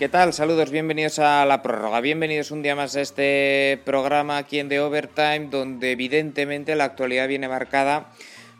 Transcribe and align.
¿Qué 0.00 0.08
tal? 0.08 0.32
Saludos, 0.32 0.70
bienvenidos 0.70 1.18
a 1.18 1.44
la 1.44 1.60
prórroga. 1.60 2.00
Bienvenidos 2.00 2.52
un 2.52 2.62
día 2.62 2.74
más 2.74 2.96
a 2.96 3.02
este 3.02 3.78
programa 3.84 4.38
aquí 4.38 4.58
en 4.58 4.70
The 4.70 4.80
Overtime, 4.80 5.48
donde 5.50 5.92
evidentemente 5.92 6.74
la 6.74 6.84
actualidad 6.84 7.28
viene 7.28 7.48
marcada 7.48 8.10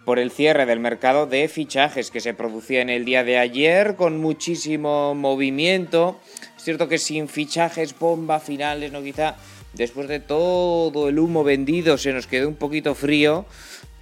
por 0.05 0.19
el 0.19 0.33
cierre 0.33 0.67
del 0.67 0.81
mercado 0.81 1.27
de 1.27 1.49
fichajes 1.49 2.11
que 2.11 2.21
se 2.21 2.35
producía 2.35 2.83
en 2.83 2.91
el 2.91 3.07
día 3.07 3.25
de 3.25 3.39
ayer 3.39 3.97
con 3.97 4.19
muchísimo 4.21 5.15
movimiento. 5.15 6.21
Es 6.59 6.65
cierto 6.65 6.89
que 6.89 6.99
sin 6.99 7.27
fichajes, 7.27 7.99
bomba 7.99 8.39
finales, 8.39 8.93
no 8.93 9.01
quizá 9.03 9.37
después 9.73 10.09
de 10.09 10.21
todo 10.21 11.09
el 11.09 11.19
humo 11.19 11.43
vendido 11.43 11.97
se 11.97 12.13
nos 12.13 12.27
quedó 12.27 12.49
un 12.49 12.57
poquito 12.57 12.95
frío. 12.95 13.47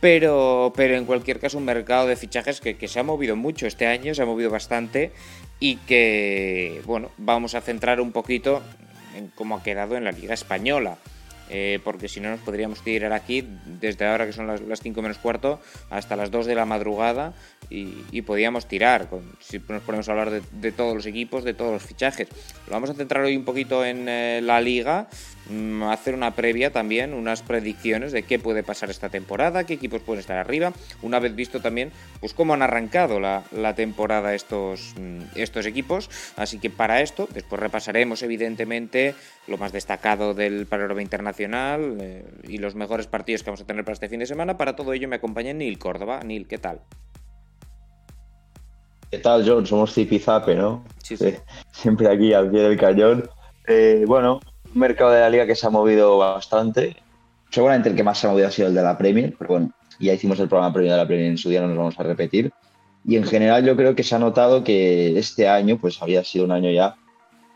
Pero, 0.01 0.73
pero 0.77 0.97
en 0.97 1.05
cualquier 1.07 1.41
caso 1.41 1.59
un 1.59 1.65
mercado 1.65 2.07
de 2.07 2.17
fichajes 2.17 2.61
que, 2.61 2.77
que 2.77 2.87
se 2.87 3.01
ha 3.01 3.03
movido 3.03 3.35
mucho 3.35 3.67
este 3.67 3.87
año, 3.87 4.15
se 4.15 4.23
ha 4.23 4.27
movido 4.27 4.49
bastante 4.51 5.13
y 5.61 5.77
que, 5.77 6.83
bueno, 6.87 7.11
vamos 7.17 7.55
a 7.55 7.61
centrar 7.61 8.01
un 8.01 8.13
poquito 8.13 8.63
en 9.17 9.29
cómo 9.29 9.57
ha 9.57 9.63
quedado 9.63 9.97
en 9.97 10.05
la 10.05 10.13
Liga 10.13 10.35
Española. 10.35 10.99
Eh, 11.51 11.81
porque 11.83 12.09
si 12.09 12.21
no 12.21 12.29
nos 12.29 12.41
podríamos 12.41 12.83
tirar 12.83 13.15
aquí 13.15 13.43
desde 13.65 14.05
ahora 14.05 14.27
que 14.27 14.35
son 14.35 14.47
las, 14.47 14.81
5 14.83 15.01
menos 15.01 15.17
cuarto 15.17 15.61
hasta 15.89 16.15
las 16.15 16.31
2 16.31 16.45
de 16.45 16.55
la 16.55 16.67
madrugada 16.67 17.33
y, 17.71 18.21
podíamos 18.23 18.67
tirar, 18.67 19.09
si 19.41 19.59
nos 19.67 19.83
ponemos 19.83 20.09
a 20.09 20.13
hablar 20.13 20.43
de, 20.43 20.73
todos 20.73 20.95
los 20.95 21.07
equipos, 21.07 21.45
de 21.45 21.55
todos 21.55 21.73
los 21.73 21.83
fichajes. 21.83 22.29
Lo 22.67 22.73
vamos 22.73 22.91
a 22.91 22.95
centrar 22.95 23.25
hoy 23.25 23.37
un 23.37 23.45
poquito 23.45 23.85
en 23.85 24.09
eh, 24.09 24.41
la 24.43 24.61
liga, 24.61 25.09
hacer 25.91 26.15
una 26.15 26.33
previa 26.33 26.73
también, 26.73 27.15
unas 27.15 27.43
predicciones 27.43 28.13
de 28.13 28.23
qué 28.23 28.39
puede 28.39 28.63
pasar 28.63 28.91
esta 28.91 29.09
temporada, 29.09 29.65
qué 29.65 29.75
equipos 29.75 30.03
pueden 30.03 30.21
estar 30.21 30.37
arriba, 30.37 30.73
una 31.03 31.19
vez 31.19 31.35
visto 31.35 31.61
también 31.61 31.91
pues 32.21 32.35
cómo 32.35 32.55
han 32.55 32.63
arrancado 32.63 33.21
la, 33.21 33.45
temporada 33.75 34.35
estos, 34.35 34.95
mm, 34.99 35.39
estos 35.39 35.67
equipos. 35.67 36.11
Así 36.37 36.59
que 36.59 36.71
para 36.71 37.01
esto, 37.01 37.29
después 37.33 37.61
repasaremos 37.61 38.23
evidentemente 38.23 39.15
lo 39.47 39.59
más 39.59 39.73
destacado 39.73 40.35
del 40.35 40.67
panorama 40.67 41.03
internacional 41.03 41.99
eh, 42.01 42.25
y 42.47 42.59
los 42.59 42.75
mejores 42.75 43.07
partidos 43.07 43.43
que 43.43 43.51
vamos 43.51 43.61
a 43.61 43.67
tener 43.67 43.85
para 43.85 43.95
este 43.95 44.09
fin 44.09 44.21
de 44.21 44.27
semana. 44.27 44.57
Para 44.57 44.77
todo 44.77 44.93
ello 44.93 45.09
me 45.09 45.17
acompaña 45.17 45.53
Neil 45.53 45.79
Córdoba. 45.79 46.21
Neil, 46.25 46.47
¿qué 46.47 46.59
tal? 46.59 46.81
¿Qué 49.11 49.19
tal, 49.19 49.49
John? 49.49 49.67
Somos 49.67 49.95
Zipizape, 49.95 50.55
¿no? 50.55 50.85
Sí, 51.03 51.17
sí. 51.17 51.35
Siempre 51.73 52.09
aquí 52.09 52.35
al 52.35 52.51
pie 52.51 52.61
del 52.61 52.77
cañón. 52.77 53.29
Eh, 53.67 54.05
bueno, 54.07 54.41
mercado 54.79 55.11
de 55.11 55.21
la 55.21 55.31
liga 55.31 55.47
que 55.47 55.55
se 55.55 55.67
ha 55.67 55.71
movido 55.71 56.19
bastante. 56.19 56.97
Seguramente 57.51 57.89
el 57.89 57.97
que 57.97 58.05
más 58.05 58.19
se 58.19 58.27
ha 58.27 58.31
movido 58.31 58.49
ha 58.49 58.51
sido 58.51 58.69
el 58.69 58.75
de 58.75 58.83
la 58.83 58.99
Premier, 58.99 59.35
pero 59.39 59.51
bueno, 59.51 59.73
ya 59.99 60.13
hicimos 60.13 60.39
el 60.41 60.49
programa 60.49 60.73
Premier 60.73 60.93
de 60.93 60.99
la 60.99 61.07
Premier 61.07 61.31
en 61.31 61.39
su 61.39 61.49
día, 61.49 61.61
no 61.61 61.69
nos 61.69 61.79
vamos 61.79 61.99
a 61.99 62.03
repetir. 62.03 62.53
Y 63.05 63.17
en 63.17 63.25
general 63.25 63.65
yo 63.65 63.77
creo 63.77 63.95
que 63.95 64.03
se 64.03 64.15
ha 64.15 64.19
notado 64.19 64.65
que 64.65 65.19
este 65.19 65.49
año 65.49 65.79
pues 65.79 66.03
había 66.03 66.25
sido 66.25 66.45
un 66.45 66.53
año 66.53 66.71
ya 66.71 66.97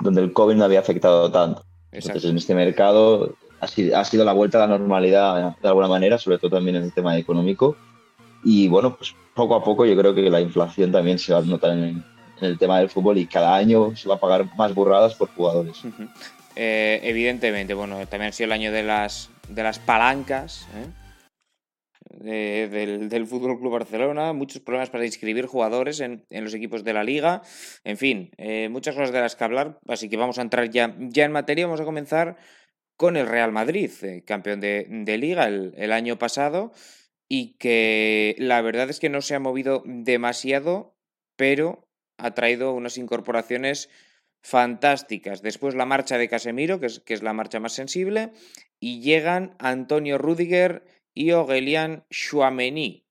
donde 0.00 0.22
el 0.22 0.32
COVID 0.32 0.54
no 0.54 0.64
había 0.64 0.80
afectado 0.80 1.30
tanto. 1.30 1.64
Entonces 1.90 2.30
en 2.30 2.36
este 2.36 2.54
mercado 2.54 3.34
ha 3.60 3.66
sido, 3.66 3.98
ha 3.98 4.04
sido 4.04 4.24
la 4.24 4.32
vuelta 4.32 4.58
a 4.58 4.66
la 4.66 4.78
normalidad 4.78 5.56
de 5.60 5.68
alguna 5.68 5.88
manera, 5.88 6.18
sobre 6.18 6.38
todo 6.38 6.52
también 6.52 6.76
en 6.76 6.84
el 6.84 6.92
tema 6.92 7.16
económico. 7.18 7.76
Y 8.44 8.66
bueno, 8.68 8.96
pues 8.96 9.14
poco 9.34 9.54
a 9.54 9.62
poco 9.62 9.84
yo 9.84 9.96
creo 9.96 10.14
que 10.14 10.28
la 10.28 10.40
inflación 10.40 10.90
también 10.90 11.18
se 11.18 11.32
va 11.32 11.40
a 11.40 11.42
notar 11.42 11.72
en, 11.72 12.04
el 12.40 12.58
tema 12.58 12.80
del 12.80 12.90
fútbol 12.90 13.18
y 13.18 13.26
cada 13.26 13.54
año 13.54 13.94
se 13.94 14.08
va 14.08 14.16
a 14.16 14.20
pagar 14.20 14.48
más 14.56 14.74
burradas 14.74 15.14
por 15.14 15.28
jugadores. 15.28 15.80
Eh, 16.56 17.00
evidentemente, 17.02 17.74
bueno, 17.74 18.06
también 18.06 18.30
ha 18.30 18.32
sido 18.32 18.46
el 18.46 18.52
año 18.52 18.72
de 18.72 18.82
las, 18.82 19.30
de 19.48 19.62
las 19.62 19.78
palancas 19.78 20.68
¿eh? 20.74 22.68
del, 22.68 23.08
del 23.08 23.26
Fútbol 23.26 23.58
Club 23.58 23.72
Barcelona, 23.72 24.32
muchos 24.32 24.60
problemas 24.60 24.90
para 24.90 25.06
inscribir 25.06 25.46
jugadores 25.46 26.00
en, 26.00 26.24
los 26.30 26.54
equipos 26.54 26.84
de 26.84 26.92
la 26.92 27.04
liga, 27.04 27.42
en 27.84 27.96
fin, 27.96 28.30
eh, 28.36 28.68
muchas 28.70 28.94
cosas 28.94 29.12
de 29.12 29.20
las 29.20 29.34
que 29.34 29.44
hablar, 29.44 29.78
así 29.88 30.08
que 30.08 30.16
vamos 30.16 30.38
a 30.38 30.42
entrar 30.42 30.68
ya, 30.70 30.94
ya 30.98 31.24
en 31.24 31.32
materia, 31.32 31.66
vamos 31.66 31.80
a 31.80 31.84
comenzar 31.84 32.36
con 32.96 33.16
el 33.16 33.26
Real 33.26 33.50
Madrid, 33.50 33.90
campeón 34.26 34.60
de, 34.60 34.86
de 34.88 35.18
liga 35.18 35.46
el, 35.46 35.74
el 35.76 35.92
año 35.92 36.18
pasado 36.18 36.72
y 37.28 37.54
que 37.54 38.36
la 38.38 38.60
verdad 38.60 38.90
es 38.90 39.00
que 39.00 39.08
no 39.08 39.22
se 39.22 39.34
ha 39.34 39.40
movido 39.40 39.82
demasiado, 39.86 40.94
pero 41.34 41.88
ha 42.18 42.34
traído 42.34 42.74
unas 42.74 42.98
incorporaciones 42.98 43.88
fantásticas. 44.42 45.42
Después 45.42 45.74
la 45.74 45.86
marcha 45.86 46.18
de 46.18 46.28
Casemiro, 46.28 46.80
que 46.80 46.86
es, 46.86 47.00
que 47.00 47.14
es 47.14 47.22
la 47.22 47.32
marcha 47.32 47.60
más 47.60 47.72
sensible, 47.72 48.32
y 48.80 49.00
llegan 49.00 49.54
Antonio 49.58 50.18
Rudiger 50.18 50.84
y 51.14 51.30
Aurelian 51.30 52.04
Chouameni. 52.10 53.06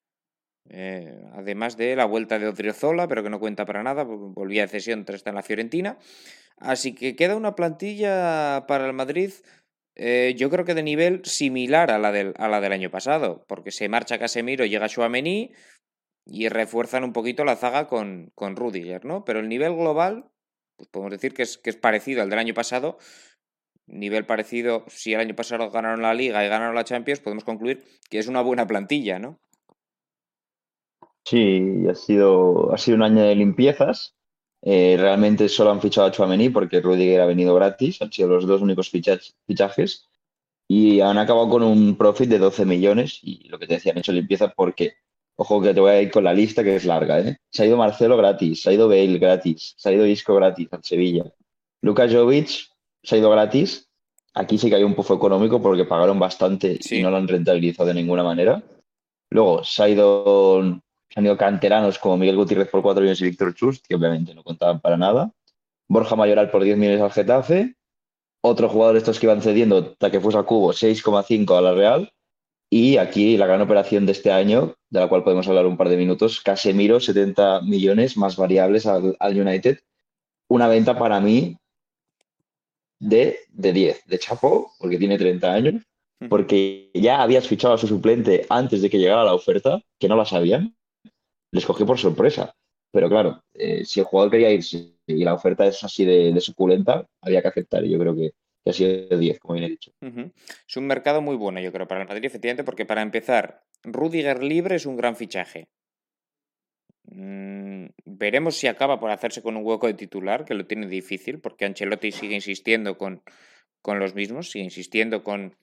Eh, 0.69 1.21
además 1.33 1.75
de 1.75 1.95
la 1.95 2.05
vuelta 2.05 2.39
de 2.39 2.47
Odriozola, 2.47 3.07
pero 3.07 3.23
que 3.23 3.29
no 3.29 3.39
cuenta 3.39 3.65
para 3.65 3.83
nada, 3.83 4.03
volvía 4.03 4.61
de 4.61 4.69
cesión 4.69 5.05
tras 5.05 5.17
estar 5.17 5.31
en 5.31 5.35
la 5.35 5.43
Fiorentina. 5.43 5.97
Así 6.57 6.93
que 6.93 7.15
queda 7.15 7.35
una 7.35 7.55
plantilla 7.55 8.65
para 8.67 8.85
el 8.85 8.93
Madrid 8.93 9.31
eh, 9.95 10.33
yo 10.37 10.49
creo 10.49 10.65
que 10.65 10.73
de 10.73 10.83
nivel 10.83 11.21
similar 11.25 11.91
a 11.91 11.99
la, 11.99 12.11
del, 12.11 12.33
a 12.37 12.47
la 12.47 12.61
del 12.61 12.71
año 12.71 12.89
pasado, 12.89 13.45
porque 13.47 13.71
se 13.71 13.89
marcha 13.89 14.19
Casemiro, 14.19 14.65
llega 14.65 14.87
Chouameni 14.87 15.51
y 16.25 16.49
refuerzan 16.49 17.03
un 17.03 17.13
poquito 17.13 17.43
la 17.43 17.55
zaga 17.55 17.87
con, 17.87 18.31
con 18.35 18.55
Rudiger, 18.55 19.05
¿no? 19.05 19.25
Pero 19.25 19.39
el 19.39 19.49
nivel 19.49 19.73
global, 19.73 20.31
pues 20.81 20.89
podemos 20.89 21.11
decir 21.11 21.35
que 21.35 21.43
es, 21.43 21.59
que 21.59 21.69
es 21.69 21.75
parecido 21.75 22.23
al 22.23 22.29
del 22.31 22.39
año 22.39 22.55
pasado. 22.55 22.97
Nivel 23.85 24.25
parecido, 24.25 24.83
si 24.87 25.13
el 25.13 25.19
año 25.19 25.35
pasado 25.35 25.69
ganaron 25.69 26.01
la 26.01 26.15
Liga 26.15 26.43
y 26.43 26.49
ganaron 26.49 26.73
la 26.73 26.83
Champions, 26.83 27.19
podemos 27.19 27.43
concluir 27.43 27.83
que 28.09 28.17
es 28.17 28.27
una 28.27 28.41
buena 28.41 28.65
plantilla, 28.65 29.19
¿no? 29.19 29.39
Sí, 31.23 31.85
ha 31.87 31.93
sido, 31.93 32.73
ha 32.73 32.79
sido 32.79 32.97
un 32.97 33.03
año 33.03 33.21
de 33.21 33.35
limpiezas 33.35 34.15
eh, 34.63 34.95
realmente 34.99 35.49
solo 35.49 35.71
han 35.71 35.81
fichado 35.81 36.07
a 36.07 36.11
Chouameni 36.11 36.49
porque 36.49 36.81
Rudiger 36.81 37.21
ha 37.21 37.25
venido 37.25 37.55
gratis, 37.55 38.01
han 38.01 38.11
sido 38.11 38.29
los 38.29 38.45
dos 38.45 38.61
únicos 38.61 38.89
fichajes 38.89 40.09
y 40.67 41.01
han 41.01 41.17
acabado 41.17 41.49
con 41.49 41.63
un 41.63 41.97
profit 41.97 42.29
de 42.29 42.37
12 42.37 42.65
millones 42.65 43.19
y 43.23 43.47
lo 43.49 43.57
que 43.57 43.67
te 43.67 43.75
decía, 43.75 43.91
han 43.91 43.97
hecho 43.97 44.11
limpieza 44.11 44.53
porque, 44.55 44.93
ojo 45.35 45.61
que 45.61 45.73
te 45.73 45.79
voy 45.79 45.91
a 45.91 46.01
ir 46.01 46.11
con 46.11 46.23
la 46.23 46.33
lista 46.33 46.63
que 46.63 46.75
es 46.75 46.85
larga, 46.85 47.19
¿eh? 47.19 47.37
se 47.49 47.63
ha 47.63 47.65
ido 47.65 47.77
Marcelo 47.77 48.17
gratis, 48.17 48.61
se 48.61 48.69
ha 48.69 48.73
ido 48.73 48.87
Bale 48.87 49.17
gratis, 49.17 49.73
se 49.77 49.89
ha 49.89 49.91
ido 49.91 50.05
Isco 50.05 50.35
gratis 50.35 50.67
al 50.71 50.83
Sevilla, 50.83 51.25
Lucas 51.81 52.13
Jovic 52.13 52.69
se 53.03 53.15
ha 53.15 53.17
ido 53.17 53.29
gratis, 53.29 53.89
aquí 54.33 54.57
sí 54.57 54.69
que 54.69 54.75
hay 54.75 54.83
un 54.83 54.95
pufo 54.95 55.15
económico 55.15 55.61
porque 55.61 55.85
pagaron 55.85 56.19
bastante 56.19 56.79
y 56.89 57.01
no 57.01 57.09
lo 57.11 57.17
han 57.17 57.27
rentabilizado 57.27 57.87
de 57.87 57.95
ninguna 57.95 58.23
manera. 58.23 58.61
Luego 59.29 59.63
se 59.63 59.83
ha 59.83 59.89
ido 59.89 60.81
han 61.15 61.25
ido 61.25 61.37
canteranos 61.37 61.99
como 61.99 62.17
Miguel 62.17 62.37
Gutiérrez 62.37 62.69
por 62.69 62.81
4 62.81 63.01
millones 63.01 63.21
y 63.21 63.25
Víctor 63.25 63.53
Chus, 63.53 63.81
que 63.81 63.95
obviamente 63.95 64.33
no 64.33 64.43
contaban 64.43 64.79
para 64.79 64.97
nada. 64.97 65.31
Borja 65.89 66.15
Mayoral 66.15 66.49
por 66.49 66.63
10 66.63 66.77
millones 66.77 67.01
al 67.01 67.11
Getafe. 67.11 67.75
Otro 68.43 68.69
jugador 68.69 68.93
de 68.93 68.99
estos 68.99 69.19
que 69.19 69.25
iban 69.25 69.41
cediendo, 69.41 69.93
Takefusa 69.93 70.43
Cubo, 70.43 70.71
6,5 70.71 71.57
a 71.57 71.61
la 71.61 71.73
Real. 71.73 72.13
Y 72.73 72.95
aquí 72.95 73.35
la 73.35 73.47
gran 73.47 73.61
operación 73.61 74.05
de 74.05 74.13
este 74.13 74.31
año, 74.31 74.75
de 74.89 75.01
la 75.01 75.09
cual 75.09 75.25
podemos 75.25 75.45
hablar 75.49 75.65
un 75.65 75.75
par 75.75 75.89
de 75.89 75.97
minutos, 75.97 76.39
Casemiro, 76.39 77.01
70 77.01 77.63
millones 77.63 78.15
más 78.15 78.37
variables 78.37 78.85
al, 78.85 79.17
United. 79.21 79.79
Una 80.47 80.69
venta 80.69 80.97
para 80.97 81.19
mí 81.19 81.57
de, 82.97 83.39
de 83.49 83.73
10, 83.73 84.05
de 84.05 84.19
Chapo, 84.19 84.71
porque 84.79 84.97
tiene 84.97 85.17
30 85.17 85.51
años, 85.51 85.83
porque 86.29 86.91
ya 86.93 87.21
habías 87.21 87.45
fichado 87.45 87.73
a 87.73 87.77
su 87.77 87.87
suplente 87.87 88.45
antes 88.49 88.81
de 88.81 88.89
que 88.89 88.99
llegara 88.99 89.25
la 89.25 89.33
oferta, 89.33 89.81
que 89.99 90.07
no 90.07 90.15
la 90.15 90.25
sabían, 90.25 90.73
les 91.51 91.65
cogió 91.65 91.85
por 91.85 91.99
sorpresa. 91.99 92.55
Pero 92.93 93.09
claro, 93.09 93.43
eh, 93.53 93.83
si 93.83 93.99
el 93.99 94.05
jugador 94.05 94.31
quería 94.31 94.51
irse 94.51 94.95
y 95.07 95.23
la 95.25 95.33
oferta 95.33 95.65
es 95.65 95.83
así 95.83 96.05
de, 96.05 96.39
suculenta, 96.39 97.05
había 97.21 97.41
que 97.41 97.47
aceptar. 97.49 97.85
Y 97.85 97.89
yo 97.89 97.99
creo 97.99 98.15
que, 98.15 98.31
ha 98.69 98.73
sido 98.73 99.17
10, 99.17 99.39
como 99.39 99.55
bien 99.55 99.65
he 99.65 99.69
dicho. 99.69 99.91
Es 100.01 100.77
un 100.77 100.87
mercado 100.87 101.21
muy 101.21 101.35
bueno, 101.35 101.59
yo 101.59 101.71
creo, 101.71 101.87
para 101.87 102.01
el 102.01 102.07
Madrid, 102.07 102.25
efectivamente, 102.25 102.63
porque 102.63 102.85
para 102.85 103.01
empezar, 103.01 103.63
Rudiger 103.83 104.43
libre 104.43 104.75
es 104.75 104.85
un 104.85 104.97
gran 104.97 105.15
fichaje. 105.15 105.67
Mm, 107.05 107.87
veremos 108.05 108.55
si 108.55 108.67
acaba 108.67 108.99
por 108.99 109.11
hacerse 109.11 109.41
con 109.41 109.57
un 109.57 109.65
hueco 109.65 109.87
de 109.87 109.95
titular, 109.95 110.45
que 110.45 110.53
lo 110.53 110.65
tiene 110.65 110.87
difícil, 110.87 111.39
porque 111.39 111.65
Ancelotti 111.65 112.11
sigue 112.11 112.35
insistiendo 112.35 112.97
con, 112.97 113.23
con 113.81 113.99
los 113.99 114.15
mismos, 114.15 114.51
sigue 114.51 114.65
insistiendo 114.65 115.23
con 115.23 115.55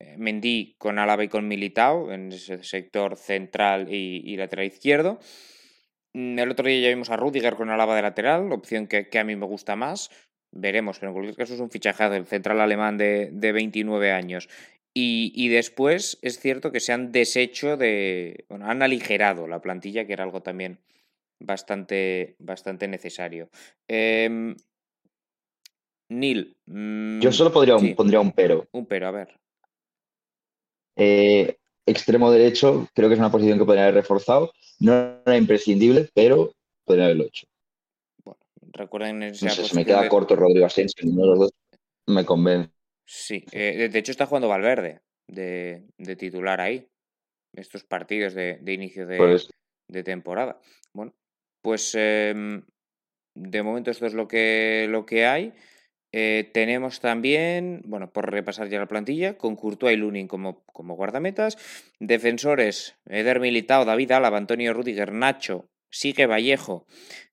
eh, 0.00 0.16
Mendy 0.16 0.76
con 0.78 0.98
Álava 0.98 1.24
y 1.24 1.28
con 1.28 1.48
Militao 1.48 2.12
en 2.12 2.32
ese 2.32 2.62
sector 2.62 3.16
central 3.16 3.92
y, 3.92 4.36
lateral 4.36 4.66
izquierdo. 4.66 5.18
Mm, 6.12 6.38
el 6.38 6.50
otro 6.50 6.68
día 6.68 6.80
ya 6.80 6.88
vimos 6.88 7.10
a 7.10 7.16
Rudiger 7.16 7.56
con 7.56 7.70
Álava 7.70 7.96
de 7.96 8.02
lateral, 8.02 8.52
opción 8.52 8.86
que, 8.86 9.08
a 9.18 9.24
mí 9.24 9.34
me 9.34 9.46
gusta 9.46 9.74
más. 9.76 10.10
Veremos, 10.50 10.98
pero 10.98 11.10
en 11.10 11.14
cualquier 11.14 11.36
caso 11.36 11.54
es 11.54 11.60
un 11.60 11.70
fichaje 11.70 12.08
del 12.08 12.26
central 12.26 12.60
alemán 12.60 12.96
de, 12.98 13.30
29 13.32 14.12
años. 14.12 14.48
Y, 14.94 15.48
después 15.48 16.18
es 16.22 16.40
cierto 16.40 16.72
que 16.72 16.80
se 16.80 16.92
han 16.92 17.12
deshecho 17.12 17.76
de. 17.76 18.44
Bueno, 18.48 18.66
han 18.66 18.82
aligerado 18.82 19.46
la 19.46 19.60
plantilla, 19.60 20.06
que 20.06 20.12
era 20.12 20.24
algo 20.24 20.42
también 20.42 20.78
bastante, 21.38 22.34
bastante 22.40 22.88
necesario. 22.88 23.48
Eh, 23.86 24.54
Neil. 26.08 26.56
Yo 27.20 27.32
solo 27.32 27.52
podría 27.52 27.76
pondría 27.94 28.20
un 28.20 28.32
pero. 28.32 28.66
Un 28.72 28.86
pero, 28.86 29.08
a 29.08 29.10
ver. 29.10 29.38
Eh, 30.96 31.56
extremo 31.86 32.30
derecho, 32.30 32.88
creo 32.94 33.08
que 33.08 33.14
es 33.14 33.20
una 33.20 33.30
posición 33.30 33.58
que 33.58 33.64
podría 33.64 33.84
haber 33.84 33.94
reforzado. 33.94 34.52
No 34.80 35.20
era 35.24 35.36
imprescindible, 35.36 36.08
pero 36.14 36.52
podría 36.84 37.06
haberlo 37.06 37.24
hecho. 37.24 37.46
Recuerden 38.72 39.22
esa 39.22 39.46
no 39.46 39.52
sé, 39.52 39.64
se 39.64 39.76
me 39.76 39.84
queda 39.84 40.08
corto 40.08 40.36
Rodrigo 40.36 40.66
Asensio, 40.66 41.04
ninguno 41.04 41.22
de 41.22 41.30
los 41.30 41.38
dos 41.38 41.50
me 42.06 42.24
convence. 42.24 42.70
Sí, 43.06 43.44
eh, 43.52 43.88
de 43.90 43.98
hecho 43.98 44.12
está 44.12 44.26
jugando 44.26 44.48
Valverde 44.48 45.00
de, 45.26 46.16
titular 46.18 46.60
ahí, 46.60 46.88
estos 47.54 47.84
partidos 47.84 48.34
de, 48.34 48.60
inicio 48.66 49.06
de, 49.06 49.40
de, 49.88 50.02
temporada. 50.02 50.60
Bueno, 50.92 51.14
pues 51.62 51.94
em, 51.94 52.62
de 53.34 53.62
momento 53.62 53.90
esto 53.90 54.06
es 54.06 54.14
lo 54.14 54.28
que, 54.28 54.86
lo 54.90 55.06
que 55.06 55.26
hay. 55.26 55.52
Eh, 56.10 56.50
tenemos 56.54 57.00
también, 57.00 57.82
bueno, 57.84 58.10
por 58.10 58.30
repasar 58.30 58.68
ya 58.68 58.78
la 58.78 58.88
plantilla, 58.88 59.36
con 59.36 59.56
Courtois 59.56 59.94
y 59.94 60.00
Lunin 60.00 60.26
como, 60.26 60.64
como 60.64 60.96
guardametas. 60.96 61.56
Defensores, 62.00 62.96
Eder 63.06 63.40
Militao, 63.40 63.84
David 63.84 64.12
Álava, 64.12 64.38
Antonio 64.38 64.72
Rudiger, 64.72 65.12
Nacho, 65.12 65.68
Sigue 65.90 66.26
Vallejo. 66.26 66.86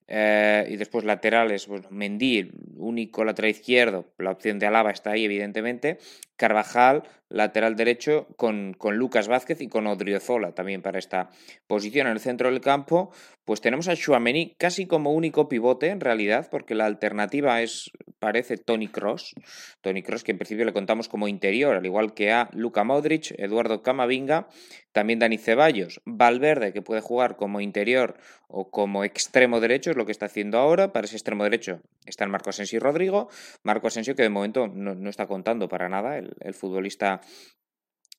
Eh, 0.08 0.68
y 0.70 0.78
después 0.78 1.04
laterales, 1.04 1.66
pues 1.66 1.90
Mendy, 1.90 2.52
único 2.78 3.24
lateral 3.26 3.52
izquierdo, 3.52 4.06
la 4.20 4.32
opción 4.32 4.60
de 4.60 4.68
Alaba 4.68 4.92
está 4.92 5.12
ahí, 5.12 5.26
evidentemente. 5.26 5.98
Carvajal, 6.38 7.04
lateral 7.30 7.76
derecho, 7.76 8.28
con, 8.38 8.74
con 8.74 8.98
Lucas 8.98 9.28
Vázquez 9.28 9.62
y 9.62 9.68
con 9.68 9.88
Odriozola 9.88 10.54
también 10.54 10.82
para 10.82 11.00
esta 11.00 11.30
posición 11.68 12.08
en 12.08 12.14
el 12.14 12.20
centro 12.20 12.50
del 12.50 12.62
campo. 12.62 13.12
Pues 13.46 13.62
tenemos 13.62 13.88
a 13.88 13.96
Chouameni 13.96 14.56
casi 14.58 14.88
como 14.88 15.14
único 15.14 15.48
pivote 15.48 15.90
en 15.90 16.00
realidad, 16.00 16.48
porque 16.50 16.74
la 16.74 16.86
alternativa 16.86 17.62
es, 17.62 17.92
parece, 18.20 18.58
Tony 18.58 18.88
Cross. 18.88 19.36
Tony 19.82 20.02
Cross, 20.02 20.24
que 20.24 20.32
en 20.32 20.40
principio 20.40 20.66
le 20.66 20.74
contamos 20.74 21.08
como 21.08 21.28
interior, 21.28 21.76
al 21.76 21.86
igual 21.86 22.14
que 22.14 22.32
a 22.32 22.50
Luka 22.54 22.84
Modric, 22.84 23.34
Eduardo 23.38 23.84
Camavinga, 23.84 24.48
también 24.92 25.20
Dani 25.20 25.38
Ceballos, 25.38 26.02
Valverde, 26.06 26.74
que 26.74 26.82
puede 26.82 27.02
jugar 27.02 27.36
como 27.36 27.62
interior 27.62 28.16
o 28.48 28.72
como 28.72 29.04
extremo 29.04 29.60
derecho, 29.60 29.92
es 29.92 29.98
lo 29.98 30.06
que 30.06 30.12
está 30.12 30.28
haciendo 30.28 30.58
ahora. 30.58 30.94
Para 30.94 31.06
ese 31.06 31.18
extremo 31.18 31.44
derecho 31.44 31.82
están 32.06 32.32
Marco 32.32 32.50
Asensio 32.50 32.78
y 32.78 32.80
Rodrigo. 32.80 33.30
Marco 33.62 33.88
Asensio, 33.88 34.16
que 34.16 34.24
de 34.24 34.30
momento 34.30 34.68
no, 34.68 35.10
está 35.10 35.28
contando 35.28 35.68
para 35.68 35.90
nada, 35.90 36.18
el, 36.18 36.25
futbolista 36.54 37.22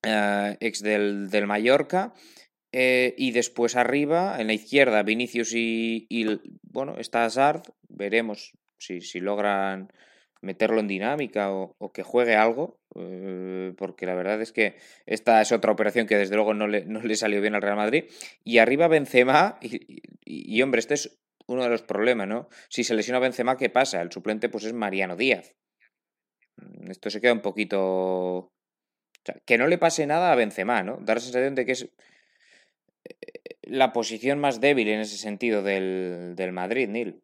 eh, 0.03 0.57
ex 0.61 0.83
del, 0.83 1.31
del 1.31 1.47
Mallorca. 1.47 2.15
Eh, 2.73 3.15
y 3.17 3.31
después 3.31 3.75
arriba, 3.75 4.37
en 4.39 4.49
la 4.49 4.53
izquierda, 4.53 5.03
Vinicius 5.03 5.53
y, 5.55 6.07
bueno, 6.63 6.97
está 6.99 7.25
Hazard. 7.25 7.63
Veremos 7.89 8.53
si, 8.79 9.01
si 9.01 9.21
logran 9.21 9.91
meterlo 10.43 10.81
en 10.81 10.89
dinámica 10.89 11.53
o, 11.53 11.93
que 11.93 12.03
juegue 12.03 12.37
algo, 12.37 12.79
eh, 12.95 13.73
porque 13.79 14.07
la 14.07 14.15
verdad 14.15 14.41
es 14.43 14.53
que 14.53 14.77
esta 15.07 15.41
es 15.41 15.53
otra 15.53 15.73
operación 15.73 16.07
que 16.07 16.17
desde 16.17 16.35
luego 16.35 16.55
no 16.55 16.69
le, 16.69 16.85
no 16.85 17.01
le 17.01 17.17
salió 17.17 17.41
bien 17.41 17.55
al 17.55 17.63
Real 17.63 17.77
Madrid. 17.77 18.05
Y 18.45 18.59
arriba 18.59 18.89
Benzema, 18.89 19.59
y, 19.63 20.03
y, 20.25 20.63
hombre, 20.63 20.81
este 20.81 20.95
es 20.95 21.19
uno 21.47 21.63
de 21.63 21.71
los 21.71 21.83
problemas, 21.83 22.29
¿no? 22.29 22.49
Si 22.69 22.85
se 22.85 22.95
lesiona 22.95 23.21
Benzema, 23.21 23.57
¿qué 23.57 23.71
pasa? 23.71 24.03
El 24.03 24.13
suplente 24.13 24.49
pues 24.49 24.65
es 24.65 24.73
Mariano 24.73 25.17
Díaz. 25.17 25.55
Mm, 26.57 26.91
esto 26.91 27.11
se 27.11 27.21
queda 27.21 27.33
un 27.33 27.43
poquito... 27.43 28.53
que 29.45 29.59
no 29.59 29.67
le 29.67 29.79
pase 29.79 30.07
nada 30.07 30.33
a 30.33 30.37
Benzema, 30.37 30.83
¿no? 30.83 30.99
Dar 31.01 31.17
la 31.17 31.21
sensación 31.23 31.55
de 31.55 31.67
que 31.67 31.73
es 31.73 31.89
la 33.63 33.93
posición 33.93 34.39
más 34.39 34.61
débil 34.61 34.89
en 34.89 35.01
ese 35.01 35.17
sentido 35.17 35.63
del, 35.63 36.35
del 36.37 36.53
Madrid, 36.53 36.89
Neil. 36.89 37.23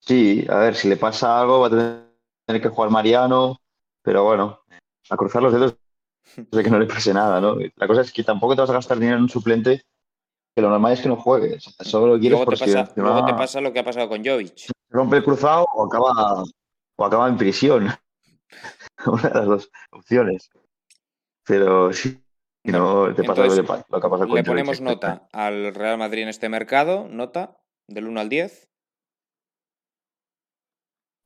Sí, 0.00 0.46
a 0.48 0.58
ver, 0.58 0.74
si 0.76 0.88
le 0.88 0.96
pasa 0.96 1.40
algo 1.40 1.60
va 1.60 1.66
a 1.66 2.06
tener 2.46 2.62
que 2.62 2.68
jugar 2.68 2.90
Mariano, 2.90 3.60
pero 4.02 4.22
bueno, 4.24 4.60
a 5.10 5.16
cruzar 5.16 5.42
los 5.42 5.52
dedos 5.52 5.76
de 6.36 6.62
que 6.62 6.70
no 6.70 6.78
le 6.78 6.86
pase 6.86 7.12
nada, 7.12 7.40
¿no? 7.40 7.56
La 7.74 7.88
cosa 7.88 8.02
es 8.02 8.12
que 8.12 8.22
tampoco 8.22 8.54
te 8.54 8.60
vas 8.60 8.70
a 8.70 8.74
gastar 8.74 8.98
dinero 8.98 9.16
en 9.16 9.24
un 9.24 9.28
suplente, 9.28 9.82
que 10.56 10.62
lo 10.62 10.70
normal 10.70 10.94
es 10.94 11.02
que 11.02 11.08
no 11.10 11.16
juegues, 11.16 11.64
solo 11.82 12.14
lo 12.14 12.18
quieres 12.18 12.38
luego 12.38 12.50
te 12.50 12.56
pasa, 12.56 12.90
luego 12.96 13.26
te 13.26 13.34
pasa 13.34 13.60
lo 13.60 13.74
que 13.74 13.80
ha 13.80 13.84
pasado 13.84 14.08
con 14.08 14.24
Jovic. 14.24 14.70
Rompe 14.88 15.18
el 15.18 15.24
cruzado 15.24 15.66
o 15.74 15.84
acaba, 15.84 16.44
o 16.96 17.04
acaba 17.04 17.28
en 17.28 17.36
prisión. 17.36 17.88
Una 19.06 19.28
de 19.28 19.34
las 19.34 19.46
dos 19.46 19.70
opciones. 19.90 20.48
Pero 21.44 21.92
sí, 21.92 22.18
no 22.64 23.14
te 23.14 23.22
pasa 23.22 23.44
lo, 23.44 23.54
que 23.54 23.62
pasa 23.64 24.26
con 24.26 24.34
Le 24.34 24.44
ponemos 24.44 24.80
nota 24.80 25.28
al 25.30 25.74
Real 25.74 25.98
Madrid 25.98 26.22
en 26.22 26.28
este 26.30 26.48
mercado, 26.48 27.06
nota 27.06 27.58
del 27.86 28.06
1 28.08 28.18
al 28.18 28.30
10. 28.30 28.70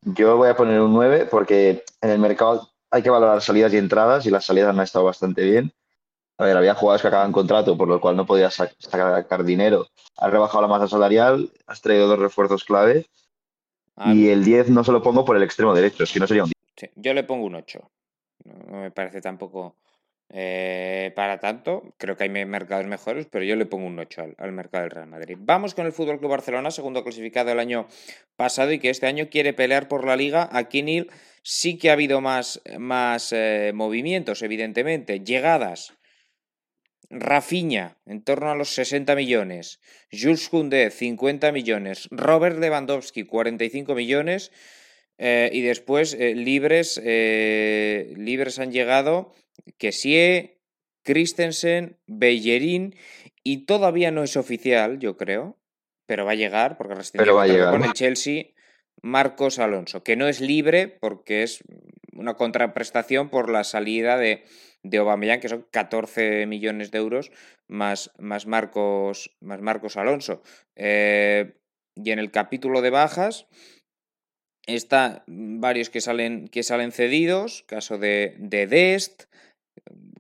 Yo 0.06 0.38
voy 0.38 0.48
a 0.48 0.56
poner 0.56 0.80
un 0.80 0.92
9 0.92 1.28
porque 1.30 1.84
en 2.00 2.10
el 2.10 2.18
mercado 2.18 2.68
hay 2.90 3.04
que 3.04 3.10
valorar 3.10 3.40
salidas 3.40 3.72
y 3.74 3.76
entradas 3.76 4.26
y 4.26 4.30
las 4.30 4.44
salidas 4.44 4.74
han 4.74 4.82
estado 4.82 5.04
bastante 5.04 5.44
bien. 5.44 5.72
A 6.40 6.44
ver, 6.46 6.56
había 6.56 6.74
jugadores 6.74 7.02
que 7.02 7.08
acaban 7.08 7.32
contrato, 7.32 7.76
por 7.76 7.86
lo 7.86 8.00
cual 8.00 8.16
no 8.16 8.24
podías 8.24 8.54
sacar 8.54 9.44
dinero. 9.44 9.88
Has 10.16 10.30
rebajado 10.30 10.62
la 10.62 10.68
masa 10.68 10.88
salarial, 10.88 11.52
has 11.66 11.82
traído 11.82 12.08
dos 12.08 12.18
refuerzos 12.18 12.64
clave. 12.64 13.04
Ah, 13.94 14.14
y 14.14 14.30
el 14.30 14.42
10 14.42 14.70
no 14.70 14.82
se 14.82 14.90
lo 14.90 15.02
pongo 15.02 15.26
por 15.26 15.36
el 15.36 15.42
extremo 15.42 15.74
derecho, 15.74 16.02
es 16.02 16.10
que 16.10 16.18
no 16.18 16.26
sería 16.26 16.44
un 16.44 16.52
10. 16.80 16.92
yo 16.96 17.12
le 17.12 17.24
pongo 17.24 17.44
un 17.44 17.56
8. 17.56 17.90
No 18.44 18.80
me 18.80 18.90
parece 18.90 19.20
tampoco 19.20 19.76
eh, 20.30 21.12
para 21.14 21.40
tanto, 21.40 21.92
creo 21.98 22.16
que 22.16 22.24
hay 22.24 22.30
mercados 22.30 22.86
mejores, 22.86 23.26
pero 23.30 23.44
yo 23.44 23.54
le 23.54 23.66
pongo 23.66 23.86
un 23.86 23.98
8 23.98 24.36
al, 24.38 24.52
mercado 24.52 24.84
del 24.84 24.92
Real 24.92 25.08
Madrid. 25.08 25.36
Vamos 25.38 25.74
con 25.74 25.84
el 25.84 25.92
Fútbol 25.92 26.20
Club 26.20 26.30
Barcelona, 26.30 26.70
segundo 26.70 27.02
clasificado 27.02 27.52
el 27.52 27.60
año 27.60 27.86
pasado 28.36 28.72
y 28.72 28.78
que 28.78 28.88
este 28.88 29.06
año 29.06 29.28
quiere 29.28 29.52
pelear 29.52 29.88
por 29.88 30.06
la 30.06 30.16
liga. 30.16 30.48
Aquí 30.52 30.82
Nil 30.82 31.10
sí 31.42 31.76
que 31.76 31.90
ha 31.90 31.92
habido 31.92 32.22
más, 32.22 32.62
más 32.78 33.30
eh, 33.34 33.72
movimientos, 33.74 34.40
evidentemente, 34.40 35.20
llegadas. 35.20 35.99
Rafinha, 37.10 37.98
en 38.06 38.22
torno 38.22 38.50
a 38.50 38.54
los 38.54 38.70
60 38.74 39.14
millones. 39.16 39.80
Jules 40.10 40.48
Koundé, 40.48 40.90
50 40.90 41.52
millones. 41.52 42.08
Robert 42.10 42.58
Lewandowski, 42.58 43.24
45 43.24 43.94
millones. 43.94 44.52
Eh, 45.18 45.50
y 45.52 45.60
después, 45.60 46.16
libres, 46.16 46.96
libres 46.96 48.58
han 48.58 48.72
llegado 48.72 49.34
Kessie, 49.76 50.60
Christensen, 51.02 51.98
Bellerín 52.06 52.94
y 53.42 53.64
todavía 53.64 54.10
no 54.10 54.22
es 54.22 54.36
oficial, 54.36 54.98
yo 54.98 55.16
creo, 55.16 55.58
pero 56.06 56.24
va 56.24 56.32
a 56.32 56.36
llegar 56.36 56.76
porque 56.76 56.94
pero 57.12 57.34
va 57.34 57.44
a 57.44 57.46
llegar. 57.46 57.70
con 57.72 57.84
el 57.84 57.92
Chelsea 57.92 58.46
Marcos 59.02 59.58
Alonso, 59.58 60.02
que 60.02 60.16
no 60.16 60.28
es 60.28 60.40
libre 60.40 60.88
porque 60.88 61.42
es 61.42 61.64
una 62.12 62.34
contraprestación 62.34 63.30
por 63.30 63.50
la 63.50 63.64
salida 63.64 64.18
de, 64.18 64.44
de 64.82 64.98
Aubameyang, 64.98 65.40
que 65.40 65.48
son 65.48 65.66
14 65.70 66.46
millones 66.46 66.90
de 66.90 66.98
euros 66.98 67.32
más, 67.68 68.10
más, 68.18 68.46
Marcos, 68.46 69.36
más 69.40 69.60
Marcos 69.60 69.96
Alonso. 69.96 70.42
Eh, 70.76 71.54
y 71.94 72.10
en 72.10 72.18
el 72.18 72.30
capítulo 72.30 72.82
de 72.82 72.90
bajas 72.90 73.46
está 74.66 75.24
varios 75.26 75.90
que 75.90 76.00
salen, 76.00 76.48
que 76.48 76.62
salen 76.62 76.92
cedidos, 76.92 77.64
caso 77.66 77.98
de, 77.98 78.36
de 78.38 78.66
Dest, 78.66 79.24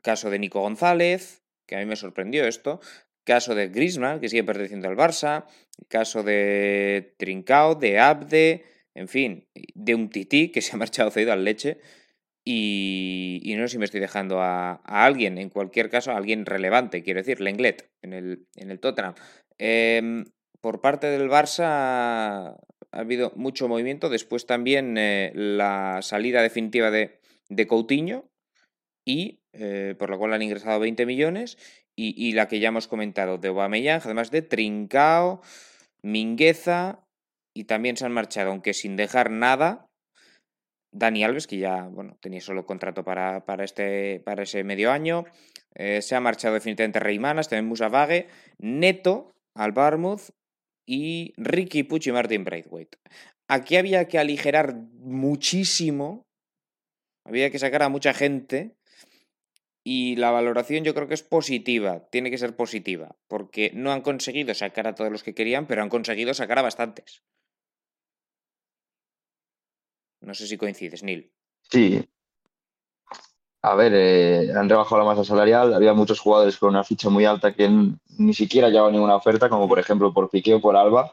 Caso 0.02 0.30
de 0.30 0.38
Nico 0.38 0.60
González, 0.60 1.42
que 1.66 1.76
a 1.76 1.78
mí 1.78 1.86
me 1.86 1.96
sorprendió 1.96 2.46
esto. 2.46 2.80
Caso 3.24 3.54
de 3.54 3.68
Griezmann, 3.68 4.20
que 4.20 4.28
sigue 4.28 4.44
perteneciendo 4.44 4.88
al 4.88 4.96
Barça. 4.96 5.46
Caso 5.88 6.22
de 6.22 7.14
Trincao, 7.18 7.74
de 7.74 7.98
Abde, 7.98 8.64
en 8.94 9.08
fin, 9.08 9.48
de 9.74 9.94
un 9.94 10.10
tití 10.10 10.50
que 10.50 10.62
se 10.62 10.74
ha 10.74 10.78
marchado 10.78 11.10
cedido 11.10 11.32
al 11.32 11.44
leche. 11.44 11.78
Y, 12.44 13.54
no 13.56 13.66
sé 13.66 13.72
si 13.72 13.78
me 13.78 13.84
estoy 13.84 14.00
dejando 14.00 14.40
a, 14.40 14.80
alguien, 14.84 15.38
en 15.38 15.50
cualquier 15.50 15.90
caso, 15.90 16.10
a 16.10 16.16
alguien 16.16 16.46
relevante, 16.46 17.02
quiero 17.02 17.20
decir, 17.20 17.40
Lenglet, 17.40 17.90
en 18.02 18.12
el, 18.12 18.46
en 18.56 18.70
el 18.70 18.80
Tottenham. 18.80 19.14
Em, 19.58 20.24
por 20.60 20.80
parte 20.80 21.08
del 21.08 21.28
Barça 21.28 22.56
ha 22.92 22.98
habido 22.98 23.32
mucho 23.36 23.68
movimiento. 23.68 24.08
Después 24.08 24.46
también 24.46 24.96
eh, 24.98 25.32
la 25.34 26.00
salida 26.02 26.42
definitiva 26.42 26.90
de, 26.90 27.20
de 27.48 27.66
Coutinho, 27.66 28.30
y 29.06 29.40
eh, 29.52 29.94
por 29.98 30.10
la 30.10 30.18
cual 30.18 30.32
han 30.32 30.42
ingresado 30.42 30.80
20 30.80 31.06
millones, 31.06 31.58
y, 32.02 32.32
la 32.32 32.48
que 32.48 32.60
ya 32.60 32.68
hemos 32.68 32.88
comentado 32.88 33.36
de 33.36 33.48
Aubameyang, 33.48 34.00
además 34.02 34.30
de 34.30 34.40
Trincao, 34.40 35.42
Mingueza, 36.02 37.04
y 37.54 37.64
también 37.64 37.98
se 37.98 38.06
han 38.06 38.12
marchado, 38.12 38.52
aunque 38.52 38.72
sin 38.72 38.96
dejar 38.96 39.30
nada, 39.30 39.89
Dani 40.92 41.24
Alves, 41.24 41.46
que 41.46 41.58
ya 41.58 41.84
bueno, 41.84 42.16
tenía 42.20 42.40
solo 42.40 42.66
contrato 42.66 43.04
para, 43.04 43.44
para, 43.44 43.64
este, 43.64 44.20
para 44.20 44.42
ese 44.42 44.64
medio 44.64 44.90
año, 44.90 45.24
eh, 45.74 46.02
se 46.02 46.14
ha 46.14 46.20
marchado 46.20 46.54
definitivamente 46.54 47.00
Reimanas, 47.00 47.48
también 47.48 47.66
Musa 47.66 47.88
Vague, 47.88 48.28
Neto 48.58 49.32
al 49.54 49.72
Barmouth 49.72 50.30
y 50.86 51.32
Ricky 51.36 51.84
Pucci 51.84 52.10
y 52.10 52.12
Martin 52.12 52.44
Braithwaite. 52.44 52.98
Aquí 53.48 53.76
había 53.76 54.06
que 54.06 54.18
aligerar 54.18 54.74
muchísimo, 54.74 56.26
había 57.24 57.50
que 57.50 57.58
sacar 57.58 57.82
a 57.82 57.88
mucha 57.88 58.14
gente 58.14 58.76
y 59.84 60.16
la 60.16 60.30
valoración 60.30 60.84
yo 60.84 60.94
creo 60.94 61.08
que 61.08 61.14
es 61.14 61.22
positiva, 61.22 62.08
tiene 62.10 62.30
que 62.30 62.38
ser 62.38 62.54
positiva, 62.54 63.16
porque 63.28 63.70
no 63.74 63.92
han 63.92 64.02
conseguido 64.02 64.54
sacar 64.54 64.86
a 64.86 64.94
todos 64.94 65.10
los 65.10 65.22
que 65.22 65.34
querían, 65.34 65.66
pero 65.66 65.82
han 65.82 65.88
conseguido 65.88 66.34
sacar 66.34 66.58
a 66.58 66.62
bastantes. 66.62 67.22
No 70.20 70.34
sé 70.34 70.46
si 70.46 70.56
coincides, 70.56 71.02
Neil. 71.02 71.30
Sí. 71.70 72.04
A 73.62 73.74
ver, 73.74 73.92
eh, 73.94 74.52
han 74.54 74.68
rebajado 74.68 74.98
la 74.98 75.06
masa 75.06 75.24
salarial. 75.24 75.74
Había 75.74 75.92
muchos 75.92 76.20
jugadores 76.20 76.56
con 76.56 76.70
una 76.70 76.84
ficha 76.84 77.10
muy 77.10 77.24
alta 77.24 77.52
que 77.52 77.68
ni 78.18 78.34
siquiera 78.34 78.68
llevaban 78.68 78.92
ninguna 78.92 79.16
oferta, 79.16 79.48
como 79.48 79.68
por 79.68 79.78
ejemplo 79.78 80.12
por 80.12 80.30
Piqué 80.30 80.54
o 80.54 80.60
por 80.60 80.76
Alba. 80.76 81.12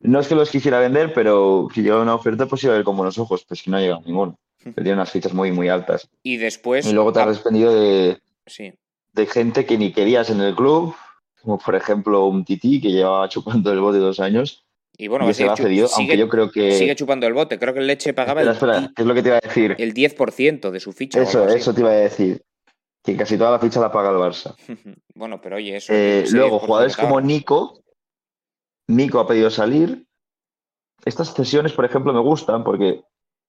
No 0.00 0.20
es 0.20 0.28
que 0.28 0.34
los 0.34 0.50
quisiera 0.50 0.80
vender, 0.80 1.14
pero 1.14 1.68
si 1.72 1.82
llegaba 1.82 2.02
una 2.02 2.14
oferta, 2.14 2.46
pues 2.46 2.62
iba 2.64 2.74
a 2.74 2.76
ver 2.76 2.84
con 2.84 2.96
buenos 2.96 3.18
ojos. 3.18 3.44
Pues 3.46 3.62
que 3.62 3.70
no 3.70 3.76
ha 3.76 3.80
llegado 3.80 4.02
ninguno. 4.04 4.38
Que 4.62 4.72
tiene 4.72 4.94
unas 4.94 5.10
fichas 5.10 5.32
muy, 5.32 5.52
muy 5.52 5.68
altas. 5.68 6.08
Y 6.22 6.36
después. 6.36 6.86
Y 6.86 6.92
luego 6.92 7.12
te 7.12 7.20
has 7.20 7.28
desprendido 7.28 7.74
de, 7.74 8.20
sí. 8.46 8.72
de 9.12 9.26
gente 9.26 9.66
que 9.66 9.78
ni 9.78 9.92
querías 9.92 10.30
en 10.30 10.40
el 10.40 10.54
club, 10.54 10.94
como 11.42 11.58
por 11.58 11.74
ejemplo 11.74 12.26
un 12.26 12.44
Tití 12.44 12.80
que 12.80 12.90
llevaba 12.90 13.28
chupando 13.28 13.72
el 13.72 13.80
bote 13.80 13.98
dos 13.98 14.20
años 14.20 14.63
Y 14.96 15.08
bueno, 15.08 15.24
va 15.24 15.32
a 15.32 15.34
se 15.34 15.42
seguir 15.42 15.56
cedido, 15.56 15.88
sigue, 15.88 16.02
aunque 16.02 16.18
yo 16.18 16.28
creo 16.28 16.50
que... 16.50 16.72
sigue 16.72 16.94
chupando 16.94 17.26
el 17.26 17.32
bote. 17.32 17.58
Creo 17.58 17.74
que 17.74 17.80
el 17.80 17.86
Leche 17.86 18.14
pagaba 18.14 18.42
Espera, 18.42 18.78
el, 18.78 18.84
espera, 18.84 18.92
¿qué 18.94 19.02
es 19.02 19.08
lo 19.08 19.14
que 19.14 19.22
te 19.22 19.28
iba 19.28 19.38
a 19.38 19.40
decir? 19.40 19.74
el 19.78 19.92
10% 19.92 20.70
de 20.70 20.80
su 20.80 20.92
ficha. 20.92 21.20
Eso, 21.20 21.48
eso 21.48 21.74
te 21.74 21.80
iba 21.80 21.90
a 21.90 21.94
decir. 21.94 22.42
Que 23.02 23.16
casi 23.16 23.36
toda 23.36 23.50
la 23.50 23.58
ficha 23.58 23.80
la 23.80 23.92
paga 23.92 24.10
el 24.10 24.16
Barça. 24.16 24.54
Bueno, 25.16 25.40
pero 25.40 25.56
oye, 25.56 25.76
eso. 25.76 25.92
Eh, 25.92 26.24
luego, 26.32 26.58
10% 26.60 26.66
jugadores 26.66 26.96
como. 26.96 27.20
Nico. 27.20 27.84
Nico 28.88 29.20
ha 29.20 29.28
pedido 29.28 29.50
salir. 29.50 30.06
Estas 31.04 31.34
cesiones, 31.34 31.72
por 31.72 31.84
ejemplo, 31.84 32.12
me 32.12 32.20
gustan 32.20 32.64
porque 32.64 33.02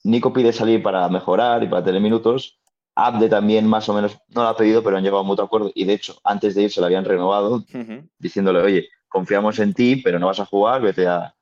Nico 0.03 0.31
pide 0.31 0.53
salir 0.53 0.83
para 0.83 1.07
mejorar 1.09 1.63
y 1.63 1.67
para 1.67 1.83
tener 1.83 2.01
minutos. 2.01 2.59
Abde 2.95 3.29
también, 3.29 3.65
más 3.67 3.89
o 3.89 3.93
menos, 3.93 4.17
no 4.29 4.43
lo 4.43 4.49
ha 4.49 4.55
pedido, 4.55 4.83
pero 4.83 4.97
han 4.97 5.03
llegado 5.03 5.19
a 5.19 5.21
un 5.21 5.27
mutuo 5.27 5.45
acuerdo. 5.45 5.71
Y 5.73 5.85
de 5.85 5.93
hecho, 5.93 6.17
antes 6.23 6.53
de 6.53 6.63
irse 6.63 6.79
lo 6.79 6.85
habían 6.85 7.03
renovado, 7.03 7.63
diciéndole, 8.19 8.59
oye, 8.59 8.89
confiamos 9.07 9.59
en 9.59 9.73
ti, 9.73 9.97
pero 9.97 10.19
no 10.19 10.27
vas 10.27 10.39
a 10.39 10.45
jugar, 10.45 10.81
vete 10.81 11.07
a, 11.07 11.34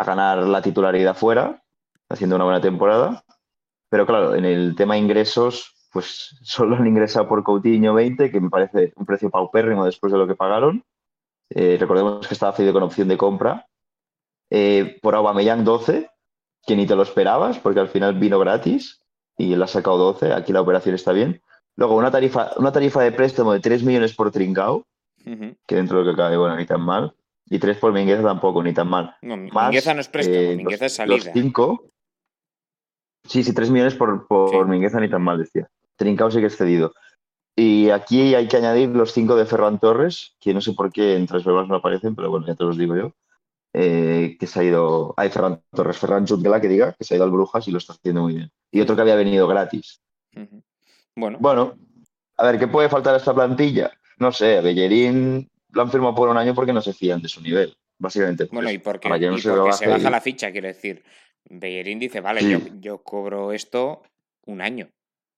a 0.00 0.04
ganar 0.04 0.38
la 0.38 0.62
titularidad 0.62 1.14
fuera, 1.14 1.62
haciendo 2.08 2.36
una 2.36 2.44
buena 2.44 2.60
temporada. 2.60 3.22
Pero 3.90 4.06
claro, 4.06 4.34
en 4.34 4.44
el 4.44 4.74
tema 4.74 4.96
ingresos, 4.96 5.74
pues 5.92 6.36
solo 6.42 6.76
han 6.76 6.86
ingresado 6.86 7.28
por 7.28 7.44
Coutinho 7.44 7.94
20, 7.94 8.30
que 8.30 8.40
me 8.40 8.50
parece 8.50 8.92
un 8.96 9.04
precio 9.04 9.30
paupérrimo 9.30 9.84
después 9.84 10.12
de 10.12 10.18
lo 10.18 10.26
que 10.26 10.34
pagaron. 10.34 10.84
Eh, 11.50 11.76
recordemos 11.78 12.26
que 12.26 12.34
estaba 12.34 12.52
cedido 12.52 12.72
con 12.72 12.84
opción 12.84 13.08
de 13.08 13.18
compra. 13.18 13.66
Eh, 14.50 14.98
por 15.02 15.14
Aubameyang 15.14 15.64
12, 15.64 16.10
que 16.66 16.76
ni 16.76 16.86
te 16.86 16.96
lo 16.96 17.02
esperabas, 17.02 17.58
porque 17.58 17.80
al 17.80 17.88
final 17.88 18.18
vino 18.18 18.38
gratis 18.38 19.02
y 19.36 19.52
él 19.52 19.62
ha 19.62 19.66
sacado 19.66 19.96
12. 19.98 20.32
Aquí 20.32 20.52
la 20.52 20.60
operación 20.60 20.94
está 20.94 21.12
bien. 21.12 21.42
Luego, 21.76 21.96
una 21.96 22.10
tarifa, 22.10 22.50
una 22.56 22.72
tarifa 22.72 23.02
de 23.02 23.12
préstamo 23.12 23.52
de 23.52 23.60
3 23.60 23.84
millones 23.84 24.14
por 24.14 24.30
Trincao, 24.30 24.84
que 25.24 25.76
dentro 25.76 25.98
de 25.98 26.04
lo 26.04 26.10
que 26.10 26.16
cabe, 26.16 26.36
bueno, 26.36 26.56
ni 26.56 26.66
tan 26.66 26.80
mal. 26.80 27.14
Y 27.50 27.58
3 27.58 27.76
por 27.78 27.92
Mingueza 27.92 28.22
tampoco, 28.22 28.62
ni 28.62 28.72
tan 28.72 28.88
mal. 28.88 29.16
No, 29.22 29.36
Más, 29.36 29.66
Mingueza 29.70 29.92
no 29.92 30.00
es 30.00 30.08
préstamo, 30.08 30.38
eh, 30.38 30.56
Mingueza 30.56 30.86
es 30.86 30.98
los- 31.00 31.08
los 31.08 31.24
salida. 31.24 31.32
5. 31.42 31.84
Sí, 33.24 33.42
sí, 33.44 33.52
3 33.52 33.70
millones 33.70 33.94
por, 33.94 34.26
por 34.26 34.50
Sí. 34.64 34.70
Mingueza, 34.70 35.00
ni 35.00 35.10
tan 35.10 35.22
mal, 35.22 35.38
decía. 35.38 35.68
Trincao 35.96 36.30
sí 36.30 36.40
que 36.40 36.46
es 36.46 36.56
cedido. 36.56 36.94
Y 37.56 37.90
aquí 37.90 38.34
hay 38.34 38.48
que 38.48 38.56
añadir 38.56 38.88
los 38.90 39.12
5 39.12 39.36
de 39.36 39.44
Ferran 39.46 39.78
Torres, 39.80 40.34
que 40.40 40.54
no 40.54 40.60
sé 40.60 40.72
por 40.72 40.90
qué 40.92 41.16
en 41.16 41.26
Transfermarkt 41.26 41.68
no 41.68 41.76
aparecen, 41.76 42.14
pero 42.14 42.30
bueno, 42.30 42.46
ya 42.46 42.54
te 42.54 42.64
los 42.64 42.76
digo 42.78 42.96
yo. 42.96 43.12
eh, 43.72 44.36
que 44.40 44.48
se 44.48 44.58
ha 44.58 44.64
ido. 44.64 45.14
Hay 45.16 45.30
Ferran 45.30 45.62
Torres, 45.72 45.96
Ferran 45.96 46.26
Jutgla, 46.26 46.60
que 46.60 46.66
diga, 46.66 46.92
que 46.94 47.04
se 47.04 47.14
ha 47.14 47.16
ido 47.18 47.24
al 47.24 47.30
Brujas 47.30 47.68
y 47.68 47.70
lo 47.70 47.78
está 47.78 47.92
haciendo 47.92 48.22
muy 48.22 48.34
bien. 48.34 48.50
Y 48.72 48.80
otro 48.80 48.96
que 48.96 49.02
había 49.02 49.14
venido 49.14 49.46
gratis. 49.46 50.00
Bueno, 51.14 51.38
Bueno, 51.40 51.74
a 52.36 52.46
ver, 52.46 52.58
¿qué 52.58 52.66
puede 52.66 52.88
faltar 52.88 53.14
a 53.14 53.18
esta 53.18 53.32
plantilla? 53.34 53.92
No 54.18 54.32
sé, 54.32 54.60
Bellerín 54.60 55.48
lo 55.72 55.82
han 55.82 55.90
firmado 55.90 56.14
por 56.14 56.28
un 56.28 56.36
año 56.36 56.54
porque 56.54 56.72
no 56.72 56.80
se 56.80 56.92
fían 56.92 57.20
de 57.22 57.28
su 57.28 57.40
nivel, 57.42 57.76
básicamente. 57.98 58.44
bueno, 58.52 58.70
y 58.70 58.78
porque, 58.78 59.08
no 59.08 59.16
se 59.16 59.48
porque 59.48 59.62
rebaje 59.62 59.84
se 59.84 59.88
baja 59.90 60.08
y- 60.08 60.12
la 60.12 60.20
ficha, 60.20 60.50
quiero 60.52 60.68
decir. 60.68 61.02
Bellerín 61.44 61.98
dice, 61.98 62.20
vale, 62.20 62.40
Sí. 62.40 62.50
yo, 62.50 62.58
yo 62.80 63.02
cobro 63.02 63.52
esto 63.52 64.02
un 64.46 64.60
año. 64.60 64.90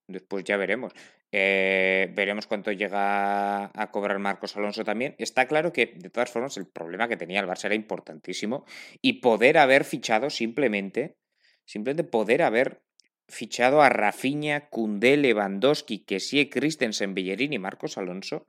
Después 0.08 0.44
ya 0.44 0.56
veremos. 0.56 0.92
Eh, 1.30 2.12
veremos 2.14 2.46
cuánto 2.46 2.72
llega 2.72 3.66
a 3.66 3.90
cobrar 3.90 4.18
Marcos 4.18 4.54
Alonso 4.56 4.84
también. 4.84 5.14
Está 5.18 5.46
claro 5.46 5.72
que, 5.72 5.86
de 5.96 6.10
todas 6.10 6.30
formas, 6.30 6.56
el 6.58 6.66
problema 6.66 7.08
que 7.08 7.16
tenía 7.16 7.40
el 7.40 7.46
Barça 7.46 7.66
era 7.66 7.74
importantísimo. 7.74 8.66
Y 9.00 9.14
poder 9.20 9.56
haber 9.58 9.84
fichado 9.84 10.28
simplemente, 10.28 11.16
simplemente 11.64 12.04
poder 12.04 12.42
haber 12.42 12.82
fichado 13.28 13.80
a 13.80 13.88
Rafinha, 13.88 14.68
Koundé, 14.68 15.16
Lewandowski, 15.16 16.00
Kessie, 16.04 16.50
Christensen, 16.50 17.14
Bellerín 17.14 17.54
y 17.54 17.58
Marcos 17.58 17.96
Alonso. 17.96 18.46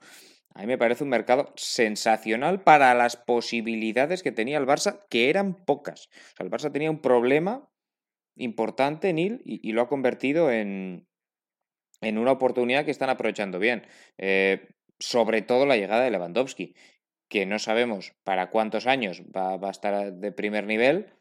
A 0.55 0.62
mí 0.62 0.67
me 0.67 0.77
parece 0.77 1.03
un 1.03 1.10
mercado 1.10 1.51
sensacional 1.55 2.62
para 2.62 2.93
las 2.93 3.17
posibilidades 3.17 4.22
que 4.22 4.31
tenía 4.31 4.57
el 4.57 4.67
Barça, 4.67 5.00
que 5.10 5.29
eran 5.29 5.65
pocas. 5.65 6.10
El 6.38 6.51
Barça 6.51 6.72
tenía 6.72 6.91
un 6.91 7.01
problema 7.01 7.69
importante, 8.36 9.13
Nil, 9.13 9.41
y, 9.45 9.67
y 9.67 9.72
lo 9.74 9.81
ha 9.81 9.88
convertido 9.88 10.51
en, 10.51 11.07
en 12.01 12.17
una 12.17 12.31
oportunidad 12.31 12.86
que 12.86 12.91
están 12.91 13.10
aprovechando 13.10 13.60
bien. 13.60 13.88
Eh, 14.17 14.69
sobre 15.00 15.41
todo 15.41 15.65
la 15.65 15.77
llegada 15.77 16.03
de 16.03 16.12
Lewandowski, 16.12 16.75
que 17.29 17.45
no 17.45 17.57
sabemos 17.60 18.13
para 18.24 18.50
cuántos 18.51 18.86
años 18.86 19.24
va, 19.36 19.57
va 19.57 19.69
a 19.69 19.72
estar 19.72 20.13
de 20.13 20.31
primer 20.31 20.65
nivel, 20.65 21.13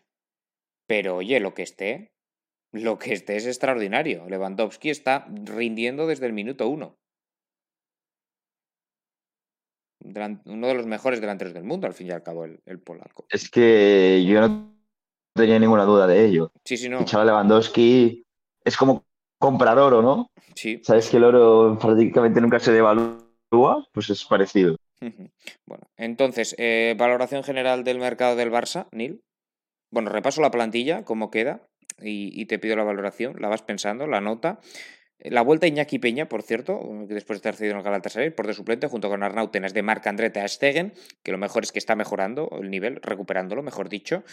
pero 0.87 1.17
oye, 1.17 1.41
lo 1.41 1.55
que 1.55 1.63
esté, 1.63 2.13
lo 2.71 2.99
que 2.99 3.13
esté 3.13 3.37
es 3.37 3.47
extraordinario. 3.47 4.29
Lewandowski 4.29 4.91
está 4.91 5.27
rindiendo 5.45 6.07
desde 6.07 6.27
el 6.27 6.33
minuto 6.33 6.69
uno. 6.69 6.99
Uno 10.05 10.67
de 10.67 10.75
los 10.75 10.87
mejores 10.87 11.21
delanteros 11.21 11.55
del 11.55 11.65
mundo, 11.65 11.87
al 11.87 11.95
fin 11.95 12.09
y 12.09 12.11
al 12.11 12.23
cabo, 12.23 12.45
el, 12.45 12.61
el 12.67 12.79
polaco. 12.79 13.27
Es 13.31 13.49
que 13.51 14.25
yo 14.27 14.41
no 14.41 14.75
tenía 15.35 15.59
ninguna 15.59 15.85
duda 15.85 16.07
de 16.07 16.25
ello. 16.25 16.53
Sí, 16.65 16.77
sí, 16.77 16.89
no. 16.89 16.99
Fichar 16.99 17.21
a 17.21 17.25
Lewandowski 17.25 18.25
es 18.65 18.77
como 18.77 19.05
comprar 19.39 19.79
oro, 19.79 20.03
¿no? 20.03 20.31
Sí. 20.55 20.81
Sabes 20.83 21.09
que 21.09 21.17
el 21.17 21.25
oro 21.25 21.79
prácticamente 21.81 22.41
nunca 22.41 22.59
se 22.61 22.73
devalúa, 22.73 23.87
pues 23.93 24.11
es 24.11 24.25
parecido. 24.25 24.77
Bueno, 25.67 25.85
entonces, 25.97 26.55
eh, 26.59 26.95
valoración 26.97 27.43
general 27.43 27.83
del 27.83 27.99
mercado 27.99 28.37
del 28.37 28.53
Barça, 28.53 28.87
Nil. 28.93 29.23
Bueno, 29.91 30.11
repaso 30.11 30.41
la 30.41 30.53
plantilla, 30.53 31.05
cómo 31.05 31.31
queda, 31.31 31.67
y, 32.01 32.41
y 32.41 32.47
te 32.47 32.59
pido 32.59 32.77
la 32.77 32.85
valoración, 32.85 33.37
la 33.41 33.49
vas 33.49 33.63
pensando, 33.63 34.07
la 34.07 34.21
nota. 34.21 34.61
La 35.25 35.43
vuelta 35.43 35.69
Iñaki 35.69 36.01
Peña, 36.01 36.29
por 36.29 36.43
cierto, 36.43 36.81
después 37.07 37.37
de 37.37 37.39
estar 37.39 37.55
cedido 37.55 37.73
en 37.73 37.79
el 37.79 37.85
Galatasaray, 37.85 38.31
por 38.31 38.49
de 38.49 38.55
suplente, 38.55 38.89
junto 38.89 39.09
con 39.09 39.23
Arnautenas 39.23 39.73
de 39.73 39.83
Marc 39.83 40.07
André 40.09 40.33
Stegen, 40.49 40.95
que 41.23 41.31
lo 41.31 41.39
mejor 41.39 41.63
es 41.63 41.71
que 41.71 41.79
está 41.79 41.95
mejorando 41.95 42.51
el 42.61 42.71
nivel, 42.71 42.97
recuperándolo, 43.01 43.63
mejor 43.63 43.89
dicho. 43.89 44.25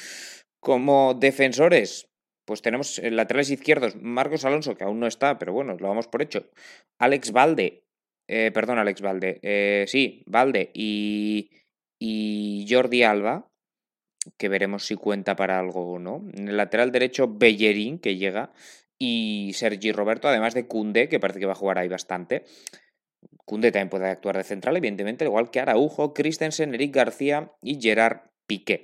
Como 0.60 1.14
defensores, 1.14 2.10
pues 2.44 2.64
tenemos 2.64 3.00
laterales 3.04 3.52
izquierdos, 3.52 3.96
Marcos 3.98 4.46
Alonso, 4.46 4.76
que 4.76 4.84
aún 4.84 5.00
no 5.00 5.06
está, 5.06 5.38
pero 5.38 5.54
bueno, 5.54 5.78
lo 5.80 5.88
vamos 5.88 6.08
por 6.08 6.24
hecho. 6.24 6.50
Alex 6.98 7.32
Valde, 7.32 7.84
eh, 8.28 8.50
perdón, 8.52 8.80
Alex 8.80 9.02
Valde, 9.02 9.40
eh, 9.44 9.86
sí, 9.88 10.24
Valde 10.26 10.72
y, 10.74 11.52
y 12.00 12.66
Jordi 12.68 13.04
Alba, 13.04 13.48
que 14.38 14.50
veremos 14.50 14.86
si 14.86 14.96
cuenta 14.96 15.36
para 15.36 15.60
algo 15.60 15.94
o 15.94 16.00
no. 16.00 16.24
En 16.34 16.48
el 16.48 16.58
lateral 16.58 16.92
derecho, 16.92 17.28
Bellerín, 17.28 18.00
que 18.00 18.18
llega, 18.18 18.52
y 19.00 19.54
Sergi 19.54 19.94
Roberto, 19.94 20.28
además 20.28 20.54
de 20.54 20.68
Cundé, 20.68 21.08
que 21.08 21.20
parece 21.20 21.40
que 21.40 21.46
va 21.46 21.54
a 21.54 21.56
jugar 21.56 21.80
ahí 21.80 21.88
bastante. 21.88 22.46
Cundé 23.46 23.72
también 23.72 23.90
puede 23.90 24.10
actuar 24.10 24.38
de 24.38 24.44
central, 24.44 24.78
evidentemente, 24.78 25.24
al 25.24 25.30
igual 25.30 25.50
que 25.50 25.62
Araujo, 25.62 26.14
Christensen, 26.14 26.76
Eric 26.76 26.94
García 26.94 27.52
y 27.62 27.82
Gerard 27.82 28.30
Piqué. 28.46 28.84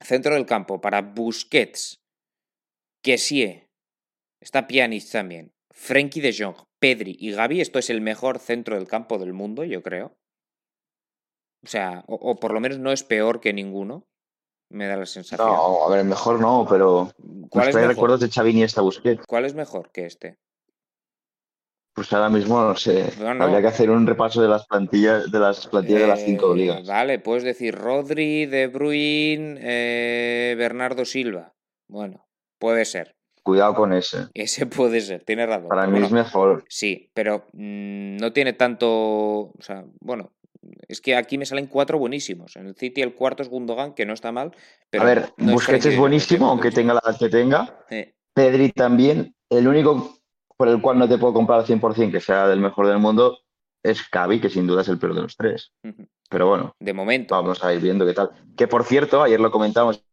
Centro 0.00 0.34
del 0.34 0.46
campo 0.46 0.80
para 0.80 1.00
Busquets, 1.00 2.02
Kessie, 3.02 3.68
está 4.40 4.66
Pjanic 4.66 5.08
también, 5.10 5.52
Frenkie 5.70 6.20
de 6.20 6.34
Jong, 6.36 6.56
Pedri 6.80 7.16
y 7.18 7.30
Gavi. 7.30 7.60
Esto 7.60 7.78
es 7.78 7.88
el 7.88 8.00
mejor 8.00 8.40
centro 8.40 8.74
del 8.74 8.88
campo 8.88 9.18
del 9.18 9.32
mundo, 9.32 9.64
yo 9.64 9.82
creo. 9.82 10.18
O 11.64 11.68
sea, 11.68 12.04
o 12.08 12.40
por 12.40 12.52
lo 12.52 12.58
menos 12.58 12.80
no 12.80 12.90
es 12.90 13.04
peor 13.04 13.40
que 13.40 13.52
ninguno, 13.52 14.08
me 14.72 14.86
da 14.86 14.96
la 14.96 15.06
sensación. 15.06 15.46
No, 15.46 15.84
a 15.84 15.90
ver, 15.90 16.04
mejor 16.04 16.40
no, 16.40 16.66
pero 16.68 17.12
¿Cuál 17.48 17.66
nos 17.66 17.68
es 17.68 17.72
trae 17.72 17.86
mejor? 17.86 17.94
recuerdos 18.10 18.20
de 18.20 18.50
Iniesta 18.50 18.80
Busquets. 18.80 19.24
¿Cuál 19.26 19.44
es 19.44 19.54
mejor 19.54 19.90
que 19.92 20.06
este? 20.06 20.38
Pues 21.94 22.10
ahora 22.12 22.30
mismo 22.30 22.58
no 22.62 22.74
sé. 22.74 23.12
No, 23.20 23.34
no. 23.34 23.44
Habría 23.44 23.60
que 23.60 23.66
hacer 23.66 23.90
un 23.90 24.06
repaso 24.06 24.40
de 24.40 24.48
las 24.48 24.66
plantillas 24.66 25.30
de 25.30 25.38
las 25.38 25.66
plantillas 25.66 26.00
de 26.00 26.06
las 26.06 26.22
cinco 26.24 26.54
Eh, 26.54 26.56
ligas. 26.56 26.86
Vale, 26.86 27.18
puedes 27.18 27.44
decir 27.44 27.74
Rodri, 27.74 28.46
De 28.46 28.66
Bruyne, 28.68 29.58
eh, 29.60 30.54
Bernardo 30.56 31.04
Silva. 31.04 31.52
Bueno, 31.88 32.26
puede 32.58 32.86
ser. 32.86 33.14
Cuidado 33.42 33.74
con 33.74 33.92
ese. 33.92 34.28
Ese 34.32 34.64
puede 34.66 35.00
ser, 35.02 35.22
tienes 35.24 35.48
razón. 35.48 35.68
Para 35.68 35.84
mí 35.86 35.92
bueno, 35.92 36.06
es 36.06 36.12
mejor. 36.12 36.64
Sí, 36.68 37.10
pero 37.12 37.44
mm, 37.52 38.16
no 38.16 38.32
tiene 38.32 38.54
tanto. 38.54 38.88
O 38.88 39.54
sea, 39.60 39.84
bueno, 40.00 40.32
es 40.88 41.00
que 41.00 41.16
aquí 41.16 41.38
me 41.38 41.46
salen 41.46 41.66
cuatro 41.66 41.98
buenísimos. 41.98 42.56
En 42.56 42.66
el 42.66 42.74
City 42.74 43.02
el 43.02 43.14
cuarto 43.14 43.42
es 43.42 43.48
Gundogan, 43.48 43.94
que 43.94 44.06
no 44.06 44.12
está 44.12 44.32
mal. 44.32 44.54
Pero 44.90 45.04
a 45.04 45.06
ver, 45.06 45.32
no 45.36 45.52
Busquets 45.52 45.86
es 45.86 45.96
buenísimo, 45.96 46.48
aunque 46.48 46.70
tenga 46.70 46.94
la 46.94 47.00
edad 47.04 47.18
que 47.18 47.28
tenga. 47.28 47.84
Pedri 48.34 48.70
también. 48.70 49.34
El 49.50 49.68
único 49.68 50.18
por 50.56 50.68
el 50.68 50.80
cual 50.80 50.98
no 50.98 51.08
te 51.08 51.18
puedo 51.18 51.34
comprar 51.34 51.60
al 51.60 51.66
100% 51.66 52.12
que 52.12 52.20
sea 52.20 52.46
del 52.46 52.60
mejor 52.60 52.86
del 52.86 52.98
mundo 52.98 53.40
es 53.82 54.00
Xavi, 54.02 54.40
que 54.40 54.48
sin 54.48 54.66
duda 54.66 54.82
es 54.82 54.88
el 54.88 54.98
peor 54.98 55.14
de 55.14 55.22
los 55.22 55.36
tres. 55.36 55.72
Pero 56.30 56.48
bueno, 56.48 56.76
de 56.78 56.92
momento. 56.92 57.34
vamos 57.34 57.62
a 57.64 57.74
ir 57.74 57.80
viendo 57.80 58.06
qué 58.06 58.14
tal. 58.14 58.30
Que 58.56 58.68
por 58.68 58.84
cierto, 58.84 59.22
ayer 59.22 59.40
lo 59.40 59.50
comentamos 59.50 60.04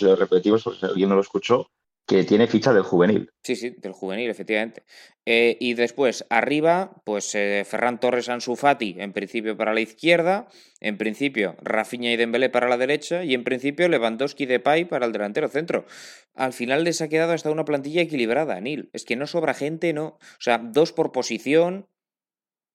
lo 0.00 0.16
repetimos, 0.16 0.62
si 0.62 0.86
alguien 0.86 1.08
no 1.08 1.14
lo 1.14 1.20
escuchó, 1.20 1.70
que 2.06 2.24
tiene 2.24 2.46
ficha 2.46 2.72
del 2.72 2.82
juvenil. 2.82 3.30
Sí, 3.44 3.54
sí, 3.54 3.70
del 3.78 3.92
juvenil, 3.92 4.28
efectivamente. 4.30 4.82
Eh, 5.26 5.56
y 5.60 5.74
después, 5.74 6.26
arriba, 6.28 7.02
pues 7.04 7.34
eh, 7.34 7.64
Ferran 7.64 8.00
Torres 8.00 8.28
Ansu 8.28 8.56
Fati, 8.56 8.96
en 8.98 9.12
principio 9.12 9.56
para 9.56 9.74
la 9.74 9.80
izquierda, 9.80 10.48
en 10.80 10.98
principio 10.98 11.56
Rafinha 11.62 12.12
y 12.12 12.16
Dembélé 12.16 12.50
para 12.50 12.68
la 12.68 12.76
derecha, 12.76 13.22
y 13.24 13.34
en 13.34 13.44
principio 13.44 13.88
Lewandowski 13.88 14.46
de 14.46 14.58
Pai 14.58 14.86
para 14.86 15.06
el 15.06 15.12
delantero 15.12 15.48
centro. 15.48 15.86
Al 16.34 16.52
final 16.52 16.82
les 16.84 17.00
ha 17.00 17.08
quedado 17.08 17.32
hasta 17.32 17.50
una 17.50 17.64
plantilla 17.64 18.02
equilibrada, 18.02 18.60
Nil. 18.60 18.90
Es 18.92 19.04
que 19.04 19.16
no 19.16 19.26
sobra 19.26 19.54
gente, 19.54 19.92
no. 19.92 20.06
O 20.06 20.40
sea, 20.40 20.58
dos 20.58 20.92
por 20.92 21.12
posición, 21.12 21.86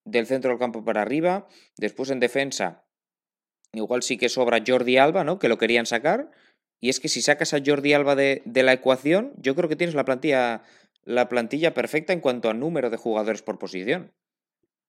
del 0.06 0.28
centro 0.28 0.52
del 0.52 0.60
campo 0.60 0.86
para 0.86 1.02
arriba. 1.02 1.48
Después 1.78 2.10
en 2.12 2.20
defensa, 2.20 2.86
igual 3.74 4.04
sí 4.04 4.18
que 4.18 4.30
sobra 4.30 4.64
Jordi 4.66 4.98
Alba, 4.98 5.24
¿no? 5.24 5.40
Que 5.40 5.50
lo 5.50 5.58
querían 5.58 5.86
sacar. 5.86 6.32
Y 6.80 6.90
es 6.90 7.00
que 7.00 7.10
si 7.10 7.22
sacas 7.22 7.54
a 7.54 7.60
Jordi 7.66 7.94
Alba 7.94 8.16
de, 8.16 8.42
la 8.46 8.74
ecuación, 8.74 9.34
yo 9.38 9.56
creo 9.56 9.70
que 9.70 9.76
tienes 9.76 9.96
la 9.96 10.06
plantilla, 10.06 10.64
la 11.04 11.30
plantilla 11.30 11.74
perfecta 11.74 12.14
en 12.14 12.20
cuanto 12.20 12.50
a 12.50 12.54
número 12.54 12.90
de 12.90 12.98
jugadores 12.98 13.42
por 13.42 13.58
posición. 13.58 14.12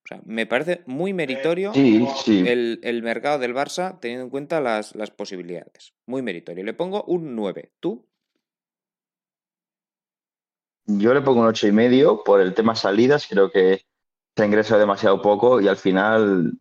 O 0.04 0.08
sea, 0.08 0.20
me 0.24 0.46
parece 0.46 0.82
muy 0.86 1.12
meritorio 1.12 1.72
El, 1.74 3.00
mercado 3.02 3.40
del 3.40 3.54
Barça 3.54 3.98
teniendo 3.98 4.24
en 4.24 4.30
cuenta 4.30 4.60
las, 4.60 4.94
las, 4.94 5.10
posibilidades. 5.10 5.94
Muy 6.06 6.22
meritorio. 6.22 6.64
Le 6.64 6.74
pongo 6.74 7.02
un 7.04 7.34
9. 7.34 7.72
¿Tú? 7.80 8.06
Yo 10.84 11.12
le 11.12 11.22
pongo 11.22 11.40
un 11.40 11.46
ocho 11.46 11.66
y 11.66 11.72
medio 11.72 12.22
por 12.22 12.40
el 12.40 12.54
tema 12.54 12.76
salidas. 12.76 13.26
Creo 13.26 13.50
que 13.50 13.80
se 14.36 14.42
ha 14.42 14.46
ingresado 14.46 14.78
demasiado 14.78 15.20
poco 15.20 15.60
y 15.60 15.66
al 15.66 15.76
final 15.76 16.52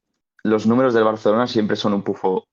los 0.44 0.66
números 0.66 0.94
del 0.94 1.04
Barcelona 1.04 1.46
siempre 1.46 1.76
son 1.76 1.94
un 1.94 2.04
pufo 2.04 2.48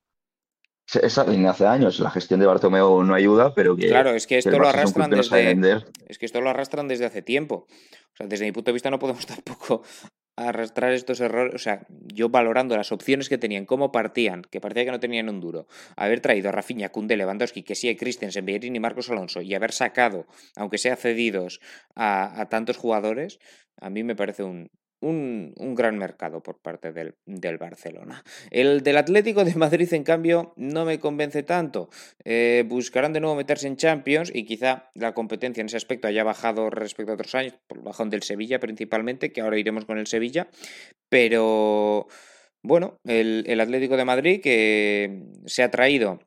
esa 1.01 1.25
línea 1.25 1.51
hace 1.51 1.65
años, 1.65 1.99
la 1.99 2.11
gestión 2.11 2.39
de 2.39 2.45
Bartomeu 2.45 3.03
no 3.03 3.15
ayuda, 3.15 3.53
pero 3.53 3.75
que. 3.75 3.87
Claro, 3.87 4.11
es 4.11 4.27
que 4.27 4.37
esto 4.37 4.57
lo 4.57 4.67
arrastran 4.67 5.09
desde. 5.09 5.83
Es 6.07 6.17
que 6.17 6.25
esto 6.25 6.41
lo 6.41 6.49
arrastran 6.49 6.87
desde 6.87 7.05
hace 7.05 7.21
tiempo. 7.21 7.67
O 8.13 8.15
sea, 8.15 8.27
desde 8.27 8.45
mi 8.45 8.51
punto 8.51 8.69
de 8.69 8.73
vista 8.73 8.91
no 8.91 8.99
podemos 8.99 9.25
tampoco 9.25 9.83
arrastrar 10.35 10.93
estos 10.93 11.19
errores. 11.19 11.55
O 11.55 11.57
sea, 11.57 11.85
yo 11.89 12.29
valorando 12.29 12.75
las 12.75 12.91
opciones 12.91 13.29
que 13.29 13.37
tenían, 13.37 13.65
cómo 13.65 13.91
partían, 13.91 14.43
que 14.43 14.59
parecía 14.59 14.85
que 14.85 14.91
no 14.91 14.99
tenían 14.99 15.29
un 15.29 15.39
duro, 15.39 15.67
haber 15.95 16.21
traído 16.21 16.49
a 16.49 16.51
Rafinha, 16.51 16.89
Kunde, 16.89 17.17
Lewandowski, 17.17 17.63
que 17.63 17.75
sí, 17.75 17.87
hay 17.87 17.95
Christensen, 17.95 18.45
Bellerín 18.45 18.75
y 18.75 18.79
Marcos 18.79 19.09
Alonso, 19.09 19.41
y 19.41 19.53
haber 19.53 19.71
sacado, 19.71 20.25
aunque 20.55 20.77
sea 20.77 20.95
cedidos, 20.95 21.59
a 21.95 22.47
tantos 22.49 22.77
jugadores, 22.77 23.39
a 23.79 23.89
mí 23.89 24.03
me 24.03 24.15
parece 24.15 24.43
un, 24.43 24.71
un, 25.03 25.75
gran 25.75 25.97
mercado 25.97 26.41
por 26.41 26.59
parte 26.59 26.91
del, 26.91 27.15
Barcelona. 27.57 28.23
El 28.51 28.81
del 28.81 28.97
Atlético 28.97 29.43
de 29.43 29.55
Madrid, 29.55 29.93
en 29.93 30.03
cambio, 30.03 30.53
no 30.55 30.85
me 30.85 30.99
convence 30.99 31.43
tanto. 31.43 31.89
Eh, 32.23 32.63
buscarán 32.67 33.13
de 33.13 33.19
nuevo 33.19 33.35
meterse 33.35 33.67
en 33.67 33.77
Champions 33.77 34.31
y 34.33 34.45
quizá 34.45 34.89
la 34.95 35.13
competencia 35.13 35.61
en 35.61 35.67
ese 35.67 35.77
aspecto 35.77 36.07
haya 36.07 36.23
bajado 36.23 36.69
respecto 36.69 37.11
a 37.11 37.15
otros 37.15 37.35
años, 37.35 37.53
por 37.67 37.77
el 37.77 37.83
bajón 37.83 38.09
del 38.09 38.23
Sevilla 38.23 38.59
principalmente, 38.59 39.31
que 39.31 39.41
ahora 39.41 39.57
iremos 39.57 39.85
con 39.85 39.97
el 39.97 40.07
Sevilla, 40.07 40.47
pero 41.09 42.07
bueno, 42.61 42.99
el, 43.03 43.59
Atlético 43.59 43.97
de 43.97 44.05
Madrid 44.05 44.41
que 44.41 45.25
se 45.45 45.63
ha 45.63 45.71
traído 45.71 46.19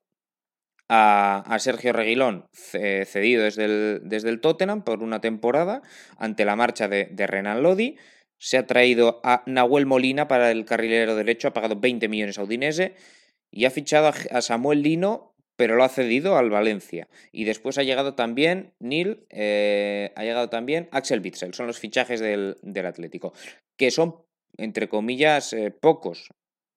a, 0.89 1.57
Sergio 1.59 1.93
Reguilón 1.93 2.47
cedido 2.53 3.43
desde 3.43 3.65
el, 3.65 4.01
desde 4.05 4.29
el 4.29 4.41
Tottenham 4.41 4.85
por 4.85 5.03
una 5.03 5.21
temporada 5.21 5.83
ante 6.19 6.45
la 6.45 6.55
marcha 6.55 6.89
de, 6.89 7.09
de 7.11 7.27
Renan 7.27 7.63
Lodi 7.63 7.97
se 8.39 8.59
ha 8.59 8.67
traído 8.67 9.21
a 9.25 9.43
Nahuel 9.47 9.87
Molina 9.87 10.29
para 10.29 10.51
el 10.51 10.65
carrilero 10.65 11.15
derecho, 11.15 11.49
ha 11.49 11.53
pagado 11.53 11.77
20 11.77 12.09
millones 12.09 12.39
a 12.39 12.43
Udinese 12.43 12.95
y 13.51 13.65
ha 13.65 13.71
fichado 13.71 14.13
a 14.31 14.43
Samuel 14.43 14.83
Lino, 14.83 15.35
pero 15.57 15.77
lo 15.77 15.85
ha 15.85 15.89
cedido 15.89 16.37
al 16.37 16.51
Valencia. 16.51 17.09
Y 17.33 17.45
después 17.45 17.79
ha 17.79 17.83
llegado 17.83 18.15
también 18.15 18.75
Neil, 18.79 19.27
eh, 19.31 20.13
ha 20.15 20.23
llegado 20.25 20.51
también 20.51 20.89
Axel 20.93 21.21
Witzel, 21.21 21.55
son 21.55 21.67
los 21.67 21.79
fichajes 21.79 22.21
del, 22.21 22.57
Atlético, 22.85 23.33
que 23.77 23.91
son, 23.91 24.17
entre 24.59 24.89
comillas, 24.89 25.53
eh, 25.53 25.71
pocos. 25.71 26.29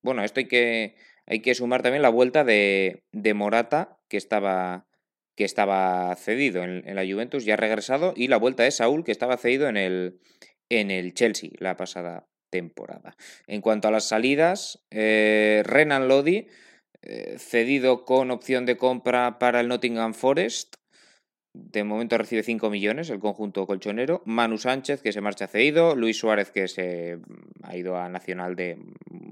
Bueno, 0.02 0.24
esto 0.24 0.40
hay 0.40 0.48
que, 0.48 0.96
hay 1.26 1.42
que 1.42 1.56
sumar 1.56 1.82
también 1.82 2.02
la 2.02 2.10
vuelta 2.10 2.46
de, 2.46 3.04
de 3.12 3.34
Morata, 3.34 4.00
que 4.08 4.16
estaba, 4.16 4.88
que 5.36 5.44
estaba 5.44 6.16
cedido 6.16 6.64
en, 6.64 6.88
en, 6.88 6.96
la 6.96 7.04
Juventus, 7.04 7.44
ya 7.44 7.56
ha 7.56 7.58
regresado, 7.58 8.14
y 8.16 8.30
la 8.30 8.38
vuelta 8.38 8.64
de 8.64 8.72
Saúl, 8.72 9.04
que 9.04 9.12
estaba 9.12 9.36
cedido 9.36 9.68
en 9.68 9.76
el, 9.76 10.20
en 10.70 10.92
el 10.92 11.14
Chelsea 11.14 11.52
la 11.60 11.76
pasada 11.78 12.28
temporada. 12.50 13.16
En 13.48 13.62
cuanto 13.62 13.88
a 13.88 13.92
las 13.92 14.08
salidas, 14.08 14.86
eh, 14.92 15.64
Renan 15.66 16.08
Lodi, 16.08 16.48
eh, 17.02 17.38
cedido 17.40 18.06
con 18.06 18.32
opción 18.32 18.66
de 18.66 18.78
compra 18.78 19.40
para 19.40 19.62
el 19.62 19.68
Nottingham 19.68 20.14
Forest. 20.14 20.76
De 21.54 21.84
momento 21.84 22.18
recibe 22.18 22.44
5 22.44 22.70
millones 22.70 23.10
el 23.10 23.20
conjunto 23.20 23.66
colchonero. 23.66 24.22
Manu 24.26 24.58
Sánchez, 24.58 25.02
que 25.02 25.12
se 25.12 25.22
marcha 25.22 25.48
cedido. 25.48 25.96
Luis 25.96 26.18
Suárez, 26.18 26.52
que 26.52 26.68
se 26.68 27.18
mm, 27.18 27.22
ha 27.64 27.76
ido 27.76 27.98
a 27.98 28.10
Nacional 28.10 28.56
de 28.56 28.78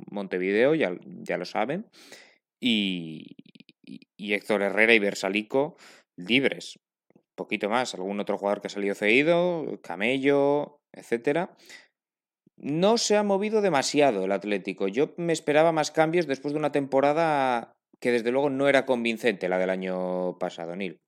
Montevideo, 0.10 0.76
ya, 0.76 0.96
ya 1.04 1.38
lo 1.38 1.46
saben. 1.46 1.86
Y, 2.60 3.36
y, 3.86 4.34
Héctor 4.34 4.64
Herrera 4.64 4.94
y 4.94 5.00
Bersalico 5.00 5.78
libres. 6.18 6.80
Un 7.14 7.22
poquito 7.36 7.70
más. 7.70 7.94
Algún 7.94 8.20
otro 8.20 8.38
jugador 8.38 8.62
que 8.62 8.68
ha 8.68 8.72
salido 8.72 8.96
cedido. 8.96 9.80
Camello, 9.84 10.77
etcétera. 10.92 11.56
No 12.58 12.98
se 12.98 13.16
ha 13.16 13.24
movido 13.24 13.62
demasiado 13.62 14.26
el 14.26 14.32
Atlético. 14.32 14.88
Yo 14.88 15.14
me 15.18 15.34
esperaba 15.34 15.72
más 15.72 15.92
cambios 15.92 16.26
después 16.26 16.54
de 16.54 16.60
una 16.60 16.72
temporada 16.72 17.78
que 18.00 18.12
desde 18.12 18.32
luego 18.32 18.50
no 18.50 18.68
era 18.68 18.86
convincente 18.86 19.50
la 19.50 19.60
del 19.60 19.70
año 19.70 20.38
pasado, 20.40 20.76
Nil. 20.76 21.00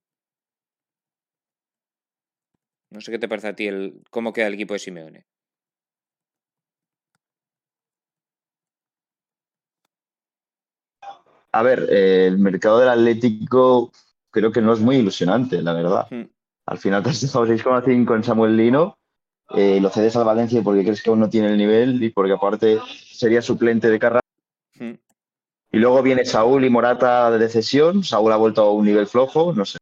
No 2.90 3.00
sé 3.00 3.12
qué 3.12 3.18
te 3.18 3.28
parece 3.28 3.48
a 3.48 3.54
ti 3.54 3.66
el, 3.66 4.02
cómo 4.10 4.32
queda 4.32 4.48
el 4.48 4.54
equipo 4.54 4.74
de 4.74 4.80
Simeone. 4.80 5.26
A 11.52 11.62
ver, 11.62 11.88
el 11.90 12.38
mercado 12.38 12.78
del 12.78 12.88
Atlético 12.88 13.92
creo 14.30 14.52
que 14.52 14.60
no 14.60 14.72
es 14.72 14.80
muy 14.80 14.96
ilusionante, 14.96 15.62
la 15.62 15.72
verdad. 15.72 16.06
Hmm. 16.10 16.30
Al 16.66 16.78
final 16.78 17.02
te 17.02 17.10
has 17.10 17.20
dejado 17.20 17.46
6,5 17.46 18.06
con 18.06 18.22
Samuel 18.22 18.56
Lino 18.56 18.99
eh, 19.56 19.80
lo 19.80 19.90
cedes 19.90 20.16
al 20.16 20.24
Valencia 20.24 20.62
porque 20.62 20.82
crees 20.82 21.02
que 21.02 21.10
aún 21.10 21.20
no 21.20 21.30
tiene 21.30 21.48
el 21.48 21.58
nivel 21.58 22.02
y 22.02 22.10
porque 22.10 22.32
aparte 22.32 22.78
sería 23.10 23.42
suplente 23.42 23.90
de 23.90 23.98
Carrasco. 23.98 24.28
Hmm. 24.74 24.94
Y 25.72 25.78
luego 25.78 26.02
viene 26.02 26.24
Saúl 26.24 26.64
y 26.64 26.70
Morata 26.70 27.30
de 27.30 27.48
cesión. 27.48 28.02
Saúl 28.02 28.32
ha 28.32 28.36
vuelto 28.36 28.62
a 28.62 28.72
un 28.72 28.84
nivel 28.84 29.06
flojo, 29.06 29.52
no 29.52 29.64
sé. 29.64 29.78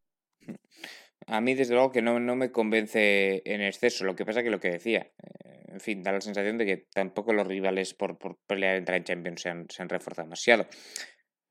A 1.26 1.42
mí, 1.42 1.54
desde 1.54 1.74
luego, 1.74 1.92
que 1.92 2.00
no, 2.00 2.18
no 2.20 2.36
me 2.36 2.50
convence 2.50 3.42
en 3.44 3.60
exceso. 3.60 4.04
Lo 4.04 4.16
que 4.16 4.24
pasa 4.24 4.42
que 4.42 4.50
lo 4.50 4.60
que 4.60 4.70
decía, 4.70 5.10
eh, 5.22 5.64
en 5.68 5.80
fin, 5.80 6.02
da 6.02 6.12
la 6.12 6.22
sensación 6.22 6.56
de 6.56 6.64
que 6.64 6.76
tampoco 6.94 7.34
los 7.34 7.46
rivales 7.46 7.92
por, 7.92 8.18
por 8.18 8.38
pelear 8.46 8.76
entrar 8.76 8.96
en 8.96 9.04
Champions 9.04 9.42
se 9.42 9.50
han, 9.50 9.66
se 9.68 9.82
han, 9.82 9.90
reforzado 9.90 10.26
demasiado. 10.26 10.66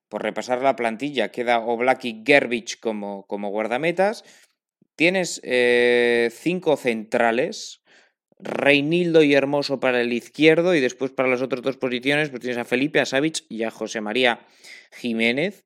Por 0.09 0.23
repasar 0.23 0.63
la 0.63 0.75
plantilla, 0.75 1.29
queda 1.29 1.59
Oblaki 1.59 2.23
Gerbich 2.25 2.79
como, 2.79 3.27
como 3.27 3.49
guardametas. 3.49 4.23
Tienes 4.95 5.39
eh, 5.43 6.29
cinco 6.31 6.75
centrales, 6.75 7.83
Reinildo 8.39 9.23
y 9.23 9.33
Hermoso 9.33 9.79
para 9.79 10.01
el 10.01 10.13
izquierdo 10.13 10.75
y 10.75 10.79
después 10.79 11.11
para 11.11 11.29
las 11.29 11.41
otras 11.41 11.61
dos 11.61 11.77
posiciones 11.77 12.29
pues 12.29 12.41
tienes 12.41 12.57
a 12.57 12.65
Felipe, 12.65 12.99
a 12.99 13.05
y 13.49 13.63
a 13.63 13.71
José 13.71 14.01
María 14.01 14.39
Jiménez. 14.91 15.63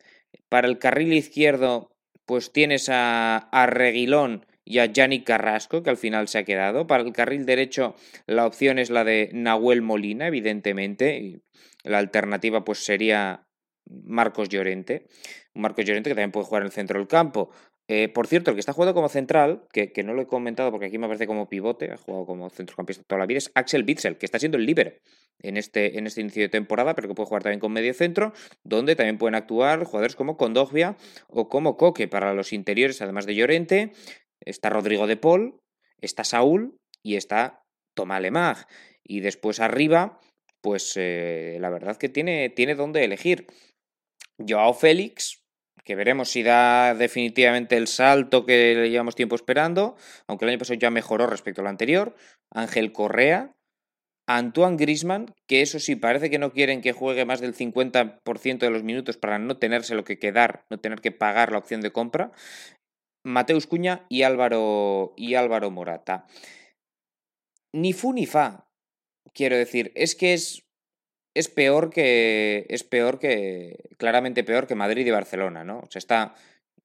Para 0.50 0.68
el 0.68 0.80
carril 0.80 1.14
izquierdo 1.14 1.92
pues 2.26 2.52
tienes 2.52 2.88
a, 2.90 3.38
a 3.38 3.66
Reguilón 3.66 4.46
y 4.64 4.80
a 4.80 4.86
Yannick 4.86 5.26
Carrasco, 5.26 5.84
que 5.84 5.90
al 5.90 5.98
final 5.98 6.28
se 6.28 6.38
ha 6.38 6.44
quedado. 6.44 6.88
Para 6.88 7.04
el 7.04 7.12
carril 7.12 7.46
derecho 7.46 7.96
la 8.26 8.46
opción 8.46 8.80
es 8.80 8.90
la 8.90 9.04
de 9.04 9.30
Nahuel 9.34 9.82
Molina, 9.82 10.28
evidentemente. 10.28 11.42
La 11.84 11.98
alternativa 11.98 12.64
pues 12.64 12.86
sería 12.86 13.48
Marcos 13.86 14.50
Llorente. 14.50 15.08
Marcos 15.54 15.86
Llorente 15.86 16.10
que 16.10 16.16
también 16.16 16.32
puede 16.32 16.46
jugar 16.46 16.62
en 16.62 16.68
el 16.68 16.72
centro 16.72 17.00
del 17.00 17.08
campo. 17.08 17.52
Eh, 17.94 18.08
por 18.08 18.26
cierto, 18.26 18.52
el 18.52 18.56
que 18.56 18.62
está 18.62 18.72
jugando 18.72 18.94
como 18.94 19.10
central, 19.10 19.68
que, 19.74 19.92
no 20.06 20.14
lo 20.14 20.22
he 20.22 20.26
comentado 20.26 20.72
porque 20.72 20.86
aquí 20.86 20.98
me 20.98 21.08
parece 21.08 21.28
como 21.28 21.50
pivote, 21.50 21.92
ha 21.92 21.98
jugado 21.98 22.26
como 22.26 22.50
centrocampista 22.50 23.04
toda 23.04 23.20
la 23.20 23.26
vida, 23.26 23.40
es 23.40 23.52
Axel 23.54 23.84
Witzel, 23.86 24.18
que 24.18 24.26
está 24.26 24.40
siendo 24.40 24.58
el 24.58 24.66
líder 24.66 25.02
en 25.42 25.58
este, 25.58 25.98
en 25.98 26.08
este 26.08 26.22
inicio 26.22 26.42
de 26.44 26.48
temporada, 26.48 26.96
pero 26.96 27.10
que 27.10 27.16
puede 27.16 27.28
jugar 27.28 27.44
también 27.44 27.60
con 27.60 27.74
medio 27.74 27.94
centro, 27.94 28.32
donde 28.64 28.96
también 28.96 29.18
pueden 29.18 29.36
actuar 29.36 29.84
jugadores 29.84 30.16
como 30.16 30.38
Condogbia 30.38 30.96
o 31.28 31.50
como 31.50 31.76
Coque 31.76 32.08
para 32.08 32.34
los 32.34 32.54
interiores, 32.54 33.02
además 33.02 33.26
de 33.26 33.36
Llorente. 33.36 33.92
Está 34.40 34.70
Rodrigo 34.70 35.06
de 35.06 35.18
Paul, 35.18 35.60
está 36.00 36.24
Saúl 36.24 36.78
y 37.04 37.18
está 37.18 37.62
Tomás 37.94 38.22
Lemag. 38.22 38.68
Y 39.04 39.20
después 39.20 39.60
arriba, 39.60 40.18
pues 40.62 40.94
eh, 40.96 41.58
la 41.60 41.70
verdad 41.70 41.98
que 41.98 42.08
tiene, 42.08 42.48
tiene 42.52 42.76
donde 42.76 43.04
elegir. 43.04 43.48
Joao 44.40 44.74
Félix, 44.74 45.41
que 45.84 45.96
veremos 45.96 46.30
si 46.30 46.44
da 46.44 46.94
definitivamente 46.94 47.78
el 47.78 47.88
salto 47.88 48.46
que 48.46 48.76
le 48.76 48.90
llevamos 48.90 49.16
tiempo 49.16 49.36
esperando, 49.36 49.96
aunque 50.28 50.46
el 50.46 50.50
año 50.50 50.60
pasado 50.60 50.80
ya 50.80 50.90
mejoró 50.90 51.28
respecto 51.28 51.62
al 51.62 51.68
anterior. 51.68 52.16
Ángel 52.52 52.92
Correa, 52.92 53.54
Antoine 54.28 54.78
Grisman, 54.78 55.34
que 55.48 55.62
eso 55.62 55.80
sí, 55.80 55.96
parece 55.96 56.30
que 56.30 56.40
no 56.40 56.52
quieren 56.52 56.82
que 56.82 56.94
juegue 56.94 57.26
más 57.26 57.42
del 57.42 57.56
50% 57.56 58.60
de 58.60 58.70
los 58.70 58.84
minutos 58.84 59.18
para 59.18 59.40
no 59.40 59.58
tenerse 59.58 59.96
lo 59.96 60.04
que 60.04 60.20
quedar, 60.20 60.66
no 60.70 60.80
tener 60.80 61.02
que 61.02 61.12
pagar 61.12 61.52
la 61.52 61.58
opción 61.58 61.82
de 61.82 61.92
compra. 61.92 62.32
Mateus 63.24 63.68
Cuña 63.68 64.06
y 64.10 64.24
Álvaro, 64.24 65.14
y 65.16 65.36
Álvaro 65.36 65.70
Morata. 65.70 66.26
Ni 67.74 67.94
fu 67.94 68.14
ni 68.14 68.26
fa, 68.26 68.68
quiero 69.34 69.56
decir, 69.56 69.92
es 69.96 70.16
que 70.16 70.34
es, 70.34 70.64
es 71.34 71.50
peor 71.50 71.90
que, 71.90 72.66
es 72.70 72.84
peor 72.84 73.20
que, 73.20 73.90
claramente 73.98 74.44
peor 74.44 74.68
que 74.68 74.76
Madrid 74.76 75.06
y 75.06 75.12
Barcelona, 75.12 75.64
¿no? 75.64 75.80
O 75.80 75.88
sea, 75.90 76.00
está 76.00 76.36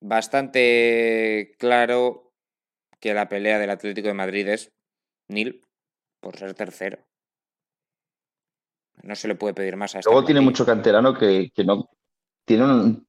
bastante 0.00 1.54
claro 1.58 2.32
que 3.00 3.14
la 3.14 3.28
pelea 3.28 3.58
del 3.58 3.70
Atlético 3.70 4.08
de 4.08 4.14
Madrid 4.14 4.48
es 4.48 4.72
nil 5.28 5.62
por 6.20 6.36
ser 6.36 6.54
tercero. 6.54 6.98
No 9.02 9.14
se 9.14 9.28
le 9.28 9.34
puede 9.34 9.54
pedir 9.54 9.76
más 9.76 9.94
a 9.94 9.98
este 9.98 10.10
Luego 10.10 10.24
tiene 10.24 10.40
mucho 10.40 10.64
canterano 10.64 11.16
que, 11.16 11.50
que 11.54 11.64
no 11.64 11.88
tiene 12.44 12.64
un, 12.64 13.06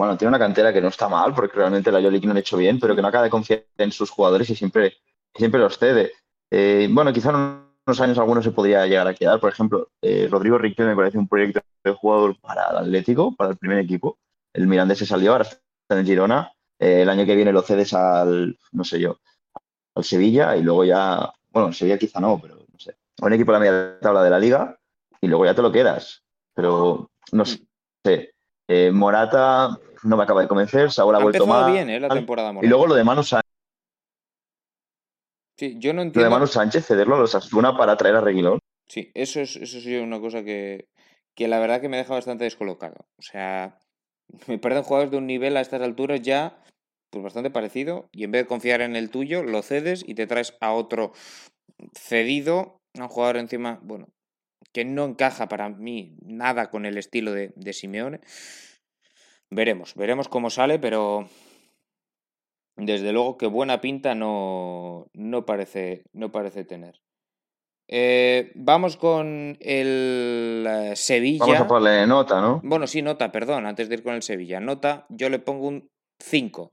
bueno, 0.00 0.16
tiene 0.16 0.30
una 0.30 0.38
cantera 0.38 0.72
que 0.72 0.80
no 0.80 0.88
está 0.88 1.10
mal, 1.10 1.34
porque 1.34 1.56
realmente 1.56 1.92
la 1.92 2.00
Jolik 2.00 2.24
no 2.24 2.32
lo 2.32 2.38
ha 2.38 2.40
hecho 2.40 2.56
bien, 2.56 2.78
pero 2.80 2.96
que 2.96 3.02
no 3.02 3.08
acaba 3.08 3.24
de 3.24 3.30
confiar 3.30 3.66
en 3.76 3.92
sus 3.92 4.08
jugadores 4.08 4.48
y 4.48 4.56
siempre, 4.56 4.94
siempre 5.34 5.60
los 5.60 5.78
cede. 5.78 6.12
Eh, 6.50 6.88
bueno, 6.90 7.12
quizá 7.12 7.28
unos 7.28 7.69
años 7.98 8.18
algunos 8.18 8.44
se 8.44 8.50
podría 8.50 8.86
llegar 8.86 9.08
a 9.08 9.14
quedar. 9.14 9.40
Por 9.40 9.50
ejemplo, 9.50 9.88
eh, 10.02 10.28
Rodrigo 10.30 10.58
Riquelme 10.58 10.90
me 10.90 10.96
parece 10.96 11.16
un 11.16 11.26
proyecto 11.26 11.60
de 11.82 11.92
jugador 11.92 12.38
para 12.38 12.68
el 12.72 12.76
Atlético, 12.76 13.34
para 13.34 13.52
el 13.52 13.56
primer 13.56 13.78
equipo. 13.78 14.18
El 14.52 14.66
Mirandés 14.66 14.98
se 14.98 15.06
salió, 15.06 15.32
ahora 15.32 15.44
está 15.44 15.98
en 15.98 16.04
Girona. 16.04 16.52
Eh, 16.78 17.02
el 17.02 17.08
año 17.08 17.24
que 17.24 17.34
viene 17.34 17.52
lo 17.52 17.62
cedes 17.62 17.94
al, 17.94 18.58
no 18.72 18.84
sé 18.84 19.00
yo, 19.00 19.18
al 19.94 20.04
Sevilla 20.04 20.56
y 20.56 20.62
luego 20.62 20.84
ya, 20.84 21.32
bueno, 21.48 21.72
Sevilla 21.72 21.98
quizá 21.98 22.20
no, 22.20 22.38
pero 22.40 22.56
no 22.56 22.78
sé, 22.78 22.96
un 23.22 23.32
equipo 23.32 23.52
de 23.52 23.58
la 23.58 23.64
media 23.64 24.00
tabla 24.00 24.22
de 24.22 24.30
la 24.30 24.38
liga 24.38 24.78
y 25.20 25.26
luego 25.26 25.46
ya 25.46 25.54
te 25.54 25.62
lo 25.62 25.72
quedas. 25.72 26.22
Pero 26.54 27.10
no 27.32 27.44
sé. 27.44 27.64
Morata 28.92 29.78
no 30.04 30.16
me 30.16 30.22
acaba 30.22 30.42
de 30.42 30.48
convencer, 30.48 30.92
Saúl 30.92 31.14
ha, 31.14 31.18
ha 31.18 31.22
vuelto 31.22 31.46
mal. 31.46 31.72
bien, 31.72 31.90
¿eh? 31.90 32.00
La 32.00 32.08
temporada 32.08 32.54
Y 32.62 32.66
luego 32.66 32.86
lo 32.86 32.94
de 32.94 33.04
Manu 33.04 33.22
Sánchez. 33.22 33.49
Sí, 35.60 35.76
yo 35.78 35.92
no 35.92 36.00
entiendo. 36.00 36.20
Lo 36.20 36.24
de 36.24 36.30
Manu 36.30 36.46
Sánchez, 36.46 36.86
cederlo 36.86 37.16
a 37.16 37.18
los 37.18 37.34
Asuna 37.34 37.76
para 37.76 37.94
traer 37.98 38.16
a 38.16 38.22
Reguilón. 38.22 38.60
Sí, 38.88 39.10
eso 39.12 39.42
es, 39.42 39.56
eso 39.56 39.76
es 39.76 40.02
una 40.02 40.18
cosa 40.18 40.42
que, 40.42 40.88
que 41.36 41.48
la 41.48 41.58
verdad 41.58 41.82
que 41.82 41.90
me 41.90 41.98
deja 41.98 42.14
bastante 42.14 42.44
descolocado. 42.44 43.04
O 43.18 43.22
sea, 43.22 43.78
me 44.46 44.58
parecen 44.58 44.84
jugadores 44.84 45.10
de 45.10 45.18
un 45.18 45.26
nivel 45.26 45.58
a 45.58 45.60
estas 45.60 45.82
alturas 45.82 46.22
ya 46.22 46.64
pues 47.10 47.22
bastante 47.22 47.50
parecido 47.50 48.08
y 48.10 48.24
en 48.24 48.30
vez 48.30 48.44
de 48.44 48.48
confiar 48.48 48.80
en 48.80 48.96
el 48.96 49.10
tuyo, 49.10 49.42
lo 49.42 49.60
cedes 49.60 50.02
y 50.06 50.14
te 50.14 50.26
traes 50.26 50.56
a 50.62 50.72
otro 50.72 51.12
cedido, 51.92 52.78
a 52.98 53.02
un 53.02 53.08
jugador 53.08 53.36
encima, 53.36 53.80
bueno, 53.82 54.08
que 54.72 54.86
no 54.86 55.04
encaja 55.04 55.46
para 55.48 55.68
mí 55.68 56.16
nada 56.22 56.70
con 56.70 56.86
el 56.86 56.96
estilo 56.96 57.32
de, 57.32 57.52
de 57.54 57.72
Simeone. 57.74 58.20
Veremos, 59.50 59.94
veremos 59.94 60.28
cómo 60.28 60.48
sale, 60.48 60.78
pero 60.78 61.28
desde 62.86 63.12
luego 63.12 63.36
que 63.36 63.46
buena 63.46 63.80
pinta 63.80 64.14
no, 64.14 65.08
no, 65.12 65.46
parece, 65.46 66.04
no 66.12 66.32
parece 66.32 66.64
tener. 66.64 67.00
Eh, 67.88 68.52
vamos 68.54 68.96
con 68.96 69.56
el 69.60 70.64
eh, 70.68 70.92
Sevilla. 70.94 71.44
Vamos 71.44 71.60
a 71.60 71.66
ponerle 71.66 72.06
nota, 72.06 72.40
¿no? 72.40 72.60
Bueno, 72.62 72.86
sí, 72.86 73.02
nota, 73.02 73.32
perdón, 73.32 73.66
antes 73.66 73.88
de 73.88 73.96
ir 73.96 74.02
con 74.02 74.14
el 74.14 74.22
Sevilla. 74.22 74.60
Nota, 74.60 75.06
yo 75.08 75.28
le 75.28 75.40
pongo 75.40 75.66
un 75.66 75.90
5. 76.20 76.72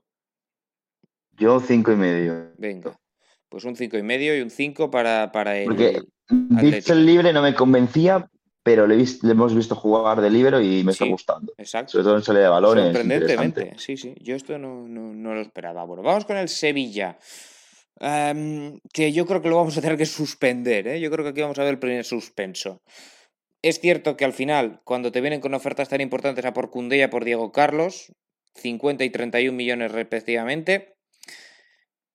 Yo 1.32 1.60
cinco 1.60 1.92
y 1.92 1.96
medio. 1.96 2.52
Venga, 2.58 2.98
pues 3.48 3.64
un 3.64 3.76
5 3.76 3.96
y 3.96 4.02
medio 4.02 4.36
y 4.36 4.40
un 4.40 4.50
5 4.50 4.90
para, 4.90 5.32
para 5.32 5.56
el. 5.56 5.66
Porque 5.66 6.02
el 6.28 7.06
libre 7.06 7.32
no 7.32 7.42
me 7.42 7.54
convencía, 7.54 8.28
pero 8.68 8.86
le, 8.86 9.02
hemos 9.22 9.54
visto 9.54 9.74
jugar 9.74 10.20
de 10.20 10.28
libero 10.28 10.60
y 10.60 10.84
me 10.84 10.92
está 10.92 11.06
gustando. 11.06 11.54
Exacto. 11.56 11.92
Sobre 11.92 12.04
todo 12.04 12.16
en 12.16 12.22
salida 12.22 12.42
de 12.42 12.48
balones. 12.50 12.84
Sorprendentemente, 12.84 13.72
sí, 13.78 13.96
sí. 13.96 14.14
Yo 14.20 14.36
esto 14.36 14.58
no, 14.58 14.86
no, 14.86 15.34
lo 15.34 15.40
esperaba. 15.40 15.84
Bueno, 15.84 16.02
vamos 16.02 16.26
con 16.26 16.36
el 16.36 16.50
Sevilla. 16.50 17.16
Em, 17.98 18.78
que 18.92 19.10
yo 19.10 19.24
creo 19.24 19.40
que 19.40 19.48
lo 19.48 19.56
vamos 19.56 19.78
a 19.78 19.80
tener 19.80 19.96
que 19.96 20.04
suspender. 20.04 20.86
¿eh? 20.86 21.00
Yo 21.00 21.10
creo 21.10 21.24
que 21.24 21.30
aquí 21.30 21.40
vamos 21.40 21.58
a 21.58 21.62
ver 21.62 21.70
el 21.70 21.78
primer 21.78 22.04
suspenso. 22.04 22.82
Es 23.62 23.80
cierto 23.80 24.18
que 24.18 24.26
al 24.26 24.34
final, 24.34 24.82
cuando 24.84 25.12
te 25.12 25.22
vienen 25.22 25.40
con 25.40 25.54
ofertas 25.54 25.88
tan 25.88 26.02
importantes 26.02 26.44
a 26.44 26.52
por 26.52 26.68
Cundé 26.68 26.98
y 26.98 27.02
a 27.02 27.08
por 27.08 27.24
Diego 27.24 27.52
Carlos, 27.52 28.12
50 28.56 29.02
y 29.02 29.08
31 29.08 29.56
millones 29.56 29.92
respectivamente, 29.92 30.94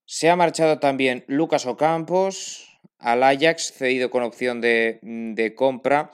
se 0.05 0.29
ha 0.29 0.35
marchado 0.35 0.77
también 0.77 1.25
Lucas 1.25 1.65
Ocampos 1.65 2.79
al 2.99 3.23
Ajax, 3.23 3.73
cedido 3.73 4.11
con 4.11 4.21
opción 4.21 4.61
de, 4.61 4.99
de 5.01 5.55
compra 5.55 6.11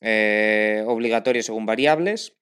eh, 0.00 0.84
obligatorio 0.86 1.42
según 1.42 1.66
variables. 1.66 2.36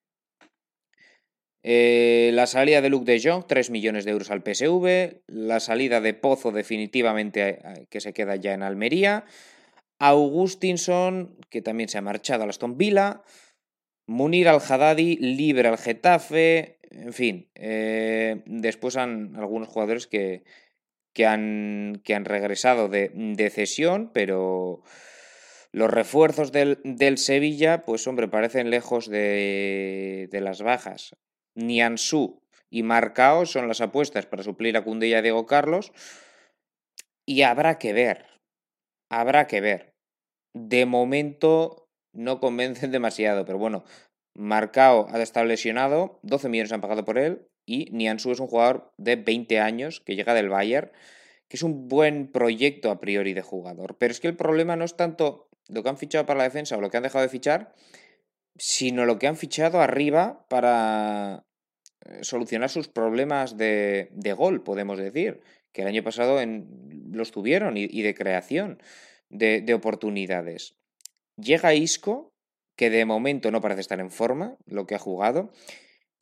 Eh, 1.62 2.30
la 2.32 2.46
salida 2.46 2.80
de 2.80 2.90
Luke 2.90 3.10
de 3.10 3.20
Jong, 3.20 3.44
3 3.46 3.70
millones 3.70 4.04
de 4.04 4.12
euros 4.12 4.30
al 4.30 4.42
PSV. 4.42 5.22
La 5.26 5.60
salida 5.60 6.00
de 6.00 6.14
Pozo, 6.14 6.52
definitivamente, 6.52 7.48
eh, 7.48 7.86
que 7.90 8.00
se 8.00 8.12
queda 8.12 8.36
ya 8.36 8.54
en 8.54 8.62
Almería. 8.62 9.24
Augustinson, 9.98 11.36
que 11.50 11.62
también 11.62 11.88
se 11.88 11.98
ha 11.98 12.02
marchado 12.02 12.44
a 12.44 12.48
Aston 12.48 12.76
Villa. 12.76 13.22
Munir 14.06 14.48
al-Haddadi, 14.48 15.16
libre 15.16 15.68
al 15.68 15.78
Getafe. 15.78 16.78
En 16.90 17.12
fin, 17.12 17.50
después 18.46 18.96
han 18.96 19.34
algunos 19.34 19.68
jugadores 19.68 20.06
que, 20.06 20.44
que, 21.12 21.26
han, 21.26 22.00
que 22.04 22.14
han 22.14 22.24
regresado 22.24 22.88
de, 22.88 23.10
de 23.12 23.50
cesión, 23.50 24.12
pero 24.14 24.82
los 25.76 25.90
refuerzos 25.90 26.52
del, 26.52 27.18
Sevilla, 27.18 27.84
pues 27.84 28.06
hombre, 28.06 28.28
parecen 28.28 28.70
lejos 28.70 29.10
de, 29.10 30.26
las 30.32 30.62
bajas. 30.62 31.14
Niansu 31.54 32.40
y 32.70 32.82
Marcao 32.82 33.44
son 33.44 33.68
las 33.68 33.82
apuestas 33.82 34.24
para 34.24 34.42
suplir 34.42 34.78
a 34.78 34.84
Cundé 34.84 35.08
y 35.08 35.12
a 35.12 35.20
Diego 35.20 35.44
Carlos. 35.44 35.92
Y 37.26 37.42
habrá 37.42 37.76
que 37.76 37.92
ver, 37.92 38.24
habrá 39.10 39.46
que 39.46 39.60
ver. 39.60 39.92
De 40.54 40.86
momento 40.86 41.90
no 42.14 42.40
convencen 42.40 42.90
demasiado, 42.90 43.44
pero 43.44 43.58
bueno, 43.58 43.84
Marcao 44.34 45.08
ha 45.10 45.20
estado 45.20 45.44
lesionado, 45.44 46.20
12 46.22 46.48
millones 46.48 46.72
han 46.72 46.80
pagado 46.80 47.04
por 47.04 47.18
él, 47.18 47.48
y 47.66 47.90
Niansu 47.92 48.32
es 48.32 48.40
un 48.40 48.46
jugador 48.46 48.94
de 48.96 49.16
20 49.16 49.60
años 49.60 50.00
que 50.00 50.16
llega 50.16 50.32
del 50.32 50.48
Bayern, 50.48 50.90
que 51.48 51.58
es 51.58 51.62
un 51.62 51.86
buen 51.86 52.32
proyecto 52.32 52.90
a 52.90 52.98
priori 52.98 53.34
de 53.34 53.42
jugador. 53.42 53.98
Pero 53.98 54.12
es 54.12 54.20
que 54.20 54.28
el 54.28 54.36
problema 54.36 54.74
no 54.76 54.86
es 54.86 54.96
tanto 54.96 55.45
lo 55.68 55.82
que 55.82 55.88
han 55.88 55.98
fichado 55.98 56.26
para 56.26 56.38
la 56.38 56.44
defensa 56.44 56.76
o 56.76 56.80
lo 56.80 56.90
que 56.90 56.96
han 56.96 57.02
dejado 57.02 57.22
de 57.22 57.28
fichar, 57.28 57.74
sino 58.58 59.04
lo 59.04 59.18
que 59.18 59.26
han 59.26 59.36
fichado 59.36 59.80
arriba 59.80 60.46
para 60.48 61.44
eh, 62.04 62.22
solucionar 62.22 62.70
sus 62.70 62.88
problemas 62.88 63.56
de, 63.56 64.08
gol, 64.36 64.62
podemos 64.62 64.98
decir, 64.98 65.40
que 65.72 65.82
el 65.82 65.88
año 65.88 66.02
pasado 66.02 66.38
los 67.10 67.32
tuvieron 67.32 67.76
y, 67.76 68.02
de 68.02 68.14
creación 68.14 68.82
de, 69.28 69.60
de, 69.60 69.74
oportunidades. 69.74 70.76
Llega 71.36 71.74
Isco, 71.74 72.32
que 72.76 72.90
de 72.90 73.04
momento 73.04 73.50
no 73.50 73.60
parece 73.60 73.82
estar 73.82 74.00
en 74.00 74.10
forma, 74.10 74.56
lo 74.64 74.86
que 74.86 74.94
ha 74.94 74.98
jugado. 74.98 75.52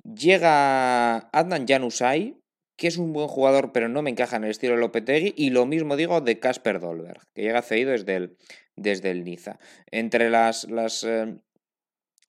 Llega 0.03 1.31
Adnan 1.31 1.67
Janusay, 1.69 2.37
que 2.77 2.89
es 2.89 2.97
un 2.97 3.13
buen 3.13 3.29
jugador, 3.29 3.71
pero 3.73 3.89
no 3.89 4.03
me 4.03 4.11
encaja 4.11 4.37
en 4.37 4.45
el 4.45 4.51
estilo 4.51 4.75
de 4.75 4.81
Lopetegui. 4.81 5.35
Y 5.37 5.51
lo 5.51 5.67
mismo 5.67 5.97
digo 5.97 6.21
de 6.21 6.41
Casper 6.41 6.81
Dolberg, 6.81 7.23
que 7.33 7.43
llega 7.43 7.63
cedido 7.63 7.93
desde 7.93 8.17
el, 8.17 8.37
desde 8.77 9.11
el 9.11 9.25
Niza. 9.25 9.59
Entre 9.91 10.31
las, 10.31 10.69
las 10.71 11.05
eh, 11.05 11.37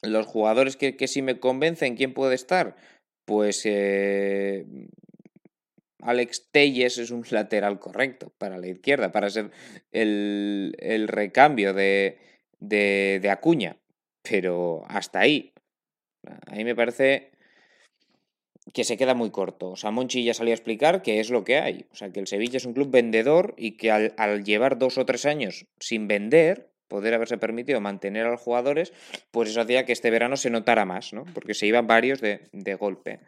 los 0.02 0.26
jugadores 0.26 0.78
que, 0.78 0.96
que, 0.96 1.08
sí 1.08 1.22
me 1.22 1.40
convencen, 1.40 1.96
¿quién 1.96 2.14
puede 2.14 2.36
estar? 2.36 2.76
Pues 3.26 3.62
eh, 3.66 4.66
Alex 6.02 6.50
Telles 6.52 6.98
es 6.98 7.12
un 7.12 7.24
lateral 7.32 7.80
correcto 7.80 8.32
para 8.38 8.58
la 8.58 8.68
izquierda, 8.68 9.12
para 9.12 9.30
ser 9.30 9.52
el, 9.92 10.76
el 10.80 11.08
recambio 11.08 11.74
de, 11.74 12.20
de, 12.60 13.20
de 13.22 13.30
Acuña. 13.30 13.78
Pero 14.22 14.84
hasta 14.88 15.20
ahí. 15.20 15.54
A 16.48 16.56
mí 16.56 16.64
me 16.64 16.76
parece 16.76 17.32
que 18.74 18.84
se 18.84 18.98
queda 18.98 19.14
muy 19.14 19.32
corto. 19.32 19.72
O 19.72 19.76
sea, 19.76 19.92
Monchi 19.92 20.24
ya 20.24 20.34
salió 20.34 20.54
a 20.54 20.56
explicar 20.56 21.02
que 21.02 21.20
es 21.20 21.30
lo 21.30 21.44
que 21.44 21.58
hay. 21.58 21.86
O 21.92 21.96
sea, 21.96 22.12
que 22.12 22.20
el 22.20 22.28
Sevilla 22.28 22.58
es 22.58 22.66
un 22.66 22.74
club 22.74 22.90
vendedor 22.90 23.54
y 23.58 23.78
que 23.78 23.92
al, 23.92 24.44
llevar 24.44 24.78
dos 24.78 24.98
o 24.98 25.06
tres 25.06 25.26
años 25.26 25.66
sin 25.80 26.08
vender, 26.08 26.72
poder 26.88 27.14
haberse 27.14 27.38
permitido 27.38 27.82
mantener 27.82 28.26
a 28.26 28.32
los 28.32 28.42
jugadores, 28.42 28.94
pues 29.32 29.50
eso 29.50 29.62
hacía 29.62 29.86
que 29.86 29.94
este 29.94 30.10
verano 30.10 30.38
se 30.38 30.50
notara 30.50 30.86
más, 30.86 31.14
¿no? 31.14 31.26
Porque 31.34 31.54
se 31.54 31.68
iban 31.68 31.88
varios 31.88 32.22
de, 32.22 32.50
de 32.52 32.76
golpe. 32.76 33.20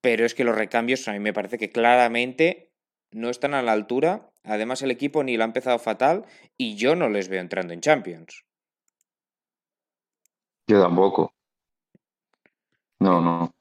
Pero 0.00 0.24
es 0.24 0.34
que 0.34 0.44
los 0.44 0.56
recambios 0.56 1.06
a 1.08 1.12
mí 1.12 1.18
me 1.18 1.32
parece 1.32 1.58
que 1.58 1.70
claramente 1.70 2.70
no 3.12 3.30
están 3.30 3.54
a 3.54 3.62
la 3.62 3.72
altura. 3.72 4.30
Además, 4.44 4.82
el 4.82 4.90
equipo 4.90 5.24
ni 5.24 5.36
lo 5.36 5.42
ha 5.42 5.46
empezado 5.46 5.78
fatal 5.78 6.24
y 6.56 6.76
yo 6.76 6.94
no 6.94 7.08
les 7.08 7.28
veo 7.28 7.40
entrando 7.40 7.72
en 7.72 7.80
Champions. 7.80 8.44
Yo 10.68 10.82
tampoco. 10.82 11.32
No, 13.00 13.20
no. 13.20 13.52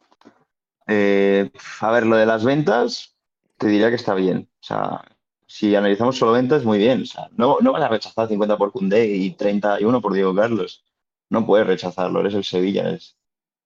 Eh, 0.87 1.49
a 1.79 1.91
ver, 1.91 2.05
lo 2.05 2.15
de 2.15 2.25
las 2.25 2.43
ventas, 2.43 3.15
te 3.57 3.67
diría 3.67 3.89
que 3.89 3.95
está 3.95 4.13
bien. 4.13 4.49
O 4.61 4.63
sea, 4.63 5.01
si 5.47 5.75
analizamos 5.75 6.17
solo 6.17 6.33
ventas, 6.33 6.63
muy 6.63 6.77
bien. 6.77 7.03
O 7.03 7.05
sea, 7.05 7.29
no, 7.35 7.57
no 7.61 7.71
vas 7.71 7.83
a 7.83 7.87
rechazar 7.87 8.27
50 8.27 8.57
por 8.57 8.71
Cundé 8.71 9.07
y 9.07 9.31
31 9.31 10.01
por 10.01 10.13
Diego 10.13 10.35
Carlos. 10.35 10.83
No 11.29 11.45
puedes 11.45 11.67
rechazarlo, 11.67 12.19
eres 12.19 12.33
el 12.33 12.43
Sevilla. 12.43 12.89
Es, 12.89 13.17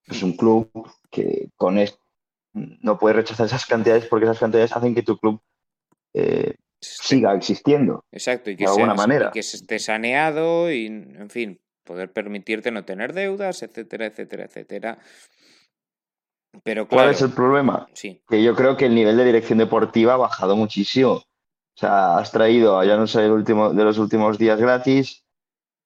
es 0.07 0.23
un 0.23 0.33
club 0.33 0.69
que 1.09 1.49
con, 1.55 1.77
no 2.53 2.97
puedes 2.97 3.15
rechazar 3.15 3.45
esas 3.45 3.65
cantidades 3.65 4.05
porque 4.05 4.25
esas 4.25 4.39
cantidades 4.39 4.75
hacen 4.75 4.95
que 4.95 5.03
tu 5.03 5.17
club 5.17 5.41
eh, 6.13 6.55
siga 6.79 7.33
existiendo. 7.33 8.05
Exacto, 8.11 8.49
y 8.49 8.55
que, 8.55 8.63
de 8.63 8.69
alguna 8.69 8.93
manera. 8.93 9.29
y 9.29 9.31
que 9.31 9.43
se 9.43 9.57
esté 9.57 9.79
saneado 9.79 10.71
y, 10.71 10.85
en 10.85 11.29
fin, 11.29 11.59
poder 11.83 12.11
permitirte 12.11 12.71
no 12.71 12.85
tener 12.85 13.13
deudas, 13.13 13.63
etcétera, 13.63 14.07
etcétera, 14.07 14.45
etcétera. 14.45 14.99
Pero 16.63 16.87
¿Cuál 16.87 17.09
es 17.11 17.21
el 17.21 17.31
problema? 17.31 17.87
sí, 17.93 18.21
Que 18.27 18.43
yo 18.43 18.55
creo 18.55 18.75
que 18.75 18.85
el 18.85 18.95
nivel 18.95 19.17
de 19.17 19.25
dirección 19.25 19.59
deportiva 19.59 20.13
ha 20.13 20.17
bajado 20.17 20.55
muchísimo. 20.55 21.13
O 21.13 21.79
sea, 21.79 22.17
has 22.17 22.31
traído 22.31 22.79
a 22.79 22.85
ya 22.85 22.97
no 22.97 23.07
sé 23.07 23.25
el 23.25 23.31
último 23.31 23.71
de 23.73 23.83
los 23.83 23.97
últimos 23.97 24.37
días 24.37 24.59
gratis, 24.59 25.23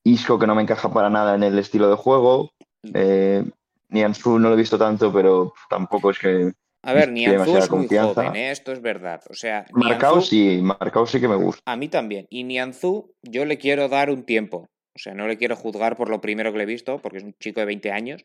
Isco 0.04 0.40
que 0.40 0.48
no 0.48 0.56
me 0.56 0.64
encaja 0.64 0.92
para 0.92 1.10
nada 1.10 1.36
en 1.36 1.44
el 1.44 1.60
estilo 1.60 1.90
de 1.90 1.96
juego, 1.96 2.52
eh, 2.94 3.44
Nianzú 3.90 4.40
no 4.40 4.50
lo 4.50 4.56
he 4.56 4.58
visto 4.58 4.78
tanto, 4.78 5.14
pero 5.14 5.54
tampoco 5.70 6.10
es 6.10 6.20
que 6.20 6.52
a 6.86 6.94
ver, 6.94 7.12
Nianzú 7.12 7.56
es 7.56 7.70
muy 7.70 7.80
confianza. 7.80 8.26
joven, 8.26 8.36
¿eh? 8.36 8.52
esto 8.52 8.74
es 8.74 8.82
verdad. 8.82 9.22
O 9.30 9.34
sea, 9.34 9.66
Marcao 9.72 10.20
sí, 10.20 10.60
Marcao 10.62 11.08
sí 11.08 11.22
que 11.22 11.30
me 11.30 11.36
gusta. 11.36 11.62
A 11.66 11.78
mí 11.78 11.88
también. 11.88 12.28
Y 12.30 12.44
Nianzú, 12.44 13.16
yo 13.22 13.46
le 13.46 13.58
quiero 13.58 13.88
dar 13.88 14.10
un 14.10 14.24
tiempo. 14.24 14.68
O 14.94 15.00
sea, 15.00 15.14
no 15.14 15.28
le 15.28 15.38
quiero 15.38 15.56
juzgar 15.56 15.96
por 15.96 16.10
lo 16.10 16.20
primero 16.20 16.52
que 16.52 16.58
le 16.58 16.64
he 16.66 16.68
visto, 16.68 17.00
porque 17.00 17.20
es 17.20 17.24
un 17.24 17.36
chico 17.40 17.62
de 17.62 17.68
20 17.68 17.92
años. 17.92 18.24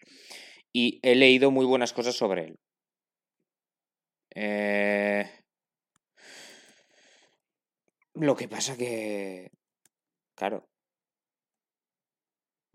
Y 0.72 1.00
he 1.02 1.14
leído 1.14 1.50
muy 1.50 1.66
buenas 1.66 1.92
cosas 1.92 2.14
sobre 2.16 2.44
él. 2.44 2.59
Eh, 4.35 5.26
Lo 8.26 8.35
que 8.37 8.48
pasa 8.48 8.76
que... 8.76 9.50
Claro. 10.35 10.68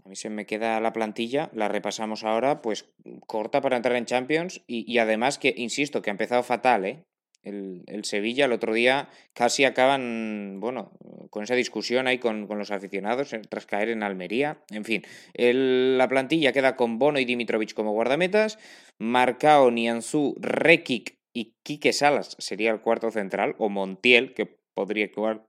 A 0.05 0.09
mí 0.09 0.15
se 0.15 0.29
me 0.29 0.45
queda 0.45 0.79
la 0.79 0.93
plantilla, 0.93 1.49
la 1.53 1.67
repasamos 1.67 2.23
ahora, 2.23 2.61
pues 2.61 2.93
corta 3.25 3.59
para 3.61 3.75
entrar 3.77 3.95
en 3.97 4.05
Champions. 4.05 4.63
Y, 4.67 4.89
y 4.91 4.97
además 4.99 5.37
que, 5.39 5.53
insisto, 5.57 6.01
que 6.01 6.09
ha 6.09 6.17
empezado 6.17 6.43
fatal, 6.43 6.85
¿eh? 6.85 7.03
El, 7.43 7.83
el 7.87 8.05
Sevilla 8.05 8.45
el 8.45 8.53
otro 8.53 8.73
día 8.73 9.09
casi 9.33 9.65
acaban, 9.65 10.59
bueno, 10.59 10.91
con 11.29 11.43
esa 11.43 11.55
discusión 11.55 12.07
ahí 12.07 12.17
con, 12.17 12.47
con 12.47 12.57
los 12.57 12.71
aficionados 12.71 13.33
eh, 13.33 13.41
tras 13.49 13.65
caer 13.65 13.89
en 13.89 14.01
Almería. 14.03 14.63
En 14.71 14.85
fin, 14.85 15.03
el- 15.33 15.97
la 15.97 16.07
plantilla 16.07 16.53
queda 16.53 16.75
con 16.75 16.99
Bono 16.99 17.19
y 17.19 17.25
Dimitrovic 17.25 17.73
como 17.73 17.91
guardametas, 17.91 18.59
Marcao, 18.97 19.71
Nianzú, 19.71 20.35
Rekic 20.39 21.17
y 21.33 21.55
Quique 21.63 21.93
Salas 21.93 22.35
sería 22.39 22.71
el 22.71 22.79
cuarto 22.81 23.11
central, 23.11 23.55
o 23.57 23.67
Montiel, 23.69 24.33
que 24.33 24.57
podría 24.73 25.09
jugar 25.13 25.45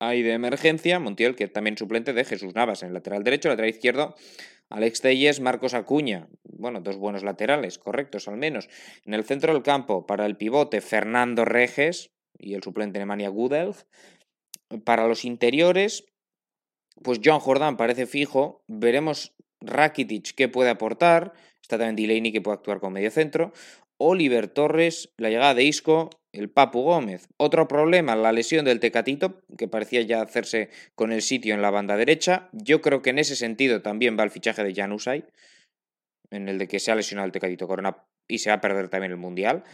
ahí 0.00 0.22
de 0.22 0.32
emergencia, 0.32 0.98
Montiel, 1.00 1.34
que 1.36 1.48
también 1.48 1.76
suplente 1.76 2.12
de 2.12 2.24
Jesús 2.24 2.54
Navas 2.54 2.82
en 2.82 2.88
el 2.88 2.94
lateral 2.94 3.24
derecho, 3.24 3.48
lateral 3.48 3.70
izquierdo, 3.70 4.14
Alex 4.68 5.00
Telles, 5.00 5.40
Marcos 5.40 5.74
Acuña, 5.74 6.28
bueno, 6.42 6.80
dos 6.80 6.96
buenos 6.96 7.22
laterales, 7.22 7.78
correctos 7.78 8.28
al 8.28 8.36
menos. 8.36 8.68
En 9.04 9.14
el 9.14 9.24
centro 9.24 9.52
del 9.52 9.62
campo, 9.62 10.06
para 10.06 10.26
el 10.26 10.36
pivote, 10.36 10.80
Fernando 10.80 11.44
Reges 11.44 12.10
y 12.38 12.54
el 12.54 12.62
suplente 12.62 12.98
Nemanja 12.98 13.28
Gudelj. 13.28 13.84
Para 14.84 15.06
los 15.06 15.24
interiores, 15.24 16.04
pues 17.02 17.20
John 17.24 17.40
Jordan 17.40 17.76
parece 17.76 18.06
fijo. 18.06 18.64
Veremos 18.66 19.34
Rakitic 19.60 20.34
qué 20.34 20.48
puede 20.48 20.70
aportar. 20.70 21.32
Está 21.62 21.78
también 21.78 21.96
Delaney 21.96 22.32
que 22.32 22.40
puede 22.40 22.56
actuar 22.56 22.80
como 22.80 22.92
medio 22.92 23.10
centro. 23.10 23.52
Oliver 23.98 24.48
Torres, 24.48 25.12
la 25.16 25.30
llegada 25.30 25.54
de 25.54 25.64
Isco, 25.64 26.10
el 26.36 26.50
Papu 26.50 26.82
Gómez. 26.82 27.28
Otro 27.36 27.68
problema, 27.68 28.16
la 28.16 28.32
lesión 28.32 28.64
del 28.64 28.80
Tecatito, 28.80 29.42
que 29.56 29.68
parecía 29.68 30.02
ya 30.02 30.22
hacerse 30.22 30.70
con 30.94 31.12
el 31.12 31.22
sitio 31.22 31.54
en 31.54 31.62
la 31.62 31.70
banda 31.70 31.96
derecha. 31.96 32.48
Yo 32.52 32.80
creo 32.80 33.02
que 33.02 33.10
en 33.10 33.18
ese 33.18 33.36
sentido 33.36 33.82
también 33.82 34.18
va 34.18 34.24
el 34.24 34.30
fichaje 34.30 34.62
de 34.64 34.74
Jan 34.74 34.92
Usay, 34.92 35.24
en 36.30 36.48
el 36.48 36.58
de 36.58 36.68
que 36.68 36.80
se 36.80 36.92
ha 36.92 36.94
lesionado 36.94 37.26
el 37.26 37.32
Tecatito 37.32 37.66
Corona 37.66 38.04
y 38.28 38.38
se 38.38 38.50
va 38.50 38.56
a 38.56 38.60
perder 38.60 38.88
también 38.88 39.12
el 39.12 39.18
Mundial. 39.18 39.64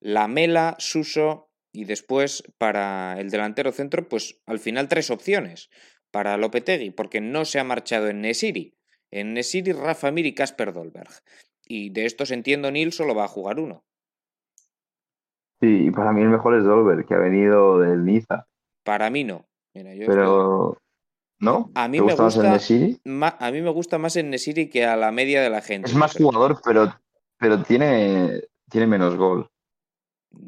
La 0.00 0.28
Mela, 0.28 0.76
Suso 0.78 1.50
y 1.72 1.84
después 1.84 2.42
para 2.58 3.18
el 3.18 3.30
delantero 3.30 3.72
centro, 3.72 4.08
pues 4.08 4.40
al 4.46 4.58
final 4.58 4.88
tres 4.88 5.10
opciones 5.10 5.70
para 6.10 6.36
Lopetegui, 6.36 6.90
porque 6.90 7.20
no 7.20 7.44
se 7.44 7.60
ha 7.60 7.64
marchado 7.64 8.08
en 8.08 8.22
Nesiri. 8.22 8.74
En 9.10 9.34
Nesiri, 9.34 9.72
Rafa 9.72 10.10
Mir 10.10 10.26
y 10.26 10.34
Casper 10.34 10.72
Dolberg. 10.72 11.10
Y 11.64 11.90
de 11.90 12.06
estos 12.06 12.32
entiendo, 12.32 12.70
Nil 12.70 12.92
solo 12.92 13.14
va 13.14 13.24
a 13.24 13.28
jugar 13.28 13.60
uno. 13.60 13.84
Sí, 15.60 15.86
y 15.86 15.90
para 15.90 16.12
mí 16.12 16.22
el 16.22 16.28
mejor 16.30 16.54
es 16.54 16.64
Dolber, 16.64 17.04
que 17.04 17.14
ha 17.14 17.18
venido 17.18 17.78
del 17.78 18.04
Niza. 18.04 18.46
Para 18.84 19.10
mí 19.10 19.24
no. 19.24 19.44
Mira, 19.74 19.94
yo 19.94 20.06
Pero, 20.06 20.78
¿no? 21.38 21.70
A 21.74 21.86
mí 21.88 21.98
¿Te 21.98 22.02
me 22.04 22.12
gusta 22.14 22.22
más 22.42 22.68
gusta-? 22.68 23.00
Ma- 23.04 23.36
a 23.38 23.50
mí 23.50 23.60
me 23.60 23.70
gusta 23.70 23.98
más 23.98 24.16
en 24.16 24.30
Nesiri 24.30 24.68
que 24.70 24.84
a 24.86 24.96
la 24.96 25.12
media 25.12 25.42
de 25.42 25.50
la 25.50 25.60
gente. 25.60 25.88
Es 25.90 25.94
más 25.94 26.14
creo. 26.14 26.28
jugador, 26.28 26.60
pero, 26.64 26.92
pero 27.38 27.62
tiene, 27.62 28.40
tiene 28.70 28.86
menos 28.86 29.16
gol. 29.16 29.50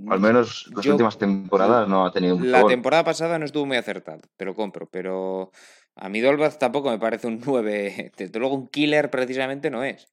Al 0.09 0.21
menos 0.21 0.71
las 0.75 0.85
Yo- 0.85 0.93
últimas 0.93 1.19
temporadas 1.19 1.89
no 1.89 2.07
ha 2.07 2.13
tenido 2.13 2.39
La 2.41 2.63
gol. 2.63 2.71
temporada 2.71 3.05
pasada 3.05 3.39
no 3.39 3.45
estuvo 3.45 3.67
muy 3.67 3.77
acertado, 3.77 4.21
te 4.37 4.45
lo 4.45 4.55
compro, 4.55 4.87
pero 4.89 5.51
a 5.97 6.09
mí 6.09 6.21
Dolberg 6.21 6.57
tampoco 6.57 6.89
me 6.91 6.99
parece 6.99 7.27
un 7.27 7.41
9. 7.45 8.13
Desde 8.17 8.39
luego 8.39 8.55
un 8.55 8.69
killer 8.69 9.11
precisamente 9.11 9.71
no 9.71 9.83
es. 9.85 10.07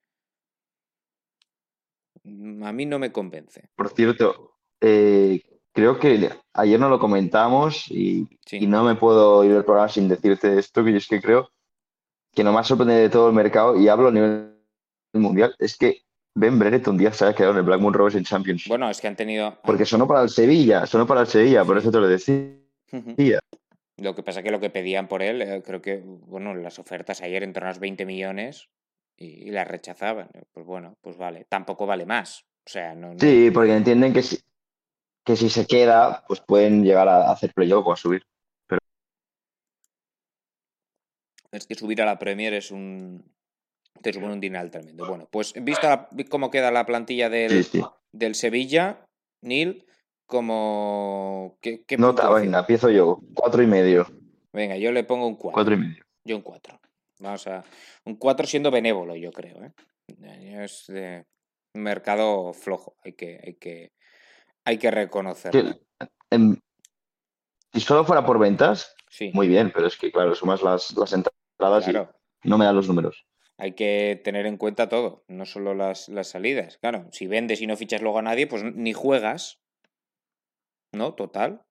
Mm, 2.23 2.63
A 2.63 2.73
mí 2.73 2.85
no 2.85 2.99
me 2.99 3.11
convence. 3.11 3.69
Por 3.75 3.89
cierto, 3.89 4.48
eh, 4.81 5.41
creo 5.73 5.99
que 5.99 6.29
ayer 6.53 6.79
no 6.79 6.89
lo 6.89 6.99
comentamos 6.99 7.87
y, 7.89 8.27
Sí. 8.45 8.57
y 8.61 8.67
no 8.67 8.83
me 8.83 8.95
puedo 8.95 9.43
ir 9.43 9.53
del 9.53 9.63
programa 9.65 9.89
sin 9.89 10.07
decirte 10.07 10.57
esto, 10.57 10.83
que 10.83 10.91
yo 10.91 10.97
es 10.97 11.07
que 11.07 11.21
creo 11.21 11.49
que 12.33 12.43
lo 12.43 12.51
más 12.51 12.67
sorprendente 12.67 13.03
de 13.03 13.09
todo 13.09 13.27
el 13.29 13.35
mercado, 13.35 13.79
y 13.79 13.87
hablo 13.87 14.09
a 14.09 14.11
nivel 14.11 14.53
mundial, 15.13 15.55
es 15.59 15.77
que 15.77 16.01
Ben 16.35 16.57
Brereton 16.59 16.97
Díaz 16.97 17.17
se 17.17 17.25
haya 17.25 17.35
quedado 17.35 17.53
en 17.53 17.59
el 17.59 17.63
Blackburn 17.65 17.93
Rovers 17.93 18.15
en 18.15 18.23
Championship. 18.23 18.69
Bueno, 18.69 18.89
es 18.89 19.01
que 19.01 19.07
han 19.07 19.15
tenido. 19.15 19.57
Porque 19.63 19.85
sonó 19.85 20.07
para 20.07 20.21
el 20.21 20.29
Sevilla, 20.29 20.85
sonó 20.85 21.05
para 21.07 21.21
el 21.21 21.27
Sevilla, 21.27 21.65
por 21.65 21.77
eso 21.77 21.91
te 21.91 21.97
lo 21.99 22.07
decía. 22.07 22.51
Ujú. 22.91 23.15
Lo 23.97 24.15
que 24.15 24.23
pasa 24.23 24.41
que 24.43 24.51
lo 24.51 24.59
que 24.59 24.69
pedían 24.69 25.07
por 25.07 25.21
él, 25.21 25.41
eh, 25.41 25.61
creo 25.65 25.81
que, 25.81 26.01
bueno, 26.05 26.55
las 26.55 26.79
ofertas 26.79 27.21
ayer 27.21 27.43
en 27.43 27.51
torno 27.51 27.67
a 27.67 27.71
los 27.71 27.79
20 27.79 28.05
millones 28.05 28.69
y, 29.17 29.25
y 29.25 29.51
las 29.51 29.67
rechazaban. 29.67 30.29
Pues 30.53 30.65
bueno, 30.65 30.95
pues 31.01 31.17
vale, 31.17 31.45
tampoco 31.49 31.85
vale 31.85 32.05
más. 32.05 32.45
O 32.65 32.69
sea, 32.71 32.93
no, 32.95 33.13
no- 33.13 33.19
Sí, 33.19 33.49
porque 33.51 33.75
entienden 33.75 34.13
que 34.13 34.21
si, 34.21 34.37
que 35.29 35.35
si 35.35 35.47
se 35.47 35.67
queda, 35.67 36.23
pues 36.27 36.41
pueden 36.41 36.83
llegar 36.83 37.07
a 37.07 37.29
hacer 37.31 37.53
playoff 37.53 37.85
o 37.85 37.93
a 37.93 37.95
subir. 37.95 38.23
es 41.51 41.67
que 41.67 41.75
subir 41.75 42.01
a 42.01 42.05
la 42.05 42.17
Premier 42.17 42.55
es 42.55 42.71
un. 42.71 43.23
Te 44.01 44.11
supone 44.11 44.33
un 44.33 44.39
dineral 44.39 44.71
tremendo. 44.71 45.05
Bueno, 45.07 45.27
pues 45.31 45.53
vista 45.53 46.09
la- 46.11 46.25
cómo 46.29 46.49
queda 46.49 46.71
la 46.71 46.85
plantilla 46.87 47.29
del, 47.29 47.63
Sí, 47.63 47.79
sí. 47.79 47.81
del 48.11 48.33
Sevilla, 48.33 49.05
Neil, 49.43 49.85
como. 50.25 51.57
¿Qué, 51.61 51.83
qué 51.85 51.97
Nota, 51.97 52.27
venga, 52.31 52.59
empiezo 52.61 52.89
yo. 52.89 53.19
Cuatro 53.35 53.61
y 53.61 53.67
medio. 53.67 54.07
Venga, 54.51 54.77
yo 54.77 54.91
le 54.91 55.03
pongo 55.03 55.27
un 55.27 55.35
4. 55.35 55.53
Cuatro 55.53 55.75
y 55.75 55.77
medio. 55.77 56.03
Yo 56.23 56.37
un 56.37 56.41
4. 56.41 56.79
Vamos 57.19 57.45
a. 57.45 57.63
Un 58.05 58.15
4 58.15 58.47
siendo 58.47 58.71
benévolo, 58.71 59.15
yo 59.15 59.31
creo. 59.31 59.63
¿eh? 59.63 59.73
Es 60.63 60.85
de 60.87 61.23
un 61.75 61.83
mercado 61.83 62.51
flojo. 62.53 62.95
Hay 63.03 63.13
que, 63.13 63.39
hay 63.43 63.53
que, 63.55 63.91
hay 64.65 64.77
que 64.77 64.91
reconocerlo. 64.91 65.79
Em, 66.29 66.57
si 67.73 67.79
solo 67.79 68.03
fuera 68.05 68.25
por 68.25 68.39
ventas, 68.39 68.95
Sí, 69.09 69.31
muy 69.33 69.47
bien, 69.47 69.71
pero 69.73 69.87
es 69.87 69.97
que, 69.97 70.11
claro, 70.11 70.35
sumas 70.35 70.61
las, 70.61 70.95
las 70.95 71.13
entradas 71.13 71.85
claro. 71.85 72.13
y 72.43 72.49
no 72.49 72.57
me 72.57 72.65
dan 72.65 72.75
los 72.75 72.87
números. 72.87 73.25
Hay 73.57 73.73
que 73.73 74.21
tener 74.23 74.45
en 74.45 74.57
cuenta 74.57 74.87
todo, 74.87 75.25
no 75.27 75.45
solo 75.45 75.73
las, 75.73 76.07
las 76.07 76.29
salidas. 76.29 76.77
Claro, 76.77 77.07
si 77.11 77.27
vendes 77.27 77.59
y 77.61 77.67
no 77.67 77.75
fichas 77.75 78.01
luego 78.01 78.19
a 78.19 78.21
nadie, 78.21 78.47
pues 78.47 78.63
ni 78.63 78.93
juegas. 78.93 79.59
¿No? 80.93 81.13
Total. 81.15 81.63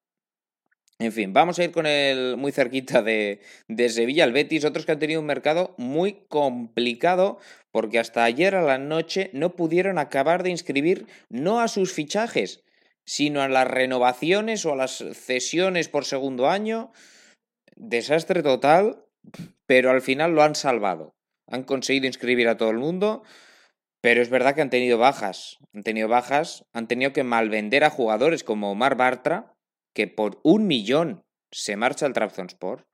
En 0.98 1.12
fin, 1.12 1.32
vamos 1.32 1.58
a 1.58 1.64
ir 1.64 1.70
con 1.70 1.86
el 1.86 2.36
muy 2.36 2.50
cerquita 2.50 3.02
de, 3.02 3.40
de 3.68 3.88
Sevilla, 3.88 4.24
el 4.24 4.32
Betis, 4.32 4.64
otros 4.64 4.84
que 4.84 4.92
han 4.92 4.98
tenido 4.98 5.20
un 5.20 5.26
mercado 5.26 5.74
muy 5.78 6.24
complicado 6.28 7.38
porque 7.70 8.00
hasta 8.00 8.24
ayer 8.24 8.56
a 8.56 8.62
la 8.62 8.78
noche 8.78 9.30
no 9.32 9.54
pudieron 9.54 9.98
acabar 9.98 10.42
de 10.42 10.50
inscribir 10.50 11.06
no 11.28 11.60
a 11.60 11.68
sus 11.68 11.92
fichajes, 11.92 12.64
sino 13.08 13.40
a 13.40 13.48
las 13.48 13.66
renovaciones 13.66 14.66
o 14.66 14.74
a 14.74 14.76
las 14.76 15.02
cesiones 15.14 15.88
por 15.88 16.04
segundo 16.04 16.50
año. 16.50 16.92
Desastre 17.74 18.42
total, 18.42 19.02
pero 19.64 19.90
al 19.90 20.02
final 20.02 20.34
lo 20.34 20.42
han 20.42 20.54
salvado. 20.54 21.14
Han 21.46 21.64
conseguido 21.64 22.06
inscribir 22.06 22.48
a 22.48 22.58
todo 22.58 22.68
el 22.68 22.76
mundo, 22.76 23.22
pero 24.02 24.20
es 24.20 24.28
verdad 24.28 24.54
que 24.54 24.60
han 24.60 24.68
tenido 24.68 24.98
bajas. 24.98 25.56
Han 25.72 25.84
tenido 25.84 26.06
bajas, 26.06 26.66
han 26.74 26.86
tenido 26.86 27.14
que 27.14 27.24
malvender 27.24 27.82
a 27.82 27.90
jugadores 27.90 28.44
como 28.44 28.70
Omar 28.70 28.96
Bartra, 28.96 29.54
que 29.94 30.06
por 30.06 30.38
un 30.44 30.66
millón 30.66 31.22
se 31.50 31.76
marcha 31.76 32.04
al 32.04 32.12
Trabzonspor. 32.12 32.86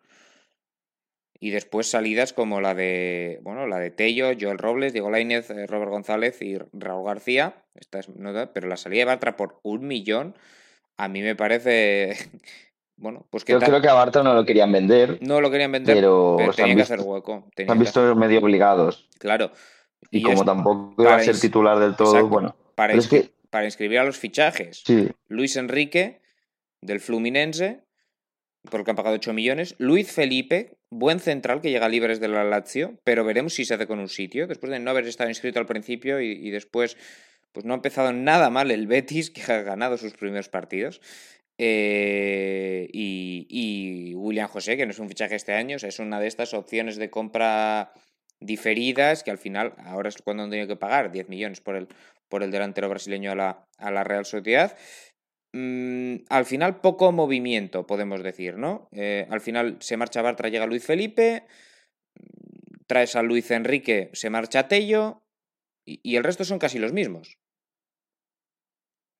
Y 1.44 1.50
después 1.50 1.90
salidas 1.90 2.32
como 2.32 2.62
la 2.62 2.72
de, 2.72 3.38
bueno, 3.42 3.66
la 3.66 3.78
de 3.78 3.90
Tello, 3.90 4.30
Joel 4.40 4.56
Robles, 4.56 4.94
Diego 4.94 5.10
Lainez, 5.10 5.50
eh, 5.50 5.66
Robert 5.66 5.90
González 5.90 6.40
y 6.40 6.56
Raúl 6.72 7.04
García. 7.04 7.66
Esta 7.74 7.98
es 7.98 8.08
nota, 8.08 8.54
pero 8.54 8.66
la 8.66 8.78
salida 8.78 9.00
de 9.00 9.04
Bartra 9.04 9.36
por 9.36 9.60
un 9.62 9.86
millón, 9.86 10.34
a 10.96 11.06
mí 11.06 11.20
me 11.20 11.36
parece, 11.36 12.16
bueno, 12.96 13.26
pues 13.28 13.44
que 13.44 13.52
Yo 13.52 13.58
tal- 13.58 13.68
creo 13.68 13.82
que 13.82 13.88
a 13.90 13.92
Bartra 13.92 14.22
no 14.22 14.32
lo 14.32 14.46
querían 14.46 14.72
vender, 14.72 15.18
no 15.20 15.42
lo 15.42 15.50
querían 15.50 15.70
vender, 15.70 15.94
pero 15.94 16.36
pero 16.38 16.54
tenían 16.54 16.78
que 16.78 16.84
hacer 16.84 17.00
hueco. 17.02 17.46
se 17.54 17.64
han 17.64 17.68
que 17.68 17.74
visto 17.74 18.16
medio 18.16 18.38
obligados. 18.38 19.06
Claro. 19.18 19.52
Y, 20.10 20.22
como 20.22 20.46
tampoco 20.46 21.02
iba 21.02 21.14
a 21.14 21.20
ser 21.20 21.38
titular 21.38 21.78
del 21.78 21.94
todo, 21.94 22.26
bueno. 22.26 22.56
Para, 22.74 22.94
para 23.50 23.66
inscribir 23.66 23.98
a 23.98 24.04
los 24.04 24.16
fichajes. 24.16 24.82
Luis 25.28 25.56
Enrique, 25.56 26.22
del 26.80 27.00
Fluminense, 27.00 27.84
por 28.70 28.80
el 28.80 28.84
que 28.84 28.92
han 28.92 28.96
pagado 28.96 29.16
8 29.16 29.32
millones. 29.32 29.74
Luis 29.78 30.10
Felipe, 30.10 30.78
buen 30.98 31.20
central 31.20 31.60
que 31.60 31.70
llega 31.70 31.88
libre 31.88 32.18
de 32.18 32.28
la 32.28 32.44
Lazio, 32.44 32.98
pero 33.04 33.24
veremos 33.24 33.54
si 33.54 33.64
se 33.64 33.74
hace 33.74 33.86
con 33.86 33.98
un 33.98 34.08
sitio. 34.08 34.46
Después 34.46 34.70
de 34.70 34.78
no 34.78 34.90
haber 34.90 35.06
estado 35.06 35.28
inscrito 35.28 35.58
al 35.58 35.66
principio 35.66 36.20
y, 36.20 36.50
después, 36.50 36.96
pues 37.52 37.66
no 37.66 37.74
ha 37.74 37.76
empezado 37.76 38.12
nada 38.12 38.50
mal 38.50 38.70
el 38.70 38.86
Betis, 38.86 39.30
que 39.34 39.42
ha 39.52 39.62
ganado 39.62 39.98
sus 39.98 40.14
primeros 40.14 40.48
partidos. 40.48 41.00
Eh, 41.58 42.88
y, 42.92 44.14
William 44.16 44.48
José, 44.48 44.76
que 44.76 44.86
no 44.86 44.92
es 44.92 44.98
un 44.98 45.08
fichaje 45.08 45.34
este 45.34 45.52
año, 45.52 45.76
es 45.76 45.98
una 45.98 46.20
de 46.20 46.26
estas 46.26 46.54
opciones 46.54 46.96
de 46.96 47.10
compra 47.10 47.92
diferidas 48.40 49.22
que 49.22 49.30
al 49.30 49.38
final, 49.38 49.74
ahora 49.78 50.08
es 50.08 50.16
cuando 50.22 50.44
han 50.44 50.50
tenido 50.50 50.68
que 50.68 50.76
pagar 50.76 51.10
10 51.10 51.28
millones 51.28 51.60
por 51.60 51.76
el, 51.76 51.88
por 52.28 52.42
el 52.42 52.50
delantero 52.50 52.88
brasileño 52.88 53.32
a 53.32 53.34
la, 53.34 53.66
a 53.78 53.90
la 53.90 54.04
Real 54.04 54.24
Sociedad. 54.24 54.76
Mm, 55.56 56.24
al 56.30 56.46
final 56.46 56.80
poco 56.80 57.12
movimiento, 57.12 57.86
podemos 57.86 58.24
decir, 58.24 58.56
¿no? 58.56 58.88
Eh, 58.90 59.28
al 59.30 59.40
final 59.40 59.76
se 59.78 59.96
marcha 59.96 60.20
Bartra, 60.20 60.48
llega 60.48 60.66
Luis 60.66 60.84
Felipe, 60.84 61.46
traes 62.88 63.14
a 63.14 63.22
Luis 63.22 63.48
Enrique, 63.52 64.10
se 64.14 64.30
marcha 64.30 64.66
Tello 64.66 65.22
y, 65.84 66.16
el 66.16 66.24
resto 66.24 66.44
son 66.44 66.58
casi 66.58 66.80
los 66.80 66.92
mismos. 66.92 67.38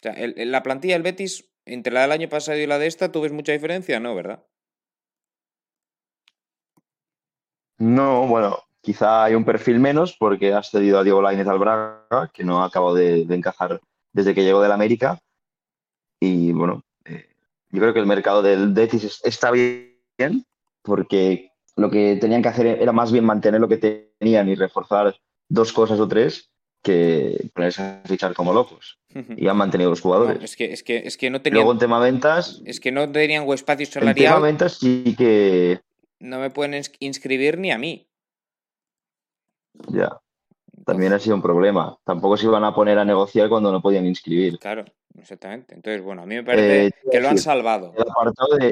O 0.01 0.03
sea, 0.03 0.17
la 0.19 0.65
plantilla 0.65 0.95
del 0.95 1.05
Betis, 1.05 1.53
entre 1.67 1.93
la 1.93 2.03
del 2.03 2.11
año 2.11 2.29
pasado 2.29 2.59
y 2.59 2.67
la 2.67 2.81
de 2.81 2.89
esta, 2.89 3.13
¿tú 3.13 3.21
ves 3.21 3.31
mucha 3.31 3.53
diferencia? 3.53 4.01
No, 4.01 4.17
¿verdad? 4.17 4.45
No, 7.79 8.27
bueno, 8.27 8.59
quizá 8.81 9.23
hay 9.23 9.37
un 9.37 9.45
perfil 9.45 9.79
menos 9.79 10.17
porque 10.19 10.53
has 10.53 10.69
cedido 10.69 10.99
a 10.99 11.05
Diego 11.05 11.23
Lainez 11.23 11.47
al 11.47 11.61
Braga, 11.61 12.33
que 12.35 12.43
no 12.43 12.61
ha 12.61 12.67
acabado 12.67 12.97
de, 12.97 13.25
de 13.25 13.35
encajar 13.37 13.81
desde 14.13 14.35
que 14.35 14.43
llegó 14.43 14.61
del 14.61 14.73
América 14.73 15.21
y 16.25 16.53
bueno, 16.53 16.83
eh, 17.05 17.27
yo 17.71 17.81
creo 17.81 17.95
que 17.95 18.01
el 18.01 18.07
mercado 18.07 18.43
del 18.43 18.73
Betis 18.73 19.21
está 19.25 19.51
bien 19.51 20.45
porque 20.83 21.51
lo 21.77 21.91
que 21.91 22.17
tenían 22.21 22.43
que 22.43 22.49
hacer 22.49 22.67
era 22.67 22.93
más 22.93 23.13
bien 23.13 23.25
mantener 23.25 23.61
lo 23.61 23.69
que 23.69 24.09
tenían 24.19 24.49
y 24.49 24.55
reforzar 24.55 25.15
dos 25.49 25.73
cosas 25.73 26.01
o 26.01 26.09
tres 26.09 26.51
que 26.83 27.51
ponerse 27.55 27.83
a 27.83 28.03
fichar 28.05 28.35
como 28.35 28.53
locos. 28.53 28.99
Y 29.37 29.49
han 29.49 29.57
mantenido 29.57 29.91
los 29.91 30.01
jugadores. 30.01 30.43
es, 30.43 30.57
que, 30.57 30.73
es, 30.73 30.83
que, 30.83 30.99
es 30.99 31.17
que 31.17 31.31
no 31.31 31.41
tenían. 31.41 31.59
Luego 31.59 31.73
en 31.73 31.79
tema 31.79 31.99
ventas. 31.99 32.61
Es 32.65 32.79
que 32.79 32.93
no 32.93 33.11
tenían 33.11 33.49
espacio 33.51 33.87
salarial. 33.87 34.17
En 34.17 34.33
tema 34.33 34.39
ventas 34.41 34.75
sí 34.75 35.15
que. 35.17 35.81
No 36.19 36.39
me 36.41 36.51
pueden 36.51 36.83
inscribir 37.01 37.59
ni 37.59 37.71
a 37.71 37.79
mí. 37.79 38.07
Ya. 39.89 40.21
También 40.85 41.13
ha 41.13 41.19
sido 41.19 41.37
un 41.37 41.43
problema. 41.43 41.97
Tampoco 42.05 42.37
se 42.37 42.47
iban 42.47 42.65
a 42.65 42.75
poner 42.75 42.99
a 42.99 43.05
negociar 43.05 43.49
cuando 43.49 43.73
no 43.73 43.81
podían 43.81 44.07
inscribir. 44.07 44.59
Claro. 44.59 44.85
Exactamente. 45.19 45.75
Entonces, 45.75 46.03
bueno, 46.03 46.23
a 46.23 46.27
mí 46.27 46.35
me 46.35 46.45
parece 46.45 46.87
eh, 46.87 46.91
que 47.11 47.21
lo 47.21 47.29
han 47.29 47.39
salvado. 47.39 47.93
En 47.97 48.03
el, 48.03 48.11
apartado 48.11 48.57
de, 48.57 48.69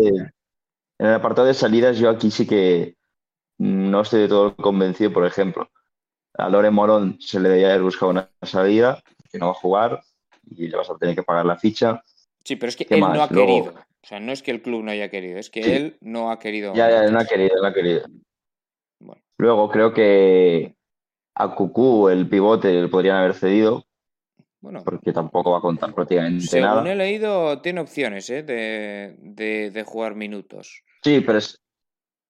en 0.98 1.06
el 1.06 1.14
apartado 1.14 1.46
de 1.46 1.54
salidas, 1.54 1.98
yo 1.98 2.10
aquí 2.10 2.30
sí 2.30 2.46
que 2.46 2.96
no 3.58 4.00
estoy 4.00 4.22
de 4.22 4.28
todo 4.28 4.56
convencido, 4.56 5.12
por 5.12 5.26
ejemplo. 5.26 5.70
A 6.34 6.48
Lore 6.48 6.70
Morón 6.70 7.18
se 7.20 7.38
le 7.38 7.48
debería 7.48 7.70
haber 7.70 7.82
buscado 7.82 8.10
una 8.10 8.30
salida, 8.42 9.02
que 9.30 9.38
no 9.38 9.46
va 9.46 9.52
a 9.52 9.56
jugar 9.56 10.02
y 10.44 10.68
le 10.68 10.76
vas 10.76 10.90
a 10.90 10.96
tener 10.96 11.14
que 11.14 11.22
pagar 11.22 11.46
la 11.46 11.56
ficha. 11.56 12.02
Sí, 12.44 12.56
pero 12.56 12.70
es 12.70 12.76
que 12.76 12.86
él 12.88 13.00
no 13.00 13.22
ha 13.22 13.28
querido. 13.28 13.74
O 14.02 14.06
sea, 14.06 14.18
no 14.18 14.32
es 14.32 14.42
que 14.42 14.50
el 14.50 14.62
club 14.62 14.82
no 14.82 14.90
haya 14.90 15.08
querido, 15.10 15.38
es 15.38 15.48
que 15.48 15.76
él 15.76 15.96
no 16.00 16.32
ha 16.32 16.38
querido. 16.40 16.74
Ya, 16.74 16.90
ya, 16.90 17.10
no 17.10 17.20
ha 17.20 17.24
querido, 17.24 17.56
no 17.60 17.68
ha 17.68 17.72
querido. 17.72 18.02
Luego 19.38 19.70
creo 19.70 19.92
que 19.92 20.74
a 21.34 21.54
Cucú, 21.54 22.08
el 22.08 22.28
pivote, 22.28 22.88
podrían 22.88 23.16
haber 23.16 23.34
cedido, 23.34 23.84
bueno, 24.62 24.82
porque 24.84 25.12
tampoco 25.12 25.50
va 25.50 25.58
a 25.58 25.60
contar 25.60 25.92
prácticamente 25.92 26.46
según 26.46 26.66
nada. 26.66 26.82
Según 26.82 26.92
he 26.92 26.94
leído, 26.94 27.60
tiene 27.60 27.80
opciones 27.80 28.30
¿eh? 28.30 28.44
de, 28.44 29.84
jugar 29.84 30.14
minutos. 30.14 30.82
Sí, 31.02 31.20
pero 31.20 31.38
es, 31.38 31.60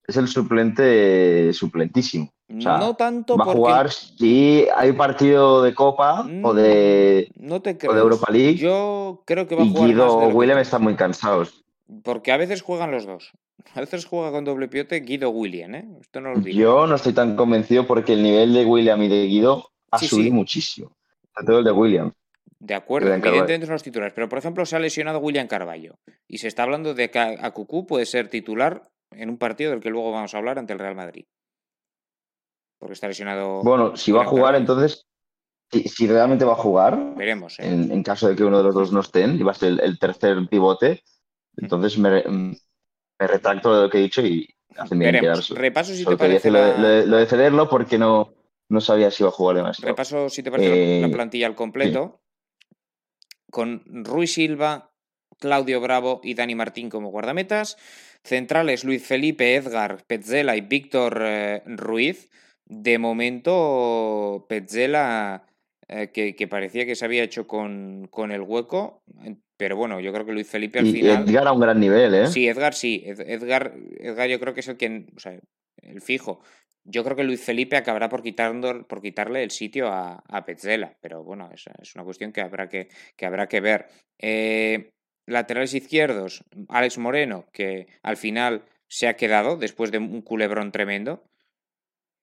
es 0.07 0.17
el 0.17 0.29
suplente 0.29 1.53
suplentísimo. 1.53 2.33
no 2.49 2.97
tanto 2.97 3.37
va 3.37 3.45
a 3.45 3.55
jugar 3.55 3.91
si 3.91 4.67
hay 4.75 4.93
partido 4.93 5.63
de 5.63 5.75
Copa 5.75 6.27
o, 6.43 6.55
de, 6.55 7.31
no 7.37 7.61
te 7.61 7.77
o 7.87 7.93
de 7.93 8.01
Europa 8.01 8.33
League. 8.33 8.57
Yo 8.57 9.23
creo 9.27 9.47
que 9.47 9.55
va 9.55 9.63
a 9.65 9.67
jugar. 9.67 9.85
Y 9.85 9.93
Guido 9.93 10.29
Willem 10.29 10.59
están 10.59 10.83
muy 10.83 10.97
cansados. 10.97 11.63
Porque 12.03 12.33
a 12.33 12.39
veces 12.39 12.63
juegan 12.63 12.91
los 12.91 13.05
dos. 13.05 13.31
A 13.75 13.81
veces 13.81 14.07
juega 14.07 14.33
con 14.33 14.45
doble 14.45 14.69
piote 14.69 15.01
Guido 15.01 15.29
William, 15.31 15.75
¿eh? 15.75 15.87
Esto 16.01 16.21
no 16.21 16.33
lo. 16.33 16.41
Yo 16.41 16.87
no 16.87 16.95
estoy 16.95 17.13
tan 17.13 17.37
convencido 17.37 17.87
porque 17.87 18.15
el 18.15 18.23
nivel 18.23 18.55
de 18.55 18.65
William 18.65 19.01
y 19.03 19.09
de 19.09 19.27
Guido 19.27 19.71
ha 19.91 19.99
subido 19.99 20.35
muchísimo. 20.35 20.97
Sobre 21.35 21.47
todo 21.47 21.59
el 21.59 21.65
de 21.65 21.73
William. 21.73 22.13
De 22.63 22.75
acuerdo, 22.75 23.13
evidentemente 23.13 23.67
son 23.67 23.73
los 23.73 23.83
titulares. 23.83 24.15
Pero, 24.15 24.29
por 24.29 24.39
ejemplo, 24.39 24.65
se 24.65 24.77
ha 24.77 24.79
lesionado 24.79 25.19
William 25.19 25.49
Carballo. 25.49 25.99
Y 26.29 26.39
se 26.39 26.47
está 26.47 26.63
hablando 26.63 26.95
de 26.95 27.11
que 27.11 27.19
Acucú 27.19 27.89
puede 27.89 28.07
ser 28.07 28.29
titular 28.29 28.89
en 29.11 29.31
un 29.31 29.37
partido 29.37 29.73
del 29.73 29.81
que 29.81 29.91
luego 29.91 30.13
vamos 30.13 30.33
a 30.33 30.39
hablar 30.39 30.61
ante 30.61 30.73
el 30.73 30.79
Real 30.79 30.95
Madrid. 30.95 31.25
Porque 32.79 32.93
está 32.93 33.09
lesionado. 33.09 33.65
Bueno, 33.65 33.97
si 33.97 34.13
va 34.13 34.23
a 34.23 34.27
jugar, 34.27 34.55
entonces. 34.55 35.05
Si, 35.73 36.07
realmente 36.07 36.45
va 36.45 36.53
a 36.53 36.57
jugar. 36.57 37.17
Veremos. 37.17 37.59
¿eh? 37.59 37.67
En, 37.67 38.03
caso 38.05 38.29
de 38.29 38.37
que 38.37 38.45
uno 38.45 38.59
de 38.59 38.65
los 38.65 38.75
dos 38.75 38.93
no 38.93 39.01
estén, 39.01 39.35
y 39.41 39.43
va 39.43 39.51
a 39.51 39.55
ser 39.55 39.81
el, 39.83 39.99
tercer 39.99 40.37
pivote. 40.49 41.03
Entonces 41.57 41.99
me, 41.99 42.23
retracto 43.19 43.75
de 43.75 43.83
lo 43.83 43.91
que 43.91 43.99
he 43.99 44.03
dicho 44.03 44.23
y 44.25 44.49
hacen 44.77 45.01
bien 45.01 45.19
quedarse. 45.19 45.53
Repaso 45.55 45.95
si 45.95 46.05
te 46.05 46.17
parece. 46.17 46.49
Lo, 46.49 47.17
de 47.17 47.27
cederlo 47.27 47.69
porque 47.69 47.99
no, 47.99 48.35
no 48.69 48.81
sabía 48.81 49.11
si 49.11 49.25
iba 49.25 49.31
a 49.31 49.33
jugar 49.33 49.75
Repaso 49.81 50.29
si 50.29 50.45
te 50.45 50.51
parece 50.53 51.01
la 51.01 51.09
eh, 51.09 51.11
plantilla 51.11 51.49
al 51.49 51.57
completo 51.57 52.22
con 53.53 53.83
Rui 53.87 54.27
Silva, 54.27 54.91
Claudio 55.39 55.81
Bravo 55.81 56.21
y 56.25 56.35
Dani 56.35 56.55
Martín 56.55 56.89
como 56.89 57.11
guardametas. 57.11 57.77
Centrales 58.25 58.83
Luis 58.83 59.05
Felipe, 59.05 59.55
Edgar, 59.55 60.05
Petzela 60.07 60.57
y 60.57 60.63
Víctor 60.63 61.21
eh, 61.23 61.63
Ruiz. 61.67 62.31
De 62.65 62.99
momento, 62.99 64.47
Petzela, 64.49 65.47
eh, 65.89 66.11
que, 66.13 66.49
parecía 66.49 66.87
que 66.87 66.95
se 66.95 67.05
había 67.05 67.23
hecho 67.23 67.47
con, 67.47 68.09
con, 68.11 68.33
el 68.33 68.41
hueco. 68.41 69.03
Pero 69.59 69.77
bueno, 69.77 70.01
yo 70.01 70.13
creo 70.13 70.25
que 70.25 70.33
Luis 70.33 70.49
Felipe 70.49 70.79
al 70.79 70.87
final. 70.87 71.29
Edgar 71.29 71.49
a 71.49 71.53
un 71.53 71.61
gran 71.61 71.79
nivel, 71.79 72.15
¿eh? 72.15 72.27
Sí, 72.29 72.49
Edgar 72.49 72.73
sí. 72.73 73.03
Edgar, 73.05 73.75
Edgar 73.99 74.29
yo 74.31 74.41
creo 74.41 74.55
que 74.55 74.61
es 74.61 74.69
el 74.69 74.79
que. 74.79 75.07
O 75.15 75.21
sea, 75.21 75.39
el 75.83 76.01
fijo. 76.01 76.41
Yo 76.85 77.05
creo 77.05 77.17
que 77.17 77.25
Luis 77.25 77.41
Felipe 77.41 77.77
acabará 77.77 78.09
por, 78.09 78.23
quitando, 78.23 78.87
por 78.87 79.01
quitarle 79.01 79.43
el 79.45 79.51
sitio 79.51 79.89
a, 79.89 80.23
a 80.27 80.45
Petzela, 80.45 80.97
pero 81.01 81.23
bueno, 81.23 81.49
es, 81.53 81.95
una 81.95 82.05
cuestión 82.05 82.33
que 82.33 82.41
habrá 82.41 82.69
que, 82.69 82.89
que, 83.17 83.27
habrá 83.27 83.49
que 83.49 83.61
ver. 83.61 83.87
Eh, 84.19 84.91
laterales 85.27 85.75
izquierdos, 85.75 86.45
Alex 86.69 86.99
Moreno, 86.99 87.47
que 87.53 87.87
al 88.03 88.17
final 88.17 88.65
se 88.89 89.09
ha 89.09 89.17
quedado 89.17 89.57
después 89.57 89.91
de 89.91 89.99
un 89.99 90.23
culebrón 90.23 90.73
tremendo. 90.73 91.25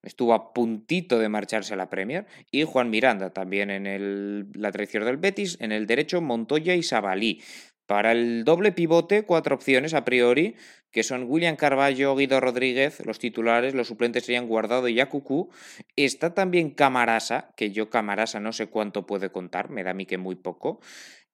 Estuvo 0.01 0.34
a 0.34 0.53
puntito 0.53 1.20
de 1.20 1.28
marcharse 1.28 1.74
a 1.74 1.78
la 1.78 1.89
Premier. 1.89 2.26
Y 2.51 2.64
Juan 2.64 2.89
Miranda 2.89 3.32
también 3.32 3.70
en 3.70 3.86
el 3.86 4.47
la 4.53 4.72
traición 4.72 5.03
del 5.03 5.18
Betis. 5.18 5.57
En 5.60 5.72
el 5.72 5.88
derecho, 5.88 6.22
Montoya 6.22 6.76
y 6.76 6.84
Sabalí. 6.84 7.41
Para 7.90 8.12
el 8.12 8.44
doble 8.44 8.72
pivote, 8.72 9.24
cuatro 9.24 9.56
opciones 9.56 9.96
a 9.96 10.06
priori, 10.06 10.56
que 10.92 11.02
son 11.02 11.24
William 11.28 11.56
Carballo, 11.56 12.16
Guido 12.16 12.40
Rodríguez, 12.40 13.04
los 13.04 13.18
titulares, 13.18 13.74
los 13.74 13.88
suplentes 13.88 14.26
serían 14.26 14.46
Guardado 14.46 14.88
y 14.88 14.94
Yacucú. 14.94 15.50
Está 15.96 16.36
también 16.36 16.70
Camarasa, 16.70 17.52
que 17.58 17.72
yo 17.72 17.90
Camarasa 17.90 18.40
no 18.40 18.54
sé 18.54 18.68
cuánto 18.68 19.08
puede 19.08 19.32
contar, 19.32 19.72
me 19.72 19.84
da 19.84 19.90
a 19.90 19.94
mí 19.96 20.06
que 20.06 20.20
muy 20.20 20.36
poco. 20.36 20.82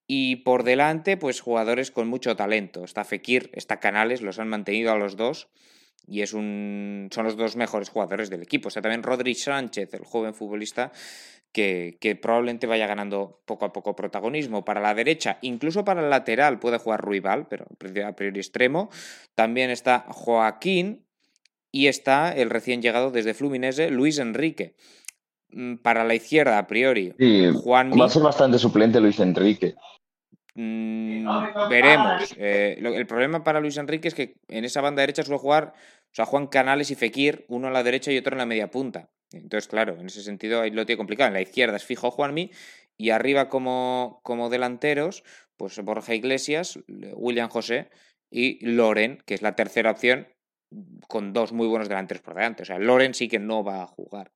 Y 0.08 0.38
por 0.38 0.64
delante, 0.64 1.18
pues 1.18 1.42
jugadores 1.42 1.92
con 1.92 2.08
mucho 2.08 2.38
talento. 2.38 2.86
Está 2.86 3.04
Fekir, 3.04 3.50
está 3.52 3.82
Canales, 3.82 4.22
los 4.22 4.40
han 4.40 4.48
mantenido 4.48 4.94
a 4.94 4.98
los 4.98 5.18
dos. 5.18 5.50
Y 6.08 6.22
es 6.22 6.34
un, 6.34 7.10
son 7.12 7.26
los 7.26 7.36
dos 7.36 7.56
mejores 7.56 7.90
jugadores 7.90 8.30
del 8.30 8.44
equipo. 8.44 8.68
O 8.68 8.72
sea, 8.72 8.82
también 8.82 9.04
Rodri 9.04 9.34
Sánchez, 9.34 9.94
el 9.94 10.06
joven 10.06 10.34
futbolista, 10.36 10.92
que, 11.52 12.20
probablemente 12.22 12.68
vaya 12.68 12.86
ganando 12.86 13.42
poco 13.46 13.66
a 13.66 13.72
poco 13.72 13.96
protagonismo. 13.96 14.66
Para 14.66 14.82
la 14.82 14.94
derecha, 14.94 15.38
incluso 15.42 15.86
para 15.86 16.04
el 16.04 16.10
lateral, 16.10 16.60
puede 16.60 16.78
jugar 16.78 17.02
Ruibal, 17.02 17.48
pero 17.48 17.66
a 18.06 18.12
priori 18.14 18.40
extremo. 18.40 18.90
También 19.36 19.70
está 19.70 20.06
Joaquín 20.10 21.06
y 21.72 21.88
está 21.88 22.32
el 22.34 22.50
recién 22.50 22.82
llegado 22.82 23.10
desde 23.10 23.34
Fluminense, 23.34 23.90
Luis 23.90 24.20
Enrique. 24.20 24.76
Mm, 25.50 25.76
para 25.76 26.04
la 26.04 26.16
izquierda, 26.16 26.58
a 26.58 26.68
priori, 26.68 27.14
Juan 27.64 27.92
Va 27.98 28.06
a 28.06 28.10
ser 28.10 28.24
bastante 28.24 28.60
suplente 28.60 29.00
Luis 29.00 29.20
Enrique. 29.20 29.76
Mm, 30.56 31.70
veremos. 31.70 32.34
Eh, 32.38 32.78
el 32.80 33.06
problema 33.06 33.44
para 33.44 33.60
Luis 33.60 33.78
Enrique 33.78 34.08
es 34.08 34.16
que 34.16 34.38
en 34.48 34.64
esa 34.64 34.82
banda 34.82 35.02
derecha 35.02 35.24
suele 35.24 35.40
jugar, 35.40 35.74
o 35.76 36.16
sea, 36.16 36.26
Juan 36.26 36.48
Canales 36.48 36.92
y 36.92 36.96
Fekir, 36.96 37.46
uno 37.50 37.68
a 37.68 37.72
la 37.72 37.84
derecha 37.84 38.12
y 38.12 38.18
otro 38.18 38.34
en 38.34 38.40
la 38.40 38.46
media 38.46 38.72
punta. 38.72 39.10
Entonces, 39.32 39.68
claro, 39.68 39.98
en 40.00 40.06
ese 40.06 40.24
sentido 40.24 40.62
ahí 40.62 40.72
lo 40.72 40.86
tiene 40.86 40.98
complicado. 40.98 41.28
En 41.28 41.34
la 41.34 41.42
izquierda 41.42 41.76
es 41.76 41.84
fijo 41.84 42.10
Juanmi 42.10 42.52
y 42.98 43.10
arriba 43.10 43.50
como, 43.50 44.22
como 44.24 44.50
delanteros, 44.50 45.24
pues 45.58 45.78
Borja 45.82 46.16
Iglesias, 46.16 46.80
William 46.88 47.50
José 47.50 47.90
y 48.32 48.66
Loren, 48.66 49.22
que 49.26 49.34
es 49.34 49.42
la 49.42 49.56
tercera 49.56 49.92
opción, 49.92 50.30
con 51.08 51.34
dos 51.34 51.52
muy 51.52 51.68
buenos 51.68 51.90
delanteros 51.90 52.24
por 52.24 52.36
delante. 52.36 52.64
O 52.64 52.66
sea, 52.66 52.80
Loren 52.80 53.14
sí 53.14 53.28
que 53.28 53.40
no 53.40 53.64
va 53.64 53.84
a 53.84 53.88
jugar. 53.88 54.32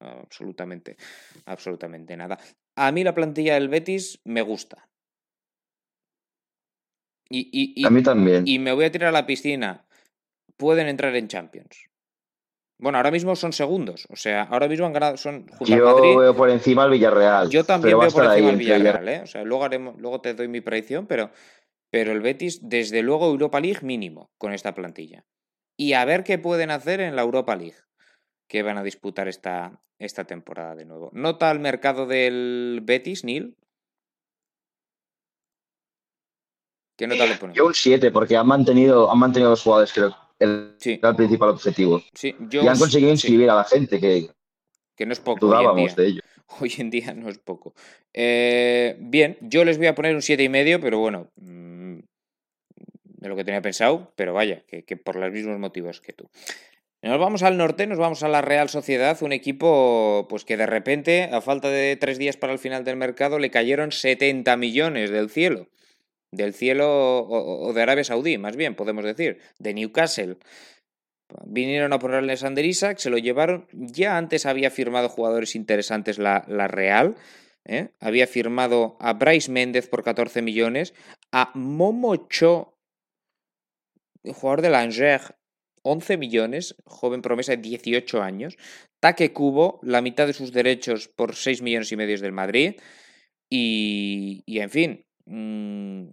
absolutamente, 0.00 0.96
absolutamente 1.44 2.16
nada. 2.16 2.38
A 2.76 2.90
mí 2.92 3.04
la 3.04 3.14
plantilla 3.14 3.54
del 3.54 3.68
Betis 3.68 4.20
me 4.24 4.40
gusta. 4.40 4.89
Y, 7.30 7.86
a 7.86 7.90
mí 7.90 8.02
también. 8.02 8.42
Y 8.46 8.58
me 8.58 8.72
voy 8.72 8.84
a 8.84 8.90
tirar 8.90 9.10
a 9.10 9.12
la 9.12 9.26
piscina. 9.26 9.86
Pueden 10.56 10.88
entrar 10.88 11.14
en 11.14 11.28
Champions. 11.28 11.88
Bueno, 12.78 12.98
ahora 12.98 13.10
mismo 13.10 13.36
son 13.36 13.52
segundos. 13.52 14.06
O 14.10 14.16
sea, 14.16 14.42
ahora 14.42 14.66
mismo 14.66 14.86
han 14.86 14.92
ganado. 14.92 15.16
Son 15.16 15.46
Yo 15.60 16.18
veo 16.18 16.34
por 16.34 16.50
encima 16.50 16.84
al 16.84 16.90
Villarreal. 16.90 17.48
Yo 17.50 17.64
también 17.64 17.98
veo 17.98 18.10
por 18.10 18.24
encima 18.24 18.48
al 18.48 18.56
Villarreal, 18.56 19.08
¿eh? 19.08 19.20
O 19.22 19.26
sea, 19.26 19.44
luego, 19.44 19.64
haremos, 19.64 19.98
luego 19.98 20.20
te 20.20 20.34
doy 20.34 20.48
mi 20.48 20.60
predicción, 20.60 21.06
pero, 21.06 21.30
pero 21.90 22.12
el 22.12 22.20
Betis, 22.20 22.68
desde 22.68 23.02
luego, 23.02 23.26
Europa 23.26 23.60
League 23.60 23.80
mínimo 23.82 24.30
con 24.38 24.52
esta 24.52 24.74
plantilla. 24.74 25.24
Y 25.76 25.92
a 25.92 26.04
ver 26.04 26.24
qué 26.24 26.38
pueden 26.38 26.70
hacer 26.70 27.00
en 27.00 27.16
la 27.16 27.22
Europa 27.22 27.54
League, 27.54 27.76
que 28.48 28.62
van 28.62 28.76
a 28.76 28.82
disputar 28.82 29.28
esta, 29.28 29.80
esta 29.98 30.24
temporada 30.24 30.74
de 30.74 30.86
nuevo. 30.86 31.10
¿Nota 31.12 31.50
al 31.50 31.60
mercado 31.60 32.06
del 32.06 32.80
Betis, 32.82 33.24
Neil? 33.24 33.56
¿Qué 37.00 37.06
nota 37.06 37.24
le 37.24 37.36
pones? 37.36 37.56
Yo 37.56 37.64
un 37.64 37.72
7, 37.72 38.10
porque 38.10 38.36
han 38.36 38.46
mantenido, 38.46 39.10
han 39.10 39.18
mantenido 39.18 39.48
los 39.48 39.62
jugadores, 39.62 39.90
creo. 39.90 40.14
El, 40.38 40.74
el 40.84 41.16
principal 41.16 41.48
objetivo. 41.48 42.02
Sí, 42.12 42.36
y 42.50 42.58
han 42.58 42.78
conseguido 42.78 43.10
inscribir 43.10 43.48
a 43.48 43.54
la 43.54 43.64
gente, 43.64 43.98
que, 43.98 44.28
que 44.94 45.06
no 45.06 45.14
es 45.14 45.20
poco. 45.20 45.46
Dudábamos 45.46 45.96
de 45.96 46.06
ello. 46.06 46.20
Hoy 46.60 46.74
en 46.76 46.90
día 46.90 47.14
no 47.14 47.30
es 47.30 47.38
poco. 47.38 47.72
Eh, 48.12 48.98
bien, 49.00 49.38
yo 49.40 49.64
les 49.64 49.78
voy 49.78 49.86
a 49.86 49.94
poner 49.94 50.14
un 50.14 50.20
7,5, 50.20 50.78
pero 50.82 50.98
bueno, 50.98 51.30
mm, 51.36 52.00
de 53.04 53.28
lo 53.30 53.34
que 53.34 53.44
tenía 53.44 53.62
pensado, 53.62 54.12
pero 54.14 54.34
vaya, 54.34 54.62
que, 54.66 54.84
que, 54.84 54.98
por 54.98 55.16
los 55.16 55.32
mismos 55.32 55.58
motivos 55.58 56.02
que 56.02 56.12
tú. 56.12 56.28
Nos 57.00 57.18
vamos 57.18 57.42
al 57.42 57.56
norte, 57.56 57.86
nos 57.86 57.96
vamos 57.96 58.22
a 58.22 58.28
la 58.28 58.42
Real 58.42 58.68
Sociedad, 58.68 59.16
un 59.22 59.32
equipo 59.32 60.26
pues 60.28 60.44
que 60.44 60.58
de 60.58 60.66
repente, 60.66 61.30
a 61.32 61.40
falta 61.40 61.70
de 61.70 61.96
tres 61.96 62.18
días 62.18 62.36
para 62.36 62.52
el 62.52 62.58
final 62.58 62.84
del 62.84 62.96
mercado, 62.96 63.38
le 63.38 63.50
cayeron 63.50 63.90
70 63.90 64.54
millones 64.58 65.08
del 65.08 65.30
cielo 65.30 65.68
del 66.32 66.54
cielo 66.54 67.26
o, 67.26 67.72
de 67.72 67.82
Arabia 67.82 68.04
Saudí, 68.04 68.38
más 68.38 68.56
bien, 68.56 68.74
podemos 68.74 69.04
decir, 69.04 69.38
de 69.58 69.74
Newcastle. 69.74 70.38
Vinieron 71.44 71.92
a 71.92 71.98
ponerle 71.98 72.36
Sander 72.36 72.64
Isaac, 72.64 72.98
se 72.98 73.10
lo 73.10 73.18
llevaron. 73.18 73.66
Ya 73.72 74.16
antes 74.16 74.46
había 74.46 74.70
firmado 74.70 75.08
jugadores 75.08 75.54
interesantes 75.54 76.18
la, 76.18 76.44
la 76.48 76.66
Real. 76.66 77.16
¿eh? 77.64 77.90
Había 78.00 78.26
firmado 78.26 78.96
a 79.00 79.12
Bryce 79.12 79.50
Méndez 79.50 79.88
por 79.88 80.02
14 80.02 80.42
millones, 80.42 80.94
a 81.32 81.52
Momocho, 81.54 82.76
jugador 84.24 84.62
de 84.62 84.70
Langer, 84.70 85.36
11 85.82 86.16
millones, 86.18 86.76
joven 86.84 87.22
promesa 87.22 87.52
de 87.52 87.62
18 87.62 88.22
años. 88.22 88.56
Taque 89.00 89.32
Cubo, 89.32 89.80
la 89.82 90.02
mitad 90.02 90.26
de 90.26 90.34
sus 90.34 90.52
derechos 90.52 91.08
por 91.08 91.34
6 91.34 91.62
millones 91.62 91.90
y 91.92 91.96
medio 91.96 92.18
del 92.18 92.32
Madrid. 92.32 92.74
Y, 93.48 94.42
y 94.46 94.60
en 94.60 94.70
fin, 94.70 95.06
mmm, 95.24 96.08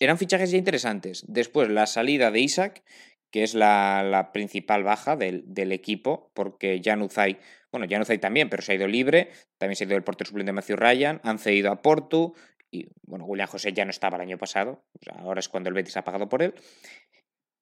eran 0.00 0.18
fichajes 0.18 0.50
ya 0.50 0.58
interesantes. 0.58 1.24
Después, 1.28 1.68
la 1.68 1.86
salida 1.86 2.30
de 2.30 2.40
Isaac, 2.40 2.82
que 3.30 3.42
es 3.42 3.54
la, 3.54 4.30
principal 4.32 4.82
baja 4.82 5.16
del, 5.16 5.72
equipo, 5.72 6.30
porque 6.34 6.80
Januzaj, 6.82 7.38
bueno, 7.70 7.86
Januzaj 7.88 8.18
también, 8.18 8.48
pero 8.48 8.62
se 8.62 8.72
ha 8.72 8.74
ido 8.76 8.88
libre, 8.88 9.30
también 9.58 9.76
se 9.76 9.84
ha 9.84 9.86
ido 9.86 9.96
el 9.96 10.04
portero 10.04 10.28
suplente 10.28 10.52
Matthew 10.52 10.76
Ryan, 10.76 11.20
han 11.22 11.38
cedido 11.38 11.70
a 11.70 11.82
Portu, 11.82 12.34
y 12.70 12.88
bueno, 13.02 13.24
William 13.26 13.48
José 13.48 13.72
ya 13.72 13.84
no 13.84 13.90
estaba 13.90 14.16
el 14.16 14.22
año 14.22 14.38
pasado, 14.38 14.84
ahora 15.12 15.40
es 15.40 15.48
cuando 15.48 15.68
el 15.68 15.74
Betis 15.74 15.96
ha 15.96 16.04
pagado 16.04 16.28
por 16.28 16.42
él. 16.42 16.54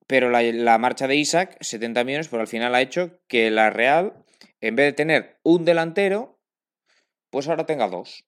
Pero 0.07 0.31
la, 0.31 0.43
la, 0.43 0.79
marcha 0.79 1.09
de 1.09 1.16
Isaac, 1.16 1.57
70 1.61 2.05
millones, 2.05 2.29
pero 2.29 2.43
al 2.43 2.49
final 2.49 2.75
ha 2.75 2.83
hecho 2.83 3.20
que 3.27 3.51
la 3.51 3.70
Real, 3.70 4.25
en 4.61 4.77
vez 4.77 4.87
de 4.87 4.93
tener 4.93 5.41
un 5.43 5.64
delantero, 5.64 6.39
pues 7.31 7.49
ahora 7.49 7.66
tenga 7.66 7.89
dos. 7.89 8.27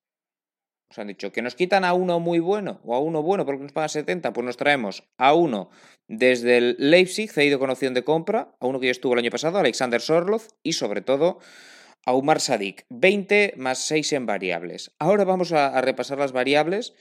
Nos 0.91 0.99
han 0.99 1.09
dicho 1.09 1.33
que 1.33 1.43
nos 1.43 1.55
quitan 1.55 1.85
a 1.85 1.95
uno 1.95 2.21
muy 2.21 2.39
bueno 2.39 2.81
o 2.85 2.95
a 2.95 3.01
uno 3.01 3.23
bueno 3.23 3.45
porque 3.45 3.63
nos 3.63 3.73
pagan 3.73 3.89
70, 3.89 4.33
pues 4.33 4.45
nos 4.45 4.57
traemos 4.57 5.05
a 5.19 5.35
uno 5.35 5.71
desde 6.09 6.59
el 6.59 6.77
Leipzig, 6.79 7.31
cedido 7.31 7.59
con 7.59 7.71
opción 7.71 7.95
de 7.95 8.05
compra, 8.05 8.55
a 8.61 8.67
uno 8.67 8.79
que 8.79 8.87
ya 8.87 8.93
estuvo 8.93 9.15
el 9.15 9.19
año 9.21 9.31
pasado, 9.31 9.59
Alexander 9.59 10.01
Sorloz, 10.01 10.49
y 10.63 10.75
sobre 10.75 11.01
todo 11.01 11.41
a 12.05 12.15
Umar 12.15 12.41
Sadik. 12.41 12.87
20 12.89 13.55
más 13.57 13.79
6 13.81 14.13
en 14.13 14.27
variables. 14.27 14.95
Ahora 14.99 15.25
vamos 15.25 15.53
a, 15.53 15.81
repasar 15.81 16.19
las 16.19 16.33
variables, 16.33 16.95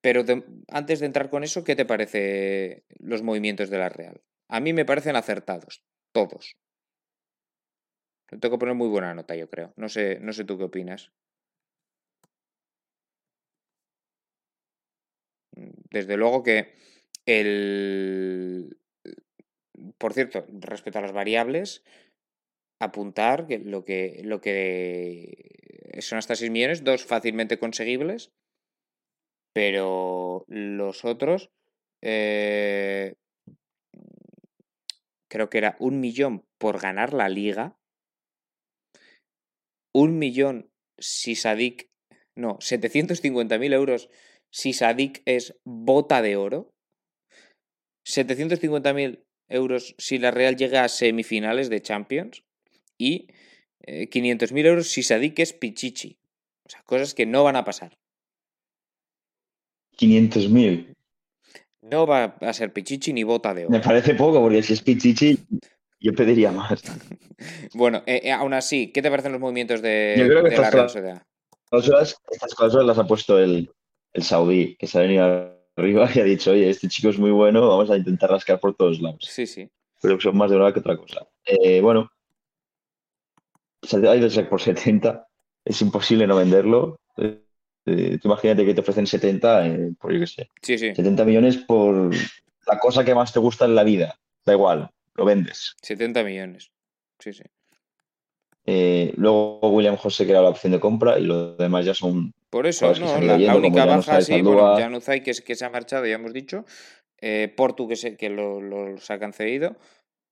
pero 0.00 0.24
antes 0.68 1.00
de 1.00 1.06
entrar 1.06 1.28
con 1.28 1.44
eso, 1.44 1.62
¿qué 1.64 1.76
te 1.76 1.84
parece 1.84 2.84
los 2.98 3.22
movimientos 3.22 3.68
de 3.68 3.78
la 3.78 3.90
Real? 3.90 4.22
A 4.48 4.60
mí 4.60 4.72
me 4.72 4.84
parecen 4.84 5.16
acertados, 5.16 5.84
todos. 6.12 6.56
tengo 8.28 8.56
que 8.56 8.58
poner 8.58 8.74
muy 8.74 8.88
buena 8.88 9.14
nota, 9.14 9.36
yo 9.36 9.48
creo. 9.48 9.72
No 9.76 9.88
sé, 9.88 10.18
no 10.20 10.32
sé 10.32 10.44
tú 10.44 10.56
qué 10.56 10.64
opinas. 10.64 11.12
Desde 15.54 16.16
luego 16.16 16.42
que 16.42 16.74
el... 17.26 18.76
Por 19.98 20.12
cierto, 20.12 20.46
respecto 20.48 20.98
a 20.98 21.02
las 21.02 21.12
variables, 21.12 21.84
apuntar 22.80 23.46
que 23.46 23.58
lo 23.58 23.84
que, 23.84 24.20
lo 24.24 24.40
que 24.40 26.00
son 26.00 26.18
hasta 26.18 26.36
6 26.36 26.50
millones, 26.50 26.84
dos 26.84 27.04
fácilmente 27.04 27.58
conseguibles, 27.58 28.32
pero 29.52 30.44
los 30.48 31.04
otros 31.04 31.50
eh, 32.02 33.14
creo 35.28 35.50
que 35.50 35.58
era 35.58 35.76
un 35.78 36.00
millón 36.00 36.46
por 36.58 36.80
ganar 36.80 37.12
la 37.12 37.28
liga, 37.28 37.76
un 39.92 40.18
millón 40.18 40.70
si 40.98 41.34
Sadik, 41.34 41.88
no, 42.36 42.58
750.000 42.58 43.72
euros 43.72 44.10
si 44.54 44.72
Sadik 44.72 45.20
es 45.24 45.58
bota 45.64 46.22
de 46.22 46.36
oro, 46.36 46.72
750.000 48.06 49.24
euros 49.48 49.96
si 49.98 50.18
la 50.18 50.30
Real 50.30 50.54
llega 50.56 50.84
a 50.84 50.88
semifinales 50.88 51.68
de 51.70 51.82
Champions 51.82 52.44
y 52.96 53.26
500.000 53.84 54.56
eh, 54.56 54.68
euros 54.68 54.88
si 54.88 55.02
Sadik 55.02 55.40
es 55.40 55.54
Pichichi. 55.54 56.20
O 56.64 56.70
sea, 56.70 56.82
cosas 56.84 57.14
que 57.14 57.26
no 57.26 57.42
van 57.42 57.56
a 57.56 57.64
pasar. 57.64 57.98
500.000. 59.98 60.94
No 61.82 62.06
va 62.06 62.36
a 62.40 62.52
ser 62.52 62.72
Pichichi 62.72 63.12
ni 63.12 63.24
bota 63.24 63.54
de 63.54 63.64
oro. 63.64 63.72
Me 63.72 63.80
parece 63.80 64.14
poco, 64.14 64.40
porque 64.40 64.62
si 64.62 64.74
es 64.74 64.82
Pichichi, 64.82 65.36
yo 65.98 66.12
pediría 66.12 66.52
más. 66.52 66.80
bueno, 67.74 68.04
eh, 68.06 68.20
eh, 68.22 68.30
aún 68.30 68.54
así, 68.54 68.92
¿qué 68.92 69.02
te 69.02 69.10
parecen 69.10 69.32
los 69.32 69.40
movimientos 69.40 69.82
de, 69.82 70.14
la 70.16 70.70
Real 70.70 70.88
Sociedad? 70.88 71.22
Estas 71.72 72.54
cosas 72.54 72.84
las 72.84 72.98
ha 72.98 73.04
puesto 73.04 73.40
el, 73.40 73.68
el 74.14 74.22
saudí, 74.22 74.76
que 74.76 74.86
se 74.86 74.98
ha 74.98 75.02
venido 75.02 75.54
arriba 75.76 76.08
y 76.14 76.20
ha 76.20 76.24
dicho, 76.24 76.52
oye, 76.52 76.70
este 76.70 76.88
chico 76.88 77.10
es 77.10 77.18
muy 77.18 77.30
bueno, 77.30 77.68
vamos 77.68 77.90
a 77.90 77.96
intentar 77.96 78.30
rascar 78.30 78.58
por 78.60 78.74
todos 78.74 79.00
lados. 79.00 79.26
Sí, 79.28 79.46
sí. 79.46 79.68
Pero 80.00 80.20
son 80.20 80.36
más 80.36 80.50
de 80.50 80.56
una 80.56 80.72
que 80.72 80.80
otra 80.80 80.96
cosa. 80.96 81.26
Eh, 81.44 81.80
bueno, 81.80 82.10
se 83.82 83.96
ha 83.96 84.16
ido 84.16 84.48
por 84.48 84.60
70, 84.60 85.26
es 85.64 85.82
imposible 85.82 86.26
no 86.26 86.36
venderlo. 86.36 87.00
Eh, 87.16 87.42
eh, 87.86 88.18
imagínate 88.22 88.64
que 88.64 88.74
te 88.74 88.80
ofrecen 88.80 89.06
70 89.06 89.64
por, 89.98 90.12
yo 90.12 90.20
qué 90.20 90.26
sé, 90.26 90.50
sí, 90.62 90.78
sí. 90.78 90.94
70 90.94 91.24
millones 91.24 91.58
por 91.58 92.14
la 92.66 92.78
cosa 92.78 93.04
que 93.04 93.14
más 93.14 93.32
te 93.32 93.40
gusta 93.40 93.64
en 93.66 93.74
la 93.74 93.84
vida. 93.84 94.18
Da 94.44 94.52
igual, 94.52 94.90
lo 95.14 95.24
vendes. 95.24 95.74
70 95.82 96.22
millones. 96.22 96.70
Sí, 97.18 97.32
sí. 97.32 97.44
luego 99.16 99.70
William 99.70 99.96
José 99.96 100.24
que 100.24 100.32
era 100.32 100.42
la 100.42 100.50
opción 100.50 100.72
de 100.72 100.80
compra 100.80 101.18
y 101.18 101.24
lo 101.24 101.56
demás 101.56 101.84
ya 101.84 101.94
son 101.94 102.34
por 102.54 102.68
eso, 102.68 102.94
no, 102.94 103.20
la, 103.20 103.56
única 103.56 103.84
baja, 103.84 104.20
sí, 104.20 104.40
bueno, 104.40 104.76
Januzaj 104.76 105.22
que, 105.24 105.32
que 105.32 105.56
se 105.56 105.64
ha 105.64 105.70
marchado, 105.70 106.06
ya 106.06 106.14
hemos 106.14 106.32
dicho. 106.32 106.64
Eh, 107.20 107.52
Portu 107.56 107.88
que, 107.88 107.96
se, 107.96 108.16
que 108.16 108.30
los 108.30 109.10
ha 109.10 109.18
concedido. 109.18 109.74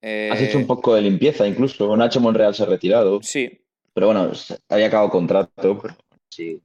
Has 0.01 0.41
hecho 0.41 0.57
un 0.57 0.69
poco 0.69 0.95
de 0.95 1.03
limpieza, 1.03 1.49
incluso. 1.49 1.97
Nacho 1.97 2.21
Monreal 2.21 2.55
se 2.55 2.63
ha 2.63 2.67
retirado. 2.67 3.19
Sí. 3.23 3.65
Pero 3.93 4.07
bueno, 4.07 4.31
había 4.69 4.87
acabado 4.87 5.11
contrato, 5.11 5.81
pero 5.83 5.97
sí, 6.31 6.61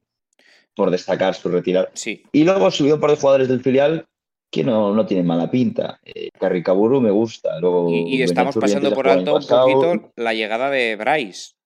por 0.76 0.92
destacar 0.92 1.34
su 1.34 1.48
retirada. 1.48 1.90
Sí. 1.92 2.22
Y 2.30 2.44
luego 2.44 2.68
ha 2.68 2.70
subido 2.70 3.00
por 3.00 3.10
de 3.10 3.16
jugadores 3.16 3.48
del 3.48 3.60
filial 3.60 4.06
que 4.52 4.62
no, 4.62 4.94
no 4.94 5.06
tienen 5.06 5.26
mala 5.26 5.50
pinta. 5.50 5.98
Eh, 6.04 6.28
Carricaburu 6.38 7.00
me 7.00 7.10
gusta. 7.10 7.58
Luego, 7.58 7.90
y, 7.90 8.22
estamos 8.22 8.54
pasando 8.54 8.92
por 8.92 9.08
alto 9.08 9.34
un 9.34 9.44
poquito 9.44 10.12
la 10.14 10.34
llegada 10.34 10.70
de 10.70 10.94
Bryce 10.94 11.57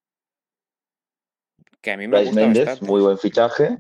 que 1.83 1.91
a 1.91 1.97
mí 1.97 2.09
me 2.09 2.22
gusta 2.22 2.41
Méndez, 2.41 2.80
muy 2.80 3.01
buen 3.01 3.18
fichaje. 3.18 3.78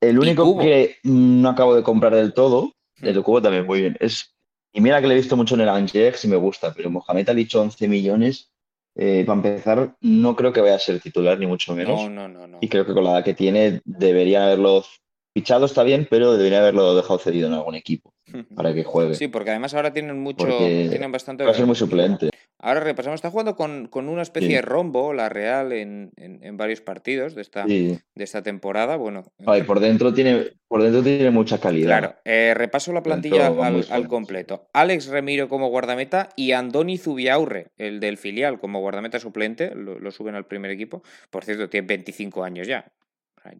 El 0.00 0.18
único 0.18 0.58
que 0.58 0.96
no 1.04 1.48
acabo 1.48 1.74
de 1.74 1.82
comprar 1.82 2.14
del 2.14 2.34
todo, 2.34 2.72
el 3.00 3.14
de 3.14 3.22
Cubo 3.22 3.40
también 3.40 3.66
muy 3.66 3.80
bien, 3.80 3.96
es. 4.00 4.34
Y 4.72 4.80
mira 4.80 5.00
que 5.00 5.06
le 5.06 5.14
he 5.14 5.16
visto 5.16 5.36
mucho 5.36 5.54
en 5.54 5.62
el 5.62 5.68
Angers 5.68 6.24
y 6.24 6.28
me 6.28 6.36
gusta, 6.36 6.74
pero 6.74 6.90
Mohamed 6.90 7.30
ha 7.30 7.34
dicho 7.34 7.60
11 7.60 7.88
millones. 7.88 8.52
Eh, 8.94 9.24
para 9.24 9.36
empezar, 9.36 9.96
no 10.00 10.36
creo 10.36 10.52
que 10.52 10.60
vaya 10.60 10.74
a 10.74 10.80
ser 10.80 11.00
titular, 11.00 11.38
ni 11.38 11.46
mucho 11.46 11.74
menos. 11.74 12.02
No, 12.02 12.10
no, 12.10 12.28
no, 12.28 12.46
no. 12.46 12.58
Y 12.60 12.68
creo 12.68 12.84
que 12.84 12.92
con 12.92 13.04
la 13.04 13.12
edad 13.12 13.24
que 13.24 13.34
tiene, 13.34 13.80
debería 13.84 14.44
haberlo 14.44 14.84
fichado, 15.32 15.66
está 15.66 15.84
bien, 15.84 16.06
pero 16.10 16.36
debería 16.36 16.58
haberlo 16.58 16.96
dejado 16.96 17.18
cedido 17.18 17.46
en 17.46 17.54
algún 17.54 17.76
equipo 17.76 18.12
para 18.56 18.74
que 18.74 18.84
juegue. 18.84 19.14
Sí, 19.14 19.28
porque 19.28 19.50
además 19.50 19.72
ahora 19.74 19.92
tienen 19.92 20.18
mucho. 20.18 20.46
tienen 20.46 21.12
bastante. 21.12 21.44
Va 21.44 21.52
a 21.52 21.54
ser 21.54 21.66
muy 21.66 21.76
suplente. 21.76 22.30
Ahora 22.60 22.80
repasamos, 22.80 23.18
está 23.18 23.30
jugando 23.30 23.54
con, 23.54 23.88
una 23.92 24.22
especie 24.22 24.56
de 24.56 24.62
rombo, 24.62 25.12
la 25.12 25.28
Real, 25.28 25.72
en, 25.72 26.10
varios 26.56 26.80
partidos 26.80 27.36
de 27.36 27.42
esta, 27.42 27.64
de 27.64 28.00
esta 28.16 28.42
temporada. 28.42 28.96
Bueno, 28.96 29.32
por, 29.64 29.78
dentro 29.78 30.12
tiene, 30.12 30.52
por 30.66 30.82
dentro 30.82 31.04
tiene 31.04 31.30
mucha 31.30 31.58
calidad. 31.58 31.86
Claro, 31.86 32.16
eh, 32.24 32.54
repaso 32.56 32.92
la 32.92 33.04
plantilla 33.04 33.46
al, 33.46 34.08
completo. 34.08 34.68
Alex 34.72 35.06
Remiro 35.06 35.48
como 35.48 35.68
guardameta 35.68 36.30
y 36.34 36.50
Andoni 36.50 36.98
Zubiaurre, 36.98 37.68
el 37.76 38.00
del 38.00 38.18
filial, 38.18 38.58
como 38.58 38.80
guardameta 38.80 39.20
suplente, 39.20 39.72
lo, 39.76 40.10
suben 40.10 40.34
al 40.34 40.46
primer 40.46 40.72
equipo. 40.72 41.04
Por 41.30 41.44
cierto, 41.44 41.68
tiene 41.68 41.86
25 41.86 42.42
años 42.42 42.66
ya. 42.66 42.90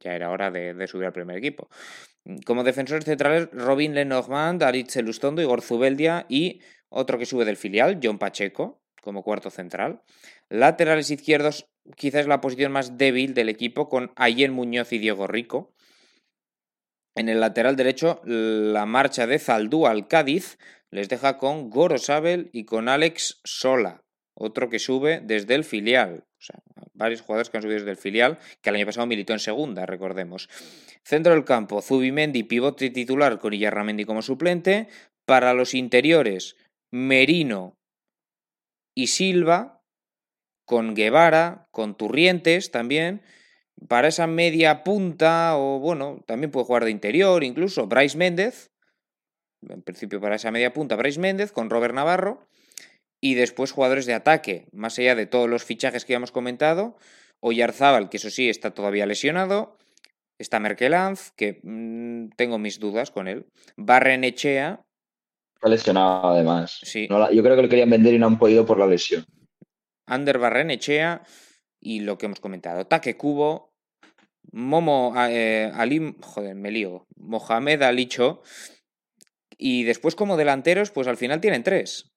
Ya 0.00 0.14
era 0.14 0.30
hora 0.30 0.50
de, 0.50 0.86
subir 0.88 1.06
al 1.06 1.12
primer 1.12 1.36
equipo. 1.36 1.68
Como 2.44 2.64
defensores 2.64 3.04
centrales, 3.04 3.48
Robin 3.52 3.94
Lenormand, 3.94 4.60
Aritz 4.64 4.96
Elustondo, 4.96 5.40
Igor 5.40 5.62
Zubeldia 5.62 6.26
y 6.28 6.60
otro 6.90 7.16
que 7.18 7.26
sube 7.26 7.44
del 7.44 7.56
filial, 7.56 8.00
John 8.02 8.18
Pacheco, 8.18 8.77
como 9.02 9.22
cuarto 9.22 9.50
central. 9.50 10.02
Laterales 10.48 11.10
izquierdos, 11.10 11.66
quizás 11.96 12.26
la 12.26 12.40
posición 12.40 12.72
más 12.72 12.98
débil 12.98 13.34
del 13.34 13.48
equipo, 13.48 13.88
con 13.88 14.12
Ayen 14.16 14.52
Muñoz 14.52 14.92
y 14.92 14.98
Diego 14.98 15.26
Rico. 15.26 15.72
En 17.14 17.28
el 17.28 17.40
lateral 17.40 17.76
derecho, 17.76 18.20
la 18.24 18.86
marcha 18.86 19.26
de 19.26 19.38
Zaldú 19.38 19.86
al 19.86 20.06
Cádiz 20.06 20.58
les 20.90 21.08
deja 21.08 21.36
con 21.36 21.70
Goro 21.70 21.98
Sabel 21.98 22.48
y 22.52 22.64
con 22.64 22.88
Alex 22.88 23.40
Sola, 23.44 24.04
otro 24.34 24.70
que 24.70 24.78
sube 24.78 25.20
desde 25.22 25.54
el 25.54 25.64
filial. 25.64 26.24
Varios 26.94 27.20
jugadores 27.20 27.50
que 27.50 27.56
han 27.56 27.62
subido 27.62 27.80
desde 27.80 27.90
el 27.90 27.96
filial, 27.96 28.38
que 28.62 28.70
el 28.70 28.76
año 28.76 28.86
pasado 28.86 29.06
militó 29.06 29.32
en 29.32 29.38
segunda, 29.38 29.86
recordemos. 29.86 30.48
Centro 31.04 31.32
del 31.32 31.44
campo, 31.44 31.82
Zubimendi, 31.82 32.44
pivote 32.44 32.90
titular 32.90 33.38
con 33.38 33.52
Iyarramendi 33.52 34.04
como 34.04 34.22
suplente. 34.22 34.88
Para 35.24 35.54
los 35.54 35.74
interiores, 35.74 36.56
Merino 36.90 37.77
y 38.98 39.06
Silva, 39.06 39.80
con 40.66 40.96
Guevara, 40.96 41.68
con 41.70 41.96
Turrientes 41.96 42.72
también, 42.72 43.22
para 43.86 44.08
esa 44.08 44.26
media 44.26 44.82
punta, 44.82 45.56
o 45.56 45.78
bueno, 45.78 46.24
también 46.26 46.50
puede 46.50 46.66
jugar 46.66 46.84
de 46.84 46.90
interior, 46.90 47.44
incluso 47.44 47.86
Bryce 47.86 48.18
Méndez, 48.18 48.72
en 49.68 49.82
principio 49.82 50.20
para 50.20 50.34
esa 50.34 50.50
media 50.50 50.72
punta, 50.72 50.96
Bryce 50.96 51.20
Méndez, 51.20 51.52
con 51.52 51.70
Robert 51.70 51.94
Navarro, 51.94 52.48
y 53.20 53.34
después 53.34 53.70
jugadores 53.70 54.04
de 54.06 54.14
ataque, 54.14 54.66
más 54.72 54.98
allá 54.98 55.14
de 55.14 55.26
todos 55.26 55.48
los 55.48 55.62
fichajes 55.62 56.04
que 56.04 56.14
hemos 56.14 56.32
comentado, 56.32 56.96
Oyarzábal, 57.38 58.08
que 58.08 58.16
eso 58.16 58.30
sí 58.30 58.48
está 58.48 58.72
todavía 58.72 59.06
lesionado, 59.06 59.78
está 60.38 60.58
Merkelanz, 60.58 61.30
que 61.36 61.60
mm, 61.62 62.30
tengo 62.30 62.58
mis 62.58 62.80
dudas 62.80 63.12
con 63.12 63.28
él, 63.28 63.46
Barrenechea, 63.76 64.84
Está 65.58 65.68
lesionado 65.70 66.28
además. 66.28 66.78
Sí. 66.84 67.08
yo 67.08 67.42
creo 67.42 67.56
que 67.56 67.62
lo 67.62 67.68
querían 67.68 67.90
vender 67.90 68.14
y 68.14 68.18
no 68.20 68.28
han 68.28 68.38
podido 68.38 68.64
por 68.64 68.78
la 68.78 68.86
lesión. 68.86 69.26
Ander 70.06 70.38
Barrenechea 70.38 71.22
y 71.80 72.00
lo 72.00 72.16
que 72.16 72.26
hemos 72.26 72.38
comentado. 72.38 72.86
Taque 72.86 73.16
Cubo, 73.16 73.74
Momo 74.52 75.12
eh, 75.16 75.72
Ali, 75.74 76.14
joder, 76.22 76.54
me 76.54 76.70
lío. 76.70 77.08
Mohamed 77.16 77.82
Alicho. 77.82 78.40
Y 79.56 79.82
después 79.82 80.14
como 80.14 80.36
delanteros, 80.36 80.92
pues 80.92 81.08
al 81.08 81.16
final 81.16 81.40
tienen 81.40 81.64
tres. 81.64 82.12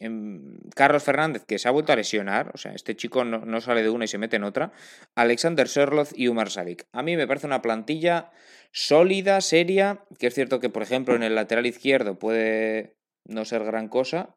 Em, 0.00 0.58
Carlos 0.74 1.02
Fernández, 1.04 1.44
que 1.44 1.58
se 1.58 1.68
ha 1.68 1.72
vuelto 1.72 1.92
a 1.92 1.96
lesionar, 1.96 2.50
o 2.54 2.58
sea, 2.58 2.72
este 2.72 2.96
chico 2.96 3.22
no, 3.24 3.60
sale 3.60 3.82
de 3.82 3.90
una 3.90 4.06
y 4.06 4.08
se 4.08 4.16
mete 4.16 4.36
en 4.36 4.44
otra. 4.44 4.72
Alexander 5.14 5.68
Serloz 5.68 6.12
y 6.16 6.28
Umar 6.28 6.50
Sadik. 6.50 6.86
A 6.92 7.02
mí 7.02 7.16
me 7.16 7.26
parece 7.26 7.46
una 7.46 7.60
plantilla 7.60 8.32
sólida, 8.72 9.42
seria, 9.42 10.06
que 10.18 10.28
es 10.28 10.34
cierto 10.34 10.58
que, 10.58 10.70
por 10.70 10.82
ejemplo, 10.82 11.14
en 11.14 11.22
el 11.22 11.34
lateral 11.34 11.66
izquierdo 11.66 12.18
puede 12.18 12.96
no 13.26 13.44
ser 13.44 13.62
gran 13.64 13.88
cosa, 13.88 14.36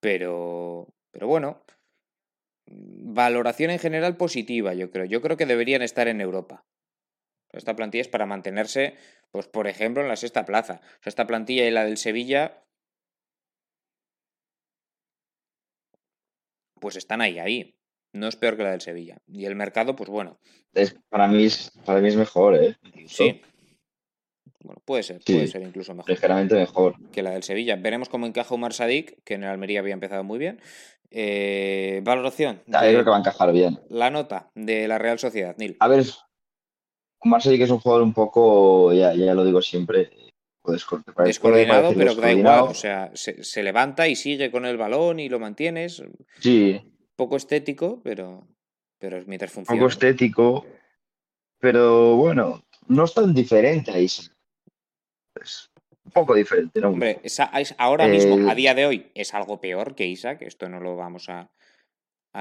pero, 0.00 0.88
pero 1.12 1.26
bueno, 1.26 1.62
valoración 2.66 3.70
en 3.70 3.78
general 3.78 4.18
positiva, 4.18 4.74
yo 4.74 4.90
creo. 4.90 5.06
Yo 5.06 5.22
creo 5.22 5.38
que 5.38 5.46
deberían 5.46 5.80
estar 5.80 6.08
en 6.08 6.20
Europa. 6.20 6.66
Esta 7.52 7.74
plantilla 7.74 8.02
es 8.02 8.08
para 8.08 8.26
mantenerse, 8.26 8.96
pues 9.30 9.48
por 9.48 9.66
ejemplo, 9.66 10.02
en 10.02 10.08
la 10.08 10.16
sexta 10.16 10.44
plaza. 10.44 10.82
Esta 11.04 11.26
plantilla 11.26 11.66
y 11.66 11.70
la 11.70 11.84
del 11.84 11.96
Sevilla, 11.96 12.62
pues 16.80 16.96
están 16.96 17.20
ahí, 17.20 17.38
ahí. 17.38 17.76
No 18.12 18.26
es 18.26 18.36
peor 18.36 18.56
que 18.56 18.64
la 18.64 18.72
del 18.72 18.80
Sevilla. 18.80 19.18
Y 19.28 19.44
el 19.44 19.54
mercado, 19.54 19.94
pues 19.94 20.10
bueno. 20.10 20.38
Es, 20.74 20.96
para, 21.08 21.28
mí 21.28 21.44
es, 21.44 21.72
para 21.84 22.00
mí 22.00 22.08
es 22.08 22.16
mejor, 22.16 22.56
¿eh? 22.56 22.76
Sí. 23.06 23.40
Bueno, 24.62 24.82
puede 24.84 25.02
ser, 25.02 25.20
puede 25.24 25.46
ser 25.46 25.62
incluso 25.62 25.94
mejor. 25.94 26.10
Ligeramente 26.10 26.54
mejor. 26.54 26.96
Que 27.12 27.22
la 27.22 27.30
del 27.30 27.42
Sevilla. 27.44 27.76
Veremos 27.76 28.08
cómo 28.08 28.26
encaja 28.26 28.54
Umar 28.54 28.72
Sadik, 28.72 29.22
que 29.24 29.34
en 29.34 29.44
el 29.44 29.50
Almería 29.50 29.80
había 29.80 29.94
empezado 29.94 30.24
muy 30.24 30.38
bien. 30.38 30.60
Eh, 31.10 32.00
valoración. 32.04 32.62
yo 32.66 32.78
creo 32.78 33.04
que 33.04 33.10
va 33.10 33.16
a 33.16 33.20
encajar 33.20 33.52
bien. 33.52 33.80
La 33.88 34.10
nota 34.10 34.50
de 34.54 34.86
la 34.88 34.98
Real 34.98 35.18
Sociedad, 35.18 35.56
Nil. 35.56 35.76
A 35.80 35.88
ver, 35.88 36.04
Umar 37.22 37.42
Sadik 37.42 37.62
es 37.62 37.70
un 37.70 37.80
jugador 37.80 38.02
un 38.02 38.12
poco, 38.12 38.92
ya, 38.92 39.14
ya 39.14 39.34
lo 39.34 39.44
digo 39.44 39.62
siempre, 39.62 40.10
Descoordinado, 40.64 41.94
pero 41.96 42.14
da 42.14 42.32
igual. 42.32 42.60
O 42.68 42.74
sea, 42.74 43.10
se, 43.14 43.42
se, 43.42 43.62
levanta 43.62 44.08
y 44.08 44.16
sigue 44.16 44.50
con 44.50 44.66
el 44.66 44.76
balón 44.76 45.18
y 45.18 45.28
lo 45.28 45.38
mantienes. 45.38 46.02
Sí, 46.38 46.80
poco 47.20 47.36
estético, 47.36 48.00
pero, 48.02 48.48
pero 48.98 49.18
es 49.18 49.26
mientras 49.26 49.52
funciona. 49.52 49.78
Poco 49.78 49.90
estético, 49.90 50.66
pero 51.58 52.16
bueno, 52.16 52.64
no 52.88 53.04
es 53.04 53.12
tan 53.12 53.34
diferente 53.34 53.90
a 53.90 53.98
Isaac. 53.98 54.34
Es 55.34 55.70
un 56.04 56.12
poco 56.12 56.34
diferente, 56.34 56.80
¿no? 56.80 56.88
Hombre, 56.88 57.20
ahora 57.76 58.06
mismo, 58.06 58.50
a 58.50 58.54
día 58.54 58.74
de 58.74 58.86
hoy, 58.86 59.10
es 59.14 59.34
algo 59.34 59.60
peor 59.60 59.94
que 59.94 60.06
Isaac, 60.06 60.40
esto 60.40 60.70
no 60.70 60.80
lo 60.80 60.96
vamos 60.96 61.28
a. 61.28 61.50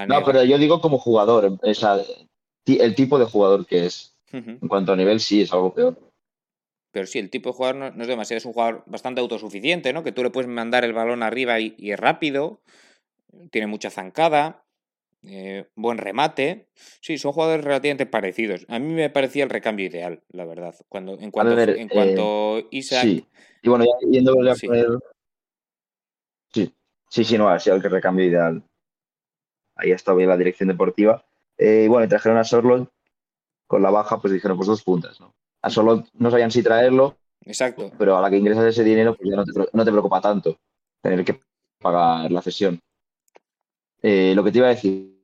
no, 0.07 0.23
pero 0.23 0.45
yo 0.45 0.57
digo 0.57 0.79
como 0.79 0.97
jugador, 0.97 1.59
el 2.65 2.95
tipo 2.95 3.19
de 3.19 3.25
jugador 3.25 3.65
que 3.65 3.85
es. 3.85 4.15
En 4.31 4.59
cuanto 4.67 4.93
a 4.93 4.95
nivel, 4.95 5.19
sí, 5.19 5.41
es 5.41 5.51
algo 5.51 5.73
peor. 5.73 6.08
Pero 6.91 7.05
sí, 7.05 7.19
el 7.19 7.29
tipo 7.29 7.49
de 7.49 7.55
jugador 7.55 7.75
no, 7.95 8.01
es 8.01 8.07
demasiado, 8.07 8.37
es 8.37 8.45
un 8.45 8.53
jugador 8.53 8.83
bastante 8.87 9.21
autosuficiente, 9.21 9.93
¿no? 9.93 10.03
Que 10.03 10.11
tú 10.11 10.23
le 10.23 10.31
puedes 10.31 10.49
mandar 10.49 10.83
el 10.83 10.93
balón 10.93 11.23
arriba 11.23 11.59
y, 11.59 11.75
y 11.77 11.91
es 11.91 11.99
rápido, 11.99 12.61
tiene 13.51 13.67
mucha 13.67 13.89
zancada, 13.89 14.63
eh, 15.23 15.67
buen 15.75 15.97
remate. 15.97 16.69
Sí, 17.01 17.17
son 17.17 17.33
jugadores 17.33 17.65
relativamente 17.65 18.05
parecidos. 18.05 18.65
A 18.69 18.79
mí 18.79 18.93
me 18.93 19.09
parecía 19.09 19.43
el 19.43 19.49
recambio 19.49 19.85
ideal, 19.85 20.23
la 20.29 20.45
verdad. 20.45 20.75
Cuando, 20.87 21.19
en 21.19 21.31
cuanto, 21.31 21.59
en 21.59 21.89
cuanto 21.89 22.59
eh, 22.59 22.67
Isaac. 22.71 23.03
Sí. 23.03 23.25
Y 23.61 23.69
bueno, 23.69 23.85
ya 23.85 24.09
yendo 24.09 24.49
a 24.49 24.55
sí. 24.55 24.67
poner. 24.67 24.87
Sí, 26.53 26.73
sí, 27.09 27.23
sí, 27.23 27.37
no, 27.37 27.49
ha 27.49 27.59
sido 27.59 27.75
el 27.75 27.83
recambio 27.83 28.25
ideal. 28.25 28.63
Ahí 29.75 29.91
ha 29.91 29.95
estado 29.95 30.17
bien 30.17 30.29
la 30.29 30.37
dirección 30.37 30.69
deportiva. 30.69 31.25
Eh, 31.57 31.83
y 31.85 31.87
bueno, 31.87 32.07
trajeron 32.07 32.37
a 32.37 32.43
Sorlot 32.43 32.89
con 33.67 33.81
la 33.81 33.91
baja, 33.91 34.19
pues 34.19 34.33
dijeron, 34.33 34.57
pues 34.57 34.67
dos 34.67 34.83
puntas, 34.83 35.19
¿no? 35.19 35.35
A 35.61 35.69
Sorlot 35.69 36.07
no 36.13 36.31
sabían 36.31 36.51
si 36.51 36.63
traerlo. 36.63 37.17
Exacto. 37.45 37.91
Pero 37.97 38.17
a 38.17 38.21
la 38.21 38.29
que 38.29 38.37
ingresas 38.37 38.65
ese 38.65 38.83
dinero, 38.83 39.15
pues 39.15 39.29
ya 39.29 39.35
no 39.35 39.45
te, 39.45 39.51
no 39.71 39.85
te 39.85 39.91
preocupa 39.91 40.21
tanto 40.21 40.57
tener 41.01 41.23
que 41.23 41.39
pagar 41.79 42.31
la 42.31 42.41
cesión. 42.41 42.79
Eh, 44.01 44.33
lo 44.35 44.43
que 44.43 44.51
te 44.51 44.59
iba 44.59 44.67
a 44.67 44.71
decir, 44.71 45.17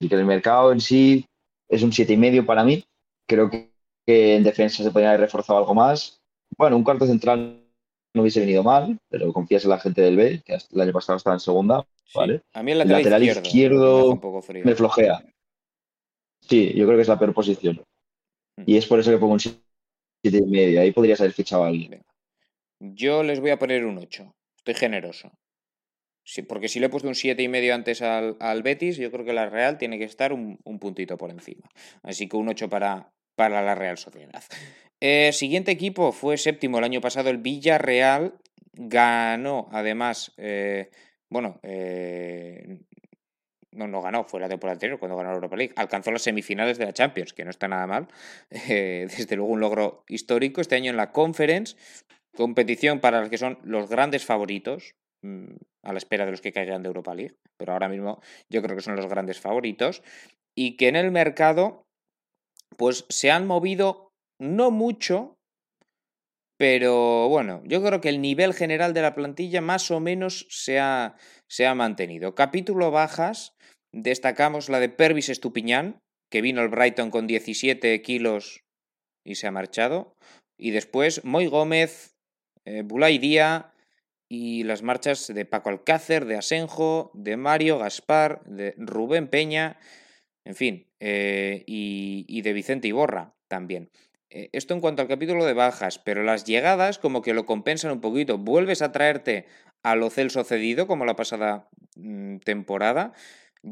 que 0.00 0.14
el 0.14 0.24
mercado 0.24 0.72
en 0.72 0.80
sí 0.80 1.24
es 1.68 1.82
un 1.82 1.92
siete 1.92 2.14
y 2.14 2.16
medio 2.16 2.46
para 2.46 2.64
mí. 2.64 2.84
Creo 3.26 3.50
que, 3.50 3.70
en 4.06 4.42
defensa 4.42 4.82
se 4.82 4.90
podría 4.90 5.10
haber 5.10 5.22
reforzado 5.22 5.58
algo 5.58 5.74
más. 5.74 6.20
Bueno, 6.56 6.76
un 6.76 6.84
cuarto 6.84 7.06
central 7.06 7.62
no 8.14 8.22
hubiese 8.22 8.40
venido 8.40 8.62
mal, 8.62 8.98
pero 9.10 9.32
confías 9.34 9.64
en 9.64 9.70
la 9.70 9.78
gente 9.78 10.00
del 10.00 10.16
B, 10.16 10.42
que 10.44 10.54
el 10.54 10.80
año 10.80 10.92
pasado 10.92 11.18
estaba 11.18 11.36
en 11.36 11.40
segunda. 11.40 11.86
¿vale? 12.14 12.40
A 12.54 12.62
mí 12.62 12.72
el 12.72 12.78
lateral, 12.78 13.22
izquierdo, 13.22 14.18
me, 14.64 14.74
flojea. 14.74 15.22
Sí, 16.40 16.72
yo 16.74 16.86
creo 16.86 16.96
que 16.96 17.02
es 17.02 17.08
la 17.08 17.18
peor 17.18 17.34
posición. 17.34 17.84
Hmm. 18.56 18.62
Y 18.64 18.78
es 18.78 18.86
por 18.86 18.98
eso 18.98 19.10
que 19.10 19.18
pongo 19.18 19.34
un 19.34 19.40
siete 20.22 20.38
y 20.38 20.50
medio. 20.50 20.80
Ahí 20.80 20.92
podrías 20.92 21.20
haber 21.20 21.32
fichado 21.32 21.64
a 21.64 21.68
alguien. 21.68 22.02
Yo 22.80 23.22
les 23.22 23.40
voy 23.40 23.50
a 23.50 23.58
poner 23.58 23.84
un 23.84 23.98
8. 23.98 24.34
Estoy 24.58 24.74
generoso 24.74 25.32
porque 26.46 26.68
si 26.68 26.78
le 26.78 26.86
he 26.86 26.88
puesto 26.88 27.08
un 27.08 27.14
7,5 27.14 27.72
antes 27.72 28.02
al, 28.02 28.36
al, 28.40 28.62
Betis, 28.62 28.98
yo 28.98 29.10
creo 29.10 29.24
que 29.24 29.32
la 29.32 29.48
Real 29.48 29.78
tiene 29.78 29.98
que 29.98 30.04
estar 30.04 30.32
un, 30.32 30.58
puntito 30.78 31.16
por 31.16 31.30
encima. 31.30 31.68
Así 32.02 32.28
que 32.28 32.36
un 32.36 32.48
8 32.48 32.68
para, 32.68 33.12
para 33.34 33.62
la 33.62 33.74
Real 33.74 33.96
Sociedad. 33.96 34.42
Eh, 35.00 35.32
siguiente 35.32 35.70
equipo 35.70 36.12
fue 36.12 36.36
séptimo 36.36 36.78
el 36.78 36.84
año 36.84 37.00
pasado, 37.00 37.30
el 37.30 37.38
Villarreal. 37.38 38.34
Ganó, 38.72 39.68
además, 39.72 40.32
eh, 40.36 40.90
bueno, 41.30 41.58
eh, 41.62 42.78
no, 43.72 43.86
no 43.86 44.02
ganó, 44.02 44.24
fue 44.24 44.40
la 44.40 44.48
temporada 44.48 44.74
anterior 44.74 44.98
cuando 44.98 45.16
ganó 45.16 45.30
la 45.30 45.36
Europa 45.36 45.56
League. 45.56 45.74
Alcanzó 45.76 46.10
las 46.10 46.22
semifinales 46.22 46.78
de 46.78 46.86
la 46.86 46.92
Champions, 46.92 47.32
que 47.32 47.44
no 47.44 47.50
está 47.50 47.68
nada 47.68 47.86
mal. 47.86 48.08
desde 48.50 49.36
luego 49.36 49.52
un 49.52 49.60
logro 49.60 50.04
histórico. 50.08 50.60
Este 50.60 50.76
año 50.76 50.90
en 50.90 50.96
la 50.96 51.12
Conference, 51.12 51.76
competición 52.36 53.00
para 53.00 53.20
los 53.20 53.28
que 53.28 53.38
son 53.38 53.58
los 53.62 53.88
grandes 53.88 54.24
favoritos, 54.24 54.94
Mm, 55.22 55.56
a 55.82 55.92
la 55.92 55.98
espera 55.98 56.24
de 56.24 56.30
los 56.30 56.40
que 56.40 56.52
caigan 56.52 56.82
de 56.82 56.88
Europa 56.88 57.14
League, 57.14 57.34
pero 57.56 57.72
ahora 57.72 57.88
mismo 57.88 58.20
yo 58.48 58.62
creo 58.62 58.76
que 58.76 58.82
son 58.82 58.94
los 58.94 59.06
grandes 59.06 59.40
favoritos, 59.40 60.02
y 60.56 60.76
que 60.76 60.88
en 60.88 60.96
el 60.96 61.10
mercado 61.10 61.86
pues 62.76 63.04
se 63.08 63.30
han 63.30 63.46
movido 63.46 64.12
no 64.38 64.70
mucho, 64.70 65.34
Pero 66.60 67.28
bueno, 67.28 67.62
yo 67.66 67.80
creo 67.84 68.00
que 68.00 68.08
el 68.08 68.20
nivel 68.20 68.52
general 68.52 68.92
de 68.92 69.02
la 69.02 69.14
plantilla 69.14 69.60
más 69.60 69.92
o 69.92 70.00
menos 70.00 70.44
se 70.50 70.80
ha, 70.80 71.14
se 71.46 71.68
ha 71.68 71.74
mantenido. 71.76 72.34
Capítulo 72.34 72.90
bajas, 72.90 73.54
destacamos 74.02 74.68
la 74.68 74.80
de 74.80 74.88
Pervis 74.88 75.28
Estupiñán, 75.28 76.00
que 76.30 76.42
vino 76.42 76.60
al 76.60 76.68
Brighton 76.68 77.10
con 77.10 77.26
17 77.26 78.00
kilos 78.02 78.64
y 79.24 79.36
se 79.36 79.46
ha 79.46 79.50
marchado. 79.50 80.16
Y 80.58 80.70
después 80.70 81.24
Moy 81.24 81.46
Gómez, 81.46 82.16
eh, 82.64 82.82
Bulay 82.82 83.18
Díaz 83.18 83.66
y 84.28 84.64
las 84.64 84.82
marchas 84.82 85.26
de 85.28 85.44
Paco 85.44 85.70
Alcácer, 85.70 86.26
de 86.26 86.36
Asenjo, 86.36 87.10
de 87.14 87.36
Mario 87.36 87.78
Gaspar, 87.78 88.42
de 88.44 88.74
Rubén 88.76 89.28
Peña, 89.28 89.78
en 90.44 90.54
fin, 90.54 90.86
eh, 91.00 91.64
y, 91.66 92.40
de 92.42 92.52
Vicente 92.52 92.88
Iborra 92.88 93.34
también. 93.48 93.90
Eh, 94.30 94.50
esto 94.52 94.74
en 94.74 94.80
cuanto 94.80 95.02
al 95.02 95.08
capítulo 95.08 95.46
de 95.46 95.54
bajas, 95.54 95.98
pero 95.98 96.22
las 96.22 96.44
llegadas 96.44 96.98
como 96.98 97.22
que 97.22 97.34
lo 97.34 97.46
compensan 97.46 97.92
un 97.92 98.00
poquito. 98.00 98.36
Vuelves 98.36 98.82
a 98.82 98.92
traerte 98.92 99.46
a 99.82 99.94
lo 99.94 100.10
Celso 100.10 100.44
cedido 100.44 100.86
como 100.86 101.06
la 101.06 101.16
pasada 101.16 101.68
mm, 101.96 102.38
temporada 102.38 103.12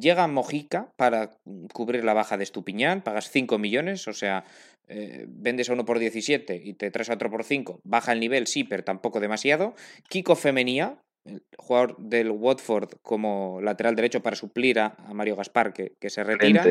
Llega 0.01 0.27
Mojica 0.27 0.93
para 0.97 1.31
cubrir 1.73 2.05
la 2.05 2.15
baja 2.15 2.37
de 2.37 2.45
Estupiñán, 2.45 3.03
pagas 3.03 3.31
5 3.31 3.59
millones, 3.59 4.07
o 4.09 4.13
sea, 4.13 4.45
eh, 4.89 5.27
vendes 5.29 5.69
a 5.69 5.73
uno 5.73 5.85
por 5.85 5.99
17 5.99 6.61
y 6.65 6.75
te 6.75 6.91
traes 6.91 7.11
a 7.11 7.15
otro 7.15 7.31
por 7.31 7.45
5, 7.45 7.81
baja 7.85 8.13
el 8.13 8.21
nivel, 8.21 8.47
sí, 8.47 8.65
pero 8.65 8.85
tampoco 8.85 9.21
demasiado. 9.21 9.75
Kiko 10.09 10.37
Femenía, 10.37 10.99
el 11.25 11.43
jugador 11.59 11.97
del 11.99 12.31
Watford 12.31 12.95
como 13.03 13.61
lateral 13.61 13.97
derecho 13.97 14.23
para 14.23 14.37
suplir 14.37 14.79
a, 14.79 14.97
Mario 15.13 15.37
Gaspar, 15.37 15.73
que, 15.73 16.11
se 16.11 16.25
retira. 16.25 16.65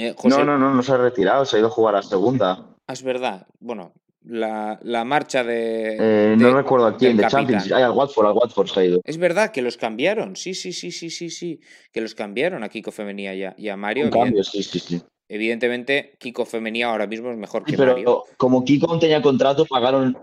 Eh, 0.00 0.14
no, 0.24 0.44
no, 0.44 0.56
no, 0.56 0.72
no 0.72 0.82
se 0.82 0.92
ha 0.92 0.96
retirado, 0.96 1.44
se 1.44 1.56
ha 1.56 1.58
ido 1.58 1.68
a 1.68 1.72
jugar 1.72 1.96
a 1.96 2.02
segunda. 2.02 2.76
Ah, 2.86 2.92
es 2.92 3.02
verdad. 3.02 3.48
Bueno, 3.58 3.92
la, 4.28 5.04
marcha 5.04 5.42
de, 5.42 5.96
eh, 5.98 6.36
No 6.36 6.54
recuerdo 6.54 6.86
a 6.86 6.96
quién, 6.96 7.16
de 7.16 7.26
Champions. 7.26 7.70
al 7.72 7.92
Watford, 7.92 8.26
al 8.26 8.32
Watford 8.34 8.68
se 8.68 8.80
ha 8.80 8.84
ido. 8.84 9.00
Es 9.04 9.18
verdad 9.18 9.50
que 9.50 9.62
los 9.62 9.76
cambiaron. 9.76 10.36
Sí, 10.36 10.54
sí, 10.54 10.72
sí, 10.72 10.90
sí, 10.90 11.10
sí, 11.10 11.30
sí. 11.30 11.60
Que 11.92 12.00
los 12.00 12.14
cambiaron 12.14 12.62
a 12.62 12.68
Kiko 12.68 12.92
Femenía 12.92 13.34
y 13.56 13.68
a, 13.68 13.76
Mario. 13.76 14.04
Un 14.04 14.10
cambio, 14.10 14.44
sí, 14.44 14.62
sí, 14.62 14.78
sí. 14.78 15.02
Evidentemente, 15.28 16.14
Kiko 16.18 16.44
Femenía 16.44 16.90
ahora 16.90 17.06
mismo 17.06 17.30
es 17.30 17.38
mejor 17.38 17.64
que 17.64 17.76
pero 17.76 17.92
Mario. 17.92 18.24
Como 18.36 18.64
Kiko 18.64 18.98
tenía 18.98 19.22
contrato, 19.22 19.64
pagaron, 19.66 20.16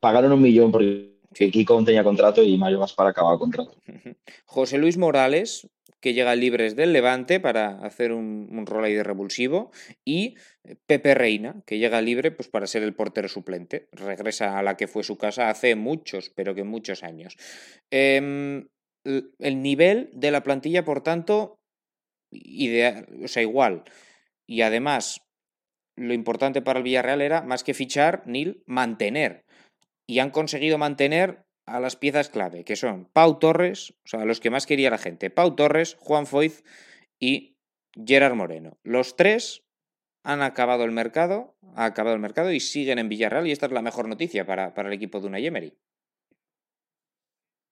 pagaron 0.00 0.32
un 0.32 0.40
millón 0.42 0.72
porque 0.72 1.18
Kiko 1.34 1.84
tenía 1.84 2.02
contrato 2.02 2.42
y 2.42 2.56
Mario 2.56 2.80
Gaspar 2.80 3.08
acababa 3.08 3.38
contrato. 3.38 3.74
José 4.46 4.78
Luis 4.78 4.96
Morales, 4.96 5.68
que 6.00 6.14
llega 6.14 6.34
libres 6.34 6.76
del 6.76 6.92
Levante 6.92 7.40
para 7.40 7.78
hacer 7.84 8.12
un, 8.12 8.64
rol 8.66 8.84
ahí 8.84 8.94
de 8.94 9.02
revulsivo, 9.02 9.70
y 10.04 10.36
Pepe 10.86 11.14
Reina, 11.14 11.62
que 11.66 11.78
llega 11.78 12.00
libre 12.00 12.30
pues, 12.30 12.48
para 12.48 12.66
ser 12.66 12.82
el 12.82 12.94
portero 12.94 13.28
suplente. 13.28 13.88
Regresa 13.92 14.58
a 14.58 14.62
la 14.62 14.76
que 14.76 14.88
fue 14.88 15.02
su 15.02 15.18
casa 15.18 15.50
hace 15.50 15.74
muchos, 15.76 16.30
pero 16.30 16.54
que 16.54 16.64
muchos 16.64 17.02
años. 17.02 17.36
Em, 17.90 18.68
el 19.04 19.62
nivel 19.62 20.10
de 20.12 20.30
la 20.30 20.42
plantilla, 20.42 20.84
por 20.84 21.02
tanto, 21.02 21.60
ideal, 22.30 23.06
o 23.22 23.28
sea, 23.28 23.42
igual. 23.42 23.84
Y 24.46 24.62
además, 24.62 25.22
lo 25.96 26.14
importante 26.14 26.62
para 26.62 26.78
el 26.78 26.84
Villarreal 26.84 27.20
era, 27.20 27.42
más 27.42 27.64
que 27.64 27.74
fichar, 27.74 28.22
Nil, 28.26 28.62
mantener. 28.66 29.44
Y 30.06 30.18
han 30.18 30.30
conseguido 30.30 30.78
mantener 30.78 31.44
a 31.70 31.80
las 31.80 31.96
piezas 31.96 32.28
clave, 32.28 32.64
que 32.64 32.76
son 32.76 33.06
Pau 33.12 33.38
Torres, 33.38 33.94
o 34.04 34.08
sea, 34.08 34.24
los 34.24 34.40
que 34.40 34.50
más 34.50 34.66
quería 34.66 34.90
la 34.90 34.98
gente, 34.98 35.30
Pau 35.30 35.54
Torres, 35.54 35.96
Juan 36.00 36.26
Foiz 36.26 36.64
y 37.18 37.56
Gerard 37.94 38.34
Moreno. 38.34 38.78
Los 38.82 39.16
tres 39.16 39.62
han 40.24 40.42
acabado 40.42 40.84
el 40.84 40.90
mercado, 40.90 41.54
ha 41.76 41.84
acabado 41.84 42.14
el 42.14 42.20
mercado 42.20 42.52
y 42.52 42.60
siguen 42.60 42.98
en 42.98 43.08
Villarreal 43.08 43.46
y 43.46 43.52
esta 43.52 43.66
es 43.66 43.72
la 43.72 43.82
mejor 43.82 44.08
noticia 44.08 44.44
para, 44.44 44.74
el 44.76 44.92
equipo 44.92 45.20
de 45.20 45.28
una 45.28 45.38
Yemery. 45.38 45.72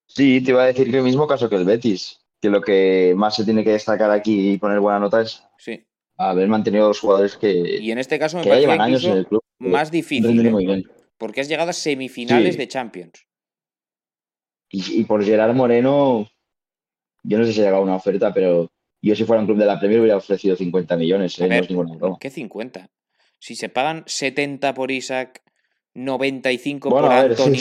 Sí, 0.07 0.41
te 0.43 0.53
iba 0.53 0.63
a 0.63 0.67
decir 0.67 0.91
que 0.91 0.99
el 0.99 1.05
mismo 1.05 1.27
caso 1.27 1.51
que 1.51 1.57
el 1.57 1.65
Betis, 1.65 2.21
que 2.41 2.49
lo 2.49 2.63
que 2.63 3.15
más 3.17 3.37
se 3.37 3.45
tiene 3.45 3.65
que 3.65 3.73
destacar 3.73 4.11
aquí 4.11 4.53
y 4.53 4.59
poner 4.59 4.81
buena 4.81 5.01
nota 5.01 5.21
es 5.21 5.43
sí. 5.59 5.85
haber 6.17 6.49
mantenido 6.49 6.89
los 6.89 7.01
jugadores 7.01 7.37
que, 7.37 7.79
y 7.81 7.91
en 7.91 7.99
este 7.99 8.19
caso 8.19 8.39
me 8.39 8.45
que 8.45 8.61
llevan 8.61 8.81
años 8.81 9.05
en 9.05 9.19
el 9.19 9.27
club. 9.27 9.43
Más 9.59 9.91
difícil, 9.91 10.47
¿eh? 10.47 10.85
porque 11.19 11.41
has 11.41 11.49
llegado 11.49 11.71
a 11.71 11.75
semifinales 11.75 12.57
de 12.57 12.69
Champions. 12.69 13.28
Y, 14.71 15.05
por 15.05 15.25
Gerard 15.25 15.55
Moreno, 15.55 16.29
yo 17.23 17.39
no 17.39 17.45
sé 17.45 17.53
si 17.53 17.61
ha 17.61 17.65
llegado 17.65 17.83
una 17.83 17.97
oferta, 17.97 18.35
pero 18.35 18.71
yo 19.01 19.15
si 19.17 19.25
fuera 19.25 19.41
un 19.41 19.47
club 19.47 19.59
de 19.59 19.67
la 19.67 19.79
Premier 19.79 20.01
hubiera 20.01 20.17
ofrecido 20.17 20.57
50 20.57 20.97
millones. 20.97 21.39
¿eh? 21.41 21.67
¿Qué 22.21 22.31
50? 22.31 22.91
Si 23.39 23.55
se 23.55 23.69
pagan 23.69 24.03
70 24.07 24.75
por 24.75 24.91
Isaac, 24.91 25.43
95 25.95 26.91
por 26.91 27.05
a 27.05 27.23
ver, 27.23 27.31
Anthony... 27.33 27.53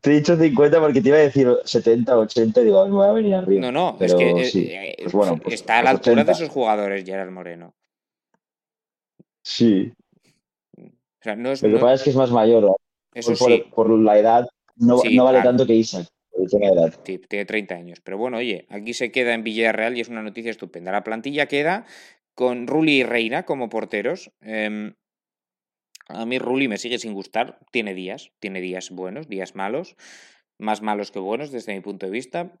te, 0.00 0.10
he 0.10 0.14
dicho, 0.14 0.36
50 0.36 0.80
porque 0.80 1.02
te 1.02 1.08
iba 1.08 1.18
a 1.18 1.20
decir 1.20 1.48
70, 1.64 2.18
80 2.18 2.60
y 2.60 2.64
digo, 2.64 2.86
me 2.86 2.94
voy 2.94 3.08
a 3.08 3.12
venir 3.12 3.34
arriba. 3.34 3.60
No, 3.60 3.72
no, 3.72 3.96
es 4.00 4.14
que 4.14 4.30
eh, 4.30 4.96
pues 5.02 5.12
bueno, 5.12 5.36
pues 5.36 5.56
está 5.56 5.80
a 5.80 5.82
la 5.82 5.90
altura 5.90 6.24
de 6.24 6.32
esos 6.32 6.48
jugadores 6.48 7.04
Gerard 7.04 7.30
Moreno. 7.30 7.74
Sí. 9.42 9.92
O 10.78 11.22
sea, 11.22 11.36
no 11.36 11.50
es, 11.50 11.62
Lo 11.62 11.68
que 11.68 11.78
pasa 11.78 11.94
es 11.94 12.02
que 12.02 12.10
es 12.10 12.16
más 12.16 12.30
mayor. 12.30 12.76
Eso 13.12 13.34
sí. 13.34 13.64
por 13.74 13.90
la 13.90 14.18
edad 14.18 14.48
no, 14.76 15.02
vale 15.24 15.42
tanto 15.42 15.66
que 15.66 15.74
Isaac. 15.74 16.06
Sí, 17.04 17.18
tiene 17.28 17.44
30 17.44 17.74
años. 17.74 18.00
Pero 18.02 18.18
bueno, 18.18 18.38
oye, 18.38 18.66
aquí 18.70 18.94
se 18.94 19.10
queda 19.10 19.34
en 19.34 19.44
Villarreal 19.44 19.96
y 19.96 20.00
es 20.00 20.08
una 20.08 20.22
noticia 20.22 20.50
estupenda. 20.50 20.92
La 20.92 21.04
plantilla 21.04 21.46
queda 21.46 21.86
con 22.34 22.66
Rulli 22.66 23.00
y 23.00 23.02
Reina 23.02 23.44
como 23.44 23.68
porteros. 23.68 24.30
Em, 24.40 24.94
a 26.08 26.26
mí 26.26 26.38
Rulli 26.38 26.68
me 26.68 26.78
sigue 26.78 26.98
sin 26.98 27.14
gustar. 27.14 27.58
Tiene 27.70 27.94
días, 27.94 28.32
tiene 28.40 28.60
días 28.60 28.90
buenos, 28.90 29.28
días 29.28 29.54
malos. 29.54 29.96
Más 30.58 30.82
malos 30.82 31.10
que 31.10 31.18
buenos 31.18 31.50
desde 31.52 31.74
mi 31.74 31.80
punto 31.80 32.06
de 32.06 32.12
vista. 32.12 32.52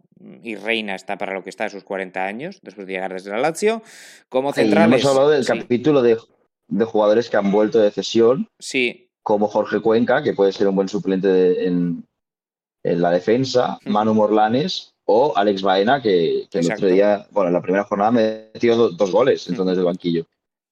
Y 0.42 0.54
Reina 0.56 0.94
está 0.94 1.18
para 1.18 1.34
lo 1.34 1.44
que 1.44 1.50
está 1.50 1.66
a 1.66 1.70
sus 1.70 1.84
40 1.84 2.24
años, 2.24 2.60
después 2.62 2.86
de 2.86 2.94
llegar 2.94 3.12
desde 3.12 3.30
la 3.30 3.38
Lazio. 3.38 3.82
Como 4.28 4.52
centrales. 4.52 5.02
hemos 5.02 5.10
hablado 5.10 5.30
del 5.30 5.46
capítulo 5.46 6.02
de, 6.02 6.16
de, 6.68 6.84
jugadores 6.84 7.28
que 7.28 7.36
han 7.36 7.52
vuelto 7.52 7.78
de 7.78 7.90
cesión. 7.90 8.48
Sí. 8.58 9.09
Como 9.30 9.46
Jorge 9.46 9.78
Cuenca, 9.78 10.24
que 10.24 10.32
puede 10.32 10.50
ser 10.50 10.66
un 10.66 10.74
buen 10.74 10.88
suplente 10.88 11.64
en, 11.64 12.04
en 12.82 13.00
la 13.00 13.12
defensa, 13.12 13.78
Manu 13.84 14.12
Morlanes 14.12 14.96
o 15.04 15.32
Alex 15.36 15.62
Baena, 15.62 16.02
que, 16.02 16.48
el 16.52 16.72
otro 16.72 16.88
día, 16.88 17.28
bueno, 17.30 17.46
en 17.46 17.54
la 17.54 17.62
primera 17.62 17.84
jornada 17.84 18.10
me 18.10 18.48
metió 18.52 18.74
dos 18.74 19.12
goles 19.12 19.46
entonces 19.48 19.76
del 19.76 19.84
banquillo. 19.84 20.26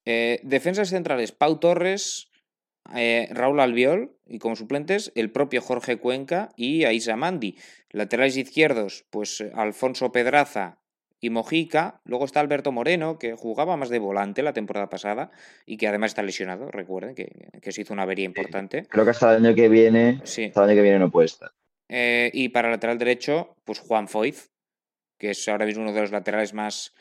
Eh, 0.05 0.41
defensas 0.43 0.89
centrales, 0.89 1.31
Pau 1.31 1.61
Torres, 1.61 2.33
eh, 2.97 3.29
Raúl 3.31 3.61
Albiol 3.61 4.17
y 4.27 4.41
como 4.41 4.57
suplentes 4.57 5.13
el 5.15 5.31
propio 5.31 5.63
Jorge 5.63 5.99
Cuenca 5.99 6.51
y 6.57 6.83
Aisa 6.83 7.15
Mandi. 7.15 7.55
Laterales 7.91 8.37
izquierdos, 8.37 9.05
pues 9.11 9.45
Alfonso 9.55 10.11
Pedraza 10.11 10.81
y 11.21 11.31
Mojica. 11.31 12.01
Luego 12.05 12.25
está 12.25 12.41
Alberto 12.41 12.73
Moreno, 12.73 13.19
que 13.19 13.35
jugaba 13.35 13.77
más 13.77 13.89
de 13.89 13.99
volante 13.99 14.43
la 14.43 14.53
temporada 14.53 14.89
pasada 14.89 15.31
y 15.67 15.77
que 15.77 15.89
además 15.89 16.13
está 16.13 16.23
lesionado, 16.23 16.71
recuerden 16.71 17.15
que, 17.15 17.51
que 17.61 17.73
se 17.73 17.83
hizo 17.83 17.93
una 17.93 18.03
avería 18.03 18.25
importante. 18.25 18.87
Creo 18.89 19.05
que 19.05 19.11
hasta 19.11 19.37
el 19.37 19.45
año 19.45 19.55
que 19.55 19.69
viene, 19.69 20.21
hasta 20.23 20.43
el 20.43 20.71
año 20.71 20.77
que 20.77 20.83
viene 20.83 20.99
no 20.99 21.11
puede 21.11 21.27
estar. 21.27 21.51
Eh, 21.89 22.31
y 22.35 22.51
para 22.51 22.71
lateral 22.71 22.99
derecho, 22.99 23.55
pues 23.65 23.79
Juan 23.81 24.09
Foiz, 24.09 24.51
que 25.19 25.31
es 25.31 25.49
ahora 25.49 25.67
mismo 25.67 25.83
uno 25.83 25.93
de 25.93 26.03
los 26.03 26.13
laterales 26.13 26.55
más 26.55 26.95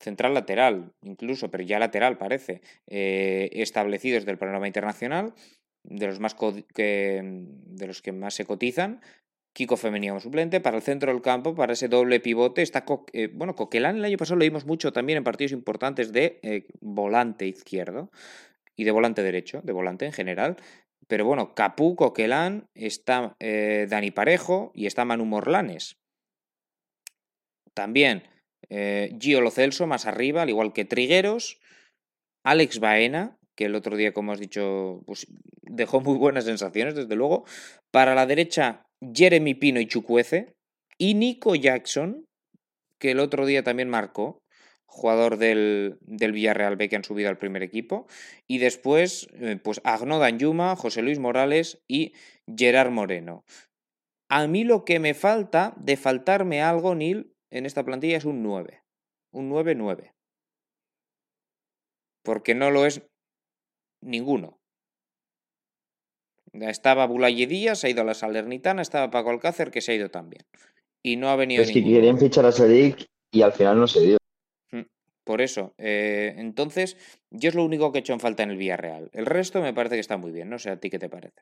central 0.00 0.32
lateral, 0.32 0.92
incluso, 1.02 1.50
pero 1.50 1.62
ya 1.62 1.78
lateral 1.78 2.16
parece, 2.16 2.62
eh, 2.86 3.50
establecidos 3.52 4.24
del 4.24 4.38
panorama 4.38 4.66
internacional, 4.66 5.34
de 5.82 6.06
los 6.06 6.20
más 6.20 6.34
que, 6.74 7.20
de 7.22 7.86
los 7.86 8.02
que 8.02 8.12
más 8.12 8.34
se 8.34 8.44
cotizan. 8.44 9.00
Kiko 9.52 9.76
Femenía 9.76 10.10
como 10.10 10.20
suplente, 10.20 10.60
para 10.60 10.76
el 10.76 10.82
centro 10.82 11.12
del 11.12 11.22
campo, 11.22 11.54
para 11.54 11.72
ese 11.72 11.88
doble 11.88 12.20
pivote, 12.20 12.62
está 12.62 12.84
eh, 13.12 13.28
bueno, 13.32 13.54
Coquelán 13.56 13.96
el 13.96 14.04
año 14.04 14.16
pasado 14.16 14.36
lo 14.36 14.44
vimos 14.44 14.64
mucho 14.64 14.92
también 14.92 15.18
en 15.18 15.24
partidos 15.24 15.52
importantes 15.52 16.12
de 16.12 16.66
volante 16.80 17.46
izquierdo 17.46 18.10
y 18.76 18.84
de 18.84 18.90
volante 18.92 19.22
derecho, 19.22 19.60
de 19.62 19.72
volante 19.72 20.06
en 20.06 20.12
general, 20.12 20.56
pero 21.10 21.24
bueno, 21.24 21.56
Capú, 21.56 21.96
Coquelán, 21.96 22.68
está 22.74 23.34
eh, 23.40 23.88
Dani 23.90 24.12
Parejo 24.12 24.70
y 24.76 24.86
está 24.86 25.04
Manu 25.04 25.24
Morlanes. 25.24 25.98
También 27.74 28.22
eh, 28.68 29.16
Gio 29.20 29.40
Lo 29.40 29.50
Celso 29.50 29.88
más 29.88 30.06
arriba, 30.06 30.42
al 30.42 30.50
igual 30.50 30.72
que 30.72 30.84
Trigueros. 30.84 31.58
Alex 32.44 32.78
Baena, 32.78 33.36
que 33.56 33.64
el 33.64 33.74
otro 33.74 33.96
día, 33.96 34.12
como 34.12 34.30
has 34.30 34.38
dicho, 34.38 35.02
pues 35.04 35.26
dejó 35.62 36.00
muy 36.00 36.16
buenas 36.16 36.44
sensaciones, 36.44 36.94
desde 36.94 37.16
luego. 37.16 37.44
Para 37.90 38.14
la 38.14 38.26
derecha, 38.26 38.86
Jeremy 39.02 39.54
Pino 39.54 39.80
y 39.80 39.86
Chucuece. 39.86 40.52
Y 40.98 41.14
Nico 41.14 41.54
Jackson, 41.54 42.26
que 42.98 43.12
el 43.12 43.20
otro 43.20 43.46
día 43.46 43.62
también 43.62 43.88
marcó 43.88 44.40
jugador 44.90 45.36
del, 45.38 45.98
Villarreal 46.02 46.76
B 46.76 46.88
que 46.88 46.96
han 46.96 47.04
subido 47.04 47.30
al 47.30 47.38
primer 47.38 47.62
equipo. 47.62 48.06
Y 48.46 48.58
después, 48.58 49.28
eh, 49.34 49.56
pues 49.62 49.80
Agno 49.84 50.18
Danjuma, 50.18 50.76
José 50.76 51.02
Luis 51.02 51.18
Morales 51.18 51.80
y 51.88 52.12
Gerard 52.54 52.90
Moreno. 52.90 53.44
A 54.28 54.46
mí 54.46 54.64
lo 54.64 54.84
que 54.84 54.98
me 54.98 55.14
falta, 55.14 55.74
de 55.76 55.96
faltarme 55.96 56.60
algo, 56.60 56.94
Nil, 56.94 57.32
en 57.50 57.66
esta 57.66 57.84
plantilla 57.84 58.16
es 58.16 58.24
un 58.24 58.42
9. 58.42 58.82
Un 59.32 59.50
9-9. 59.50 60.12
Porque 62.22 62.54
no 62.54 62.70
lo 62.70 62.84
es 62.84 63.02
ninguno. 64.02 64.59
Estaba 66.52 67.06
Bulaye 67.06 67.46
Díaz, 67.46 67.80
se 67.80 67.86
ha 67.86 67.90
ido 67.90 68.02
a 68.02 68.04
la 68.04 68.14
Salernitana, 68.14 68.82
estaba 68.82 69.10
Paco 69.10 69.30
Alcácer, 69.30 69.70
que 69.70 69.80
se 69.80 69.92
ha 69.92 69.94
ido 69.94 70.10
también. 70.10 70.44
Y 71.02 71.16
no 71.16 71.28
ha 71.28 71.36
venido 71.36 71.62
Es 71.62 71.70
que 71.70 71.82
querían 71.82 72.18
fichar 72.18 72.44
a 72.44 72.52
Sadik 72.52 73.06
y 73.30 73.42
al 73.42 73.52
final 73.52 73.78
no 73.78 73.86
se 73.86 74.00
dio. 74.00 74.18
Mm, 74.72 74.82
Por 75.24 75.40
eso, 75.40 75.74
eh, 75.78 76.34
entonces, 76.36 76.96
yo 77.30 77.48
es 77.48 77.54
lo 77.54 77.64
único 77.64 77.92
que 77.92 77.98
he 77.98 78.00
hecho 78.00 78.12
en 78.12 78.20
falta 78.20 78.42
en 78.42 78.50
el 78.50 78.56
Villarreal. 78.56 79.10
El 79.12 79.26
resto 79.26 79.62
me 79.62 79.72
parece 79.72 79.94
que 79.94 80.00
está 80.00 80.16
muy 80.16 80.32
bien, 80.32 80.50
no 80.50 80.58
sé 80.58 80.70
a 80.70 80.78
ti 80.78 80.90
qué 80.90 80.98
te 80.98 81.08
parece. 81.08 81.40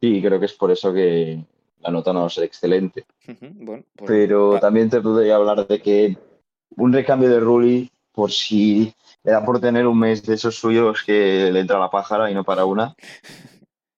Sí, 0.00 0.22
creo 0.22 0.40
que 0.40 0.46
es 0.46 0.54
por 0.54 0.70
eso 0.70 0.92
que 0.94 1.44
la 1.80 1.90
nota 1.90 2.12
no 2.12 2.20
va 2.20 2.26
a 2.26 2.30
ser 2.30 2.44
excelente. 2.44 3.04
Bueno, 3.38 3.84
pues 3.94 4.08
Pero 4.08 4.58
también 4.58 4.88
te 4.88 5.00
podría 5.00 5.36
hablar 5.36 5.66
de 5.66 5.80
que 5.80 6.16
un 6.76 6.92
recambio 6.92 7.28
de 7.28 7.40
Rulli, 7.40 7.90
por 8.12 8.30
si 8.30 8.94
le 9.24 9.32
da 9.32 9.44
por 9.44 9.60
tener 9.60 9.86
un 9.86 9.98
mes 9.98 10.22
de 10.24 10.34
esos 10.34 10.54
suyos 10.56 11.02
que 11.04 11.50
le 11.52 11.60
entra 11.60 11.78
la 11.78 11.90
pájara 11.90 12.30
y 12.30 12.34
no 12.34 12.44
para 12.44 12.64
una. 12.64 12.94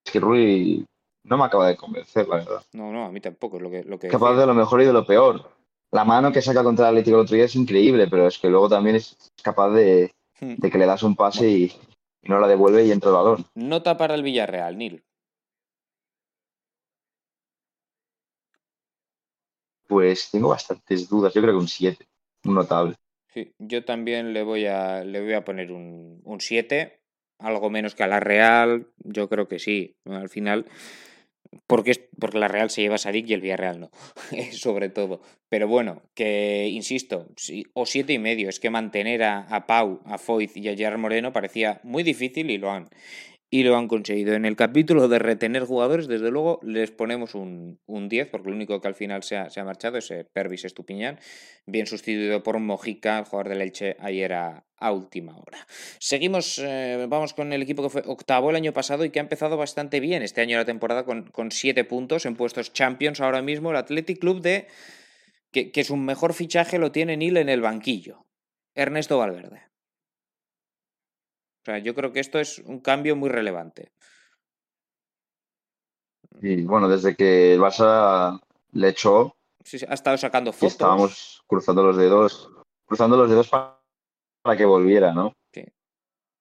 Es 0.04 0.12
que 0.12 0.20
Rulli 0.20 0.84
no 1.24 1.38
me 1.38 1.44
acaba 1.44 1.68
de 1.68 1.76
convencer, 1.76 2.26
la 2.28 2.36
verdad. 2.36 2.62
no, 2.72 2.92
no, 2.92 3.04
a 3.06 3.12
mí 3.12 3.20
tampoco 3.20 3.56
es 3.56 3.62
lo 3.62 3.70
que, 3.70 3.84
lo 3.84 3.98
que 3.98 4.08
Capaz 4.08 4.34
de 4.36 4.46
lo 4.46 4.54
mejor 4.54 4.82
y 4.82 4.86
de 4.86 4.92
lo 4.92 5.06
peor. 5.06 5.50
La 5.92 6.04
mano 6.04 6.32
que 6.32 6.42
saca 6.42 6.64
contra 6.64 6.86
el 6.88 6.94
Atlético 6.94 7.16
el 7.18 7.22
otro 7.24 7.36
día 7.36 7.44
es 7.44 7.54
increíble, 7.54 8.08
pero 8.08 8.26
es 8.26 8.38
que 8.38 8.48
luego 8.48 8.68
también 8.68 8.96
es 8.96 9.16
capaz 9.42 9.70
de, 9.70 10.12
Mm. 10.42 10.56
de 10.58 10.70
que 10.70 10.78
le 10.78 10.86
das 10.86 11.04
un 11.04 11.14
pase 11.14 11.48
y, 11.48 11.64
y 12.20 12.28
no 12.28 12.40
la 12.40 12.48
devuelve 12.48 12.84
y 12.84 12.90
entra 12.90 13.10
el 13.10 13.14
balón. 13.16 13.46
Nota 13.54 13.96
para 13.96 14.16
el 14.16 14.24
Villarreal, 14.24 14.76
Nil. 14.76 15.04
Pues 19.86 20.30
tengo 20.30 20.48
bastantes 20.48 21.08
dudas. 21.08 21.32
Yo 21.34 21.40
creo 21.42 21.54
que 21.54 21.60
un 21.60 21.68
7, 21.68 22.04
un 22.44 22.54
notable. 22.54 22.96
Sí, 23.32 23.54
yo 23.58 23.84
también 23.84 24.34
le 24.34 24.42
voy 24.42 24.66
a, 24.66 25.04
le 25.04 25.20
voy 25.22 25.32
a 25.32 25.44
poner 25.44 25.72
un, 25.72 26.20
un 26.24 26.40
7, 26.40 27.00
algo 27.38 27.70
menos 27.70 27.94
que 27.94 28.02
a 28.02 28.06
la 28.06 28.20
Real, 28.20 28.88
yo 28.98 29.28
creo 29.28 29.48
que 29.48 29.58
sí, 29.58 29.96
al 30.04 30.28
final, 30.28 30.66
porque, 31.66 32.10
porque 32.18 32.38
la 32.38 32.48
Real 32.48 32.68
se 32.68 32.82
lleva 32.82 32.96
a 32.96 32.98
Sadik 32.98 33.28
y 33.28 33.32
el 33.32 33.40
Villarreal 33.40 33.80
no, 33.80 33.90
sobre 34.52 34.90
todo. 34.90 35.22
Pero 35.48 35.66
bueno, 35.66 36.02
que 36.14 36.68
insisto, 36.68 37.28
sí, 37.36 37.64
o 37.72 37.86
siete 37.86 38.12
y 38.12 38.18
medio, 38.18 38.50
es 38.50 38.60
que 38.60 38.68
mantener 38.68 39.22
a, 39.22 39.40
a 39.40 39.66
Pau, 39.66 40.02
a 40.04 40.18
Foyt 40.18 40.54
y 40.56 40.68
a 40.68 40.76
Gerard 40.76 40.98
Moreno 40.98 41.32
parecía 41.32 41.80
muy 41.84 42.02
difícil 42.02 42.50
y 42.50 42.58
lo 42.58 42.70
han, 42.70 42.88
y 43.52 43.64
lo 43.64 43.76
han 43.76 43.86
conseguido. 43.86 44.32
En 44.32 44.46
el 44.46 44.56
capítulo 44.56 45.08
de 45.08 45.18
retener 45.18 45.64
jugadores, 45.64 46.08
desde 46.08 46.30
luego, 46.30 46.58
les 46.62 46.90
ponemos 46.90 47.34
un, 47.34 47.78
un 47.84 48.08
10, 48.08 48.28
porque 48.30 48.48
lo 48.48 48.56
único 48.56 48.80
que 48.80 48.88
al 48.88 48.94
final 48.94 49.22
se 49.24 49.36
ha, 49.36 49.50
se 49.50 49.60
ha 49.60 49.64
marchado 49.64 49.98
es 49.98 50.10
eh, 50.10 50.24
Pervis 50.24 50.64
Estupiñán, 50.64 51.18
bien 51.66 51.86
sustituido 51.86 52.42
por 52.42 52.58
Mojica, 52.60 53.18
el 53.18 53.26
jugador 53.26 53.50
del 53.50 53.60
Elche, 53.60 53.96
ayer 54.00 54.32
a, 54.32 54.64
última 54.90 55.36
hora. 55.36 55.64
Seguimos, 56.00 56.58
eh, 56.58 57.06
vamos 57.08 57.34
con 57.34 57.52
el 57.52 57.62
equipo 57.62 57.82
que 57.82 57.90
fue 57.90 58.02
octavo 58.06 58.50
el 58.50 58.56
año 58.56 58.72
pasado 58.72 59.04
y 59.04 59.10
que 59.10 59.20
ha 59.20 59.22
empezado 59.22 59.56
bastante 59.58 60.00
bien 60.00 60.22
este 60.22 60.40
año 60.40 60.56
la 60.56 60.64
temporada 60.64 61.04
con, 61.04 61.30
con 61.30 61.52
siete 61.52 61.84
puntos 61.84 62.24
en 62.24 62.34
puestos 62.34 62.72
Champions 62.72 63.20
ahora 63.20 63.42
mismo, 63.42 63.70
el 63.70 63.76
Athletic 63.76 64.18
Club 64.18 64.40
de 64.40 64.66
que, 65.52 65.70
que 65.70 65.84
su 65.84 65.96
mejor 65.96 66.32
fichaje 66.32 66.78
lo 66.78 66.90
tiene 66.90 67.16
Nil 67.18 67.36
en 67.36 67.50
el 67.50 67.60
banquillo, 67.60 68.26
Ernesto 68.74 69.18
Valverde. 69.18 69.71
O 71.62 71.64
sea, 71.64 71.78
yo 71.78 71.94
creo 71.94 72.12
que 72.12 72.20
esto 72.20 72.40
es 72.40 72.58
un 72.58 72.80
cambio 72.80 73.14
muy 73.14 73.28
relevante. 73.30 73.92
Y 76.40 76.62
bueno, 76.62 76.88
desde 76.88 77.14
que 77.14 77.54
el 77.54 77.60
Barça 77.60 78.40
le 78.72 78.88
echó, 78.88 79.36
Sí, 79.64 79.78
sí, 79.78 79.86
ha 79.88 79.94
estado 79.94 80.16
sacando 80.18 80.52
fotos. 80.52 80.72
estábamos 80.72 81.44
cruzando 81.46 81.84
los 81.84 81.96
dedos, 81.96 82.50
cruzando 82.84 83.16
los 83.16 83.30
dedos 83.30 83.48
para, 83.48 83.80
para 84.42 84.56
que 84.56 84.64
volviera, 84.64 85.12
¿no? 85.14 85.34
Sí. 85.54 85.64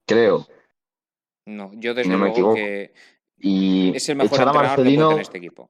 Creo. 0.08 0.48
No, 1.46 1.70
yo 1.76 1.94
desde 1.94 2.10
no 2.10 2.18
me 2.18 2.30
luego 2.30 2.34
equivoco. 2.34 2.56
que 2.56 2.94
Y 3.38 3.96
es 3.96 4.10
el 4.10 4.16
mejor 4.16 4.34
echar 4.34 4.48
a 4.50 4.54
Marcelino, 4.54 5.20
este 5.20 5.38
equipo. 5.38 5.70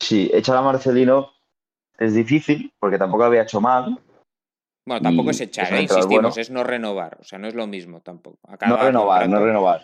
sí, 0.00 0.28
echar 0.34 0.56
a 0.56 0.62
Marcelino 0.62 1.30
es 1.98 2.14
difícil 2.14 2.72
porque 2.80 2.98
tampoco 2.98 3.22
había 3.22 3.42
hecho 3.42 3.60
mal. 3.60 4.02
Bueno, 4.86 5.02
tampoco 5.02 5.30
es 5.30 5.40
echar, 5.40 5.72
¿eh? 5.72 5.82
insistimos, 5.82 6.06
bueno. 6.06 6.32
es 6.36 6.50
no 6.50 6.62
renovar. 6.62 7.16
O 7.20 7.24
sea, 7.24 7.38
no 7.38 7.48
es 7.48 7.54
lo 7.54 7.66
mismo 7.66 8.00
tampoco. 8.00 8.38
No 8.66 8.76
renovar, 8.76 9.28
no 9.28 9.44
renovar. 9.44 9.82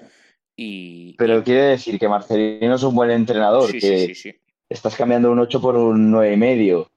Y, 0.56 1.14
Pero 1.16 1.42
quiere 1.42 1.62
decir 1.62 1.98
que 1.98 2.08
Marcelino 2.08 2.74
es 2.74 2.82
un 2.82 2.94
buen 2.94 3.10
entrenador, 3.10 3.70
sí, 3.70 3.80
que 3.80 4.06
sí, 4.08 4.14
sí, 4.14 4.34
estás 4.68 4.94
cambiando 4.94 5.32
un 5.32 5.38
8 5.38 5.60
por 5.60 5.74
un 5.74 6.10
nueve 6.10 6.34
y 6.34 6.36
medio, 6.36 6.90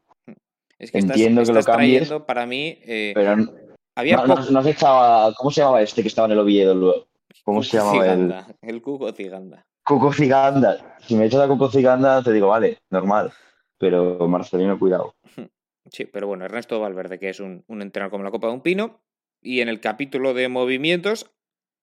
Es 0.77 0.91
que 0.91 0.97
estás, 0.97 1.15
entiendo 1.15 1.43
que 1.43 1.53
lo 1.53 1.59
estás 1.59 1.77
cambies, 1.77 2.01
trayendo 2.01 2.25
para 2.25 2.45
mí. 2.45 2.77
eh, 2.83 3.13
pero 3.15 3.37
no, 3.37 3.53
había 3.95 4.17
no, 4.17 4.35
no 4.35 4.59
has 4.59 4.65
echado 4.65 5.33
¿Cómo 5.35 5.49
se 5.49 5.61
llamaba 5.61 5.81
este 5.81 6.01
que 6.01 6.09
estaba 6.09 6.25
en 6.25 6.33
el 6.33 6.39
Oviedo 6.39 6.75
luego? 6.75 7.07
¿Cómo 7.43 7.59
Cuco 7.59 7.63
se 7.63 7.77
llamaba 7.77 8.05
el 8.05 8.11
Ciganda, 8.11 8.47
el 8.61 8.81
Cuco 8.81 9.11
Ciganda. 9.13 9.65
Cuco 9.85 10.11
Ciganda? 10.11 10.97
Si 10.99 11.15
me 11.15 11.25
echas 11.25 11.41
a 11.41 11.47
Cuco 11.47 11.69
Ciganda, 11.69 12.21
te 12.21 12.33
digo, 12.33 12.47
vale, 12.47 12.79
normal. 12.89 13.31
Pero 13.77 14.27
Marcelino, 14.27 14.77
cuidado. 14.79 15.15
Sí, 15.93 16.05
pero 16.05 16.25
bueno, 16.25 16.45
Ernesto 16.45 16.79
Valverde, 16.79 17.19
que 17.19 17.29
es 17.29 17.39
un, 17.39 17.63
entrenador 17.69 18.09
como 18.09 18.23
la 18.23 18.31
Copa 18.31 18.47
de 18.47 18.53
un 18.53 18.61
Pino. 18.61 19.05
Y 19.41 19.61
en 19.61 19.69
el 19.69 19.79
capítulo 19.79 20.33
de 20.33 20.49
movimientos, 20.49 21.31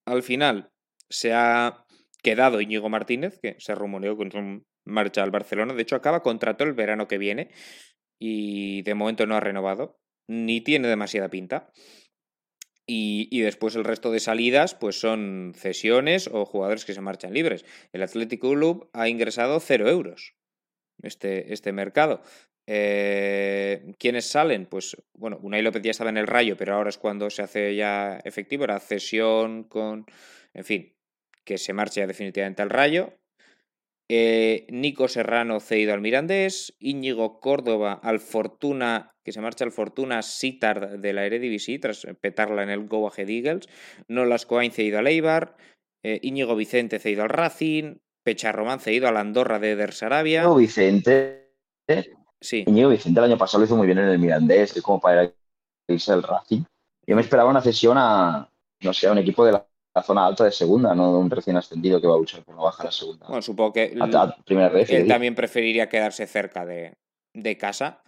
al 0.05 0.25
final 0.25 0.73
se 1.09 1.33
ha 1.33 1.87
quedado 2.21 2.61
Íñigo 2.61 2.89
Martínez, 2.89 3.39
que 3.41 3.55
se 3.61 3.75
rumoreó 3.75 4.17
con 4.17 4.33
su 4.33 4.67
marcha 4.85 5.23
al 5.23 5.31
Barcelona. 5.31 5.75
De 5.75 5.83
hecho, 5.83 5.95
acaba 5.95 6.25
contrato 6.25 6.65
el 6.65 6.73
verano 6.73 7.07
que 7.07 7.19
viene 7.19 7.51
y 8.19 8.83
de 8.83 8.95
momento 8.95 9.27
no 9.27 9.37
ha 9.37 9.41
renovado, 9.41 10.01
ni 10.27 10.61
tiene 10.61 10.89
demasiada 10.89 11.31
pinta. 11.31 11.71
Y, 12.87 13.29
y 13.31 13.43
después 13.43 13.77
el 13.77 13.85
resto 13.85 14.11
de 14.11 14.19
salidas, 14.19 14.75
pues 14.75 14.99
son 14.99 15.53
cesiones 15.55 16.29
o 16.33 16.45
jugadores 16.45 16.85
que 16.85 16.95
se 16.95 17.01
marchan 17.01 17.33
libres. 17.33 17.65
El 17.93 18.03
Atlético 18.03 18.51
Club 18.51 18.91
ha 18.93 19.09
ingresado 19.09 19.61
cero 19.61 19.89
euros 19.89 20.35
este, 21.03 21.53
este 21.53 21.73
mercado. 21.73 22.23
Eh, 22.73 23.95
¿Quiénes 23.99 24.27
salen? 24.27 24.65
Pues 24.67 24.97
bueno, 25.15 25.41
Unai 25.43 25.61
López 25.61 25.83
ya 25.83 25.91
estaba 25.91 26.11
en 26.11 26.19
el 26.19 26.29
rayo, 26.29 26.57
pero 26.57 26.75
ahora 26.75 26.91
es 26.91 26.99
cuando 26.99 27.29
se 27.29 27.43
hace 27.43 27.75
ya 27.75 28.21
efectivo. 28.23 28.63
Era 28.63 28.79
cesión 28.79 29.65
con. 29.65 30.07
En 30.55 30.65
fin, 30.65 30.95
que 31.45 31.59
se 31.59 31.73
marche 31.73 31.99
ya 31.99 32.07
definitivamente 32.07 32.63
al 32.63 32.71
rayo. 32.71 33.19
Eh, 34.09 34.69
Nico 34.71 35.09
Serrano 35.09 35.59
cedido 35.59 35.95
al 35.95 36.01
Mirandés. 36.01 36.77
Íñigo 36.79 37.41
Córdoba 37.41 37.99
al 38.05 38.21
Fortuna, 38.21 39.17
que 39.25 39.33
se 39.33 39.41
marcha 39.41 39.65
al 39.65 39.73
Fortuna 39.73 40.23
Sittard 40.23 41.01
de 41.01 41.13
la 41.13 41.27
Eredivisie 41.27 41.81
tras 41.81 42.07
petarla 42.21 42.63
en 42.63 42.71
el 42.71 42.87
Go 42.87 43.09
Ahead 43.09 43.31
Eagles. 43.31 43.69
Nolas 44.07 44.47
Coain 44.47 44.71
cedido 44.71 45.01
al 45.01 45.09
Eibar. 45.09 45.57
Eh, 46.05 46.21
Íñigo 46.23 46.55
Vicente 46.55 47.01
cedido 47.01 47.25
al 47.25 47.31
Racing. 47.31 47.97
Pecharromán 48.23 48.79
cedido 48.79 49.09
al 49.09 49.17
Andorra 49.17 49.59
de 49.59 49.73
Eder 49.73 49.93
Sarabia. 49.93 50.43
Íñigo 50.43 50.57
Vicente, 50.57 51.51
Sí. 52.41 52.65
Íñigo 52.67 52.89
Vicente 52.89 53.21
el 53.21 53.25
año 53.27 53.39
pasado 53.39 53.61
lo 53.61 53.67
hizo 53.67 53.77
muy 53.77 53.87
bien 53.87 53.99
en 53.99 54.09
el 54.09 54.19
Mirandés, 54.19 54.77
es 54.77 54.83
como 54.83 55.01
para 55.01 55.33
irse 55.89 56.13
al 56.13 56.23
Racing. 56.23 56.63
Yo 57.07 57.17
me 57.17 57.23
esperaba 57.23 57.51
una 57.51 57.61
cesión 57.61 57.97
a, 57.99 58.49
no 58.83 58.93
sé, 58.93 59.09
a 59.09 59.13
un 59.13 59.19
equipo 59.19 59.45
de 59.45 59.53
la, 59.53 59.67
la 59.95 60.03
zona 60.03 60.27
alta 60.27 60.45
de 60.45 60.53
segunda, 60.53 60.95
no 60.95 61.19
un 61.19 61.31
recién 61.31 61.57
ascendido 61.57 62.01
que 62.01 62.07
va 62.07 62.15
a 62.15 62.19
luchar 62.19 62.43
por 62.45 62.55
no 62.55 62.63
bajar 62.63 62.87
a 62.87 62.93
segunda. 62.93 63.27
Bueno, 63.27 63.43
supongo 63.43 63.73
que 63.73 63.97
a, 64.01 64.05
a 64.05 64.37
primera 64.45 64.69
vez. 64.69 64.89
él 64.91 65.09
también 65.09 65.35
preferiría 65.35 65.89
quedarse 65.89 66.27
cerca 66.27 66.65
de, 66.65 66.95
de 67.35 67.59
casa, 67.59 68.03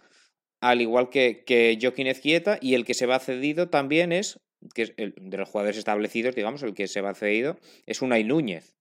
al 0.61 0.81
igual 0.81 1.09
que, 1.09 1.43
que 1.45 1.77
Joaquín 1.79 2.07
Ezquieta, 2.07 2.57
y 2.61 2.75
el 2.75 2.85
que 2.85 2.93
se 2.93 3.05
va 3.05 3.19
cedido 3.19 3.69
también 3.69 4.13
es, 4.13 4.39
que 4.73 4.83
es 4.83 4.93
el, 4.97 5.13
de 5.19 5.37
los 5.37 5.49
jugadores 5.49 5.77
establecidos, 5.77 6.35
digamos, 6.35 6.63
el 6.63 6.73
que 6.73 6.87
se 6.87 7.01
va 7.01 7.13
cedido, 7.13 7.57
es 7.85 8.01
Unai 8.01 8.23
Núñez, 8.23 8.73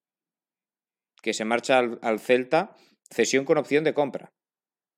que 1.20 1.34
se 1.34 1.44
marcha 1.44 1.78
al, 1.78 1.98
al 2.02 2.20
Celta, 2.20 2.76
cesión 3.10 3.44
con 3.44 3.58
opción 3.58 3.82
de 3.82 3.94
compra. 3.94 4.30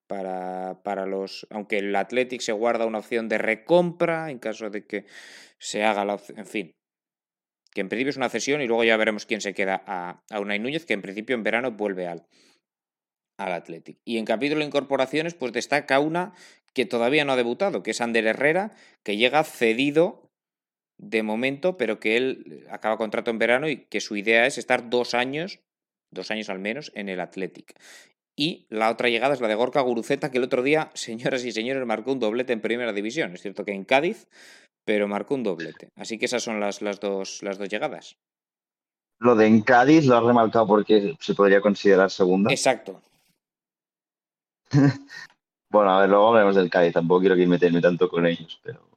Para, 0.07 0.83
para 0.83 1.07
los. 1.07 1.47
Aunque 1.51 1.79
el 1.79 1.95
Athletic 1.97 2.41
se 2.41 2.53
guarda 2.53 2.87
una 2.87 2.99
opción 2.99 3.29
de 3.29 3.39
recompra 3.39 4.31
en 4.31 4.39
caso 4.39 4.69
de 4.69 4.87
que 4.87 5.07
se 5.59 5.83
haga 5.83 6.05
la 6.05 6.15
opción. 6.15 6.39
En 6.39 6.47
fin, 6.47 6.73
que 7.73 7.81
en 7.81 7.89
principio 7.89 8.11
es 8.11 8.17
una 8.17 8.29
cesión 8.29 8.61
y 8.63 8.67
luego 8.67 8.85
ya 8.85 8.97
veremos 8.97 9.27
quién 9.27 9.41
se 9.41 9.55
queda 9.55 9.83
a, 9.87 10.23
a 10.31 10.41
Unai 10.41 10.59
Núñez, 10.59 10.87
que 10.87 10.95
en 10.95 11.03
principio 11.03 11.35
en 11.35 11.43
verano 11.43 11.73
vuelve 11.73 12.07
al, 12.07 12.27
al 13.39 13.53
Athletic. 13.53 13.99
Y 14.05 14.19
en 14.19 14.25
capítulo 14.25 14.61
de 14.61 14.67
incorporaciones, 14.67 15.35
pues 15.35 15.53
destaca 15.53 15.99
una 16.01 16.35
que 16.73 16.87
todavía 16.87 17.25
no 17.25 17.33
ha 17.33 17.37
debutado, 17.37 17.83
que 17.83 17.91
es 17.91 18.01
Ander 18.01 18.27
Herrera, 18.27 18.73
que 19.03 19.17
llega 19.17 19.45
cedido 19.45 20.31
de 20.99 21.23
momento, 21.23 21.77
pero 21.77 21.99
que 21.99 22.17
él 22.17 22.67
acaba 22.71 22.97
contrato 22.97 23.31
en 23.31 23.39
verano 23.39 23.69
y 23.69 23.87
que 23.87 24.01
su 24.01 24.17
idea 24.17 24.47
es 24.47 24.59
estar 24.59 24.91
dos 24.91 25.15
años, 25.15 25.61
dos 26.13 26.31
años 26.31 26.49
al 26.49 26.59
menos, 26.59 26.93
en 26.95 27.09
el 27.09 27.21
Athletic. 27.21 27.75
Y 28.37 28.67
la 28.69 28.91
otra 28.91 29.09
llegada 29.09 29.35
es 29.35 29.41
la 29.41 29.49
de 29.49 29.55
Gorka 29.55 29.81
Guruceta, 29.81 30.31
que 30.31 30.39
el 30.39 30.45
otro 30.45 30.63
día, 30.63 30.91
señoras 30.95 31.45
y 31.45 31.53
señores, 31.53 31.87
marcó 31.87 32.13
un 32.13 32.21
doblete 32.21 32.53
en 32.53 32.61
primera 32.61 32.93
división. 32.93 33.33
Es 33.33 33.43
cierto 33.43 33.65
que 33.65 33.73
en 33.73 33.85
Cádiz, 33.85 34.29
pero 34.85 35.09
marcó 35.09 35.35
un 35.35 35.43
doblete. 35.43 35.91
Así 35.97 36.19
que 36.19 36.27
esas 36.27 36.43
son 36.43 36.61
las, 36.61 36.83
las, 36.83 37.01
dos, 37.01 37.43
las 37.43 37.59
dos 37.59 37.69
llegadas. 37.69 38.17
Lo 39.21 39.37
de 39.37 39.47
en 39.47 39.63
Cádiz 39.63 40.07
lo 40.07 40.17
has 40.17 40.25
remarcado 40.25 40.67
porque 40.67 41.17
se 41.21 41.35
podría 41.35 41.61
considerar 41.61 42.11
segunda. 42.11 42.51
Exacto. 42.51 43.01
bueno, 45.71 45.91
a 45.91 46.01
ver, 46.01 46.11
luego 46.11 46.29
hablaremos 46.29 46.57
del 46.57 46.71
Cádiz. 46.71 46.93
Tampoco 46.93 47.21
quiero 47.21 47.37
que 47.37 47.47
meterme 47.47 47.81
tanto 47.81 48.09
con 48.09 48.27
ellos, 48.27 48.61
pero. 48.63 48.89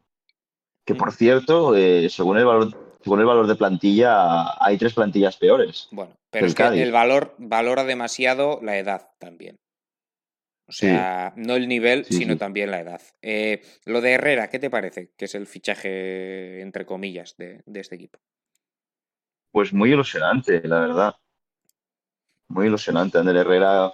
Que 0.85 0.95
por 0.95 1.11
cierto, 1.11 1.75
eh, 1.75 2.09
según, 2.09 2.37
el 2.37 2.45
valor, 2.45 2.86
según 3.07 3.21
el 3.21 3.25
valor 3.25 3.47
de 3.47 3.55
plantilla, 3.55 4.61
hay 4.61 4.77
tres 4.77 4.93
plantillas 4.93 5.37
peores. 5.37 5.87
Bueno, 5.91 6.11
pero 6.29 6.45
es 6.45 6.53
que 6.53 6.83
el 6.83 6.91
valor 6.91 7.35
valora 7.37 7.85
demasiado 7.85 8.59
la 8.61 8.77
edad 8.77 9.11
también. 9.17 9.57
O 10.67 10.73
sea, 10.73 11.31
no 11.37 11.55
el 11.55 11.69
nivel, 11.69 12.03
sino 12.03 12.35
también 12.35 12.69
la 12.69 12.81
edad. 12.81 13.01
Eh, 13.21 13.61
lo 13.85 14.01
de 14.01 14.11
Herrera, 14.11 14.49
¿qué 14.49 14.59
te 14.59 14.69
parece? 14.69 15.13
Que 15.15 15.23
es 15.23 15.35
el 15.35 15.47
fichaje, 15.47 16.59
entre 16.59 16.85
comillas, 16.85 17.37
de, 17.37 17.63
este 17.75 17.95
equipo. 17.95 18.19
Pues 19.51 19.71
muy 19.71 19.93
ilusionante, 19.93 20.59
la 20.67 20.81
verdad. 20.81 21.15
Muy 22.49 22.67
ilusionante. 22.67 23.19
Ander 23.19 23.37
Herrera, 23.37 23.93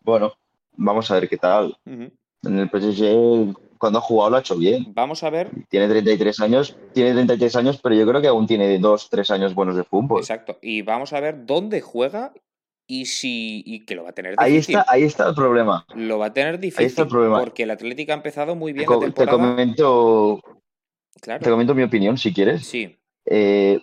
bueno, 0.00 0.34
vamos 0.72 1.10
a 1.10 1.14
ver 1.14 1.30
qué 1.30 1.38
tal. 1.38 1.78
En 1.86 2.12
el 2.42 2.68
PSG, 2.68 3.56
cuando 3.80 3.98
ha 3.98 4.02
jugado, 4.02 4.30
lo 4.30 4.36
ha 4.36 4.40
hecho 4.40 4.56
bien. 4.56 4.92
Vamos 4.94 5.24
a 5.24 5.30
ver. 5.30 5.50
Tiene 5.70 5.88
33 5.88 6.40
años, 6.40 6.76
tiene 6.92 7.12
33 7.12 7.56
años, 7.56 7.80
pero 7.82 7.94
yo 7.94 8.06
creo 8.06 8.20
que 8.20 8.28
aún 8.28 8.46
tiene 8.46 8.78
2, 8.78 9.08
3 9.08 9.30
años 9.30 9.54
buenos 9.54 9.74
de 9.74 9.84
fútbol. 9.84 10.20
Exacto. 10.20 10.58
Y 10.60 10.82
vamos 10.82 11.14
a 11.14 11.20
ver 11.20 11.46
dónde 11.46 11.80
juega 11.80 12.34
y 12.86 13.06
si 13.06 13.62
y 13.64 13.86
que 13.86 13.94
lo 13.94 14.02
va 14.02 14.10
a 14.10 14.12
tener 14.12 14.36
difícil. 14.36 14.52
Ahí 14.52 14.58
está, 14.58 14.84
ahí 14.86 15.02
está 15.04 15.28
el 15.30 15.34
problema. 15.34 15.86
Lo 15.94 16.18
va 16.18 16.26
a 16.26 16.32
tener 16.34 16.60
difícil. 16.60 16.80
Ahí 16.80 16.86
está 16.86 17.02
el 17.02 17.08
problema. 17.08 17.40
Porque 17.40 17.62
el 17.62 17.70
Atlético 17.70 18.12
ha 18.12 18.16
empezado 18.16 18.54
muy 18.54 18.74
bien 18.74 18.86
te, 18.86 18.92
la 18.92 19.00
temporada. 19.00 19.30
Te 19.30 19.42
comento, 19.42 20.42
claro. 21.22 21.42
te 21.42 21.50
comento 21.50 21.74
mi 21.74 21.82
opinión, 21.82 22.18
si 22.18 22.34
quieres. 22.34 22.66
Sí. 22.66 22.98
Eh, 23.24 23.80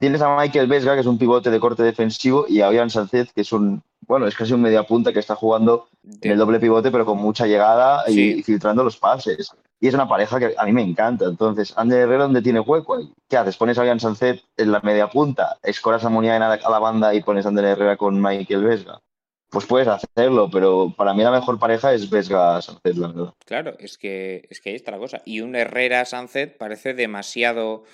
tienes 0.00 0.20
a 0.20 0.36
Michael 0.36 0.66
Vesga, 0.66 0.94
que 0.94 1.00
es 1.00 1.06
un 1.06 1.18
pivote 1.18 1.48
de 1.48 1.60
corte 1.60 1.84
defensivo, 1.84 2.46
y 2.48 2.60
a 2.60 2.72
Ian 2.72 2.90
Sánchez, 2.90 3.32
que 3.32 3.42
es 3.42 3.52
un, 3.52 3.84
bueno, 4.12 4.26
es 4.26 4.36
casi 4.36 4.52
un 4.52 4.60
media 4.60 4.82
punta 4.82 5.10
que 5.10 5.20
está 5.20 5.34
jugando 5.34 5.88
en 6.20 6.32
el 6.32 6.36
doble 6.36 6.60
pivote, 6.60 6.90
pero 6.90 7.06
con 7.06 7.16
mucha 7.16 7.46
llegada 7.46 8.04
y 8.10 8.42
filtrando 8.42 8.84
los 8.84 8.98
pases. 8.98 9.50
Y 9.80 9.88
es 9.88 9.94
una 9.94 10.06
pareja 10.06 10.38
que 10.38 10.54
a 10.54 10.66
mí 10.66 10.72
me 10.72 10.82
encanta. 10.82 11.24
Entonces, 11.24 11.72
Ander 11.78 12.00
Herrera, 12.00 12.24
¿dónde 12.24 12.42
tiene 12.42 12.60
hueco? 12.60 12.98
¿Qué 13.26 13.38
haces? 13.38 13.56
¿Pones 13.56 13.78
a 13.78 13.86
Ian 13.86 14.00
Sancet 14.00 14.42
en 14.58 14.70
la 14.70 14.80
media 14.80 15.08
punta? 15.08 15.56
¿Escoras 15.62 16.04
a 16.04 16.08
a 16.08 16.70
la 16.70 16.78
banda 16.78 17.14
y 17.14 17.22
pones 17.22 17.46
a 17.46 17.48
Ander 17.48 17.64
Herrera 17.64 17.96
con 17.96 18.20
Michael 18.20 18.64
Vesga? 18.64 19.00
Pues 19.48 19.64
puedes 19.64 19.88
hacerlo, 19.88 20.50
pero 20.52 20.92
para 20.94 21.14
mí 21.14 21.22
la 21.22 21.30
mejor 21.30 21.58
pareja 21.58 21.94
es 21.94 22.10
Vesga 22.10 22.60
Sancet, 22.60 22.96
la 22.96 23.08
verdad. 23.08 23.34
Claro, 23.46 23.76
es 23.78 23.96
que, 23.96 24.46
es 24.50 24.60
que 24.60 24.68
ahí 24.68 24.76
está 24.76 24.90
la 24.90 24.98
cosa. 24.98 25.22
Y 25.24 25.40
un 25.40 25.56
Herrera 25.56 26.04
Sancet 26.04 26.58
parece 26.58 26.92
demasiado, 26.92 27.84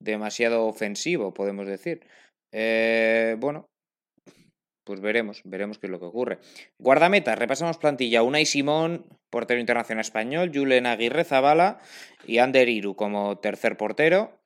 demasiado 0.00 0.66
ofensivo, 0.66 1.32
podemos 1.32 1.68
decir. 1.68 2.00
Eh, 2.50 3.36
bueno, 3.38 3.69
pues 4.90 5.00
veremos, 5.00 5.42
veremos 5.44 5.78
qué 5.78 5.86
es 5.86 5.90
lo 5.92 6.00
que 6.00 6.06
ocurre. 6.06 6.40
Guardameta, 6.80 7.36
repasamos 7.36 7.78
plantilla. 7.78 8.24
Unai 8.24 8.44
Simón, 8.44 9.06
portero 9.30 9.60
internacional 9.60 10.00
español, 10.00 10.50
Julen 10.52 10.84
Aguirre 10.84 11.22
Zabala 11.22 11.78
y 12.26 12.38
Ander 12.38 12.68
Iru 12.68 12.96
como 12.96 13.38
tercer 13.38 13.76
portero. 13.76 14.36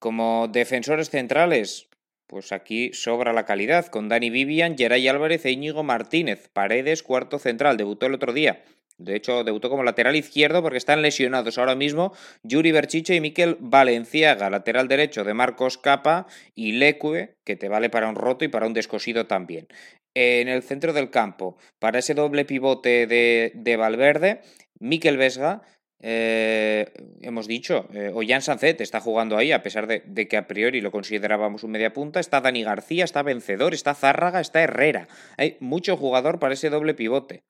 Como 0.00 0.48
defensores 0.48 1.10
centrales, 1.10 1.88
pues 2.26 2.50
aquí 2.50 2.92
sobra 2.92 3.32
la 3.32 3.44
calidad, 3.44 3.86
con 3.86 4.08
Dani 4.08 4.30
Vivian, 4.30 4.76
Geray 4.76 5.06
Álvarez 5.06 5.44
e 5.44 5.52
Íñigo 5.52 5.84
Martínez. 5.84 6.48
Paredes, 6.52 7.04
cuarto 7.04 7.38
central, 7.38 7.76
debutó 7.76 8.06
el 8.06 8.14
otro 8.14 8.32
día. 8.32 8.64
De 8.98 9.16
hecho, 9.16 9.42
debutó 9.42 9.70
como 9.70 9.82
lateral 9.82 10.14
izquierdo 10.14 10.62
porque 10.62 10.78
están 10.78 11.02
lesionados 11.02 11.58
ahora 11.58 11.74
mismo 11.74 12.12
Yuri 12.42 12.70
Berchiche 12.70 13.16
y 13.16 13.20
Miquel 13.20 13.56
Valenciaga, 13.58 14.50
lateral 14.50 14.86
derecho 14.86 15.24
de 15.24 15.34
Marcos 15.34 15.78
Capa 15.78 16.26
y 16.54 16.72
Lecue, 16.72 17.36
que 17.44 17.56
te 17.56 17.68
vale 17.68 17.90
para 17.90 18.08
un 18.08 18.14
roto 18.14 18.44
y 18.44 18.48
para 18.48 18.66
un 18.66 18.72
descosido 18.72 19.26
también. 19.26 19.66
En 20.14 20.46
el 20.46 20.62
centro 20.62 20.92
del 20.92 21.10
campo, 21.10 21.58
para 21.80 21.98
ese 21.98 22.14
doble 22.14 22.44
pivote 22.44 23.08
de, 23.08 23.76
Valverde, 23.76 24.42
Miquel 24.78 25.16
Vesga, 25.16 25.62
eh, 26.00 26.92
hemos 27.20 27.48
dicho, 27.48 27.88
eh, 27.92 28.12
Ollán 28.14 28.42
Sancet 28.42 28.80
está 28.80 29.00
jugando 29.00 29.36
ahí, 29.36 29.50
a 29.50 29.62
pesar 29.62 29.88
de, 29.88 30.02
de, 30.06 30.28
que 30.28 30.36
a 30.36 30.46
priori 30.46 30.80
lo 30.80 30.92
considerábamos 30.92 31.64
un 31.64 31.72
media 31.72 31.92
punta. 31.92 32.20
Está 32.20 32.40
Dani 32.40 32.62
García, 32.62 33.04
está 33.04 33.22
Vencedor, 33.22 33.74
está 33.74 33.94
Zárraga, 33.94 34.40
está 34.40 34.62
Herrera. 34.62 35.08
Hay 35.36 35.56
mucho 35.58 35.96
jugador 35.96 36.38
para 36.38 36.54
ese 36.54 36.70
doble 36.70 36.94
pivote. 36.94 37.42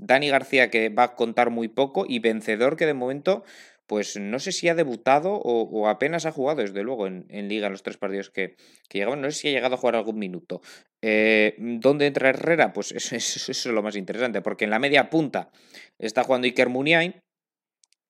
Dani 0.00 0.28
García 0.28 0.70
que 0.70 0.88
va 0.88 1.04
a 1.04 1.14
contar 1.14 1.50
muy 1.50 1.68
poco 1.68 2.04
y 2.08 2.18
vencedor 2.18 2.76
que 2.76 2.86
de 2.86 2.94
momento 2.94 3.44
pues 3.90 4.16
no 4.16 4.38
sé 4.38 4.52
si 4.52 4.68
ha 4.68 4.76
debutado 4.76 5.32
o, 5.32 5.88
apenas 5.88 6.24
ha 6.24 6.30
jugado, 6.30 6.62
desde 6.62 6.84
luego, 6.84 7.08
en, 7.08 7.26
liga 7.48 7.66
en 7.66 7.72
los 7.72 7.82
tres 7.82 7.96
partidos 7.96 8.30
que, 8.30 8.54
que. 8.88 9.04
No 9.04 9.28
sé 9.32 9.36
si 9.36 9.48
ha 9.48 9.50
llegado 9.50 9.74
a 9.74 9.78
jugar 9.78 9.96
algún 9.96 10.16
minuto. 10.16 10.60
Eh, 11.02 11.56
¿Dónde 11.58 12.06
entra 12.06 12.28
Herrera? 12.28 12.72
Pues 12.72 12.92
eso, 13.12 13.16
es 13.16 13.66
lo 13.66 13.82
más 13.82 13.96
interesante, 13.96 14.42
porque 14.42 14.62
en 14.62 14.70
la 14.70 14.78
media 14.78 15.10
punta 15.10 15.50
está 15.98 16.22
jugando 16.22 16.46
Iker 16.46 16.68
Muniain. 16.68 17.20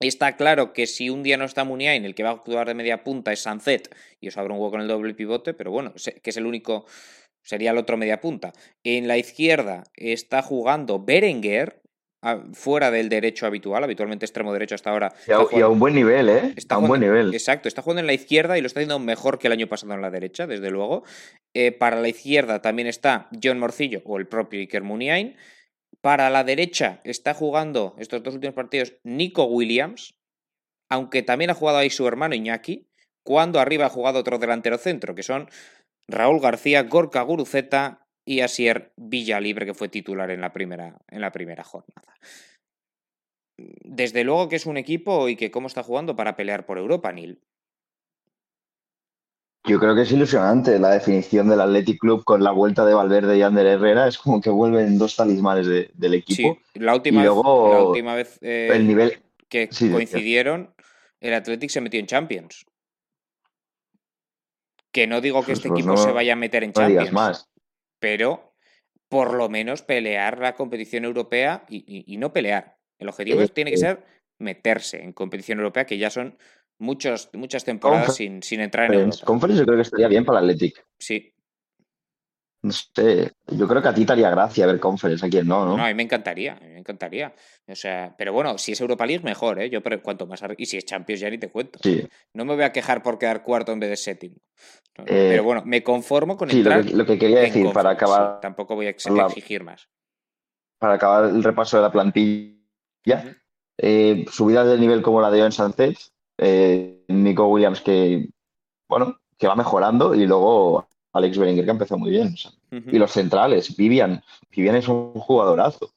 Está 0.01 0.37
claro 0.37 0.75
que 0.75 0.87
si 0.87 1.09
un 1.09 1.23
día 1.23 1.39
no 1.39 1.47
está 1.47 1.65
Muniain, 1.65 2.05
el 2.05 2.15
que 2.15 2.25
va 2.25 2.33
a 2.33 2.37
jugar 2.37 2.69
de 2.69 2.75
media 2.75 3.03
punta 3.03 3.33
es 3.33 3.41
Sanzet, 3.41 3.89
y 4.21 4.29
os 4.29 4.37
abre 4.37 4.53
un 4.53 4.61
hueco 4.61 4.77
en 4.77 4.83
el 4.83 4.89
doble 4.89 5.15
pivote, 5.15 5.55
pero 5.55 5.71
bueno, 5.71 5.95
que 5.95 6.29
es 6.29 6.37
el 6.37 6.45
único, 6.45 6.85
sería 7.43 7.71
el 7.71 7.79
otro 7.79 7.97
media 7.97 8.21
punta. 8.21 8.53
En 8.85 9.09
la 9.09 9.17
izquierda 9.17 9.85
está 9.95 10.43
jugando 10.43 11.03
Berenguer, 11.03 11.80
fuera 12.53 12.91
del 12.91 13.09
derecho 13.09 13.47
habitual, 13.47 13.83
habitualmente 13.83 14.27
extremo 14.27 14.53
derecho 14.53 14.75
hasta 14.75 14.91
ahora. 14.91 15.13
Y 15.27 15.61
a, 15.61 15.69
un 15.69 15.79
buen 15.79 15.95
nivel, 15.95 16.29
¿eh? 16.29 16.55
Está 16.57 16.75
a 16.75 16.79
un 16.79 16.89
buen 16.89 17.01
nivel. 17.01 17.33
Exacto, 17.33 17.69
está 17.69 17.83
jugando 17.83 18.01
en 18.01 18.07
la 18.07 18.13
izquierda 18.13 18.59
y 18.59 18.61
lo 18.61 18.67
está 18.67 18.81
haciendo 18.81 18.99
mejor 18.99 19.39
que 19.39 19.47
el 19.47 19.53
año 19.53 19.69
pasado 19.69 19.95
en 19.95 20.03
la 20.03 20.11
derecha, 20.11 20.47
desde 20.47 20.71
luego. 20.71 21.05
Eh, 21.55 21.73
para 21.73 22.01
la 22.01 22.09
izquierda 22.09 22.61
también 22.61 22.89
está 22.89 23.29
John 23.43 23.59
Morcillo 23.59 24.03
o 24.05 24.19
el 24.19 24.27
propio 24.27 24.61
Iker 24.61 24.83
Muniain. 24.83 25.37
Para 26.03 26.31
la 26.31 26.45
derecha 26.45 27.01
está 27.05 27.35
jugando 27.35 27.95
estos 27.99 28.23
dos 28.23 28.35
últimos 28.35 28.55
partidos 28.55 28.95
Nico 29.03 29.45
Williams, 29.45 30.15
aunque 30.91 31.23
también 31.23 31.51
ha 31.51 31.55
jugado 31.55 31.79
ahí 31.79 31.91
su 31.91 32.07
hermano 32.07 32.35
Iñaki, 32.35 32.89
cuando 33.23 33.61
arriba 33.61 33.87
ha 33.87 33.91
jugado 33.91 34.19
otro 34.19 34.39
delantero 34.39 34.79
centro, 34.79 35.15
que 35.15 35.23
son 35.23 35.49
Raúl 36.09 36.41
García, 36.41 36.83
Gorka 36.85 37.23
Guruceta 37.23 38.07
y 38.25 38.41
Asier 38.41 38.93
Villalibre, 38.97 39.67
que 39.67 39.75
fue 39.75 39.89
titular 39.89 40.31
en 40.31 40.41
la 40.41 40.53
primera, 40.53 40.99
en 41.09 41.21
la 41.21 41.33
primera 41.33 41.65
jornada. 41.65 42.15
Desde 43.57 44.25
luego 44.25 44.49
que 44.49 44.57
es 44.57 44.67
un 44.67 44.77
equipo 44.77 45.29
y 45.29 45.37
que 45.37 45.51
cómo 45.51 45.67
está 45.67 45.83
jugando 45.83 46.17
para 46.17 46.37
pelear 46.37 46.67
por 46.67 46.79
Europa, 46.79 47.13
Nil. 47.13 47.41
Yo 49.65 49.79
creo 49.79 49.95
que 49.95 50.03
es 50.03 50.13
ilusionante 50.13 50.79
la 50.79 50.91
definición 50.91 51.49
del 51.49 51.61
Athletic 51.61 51.99
Club 51.99 52.25
con 52.25 52.43
la 52.43 52.51
vuelta 52.51 52.87
de 52.87 52.95
Valverde 52.95 53.37
y 53.37 53.43
Ander 53.43 53.67
Herrera. 53.67 54.09
Es 54.09 54.17
como 54.17 54.41
que 54.41 54.49
vuelven 54.49 54.97
dos 54.97 55.17
talismanes 55.17 55.67
del 55.67 56.15
equipo. 56.15 56.59
Sí, 56.73 56.81
la 56.81 56.95
última 56.95 57.23
vez, 57.23 57.31
la 57.31 57.83
última 57.83 58.15
vez 58.15 58.39
eh, 58.41 58.71
el 58.73 58.87
nivel... 58.87 59.21
que 59.51 59.69
coincidieron, 59.69 60.75
el 61.21 61.35
Athletic 61.35 61.69
se 61.69 61.83
metió 61.83 62.01
en 62.01 62.07
Champions. 62.07 62.65
Que 64.91 65.07
no 65.07 65.21
digo 65.21 65.41
que 65.41 65.47
pues 65.47 65.59
este 65.59 65.69
pues 65.69 65.81
equipo 65.81 65.97
se 65.99 66.11
vaya 66.11 66.33
a 66.33 66.37
meter 66.37 66.65
en 66.65 66.73
Champions. 66.73 67.13
más 67.13 67.50
pero 68.01 68.55
por 69.09 69.35
lo 69.35 69.49
menos 69.49 69.83
pelear 69.83 70.39
la 70.39 70.55
competición 70.55 71.05
europea 71.05 71.65
y, 71.69 72.17
no 72.19 72.33
pelear. 72.33 72.79
El 72.99 73.09
objetivo 73.09 73.47
tiene 73.49 73.71
que 73.71 73.77
ser 73.77 74.05
meterse 74.39 75.03
en 75.03 75.13
competición 75.13 75.59
europea, 75.59 75.85
que 75.85 75.99
ya 75.99 76.11
son 76.11 76.37
muchos, 76.79 77.29
muchas 77.33 77.65
temporadas 77.65 78.17
sin, 78.17 78.43
sin, 78.43 78.61
entrar 78.61 78.93
en 78.93 79.01
Europa. 79.01 79.25
Conference 79.25 79.61
yo 79.61 79.67
creo 79.67 79.77
que 79.77 79.83
estaría 79.83 80.09
bien 80.09 80.25
para 80.25 80.39
el 80.39 80.47
Athletic. 80.47 80.85
Sí. 80.99 81.35
No 82.63 82.73
sé, 82.73 83.33
yo 83.47 83.67
creo 83.67 83.81
que 83.81 83.89
a 83.89 83.95
ti 83.95 84.05
te 84.05 84.13
haría 84.13 84.29
gracia 84.29 84.67
ver 84.67 84.79
Conference, 84.79 85.25
a 85.25 85.31
quien 85.31 85.49
no, 85.49 85.65
¿no? 85.65 85.79
No, 85.79 85.85
a 85.85 85.89
mí 85.89 85.95
me 85.95 86.03
encantaría, 86.03 86.53
a 86.53 86.61
mí 86.61 86.69
me 86.69 86.79
encantaría. 86.81 87.35
O 87.67 87.75
sea, 87.75 88.15
pero 88.19 88.35
bueno, 88.35 88.59
si 88.59 88.73
es 88.73 88.81
Europa 88.83 89.07
League, 89.07 89.25
mejor, 89.25 89.63
¿eh? 89.63 89.71
Yo, 89.71 89.83
pero 89.83 90.03
cuanto 90.03 90.27
más. 90.27 90.43
Y 90.59 90.67
si 90.67 90.77
es 90.77 90.85
Champions, 90.85 91.21
ya 91.21 91.31
ni 91.31 91.39
te 91.39 91.49
cuento. 91.49 91.79
Sí. 91.83 92.07
No 92.35 92.45
me 92.45 92.55
voy 92.55 92.65
a 92.65 92.73
quejar 92.73 93.03
por 93.03 93.19
quedar 93.19 93.43
cuarto 93.43 93.73
en 93.73 93.81
vez 93.81 93.89
de 93.89 93.97
séptimo. 93.97 94.37
Eh, 95.07 95.29
pero 95.31 95.43
bueno, 95.43 95.63
me 95.65 95.83
conformo 95.83 96.37
con 96.37 96.51
sí, 96.51 96.63
Lo 96.63 97.07
que, 97.07 97.19
quería 97.19 97.41
decir, 97.41 97.73
para 97.73 97.91
acabar. 97.91 98.41
tampoco 98.41 98.75
voy 98.75 98.87
a 98.87 98.91
exigir 98.91 99.65
más. 99.65 99.89
Para 100.79 100.95
acabar 100.95 101.25
el 101.31 101.43
repaso 101.43 101.79
de 101.79 101.83
la 101.83 101.93
plantilla, 101.93 102.61
eh, 103.79 104.27
subidas 104.31 104.67
del 104.67 104.81
nivel 104.81 105.01
como 105.01 105.23
la 105.23 105.31
de 105.31 105.39
Joan 105.39 105.53
Sánchez, 105.53 106.13
eh, 106.37 107.05
Nico 107.09 107.49
Williams 107.49 107.81
que, 107.81 108.29
bueno, 108.89 109.19
que 109.39 109.47
va 109.47 109.57
mejorando 109.57 110.15
y 110.15 110.27
luego 110.27 110.90
Alex 111.13 111.39
Berenguer 111.39 111.65
que 111.65 111.71
empezó 111.71 111.99
muy 111.99 112.11
bien. 112.11 112.35
Y 112.71 112.99
los 112.99 113.11
centrales, 113.11 113.77
Vivian. 113.77 114.23
Vivian 114.55 114.77
es 114.77 114.89
un 114.89 115.13
jugadorazo. 115.15 115.93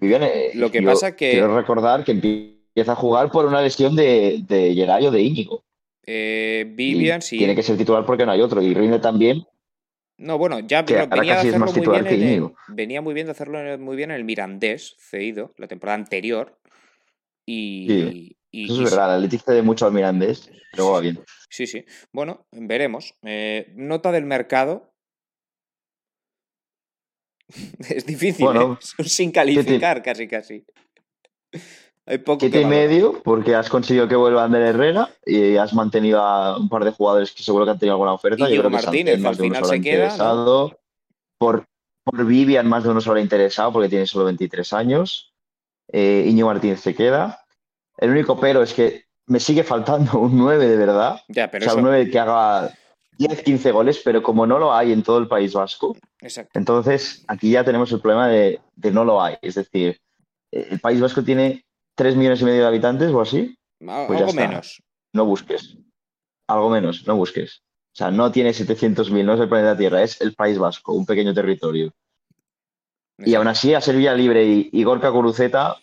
Vivian, 0.00 0.22
lo 0.54 0.70
que 0.70 0.82
pasa 0.82 1.14
que. 1.14 1.32
Quiero 1.32 1.56
recordar 1.56 2.04
que 2.04 2.12
empieza 2.12 2.92
a 2.92 2.96
jugar 2.96 3.30
por 3.30 3.46
una 3.46 3.60
lesión 3.62 3.94
de, 3.96 4.42
de 4.46 4.74
Gerayo 4.74 5.10
de 5.10 5.22
Íñigo. 5.22 5.64
Eh, 6.06 6.64
Vivian, 6.74 7.20
sí. 7.20 7.38
Tiene 7.38 7.54
que 7.54 7.62
ser 7.62 7.76
titular 7.76 8.04
porque 8.04 8.24
no 8.24 8.32
hay 8.32 8.40
otro. 8.40 8.62
Y 8.62 8.74
rinde 8.74 8.98
también. 8.98 9.46
No, 10.18 10.38
bueno, 10.38 10.60
ya 10.60 10.82
venía, 10.82 11.06
de 11.06 11.30
hacerlo 11.32 11.66
muy 11.66 11.80
bien 11.80 12.54
venía 12.68 13.02
muy 13.02 13.12
bien 13.12 13.26
de 13.26 13.32
hacerlo 13.32 13.78
muy 13.78 13.96
bien 13.96 14.10
en 14.10 14.16
el 14.16 14.24
Mirandés, 14.24 14.96
cedido, 14.98 15.52
la 15.58 15.68
temporada 15.68 15.98
anterior. 15.98 16.58
Y, 17.44 18.36
eso 18.64 18.84
es 18.84 18.90
verdad, 18.90 19.10
el 19.10 19.24
Atlético 19.24 19.52
de 19.52 19.62
mucho 19.62 19.86
al 19.86 19.92
Mirandés, 19.92 20.50
pero 20.72 20.92
va 20.92 21.00
bien. 21.00 21.18
Sí, 21.48 21.66
sí. 21.66 21.84
Bueno, 22.12 22.46
veremos. 22.52 23.14
Eh, 23.22 23.72
nota 23.76 24.12
del 24.12 24.24
mercado. 24.24 24.92
es 27.88 28.06
difícil, 28.06 28.46
¿eh? 28.46 28.76
sin 29.04 29.30
calificar, 29.30 30.02
casi, 30.02 30.26
casi. 30.26 30.64
Hay 32.08 32.18
poco 32.18 32.40
Siete 32.40 32.58
que 32.58 32.62
y 32.62 32.66
medio, 32.66 33.20
porque 33.24 33.56
has 33.56 33.68
conseguido 33.68 34.06
que 34.06 34.14
vuelva 34.14 34.44
Ander 34.44 34.62
Herrera 34.62 35.10
y 35.24 35.56
has 35.56 35.74
mantenido 35.74 36.20
a 36.22 36.56
un 36.56 36.68
par 36.68 36.84
de 36.84 36.92
jugadores 36.92 37.32
que 37.32 37.42
seguro 37.42 37.64
que 37.64 37.72
han 37.72 37.78
tenido 37.78 37.94
alguna 37.94 38.12
oferta. 38.12 38.44
Íñigo 38.44 38.62
Yo 38.62 38.68
creo 38.68 38.70
que 38.70 38.84
Martínez, 38.86 39.14
Santel 39.14 39.20
más 39.22 39.30
al 39.30 39.44
final 39.44 39.64
se 39.64 39.80
queda, 39.80 39.96
¿no? 39.96 40.04
interesado. 40.04 40.78
Por, 41.38 41.66
por 42.04 42.24
Vivian 42.24 42.68
más 42.68 42.84
de 42.84 42.90
uno 42.90 43.00
se 43.00 43.08
habrá 43.08 43.20
interesado 43.20 43.72
porque 43.72 43.88
tiene 43.88 44.06
solo 44.06 44.26
23 44.26 44.72
años. 44.72 45.34
Eh, 45.92 46.24
Íñigo 46.28 46.46
Martínez 46.46 46.80
se 46.80 46.94
queda. 46.94 47.45
El 47.98 48.10
único 48.10 48.38
pero 48.38 48.62
es 48.62 48.72
que 48.74 49.04
me 49.26 49.40
sigue 49.40 49.64
faltando 49.64 50.18
un 50.18 50.36
9 50.36 50.68
de 50.68 50.76
verdad. 50.76 51.20
Ya, 51.28 51.46
O 51.46 51.50
sea, 51.50 51.60
eso. 51.60 51.76
un 51.76 51.84
9 51.84 52.10
que 52.10 52.18
haga 52.18 52.70
10, 53.18 53.42
15 53.42 53.72
goles, 53.72 54.00
pero 54.04 54.22
como 54.22 54.46
no 54.46 54.58
lo 54.58 54.74
hay 54.74 54.92
en 54.92 55.02
todo 55.02 55.18
el 55.18 55.28
País 55.28 55.54
Vasco, 55.54 55.96
Exacto. 56.20 56.58
entonces 56.58 57.24
aquí 57.28 57.50
ya 57.50 57.64
tenemos 57.64 57.90
el 57.92 58.00
problema 58.00 58.28
de, 58.28 58.60
de 58.74 58.90
no 58.90 59.04
lo 59.04 59.22
hay. 59.22 59.36
Es 59.42 59.54
decir, 59.54 59.98
el 60.52 60.78
País 60.80 61.00
Vasco 61.00 61.22
tiene 61.24 61.64
3 61.96 62.16
millones 62.16 62.40
y 62.40 62.44
medio 62.44 62.60
de 62.62 62.66
habitantes 62.68 63.10
o 63.12 63.20
así. 63.20 63.56
Pues 63.78 64.20
Algo 64.20 64.32
menos. 64.32 64.82
No 65.12 65.24
busques. 65.24 65.76
Algo 66.48 66.70
menos, 66.70 67.06
no 67.06 67.16
busques. 67.16 67.62
O 67.94 67.96
sea, 67.96 68.10
no 68.10 68.30
tiene 68.30 68.50
700.000, 68.50 69.24
no 69.24 69.34
es 69.34 69.40
el 69.40 69.48
planeta 69.48 69.76
Tierra, 69.76 70.02
es 70.02 70.20
el 70.20 70.34
País 70.34 70.58
Vasco, 70.58 70.92
un 70.92 71.06
pequeño 71.06 71.32
territorio. 71.32 71.92
Y 73.18 73.34
aún 73.34 73.48
así, 73.48 73.72
a 73.72 73.80
Sevilla 73.80 74.12
Libre 74.14 74.44
y, 74.44 74.68
y 74.70 74.84
Gorka 74.84 75.08
Guruceta, 75.08 75.76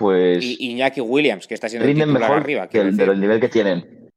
pues 0.00 0.42
Y 0.42 0.70
Iñaki 0.72 1.00
Williams, 1.02 1.46
que 1.46 1.54
está 1.54 1.68
siendo 1.68 1.86
el 1.86 1.94
titular 1.94 2.18
mejor 2.20 2.36
arriba. 2.38 2.66
que 2.68 2.80
el, 2.80 2.90
decir. 2.96 3.08
del 3.10 3.20
nivel 3.20 3.38
que 3.40 3.48
tienen. 3.48 4.08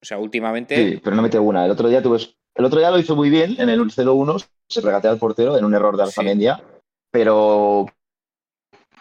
O 0.00 0.04
sea, 0.04 0.18
últimamente. 0.18 0.76
Sí, 0.76 1.00
pero 1.02 1.16
no 1.16 1.22
mete 1.22 1.38
una. 1.38 1.64
El 1.64 1.70
otro 1.72 1.88
día 1.88 2.02
tuve, 2.02 2.18
el 2.54 2.64
otro 2.64 2.78
día 2.78 2.90
lo 2.90 2.98
hizo 2.98 3.16
muy 3.16 3.30
bien 3.30 3.56
en 3.58 3.68
el 3.70 3.80
0-1, 3.80 4.46
se 4.68 4.80
regatea 4.82 5.10
al 5.10 5.18
portero 5.18 5.56
en 5.58 5.64
un 5.64 5.74
error 5.74 5.96
de 5.96 6.04
Sí. 6.04 6.08
Arzamendia, 6.10 6.62
pero 7.10 7.86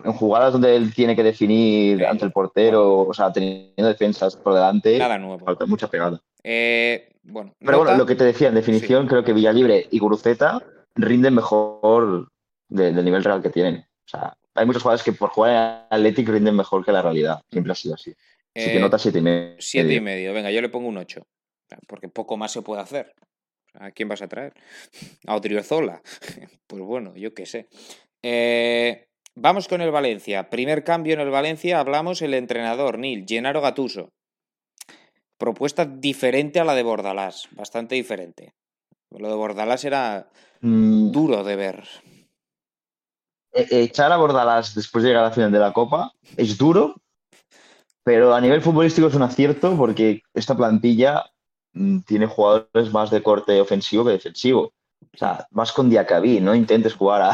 en 0.04 0.14
jugadas 0.14 0.54
donde 0.54 0.76
él 0.76 0.94
tiene 0.94 1.16
que 1.16 1.24
definir 1.24 2.00
Sí. 2.00 2.06
ante 2.06 2.26
el 2.26 2.32
portero, 2.32 3.02
o 3.02 3.14
sea, 3.14 3.32
teniendo 3.34 3.74
defensas 3.88 4.36
por 4.36 4.54
delante, 4.54 4.98
Nada 4.98 5.18
nuevo. 5.18 5.44
falta 5.44 5.66
mucha 5.66 5.88
pegada. 5.88 6.22
Eh, 6.44 7.10
bueno, 7.24 7.54
Pero 7.60 7.72
nota- 7.74 7.84
bueno, 7.84 7.98
lo 7.98 8.06
que 8.06 8.16
te 8.16 8.24
decía, 8.24 8.48
en 8.50 8.56
definición, 8.56 9.08
creo 9.08 9.24
que 9.24 9.34
Villalibre 9.34 9.88
y 9.92 10.00
Guruceta 10.00 10.62
rinden 10.96 11.36
mejor 11.36 12.30
de- 12.70 12.94
del 12.94 13.04
nivel 13.06 13.24
real 13.24 13.42
que 13.42 13.50
tienen. 13.50 13.78
O 14.06 14.10
sea, 14.10 14.38
hay 14.58 14.66
muchos 14.66 14.84
jugadores 14.84 15.04
que 15.04 15.14
por 15.14 15.30
jugar 15.30 15.88
en 15.90 15.98
Athletic 15.98 16.28
rinden 16.28 16.56
mejor 16.56 16.84
que 16.84 16.92
la 16.92 17.02
realidad. 17.02 17.42
Siempre 17.52 17.72
ha 17.72 17.76
sido 17.76 17.96
así. 17.96 18.12
Así 18.56 18.70
que 18.72 18.78
eh, 18.78 18.80
nota 18.80 18.98
siete 18.98 19.20
y 19.20 19.22
medio. 19.22 19.56
Siete 19.60 19.94
y 19.94 20.02
medio. 20.02 20.34
Venga, 20.34 20.52
yo 20.52 20.62
le 20.62 20.70
pongo 20.70 20.88
un 20.88 20.98
8. 20.98 21.26
Porque 21.88 22.10
poco 22.10 22.38
más 22.38 22.52
se 22.52 22.62
puede 22.62 22.82
hacer. 22.82 23.14
¿A 23.74 23.92
quién 23.92 24.10
vas 24.10 24.22
a 24.22 24.28
traer? 24.28 24.54
¿A 25.26 25.36
Odriozola? 25.36 26.02
Pues 26.68 26.82
bueno, 26.82 27.16
yo 27.16 27.34
qué 27.34 27.46
sé. 27.46 27.68
Eh, 28.24 29.08
vamos 29.36 29.68
con 29.68 29.82
el 29.82 29.92
Valencia. 29.92 30.50
Primer 30.50 30.84
cambio 30.84 31.14
en 31.14 31.22
el 31.22 31.30
Valencia, 31.30 31.80
hablamos 31.80 32.22
el 32.22 32.34
entrenador, 32.34 33.00
Nil, 33.00 33.26
Gennaro 33.28 33.62
Gatuso. 33.62 34.10
Propuesta 35.38 35.86
diferente 35.86 36.60
a 36.60 36.66
la 36.66 36.76
de 36.76 36.84
Bordalás, 36.84 37.48
bastante 37.52 37.96
diferente. 37.96 38.54
Lo 39.12 39.30
de 39.30 39.36
Bordalás 39.36 39.86
era 39.86 40.30
Mm, 40.62 41.12
duro 41.12 41.44
de 41.44 41.56
ver. 41.56 41.84
E- 43.58 43.84
echar 43.84 44.12
a 44.12 44.18
Bordalás 44.18 44.76
después 44.76 45.04
de 45.04 45.10
llegar 45.10 45.26
a 45.26 45.28
la 45.30 45.34
final 45.34 45.52
de 45.52 45.60
la 45.60 45.74
Copa 45.74 46.12
es 46.36 46.58
duro, 46.58 46.96
pero 48.04 48.34
a 48.34 48.42
nivel 48.42 48.62
futbolístico 48.62 49.08
es 49.08 49.16
un 49.16 49.24
acierto 49.24 49.76
porque 49.76 50.22
esta 50.34 50.56
plantilla 50.56 51.26
mm, 51.74 52.00
tiene 52.02 52.28
jugadores 52.28 52.92
más 52.92 53.10
de 53.10 53.22
corte 53.22 53.60
ofensivo 53.60 54.06
que 54.06 54.12
defensivo. 54.12 54.74
O 55.14 55.18
sea, 55.18 55.48
vas 55.52 55.72
con 55.72 55.90
Diacabí, 55.90 56.40
no 56.40 56.56
intentes 56.56 56.94
jugar 56.94 57.22
a, 57.22 57.32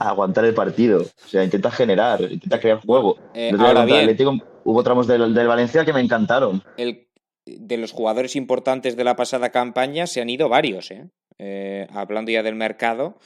a 0.00 0.08
aguantar 0.08 0.44
el 0.44 0.54
partido. 0.54 1.02
O 1.02 1.28
sea, 1.28 1.44
intenta 1.44 1.70
generar, 1.70 2.20
intenta 2.22 2.60
crear 2.60 2.80
juego. 2.80 3.16
Eh, 3.34 3.52
ahora 3.58 3.84
bien, 3.84 4.00
Atlético 4.00 4.38
hubo 4.64 4.82
tramos 4.82 5.06
del, 5.06 5.34
del 5.34 5.46
Valencia 5.46 5.84
que 5.84 5.92
me 5.92 6.00
encantaron. 6.00 6.62
el, 6.76 7.06
de 7.46 7.76
los 7.76 7.92
jugadores 7.92 8.34
importantes 8.34 8.96
de 8.96 9.04
la 9.04 9.14
pasada 9.14 9.50
campaña 9.50 10.06
se 10.06 10.20
han 10.20 10.28
ido 10.28 10.48
varios. 10.48 10.90
¿eh? 10.90 11.08
Eh, 11.38 11.86
hablando 11.92 12.30
ya 12.32 12.42
del 12.42 12.56
mercado, 12.56 13.18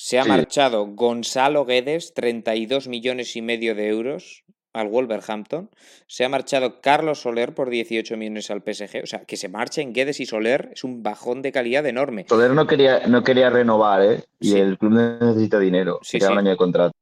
se 0.00 0.18
ha 0.20 0.22
Sí. 0.22 0.28
marchado 0.28 0.86
Gonzalo 0.86 1.64
Guedes, 1.64 2.14
32 2.14 2.86
millones 2.86 3.34
y 3.34 3.42
medio 3.42 3.74
de 3.74 3.88
euros 3.88 4.44
al 4.72 4.86
Wolverhampton. 4.88 5.70
Se 6.06 6.24
ha 6.24 6.28
marchado 6.28 6.80
Carlos 6.80 7.22
Soler 7.22 7.52
por 7.52 7.68
18 7.68 8.16
millones 8.16 8.48
al 8.52 8.62
PSG. 8.62 9.02
O 9.02 9.06
sea, 9.06 9.24
que 9.24 9.36
se 9.36 9.48
marchen 9.48 9.92
Guedes 9.92 10.20
y 10.20 10.26
Soler 10.26 10.70
es 10.72 10.84
un 10.84 11.02
bajón 11.02 11.42
de 11.42 11.50
calidad 11.50 11.84
enorme. 11.86 12.26
Soler 12.28 12.52
no 12.52 12.68
quería, 12.68 13.08
no 13.08 13.24
quería 13.24 13.50
renovar, 13.50 14.02
¿eh? 14.02 14.22
Y 14.38 14.50
Sí. 14.52 14.58
el 14.60 14.78
club 14.78 14.92
necesita 14.92 15.58
dinero. 15.58 15.98
Sí, 16.02 16.18
quería 16.18 16.28
un 16.28 16.34
sí. 16.34 16.38
año 16.38 16.50
de 16.50 16.56
contrato. 16.56 16.92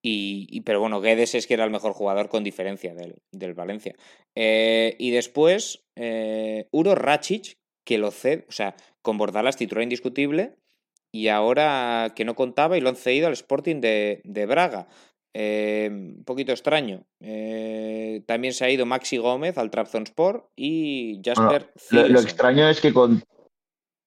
Y, 0.00 0.46
y- 0.50 0.62
pero 0.62 0.80
bueno, 0.80 1.02
Guedes 1.02 1.34
es 1.34 1.46
que 1.46 1.52
era 1.54 1.64
el 1.64 1.70
mejor 1.70 1.92
jugador 1.92 2.30
con 2.30 2.42
diferencia 2.44 2.94
del, 2.94 3.16
del 3.30 3.52
Valencia. 3.52 3.94
Eh, 4.34 4.96
y 4.98 5.10
después, 5.10 5.84
eh, 5.96 6.66
Uro 6.70 6.94
Racic, 6.94 7.58
que 7.84 7.98
lo 7.98 8.10
cede, 8.10 8.46
o 8.48 8.52
sea, 8.52 8.74
con 9.02 9.18
Bordalas 9.18 9.56
titular 9.56 9.82
indiscutible, 9.82 10.54
y 11.12 11.28
ahora 11.28 12.12
que 12.16 12.24
no 12.24 12.34
contaba 12.34 12.76
y 12.76 12.80
lo 12.80 12.88
han 12.88 12.96
cedido 12.96 13.26
al 13.26 13.34
Sporting 13.34 13.80
de, 13.80 14.20
de 14.24 14.46
Braga. 14.46 14.88
Eh, 15.34 15.88
un 15.90 16.24
poquito 16.24 16.52
extraño. 16.52 17.04
Eh, 17.20 18.22
también 18.26 18.52
se 18.52 18.64
ha 18.64 18.70
ido 18.70 18.84
Maxi 18.86 19.16
Gómez 19.18 19.56
al 19.56 19.70
Trabzonspor 19.70 20.50
y 20.56 21.20
Jasper 21.24 21.72
Lo, 21.90 22.08
lo 22.08 22.20
extraño 22.20 22.68
es 22.68 22.80
que 22.80 22.92
con 22.92 23.22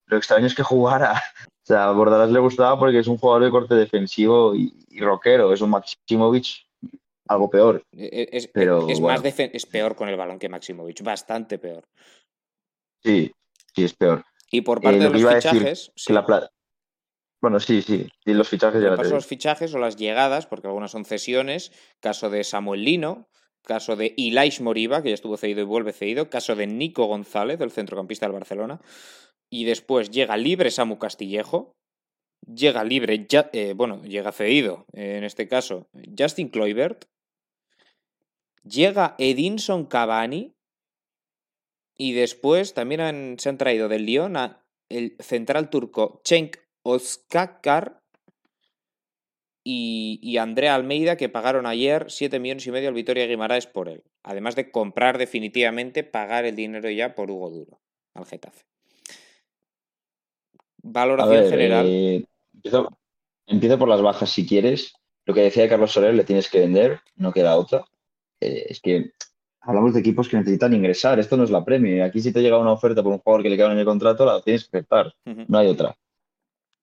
lo 0.06 0.16
extraño 0.16 0.46
es 0.46 0.54
que 0.54 0.62
jugara. 0.62 1.14
O 1.58 1.66
sea, 1.66 1.88
a 1.88 1.90
Bordalás 1.90 2.30
le 2.30 2.38
gustaba 2.38 2.78
porque 2.78 3.00
es 3.00 3.08
un 3.08 3.18
jugador 3.18 3.42
de 3.42 3.50
corte 3.50 3.74
defensivo 3.74 4.54
y, 4.54 4.72
y 4.88 5.00
rockero. 5.00 5.52
Es 5.52 5.60
un 5.60 5.70
Maximovic 5.70 6.64
algo 7.26 7.50
peor. 7.50 7.82
Eh, 7.90 8.28
Es, 8.30 8.46
pero 8.46 8.88
es 8.88 9.00
bueno. 9.00 9.20
más 9.20 9.34
es 9.36 9.66
peor 9.66 9.96
con 9.96 10.08
el 10.08 10.16
balón 10.16 10.38
que 10.38 10.48
Maximovic, 10.48 11.02
bastante 11.02 11.58
peor. 11.58 11.84
Sí, 13.02 13.32
sí, 13.74 13.84
es 13.84 13.94
peor. 13.94 14.24
Y 14.48 14.60
por 14.60 14.80
parte 14.80 15.00
de 15.00 15.10
los 15.10 15.34
fichajes, 15.34 15.92
Que 16.06 16.12
la 16.12 16.24
Bueno, 17.42 17.60
sí, 17.60 17.82
sí. 17.82 18.08
Y 18.24 18.32
los 18.32 18.48
fichajes 18.48 18.82
ya 18.82 18.90
los 18.90 19.26
fichajes 19.26 19.74
o 19.74 19.78
las 19.78 19.96
llegadas, 19.96 20.46
porque 20.46 20.66
algunas 20.68 20.90
son 20.90 21.04
cesiones. 21.04 21.70
Caso 22.00 22.30
de 22.30 22.42
Samuel 22.44 22.84
Lino, 22.84 23.28
caso 23.62 23.94
de 23.96 24.14
Ilais 24.16 24.60
Moriba, 24.60 25.02
que 25.02 25.10
ya 25.10 25.14
estuvo 25.14 25.36
cedido 25.36 25.60
y 25.60 25.64
vuelve 25.64 25.92
cedido. 25.92 26.30
Caso 26.30 26.56
de 26.56 26.66
Nico 26.66 27.04
González, 27.06 27.58
del 27.58 27.70
centrocampista 27.70 28.26
del 28.26 28.32
Barcelona. 28.32 28.80
Y 29.50 29.64
después 29.64 30.10
llega 30.10 30.36
libre 30.36 30.70
Samu 30.70 30.98
Castillejo. 30.98 31.76
Llega 32.46 32.84
libre, 32.84 33.26
ya, 33.28 33.50
eh, 33.52 33.72
bueno, 33.74 34.02
llega 34.04 34.30
cedido, 34.30 34.86
eh, 34.92 35.16
en 35.16 35.24
este 35.24 35.48
caso, 35.48 35.88
Justin 36.16 36.48
Kluivert. 36.48 37.04
Llega 38.62 39.14
Edinson 39.18 39.86
Cavani. 39.86 40.54
Y 41.98 42.12
después 42.12 42.74
también 42.74 43.00
han- 43.00 43.36
se 43.38 43.48
han 43.48 43.56
traído 43.58 43.88
del 43.88 44.04
Lyon 44.04 44.36
a 44.36 44.62
el 44.90 45.16
central 45.18 45.70
turco 45.70 46.20
Cenk 46.26 46.58
Oskakar 46.88 48.00
y, 49.64 50.20
y 50.22 50.36
Andrea 50.36 50.76
Almeida, 50.76 51.16
que 51.16 51.28
pagaron 51.28 51.66
ayer 51.66 52.06
7 52.08 52.38
millones 52.38 52.64
y 52.66 52.70
medio 52.70 52.88
al 52.88 52.94
Vitoria 52.94 53.26
Guimaraes 53.26 53.66
por 53.66 53.88
él. 53.88 54.04
Además 54.22 54.54
de 54.54 54.70
comprar 54.70 55.18
definitivamente, 55.18 56.04
pagar 56.04 56.44
el 56.44 56.54
dinero 56.54 56.88
ya 56.88 57.16
por 57.16 57.28
Hugo 57.28 57.50
Duro 57.50 57.80
al 58.14 58.24
Getafe. 58.24 58.64
Valoración 60.84 61.40
ver, 61.40 61.50
general. 61.50 61.86
eh, 61.88 62.24
empiezo, 62.54 62.98
empiezo 63.48 63.78
por 63.78 63.88
las 63.88 64.00
bajas 64.00 64.30
si 64.30 64.46
quieres. 64.46 64.94
Lo 65.24 65.34
que 65.34 65.42
decía 65.42 65.68
Carlos 65.68 65.90
Soler, 65.90 66.14
le 66.14 66.22
tienes 66.22 66.48
que 66.48 66.60
vender, 66.60 67.00
no 67.16 67.32
queda 67.32 67.56
otra. 67.56 67.84
Eh, 68.40 68.66
es 68.68 68.80
que 68.80 69.10
hablamos 69.60 69.92
de 69.92 70.00
equipos 70.00 70.28
que 70.28 70.36
necesitan 70.36 70.72
ingresar, 70.72 71.18
esto 71.18 71.36
no 71.36 71.42
es 71.42 71.50
la 71.50 71.64
Premier. 71.64 72.02
Aquí 72.02 72.20
si 72.20 72.32
te 72.32 72.42
llega 72.42 72.60
una 72.60 72.72
oferta 72.72 73.02
por 73.02 73.12
un 73.12 73.18
jugador 73.18 73.42
que 73.42 73.50
le 73.50 73.56
queda 73.56 73.72
en 73.72 73.78
el 73.78 73.84
contrato, 73.84 74.24
la 74.24 74.40
tienes 74.40 74.68
que 74.68 74.76
aceptar, 74.76 75.12
no 75.24 75.58
hay 75.58 75.66
otra. 75.66 75.96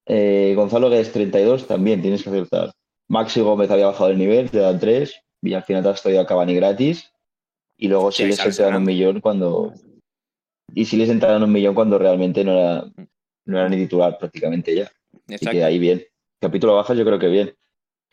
Eh, 0.05 0.53
Gonzalo 0.55 0.89
Guedes 0.89 1.11
32, 1.11 1.67
también 1.67 2.01
tienes 2.01 2.23
que 2.23 2.29
aceptar. 2.29 2.71
Maxi 3.09 3.41
Gómez 3.41 3.69
había 3.71 3.87
bajado 3.87 4.09
el 4.09 4.17
nivel, 4.17 4.49
te 4.49 4.59
dan 4.59 4.79
3, 4.79 5.13
y 5.41 5.53
al 5.53 5.63
final 5.63 5.83
te 5.83 5.89
has 5.89 6.01
traído 6.01 6.21
a 6.21 6.25
Cavani 6.25 6.55
gratis. 6.55 7.11
Y 7.77 7.87
luego 7.87 8.11
Sí, 8.11 8.23
si 8.23 8.29
les 8.29 8.45
entraron 8.45 8.75
un 8.77 8.83
millón 8.85 9.19
cuando... 9.21 9.73
Y 10.73 10.85
si 10.85 10.97
les 10.97 11.09
entraron 11.09 11.43
un 11.43 11.51
millón 11.51 11.75
cuando 11.75 11.97
realmente 11.99 12.43
no 12.43 12.53
era, 12.57 12.85
no 13.45 13.59
era 13.59 13.69
ni 13.69 13.77
titular 13.77 14.17
prácticamente 14.17 14.75
ya. 14.75 14.83
Así 14.85 15.35
Exacto. 15.35 15.51
que 15.51 15.63
ahí 15.63 15.79
bien. 15.79 16.03
Capítulo 16.41 16.75
bajas 16.75 16.97
yo 16.97 17.05
creo 17.05 17.19
que 17.19 17.27
bien. 17.27 17.55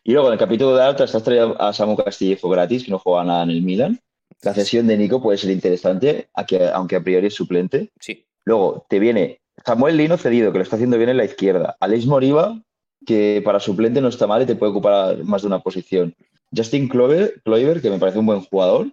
Y 0.02 0.12
luego 0.12 0.28
en 0.28 0.34
el 0.34 0.38
capítulo 0.38 0.74
de 0.76 0.82
altas 0.82 1.14
has 1.14 1.22
traído 1.22 1.60
a 1.60 1.72
Samu 1.72 1.96
Castillejo 1.96 2.48
gratis, 2.48 2.84
que 2.84 2.90
no 2.90 2.98
juega 2.98 3.24
nada 3.24 3.42
en 3.44 3.50
el 3.50 3.62
Milan. 3.62 4.00
La 4.42 4.54
cesión 4.54 4.86
de 4.86 4.96
Nico 4.96 5.22
puede 5.22 5.38
ser 5.38 5.50
interesante, 5.50 6.28
que- 6.46 6.68
aunque 6.68 6.96
a 6.96 7.02
priori 7.02 7.26
es 7.28 7.34
suplente. 7.34 7.90
Sí. 8.00 8.24
Luego 8.44 8.86
te 8.88 8.98
viene 8.98 9.40
Samuel 9.64 9.96
Lino 9.96 10.16
cedido, 10.16 10.52
que 10.52 10.58
lo 10.58 10.64
está 10.64 10.76
haciendo 10.76 10.96
bien 10.96 11.10
en 11.10 11.16
la 11.16 11.24
izquierda. 11.24 11.76
Alex 11.80 12.06
Moriba, 12.06 12.60
que 13.06 13.42
para 13.44 13.60
suplente 13.60 14.00
no 14.00 14.08
está 14.08 14.26
mal 14.26 14.42
y 14.42 14.46
te 14.46 14.56
puede 14.56 14.72
ocupar 14.72 15.22
más 15.24 15.42
de 15.42 15.48
una 15.48 15.60
posición. 15.60 16.14
Justin 16.54 16.88
Clover, 16.88 17.42
que 17.80 17.90
me 17.90 17.98
parece 17.98 18.18
un 18.18 18.26
buen 18.26 18.40
jugador, 18.40 18.88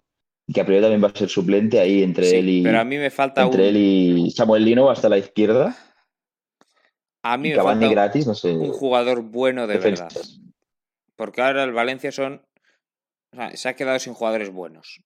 y 0.48 0.54
que 0.54 0.62
a 0.62 0.66
priori 0.66 0.82
también 0.82 1.04
va 1.04 1.10
a 1.14 1.18
ser 1.18 1.30
suplente 1.30 1.80
ahí 1.80 2.04
entre 2.04 2.26
Sí, 2.26 2.36
él 2.38 2.50
y 2.50 2.64
pero 2.64 2.80
a 2.80 2.86
mí 2.86 2.98
me 2.98 3.10
falta 3.10 3.46
un, 3.46 3.52
entre 3.52 3.70
él 3.70 3.78
y 3.78 4.32
Samuel 4.32 4.64
Lino 4.64 4.90
hasta 4.90 5.10
la 5.10 5.18
izquierda. 5.18 5.76
a 7.24 7.38
mí 7.38 7.50
me 7.50 7.56
Cavani 7.56 7.82
falta 7.82 7.92
gratis, 7.92 8.28
no 8.28 8.34
sé. 8.34 8.52
un 8.54 8.72
jugador 8.72 9.24
bueno 9.24 9.68
de 9.68 9.78
verdad. 9.78 10.10
Porque 11.18 11.42
ahora 11.42 11.64
el 11.64 11.74
Valencia 11.74 12.12
son 12.12 12.44
O 13.34 13.36
sea, 13.36 13.58
se 13.58 13.68
ha 13.68 13.76
quedado 13.76 14.00
sin 14.00 14.14
jugadores 14.14 14.50
buenos. 14.52 15.02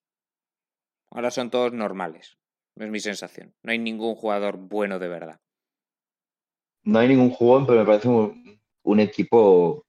Ahora 1.10 1.30
son 1.30 1.50
todos 1.50 1.72
normales. 1.72 2.38
Es 2.76 2.88
mi 2.88 3.00
sensación. 3.00 3.52
No 3.62 3.72
hay 3.72 3.78
ningún 3.78 4.14
jugador 4.14 4.56
bueno 4.56 4.98
de 4.98 5.08
verdad. 5.08 5.40
No 6.84 6.98
hay 6.98 7.08
ningún 7.08 7.30
jugador, 7.30 7.66
pero 7.66 7.80
me 7.80 7.86
parece 7.86 8.08
un, 8.08 8.60
un 8.82 9.00
equipo. 9.00 9.84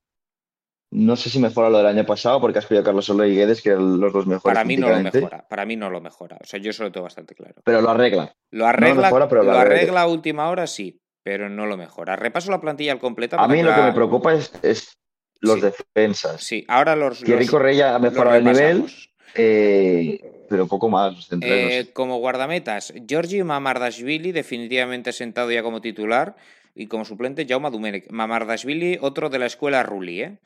No 0.92 1.16
sé 1.16 1.30
si 1.32 1.40
mejora 1.40 1.70
lo 1.72 1.78
del 1.80 1.88
año 1.88 2.06
pasado, 2.06 2.40
porque 2.40 2.60
has 2.60 2.68
pedido 2.68 2.84
a 2.84 2.86
Carlos 2.86 3.06
Soler 3.06 3.28
y 3.32 3.36
Guedes, 3.36 3.64
que 3.64 3.70
eran 3.70 4.00
los 4.00 4.14
dos 4.14 4.28
mejores. 4.28 4.44
Para 4.54 4.64
mí 4.64 4.78
no 4.78 4.90
lo 4.90 5.00
mejora. 5.00 5.48
Para 5.48 5.66
mí 5.66 5.76
no 5.76 5.90
lo 5.90 6.00
mejora. 6.02 6.38
O 6.40 6.46
sea, 6.46 6.60
yo 6.60 6.70
eso 6.70 6.84
lo 6.84 6.92
tengo 6.92 7.06
bastante 7.06 7.34
claro. 7.34 7.56
Pero 7.64 7.82
lo 7.82 7.90
arregla. 7.90 8.36
Lo 8.52 8.68
arregla, 8.68 9.02
mejora, 9.04 9.28
pero 9.28 9.42
lo 9.44 9.52
lo 9.54 9.58
arregla. 9.58 9.76
arregla 9.82 10.02
a 10.02 10.08
última 10.08 10.50
hora, 10.50 10.68
sí, 10.68 11.00
pero 11.24 11.50
no 11.50 11.66
lo 11.66 11.78
mejora. 11.78 12.16
Repaso 12.16 12.52
la 12.52 12.62
plantilla 12.62 12.92
al 12.92 13.00
completa. 13.00 13.38
A 13.38 13.48
mí 13.48 13.64
lo 13.64 13.74
que 13.74 13.82
me 13.82 13.92
preocupa 13.94 14.34
es, 14.36 14.54
es 14.62 14.96
los 15.42 15.56
Sí. 15.56 15.62
defensas. 15.96 16.42
Sí, 16.44 16.64
ahora 16.68 16.96
los. 16.96 17.22
Thierry 17.24 17.48
Correia 17.48 17.96
ha 17.96 18.00
mejorado 18.00 18.36
el 18.38 18.44
nivel, 18.44 18.86
eh, 19.34 20.46
pero 20.48 20.68
poco 20.68 20.90
más. 20.90 21.32
No 21.32 21.40
Eh, 21.42 21.90
como 21.94 22.18
guardametas, 22.20 22.94
Giorgi 23.08 23.42
Mamardashvili, 23.44 24.32
definitivamente 24.32 25.12
sentado 25.12 25.52
ya 25.52 25.64
como 25.64 25.82
titular, 25.82 26.36
y 26.76 26.88
como 26.88 27.06
suplente, 27.06 27.46
Jaume 27.48 27.70
Domenech. 27.70 28.10
Mamardashvili, 28.12 28.98
otro 29.02 29.30
de 29.30 29.40
la 29.40 29.46
escuela 29.46 29.84
Rulli, 29.84 30.22
¿eh? 30.22 30.40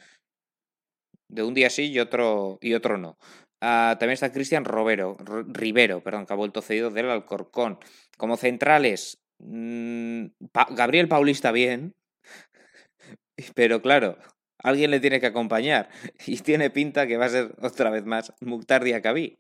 De 1.30 1.44
un 1.44 1.54
día 1.54 1.70
sí 1.70 1.92
y 1.92 2.00
otro, 2.00 2.58
y 2.62 2.74
otro 2.74 2.98
no. 2.98 3.18
Ah, 3.62 3.96
también 4.00 4.14
está 4.14 4.32
Cristian 4.32 4.66
Rivero, 4.66 6.04
perdón, 6.04 6.26
que 6.26 6.34
ha 6.34 6.36
vuelto 6.36 6.62
cedido 6.62 6.92
del 6.92 7.10
Alcorcón. 7.10 7.80
Como 8.18 8.38
centrales, 8.38 9.20
mm, 9.40 10.28
Gabriel 10.72 11.08
Paulista 11.08 11.52
bien, 11.52 11.96
pero 13.56 13.82
claro, 13.82 14.18
alguien 14.60 14.92
le 14.92 15.00
tiene 15.00 15.20
que 15.20 15.28
acompañar 15.28 15.90
y 16.28 16.38
tiene 16.40 16.70
pinta 16.70 17.08
que 17.08 17.18
va 17.18 17.26
a 17.26 17.30
ser 17.30 17.56
otra 17.62 17.90
vez 17.90 18.06
más 18.06 18.34
Mukhtar 18.42 18.84
Diakabi. 18.84 19.40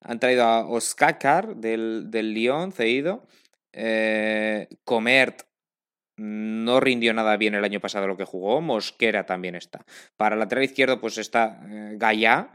Han 0.00 0.18
traído 0.20 0.44
a 0.44 0.66
Oskakar 0.66 1.56
del, 1.56 2.10
del 2.10 2.32
Lyon, 2.34 2.72
cedido. 2.72 3.26
Eh, 3.72 4.68
Comert 4.84 5.49
no 6.22 6.80
rindió 6.80 7.14
nada 7.14 7.36
bien 7.38 7.54
el 7.54 7.64
año 7.64 7.80
pasado 7.80 8.06
lo 8.06 8.16
que 8.16 8.24
jugó. 8.26 8.60
Mosquera 8.60 9.24
también 9.24 9.54
está. 9.54 9.84
Para 10.16 10.34
el 10.34 10.38
lateral 10.40 10.64
izquierdo, 10.64 11.00
pues 11.00 11.16
está 11.18 11.60
eh, 11.68 11.94
Gaya. 11.96 12.50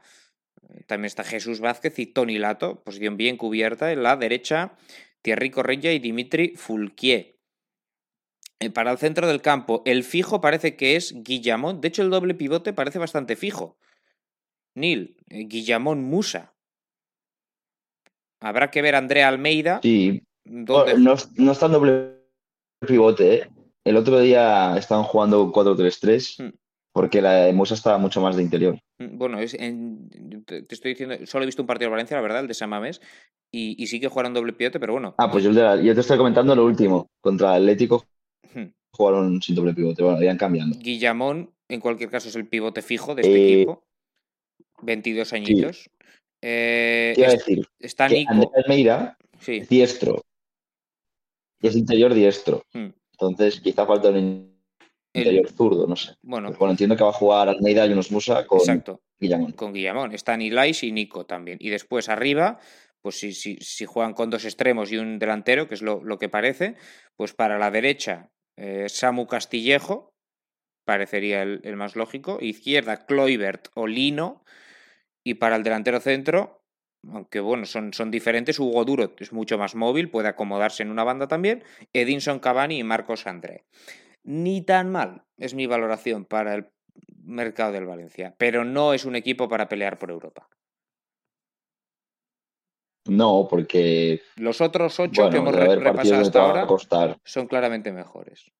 También 0.88 1.06
está 1.08 1.24
Jesús 1.24 1.60
Vázquez 1.60 1.98
y 2.00 2.06
Tony 2.06 2.38
Lato, 2.38 2.84
posición 2.84 3.18
bien 3.18 3.38
cubierta. 3.38 3.92
En 3.92 4.04
la 4.04 4.18
derecha, 4.18 4.74
Thierry 5.22 5.50
Correia 5.50 5.94
y 5.94 6.00
Dimitri 6.00 6.54
Fulquier. 6.56 7.38
Eh, 8.60 8.70
Para 8.70 8.92
el 8.92 8.98
centro 9.00 9.28
del 9.28 9.42
campo, 9.42 9.82
el 9.86 10.04
fijo 10.04 10.42
parece 10.42 10.76
que 10.76 10.96
es 10.96 11.14
Guillamón. 11.24 11.82
De 11.82 11.88
hecho, 11.88 12.04
el 12.04 12.10
doble 12.12 12.36
pivote 12.36 12.72
parece 12.74 13.00
bastante 13.00 13.36
fijo. 13.36 13.78
Nil, 14.76 15.18
eh, 15.30 15.46
Guillamón 15.48 16.04
Musa. 16.04 16.54
Habrá 18.42 18.70
que 18.70 18.82
ver 18.84 18.94
a 18.96 19.00
Andrea 19.00 19.28
Almeida. 19.28 19.80
Sí, 19.82 20.22
dónde- 20.44 21.00
no, 21.00 21.16
no 21.38 21.52
está 21.52 21.66
en 21.66 21.72
doble 21.72 22.12
pivote. 22.86 23.34
¿eh? 23.36 23.50
El 23.86 23.98
otro 23.98 24.20
día 24.20 24.76
estaban 24.78 25.04
jugando 25.04 25.52
4-3-3 25.52 26.40
Mm. 26.40 26.54
porque 26.92 27.22
la 27.22 27.34
de 27.46 27.54
Musa 27.54 27.76
estaba 27.76 27.98
mucho 27.98 28.20
más 28.22 28.36
de 28.36 28.42
interior. 28.44 28.80
Mm, 29.00 29.18
Bueno, 29.18 29.40
es 29.40 29.54
en- 29.54 30.10
te 30.46 30.66
estoy 30.70 30.92
diciendo, 30.92 31.16
solo 31.26 31.44
he 31.44 31.46
visto 31.46 31.62
un 31.62 31.68
partido 31.68 31.90
de 31.90 31.92
Valencia, 31.92 32.18
la 32.18 32.22
verdad, 32.24 32.42
el 32.42 32.48
de 32.48 32.54
San 32.54 32.70
Mamés, 32.70 33.02
y, 33.52 33.82
y 33.82 33.88
sí 33.88 34.00
que 34.00 34.08
jugaron 34.08 34.34
doble 34.34 34.54
pivote, 34.54 34.80
pero 34.80 34.94
bueno. 34.94 35.14
Ah, 35.18 35.30
pues 35.30 35.44
yo, 35.44 35.54
te 35.54 36.00
estoy 36.00 36.18
comentando 36.18 36.56
lo 36.56 36.66
último. 36.66 37.08
Contra 37.22 37.54
Atlético 37.54 38.06
hmm, 38.54 38.66
jugaron 38.92 39.42
sin 39.42 39.56
doble 39.56 39.74
pivote. 39.74 40.04
Bueno, 40.04 40.22
iban 40.22 40.38
cambiando. 40.38 40.78
Guillamón, 40.80 41.52
en 41.70 41.80
cualquier 41.80 42.10
caso, 42.10 42.30
es 42.30 42.36
el 42.36 42.48
pivote 42.48 42.82
fijo 42.82 43.14
de 43.16 43.22
este 43.22 43.36
Eh, 43.36 43.54
equipo. 43.62 43.84
22 44.82 45.32
añitos. 45.34 45.90
Eh, 46.42 47.14
Te 47.16 47.22
iba 47.22 47.30
a 47.30 47.34
decir 47.34 47.68
está 47.80 48.08
Nico. 48.10 48.32
Andrés 48.32 48.50
Almeida 48.56 49.18
Sí. 49.40 49.58
es 49.58 49.70
diestro. 49.70 50.24
Y 51.62 51.68
es 51.68 51.76
interior 51.76 52.14
diestro. 52.14 52.64
Entonces 53.20 53.60
quizá 53.62 53.86
falta 53.86 54.10
un 54.10 54.16
el- 55.14 55.22
interior 55.22 55.50
zurdo, 55.50 55.88
no 55.88 55.96
sé. 55.96 56.14
bueno, 56.22 56.52
bueno, 56.60 56.72
entiendo 56.72 56.96
que 56.98 57.04
va 57.04 57.10
a 57.10 57.14
jugar 57.14 57.48
Almeida 57.50 57.86
y 57.88 57.94
unos 57.94 58.12
Musa 58.12 58.46
con 58.46 58.60
exacto. 58.60 59.02
Guillamón. 59.20 59.54
con 59.54 59.72
Guillamón. 59.74 60.14
Están 60.14 60.42
Ilais 60.42 60.84
y 60.84 60.92
Nico 60.92 61.26
también. 61.26 61.58
Y 61.62 61.70
después 61.70 62.10
arriba, 62.10 62.60
pues 63.02 63.18
si, 63.20 63.34
si, 63.34 63.56
si 63.62 63.86
juegan 63.86 64.14
con 64.14 64.30
dos 64.30 64.44
extremos 64.44 64.92
y 64.92 64.98
un 64.98 65.18
delantero, 65.20 65.68
que 65.70 65.76
es 65.76 65.82
lo, 65.82 66.04
lo 66.04 66.18
que 66.20 66.28
parece, 66.28 66.76
pues 67.16 67.34
para 67.34 67.58
la 67.58 67.72
derecha, 67.72 68.30
eh, 68.58 68.88
Samu 68.90 69.26
Castillejo, 69.28 70.14
parecería 70.86 71.42
el, 71.44 71.62
el 71.64 71.78
más 71.78 71.96
lógico. 71.96 72.38
Izquierda, 72.42 73.06
Kloibert 73.06 73.70
o 73.76 73.88
Lino. 73.88 74.44
Y 75.24 75.36
para 75.36 75.56
el 75.56 75.64
delantero 75.64 76.00
centro, 76.02 76.65
aunque 77.12 77.40
bueno, 77.40 77.66
son, 77.66 77.94
son 77.94 78.12
diferentes, 78.12 78.60
Hugo 78.60 78.86
Duro 78.86 79.14
es 79.20 79.32
mucho 79.34 79.58
más 79.58 79.76
móvil, 79.76 80.10
puede 80.10 80.28
acomodarse 80.28 80.84
en 80.84 80.90
una 80.92 81.04
banda 81.04 81.28
también. 81.28 81.64
Edinson 81.94 82.40
Cavani 82.40 82.80
y 82.80 82.84
Marcos 82.84 83.28
André. 83.28 83.66
Ni 84.24 84.62
tan 84.62 84.92
mal, 84.92 85.24
es 85.38 85.54
mi 85.54 85.68
valoración 85.68 86.26
para 86.26 86.56
el 86.56 86.68
mercado 87.24 87.72
del 87.74 87.86
Valencia, 87.86 88.36
pero 88.38 88.64
no 88.66 88.94
es 88.94 89.06
un 89.06 89.16
equipo 89.16 89.48
para 89.50 89.68
pelear 89.70 89.98
por 90.00 90.10
Europa. 90.12 90.48
No, 93.08 93.48
porque 93.48 94.22
Los 94.36 94.62
otros 94.62 95.00
ocho 95.00 95.24
bueno, 95.24 95.32
que 95.32 95.38
hemos 95.38 95.56
re- 95.56 95.76
repasado 95.76 96.22
hasta 96.22 96.42
ahora 96.42 96.66
costar. 96.66 97.18
son 97.24 97.48
claramente 97.48 97.92
mejores. 97.92 98.52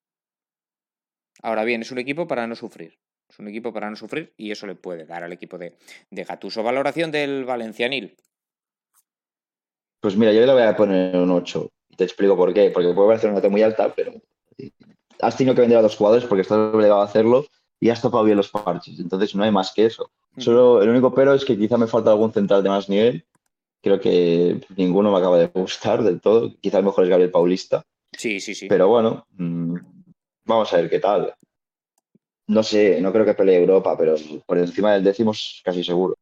Ahora 1.42 1.64
bien, 1.64 1.82
es 1.82 1.92
un 1.92 1.98
equipo 1.98 2.28
para 2.28 2.46
no 2.46 2.56
sufrir. 2.56 3.00
Es 3.28 3.40
un 3.40 3.48
equipo 3.48 3.74
para 3.74 3.90
no 3.90 3.96
sufrir 3.96 4.34
y 4.38 4.52
eso 4.52 4.68
le 4.68 4.76
puede 4.76 5.06
dar 5.06 5.24
al 5.24 5.34
equipo 5.34 5.58
de, 5.58 5.76
de 6.12 6.24
Gatuso. 6.24 6.62
Valoración 6.62 7.12
del 7.12 7.44
Valencianil. 7.44 8.16
Pues 10.06 10.16
mira, 10.16 10.32
yo 10.32 10.46
le 10.46 10.54
voy 10.54 10.62
a 10.62 10.76
poner 10.76 11.16
un 11.16 11.32
8. 11.32 11.68
Y 11.90 11.96
te 11.96 12.04
explico 12.04 12.38
por 12.38 12.54
qué. 12.54 12.70
Porque 12.70 12.94
puede 12.94 13.08
parecer 13.08 13.32
una 13.32 13.40
nota 13.40 13.50
muy 13.50 13.64
alta, 13.64 13.92
pero 13.92 14.14
has 15.20 15.36
tenido 15.36 15.56
que 15.56 15.62
vender 15.62 15.80
a 15.80 15.82
dos 15.82 15.96
jugadores 15.96 16.26
porque 16.28 16.44
estás 16.44 16.60
obligado 16.76 17.02
a 17.02 17.06
hacerlo 17.06 17.48
y 17.80 17.90
has 17.90 18.04
topado 18.04 18.24
bien 18.24 18.38
los 18.38 18.52
parches. 18.52 19.00
Entonces 19.00 19.34
no 19.34 19.44
hay 19.44 19.50
más 19.50 19.74
que 19.74 19.88
eso. 19.88 20.12
Solo 20.38 20.84
el 20.84 20.90
único 20.90 21.12
pero 21.12 21.34
es 21.34 21.44
que 21.44 21.58
quizá 21.58 21.80
me 21.80 21.88
falta 21.88 22.12
algún 22.12 22.32
central 22.32 22.62
de 22.62 22.70
más 22.70 22.88
nivel. 22.88 23.26
Creo 23.82 24.00
que 24.00 24.62
ninguno 24.78 25.12
me 25.12 25.18
acaba 25.18 25.40
de 25.40 25.48
gustar 25.48 26.04
del 26.04 26.22
todo. 26.22 26.54
Quizá 26.62 26.78
el 26.78 26.86
mejor 26.86 27.06
es 27.06 27.10
Gabriel 27.10 27.32
Paulista. 27.32 27.82
Sí, 28.16 28.40
sí, 28.40 28.54
sí. 28.54 28.68
Pero 28.68 28.88
bueno, 28.88 29.26
mm, 29.32 29.76
vamos 30.46 30.72
a 30.72 30.78
ver 30.78 30.90
qué 30.92 31.00
tal. 31.00 31.34
No 32.46 32.62
sé, 32.62 33.02
no 33.02 33.12
creo 33.12 33.26
que 33.26 33.34
pelee 33.34 33.58
Europa, 33.58 33.98
pero 33.98 34.14
por 34.46 34.60
encima 34.60 34.94
del 34.94 35.04
décimo 35.04 35.32
es 35.32 35.64
casi 35.66 35.84
seguro. 35.84 36.16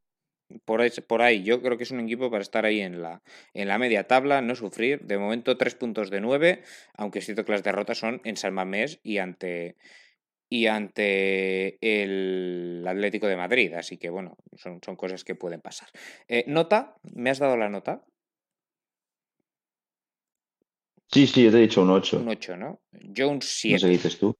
Por 0.65 0.81
ahí, 0.81 0.89
por 1.07 1.21
ahí, 1.21 1.43
yo 1.43 1.61
creo 1.61 1.77
que 1.77 1.83
es 1.83 1.91
un 1.91 1.99
equipo 2.01 2.29
para 2.29 2.41
estar 2.41 2.65
ahí 2.65 2.81
en 2.81 3.01
la, 3.01 3.21
en 3.53 3.67
la 3.67 3.77
media 3.77 4.05
tabla, 4.05 4.41
no 4.41 4.55
sufrir. 4.55 5.01
De 5.01 5.17
momento, 5.17 5.57
tres 5.57 5.75
puntos 5.75 6.09
de 6.09 6.21
nueve, 6.21 6.63
aunque 6.95 7.19
es 7.19 7.25
cierto 7.25 7.45
que 7.45 7.51
las 7.51 7.63
derrotas 7.63 7.97
son 7.97 8.21
en 8.23 8.37
San 8.37 8.53
Mamés 8.53 8.99
y 9.03 9.17
ante, 9.17 9.75
y 10.49 10.67
ante 10.67 11.77
el 11.81 12.83
Atlético 12.87 13.27
de 13.27 13.37
Madrid. 13.37 13.73
Así 13.73 13.97
que, 13.97 14.09
bueno, 14.09 14.37
son, 14.55 14.79
son 14.85 14.95
cosas 14.95 15.23
que 15.23 15.35
pueden 15.35 15.61
pasar. 15.61 15.89
Eh, 16.27 16.43
¿Nota? 16.47 16.95
¿Me 17.13 17.29
has 17.29 17.39
dado 17.39 17.57
la 17.57 17.69
nota? 17.69 18.03
Sí, 21.11 21.27
sí, 21.27 21.43
yo 21.43 21.51
te 21.51 21.57
he 21.57 21.61
dicho 21.61 21.81
un 21.83 21.91
8. 21.91 22.19
Un 22.19 22.29
8, 22.29 22.57
¿no? 22.57 22.81
Yo 22.91 23.29
un 23.29 23.35
No 23.35 23.41
sé 23.41 23.47
7. 23.51 23.81
qué 23.85 23.91
dices 23.91 24.17
tú. 24.17 24.35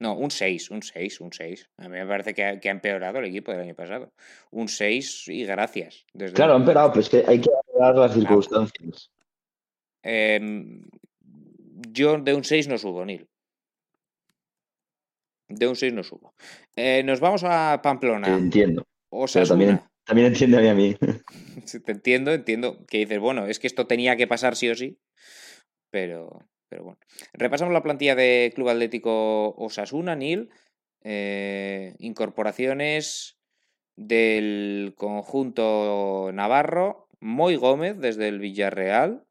No, 0.00 0.16
un 0.16 0.30
6, 0.30 0.70
un 0.70 0.82
6, 0.82 1.20
un 1.20 1.32
6. 1.32 1.70
A 1.78 1.84
mí 1.88 1.96
me 1.96 2.06
parece 2.06 2.34
que 2.34 2.44
ha, 2.44 2.58
que 2.60 2.68
ha 2.68 2.72
empeorado 2.72 3.18
el 3.20 3.26
equipo 3.26 3.52
del 3.52 3.60
año 3.62 3.74
pasado. 3.74 4.12
Un 4.50 4.68
6 4.68 5.28
y 5.28 5.44
gracias. 5.44 6.04
Desde 6.12 6.34
Claro, 6.34 6.54
han 6.54 6.62
empeorado, 6.62 6.90
pero 6.90 7.00
es 7.00 7.08
que 7.08 7.24
hay 7.26 7.40
que 7.40 7.50
dar 7.78 7.94
las 7.94 8.12
circunstancias. 8.14 9.10
Em, 10.02 10.84
yo 11.90 12.18
de 12.18 12.34
un 12.34 12.44
6 12.44 12.68
no 12.68 12.76
subo, 12.76 13.04
Nil. 13.04 13.28
De 15.48 15.66
un 15.68 15.76
6 15.76 15.92
no 15.92 16.02
subo. 16.02 16.34
Eh, 16.74 17.02
nos 17.04 17.20
vamos 17.20 17.42
a 17.44 17.78
Te 17.78 17.82
Pamplona. 17.82 18.28
entiendo. 18.36 18.84
Pero 19.10 19.22
Osasuna. 19.24 19.48
también, 19.48 19.80
también 20.04 20.26
entiende 20.28 20.68
a 20.68 20.74
mí. 20.74 20.96
Te 21.84 21.92
entiendo, 21.92 22.32
entiendo 22.32 22.84
que 22.86 22.98
dices, 22.98 23.20
bueno, 23.20 23.46
es 23.46 23.58
que 23.60 23.66
esto 23.68 23.86
tenía 23.86 24.16
que 24.16 24.26
pasar 24.26 24.56
sí 24.56 24.68
o 24.70 24.74
sí, 24.74 24.98
pero, 25.90 26.40
Repasamos 27.32 27.72
la 27.72 27.82
plantilla 27.82 28.14
de 28.14 28.52
Club 28.54 28.68
Atlético 28.68 29.54
Osasuna, 29.56 30.14
Nil. 30.16 30.50
Eh, 31.06 31.94
incorporaciones 31.98 33.36
del 33.94 34.94
conjunto 34.96 36.30
navarro, 36.32 37.08
Moy 37.20 37.56
Gómez 37.56 37.98
desde 37.98 38.28
el 38.28 38.38
Villarreal, 38.38 39.24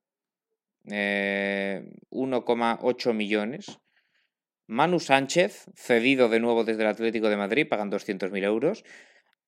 eh, 0.92 1.90
1,8 2.12 3.14
millones. 3.14 3.80
Manu 4.68 5.00
Sánchez, 5.00 5.66
cedido 5.76 6.30
de 6.30 6.40
nuevo 6.40 6.64
desde 6.64 6.84
el 6.84 6.90
Atlético 6.90 7.30
de 7.30 7.38
Madrid, 7.38 7.68
pagan 7.68 7.92
200.000 7.92 8.44
euros. 8.44 8.84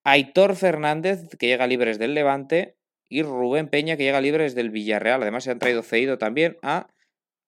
Aitor 0.03 0.55
Fernández, 0.55 1.29
que 1.39 1.47
llega 1.47 1.67
libres 1.67 1.99
del 1.99 2.13
Levante, 2.13 2.75
y 3.07 3.21
Rubén 3.21 3.69
Peña, 3.69 3.97
que 3.97 4.03
llega 4.03 4.19
libres 4.19 4.55
del 4.55 4.71
Villarreal. 4.71 5.21
Además, 5.21 5.43
se 5.43 5.51
han 5.51 5.59
traído 5.59 5.83
cedido 5.83 6.17
también 6.17 6.57
a 6.63 6.87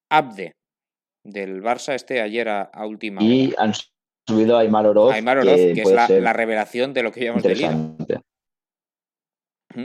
Abde, 0.10 0.56
del 1.24 1.62
Barça, 1.62 1.94
este 1.94 2.22
ayer 2.22 2.50
a, 2.50 2.62
a 2.62 2.86
última 2.86 3.22
Y 3.22 3.48
hora. 3.48 3.64
han 3.64 3.74
subido 4.28 4.58
a 4.58 4.62
Aymar 4.62 4.88
Oroz, 4.88 5.14
Aymar 5.14 5.40
Oroz, 5.40 5.56
que, 5.56 5.82
es 5.82 5.92
la, 5.92 6.34
revelación 6.34 6.94
de 6.94 7.04
lo 7.04 7.12
que 7.12 7.22
llevamos 7.22 7.44
de 7.44 7.56
liga. 7.56 7.76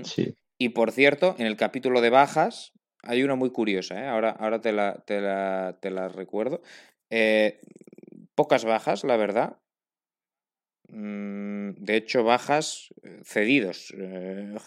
Sí. 0.05 0.35
Y 0.59 0.71
por 0.71 0.93
cierto, 0.93 1.35
en 1.39 1.47
el 1.47 1.57
capítulo 1.57 2.01
de 2.01 2.11
bajas 2.11 2.73
hay 3.03 3.25
una 3.25 3.35
muy 3.35 3.51
curiosa, 3.51 4.01
¿eh? 4.01 4.07
ahora, 4.07 4.31
ahora 4.31 4.61
te, 4.61 4.73
la, 4.73 5.03
te, 5.05 5.21
la, 5.21 5.77
te 5.81 5.91
la 5.91 6.09
recuerdo. 6.09 6.63
Eh, 7.11 7.61
pocas 8.35 8.65
bajas, 8.65 9.03
la 9.05 9.17
verdad. 9.17 9.59
Mm, 10.89 11.73
De 11.79 11.97
hecho, 11.97 12.23
bajas 12.23 12.95
eh, 13.03 13.21
cedidos. 13.25 13.93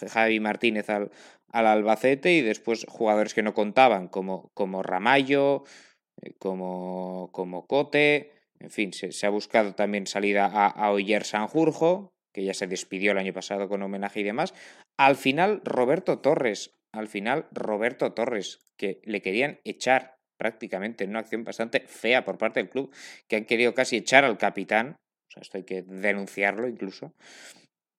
Javi 0.10 0.40
Martínez 0.41 0.90
al, 0.90 1.11
al 1.51 1.67
Albacete 1.67 2.34
y 2.34 2.41
después 2.41 2.85
jugadores 2.88 3.34
que 3.34 3.43
no 3.43 3.53
contaban, 3.53 4.07
como, 4.07 4.51
como 4.53 4.84
Ramallo, 4.84 5.63
eh, 6.22 6.34
como, 6.38 7.30
como 7.31 7.67
Cote. 7.67 8.31
En 8.59 8.72
fin, 8.72 8.93
se, 8.93 9.26
ha 9.26 9.30
buscado 9.30 9.76
también 9.76 10.07
salida 10.07 10.45
a, 10.45 10.67
a 10.67 10.91
Oyer 10.91 11.23
Sanjurjo, 11.23 12.13
que 12.34 12.43
ya 12.43 12.53
se 12.53 12.67
despidió 12.67 13.11
el 13.11 13.17
año 13.17 13.34
pasado 13.34 13.69
con 13.69 13.81
homenaje 13.81 14.22
y 14.22 14.23
demás. 14.23 14.53
Al 14.97 15.15
final, 15.15 15.61
Roberto 15.63 16.19
Torres. 16.19 16.72
Al 16.91 17.07
final, 17.07 17.47
Roberto 17.51 18.13
Torres, 18.13 18.61
que 18.77 19.01
le 19.03 19.22
querían 19.22 19.59
echar 19.65 20.15
prácticamente 20.38 21.03
en 21.03 21.11
una 21.11 21.19
acción 21.19 21.43
bastante 21.43 21.81
fea 21.81 22.26
por 22.26 22.38
parte 22.38 22.59
del 22.59 22.69
club, 22.69 22.93
que 23.27 23.35
han 23.35 23.45
querido 23.45 23.73
casi 23.73 23.97
echar 23.97 24.26
al 24.26 24.38
capitán. 24.38 24.95
O 25.27 25.31
sea, 25.31 25.41
esto 25.41 25.57
hay 25.57 25.63
que 25.63 25.81
denunciarlo 25.81 26.67
incluso. 26.67 27.13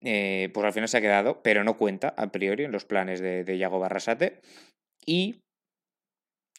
Eh, 0.02 0.50
pues 0.52 0.64
al 0.66 0.72
final 0.72 0.88
se 0.88 0.98
ha 0.98 1.00
quedado, 1.00 1.42
pero 1.42 1.64
no 1.64 1.76
cuenta 1.78 2.14
a 2.16 2.30
priori 2.30 2.64
en 2.64 2.72
los 2.72 2.84
planes 2.84 3.20
de, 3.20 3.44
de 3.44 3.58
Yago 3.58 3.78
Barrasate. 3.78 4.40
Y 5.04 5.40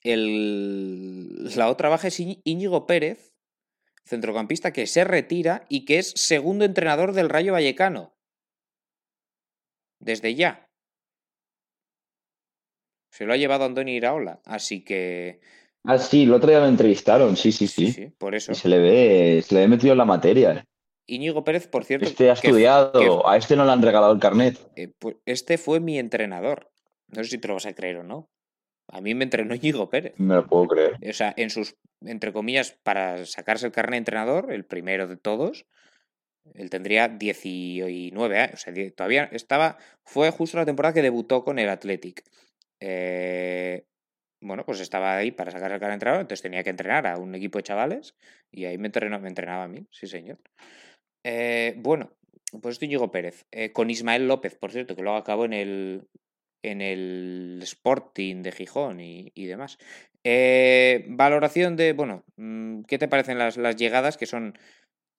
el, 0.04 1.56
la 1.56 1.70
otra 1.70 1.90
baja 1.90 2.08
es 2.08 2.20
Íñ- 2.20 2.42
Íñigo 2.44 2.88
Pérez, 2.88 3.34
centrocampista 4.06 4.72
que 4.72 4.88
se 4.88 5.04
retira 5.04 5.66
y 5.70 5.86
que 5.86 6.00
es 6.00 6.12
segundo 6.16 6.66
entrenador 6.66 7.14
del 7.14 7.30
Rayo 7.30 7.54
Vallecano. 7.54 8.14
Desde 10.00 10.36
ya. 10.36 10.66
Se 13.12 13.26
lo 13.26 13.34
ha 13.34 13.38
llevado 13.38 13.66
Andoni 13.66 13.96
Iraola, 13.96 14.42
así 14.46 14.84
que 14.84 15.40
Ah, 15.84 15.98
sí, 15.98 16.24
el 16.24 16.34
otro 16.34 16.50
día 16.50 16.60
lo 16.60 16.68
entrevistaron, 16.68 17.38
sí, 17.38 17.52
sí, 17.52 17.68
sí, 17.68 17.88
sí. 17.88 17.92
sí, 17.94 18.08
por 18.18 18.36
eso. 18.36 18.52
Y 18.52 18.56
se 18.56 18.68
le 18.68 18.78
ve, 18.80 19.42
se 19.42 19.56
le 19.56 19.62
ve 19.62 19.68
metido 19.70 19.94
en 19.94 19.98
la 19.98 20.06
materia. 20.06 20.66
Íñigo 21.08 21.44
Pérez, 21.44 21.68
por 21.68 21.86
cierto, 21.86 22.06
Este 22.08 22.30
ha 22.30 22.34
estudiado, 22.34 22.92
que- 22.92 23.30
a 23.30 23.38
este 23.38 23.56
no 23.56 23.66
le 23.66 23.72
han 23.72 23.82
regalado 23.82 24.14
el 24.14 24.20
carnet. 24.20 24.58
eh, 24.76 24.92
pues 25.00 25.16
este 25.26 25.58
fue 25.58 25.80
mi 25.80 25.98
entrenador. 25.98 26.70
No 27.08 27.24
sé 27.24 27.32
si 27.32 27.38
te 27.38 27.48
lo 27.48 27.54
vas 27.56 27.66
a 27.66 27.74
creer 27.74 27.98
o 27.98 28.04
no. 28.04 28.30
A 28.90 29.02
mí 29.02 29.16
me 29.16 29.24
entrenó 29.24 29.56
Íñigo 29.56 29.90
Pérez. 29.90 30.14
Me 30.18 30.36
lo 30.36 30.46
puedo 30.48 30.68
creer. 30.68 30.98
O 31.10 31.14
sea, 31.14 31.34
en 31.38 31.50
sus, 31.50 31.76
entre 32.02 32.32
comillas, 32.34 32.78
para 32.84 33.26
sacarse 33.26 33.66
el 33.66 33.72
carnet 33.72 33.94
de 33.94 33.98
entrenador, 34.00 34.52
el 34.52 34.66
primero 34.66 35.08
de 35.08 35.18
todos, 35.18 35.66
él 36.54 36.70
tendría 36.70 37.08
19 37.08 38.40
años. 38.40 38.54
O 38.54 38.58
sea, 38.58 38.92
todavía 38.96 39.30
estaba. 39.32 39.78
Fue 40.06 40.30
justo 40.32 40.58
la 40.58 40.66
temporada 40.66 40.94
que 40.94 41.02
debutó 41.02 41.44
con 41.44 41.60
el 41.60 41.70
Athletic. 41.70 42.24
Eh, 42.82 43.86
bueno, 44.42 44.64
pues 44.66 44.80
estaba 44.82 45.16
ahí 45.18 45.32
para 45.32 45.52
sacarse 45.52 45.74
el 45.76 45.80
carnet 45.80 45.92
de 45.92 45.96
entrenador, 45.96 46.22
entonces 46.22 46.44
tenía 46.44 46.64
que 46.64 46.70
entrenar 46.70 47.08
a 47.08 47.18
un 47.18 47.34
equipo 47.36 47.58
de 47.58 47.64
chavales 47.64 48.16
y 48.52 48.66
ahí 48.66 48.78
me, 48.78 48.88
entrenó- 48.90 49.20
me 49.20 49.30
entrenaba 49.30 49.64
a 49.64 49.68
mí, 49.68 49.88
sí, 49.92 50.06
señor. 50.08 50.38
Eh, 51.30 51.74
bueno, 51.78 52.10
pues 52.62 52.74
esto 52.74 52.86
Íñigo 52.86 53.12
Pérez. 53.12 53.46
eh, 53.52 53.74
con 53.74 53.90
Ismael 53.90 54.28
López, 54.30 54.56
por 54.56 54.72
cierto, 54.72 54.96
que 54.96 55.02
luego 55.02 55.18
acabó 55.18 55.44
en 55.44 55.52
el, 55.52 56.08
en 56.64 56.82
el 56.82 57.60
Sporting 57.64 58.44
de 58.44 58.54
Gijón 58.54 59.02
y, 59.02 59.34
y 59.36 59.46
demás. 59.46 59.78
Eh, 60.24 61.04
valoración 61.10 61.76
de, 61.76 61.92
bueno, 61.92 62.24
mm, 62.38 62.84
¿qué 62.84 62.98
te 62.98 63.10
parecen 63.10 63.38
las, 63.38 63.58
las 63.58 63.76
llegadas 63.76 64.16
que 64.18 64.26
son 64.26 64.58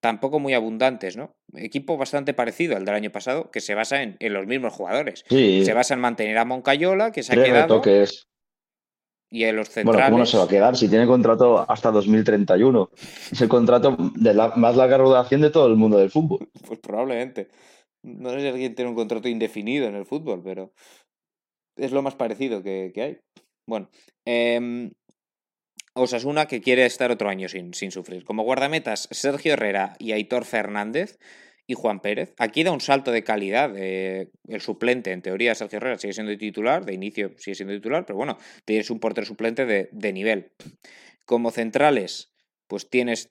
tampoco 0.00 0.38
muy 0.38 0.54
abundantes, 0.54 1.16
¿no? 1.18 1.36
Equipo 1.54 1.98
bastante 1.98 2.32
parecido 2.32 2.76
al 2.76 2.86
del 2.86 2.94
año 2.94 3.12
pasado, 3.12 3.50
que 3.50 3.60
se 3.60 3.74
basa 3.74 4.02
en, 4.02 4.16
en 4.20 4.32
los 4.32 4.46
mismos 4.46 4.72
jugadores. 4.72 5.24
Sí, 5.28 5.64
Se 5.64 5.74
basa 5.74 5.92
en 5.92 6.00
mantener 6.00 6.38
a 6.38 6.44
Moncayola, 6.46 7.12
que 7.12 7.22
se 7.22 7.32
ha 7.32 7.44
quedado, 7.44 7.82
retoques. 7.82 8.28
Y 9.30 9.44
en 9.44 9.56
los 9.56 9.74
Bueno. 9.74 10.00
¿cómo 10.04 10.18
no 10.18 10.26
se 10.26 10.38
va 10.38 10.44
a 10.44 10.48
quedar? 10.48 10.76
Si 10.76 10.88
tiene 10.88 11.06
contrato 11.06 11.64
hasta 11.70 11.90
2031. 11.90 12.90
Es 13.32 13.40
el 13.40 13.48
contrato 13.48 13.96
de 14.14 14.34
la 14.34 14.48
más 14.56 14.76
larga 14.76 14.98
duración 14.98 15.40
de 15.40 15.50
todo 15.50 15.66
el 15.66 15.76
mundo 15.76 15.98
del 15.98 16.10
fútbol. 16.10 16.48
Pues 16.66 16.80
probablemente. 16.80 17.48
No 18.02 18.30
sé 18.30 18.40
si 18.40 18.46
alguien 18.46 18.74
tiene 18.74 18.90
un 18.90 18.96
contrato 18.96 19.28
indefinido 19.28 19.86
en 19.86 19.96
el 19.96 20.06
fútbol, 20.06 20.42
pero 20.42 20.72
es 21.76 21.92
lo 21.92 22.02
más 22.02 22.14
parecido 22.14 22.62
que, 22.62 22.92
que 22.94 23.02
hay. 23.02 23.18
Bueno, 23.66 23.90
eh, 24.24 24.90
Osasuna 25.94 26.46
que 26.46 26.60
quiere 26.60 26.86
estar 26.86 27.10
otro 27.10 27.28
año 27.28 27.48
sin, 27.48 27.74
sin 27.74 27.90
sufrir. 27.90 28.24
Como 28.24 28.44
guardametas, 28.44 29.08
Sergio 29.10 29.54
Herrera 29.54 29.96
y 29.98 30.12
Aitor 30.12 30.44
Fernández 30.44 31.18
y 31.68 31.74
Juan 31.74 32.00
Pérez. 32.00 32.34
Aquí 32.38 32.64
da 32.64 32.72
un 32.72 32.80
salto 32.80 33.12
de 33.12 33.22
calidad. 33.22 33.72
eh, 33.76 34.30
el 34.48 34.60
suplente, 34.60 35.12
en 35.12 35.22
teoría, 35.22 35.54
Sergio 35.54 35.76
Herrera 35.76 35.98
sigue 35.98 36.14
siendo 36.14 36.36
titular, 36.36 36.84
de 36.84 36.94
inicio 36.94 37.34
sigue 37.36 37.54
siendo 37.54 37.74
titular, 37.74 38.06
pero 38.06 38.16
bueno, 38.16 38.38
tienes 38.64 38.90
un 38.90 38.98
portero 38.98 39.26
suplente 39.26 39.66
de, 39.66 39.90
de 39.92 40.12
nivel. 40.12 40.50
Como 41.26 41.50
centrales, 41.50 42.32
pues 42.66 42.88
tienes. 42.88 43.30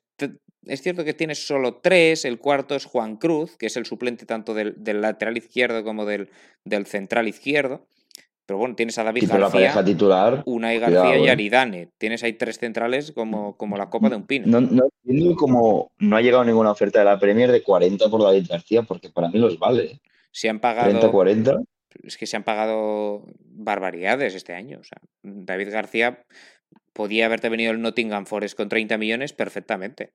Es 0.65 0.81
cierto 0.81 1.03
que 1.03 1.13
tienes 1.15 1.47
solo 1.47 1.79
tres. 1.81 2.25
El 2.25 2.37
cuarto 2.37 2.75
es 2.75 2.85
Juan 2.85 3.17
Cruz, 3.17 3.57
que 3.57 3.65
es 3.65 3.75
el 3.75 3.85
suplente 3.85 4.25
tanto 4.27 4.53
del, 4.53 4.75
del 4.77 5.01
lateral 5.01 5.35
izquierdo 5.35 5.83
como 5.83 6.05
del, 6.05 6.29
del 6.63 6.85
central 6.85 7.27
izquierdo. 7.27 7.87
Pero 8.47 8.59
bueno, 8.59 8.75
tienes 8.75 8.97
a 8.97 9.03
David 9.03 9.25
pero 9.27 9.39
la 9.39 9.49
pareja 9.49 9.75
García, 9.75 9.93
titular. 9.93 10.41
Unai 10.45 10.77
cuidado, 10.77 11.03
García 11.03 11.19
y 11.21 11.27
eh. 11.27 11.31
Aridane. 11.31 11.89
Tienes 11.97 12.23
ahí 12.23 12.31
tres 12.33 12.57
centrales 12.57 13.11
como, 13.11 13.57
como 13.57 13.75
la 13.77 13.89
copa 13.89 14.09
de 14.09 14.15
un 14.15 14.25
pino. 14.25 14.45
No, 14.47 14.61
no 14.61 14.87
entiendo 15.03 15.35
cómo 15.35 15.91
no 15.99 16.15
ha 16.15 16.21
llegado 16.21 16.45
ninguna 16.45 16.71
oferta 16.71 16.99
de 16.99 17.05
la 17.05 17.19
Premier 17.19 17.51
de 17.51 17.61
40 17.61 18.09
por 18.09 18.23
David 18.23 18.47
García, 18.49 18.83
porque 18.83 19.09
para 19.09 19.27
mí 19.27 19.37
los 19.37 19.59
vale. 19.59 19.83
¿eh? 19.83 19.99
Se 20.31 20.47
han 20.47 20.61
30, 20.61 20.61
pagado. 20.61 21.11
40. 21.11 21.59
Es 22.03 22.15
que 22.17 22.25
se 22.25 22.37
han 22.37 22.43
pagado 22.43 23.25
barbaridades 23.41 24.33
este 24.33 24.53
año. 24.53 24.79
O 24.79 24.83
sea, 24.85 24.97
David 25.23 25.69
García 25.69 26.23
podía 26.93 27.25
haberte 27.25 27.49
venido 27.49 27.73
el 27.73 27.81
Nottingham 27.81 28.25
Forest 28.25 28.55
con 28.55 28.69
30 28.69 28.97
millones 28.97 29.33
perfectamente. 29.33 30.13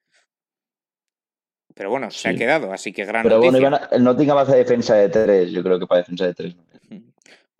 Pero 1.74 1.90
bueno, 1.90 2.10
se 2.10 2.28
ha 2.28 2.34
quedado, 2.34 2.72
así 2.72 2.92
que 2.92 3.04
gran 3.04 3.22
Pero 3.24 3.38
bueno, 3.38 3.52
noticia. 3.52 3.68
iban 3.68 3.74
a- 3.74 3.94
el 3.96 4.04
Nottingham 4.04 4.36
va 4.36 4.40
a 4.40 4.44
hacer 4.44 4.56
defensa 4.56 4.94
de 4.94 5.08
3. 5.08 5.50
Yo 5.52 5.62
creo 5.62 5.78
que 5.78 5.86
para 5.86 6.00
defensa 6.00 6.26
de 6.26 6.34
3. 6.34 6.56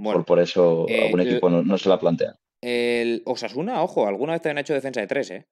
Bueno, 0.03 0.19
por, 0.21 0.27
por 0.27 0.41
eso 0.41 0.87
eh, 0.89 1.05
algún 1.05 1.21
el- 1.21 1.29
equipo 1.29 1.49
no, 1.49 1.63
no 1.63 1.79
se 1.79 1.89
la 1.89 1.99
plantea. 1.99 2.35
el 2.61 3.23
Osasuna, 3.25 3.83
ojo, 3.83 4.07
alguna 4.07 4.33
vez 4.33 4.43
también 4.43 4.59
ha 4.59 4.61
hecho 4.63 4.75
defensa 4.75 5.01
de 5.01 5.07
tres, 5.07 5.31
¿eh? 5.31 5.47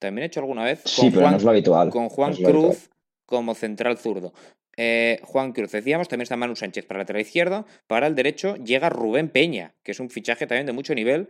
También 0.00 0.22
ha 0.24 0.26
hecho 0.26 0.40
alguna 0.40 0.64
vez 0.64 0.82
con 0.82 0.90
Sí, 0.92 1.10
pero 1.10 1.22
Juan, 1.22 1.32
no 1.32 1.36
es 1.38 1.44
lo 1.44 1.50
habitual. 1.50 1.90
con 1.90 2.04
no 2.04 2.08
Juan 2.10 2.32
es 2.32 2.40
lo 2.40 2.48
habitual. 2.48 2.70
Cruz 2.72 2.90
como 3.26 3.54
central 3.54 3.98
zurdo. 3.98 4.32
Eh, 4.76 5.20
Juan 5.24 5.52
Cruz, 5.52 5.72
decíamos, 5.72 6.06
también 6.08 6.22
está 6.22 6.36
Manu 6.36 6.54
Sánchez 6.54 6.86
para 6.86 6.98
el 6.98 7.02
lateral 7.02 7.22
izquierdo. 7.22 7.66
Para 7.88 8.06
el 8.06 8.14
derecho 8.14 8.54
llega 8.56 8.90
Rubén 8.90 9.28
Peña, 9.28 9.74
que 9.82 9.90
es 9.92 9.98
un 10.00 10.08
fichaje 10.08 10.46
también 10.46 10.66
de 10.66 10.72
mucho 10.72 10.94
nivel, 10.94 11.28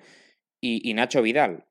y, 0.61 0.89
y 0.89 0.93
Nacho 0.95 1.23
Vidal. 1.23 1.65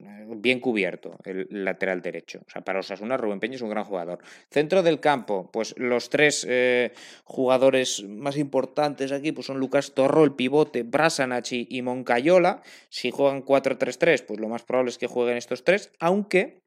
Eh, 0.00 0.26
Bien 0.28 0.60
cubierto 0.60 1.16
el 1.24 1.46
lateral 1.50 2.00
derecho. 2.02 2.40
O 2.46 2.50
sea, 2.50 2.62
para 2.62 2.80
Osasuna, 2.80 3.16
Rubén 3.16 3.40
Peña 3.40 3.56
es 3.56 3.62
un 3.62 3.70
gran 3.70 3.84
jugador. 3.84 4.20
Centro 4.50 4.82
del 4.82 5.00
campo, 5.00 5.50
pues 5.52 5.74
los 5.76 6.10
tres 6.10 6.46
eh, 6.48 6.92
jugadores 7.24 8.04
más 8.04 8.36
importantes 8.36 9.10
aquí 9.10 9.32
pues 9.32 9.46
son 9.46 9.58
Lucas 9.58 9.92
Torro, 9.94 10.24
el 10.24 10.34
pivote, 10.34 10.84
Brasanach 10.84 11.52
y, 11.52 11.82
Moncayola. 11.82 12.62
Si 12.88 13.10
juegan 13.10 13.44
4-3-3, 13.44 14.24
pues 14.24 14.40
lo 14.40 14.48
más 14.48 14.62
probable 14.62 14.90
es 14.90 14.98
que 14.98 15.06
jueguen 15.06 15.36
estos 15.36 15.64
tres, 15.64 15.90
aunque 15.98 16.60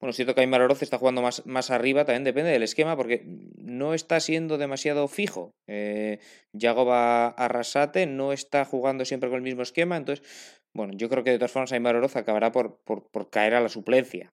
bueno, 0.00 0.10
es 0.10 0.16
cierto 0.16 0.34
que 0.34 0.40
Aymar 0.40 0.60
Oroz 0.60 0.82
está 0.82 0.98
jugando 0.98 1.22
más, 1.22 1.46
más 1.46 1.70
arriba, 1.70 2.04
también 2.04 2.24
depende 2.24 2.50
del 2.50 2.62
esquema, 2.62 2.96
porque 2.96 3.22
no 3.56 3.94
está 3.94 4.20
siendo 4.20 4.58
demasiado 4.58 5.08
fijo. 5.08 5.52
Eh, 5.66 6.18
Yagoba 6.52 7.28
Arrasate 7.28 8.06
no 8.06 8.32
está 8.32 8.64
jugando 8.64 9.04
siempre 9.04 9.30
con 9.30 9.36
el 9.36 9.42
mismo 9.42 9.62
esquema, 9.62 9.96
entonces, 9.96 10.26
bueno, 10.74 10.92
yo 10.96 11.08
creo 11.08 11.24
que 11.24 11.30
de 11.30 11.38
todas 11.38 11.52
formas 11.52 11.72
Aymar 11.72 11.96
Oroz 11.96 12.16
acabará 12.16 12.52
por, 12.52 12.78
por, 12.84 13.08
por 13.10 13.30
caer 13.30 13.54
a 13.54 13.60
la 13.60 13.68
suplencia. 13.68 14.32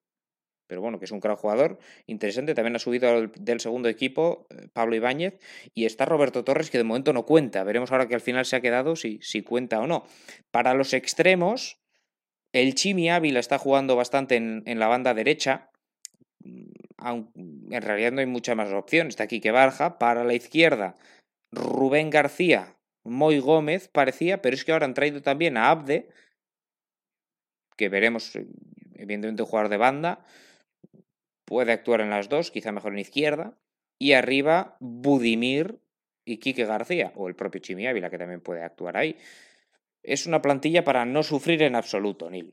Pero 0.66 0.80
bueno, 0.80 0.98
que 0.98 1.04
es 1.04 1.10
un 1.10 1.20
gran 1.20 1.36
jugador, 1.36 1.78
interesante. 2.06 2.54
También 2.54 2.76
ha 2.76 2.78
subido 2.78 3.28
del 3.28 3.60
segundo 3.60 3.88
equipo 3.88 4.46
eh, 4.50 4.68
Pablo 4.72 4.96
Ibáñez 4.96 5.38
y 5.74 5.84
está 5.84 6.04
Roberto 6.04 6.44
Torres, 6.44 6.70
que 6.70 6.78
de 6.78 6.84
momento 6.84 7.12
no 7.12 7.26
cuenta. 7.26 7.62
Veremos 7.62 7.92
ahora 7.92 8.08
que 8.08 8.14
al 8.14 8.20
final 8.20 8.46
se 8.46 8.56
ha 8.56 8.60
quedado 8.60 8.96
si, 8.96 9.18
si 9.22 9.42
cuenta 9.42 9.80
o 9.80 9.86
no. 9.86 10.06
Para 10.50 10.74
los 10.74 10.94
extremos, 10.94 11.78
el 12.52 12.74
Chimi 12.74 13.10
Ávila 13.10 13.38
está 13.38 13.58
jugando 13.58 13.96
bastante 13.96 14.36
en, 14.36 14.62
en 14.66 14.78
la 14.78 14.88
banda 14.88 15.14
derecha. 15.14 15.70
Mm, 16.42 17.72
en 17.72 17.82
realidad 17.82 18.12
no 18.12 18.20
hay 18.20 18.26
mucha 18.26 18.54
más 18.54 18.72
opción. 18.72 19.08
Está 19.08 19.26
Quique 19.26 19.50
Barja. 19.50 19.98
Para 19.98 20.24
la 20.24 20.34
izquierda, 20.34 20.96
Rubén 21.50 22.08
García, 22.10 22.76
Moy 23.04 23.40
Gómez 23.40 23.88
parecía, 23.88 24.40
pero 24.40 24.54
es 24.54 24.64
que 24.64 24.72
ahora 24.72 24.86
han 24.86 24.94
traído 24.94 25.22
también 25.22 25.56
a 25.56 25.70
Abde, 25.70 26.08
que 27.82 27.88
veremos, 27.88 28.36
eh, 28.36 28.46
evidentemente, 28.94 29.42
un 29.42 29.48
jugador 29.48 29.68
de 29.68 29.76
banda. 29.76 30.24
Puede 31.44 31.72
actuar 31.72 32.00
en 32.00 32.10
las 32.10 32.28
dos, 32.28 32.52
quizá 32.52 32.70
mejor 32.70 32.92
en 32.92 33.00
izquierda. 33.00 33.58
Y 33.98 34.12
arriba, 34.12 34.76
Budimir 34.78 35.80
y 36.24 36.36
Quique 36.38 36.64
García, 36.64 37.12
o 37.16 37.26
el 37.26 37.34
propio 37.34 37.60
Chimi 37.60 37.88
Ávila, 37.88 38.08
que 38.08 38.18
también 38.18 38.40
puede 38.40 38.62
actuar 38.62 38.96
ahí. 38.96 39.16
Es 40.04 40.26
una 40.26 40.40
plantilla 40.40 40.84
para 40.84 41.04
no 41.04 41.24
sufrir 41.24 41.60
en 41.64 41.74
absoluto, 41.74 42.30
Nil. 42.30 42.52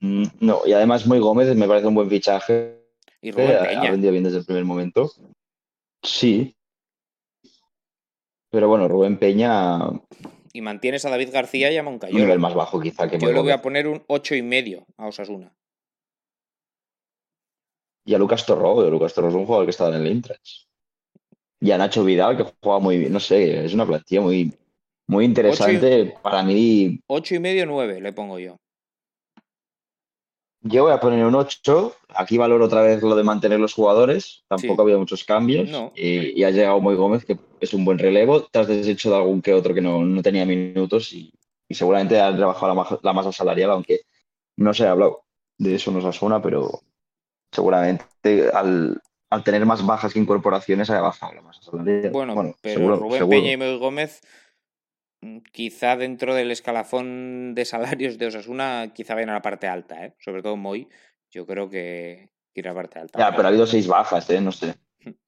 Mm, 0.00 0.24
No, 0.40 0.62
y 0.66 0.72
además 0.72 1.06
muy 1.06 1.20
Gómez 1.20 1.54
me 1.54 1.68
parece 1.68 1.86
un 1.86 1.94
buen 1.94 2.10
fichaje. 2.10 2.80
Y 3.20 3.30
Rubén 3.30 3.56
Ha 3.56 3.62
Peña. 3.68 3.90
rendido 3.92 4.10
bien 4.10 4.24
desde 4.24 4.38
el 4.38 4.44
primer 4.44 4.64
momento. 4.64 5.12
Sí. 6.02 6.56
Pero 8.50 8.68
bueno, 8.68 8.88
Rubén 8.88 9.16
Peña, 9.16 9.78
Y 10.56 10.60
mantienes 10.62 11.04
a 11.04 11.10
David 11.10 11.30
García 11.32 11.72
y 11.72 11.76
a 11.78 11.82
un 11.82 11.98
nivel 12.12 12.38
más 12.38 12.54
bajo 12.54 12.80
quizá 12.80 13.10
que 13.10 13.18
Yo 13.18 13.32
le 13.32 13.40
voy 13.40 13.50
a 13.50 13.60
poner 13.60 13.88
un 13.88 14.04
ocho 14.06 14.36
y 14.36 14.42
medio 14.42 14.86
a 14.96 15.08
Osasuna. 15.08 15.52
Y 18.06 18.14
a 18.14 18.18
Lucas 18.18 18.46
Torró, 18.46 18.88
Lucas 18.88 19.14
Torró 19.14 19.30
es 19.30 19.34
un 19.34 19.46
jugador 19.46 19.66
que 19.66 19.70
estaba 19.70 19.90
en 19.90 20.02
el 20.02 20.06
Eintracht. 20.06 20.68
Y 21.60 21.72
a 21.72 21.78
Nacho 21.78 22.04
Vidal, 22.04 22.36
que 22.36 22.44
juega 22.62 22.78
muy 22.78 22.98
bien, 22.98 23.12
no 23.12 23.18
sé, 23.18 23.64
es 23.64 23.74
una 23.74 23.84
plantilla 23.84 24.20
muy, 24.20 24.54
muy 25.08 25.24
interesante. 25.24 26.14
Para 26.22 26.44
mí, 26.44 27.00
Ocho 27.08 27.34
y 27.34 27.40
medio, 27.40 27.66
nueve 27.66 28.00
le 28.00 28.12
pongo 28.12 28.38
yo. 28.38 28.56
Yo 30.64 30.84
voy 30.84 30.92
a 30.92 30.98
poner 31.00 31.24
un 31.24 31.34
8. 31.34 31.94
Aquí 32.16 32.38
valoro 32.38 32.64
otra 32.64 32.82
vez 32.82 33.02
lo 33.02 33.14
de 33.14 33.22
mantener 33.22 33.60
los 33.60 33.74
jugadores. 33.74 34.44
Tampoco 34.48 34.74
Sí. 34.74 34.80
ha 34.80 34.82
habido 34.82 34.98
muchos 34.98 35.24
cambios. 35.24 35.68
No. 35.68 35.92
Y, 35.94 36.40
y 36.40 36.44
ha 36.44 36.50
llegado 36.50 36.80
Moy 36.80 36.96
Gómez, 36.96 37.24
que 37.24 37.38
es 37.60 37.74
un 37.74 37.84
buen 37.84 37.98
relevo. 37.98 38.44
Te 38.44 38.58
has 38.58 38.66
deshecho 38.66 39.10
de 39.10 39.16
algún 39.16 39.42
que 39.42 39.52
otro 39.52 39.74
que 39.74 39.80
no, 39.82 40.04
no 40.04 40.22
tenía 40.22 40.44
minutos 40.46 41.12
y, 41.12 41.32
y 41.68 41.74
seguramente 41.74 42.18
ha 42.18 42.30
rebajado 42.30 42.98
la, 43.02 43.12
masa 43.12 43.30
salarial, 43.32 43.70
aunque 43.70 44.00
no 44.56 44.72
se 44.72 44.86
ha 44.86 44.92
hablado 44.92 45.24
de 45.58 45.74
eso, 45.74 45.90
nos 45.90 46.16
suena, 46.16 46.40
pero 46.42 46.80
seguramente 47.52 48.48
al, 48.52 49.00
al 49.30 49.44
tener 49.44 49.64
más 49.66 49.84
bajas 49.84 50.12
que 50.12 50.18
incorporaciones 50.18 50.90
ha 50.90 51.00
bajado 51.00 51.34
la 51.34 51.42
masa 51.42 51.62
salarial. 51.62 52.10
Bueno, 52.10 52.54
pero 52.60 52.74
seguro, 52.78 52.96
Rubén 52.96 53.18
seguro. 53.18 53.28
Peña 53.36 53.52
y 53.52 53.56
Moy 53.56 53.78
Gómez, 53.78 54.20
quizá 55.52 55.96
dentro 55.96 56.34
del 56.34 56.50
escalafón 56.50 57.54
de 57.54 57.64
salarios 57.64 58.18
de 58.18 58.26
Osasuna, 58.26 58.92
quizá 58.94 59.14
vayan 59.14 59.30
a 59.30 59.34
la 59.34 59.42
parte 59.42 59.66
alta, 59.66 60.04
¿eh? 60.04 60.14
Sobre 60.18 60.42
todo 60.42 60.56
Moy, 60.56 60.88
yo 61.30 61.46
creo 61.46 61.68
que 61.68 62.30
irá 62.54 62.70
a 62.70 62.74
la 62.74 62.80
parte 62.80 62.98
alta. 62.98 63.18
Ya, 63.18 63.30
pero 63.34 63.44
ha 63.44 63.48
habido 63.48 63.66
seis 63.66 63.86
bajas, 63.86 64.28
¿eh? 64.30 64.40
No 64.40 64.52
sé. 64.52 64.74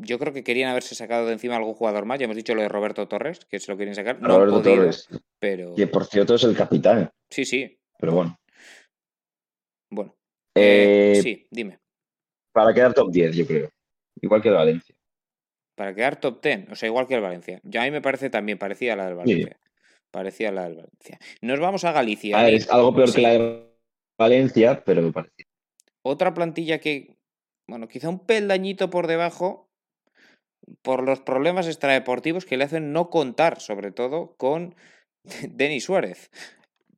Yo 0.00 0.18
creo 0.18 0.32
que 0.32 0.44
querían 0.44 0.70
haberse 0.70 0.94
sacado 0.94 1.26
de 1.26 1.32
encima 1.32 1.56
algún 1.56 1.74
jugador 1.74 2.04
más. 2.04 2.20
Ya 2.20 2.26
hemos 2.26 2.36
dicho 2.36 2.54
lo 2.54 2.62
de 2.62 2.68
Roberto 2.68 3.08
Torres, 3.08 3.40
que 3.46 3.58
se 3.58 3.72
lo 3.72 3.76
quieren 3.76 3.94
sacar. 3.94 4.20
No 4.20 4.28
Roberto 4.28 4.62
podido, 4.62 4.76
Torres, 4.76 5.08
pero 5.40 5.74
que 5.74 5.86
por 5.88 6.04
cierto 6.04 6.34
es 6.34 6.44
el 6.44 6.54
capitán, 6.54 7.10
sí, 7.30 7.44
sí. 7.44 7.80
pero 7.98 8.12
bueno. 8.12 8.38
Bueno, 9.90 10.14
eh, 10.54 11.14
Eh, 11.16 11.22
sí, 11.22 11.46
dime. 11.50 11.80
Para 12.52 12.72
quedar 12.74 12.94
top 12.94 13.10
10, 13.10 13.34
yo 13.34 13.46
creo. 13.46 13.70
Igual 14.20 14.42
que 14.42 14.50
Valencia. 14.50 14.94
Para 15.78 15.94
quedar 15.94 16.18
top 16.20 16.42
10, 16.42 16.70
o 16.72 16.74
sea, 16.74 16.88
igual 16.88 17.06
que 17.06 17.14
el 17.14 17.20
Valencia. 17.20 17.60
Ya 17.62 17.82
a 17.82 17.84
mí 17.84 17.92
me 17.92 18.02
parece 18.02 18.30
también 18.30 18.58
parecía 18.58 18.94
a 18.94 18.96
la 18.96 19.06
del 19.06 19.14
Valencia. 19.14 19.56
Parecía 20.10 20.50
la 20.50 20.64
del 20.64 20.74
Valencia. 20.74 21.20
Nos 21.40 21.60
vamos 21.60 21.84
a 21.84 21.92
Galicia. 21.92 22.36
A 22.36 22.42
ver, 22.42 22.50
Ni- 22.52 22.58
es 22.58 22.68
algo 22.68 22.92
peor 22.92 23.08
sí. 23.08 23.14
que 23.14 23.22
la 23.22 23.30
de 23.34 23.68
Valencia, 24.18 24.82
pero 24.84 25.02
me 25.02 25.12
parece. 25.12 25.44
Otra 26.02 26.34
plantilla 26.34 26.80
que, 26.80 27.16
bueno, 27.68 27.86
quizá 27.86 28.08
un 28.08 28.18
peldañito 28.18 28.90
por 28.90 29.06
debajo 29.06 29.68
por 30.82 31.04
los 31.04 31.20
problemas 31.20 31.68
extradeportivos 31.68 32.44
que 32.44 32.56
le 32.56 32.64
hacen 32.64 32.92
no 32.92 33.08
contar, 33.08 33.60
sobre 33.60 33.92
todo, 33.92 34.34
con 34.36 34.74
Denis 35.48 35.84
Suárez. 35.84 36.30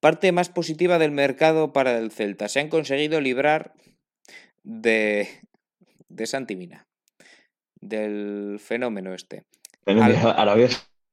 Parte 0.00 0.32
más 0.32 0.48
positiva 0.48 0.98
del 0.98 1.10
mercado 1.10 1.74
para 1.74 1.98
el 1.98 2.10
Celta. 2.12 2.48
Se 2.48 2.60
han 2.60 2.70
conseguido 2.70 3.20
librar 3.20 3.74
de, 4.62 5.28
de 6.08 6.26
Santi 6.26 6.56
Mina, 6.56 6.86
del 7.80 8.58
fenómeno 8.60 9.14
este. 9.14 9.44
Pero 9.84 10.02
Al- 10.02 10.16
Arabia 10.16 10.68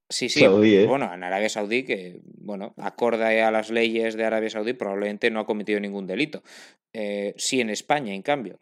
Sí, 0.09 0.29
sí. 0.29 0.39
Saudí, 0.39 0.75
¿eh? 0.75 0.85
Bueno, 0.85 1.13
en 1.13 1.21
Arabia 1.23 1.49
Saudí, 1.49 1.83
que, 1.83 2.21
bueno, 2.23 2.73
acorde 2.77 3.41
a 3.41 3.51
las 3.51 3.69
leyes 3.69 4.15
de 4.15 4.23
Arabia 4.23 4.49
Saudí, 4.49 4.71
probablemente 4.71 5.29
no 5.29 5.41
ha 5.41 5.45
cometido 5.45 5.81
ningún 5.81 6.07
delito. 6.07 6.43
Eh, 6.93 7.33
sí 7.37 7.59
en 7.59 7.69
España, 7.69 8.13
en 8.13 8.21
cambio. 8.21 8.59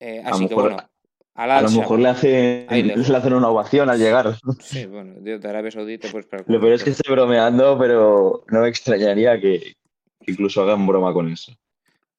Eh, 0.00 0.20
así 0.24 0.48
que, 0.48 0.56
mejor- 0.56 0.72
bueno, 0.72 0.88
al 1.34 1.50
A 1.52 1.62
lo 1.62 1.70
mejor 1.70 1.98
le 2.00 2.08
hacen, 2.08 2.66
le 2.68 3.16
hacen 3.16 3.32
una 3.32 3.48
ovación 3.48 3.88
al 3.90 3.98
llegar. 3.98 4.36
Sí, 4.60 4.84
bueno, 4.86 5.14
de 5.20 5.38
de 5.38 5.48
Arabia 5.48 5.70
Saudí 5.70 5.98
te 5.98 6.08
puedes 6.10 6.26
esperar. 6.26 6.44
Lo 6.48 6.60
peor 6.60 6.72
es 6.72 6.82
que 6.82 6.90
estoy 6.90 7.14
bromeando, 7.14 7.78
pero 7.78 8.44
no 8.48 8.60
me 8.60 8.68
extrañaría 8.68 9.40
que, 9.40 9.74
que 10.20 10.32
incluso 10.32 10.62
hagan 10.62 10.84
broma 10.84 11.12
con 11.12 11.30
eso. 11.30 11.52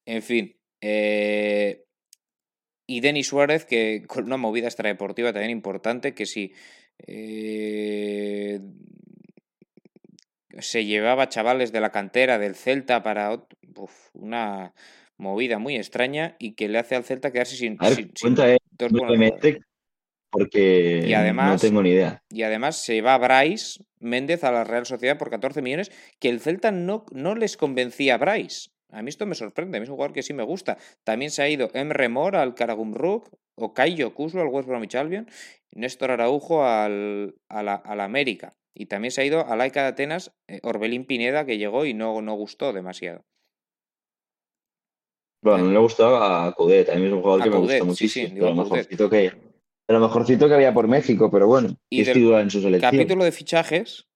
En 0.06 0.22
fin. 0.22 0.56
eh, 0.80 1.83
y 2.86 3.00
Denis 3.00 3.28
Suárez, 3.28 3.64
que 3.64 4.04
con 4.06 4.24
una 4.24 4.36
movida 4.36 4.66
extradeportiva 4.66 5.32
también 5.32 5.50
importante, 5.50 6.14
que 6.14 6.26
si 6.26 6.52
eh, 7.06 8.60
se 10.60 10.84
llevaba 10.84 11.28
chavales 11.28 11.72
de 11.72 11.80
la 11.80 11.90
cantera 11.90 12.38
del 12.38 12.54
Celta 12.54 13.02
para 13.02 13.32
uf, 13.76 13.92
una 14.12 14.72
movida 15.16 15.58
muy 15.58 15.76
extraña 15.76 16.36
y 16.38 16.52
que 16.52 16.68
le 16.68 16.78
hace 16.78 16.94
al 16.94 17.04
Celta 17.04 17.32
quedarse 17.32 17.56
sin, 17.56 17.76
A 17.80 17.88
ver, 17.88 17.96
sin- 17.96 18.12
cuenta 18.20 18.46
dos 18.72 18.92
porque 20.30 21.04
Y 21.06 21.14
además- 21.14 21.62
no 21.62 21.68
tengo 21.68 21.80
ni 21.82 21.90
idea. 21.90 22.20
Y 22.28 22.42
además 22.42 22.76
se 22.76 23.00
va 23.02 23.16
Bryce 23.18 23.84
Méndez 24.00 24.42
a 24.42 24.50
la 24.50 24.64
Real 24.64 24.84
Sociedad 24.84 25.16
por 25.16 25.30
14 25.30 25.62
millones, 25.62 25.92
que 26.18 26.28
el 26.28 26.40
Celta 26.40 26.72
no, 26.72 27.06
no 27.12 27.36
les 27.36 27.56
convencía 27.56 28.14
a 28.14 28.18
Bryce. 28.18 28.70
A 28.90 29.02
mí 29.02 29.08
esto 29.08 29.26
me 29.26 29.34
sorprende, 29.34 29.78
a 29.78 29.80
mí 29.80 29.84
es 29.84 29.90
un 29.90 29.96
jugador 29.96 30.14
que 30.14 30.22
sí 30.22 30.34
me 30.34 30.44
gusta. 30.44 30.78
También 31.02 31.30
se 31.30 31.42
ha 31.42 31.48
ido 31.48 31.70
Emre 31.74 32.08
Mor 32.08 32.36
al 32.36 32.54
Karagum 32.54 32.94
Rook, 32.94 33.30
o 33.56 33.72
Cayo 33.74 34.14
Kusu 34.14 34.40
al 34.40 34.48
West 34.48 34.68
Bromwich 34.68 34.94
Albion, 34.94 35.28
Néstor 35.72 36.10
Araujo 36.10 36.64
al, 36.64 37.34
a, 37.48 37.62
la, 37.62 37.74
a 37.74 37.94
la 37.96 38.04
América. 38.04 38.54
Y 38.76 38.86
también 38.86 39.12
se 39.12 39.20
ha 39.20 39.24
ido 39.24 39.46
a 39.46 39.56
Laica 39.56 39.82
de 39.82 39.88
Atenas 39.88 40.32
eh, 40.48 40.60
Orbelín 40.62 41.06
Pineda, 41.06 41.44
que 41.46 41.58
llegó 41.58 41.84
y 41.84 41.94
no, 41.94 42.20
no 42.22 42.34
gustó 42.34 42.72
demasiado. 42.72 43.24
Bueno, 45.42 45.64
no 45.64 45.72
le 45.72 45.78
gustaba 45.78 46.46
a 46.46 46.52
Coudet, 46.52 46.88
a 46.88 46.94
mí 46.96 47.06
es 47.06 47.12
un 47.12 47.20
jugador 47.20 47.42
A 47.42 47.44
que 47.44 47.50
me 47.50 47.58
gusta 47.58 47.74
sí, 47.74 47.80
sí, 47.80 47.86
muchísimo. 47.86 48.34
digo 48.34 48.46
de, 48.46 48.54
lo 48.54 48.62
a 48.62 48.64
Coudet. 48.64 48.90
mejorcito 48.90 49.10
que, 49.10 49.32
lo 49.88 50.00
mejorcito 50.00 50.48
que 50.48 50.54
había 50.54 50.72
por 50.72 50.88
México, 50.88 51.30
pero 51.30 51.46
bueno, 51.46 51.76
Y 51.90 52.00
es 52.00 52.06
del 52.06 52.32
en 52.34 52.50
su 52.50 52.60
selección. 52.60 52.90
Capítulo 52.90 53.24
de 53.24 53.32
fichajes. 53.32 54.08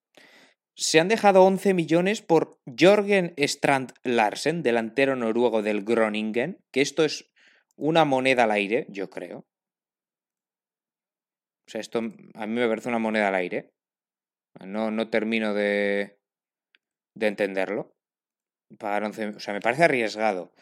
Se 0.81 1.01
han 1.01 1.09
dejado 1.09 1.43
11 1.43 1.75
millones 1.75 2.23
por 2.23 2.61
Jorgen 2.79 3.35
Strand 3.37 3.95
Larsen, 4.05 4.63
delantero 4.63 5.17
noruego 5.17 5.61
del 5.61 5.83
Groningen, 5.83 6.65
que 6.71 6.83
esto 6.83 7.05
es 7.05 7.33
una 7.75 8.05
moneda 8.05 8.45
al 8.45 8.53
aire, 8.53 8.87
yo 8.89 9.11
creo. 9.11 9.39
O 11.67 11.71
sea, 11.71 11.81
esto 11.81 11.99
a 11.99 12.47
mí 12.47 12.55
me 12.55 12.69
parece 12.69 12.91
una 12.91 13.01
moneda 13.01 13.27
al 13.27 13.35
aire. 13.35 13.73
No, 14.65 14.93
no 14.93 15.11
termino 15.11 15.53
de, 15.53 16.17
de 17.17 17.27
entenderlo. 17.27 17.97
Pagar 18.79 19.03
11, 19.03 19.27
o 19.31 19.41
sea, 19.41 19.55
me 19.55 19.61
parece 19.61 19.83
arriesgado. 19.83 20.53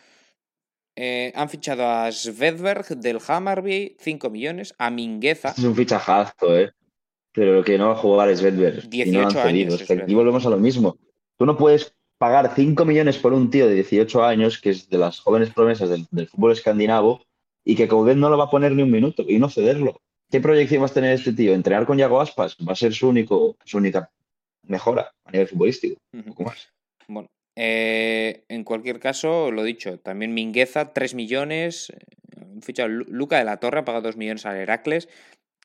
Eh, 0.96 1.30
han 1.34 1.50
fichado 1.50 1.90
a 1.90 2.10
Svedberg 2.10 2.86
del 2.86 3.20
Hammarby, 3.28 3.98
5 4.00 4.30
millones. 4.30 4.74
A 4.78 4.88
Mingueza, 4.88 5.50
es 5.50 5.58
un 5.62 5.76
fichajazo, 5.76 6.58
¿eh? 6.58 6.72
Pero 7.36 7.52
lo 7.52 7.62
que 7.62 7.76
no 7.78 7.88
va 7.88 7.92
a 7.92 7.96
jugar 7.98 8.28
es 8.30 8.42
Vedber. 8.42 8.82
y 8.90 9.10
no 9.12 9.20
han 9.20 9.28
18 9.28 9.30
cedido. 9.30 9.74
años, 9.76 9.90
aquí 9.90 10.14
volvemos 10.14 10.44
a 10.46 10.50
lo 10.50 10.56
mismo. 10.56 10.96
Tú 11.36 11.46
no 11.46 11.56
puedes 11.56 11.94
pagar 12.18 12.50
5 12.56 12.84
millones 12.86 13.18
por 13.18 13.32
un 13.34 13.50
tío 13.50 13.68
de 13.68 13.74
18 13.74 14.24
años, 14.24 14.58
que 14.58 14.70
es 14.70 14.88
de 14.88 14.96
las 14.98 15.20
jóvenes 15.20 15.50
promesas 15.50 15.90
del, 15.90 16.06
del 16.10 16.26
fútbol 16.28 16.52
escandinavo, 16.52 17.20
y 17.62 17.76
que 17.76 17.86
Coudet 17.88 18.16
no 18.16 18.30
lo 18.30 18.38
va 18.38 18.44
a 18.44 18.50
poner 18.50 18.72
ni 18.72 18.82
un 18.82 18.90
minuto 18.90 19.22
y 19.28 19.38
no 19.38 19.50
cederlo. 19.50 20.00
¿Qué 20.30 20.40
proyección 20.40 20.80
vas 20.82 20.92
a 20.92 20.94
tener 20.94 21.12
este 21.12 21.32
tío? 21.34 21.52
¿Entrenar 21.52 21.84
con 21.86 21.98
Yago 21.98 22.20
Aspas? 22.20 22.56
Va 22.66 22.72
a 22.72 22.76
ser 22.76 22.94
su, 22.94 23.08
único, 23.08 23.56
su 23.64 23.76
única 23.76 24.10
mejora 24.62 25.12
a 25.24 25.30
nivel 25.30 25.46
futbolístico. 25.46 26.00
Ujú. 26.14 26.24
poco 26.30 26.44
más. 26.44 26.68
Bueno, 27.06 27.28
eh, 27.54 28.44
en 28.48 28.64
cualquier 28.64 28.98
caso, 28.98 29.50
lo 29.52 29.62
dicho, 29.62 29.98
también 30.00 30.32
Mingueza, 30.32 30.92
3 30.94 31.14
millones. 31.14 31.90
eh, 31.90 31.98
fichado 32.62 32.88
Lu- 32.88 33.04
Luca 33.08 33.38
de 33.38 33.44
la 33.44 33.58
Torre, 33.58 33.80
ha 33.80 33.84
pagado 33.84 34.04
2 34.04 34.16
millones 34.16 34.46
al 34.46 34.56
Heracles. 34.56 35.08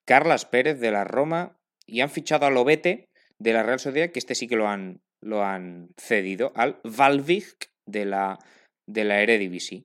Carlas 0.05 0.45
Pérez 0.45 0.79
de 0.79 0.91
la 0.91 1.03
Roma. 1.05 1.57
Y 1.91 1.99
han 1.99 2.09
fichado 2.09 2.45
a 2.45 2.49
Lobete 2.49 3.09
de 3.37 3.51
la 3.51 3.63
Real 3.63 3.79
Sociedad, 3.79 4.11
que 4.11 4.19
este 4.19 4.33
sí 4.33 4.47
que 4.47 4.55
lo 4.55 4.69
han, 4.69 5.01
lo 5.21 5.43
han 5.43 5.89
cedido, 5.97 6.53
al 6.55 6.79
Valvik 6.85 7.69
de 7.85 8.05
la, 8.05 8.39
de 8.87 9.03
la 9.03 9.21
Eredivisie. 9.21 9.83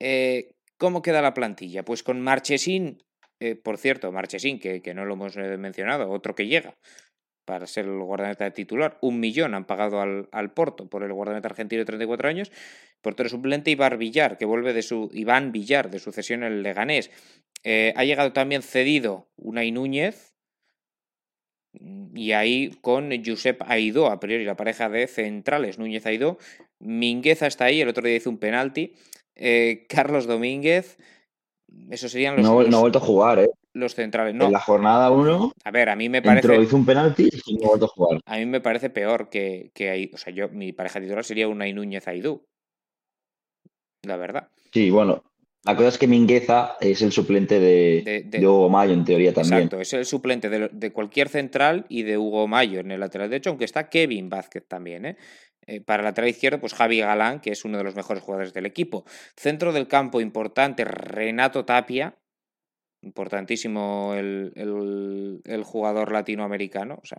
Eh, 0.00 0.52
¿Cómo 0.78 1.02
queda 1.02 1.20
la 1.20 1.34
plantilla? 1.34 1.84
Pues 1.84 2.02
con 2.02 2.22
Marchesín, 2.22 3.02
eh, 3.38 3.54
por 3.54 3.76
cierto, 3.76 4.10
Marchesín, 4.10 4.58
que, 4.58 4.80
que 4.80 4.94
no 4.94 5.04
lo 5.04 5.12
hemos 5.12 5.36
eh, 5.36 5.58
mencionado, 5.58 6.10
otro 6.10 6.34
que 6.34 6.46
llega 6.46 6.74
para 7.44 7.66
ser 7.66 7.84
el 7.84 7.98
guardameta 7.98 8.50
titular. 8.52 8.96
Un 9.02 9.20
millón 9.20 9.54
han 9.54 9.66
pagado 9.66 10.00
al, 10.00 10.28
al 10.32 10.54
Porto 10.54 10.88
por 10.88 11.02
el 11.02 11.12
guardameta 11.12 11.48
argentino 11.48 11.80
de 11.80 11.86
34 11.86 12.28
años. 12.30 12.50
Portero 13.02 13.28
suplente 13.28 13.70
Ibar 13.70 13.98
Villar, 13.98 14.38
que 14.38 14.46
vuelve 14.46 14.72
de 14.72 14.82
su. 14.82 15.10
Iván 15.12 15.52
Villar, 15.52 15.90
de 15.90 15.98
su 15.98 16.12
cesión 16.12 16.44
en 16.44 16.52
el 16.52 16.62
Leganés. 16.62 17.10
Ha 17.64 18.04
llegado 18.04 18.32
también 18.32 18.62
cedido 18.62 19.28
Unai 19.36 19.70
Núñez. 19.70 20.31
Y 21.72 22.32
ahí 22.32 22.70
con 22.80 23.10
Josep 23.24 23.62
Aidó, 23.66 24.08
a 24.08 24.20
priori 24.20 24.44
la 24.44 24.56
pareja 24.56 24.88
de 24.88 25.06
centrales, 25.06 25.78
Núñez 25.78 26.04
Aidó. 26.06 26.38
Mingueza 26.78 27.46
está 27.46 27.66
ahí, 27.66 27.80
el 27.80 27.88
otro 27.88 28.06
día 28.06 28.16
hizo 28.16 28.30
un 28.30 28.38
penalti. 28.38 28.94
Eh, 29.34 29.86
Carlos 29.88 30.26
Domínguez. 30.26 30.98
Esos 31.90 32.12
serían 32.12 32.36
los, 32.36 32.44
No, 32.44 32.60
los, 32.60 32.70
no 32.70 32.76
ha 32.78 32.80
vuelto 32.80 32.98
a 32.98 33.02
jugar, 33.02 33.38
¿eh? 33.38 33.50
los 33.72 33.94
centrales. 33.94 34.34
No, 34.34 34.46
En 34.46 34.52
la 34.52 34.60
jornada 34.60 35.10
1 35.10 35.52
a 35.64 35.70
ver, 35.70 35.88
a 35.88 35.96
mí 35.96 36.08
me 36.08 36.20
parece. 36.20 36.46
entró, 36.48 36.62
hizo 36.62 36.76
un 36.76 36.84
penalti 36.84 37.28
y 37.46 37.56
no 37.56 37.66
ha 37.66 37.68
vuelto 37.68 37.86
a 37.86 37.88
jugar. 37.88 38.20
A 38.26 38.36
mí 38.36 38.46
me 38.46 38.60
parece 38.60 38.90
peor 38.90 39.30
que, 39.30 39.70
que 39.74 39.90
ahí. 39.90 40.10
O 40.12 40.18
sea, 40.18 40.32
yo, 40.32 40.48
mi 40.50 40.72
pareja 40.72 41.00
titular 41.00 41.24
sería 41.24 41.48
una 41.48 41.70
Núñez 41.72 42.06
Aidú. 42.06 42.44
La 44.02 44.16
verdad. 44.16 44.48
Sí, 44.72 44.90
bueno, 44.90 45.22
La 45.64 45.76
cosa 45.76 45.90
es 45.90 45.98
que 45.98 46.08
Mingueza 46.08 46.76
es 46.80 47.02
el 47.02 47.12
suplente 47.12 47.60
de, 47.60 48.28
Hugo 48.44 48.68
Mayo, 48.68 48.94
en 48.94 49.04
teoría 49.04 49.32
también. 49.32 49.62
Exacto, 49.62 49.80
es 49.80 49.92
el 49.92 50.04
suplente 50.04 50.48
de, 50.48 50.92
cualquier 50.92 51.28
central 51.28 51.86
y 51.88 52.02
de 52.02 52.18
Hugo 52.18 52.48
Mayo 52.48 52.80
en 52.80 52.90
el 52.90 52.98
lateral 52.98 53.30
derecho, 53.30 53.50
aunque 53.50 53.64
está 53.64 53.88
Kevin 53.88 54.28
Vázquez 54.28 54.66
también. 54.66 55.06
¿eh? 55.06 55.16
Eh, 55.66 55.80
para 55.80 56.02
el 56.02 56.06
lateral 56.06 56.30
izquierdo, 56.30 56.58
pues 56.58 56.74
Javi 56.74 56.98
Galán, 56.98 57.40
que 57.40 57.50
es 57.50 57.64
uno 57.64 57.78
de 57.78 57.84
los 57.84 57.94
mejores 57.94 58.24
jugadores 58.24 58.52
del 58.52 58.66
equipo. 58.66 59.04
Centro 59.36 59.72
del 59.72 59.86
campo 59.86 60.20
importante, 60.20 60.84
Renato 60.84 61.64
Tapia, 61.64 62.16
importantísimo 63.02 64.14
el, 64.16 64.52
el, 65.44 65.62
jugador 65.62 66.10
latinoamericano. 66.10 66.98
O 67.00 67.06
sea, 67.06 67.18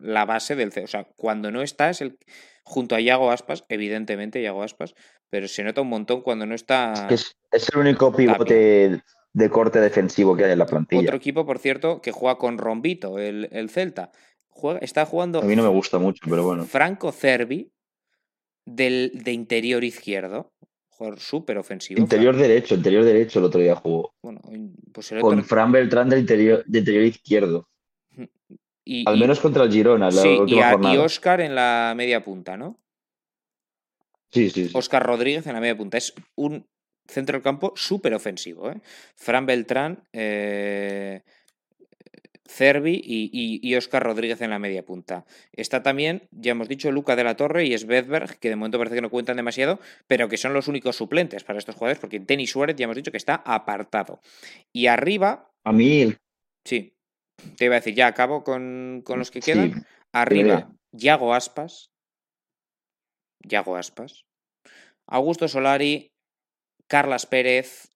la 0.00 0.24
base 0.24 0.56
del... 0.56 0.72
O 0.82 0.86
sea, 0.86 1.04
cuando 1.16 1.50
no 1.50 1.62
está 1.62 1.90
es 1.90 2.00
el... 2.00 2.18
Junto 2.62 2.94
a 2.94 3.00
Iago 3.00 3.30
Aspas, 3.30 3.64
evidentemente 3.68 4.40
Iago 4.40 4.62
Aspas, 4.62 4.94
pero 5.28 5.48
se 5.48 5.64
nota 5.64 5.80
un 5.80 5.88
montón 5.88 6.22
cuando 6.22 6.46
no 6.46 6.54
está... 6.54 7.08
Es, 7.10 7.34
el 7.50 7.78
único 7.78 8.14
pivote 8.14 9.02
de 9.32 9.50
corte 9.50 9.80
defensivo 9.80 10.36
que 10.36 10.44
hay 10.44 10.52
en 10.52 10.58
la 10.58 10.66
plantilla. 10.66 11.02
Otro 11.02 11.16
equipo, 11.16 11.44
por 11.46 11.58
cierto, 11.58 12.00
que 12.00 12.12
juega 12.12 12.38
con 12.38 12.58
Rombito, 12.58 13.18
el, 13.18 13.48
el 13.50 13.70
Celta. 13.70 14.12
Juega, 14.48 14.78
está 14.80 15.04
jugando... 15.06 15.40
A 15.40 15.44
mí 15.44 15.56
no 15.56 15.62
me 15.62 15.68
gusta 15.68 15.98
mucho, 15.98 16.22
pero 16.28 16.44
bueno. 16.44 16.64
Franco 16.64 17.10
Cervi, 17.12 17.72
del, 18.64 19.12
de 19.14 19.32
interior 19.32 19.82
izquierdo. 19.82 20.52
Jugador 20.88 21.18
súper 21.18 21.56
ofensivo. 21.58 21.98
Interior 21.98 22.36
derecho, 22.36 22.74
interior 22.74 23.04
derecho 23.04 23.38
el 23.38 23.46
otro 23.46 23.60
día 23.60 23.74
jugó. 23.74 24.14
Bueno, 24.22 24.40
pues 24.92 25.14
Con 25.18 25.42
Fran 25.44 25.72
Beltrán 25.72 26.10
del 26.10 26.20
interior, 26.20 26.62
de 26.66 26.78
interior 26.78 27.04
izquierdo. 27.04 27.68
Al 29.06 29.18
menos 29.18 29.40
contra 29.40 29.64
el 29.64 29.72
Girona. 29.72 30.06
La 30.06 30.22
sí, 30.22 30.38
y, 30.46 30.96
Oscar 30.96 31.40
en 31.40 31.54
la 31.54 31.94
media 31.96 32.24
punta, 32.24 32.56
¿no? 32.56 32.78
Sí, 34.32 34.50
sí, 34.50 34.70
Oscar 34.74 35.04
Rodríguez 35.04 35.46
en 35.46 35.54
la 35.54 35.60
media 35.60 35.76
punta. 35.76 35.98
Es 35.98 36.14
un 36.36 36.66
centro 37.06 37.34
del 37.34 37.42
campo 37.42 37.72
súper 37.76 38.14
ofensivo. 38.14 38.70
¿eh? 38.70 38.80
Fran 39.16 39.46
Beltrán, 39.46 40.04
eh, 40.12 41.22
Cervi 42.48 43.00
y, 43.04 43.74
Oscar 43.76 44.02
Rodríguez 44.02 44.40
en 44.42 44.50
la 44.50 44.58
media 44.58 44.84
punta. 44.84 45.24
Está 45.52 45.82
también, 45.82 46.28
ya 46.32 46.52
hemos 46.52 46.68
dicho, 46.68 46.90
Luca 46.90 47.16
de 47.16 47.24
la 47.24 47.36
Torre 47.36 47.64
y 47.66 47.78
Svedberg, 47.78 48.38
que 48.38 48.48
de 48.48 48.56
momento 48.56 48.78
parece 48.78 48.96
que 48.96 49.02
no 49.02 49.10
cuentan 49.10 49.36
demasiado, 49.36 49.78
pero 50.06 50.28
que 50.28 50.36
son 50.36 50.52
los 50.52 50.66
únicos 50.68 50.96
suplentes 50.96 51.44
para 51.44 51.58
estos 51.58 51.76
jugadores, 51.76 52.00
porque 52.00 52.18
Denis 52.18 52.50
Suárez 52.50 52.76
ya 52.76 52.84
hemos 52.84 52.96
dicho 52.96 53.12
que 53.12 53.16
está 53.16 53.36
apartado. 53.36 54.20
Y 54.72 54.86
arriba. 54.86 55.52
A 55.64 55.72
mí. 55.72 56.12
Sí. 56.64 56.94
Te 57.56 57.66
iba 57.66 57.76
a 57.76 57.80
decir, 57.80 57.94
ya 57.94 58.06
acabo 58.06 58.44
con, 58.44 59.02
los 59.06 59.30
que 59.30 59.40
quedan. 59.40 59.86
Arriba, 60.12 60.70
Yago 60.92 61.34
Aspas. 61.34 61.90
Yago 63.42 63.76
Aspas. 63.76 64.24
Augusto 65.06 65.48
Solari, 65.48 66.12
Carlas 66.86 67.26
Pérez, 67.26 67.90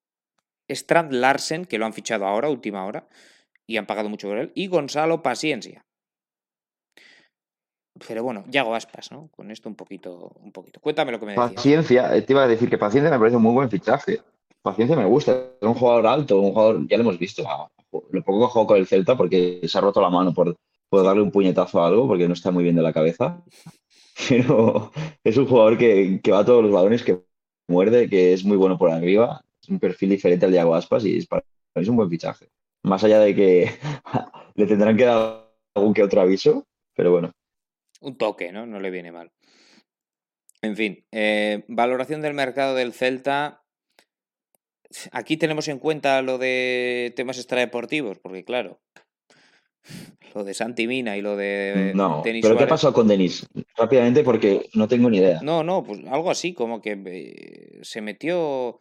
Strand 0.68 1.12
Larsen, 1.12 1.64
que 1.64 1.78
lo 1.78 1.86
han 1.86 1.92
fichado 1.92 2.26
ahora, 2.26 2.48
última 2.48 2.84
hora, 2.84 3.08
y 3.66 3.76
han 3.76 3.86
pagado 3.86 4.08
mucho 4.08 4.28
por 4.28 4.38
él, 4.38 4.52
y 4.54 4.66
Gonzalo 4.66 5.22
Paciencia. 5.22 5.84
Pero 8.08 8.24
bueno, 8.24 8.44
Yago 8.48 8.74
Aspas, 8.74 9.12
¿no? 9.12 9.28
Con 9.28 9.50
esto 9.50 9.68
un 9.68 9.76
poquito, 9.76 10.32
un 10.40 10.50
poquito. 10.50 10.80
Cuéntame 10.80 11.12
lo 11.12 11.20
que 11.20 11.26
me 11.26 11.32
decías. 11.32 11.52
Paciencia, 11.52 12.16
eh, 12.16 12.22
te 12.22 12.32
iba 12.32 12.42
a 12.42 12.48
decir 12.48 12.68
que 12.68 12.78
Paciencia 12.78 13.10
me 13.10 13.18
parece 13.18 13.36
un 13.36 13.42
muy 13.42 13.52
buen 13.52 13.70
fichaje. 13.70 14.20
Paciencia 14.62 14.96
me 14.96 15.04
gusta, 15.04 15.32
es 15.60 15.68
un 15.68 15.74
jugador 15.74 16.06
alto, 16.06 16.40
un 16.40 16.52
jugador, 16.52 16.88
ya 16.88 16.96
lo 16.96 17.02
hemos 17.02 17.18
visto, 17.18 17.44
lo 18.10 18.24
poco 18.24 18.40
que 18.40 18.52
jugado 18.52 18.66
con 18.66 18.76
el 18.78 18.86
Celta 18.86 19.16
porque 19.16 19.60
se 19.64 19.78
ha 19.78 19.80
roto 19.80 20.00
la 20.00 20.10
mano 20.10 20.32
por, 20.32 20.56
darle 20.90 21.22
un 21.22 21.32
puñetazo 21.32 21.82
a 21.82 21.88
algo 21.88 22.06
porque 22.06 22.28
no 22.28 22.34
está 22.34 22.50
muy 22.50 22.62
bien 22.62 22.76
de 22.76 22.82
la 22.82 22.92
cabeza. 22.92 23.42
Pero 24.28 24.92
es 25.24 25.36
un 25.36 25.46
jugador 25.46 25.76
que, 25.76 26.20
va 26.30 26.40
a 26.40 26.44
todos 26.44 26.62
los 26.62 26.72
balones, 26.72 27.02
que 27.02 27.20
muerde, 27.68 28.08
que 28.08 28.32
es 28.32 28.44
muy 28.44 28.56
bueno 28.56 28.78
por 28.78 28.90
arriba. 28.90 29.44
Es 29.60 29.68
un 29.68 29.80
perfil 29.80 30.10
diferente 30.10 30.46
al 30.46 30.52
de 30.52 30.60
Aguaspas 30.60 31.04
y 31.04 31.16
es, 31.16 31.26
es 31.74 31.88
un 31.88 31.96
buen 31.96 32.10
fichaje. 32.10 32.48
Más 32.84 33.02
allá 33.02 33.18
de 33.18 33.34
que 33.34 33.70
le 34.54 34.66
tendrán 34.66 34.96
que 34.96 35.04
dar 35.04 35.50
algún 35.74 35.94
que 35.94 36.02
otro 36.02 36.20
aviso, 36.20 36.64
pero 36.94 37.10
bueno. 37.10 37.32
Un 38.00 38.16
toque, 38.16 38.52
¿no? 38.52 38.66
No 38.66 38.78
le 38.78 38.90
viene 38.90 39.10
mal. 39.10 39.32
En 40.62 40.76
fin, 40.76 41.04
eh, 41.10 41.64
valoración 41.68 42.22
del 42.22 42.34
mercado 42.34 42.74
del 42.74 42.92
Celta 42.92 43.63
aquí 45.12 45.36
tenemos 45.36 45.68
en 45.68 45.78
cuenta 45.78 46.22
lo 46.22 46.38
de 46.38 47.12
temas 47.16 47.38
extradeportivos, 47.38 48.18
porque 48.18 48.44
claro, 48.44 48.80
lo 50.34 50.44
de 50.44 50.54
Santi 50.54 50.86
Mina 50.86 51.16
y 51.16 51.22
lo 51.22 51.36
de 51.36 51.92
no, 51.94 52.22
pero 52.22 52.56
¿qué 52.56 52.66
pasó 52.66 52.92
con 52.92 53.08
Denis? 53.08 53.46
Rápidamente 53.76 54.22
porque 54.22 54.68
no 54.74 54.88
tengo 54.88 55.10
ni 55.10 55.18
idea. 55.18 55.40
No, 55.42 55.62
no, 55.62 55.82
pues 55.82 56.00
algo 56.06 56.30
así, 56.30 56.54
como 56.54 56.80
que 56.80 57.00
eh, 57.06 57.80
se 57.82 58.00
metió, 58.00 58.78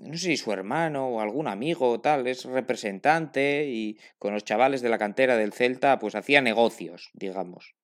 no 0.00 0.12
sé 0.12 0.18
si 0.18 0.36
su 0.36 0.52
hermano 0.52 1.08
o 1.08 1.20
algún 1.20 1.48
amigo 1.48 1.90
o 1.90 2.00
tal, 2.00 2.26
es 2.26 2.44
representante 2.44 3.66
y 3.68 3.98
con 4.18 4.32
los 4.32 4.44
chavales 4.44 4.80
de 4.82 4.88
la 4.88 4.98
cantera 4.98 5.36
del 5.36 5.52
Celta, 5.52 5.98
pues 5.98 6.14
hacía 6.14 6.40
negocios, 6.40 7.10
digamos. 7.12 7.74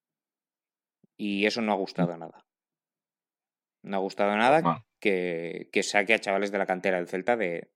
Y 1.18 1.46
eso 1.46 1.62
no 1.62 1.72
ha 1.72 1.76
gustado 1.76 2.16
nada. 2.16 2.45
No 3.86 3.98
ha 3.98 4.00
gustado 4.00 4.36
nada 4.36 4.84
que, 5.00 5.70
saque 5.82 6.14
a 6.14 6.18
chavales 6.18 6.50
de 6.50 6.58
la 6.58 6.66
cantera 6.66 6.96
del 6.96 7.06
Celta 7.06 7.36
de, 7.36 7.70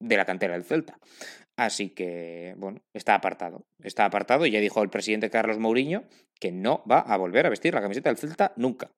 de 0.00 0.16
la 0.16 0.24
cantera 0.24 0.54
del 0.54 0.64
Celta. 0.64 0.98
Así 1.56 1.90
que, 1.90 2.54
bueno, 2.56 2.80
está 2.94 3.14
apartado. 3.14 3.66
Está 3.82 4.06
apartado 4.06 4.46
y 4.46 4.50
ya 4.50 4.60
dijo 4.60 4.82
el 4.82 4.90
presidente 4.90 5.28
Carlos 5.28 5.58
Mourinho 5.58 6.04
que 6.40 6.50
no 6.50 6.82
va 6.90 7.00
a 7.00 7.16
volver 7.16 7.46
a 7.46 7.50
vestir 7.50 7.74
la 7.74 7.82
camiseta 7.82 8.08
del 8.08 8.16
Celta 8.16 8.54
nunca. 8.56 8.90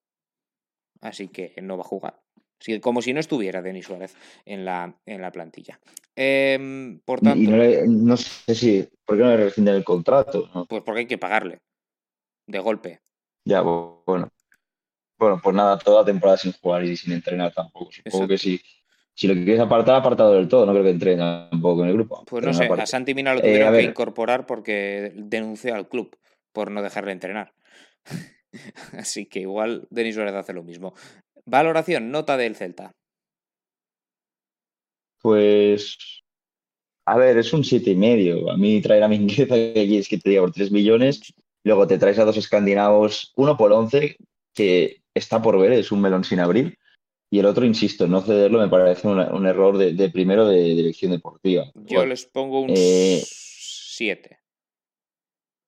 Así 1.00 1.28
que 1.28 1.54
no 1.62 1.76
va 1.76 1.82
a 1.82 1.88
jugar. 1.88 2.20
Así 2.60 2.78
como 2.78 3.02
si 3.02 3.12
no 3.12 3.20
estuviera 3.20 3.62
Denis 3.62 3.86
Suárez 3.86 4.14
en 4.44 4.64
la, 4.64 4.94
en 5.06 5.22
la 5.22 5.32
plantilla. 5.32 5.80
Em, 6.14 7.00
por 7.00 7.20
tanto. 7.20 7.50
no, 7.50 8.16
sé 8.16 8.54
si. 8.54 8.88
¿Por 9.04 9.16
qué 9.16 9.22
no 9.24 9.30
le 9.30 9.36
rescinden 9.38 9.76
el 9.76 9.84
contrato? 9.84 10.48
Pues 10.68 10.82
porque 10.82 11.00
hay 11.00 11.06
que 11.06 11.18
pagarle. 11.18 11.58
De 12.46 12.58
golpe. 12.58 13.00
Ya, 13.46 13.62
bueno. 13.62 14.28
Bueno, 15.20 15.38
pues 15.42 15.54
nada, 15.54 15.78
toda 15.78 16.00
la 16.00 16.06
temporada 16.06 16.38
sin 16.38 16.52
jugar 16.52 16.82
y 16.82 16.96
sin 16.96 17.12
entrenar 17.12 17.52
tampoco. 17.52 17.92
Supongo 17.92 18.26
que 18.26 18.38
sí. 18.38 18.58
Si 19.12 19.28
lo 19.28 19.34
quieres 19.34 19.60
apartar, 19.60 19.96
apartado 19.96 20.32
del 20.32 20.48
todo. 20.48 20.64
No 20.64 20.72
creo 20.72 20.82
que 20.82 20.90
entrene 20.90 21.18
tampoco 21.50 21.82
en 21.82 21.88
el 21.88 21.94
grupo. 21.94 22.24
Pues 22.24 22.42
no 22.42 22.54
sé, 22.54 22.64
a 22.64 22.86
Santi 22.86 23.12
Mina 23.12 23.34
lo 23.34 23.40
eh, 23.40 23.42
tuvieron 23.42 23.74
que 23.74 23.82
incorporar 23.82 24.46
porque 24.46 25.12
denunció 25.14 25.74
al 25.74 25.90
club 25.90 26.16
por 26.52 26.70
no 26.70 26.80
dejarle 26.80 27.12
entrenar. 27.12 27.52
Así 28.98 29.26
que 29.26 29.40
igual 29.40 29.86
Denis 29.90 30.14
Suárez 30.14 30.32
hace 30.32 30.54
lo 30.54 30.62
mismo. 30.62 30.94
Valoración, 31.44 32.10
nota 32.10 32.38
del 32.38 32.56
Celta. 32.56 32.92
Pues. 35.20 35.98
A 37.04 37.18
ver, 37.18 37.36
es 37.36 37.52
un 37.52 37.62
siete 37.62 37.90
y 37.90 37.96
medio. 37.96 38.50
A 38.50 38.56
mí 38.56 38.80
traer 38.80 39.02
a 39.02 39.08
Mingueza 39.08 39.54
que 39.54 39.74
quieres 39.74 40.08
que 40.08 40.16
te 40.16 40.30
diga 40.30 40.40
por 40.40 40.52
3 40.52 40.70
millones. 40.72 41.20
Luego 41.62 41.86
te 41.86 41.98
traes 41.98 42.18
a 42.18 42.24
dos 42.24 42.38
escandinavos, 42.38 43.34
uno 43.36 43.58
por 43.58 43.70
11, 43.70 44.16
que 44.54 44.99
está 45.14 45.40
por 45.40 45.58
ver, 45.58 45.72
es 45.72 45.92
un 45.92 46.00
melón 46.00 46.24
sin 46.24 46.40
abrir. 46.40 46.78
Y 47.32 47.38
el 47.38 47.46
otro, 47.46 47.64
insisto, 47.64 48.08
no 48.08 48.22
cederlo 48.22 48.58
me 48.58 48.68
parece 48.68 49.06
un 49.06 49.46
error 49.46 49.78
de, 49.78 50.10
primero 50.10 50.48
de 50.48 50.62
dirección 50.62 51.12
deportiva. 51.12 51.70
Yo 51.74 52.04
les 52.04 52.26
pongo 52.26 52.62
un 52.62 52.74
7. 52.74 54.38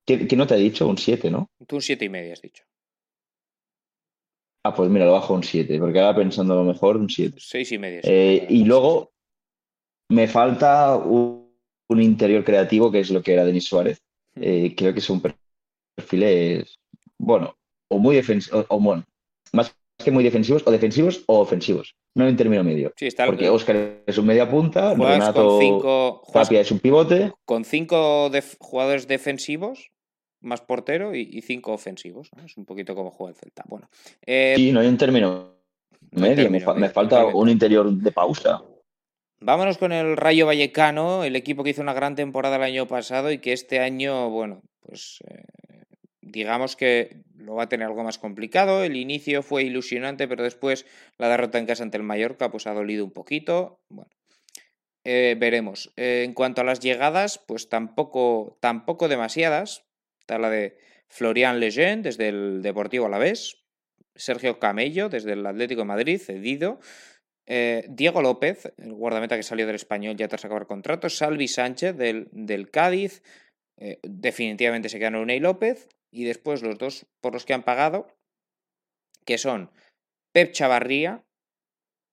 Eh, 0.09 0.27
¿qué, 0.27 0.37
no 0.37 0.47
te 0.47 0.55
ha 0.55 0.57
dicho? 0.57 0.89
Un 0.89 0.99
7, 0.99 1.31
¿no? 1.31 1.49
Tú 1.69 1.77
un 1.77 1.83
7 1.83 2.05
y 2.05 2.09
medio 2.09 2.33
has 2.33 2.43
dicho. 2.43 2.65
Ah, 4.65 4.75
pues 4.75 4.91
mira, 4.91 5.07
lo 5.07 5.13
bajo 5.13 5.35
un 5.35 5.45
7, 5.45 5.79
porque 5.79 6.01
ahora 6.01 6.17
pensando 6.17 6.57
lo 6.57 6.65
mejor, 6.65 6.97
un 6.97 7.09
7. 7.09 7.37
6 7.39 7.73
y 7.73 7.79
medio. 7.79 8.01
Eh, 8.03 8.45
y 8.49 8.65
luego 8.65 9.13
me 10.09 10.27
falta 10.27 10.97
un, 10.97 11.43
interior 11.91 12.43
creativo, 12.43 12.91
que 12.91 13.01
es 13.01 13.11
lo 13.11 13.23
que 13.23 13.35
era 13.35 13.45
Denis 13.45 13.67
Suárez. 13.67 14.03
Eh, 14.35 14.75
creo 14.77 14.95
que 14.95 15.01
son 15.01 15.21
perfiles, 15.97 16.79
bueno, 17.19 17.57
o 17.89 17.99
muy 17.99 18.17
defensivos, 18.17 18.65
o, 18.69 18.81
bueno, 18.81 19.05
más 19.53 19.77
que 19.99 20.11
muy 20.11 20.25
defensivos, 20.25 20.63
o 20.67 20.71
defensivos 20.71 21.23
o 21.27 21.39
ofensivos, 21.41 21.95
no 22.15 22.27
en 22.27 22.37
término 22.37 22.65
medio. 22.65 22.93
Porque 23.27 23.49
Oscar 23.49 24.03
es 24.07 24.19
un 24.19 24.27
media 24.27 24.51
punta, 24.51 24.95
Renato 24.95 25.59
cinco, 25.61 26.23
es 26.51 26.71
un 26.71 26.81
pivote. 26.81 27.33
Con 27.45 27.65
cinco 27.65 28.31
jugadores 28.59 29.07
defensivos, 29.07 29.91
más 30.41 30.61
portero 30.61 31.15
y, 31.15 31.41
cinco 31.43 31.73
ofensivos. 31.73 32.31
Es 32.45 32.57
un 32.57 32.65
poquito 32.65 32.95
como 32.95 33.11
juega 33.11 33.31
el 33.31 33.37
Celta. 33.37 33.65
Bueno, 33.69 33.89
eh, 34.27 34.55
sí, 34.57 34.73
no 34.73 34.81
hay 34.81 34.89
un 34.89 34.99
término 34.99 35.55
medio, 36.11 36.51
me, 36.51 36.89
falta 36.91 37.27
un 37.27 37.49
interior 37.49 37.91
de 37.91 38.13
pausa. 38.13 38.63
Vámonos 39.41 39.79
con 39.79 39.93
el 39.93 40.17
Rayo 40.17 40.47
Vallecano, 40.47 41.25
el 41.25 41.35
equipo 41.35 41.65
que 41.65 41.71
hizo 41.71 41.83
una 41.83 41.95
gran 41.95 42.15
temporada 42.15 42.57
el 42.57 42.63
año 42.63 42.87
pasado 42.87 43.33
y 43.33 43.39
que 43.39 43.53
este 43.53 43.81
año, 43.81 44.31
bueno, 44.31 44.63
pues 44.81 45.19
eh, 45.29 45.43
digamos 46.23 46.77
que 46.77 47.17
lo 47.37 47.57
va 47.57 47.65
a 47.65 47.69
tener 47.69 47.87
algo 47.87 48.05
más 48.05 48.19
complicado. 48.19 48.85
El 48.85 48.97
inicio 48.97 49.43
fue 49.43 49.65
ilusionante, 49.65 50.29
pero 50.29 50.45
después 50.45 50.87
la 51.19 51.29
derrota 51.29 51.59
en 51.59 51.67
casa 51.67 51.83
ante 51.83 51.99
el 51.99 52.05
Mallorca 52.05 52.51
pues 52.51 52.67
ha 52.67 52.73
dolido 52.73 53.05
un 53.05 53.11
poquito. 53.11 53.81
Bueno, 53.89 54.11
eh, 55.05 55.37
veremos. 55.39 55.93
Eh, 55.97 56.23
en 56.25 56.33
cuanto 56.33 56.61
a 56.61 56.65
las 56.65 56.81
llegadas, 56.81 57.39
pues 57.47 57.69
tampoco, 57.69 58.57
tampoco 58.61 59.09
demasiadas. 59.09 59.85
Está 60.21 60.39
la 60.39 60.49
de 60.49 60.79
Florian 61.09 61.59
Lejeune 61.59 62.03
desde 62.03 62.29
el 62.29 62.63
Deportivo 62.63 63.07
Alavés, 63.07 63.57
Sergio 64.15 64.61
Camello 64.61 65.09
desde 65.09 65.33
el 65.33 65.45
Atlético 65.45 65.81
de 65.81 65.87
Madrid, 65.87 66.21
cedido. 66.21 66.79
eh, 67.47 67.85
Diego 67.89 68.23
López, 68.23 68.73
el 68.79 68.93
guardameta 68.93 69.37
que 69.37 69.43
salió 69.43 69.67
del 69.67 69.75
español 69.75 70.17
ya 70.17 70.29
tras 70.29 70.45
acabar 70.45 70.69
contrato, 70.69 71.09
Salvi 71.09 71.49
Sánchez 71.49 71.97
del, 71.97 72.29
del 72.31 72.71
Cádiz, 72.71 73.23
definitivamente 74.05 74.89
se 74.89 75.01
quedan 75.01 75.17
Unai 75.17 75.41
López, 75.41 75.89
y 76.13 76.25
después 76.25 76.63
los 76.63 76.79
dos 76.79 77.07
por 77.21 77.33
los 77.33 77.45
que 77.45 77.55
han 77.55 77.65
pagado, 77.65 78.07
que 79.25 79.39
son 79.39 79.71
Pep 80.33 80.53
Chavarría, 80.53 81.25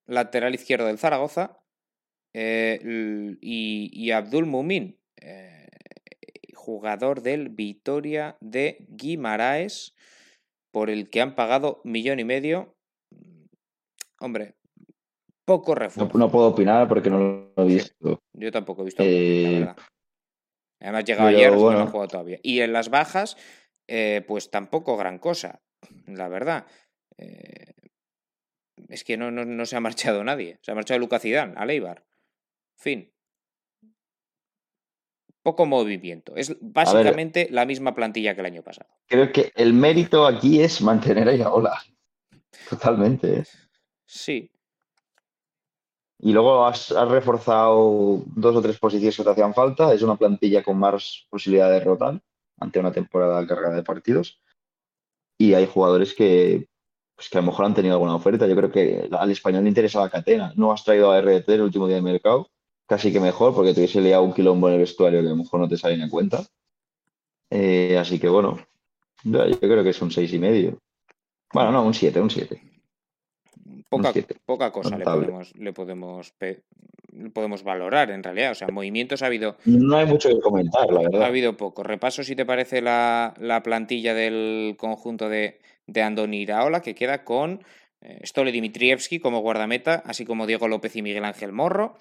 lateral 0.08 0.56
izquierdo 0.56 0.88
del 0.88 0.98
Zaragoza, 0.98 1.60
eh, 2.34 2.80
y, 3.42 3.90
y, 3.92 4.12
Abdul 4.12 4.46
Mumin, 4.46 5.00
jugador 6.70 7.22
del 7.22 7.50
Vitoria 7.50 8.38
de 8.42 8.86
Guimaraes, 8.90 9.96
por 10.72 10.90
el 10.90 11.10
que 11.10 11.22
han 11.22 11.34
pagado 11.34 11.82
millón 11.84 12.20
y 12.20 12.26
medio. 12.26 12.76
Hombre, 14.20 14.56
poco 15.46 15.74
refuerzo. 15.74 16.16
No, 16.18 16.30
puedo 16.30 16.50
opinar 16.50 16.88
porque 16.88 17.10
no 17.10 17.18
lo 17.20 17.64
he 17.64 17.66
visto. 17.66 18.22
Yo 18.34 18.52
tampoco 18.52 18.84
he 18.84 18.86
visto, 18.86 19.04
la 19.04 19.10
eh, 19.10 19.60
verdad. 19.60 19.78
Además, 20.82 21.06
llegado 21.06 21.30
ayer, 21.30 21.52
no 21.52 21.84
he 21.84 21.88
jugado 21.88 22.08
todavía. 22.08 22.40
Y 22.44 22.62
en 22.62 22.72
las 22.72 22.90
bajas, 22.90 23.36
eh, 23.92 24.24
pues 24.28 24.52
tampoco 24.52 24.96
gran 24.98 25.18
cosa, 25.18 25.62
la 26.06 26.28
verdad. 26.28 26.68
Eh, 27.18 27.74
es 28.88 29.04
que 29.04 29.18
no, 29.18 29.32
no, 29.32 29.66
se 29.66 29.76
ha 29.76 29.80
marchado 29.80 30.24
nadie. 30.24 30.60
Se 30.62 30.72
ha 30.72 30.76
marchado 30.76 31.00
Lucas 31.00 31.24
Zidane, 31.24 31.56
a 31.58 31.66
Leibar. 31.66 32.06
Fin. 32.78 33.12
Poco 35.42 35.66
movimiento. 35.66 36.36
Es 36.36 36.56
básicamente 36.62 37.48
la 37.50 37.66
misma 37.66 37.96
plantilla 37.96 38.36
que 38.36 38.42
el 38.42 38.46
año 38.46 38.62
pasado. 38.62 38.90
Creo 39.08 39.32
que 39.32 39.52
el 39.56 39.74
mérito 39.74 40.28
aquí 40.28 40.62
es 40.62 40.82
mantener 40.82 41.28
a 41.28 41.34
Iraola. 41.34 41.82
Totalmente. 42.70 43.44
Sí. 44.06 44.52
Y 46.20 46.32
luego 46.32 46.64
has, 46.68 46.92
reforzado 46.92 48.22
dos 48.26 48.56
o 48.56 48.62
tres 48.62 48.78
posiciones 48.78 49.18
que 49.18 49.24
te 49.24 49.30
hacían 49.32 49.56
falta. 49.56 49.94
Es 49.94 50.04
una 50.04 50.16
plantilla 50.16 50.62
con 50.62 50.78
más 50.78 51.26
posibilidad 51.32 51.72
de 51.72 51.80
rotar 51.80 52.22
ante 52.60 52.80
una 52.80 52.92
temporada 52.92 53.46
cargada 53.48 53.76
de 53.76 53.84
partidos. 53.84 54.42
Y 55.38 55.54
hay 55.54 55.66
jugadores 55.68 56.14
que, 56.14 56.68
pues 57.16 57.30
que 57.30 57.38
a 57.38 57.42
lo 57.42 57.48
mejor 57.48 57.66
han 57.66 57.74
tenido 57.74 57.94
alguna 57.94 58.16
oferta. 58.16 58.48
Yo 58.48 58.56
creo 58.56 58.72
que 58.72 59.10
al 59.12 59.32
español 59.32 59.64
le 59.64 59.70
interesa 59.70 60.02
la 60.02 60.10
catena. 60.10 60.54
No 60.56 60.72
has 60.72 60.84
traído 60.84 61.12
a 61.12 61.20
RT 61.20 61.50
el 61.50 61.62
último 61.62 61.88
día 61.88 61.98
de 61.98 62.02
mercado. 62.02 62.50
Casi 62.88 63.14
que 63.14 63.20
mejor, 63.20 63.54
porque 63.54 63.74
te 63.74 63.82
hubiese 63.82 64.02
liado 64.02 64.24
un 64.24 64.34
quilombo 64.34 64.68
en 64.68 64.76
el 64.76 64.80
vestuario 64.82 65.22
que 65.22 65.28
a 65.28 65.32
lo 65.32 65.38
mejor 65.38 65.60
no 65.60 65.70
te 65.70 65.78
sale 65.78 65.98
ni 65.98 66.10
cuenta. 66.10 66.44
Eh, 67.52 67.98
así 67.98 68.20
que 68.20 68.30
bueno, 68.30 68.60
yo 69.24 69.60
creo 69.60 69.84
que 69.84 69.90
es 69.90 70.02
un 70.02 70.12
seis 70.12 70.34
y 70.34 70.40
medio. 70.40 70.80
Bueno, 71.52 71.72
no, 71.72 71.84
un 71.84 71.94
7, 71.94 72.22
un 72.22 72.30
7. 72.30 72.69
Poca, 73.90 74.14
poca 74.46 74.72
cosa 74.72 74.98
le 74.98 75.04
podemos, 75.04 75.56
le 75.56 75.74
podemos, 75.74 76.34
podemos 77.34 77.64
valorar 77.64 78.12
en 78.12 78.24
realidad. 78.24 78.52
O 78.52 78.56
sea, 78.56 78.68
movimientos 78.70 79.22
ha 79.22 79.28
habido. 79.28 79.58
No 79.66 79.98
hay 79.98 80.06
mucho 80.06 80.30
que 80.30 80.40
comentar, 80.40 80.92
la 80.92 81.02
verdad. 81.02 81.24
Ha 81.24 81.28
habido 81.28 81.58
poco. 81.58 81.84
Repaso, 81.84 82.24
si 82.24 82.36
te 82.36 82.46
parece, 82.46 82.82
la, 82.82 83.34
la 83.40 83.64
plantilla 83.64 84.14
del 84.14 84.76
conjunto 84.78 85.30
de, 85.30 85.60
de 85.88 86.02
Andoni 86.02 86.42
Iraola, 86.42 86.82
que 86.82 86.96
queda 86.96 87.24
con 87.24 87.64
eh, 88.02 88.22
Stole 88.24 88.52
Dimitrievski 88.52 89.20
como 89.20 89.42
guardameta, 89.42 90.04
así 90.06 90.26
como 90.26 90.48
Diego 90.48 90.68
López 90.68 90.96
y 90.96 91.02
Miguel 91.02 91.26
Ángel 91.26 91.52
Morro. 91.52 91.98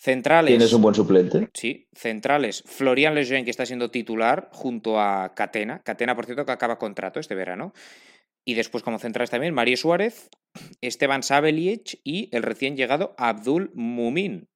Centrales. 0.00 0.52
Tienes 0.52 0.72
un 0.72 0.82
buen 0.82 0.94
suplente. 0.94 1.48
Sí, 1.54 1.88
centrales. 1.92 2.62
Florian 2.64 3.16
Lejeune, 3.16 3.44
que 3.44 3.50
está 3.50 3.66
siendo 3.66 3.90
titular, 3.90 4.48
junto 4.52 5.00
a 5.00 5.34
Catena. 5.34 5.80
Catena, 5.82 6.14
por 6.14 6.24
cierto, 6.24 6.46
que 6.46 6.52
acaba 6.52 6.78
contrato 6.78 7.18
este 7.18 7.34
verano. 7.34 7.72
Y 8.48 8.54
después 8.54 8.82
como 8.82 8.98
centrales 8.98 9.28
también 9.28 9.52
Mario 9.52 9.76
Suárez, 9.76 10.30
Esteban 10.80 11.22
Sabelic 11.22 12.00
y 12.02 12.34
el 12.34 12.42
recién 12.42 12.78
llegado 12.78 13.14
Abdul 13.18 13.70
Mumin. 13.74 14.48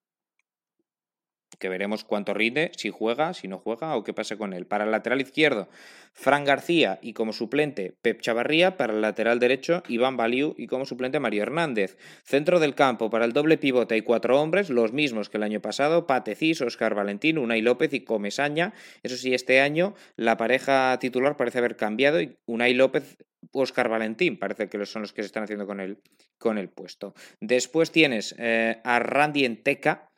Que 1.58 1.68
veremos 1.68 2.02
cuánto 2.02 2.32
rinde, 2.32 2.72
si 2.74 2.88
juega, 2.88 3.34
si 3.34 3.48
no 3.48 3.58
juega 3.58 3.94
o 3.94 4.02
qué 4.02 4.14
pasa 4.14 4.38
con 4.38 4.54
él. 4.54 4.66
Para 4.66 4.84
el 4.84 4.92
lateral 4.92 5.20
izquierdo, 5.20 5.68
Fran 6.14 6.46
García 6.46 7.00
y 7.02 7.12
como 7.12 7.34
suplente 7.34 7.94
Pep 8.00 8.22
Chavarría. 8.22 8.78
Para 8.78 8.94
el 8.94 9.02
lateral 9.02 9.38
derecho, 9.38 9.82
Iván 9.88 10.16
Baliu 10.16 10.54
y 10.56 10.68
como 10.68 10.86
suplente 10.86 11.20
Mario 11.20 11.42
Hernández. 11.42 11.98
Centro 12.24 12.60
del 12.60 12.74
campo, 12.74 13.10
para 13.10 13.26
el 13.26 13.34
doble 13.34 13.58
pivote 13.58 13.96
hay 13.96 14.00
cuatro 14.00 14.40
hombres, 14.40 14.70
los 14.70 14.94
mismos 14.94 15.28
que 15.28 15.36
el 15.36 15.42
año 15.42 15.60
pasado: 15.60 16.06
Patecis, 16.06 16.62
Oscar 16.62 16.94
Valentín, 16.94 17.36
Unai 17.36 17.60
López 17.60 17.92
y 17.92 18.04
Comesaña. 18.04 18.72
Eso 19.02 19.18
sí, 19.18 19.34
este 19.34 19.60
año 19.60 19.94
la 20.16 20.38
pareja 20.38 20.98
titular 20.98 21.36
parece 21.36 21.58
haber 21.58 21.76
cambiado 21.76 22.22
y 22.22 22.38
Unai 22.46 22.72
López 22.72 23.18
Oscar 23.50 23.88
Valentín, 23.88 24.38
parece 24.38 24.68
que 24.68 24.84
son 24.86 25.02
los 25.02 25.12
que 25.12 25.22
se 25.22 25.26
están 25.26 25.44
haciendo 25.44 25.66
con 25.66 25.80
el, 25.80 25.98
con 26.38 26.58
el 26.58 26.68
puesto. 26.68 27.14
Después 27.40 27.90
tienes 27.90 28.34
eh, 28.38 28.80
a 28.84 28.98
Randy 28.98 29.44
Enteca, 29.44 30.10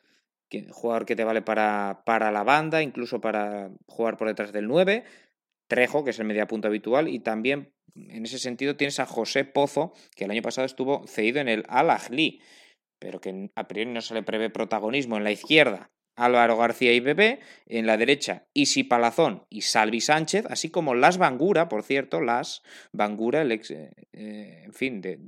que, 0.49 0.67
jugador 0.69 1.05
que 1.05 1.15
te 1.15 1.23
vale 1.23 1.41
para, 1.41 2.03
para 2.05 2.31
la 2.31 2.43
banda, 2.43 2.81
incluso 2.81 3.19
para 3.19 3.71
jugar 3.87 4.17
por 4.17 4.27
detrás 4.27 4.53
del 4.53 4.67
9. 4.67 5.03
Trejo, 5.67 6.03
que 6.03 6.11
es 6.11 6.19
el 6.19 6.27
media 6.27 6.47
punto 6.47 6.67
habitual, 6.67 7.07
y 7.07 7.19
también 7.19 7.73
en 7.95 8.25
ese 8.25 8.37
sentido 8.37 8.75
tienes 8.75 8.99
a 8.99 9.05
José 9.05 9.45
Pozo, 9.45 9.93
que 10.15 10.25
el 10.25 10.31
año 10.31 10.41
pasado 10.41 10.65
estuvo 10.65 11.07
cedido 11.07 11.39
en 11.39 11.49
el 11.49 11.63
Al 11.67 11.89
Ahly, 11.89 12.41
pero 12.99 13.19
que 13.19 13.49
a 13.55 13.67
priori 13.67 13.91
no 13.91 14.01
se 14.01 14.13
le 14.13 14.23
prevé 14.23 14.49
protagonismo 14.49 15.17
en 15.17 15.23
la 15.23 15.31
izquierda. 15.31 15.91
Álvaro 16.15 16.57
García 16.57 16.93
y 16.93 16.99
Bebé, 16.99 17.39
en 17.67 17.85
la 17.85 17.97
derecha 17.97 18.45
Isi 18.53 18.83
Palazón 18.83 19.43
y 19.49 19.61
Salvi 19.61 20.01
Sánchez, 20.01 20.45
así 20.49 20.69
como 20.69 20.95
Las 20.95 21.17
Bangura, 21.17 21.67
por 21.69 21.83
cierto, 21.83 22.21
Las 22.21 22.63
Bangura, 22.91 23.41
el 23.41 23.51
ex, 23.51 23.71
eh, 23.71 24.63
en 24.65 24.73
fin, 24.73 25.01
de, 25.01 25.19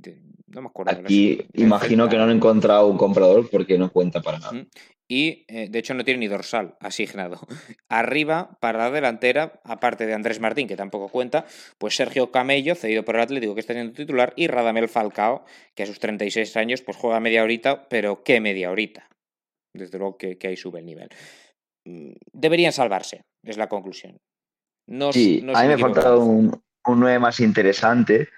no 0.46 0.62
me 0.62 0.68
acuerdo. 0.68 0.92
Aquí 0.92 1.46
imagino 1.54 2.08
que 2.08 2.16
no 2.16 2.24
han 2.24 2.30
encontrado 2.30 2.86
un 2.86 2.96
comprador 2.96 3.48
porque 3.50 3.78
no 3.78 3.90
cuenta 3.90 4.20
para 4.20 4.38
nada. 4.38 4.66
Y 5.10 5.46
eh, 5.48 5.68
de 5.70 5.78
hecho 5.78 5.94
no 5.94 6.04
tiene 6.04 6.20
ni 6.20 6.28
dorsal 6.28 6.76
asignado. 6.80 7.40
Arriba, 7.88 8.58
para 8.60 8.78
la 8.78 8.90
delantera, 8.90 9.60
aparte 9.64 10.06
de 10.06 10.12
Andrés 10.12 10.38
Martín, 10.38 10.68
que 10.68 10.76
tampoco 10.76 11.08
cuenta, 11.08 11.46
pues 11.78 11.96
Sergio 11.96 12.30
Camello, 12.30 12.74
cedido 12.74 13.04
por 13.04 13.16
el 13.16 13.22
Atlético, 13.22 13.54
que 13.54 13.60
está 13.60 13.72
siendo 13.72 13.94
titular, 13.94 14.34
y 14.36 14.48
Radamel 14.48 14.88
Falcao, 14.88 15.44
que 15.74 15.84
a 15.84 15.86
sus 15.86 15.98
36 15.98 16.54
años 16.58 16.82
pues 16.82 16.98
juega 16.98 17.20
media 17.20 17.42
horita, 17.42 17.88
pero 17.88 18.22
¿qué 18.22 18.40
media 18.40 18.70
horita? 18.70 19.08
Desde 19.72 19.98
luego 19.98 20.16
que, 20.16 20.38
ahí 20.42 20.56
sube 20.56 20.80
el 20.80 20.86
nivel. 20.86 21.08
Mm, 21.84 22.12
deberían 22.32 22.72
salvarse, 22.72 23.22
es 23.42 23.56
la 23.56 23.68
conclusión. 23.68 24.18
No, 24.86 25.12
sí, 25.12 25.44
a 25.54 25.62
mí 25.62 25.68
me 25.68 25.74
ha 25.74 25.78
faltado 25.78 26.20
un, 26.20 26.60
un 26.86 27.00
9 27.00 27.18
más 27.18 27.40
interesante, 27.40 28.28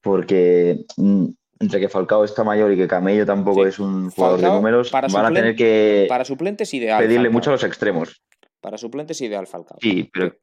porque 0.00 0.84
mm, 0.96 1.26
entre 1.60 1.80
que 1.80 1.88
Falcao 1.88 2.24
está 2.24 2.44
mayor 2.44 2.72
y 2.72 2.76
que 2.76 2.88
Camello 2.88 3.26
tampoco 3.26 3.66
es 3.66 3.78
un 3.78 4.10
jugador 4.10 4.40
de 4.40 4.48
números, 4.48 4.90
van 4.90 5.26
a 5.26 5.32
tener 5.32 5.54
que 5.54 6.06
para 6.08 6.24
suplentes 6.24 6.72
ideal, 6.72 7.02
pedirle 7.02 7.28
mucho 7.28 7.50
a 7.50 7.54
los 7.54 7.64
extremos. 7.64 8.22
Para 8.60 8.78
suplentes 8.78 9.20
ideal 9.20 9.46
Falcao. 9.46 9.78
Sí, 9.80 10.08
pero 10.12 10.34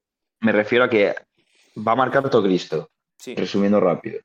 me 0.41 0.51
refiero 0.51 0.83
a 0.83 0.89
que 0.89 1.15
va 1.75 1.93
a 1.93 1.95
marcar 1.95 2.29
todo 2.29 2.43
Cristo, 2.43 2.89
resumiendo 3.35 3.79
rápido. 3.79 4.19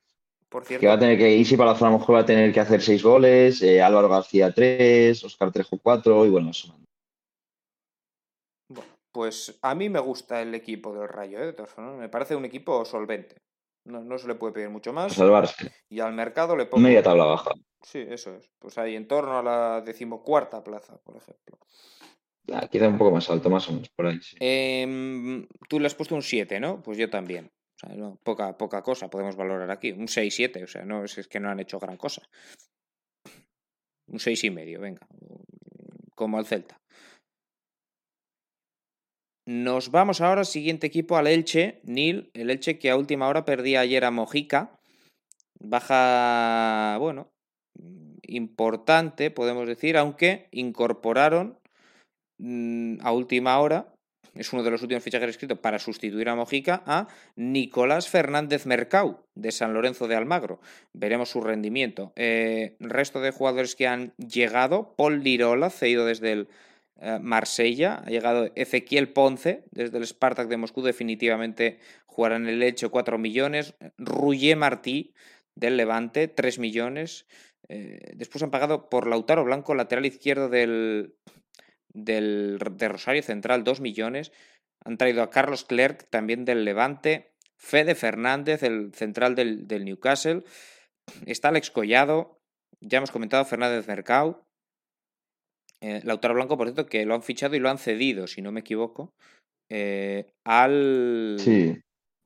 Que 0.61 0.87
va 0.87 0.93
a 0.93 0.99
tener 0.99 1.17
que, 1.17 1.35
Isi 1.35 1.57
Palazón 1.57 1.87
a 1.87 1.91
lo 1.91 1.99
mejor 1.99 2.15
va 2.15 2.19
a 2.19 2.25
tener 2.25 2.53
que 2.53 2.59
hacer 2.59 2.81
seis 2.81 3.01
goles, 3.01 3.61
eh, 3.63 3.81
Álvaro 3.81 4.07
García 4.07 4.53
tres, 4.53 5.23
Oscar 5.23 5.51
Trejo 5.51 5.79
cuatro 5.79 6.25
y 6.25 6.29
bueno, 6.29 6.51
eso. 6.51 6.75
Bueno, 8.69 8.89
pues 9.11 9.57
a 9.61 9.73
mí 9.73 9.89
me 9.89 9.99
gusta 9.99 10.41
el 10.41 10.53
equipo 10.53 10.93
del 10.93 11.09
Rayo, 11.09 11.43
¿eh? 11.43 11.55
formas. 11.65 11.97
Me 11.97 12.09
parece 12.09 12.35
un 12.35 12.45
equipo 12.45 12.85
solvente. 12.85 13.37
No, 13.85 14.17
se 14.17 14.27
le 14.27 14.35
puede 14.35 14.53
pedir 14.53 14.69
mucho 14.69 14.93
más. 14.93 15.13
salvarse. 15.13 15.71
Y 15.89 15.99
al 15.99 16.13
mercado 16.13 16.55
le 16.55 16.67
pongo. 16.67 16.83
Media 16.83 17.03
tabla 17.03 17.25
baja. 17.25 17.51
Sí, 17.81 18.05
eso 18.07 18.33
es. 18.35 18.49
Pues 18.59 18.77
ahí 18.77 18.95
en 18.95 19.07
torno 19.07 19.39
a 19.39 19.43
la 19.43 19.81
decimocuarta 19.81 20.63
plaza, 20.63 20.97
por 21.03 21.17
ejemplo. 21.17 21.57
Ah, 22.51 22.67
quizá 22.69 22.87
un 22.87 22.97
poco 22.97 23.11
más 23.11 23.29
alto, 23.29 23.49
más 23.49 23.67
o 23.69 23.73
menos, 23.73 23.89
por 23.89 24.05
ahí. 24.05 24.19
Em, 24.39 25.47
tú 25.67 25.79
le 25.79 25.87
has 25.87 25.95
puesto 25.95 26.15
un 26.15 26.21
7, 26.21 26.59
¿no? 26.59 26.81
Pues 26.81 26.97
yo 26.97 27.09
también 27.09 27.51
poca, 28.23 28.57
poca 28.57 28.81
cosa 28.81 29.09
podemos 29.09 29.35
valorar 29.35 29.71
aquí. 29.71 29.91
Un 29.91 30.07
6-7, 30.07 30.63
o 30.63 30.67
sea, 30.67 30.85
no 30.85 31.03
es, 31.03 31.27
que 31.27 31.39
no 31.39 31.49
han 31.49 31.59
hecho 31.59 31.79
gran 31.79 31.97
cosa. 31.97 32.21
Un 34.07 34.19
6 34.19 34.43
y 34.43 34.49
medio, 34.49 34.79
venga. 34.79 35.07
Como 36.15 36.37
al 36.37 36.45
Celta. 36.45 36.77
Nos 39.45 39.91
vamos 39.91 40.21
ahora 40.21 40.41
al 40.41 40.45
siguiente 40.45 40.87
equipo, 40.87 41.17
al 41.17 41.27
Elche, 41.27 41.81
Nil, 41.83 42.31
el 42.33 42.49
Elche 42.49 42.79
que 42.79 42.89
a 42.89 42.95
última 42.95 43.27
hora 43.27 43.43
perdía 43.43 43.81
ayer 43.81 44.05
a 44.05 44.11
Mojica. 44.11 44.79
Baja, 45.59 46.97
bueno, 46.99 47.29
importante, 48.23 49.31
podemos 49.31 49.67
decir, 49.67 49.97
aunque 49.97 50.47
incorporaron 50.51 51.59
mm, 52.37 52.97
a 53.01 53.11
última 53.11 53.59
hora 53.59 53.92
es 54.33 54.51
uno 54.53 54.63
de 54.63 54.71
los 54.71 54.81
últimos 54.81 55.03
fichajes 55.03 55.29
escritos 55.29 55.59
para 55.59 55.79
sustituir 55.79 56.29
a 56.29 56.35
Mojica, 56.35 56.83
a 56.85 57.07
Nicolás 57.35 58.09
Fernández 58.09 58.65
Mercau, 58.65 59.19
de 59.35 59.51
San 59.51 59.73
Lorenzo 59.73 60.07
de 60.07 60.15
Almagro. 60.15 60.59
Veremos 60.93 61.29
su 61.29 61.41
rendimiento. 61.41 62.13
Eh, 62.15 62.75
resto 62.79 63.21
de 63.21 63.31
jugadores 63.31 63.75
que 63.75 63.87
han 63.87 64.13
llegado, 64.17 64.95
Paul 64.95 65.23
Lirola, 65.23 65.69
cedido 65.69 66.05
desde 66.05 66.31
el 66.31 66.47
eh, 66.99 67.19
Marsella, 67.21 68.01
ha 68.05 68.09
llegado 68.09 68.51
Ezequiel 68.55 69.09
Ponce, 69.09 69.63
desde 69.71 69.97
el 69.97 70.07
Spartak 70.07 70.47
de 70.47 70.57
Moscú, 70.57 70.81
definitivamente 70.81 71.79
jugará 72.05 72.35
en 72.35 72.47
el 72.47 72.61
hecho 72.63 72.91
4 72.91 73.17
millones, 73.17 73.75
Rouget 73.97 74.57
Martí, 74.57 75.13
del 75.55 75.77
Levante, 75.77 76.27
3 76.27 76.59
millones, 76.59 77.27
Eh, 77.69 78.11
después 78.15 78.43
han 78.43 78.51
pagado 78.51 78.89
por 78.89 79.07
Lautaro 79.07 79.43
Blanco, 79.43 79.73
lateral 79.73 80.05
izquierdo 80.05 80.49
del, 80.49 81.15
del, 81.93 82.59
de 82.59 82.87
Rosario 82.87 83.23
Central, 83.23 83.63
2 83.63 83.81
millones. 83.81 84.31
Han 84.83 84.97
traído 84.97 85.23
a 85.23 85.29
Carlos 85.29 85.63
Clerc, 85.65 86.09
también 86.09 86.45
del 86.45 86.65
Levante. 86.65 87.31
Fede 87.57 87.95
Fernández, 87.95 88.63
el 88.63 88.93
central 88.93 89.35
del, 89.35 89.67
del 89.67 89.85
Newcastle. 89.85 90.43
Está 91.25 91.49
Alex 91.49 91.71
Collado. 91.71 92.39
Ya 92.81 92.97
hemos 92.97 93.11
comentado 93.11 93.45
Fernández 93.45 93.87
Mercado. 93.87 94.43
Eh, 95.83 96.01
Lautaro 96.03 96.33
Blanco, 96.33 96.57
por 96.57 96.67
cierto, 96.67 96.85
que 96.85 97.05
lo 97.05 97.13
han 97.13 97.23
fichado 97.23 97.55
y 97.55 97.59
lo 97.59 97.69
han 97.69 97.77
cedido, 97.77 98.25
si 98.25 98.41
no 98.41 98.53
me 98.53 98.61
equivoco, 98.61 99.13
eh, 99.69 100.31
al... 100.45 101.35
Sí, 101.39 101.77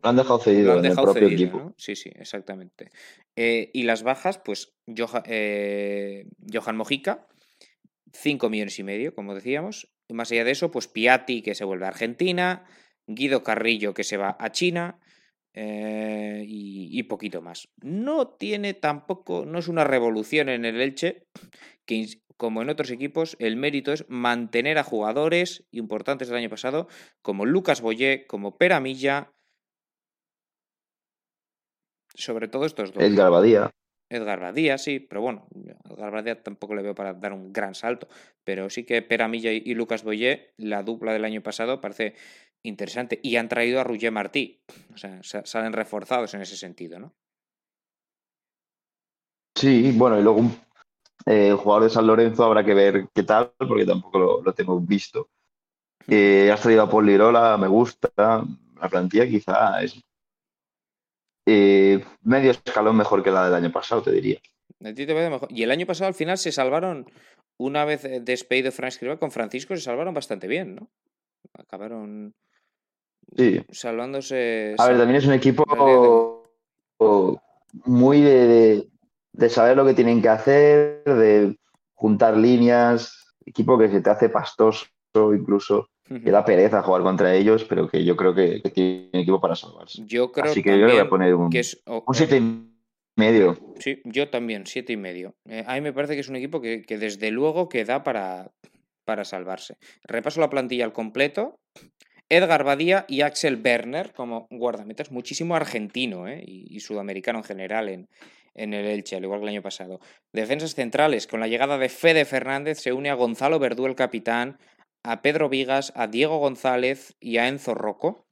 lo 0.03 0.09
han 0.09 0.15
dejado 0.15 0.37
cedido 0.37 0.77
en 0.77 0.85
el 0.85 0.93
propio 0.93 1.27
equipo. 1.27 1.73
Sí, 1.75 1.95
sí, 1.95 2.11
exactamente. 2.13 2.91
Eh, 3.35 3.71
y 3.73 3.83
las 3.83 4.03
bajas, 4.03 4.37
pues 4.37 4.75
Johan 4.95 6.77
Mojica, 6.77 7.27
5 8.13 8.49
millones 8.49 8.79
y 8.79 8.83
medio, 8.83 9.13
como 9.13 9.35
decíamos. 9.35 9.89
Y 10.07 10.13
más 10.13 10.31
allá 10.31 10.43
de 10.43 10.51
eso, 10.51 10.71
pues 10.71 10.87
Piatti, 10.87 11.41
que 11.41 11.55
se 11.55 11.65
vuelve 11.65 11.85
a 11.85 11.89
Argentina, 11.89 12.65
Guido 13.07 13.43
Carrillo, 13.43 13.93
que 13.93 14.03
se 14.03 14.17
va 14.17 14.37
a 14.39 14.51
China, 14.51 14.99
y, 15.53 16.89
y, 16.91 17.03
poquito 17.03 17.41
más. 17.41 17.69
No 17.81 18.27
tiene 18.27 18.75
tampoco, 18.75 19.43
no 19.43 19.57
es 19.57 19.67
una 19.67 19.83
revolución 19.83 20.49
en 20.49 20.65
el 20.65 20.79
Elche, 20.79 21.25
que 21.85 22.05
como 22.37 22.61
en 22.61 22.69
otros 22.69 22.91
equipos, 22.91 23.35
el 23.39 23.57
mérito 23.57 23.91
es 23.91 24.05
mantener 24.07 24.77
a 24.77 24.83
jugadores 24.83 25.65
importantes 25.71 26.27
del 26.27 26.37
año 26.37 26.49
pasado, 26.49 26.87
como 27.23 27.45
Lucas 27.45 27.81
Boyé, 27.81 28.27
como 28.27 28.57
Peramilla, 28.57 29.33
sobre 32.13 32.47
todo 32.47 32.65
estos 32.65 32.93
dos. 32.93 33.03
Edgar 33.03 33.31
Badía. 33.31 33.71
Edgar 34.09 34.39
Badía, 34.39 34.77
sí, 34.77 34.99
pero 34.99 35.21
bueno, 35.21 35.47
Edgar 35.89 36.11
Badía 36.11 36.41
tampoco 36.41 36.75
le 36.75 36.81
veo 36.81 36.95
para 36.95 37.13
dar 37.13 37.33
un 37.33 37.51
gran 37.51 37.75
salto, 37.75 38.07
pero 38.43 38.69
sí 38.69 38.85
que 38.85 39.01
Peramilla 39.01 39.51
y 39.51 39.73
Lucas 39.73 40.03
Boyé, 40.03 40.53
la 40.57 40.83
dupla 40.83 41.13
del 41.13 41.25
año 41.25 41.41
pasado, 41.41 41.81
parece 41.81 42.15
interesante. 42.63 43.19
Y 43.21 43.35
han 43.35 43.49
traído 43.49 43.79
a 43.79 43.83
Roger 43.83 44.11
Martí, 44.11 44.61
o 44.93 44.97
sea, 44.97 45.21
salen 45.23 45.73
reforzados 45.73 46.33
en 46.33 46.41
ese 46.41 46.55
sentido, 46.55 46.99
¿no? 46.99 47.13
Sí, 49.55 49.91
bueno, 49.95 50.19
y 50.19 50.21
luego 50.21 50.39
un 50.39 50.67
eh, 51.27 51.49
el 51.49 51.55
jugador 51.55 51.83
de 51.83 51.89
San 51.89 52.07
Lorenzo 52.07 52.45
habrá 52.45 52.63
que 52.63 52.73
ver 52.73 53.09
qué 53.13 53.23
tal, 53.23 53.51
porque 53.57 53.85
tampoco 53.85 54.41
lo, 54.43 54.53
tengo 54.53 54.79
visto. 54.79 55.29
Eh, 56.07 56.49
has 56.51 56.61
traído 56.61 56.83
a 56.83 56.89
Paul 56.89 57.05
Lirola, 57.05 57.57
me 57.57 57.67
gusta. 57.67 58.09
La 58.15 58.89
plantilla 58.89 59.27
quizá 59.27 59.81
es 59.81 60.01
eh, 61.49 62.03
medio 62.23 62.51
escalón 62.51 62.97
mejor 62.97 63.23
que 63.23 63.31
la 63.31 63.45
del 63.45 63.55
año 63.55 63.71
pasado, 63.71 64.01
te 64.01 64.11
diría. 64.11 64.37
Y 65.49 65.63
el 65.63 65.71
año 65.71 65.85
pasado 65.85 66.09
al 66.09 66.13
final 66.13 66.37
se 66.37 66.51
salvaron, 66.51 67.09
una 67.57 67.85
vez 67.85 68.03
despedido 68.21 68.73
Frank 68.73 68.89
Escriba 68.89 69.17
con 69.17 69.31
Francisco, 69.31 69.73
se 69.75 69.81
salvaron 69.81 70.13
bastante 70.13 70.47
bien, 70.47 70.75
¿no? 70.75 70.89
Acabaron 71.53 72.35
sí. 73.37 73.61
salvándose. 73.71 74.75
A 74.77 74.87
ver, 74.87 74.97
también 74.97 75.15
es 75.19 75.25
un 75.25 75.33
equipo 75.33 76.43
muy 77.85 78.21
de, 78.21 78.89
de 79.31 79.49
saber 79.49 79.77
lo 79.77 79.85
que 79.85 79.93
tienen 79.93 80.21
que 80.21 80.29
hacer, 80.29 81.03
de 81.05 81.57
juntar 81.93 82.35
líneas, 82.35 83.33
equipo 83.45 83.77
que 83.77 83.89
se 83.89 84.01
te 84.01 84.09
hace 84.09 84.27
pastoso 84.27 84.85
incluso, 85.33 85.89
que 86.07 86.31
da 86.31 86.45
pereza 86.45 86.81
jugar 86.81 87.01
contra 87.01 87.35
ellos, 87.35 87.65
pero 87.65 87.87
que 87.87 88.03
yo 88.03 88.15
creo 88.15 88.33
que, 88.33 88.61
tiene 88.73 89.09
equipo 89.13 89.41
para 89.41 89.55
salvarse. 89.55 90.03
Yo 90.05 90.31
creo 90.31 90.51
Así 90.51 90.63
que 90.63 90.79
yo 90.79 90.87
le 90.87 90.93
voy 90.93 91.01
a 91.01 91.09
poner 91.09 91.35
un, 91.35 91.45
un 91.45 92.15
siete 92.15 92.37
y 92.37 92.67
medio. 93.17 93.57
Sí, 93.79 94.01
yo 94.05 94.29
también, 94.29 94.65
siete 94.65 94.93
y 94.93 94.97
medio. 94.97 95.35
Eh, 95.49 95.63
a 95.67 95.75
mí 95.75 95.81
me 95.81 95.93
parece 95.93 96.13
que 96.13 96.21
es 96.21 96.29
un 96.29 96.35
equipo 96.35 96.61
que, 96.61 96.83
desde 96.87 97.31
luego 97.31 97.67
que 97.67 97.83
da 97.83 98.03
para, 98.03 98.51
para 99.05 99.25
salvarse. 99.25 99.77
Repaso 100.03 100.39
la 100.39 100.49
plantilla 100.49 100.85
al 100.85 100.93
completo. 100.93 101.59
Edgar 102.29 102.65
Badía 102.65 103.05
y 103.07 103.21
Axel 103.21 103.61
Werner 103.63 104.11
como 104.11 104.47
guardametas, 104.49 105.11
muchísimo 105.11 105.55
argentino 105.55 106.27
¿eh? 106.27 106.43
y, 106.45 106.75
y, 106.75 106.81
sudamericano 106.81 107.39
en 107.39 107.45
general 107.45 107.87
en, 107.87 108.09
en 108.57 108.73
el 108.73 108.85
Elche, 108.85 109.15
al 109.15 109.23
igual 109.23 109.39
que 109.39 109.45
el 109.45 109.51
año 109.51 109.61
pasado. 109.61 110.01
Defensas 110.33 110.75
centrales, 110.75 111.27
con 111.27 111.39
la 111.39 111.47
llegada 111.47 111.77
de 111.77 111.87
Fede 111.87 112.25
Fernández 112.25 112.79
se 112.79 112.91
une 112.91 113.09
a 113.09 113.13
Gonzalo 113.13 113.59
Verdú, 113.59 113.85
el 113.85 113.95
capitán, 113.95 114.57
a 115.07 115.21
Pedro 115.21 115.47
Vigas, 115.47 115.93
a 115.95 116.07
Diego 116.07 116.37
González 116.37 117.15
y 117.21 117.37
a 117.37 117.47
Enzo 117.47 117.73
Rocco, 117.73 118.27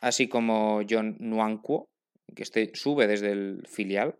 así 0.00 0.26
como 0.26 0.80
John 0.88 1.16
Nuancuo, 1.20 1.88
que 2.34 2.42
este 2.42 2.72
sube 2.74 3.06
desde 3.06 3.30
el 3.30 3.62
filial. 3.68 4.18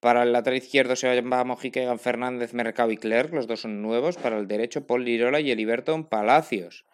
Para 0.00 0.22
el 0.22 0.32
lateral 0.32 0.56
izquierdo 0.56 0.96
se 0.96 1.20
va 1.20 1.44
Mojica, 1.44 1.82
Egan 1.82 1.98
Fernández, 1.98 2.54
Mercado 2.54 2.92
y 2.92 2.96
Clerc, 2.96 3.34
los 3.34 3.46
dos 3.46 3.60
son 3.60 3.82
nuevos. 3.82 4.16
Para 4.16 4.38
el 4.38 4.48
derecho, 4.48 4.86
Paul 4.86 5.04
Lirola 5.04 5.40
y 5.40 5.50
Eliberton 5.50 6.08
Palacios. 6.08 6.86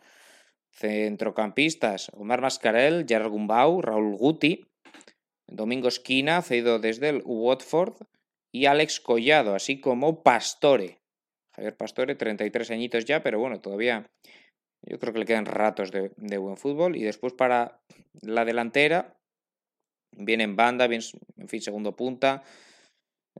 Centrocampistas, 0.72 2.10
Omar 2.14 2.40
Mascarel, 2.40 3.04
Gerard 3.06 3.30
Gumbau, 3.30 3.82
Raúl 3.82 4.16
Guti. 4.16 4.66
Domingo 5.46 5.86
Esquina, 5.86 6.42
cedido 6.42 6.80
desde 6.80 7.10
el 7.10 7.22
Watford, 7.24 7.94
y 8.50 8.66
Alex 8.66 8.98
Collado, 8.98 9.54
así 9.54 9.80
como 9.80 10.24
Pastore. 10.24 11.03
Javier 11.54 11.76
Pastore, 11.76 12.14
33 12.14 12.70
añitos 12.70 13.04
ya, 13.04 13.22
pero 13.22 13.38
bueno, 13.38 13.60
todavía 13.60 14.10
yo 14.82 14.98
creo 14.98 15.12
que 15.12 15.20
le 15.20 15.24
quedan 15.24 15.46
ratos 15.46 15.90
de, 15.90 16.38
buen 16.38 16.56
fútbol. 16.56 16.96
Y 16.96 17.02
después 17.02 17.32
para 17.32 17.80
la 18.22 18.44
delantera, 18.44 19.16
viene 20.12 20.44
en 20.44 20.56
banda, 20.56 20.86
bien, 20.86 21.02
en 21.36 21.48
fin, 21.48 21.60
segundo 21.60 21.96
punta. 21.96 22.42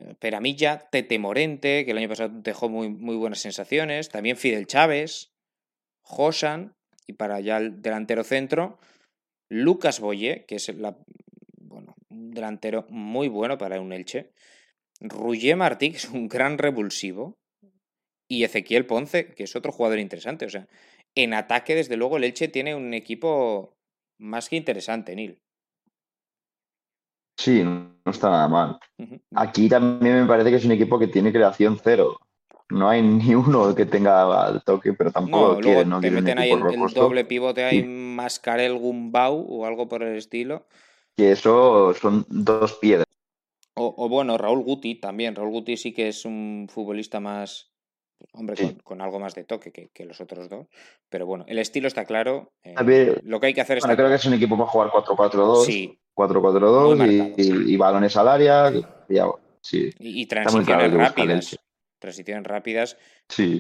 Eh, 0.00 0.14
Peramilla, 0.18 0.88
Tete 0.90 1.18
Morente, 1.18 1.84
que 1.84 1.90
el 1.90 1.98
año 1.98 2.08
pasado 2.08 2.30
dejó 2.32 2.68
muy, 2.68 2.88
muy 2.88 3.16
buenas 3.16 3.40
sensaciones. 3.40 4.08
También 4.08 4.36
Fidel 4.36 4.66
Chávez, 4.66 5.32
Josan, 6.02 6.74
y 7.06 7.14
para 7.14 7.40
ya 7.40 7.58
el 7.58 7.82
delantero 7.82 8.24
centro, 8.24 8.78
Lucas 9.50 10.00
Boye, 10.00 10.44
que 10.46 10.56
es 10.56 10.68
la 10.74 10.96
delantero 12.08 12.86
muy 12.88 13.28
bueno 13.28 13.58
para 13.58 13.80
un 13.80 13.92
Elche. 13.92 14.32
Ruggier 15.00 15.56
Martí, 15.56 15.90
que 15.90 15.96
es 15.98 16.08
un 16.08 16.28
gran 16.28 16.58
revulsivo. 16.58 17.36
Y 18.28 18.44
Ezequiel 18.44 18.86
Ponce, 18.86 19.34
que 19.34 19.44
es 19.44 19.56
otro 19.56 19.72
jugador 19.72 19.98
interesante. 19.98 20.46
O 20.46 20.50
sea, 20.50 20.66
en 21.14 21.34
ataque, 21.34 21.74
desde 21.74 21.96
luego, 21.96 22.16
el 22.16 22.24
Elche 22.24 22.48
tiene 22.48 22.74
un 22.74 22.94
equipo 22.94 23.76
más 24.18 24.48
que 24.48 24.56
interesante, 24.56 25.14
Nil. 25.14 25.38
Sí, 27.36 27.62
no 27.62 27.94
está 28.06 28.30
nada 28.30 28.48
mal. 28.48 28.78
Aquí 29.34 29.68
también 29.68 30.20
me 30.20 30.26
parece 30.26 30.50
que 30.50 30.56
es 30.56 30.64
un 30.64 30.72
equipo 30.72 30.98
que 30.98 31.08
tiene 31.08 31.32
creación 31.32 31.78
cero. 31.82 32.18
No 32.70 32.88
hay 32.88 33.02
ni 33.02 33.34
uno 33.34 33.74
que 33.74 33.86
tenga 33.86 34.48
el 34.48 34.62
toque, 34.62 34.92
pero 34.94 35.10
tampoco 35.10 35.60
quiere, 35.60 35.84
¿no? 35.84 36.00
Te 36.00 36.10
meten 36.10 36.38
ahí 36.38 36.50
el, 36.50 36.60
doble 36.94 37.24
pivote, 37.24 37.64
hay 37.64 37.84
Mascarel 37.84 38.78
Gumbau 38.78 39.44
o 39.48 39.66
algo 39.66 39.88
por 39.88 40.02
el 40.02 40.16
estilo 40.16 40.66
que 41.16 41.32
eso 41.32 41.94
son 41.94 42.26
dos 42.28 42.74
piedras. 42.74 43.06
O, 43.76 44.08
bueno, 44.08 44.38
Raúl 44.38 44.62
Guti 44.62 44.96
también. 44.96 45.34
Raúl 45.34 45.50
Guti 45.50 45.76
sí 45.76 45.92
que 45.92 46.08
es 46.08 46.24
un 46.24 46.68
futbolista 46.70 47.18
más, 47.18 47.73
hombre, 48.32 48.76
con, 48.82 49.00
algo 49.00 49.18
más 49.20 49.34
de 49.34 49.44
toque 49.44 49.70
que, 49.70 50.04
los 50.04 50.20
otros 50.20 50.48
dos. 50.48 50.66
Pero 51.08 51.26
bueno, 51.26 51.44
el 51.48 51.58
estilo 51.58 51.88
está 51.88 52.04
claro. 52.04 52.52
Eh, 52.62 53.20
lo 53.22 53.40
que 53.40 53.46
hay 53.46 53.54
que 53.54 53.60
hacer 53.60 53.78
es. 53.78 53.84
creo 53.84 54.08
que 54.08 54.14
es 54.14 54.24
un 54.24 54.34
equipo 54.34 54.56
para 54.56 54.68
jugar 54.68 54.88
4-4-2. 54.90 55.64
Sí. 55.64 55.98
4-4-2 56.14 57.34
y, 57.36 57.76
balones 57.76 58.16
al 58.16 58.28
área. 58.28 58.72
Y, 59.98 60.26
transiciones 60.26 60.92
rápidas. 60.92 61.58
Transiciones 61.98 62.44
rápidas 62.44 62.98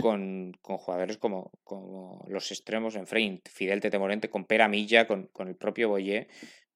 con, 0.00 0.52
jugadores 0.60 1.16
como, 1.16 1.50
como 1.64 2.24
los 2.28 2.50
extremos 2.50 2.94
en 2.94 3.06
frame. 3.06 3.40
Fidel 3.44 3.80
Tetemorente 3.80 4.28
con 4.28 4.44
Pera 4.44 4.68
Milla, 4.68 5.06
con, 5.06 5.28
con 5.32 5.48
el 5.48 5.56
propio 5.56 5.88
Boyé 5.88 6.28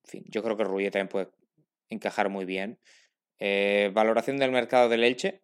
fin, 0.08 0.24
yo 0.26 0.42
creo 0.42 0.56
que 0.56 0.64
Rubio 0.64 0.90
también 0.90 1.08
puede 1.08 1.28
encajar 1.88 2.28
muy 2.28 2.44
bien. 2.44 2.78
Eh, 3.38 3.90
valoración 3.94 4.38
del 4.38 4.50
mercado 4.50 4.88
del 4.88 5.04
Elche. 5.04 5.42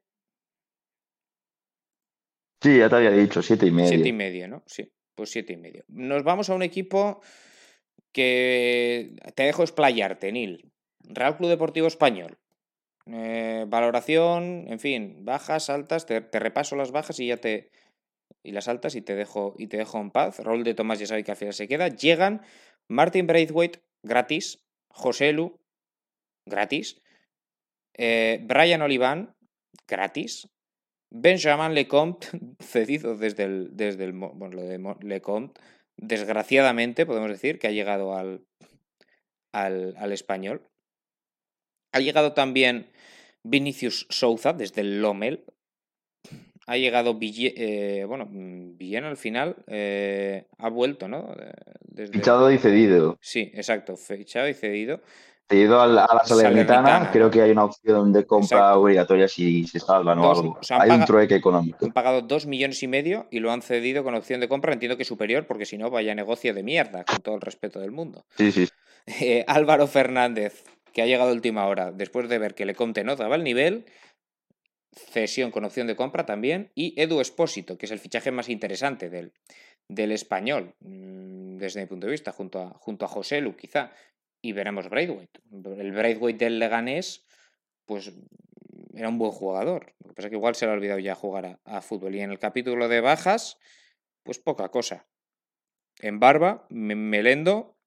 Sí, 2.65 2.78
ya 2.78 2.89
te 2.89 2.97
había 2.97 3.11
dicho, 3.11 3.43
siete 3.43 3.66
y 3.66 3.70
medio. 3.70 3.91
Siete 3.91 4.09
y 4.09 4.12
medio, 4.15 4.49
¿no? 4.49 4.62
Sí, 4.65 4.91
pues 5.15 5.31
siete 5.31 5.53
y 5.53 5.59
medio. 5.59 5.85
Nos 5.89 6.24
vamos 6.24 6.49
a 6.49 6.55
un 6.55 6.62
equipo 6.62 7.20
que 8.11 9.15
te 9.35 9.43
dejo 9.43 9.61
explayarte, 9.61 10.32
Nil. 10.32 10.73
Real 11.01 11.36
Club 11.36 11.51
Deportivo 11.51 11.89
Español. 11.89 12.39
Eh, 13.05 13.66
valoración, 13.69 14.65
en 14.66 14.81
fin, 14.81 15.27
bajas, 15.27 15.69
altas, 15.69 16.07
te, 16.07 16.20
repaso 16.32 16.74
las 16.74 16.91
bajas 16.91 17.20
y 17.20 17.27
ya 17.27 17.36
te. 17.36 17.70
y 18.43 18.53
las 18.53 18.66
altas 18.66 18.95
y 18.95 19.03
te 19.03 19.15
dejo, 19.15 19.55
y 19.59 19.66
te 19.66 19.77
dejo 19.77 20.01
en 20.01 20.11
paz. 20.11 20.39
Rol 20.39 20.65
de 20.65 20.73
Tomás 20.73 20.99
ya 20.99 21.07
sabe 21.07 21.23
que 21.23 21.32
al 21.32 21.36
final 21.36 21.53
se 21.53 21.69
queda. 21.69 21.89
Llegan 21.89 22.41
Martin 22.89 23.27
Braithwaite, 23.27 23.82
gratis. 24.03 24.65
José 24.89 25.35
Lu, 25.35 25.61
gratis. 26.47 27.03
Eh, 27.93 28.41
Brian 28.43 28.81
Olivan, 28.81 29.36
gratis. 29.86 30.49
Benjamin 31.16 31.74
Lecomte, 31.74 32.27
cedido 32.61 33.16
desde 33.16 33.45
el, 33.45 33.77
desde 33.77 34.05
el 34.05 34.12
bueno, 34.12 34.51
lo 34.51 34.62
de 34.62 34.81
Lecomte, 35.03 35.61
desgraciadamente 35.97 37.07
podemos 37.07 37.31
decir 37.31 37.59
que 37.61 37.69
ha 37.69 37.70
llegado 37.70 38.16
al, 38.16 38.45
al, 39.53 39.95
al 39.97 40.12
español. 40.12 40.62
Ha 41.93 42.01
llegado 42.01 42.32
también 42.32 42.91
Vinicius 43.45 44.09
Souza 44.11 44.53
desde 44.53 44.81
el 44.81 45.01
Lomel. 45.01 45.45
Ha 46.66 46.78
llegado 46.78 47.16
eh, 47.20 48.05
bueno, 48.09 48.27
Villena 48.28 49.09
al 49.09 49.16
final 49.16 49.57
eh, 49.69 50.47
ha 50.59 50.69
vuelto, 50.69 51.07
¿no? 51.07 51.32
Fichado 52.11 52.51
y 52.51 52.59
cedido. 52.59 53.19
Sí, 53.20 53.53
exacto, 53.55 53.97
fichado 53.97 54.49
y 54.49 54.55
cedido. 54.55 55.01
Cedido 55.49 55.81
a 55.81 55.87
la, 55.87 56.07
Salernitana, 56.25 57.11
creo 57.12 57.31
que 57.31 57.43
hay 57.43 57.51
una 57.51 57.65
opción 57.65 58.12
de 58.12 58.25
compra 58.25 58.79
obligatoria 58.79 59.29
si 59.29 59.66
se 59.66 59.79
salvan 59.79 60.19
o 60.19 60.31
algo. 60.31 60.59
hay 60.71 60.91
un 60.91 61.05
trueque 61.05 61.35
económico. 61.35 61.85
Han 61.85 61.93
pagado 61.93 62.23
dos 62.23 62.47
millones 62.47 62.83
y 62.83 62.89
medio 62.89 63.27
y 63.31 63.41
lo 63.41 63.53
han 63.53 63.61
cedido 63.61 64.05
con 64.05 64.15
opción 64.15 64.41
de 64.41 64.49
compra. 64.49 64.73
Entiendo 64.73 64.97
que 64.97 65.05
superior, 65.05 65.47
porque 65.47 65.66
si 65.66 65.77
no, 65.77 65.91
vaya 65.91 66.15
negocio 66.15 66.55
de 66.55 66.62
mierda, 66.62 67.05
con 67.05 67.21
todo 67.21 67.35
el 67.35 67.43
respeto 67.43 67.81
del 67.81 67.91
mundo. 67.91 68.25
Sí, 68.37 68.53
sí. 68.53 68.69
Eh, 69.21 69.45
Álvaro 69.49 69.87
Fernández, 69.87 70.65
que 70.95 71.03
ha 71.03 71.07
llegado 71.07 71.29
a 71.29 71.35
última 71.35 71.66
hora, 71.66 71.93
después 71.93 72.27
de 72.31 72.39
ver 72.39 72.55
que 72.55 72.65
le 72.65 72.75
Conte 72.75 73.05
no 73.05 73.16
daba 73.16 73.37
el 73.37 73.45
nivel, 73.45 73.85
cesión 74.95 75.51
con 75.51 75.66
opción 75.66 75.87
de 75.87 75.95
compra 75.95 76.25
también, 76.25 76.71
y 76.75 76.99
Edu 76.99 77.21
Espósito, 77.21 77.77
que 77.77 77.85
es 77.85 77.93
el 77.93 77.99
fichaje 77.99 78.31
más 78.31 78.49
interesante 78.49 79.11
del, 79.11 79.35
del 79.89 80.12
español, 80.12 80.75
mm, 80.81 81.57
desde 81.59 81.81
mi 81.81 81.87
punto 81.87 82.07
de 82.07 82.12
vista, 82.12 82.33
junto 82.33 82.61
a, 82.61 82.71
junto 82.79 83.05
a 83.05 83.09
José 83.09 83.41
Lu, 83.41 83.57
quizá, 83.57 83.91
y 84.45 84.53
veremos 84.53 84.91
Braithwaite. 84.91 85.41
El 85.51 85.93
Braithwaite 85.93 86.45
del 86.45 86.59
Leganés, 86.59 87.25
pues 87.87 88.12
era 88.93 89.09
un 89.09 89.16
buen 89.19 89.33
jugador. 89.33 89.95
Lo 90.01 90.11
que 90.11 90.15
pasa 90.15 90.29
es 90.29 90.31
que 90.33 90.37
igual 90.37 90.55
se 90.55 90.66
le 90.66 90.73
ha 90.73 90.75
olvidado 90.75 90.99
ya 90.99 91.15
jugar 91.15 91.61
a, 91.65 91.81
fútbol. 91.81 92.15
Y 92.15 92.21
en 92.21 92.31
el 92.31 92.39
capítulo 92.39 92.89
de 92.89 93.01
bajas, 93.01 93.59
pues 94.23 94.39
poca 94.39 94.69
cosa. 94.69 95.09
En 96.01 96.21
Barba, 96.21 96.66
Melendo, 96.69 97.79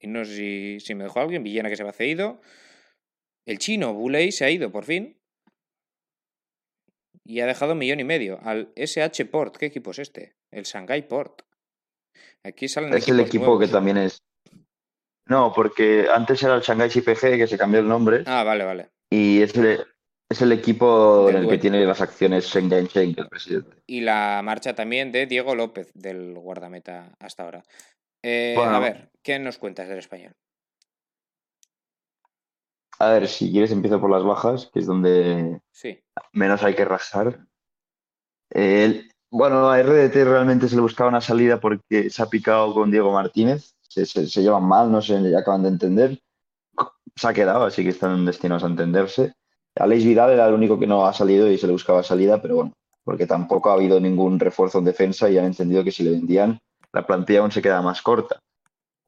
y 0.00 0.06
no 0.06 0.24
sé 0.24 0.78
si, 0.80 0.94
me 0.94 1.04
dejó 1.04 1.20
alguien, 1.20 1.42
Villena 1.42 1.68
que 1.68 1.76
se 1.76 1.84
va 1.84 1.92
cedido. 1.92 2.40
El 3.44 3.58
chino, 3.58 3.92
Buley, 3.92 4.32
se 4.32 4.46
ha 4.46 4.50
ido 4.50 4.72
por 4.72 4.84
fin. 4.84 5.20
Y 7.22 7.40
ha 7.40 7.46
dejado 7.46 7.72
un 7.72 7.78
millón 7.78 8.00
y 8.00 8.04
medio 8.04 8.40
al 8.42 8.72
SH 8.76 9.26
Port. 9.26 9.58
¿Qué 9.58 9.66
equipo 9.66 9.90
es 9.90 9.98
este? 9.98 10.36
El 10.50 10.64
Shanghai 10.64 11.06
Port. 11.06 11.42
Aquí 12.42 12.66
salen 12.66 12.94
Es 12.94 13.06
el 13.08 13.20
equipo 13.20 13.58
que 13.58 13.68
también 13.68 13.98
es. 13.98 14.22
No, 15.26 15.52
porque 15.52 16.06
antes 16.12 16.42
era 16.42 16.54
el 16.54 16.62
Shanghai 16.62 16.88
CPG 16.88 17.36
que 17.36 17.46
se 17.46 17.58
cambió 17.58 17.80
el 17.80 17.88
nombre. 17.88 18.22
Ah, 18.26 18.44
vale, 18.44 18.64
vale. 18.64 18.90
Y 19.10 19.42
es 19.42 19.56
el, 19.56 19.84
es 20.28 20.42
el 20.42 20.52
equipo 20.52 21.28
en 21.28 21.36
el 21.36 21.48
que 21.48 21.58
tiene 21.58 21.84
las 21.84 22.00
acciones 22.00 22.46
Shenzhen 22.46 22.88
Cheng, 22.88 23.14
el 23.16 23.28
presidente. 23.28 23.76
Y 23.86 24.00
la 24.00 24.40
marcha 24.44 24.74
también 24.74 25.12
de 25.12 25.26
Diego 25.26 25.54
López, 25.54 25.92
del 25.94 26.34
guardameta 26.34 27.12
hasta 27.20 27.44
ahora. 27.44 27.64
Eh, 28.22 28.56
a 28.58 28.78
ver, 28.78 29.10
¿qué 29.22 29.38
nos 29.38 29.58
cuentas 29.58 29.88
del 29.88 29.98
español? 29.98 30.34
A 32.98 33.10
ver, 33.10 33.28
si 33.28 33.52
quieres 33.52 33.70
empiezo 33.70 34.00
por 34.00 34.10
las 34.10 34.24
bajas, 34.24 34.70
que 34.72 34.80
es 34.80 34.86
donde 34.86 35.60
menos 36.32 36.62
hay 36.62 36.74
que 36.74 36.84
rajar. 36.84 37.46
bueno, 39.30 39.68
a 39.68 39.82
RDT 39.82 40.14
realmente 40.24 40.68
se 40.68 40.76
le 40.76 40.82
buscaba 40.82 41.10
una 41.10 41.20
salida 41.20 41.60
porque 41.60 42.10
se 42.10 42.22
ha 42.22 42.26
picado 42.26 42.72
con 42.72 42.90
Diego 42.90 43.12
Martínez. 43.12 43.75
Se, 44.04 44.26
llevan 44.42 44.64
mal, 44.64 44.92
no 44.92 45.00
ya 45.00 45.38
acaban 45.38 45.62
de 45.62 45.68
entender. 45.68 46.20
Se 47.14 47.28
ha 47.28 47.32
quedado, 47.32 47.64
así 47.64 47.82
que 47.82 47.90
están 47.90 48.26
destinados 48.26 48.64
a 48.64 48.66
entenderse. 48.66 49.34
Aleix 49.74 50.04
Vidal 50.04 50.32
era 50.32 50.46
el 50.46 50.54
único 50.54 50.78
que 50.78 50.86
no 50.86 51.06
ha 51.06 51.12
salido 51.12 51.50
y 51.50 51.58
se 51.58 51.66
le 51.66 51.72
buscaba 51.72 52.02
salida, 52.02 52.40
pero 52.40 52.56
bueno, 52.56 52.72
porque 53.04 53.26
tampoco 53.26 53.70
ha 53.70 53.74
habido 53.74 54.00
ningún 54.00 54.38
refuerzo 54.38 54.78
en 54.78 54.84
defensa 54.84 55.30
y 55.30 55.38
han 55.38 55.46
entendido 55.46 55.84
que 55.84 55.92
si 55.92 56.02
le 56.02 56.10
vendían, 56.10 56.58
la 56.92 57.06
plantilla 57.06 57.40
aún 57.40 57.52
se 57.52 57.62
queda 57.62 57.82
más 57.82 58.02
corta. 58.02 58.40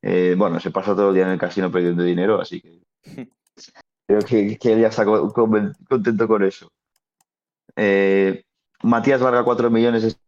Eh, 0.03 0.35
bueno, 0.39 0.61
se 0.61 0.71
pasa 0.71 0.95
todo 0.95 1.09
el 1.09 1.15
día 1.15 1.25
en 1.25 1.33
el 1.33 1.39
casino 1.39 1.71
perdiendo 1.71 2.03
dinero, 2.03 2.41
así 2.41 2.61
que 2.61 2.81
creo 4.07 4.21
que, 4.23 4.59
él 4.73 4.81
ya 4.81 4.89
está 4.89 5.05
contento 5.05 6.29
con 6.29 6.45
eso. 6.45 6.71
Eh, 7.77 8.43
Matías 8.83 9.21
Varga, 9.21 9.45
4 9.45 9.71
millones 9.71 10.19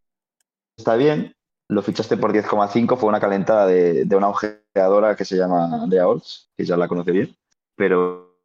está 0.76 0.96
bien. 0.96 1.34
Lo 1.70 1.82
fichaste 1.82 2.16
por 2.16 2.32
10,5. 2.32 2.96
Fue 2.96 3.08
una 3.08 3.20
calentada 3.20 3.66
de, 3.66 4.06
una 4.16 4.28
ojeadora 4.28 5.14
que 5.14 5.24
se 5.24 5.36
llama 5.36 5.82
Andrea 5.82 6.08
Olds, 6.08 6.50
que 6.56 6.64
ya 6.64 6.76
la 6.76 6.88
conoce 6.88 7.12
bien. 7.12 7.36
Pero 7.76 8.36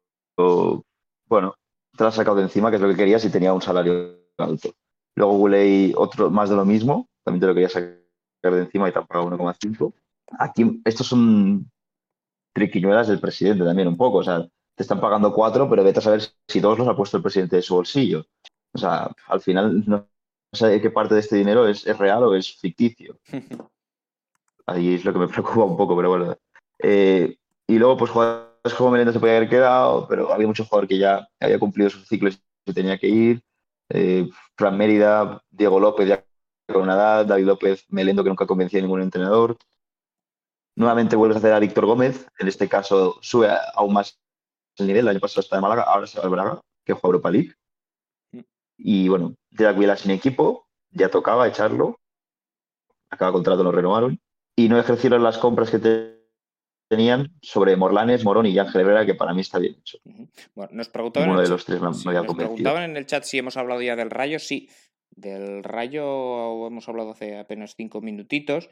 bueno, 1.28 1.56
te 1.96 2.04
la 2.04 2.08
has 2.10 2.14
sacado 2.14 2.36
de 2.36 2.44
encima, 2.44 2.70
que 2.70 2.76
es 2.76 2.82
lo 2.82 2.88
que 2.88 2.96
querías 2.96 3.24
y 3.24 3.30
tenía 3.30 3.52
un 3.52 3.60
salario 3.60 4.16
alto. 4.38 4.70
Luego 5.16 5.38
Guley, 5.38 5.92
otro 5.96 6.30
más 6.30 6.50
de 6.50 6.56
lo 6.56 6.64
mismo. 6.64 7.08
También 7.24 7.40
te 7.40 7.46
lo 7.48 7.54
querías 7.54 7.72
sacar 7.72 7.98
de 8.42 8.60
encima 8.60 8.88
y 8.88 8.92
te 8.92 8.98
han 9.00 9.06
pagado 9.06 9.28
1,5. 9.30 9.92
Aquí, 10.38 10.80
estos 10.84 11.08
son 11.08 11.68
triquiñuelas 12.54 13.08
del 13.08 13.18
presidente 13.18 13.64
también, 13.64 13.88
un 13.88 13.96
poco. 13.96 14.18
O 14.18 14.24
sea, 14.24 14.46
te 14.76 14.82
están 14.84 15.00
pagando 15.00 15.32
cuatro, 15.34 15.68
pero 15.68 15.82
vete 15.82 15.98
a 15.98 16.02
saber 16.02 16.22
si 16.46 16.60
dos 16.60 16.78
los 16.78 16.86
ha 16.86 16.94
puesto 16.94 17.16
el 17.16 17.24
presidente 17.24 17.56
de 17.56 17.62
su 17.62 17.74
bolsillo. 17.74 18.24
O 18.72 18.78
sea, 18.78 19.10
al 19.26 19.40
final 19.40 19.84
no 19.84 20.06
sé 20.56 20.80
qué 20.80 20.90
parte 20.90 21.14
de 21.14 21.20
este 21.20 21.36
dinero 21.36 21.68
es, 21.68 21.84
real 21.98 22.24
o 22.24 22.34
es 22.34 22.56
ficticio. 22.56 23.18
Ahí 24.66 24.94
es 24.94 25.04
lo 25.04 25.12
que 25.12 25.20
me 25.20 25.28
preocupa 25.28 25.64
un 25.64 25.76
poco, 25.76 25.96
pero 25.96 26.08
bueno. 26.10 26.36
Eh, 26.80 27.36
y 27.68 27.78
luego, 27.78 27.96
pues 27.96 28.10
jugadores 28.10 28.74
como 28.76 28.90
Melenda 28.90 29.12
se 29.12 29.20
podía 29.20 29.36
haber 29.36 29.48
quedado, 29.48 30.08
pero 30.08 30.32
había 30.32 30.46
muchos 30.46 30.68
jugadores 30.68 30.88
que 30.88 30.98
ya 30.98 31.28
había 31.40 31.58
cumplido 31.58 31.90
sus 31.90 32.08
ciclos 32.08 32.34
y 32.34 32.70
se 32.70 32.74
tenía 32.74 32.98
que 32.98 33.08
ir. 33.08 33.42
Eh, 33.90 34.28
Fran 34.56 34.76
Mérida, 34.76 35.40
Diego 35.50 35.78
López 35.78 36.08
ya 36.08 36.24
con 36.66 36.82
una 36.82 36.94
edad, 36.94 37.26
David 37.26 37.46
López, 37.46 37.84
Melendo 37.88 38.24
que 38.24 38.30
nunca 38.30 38.46
convencía 38.46 38.80
a 38.80 38.82
ningún 38.82 39.02
entrenador. 39.02 39.56
Nuevamente 40.74 41.16
vuelves 41.16 41.36
a 41.36 41.38
hacer 41.38 41.52
a 41.52 41.60
Víctor 41.60 41.86
Gómez, 41.86 42.26
en 42.38 42.48
este 42.48 42.68
caso 42.68 43.18
sube 43.22 43.48
aún 43.74 43.94
más 43.94 44.18
el 44.76 44.86
nivel, 44.86 45.04
el 45.04 45.08
año 45.08 45.20
pasado 45.20 45.40
está 45.40 45.56
de 45.56 45.62
Málaga, 45.62 45.82
ahora 45.82 46.06
se 46.06 46.18
va 46.18 46.24
al 46.24 46.30
Braga, 46.30 46.60
que 46.84 46.92
juega 46.92 47.06
Europa 47.08 47.30
League. 47.30 47.54
Y 48.76 49.08
bueno, 49.08 49.34
de 49.50 49.66
Aguilar 49.66 49.98
sin 49.98 50.10
equipo, 50.10 50.68
ya 50.90 51.10
tocaba 51.10 51.48
echarlo. 51.48 52.00
Acaba 53.10 53.32
contrato, 53.32 53.62
lo 53.62 53.72
renovaron. 53.72 54.20
Y 54.56 54.68
no 54.68 54.78
ejercieron 54.78 55.22
las 55.22 55.38
compras 55.38 55.70
que 55.70 55.78
tenían 56.88 57.32
sobre 57.42 57.76
Morlanes, 57.76 58.24
Morón 58.24 58.46
y 58.46 58.58
Ángel 58.58 58.82
Herrera, 58.82 59.06
que 59.06 59.14
para 59.14 59.34
mí 59.34 59.40
está 59.40 59.58
bien 59.58 59.76
hecho. 59.78 59.98
Bueno, 60.54 60.70
nos 60.72 60.88
preguntaban, 60.88 61.30
Uno 61.30 61.40
de 61.40 61.48
los 61.48 61.64
tres 61.64 61.80
nos 61.80 62.02
preguntaban 62.04 62.90
en 62.90 62.96
el 62.96 63.06
chat 63.06 63.24
si 63.24 63.38
hemos 63.38 63.56
hablado 63.56 63.82
ya 63.82 63.96
del 63.96 64.10
Rayo. 64.10 64.38
Sí, 64.38 64.68
del 65.10 65.64
Rayo 65.64 66.66
hemos 66.66 66.88
hablado 66.88 67.10
hace 67.10 67.38
apenas 67.38 67.74
cinco 67.76 68.00
minutitos. 68.00 68.68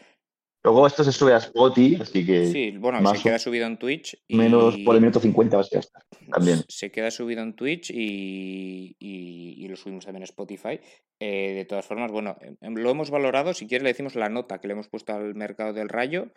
Luego 0.65 0.87
esto 0.87 1.05
se 1.05 1.13
sube 1.13 1.35
a 1.35 1.37
Spotify, 1.37 1.99
así 2.01 2.25
que. 2.25 2.47
Sí, 2.47 2.71
bueno, 2.79 3.15
se 3.15 3.23
queda 3.23 3.39
subido 3.39 3.67
en 3.67 3.77
Twitch. 3.77 4.19
Menos 4.31 4.79
por 4.79 4.95
el 4.95 5.03
minuto 5.03 5.21
50 5.21 5.57
va 5.59 5.63
a 5.63 5.65
estar 5.65 5.85
también. 6.31 6.61
Se 6.69 6.91
queda 6.91 7.11
subido 7.11 7.43
en 7.43 7.55
Twitch 7.55 7.91
y, 7.91 9.67
lo 9.69 9.77
subimos 9.77 10.07
también 10.07 10.23
a 10.23 10.25
Spotify. 10.25 10.81
Eh, 11.21 11.53
de 11.55 11.65
todas 11.67 11.85
formas, 11.85 12.11
bueno, 12.11 12.39
em, 12.63 12.75
lo 12.75 12.91
hemos 12.91 13.11
valorado. 13.11 13.53
Si 13.53 13.67
quieres, 13.67 13.83
le 13.83 13.91
decimos 13.91 14.15
la 14.15 14.31
nota 14.31 14.59
que 14.59 14.69
le 14.69 14.73
hemos 14.73 14.89
puesto 14.89 15.13
al 15.13 15.35
mercado 15.35 15.75
del 15.75 15.91
rayo. 15.91 16.33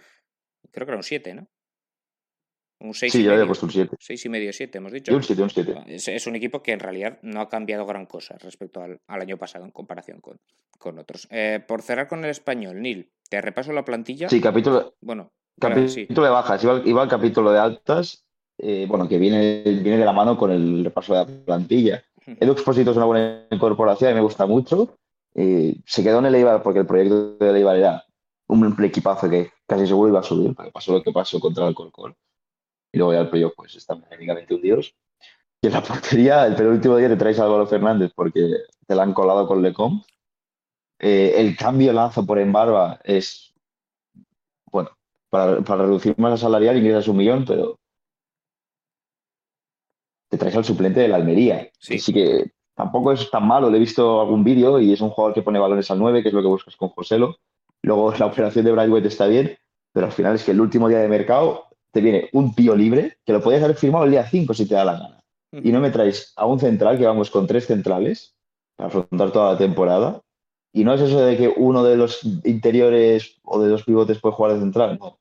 Creo 0.72 0.86
que 0.86 0.92
era 0.92 0.98
un 0.98 1.04
7, 1.04 1.34
¿no? 1.34 1.48
Un 2.80 2.94
6 2.94 3.12
sí, 3.12 3.24
yo 3.24 3.34
había 3.34 3.48
puesto 3.48 3.66
un 3.66 3.72
7. 3.72 3.96
6 4.00 4.26
y 4.26 4.30
medio, 4.30 4.54
7, 4.54 4.78
hemos 4.78 4.92
dicho. 4.92 5.16
un 5.16 5.24
7, 5.24 5.42
un 5.42 5.50
7. 5.50 5.84
Es, 5.88 6.28
un 6.28 6.36
equipo 6.36 6.62
que 6.62 6.74
en 6.74 6.80
realidad 6.80 7.18
no 7.24 7.42
ha 7.42 7.50
cambiado 7.50 7.86
gran 7.86 8.06
cosa 8.06 8.38
respecto 8.38 8.82
al, 8.82 9.00
año 9.08 9.38
pasado 9.38 9.66
en 9.66 9.72
comparación 9.72 10.22
con, 10.22 10.40
con 10.78 11.00
otros. 11.00 11.28
Eh, 11.32 11.64
por 11.68 11.82
cerrar 11.82 12.08
con 12.08 12.24
el 12.24 12.30
español, 12.30 12.82
Nil, 12.82 13.10
te 13.30 13.42
repaso 13.42 13.74
la 13.74 13.84
plantilla. 13.84 14.30
Sí, 14.30 14.40
capítulo. 14.40 14.96
Bueno, 15.02 15.32
capítulo 15.60 16.24
de 16.24 16.30
bajas. 16.30 16.64
Iba, 16.64 17.02
al 17.02 17.10
capítulo 17.10 17.52
de 17.52 17.60
altas, 17.60 18.26
eh, 18.60 18.86
bueno, 18.88 19.10
que 19.10 19.18
viene, 19.18 19.64
viene 19.64 19.98
de 19.98 20.06
la 20.06 20.14
mano 20.14 20.38
con 20.38 20.52
el 20.52 20.84
repaso 20.86 21.14
de 21.14 21.20
la 21.20 21.46
plantilla. 21.46 22.04
Edu 22.28 22.52
Exposito 22.52 22.92
es 22.92 22.98
una 22.98 23.06
buena 23.06 23.48
incorporación 23.50 24.12
y 24.12 24.16
me 24.16 24.22
gusta 24.22 24.46
mucho. 24.46 25.00
Eh, 25.34 25.78
se 25.86 26.04
quedó 26.04 26.20
en 26.20 26.28
el 26.28 26.36
Eibar 26.36 26.62
porque 26.62 26.80
el 26.80 26.86
proyecto 26.86 27.38
de 27.38 27.58
Eibar 27.58 27.76
era 27.76 28.06
un 28.48 28.76
equipazo 28.84 29.30
que 29.30 29.50
casi 29.66 29.88
seguro 29.88 30.10
iba 30.10 30.20
a 30.20 30.24
subir, 30.24 30.54
porque 30.54 30.72
pasó 30.72 30.94
lo 30.94 31.02
que 31.02 31.12
pasó 31.12 31.40
contra 31.40 31.68
el 31.68 31.74
Corcol 31.74 32.16
y 32.92 32.98
luego 32.98 33.14
ya 33.14 33.22
el 33.22 33.30
playoff 33.30 33.54
pues 33.56 33.76
están 33.76 34.02
técnicamente 34.04 34.54
hundidos. 34.54 34.96
Y 35.62 35.68
en 35.68 35.74
la 35.74 35.84
portería, 35.84 36.46
el 36.46 36.56
penúltimo 36.56 36.98
día 36.98 37.10
te 37.10 37.18
traes 37.18 37.40
a 37.40 37.46
Álvaro 37.46 37.68
Fernández 37.68 38.12
porque 38.16 38.50
te 38.86 38.96
la 38.96 39.04
han 39.04 39.14
colado 39.14 39.48
con 39.48 39.62
Lecom. 39.62 40.02
Eh, 41.00 41.34
el 41.38 41.56
cambio 41.56 41.94
lanzo 41.94 42.26
por 42.26 42.40
Embarba 42.40 43.00
es, 43.04 43.54
bueno, 44.72 44.90
para, 45.30 45.62
para 45.62 45.84
reducir 45.84 46.16
más 46.18 46.32
la 46.32 46.38
salarial 46.38 46.78
ingresas 46.78 47.08
un 47.08 47.18
millón, 47.18 47.46
pero 47.46 47.78
te 50.30 50.38
traes 50.38 50.56
al 50.56 50.66
suplente 50.66 51.02
de 51.02 51.08
la 51.08 51.18
Almería. 51.18 51.70
Sí. 51.80 51.96
Así 51.96 52.14
que 52.14 52.52
tampoco 52.76 53.12
es 53.12 53.30
tan 53.30 53.48
malo. 53.48 53.70
Le 53.70 53.78
he 53.78 53.80
visto 53.80 54.22
algún 54.22 54.44
vídeo 54.44 54.80
y 54.80 54.94
es 54.94 55.02
un 55.02 55.10
jugador 55.10 55.34
que 55.34 55.42
pone 55.42 55.60
balones 55.60 55.90
al 55.92 56.00
9, 56.00 56.22
que 56.22 56.30
es 56.30 56.34
lo 56.34 56.42
que 56.42 56.48
buscas 56.48 56.76
con 56.76 56.90
Joselo. 56.90 57.38
Luego 57.84 58.14
la 58.20 58.26
operación 58.26 58.66
de 58.66 58.72
Brightway 58.72 59.06
está 59.06 59.28
bien, 59.28 59.58
pero 59.94 60.08
al 60.08 60.12
final 60.12 60.36
es 60.36 60.44
que 60.44 60.52
el 60.52 60.62
último 60.62 60.90
día 60.90 61.00
de 61.00 61.08
mercado 61.08 61.67
te 61.98 62.02
viene 62.02 62.30
un 62.34 62.54
tío 62.54 62.76
libre 62.76 63.18
que 63.26 63.34
lo 63.34 63.42
podías 63.42 63.64
haber 63.64 63.76
firmado 63.76 64.06
el 64.06 64.12
día 64.12 64.24
5 64.24 64.54
si 64.54 64.68
te 64.68 64.76
da 64.76 64.86
la 64.86 65.00
gana. 65.00 65.24
Y 65.52 65.72
no 65.72 65.80
me 65.80 65.90
traes 65.90 66.32
a 66.36 66.46
un 66.46 66.60
central 66.60 66.96
que 67.00 67.08
vamos 67.08 67.32
con 67.32 67.48
tres 67.48 67.66
centrales 67.66 68.36
para 68.76 68.90
afrontar 68.90 69.32
toda 69.32 69.54
la 69.54 69.58
temporada. 69.58 70.22
Y 70.72 70.84
no 70.84 70.94
es 70.94 71.02
eso 71.02 71.26
de 71.26 71.36
que 71.36 71.48
uno 71.48 71.84
de 71.84 71.98
los 71.98 72.24
interiores 72.44 73.40
o 73.42 73.60
de 73.60 73.70
dos 73.70 73.84
pivotes 73.84 74.20
puede 74.20 74.36
jugar 74.36 74.54
de 74.54 74.60
central. 74.60 75.00
No. 75.00 75.20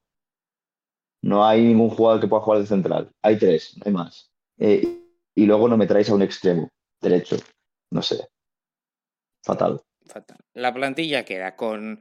No 1.23 1.47
hay 1.47 1.63
ningún 1.63 1.89
jugador 1.89 2.21
que 2.21 2.29
pueda 2.29 2.43
jugar 2.43 2.61
de 2.61 2.67
central. 2.67 3.11
Hay 3.23 3.39
tres, 3.39 3.75
no 3.79 3.83
hay 3.87 3.93
más. 3.93 4.31
Eh, 4.59 5.01
y 5.35 5.47
luego 5.47 5.69
no 5.69 5.79
me 5.79 5.87
traéis 5.87 6.11
a 6.11 6.15
un 6.15 6.21
extremo 6.21 6.69
derecho. 7.01 7.37
No 7.91 8.03
sé. 8.03 8.29
Fatal. 9.43 9.81
Fatal. 10.05 10.37
La 10.53 10.75
plantilla 10.75 11.25
queda 11.25 11.57
con 11.57 12.01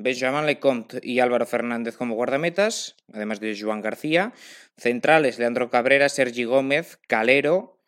Benjamin 0.00 0.46
Lecomte 0.46 1.00
y 1.02 1.18
Álvaro 1.18 1.44
Fernández 1.44 1.96
como 1.96 2.14
guardametas, 2.14 2.96
además 3.12 3.40
de 3.40 3.58
Joan 3.60 3.80
García. 3.80 4.32
Centrales, 4.76 5.38
Leandro 5.38 5.70
Cabrera, 5.70 6.08
Sergi 6.08 6.44
Gómez, 6.44 6.98
Calero. 7.08 7.80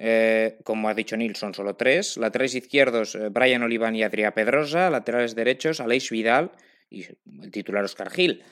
Eh, 0.00 0.58
como 0.64 0.88
ha 0.88 0.94
dicho 0.94 1.16
Nil, 1.16 1.36
son 1.36 1.54
solo 1.54 1.76
tres. 1.76 2.16
Laterales 2.16 2.56
izquierdos, 2.56 3.14
eh, 3.14 3.28
Brian 3.28 3.62
Oliván 3.62 3.94
y 3.94 4.02
Adrià 4.02 4.34
Pedrosa. 4.34 4.90
Laterales 4.90 5.36
derechos, 5.36 5.80
Aleix 5.80 6.10
Vidal 6.10 6.50
y 6.90 7.04
el 7.04 7.50
titular 7.52 7.84
Oscar 7.84 8.10
Gil. 8.10 8.42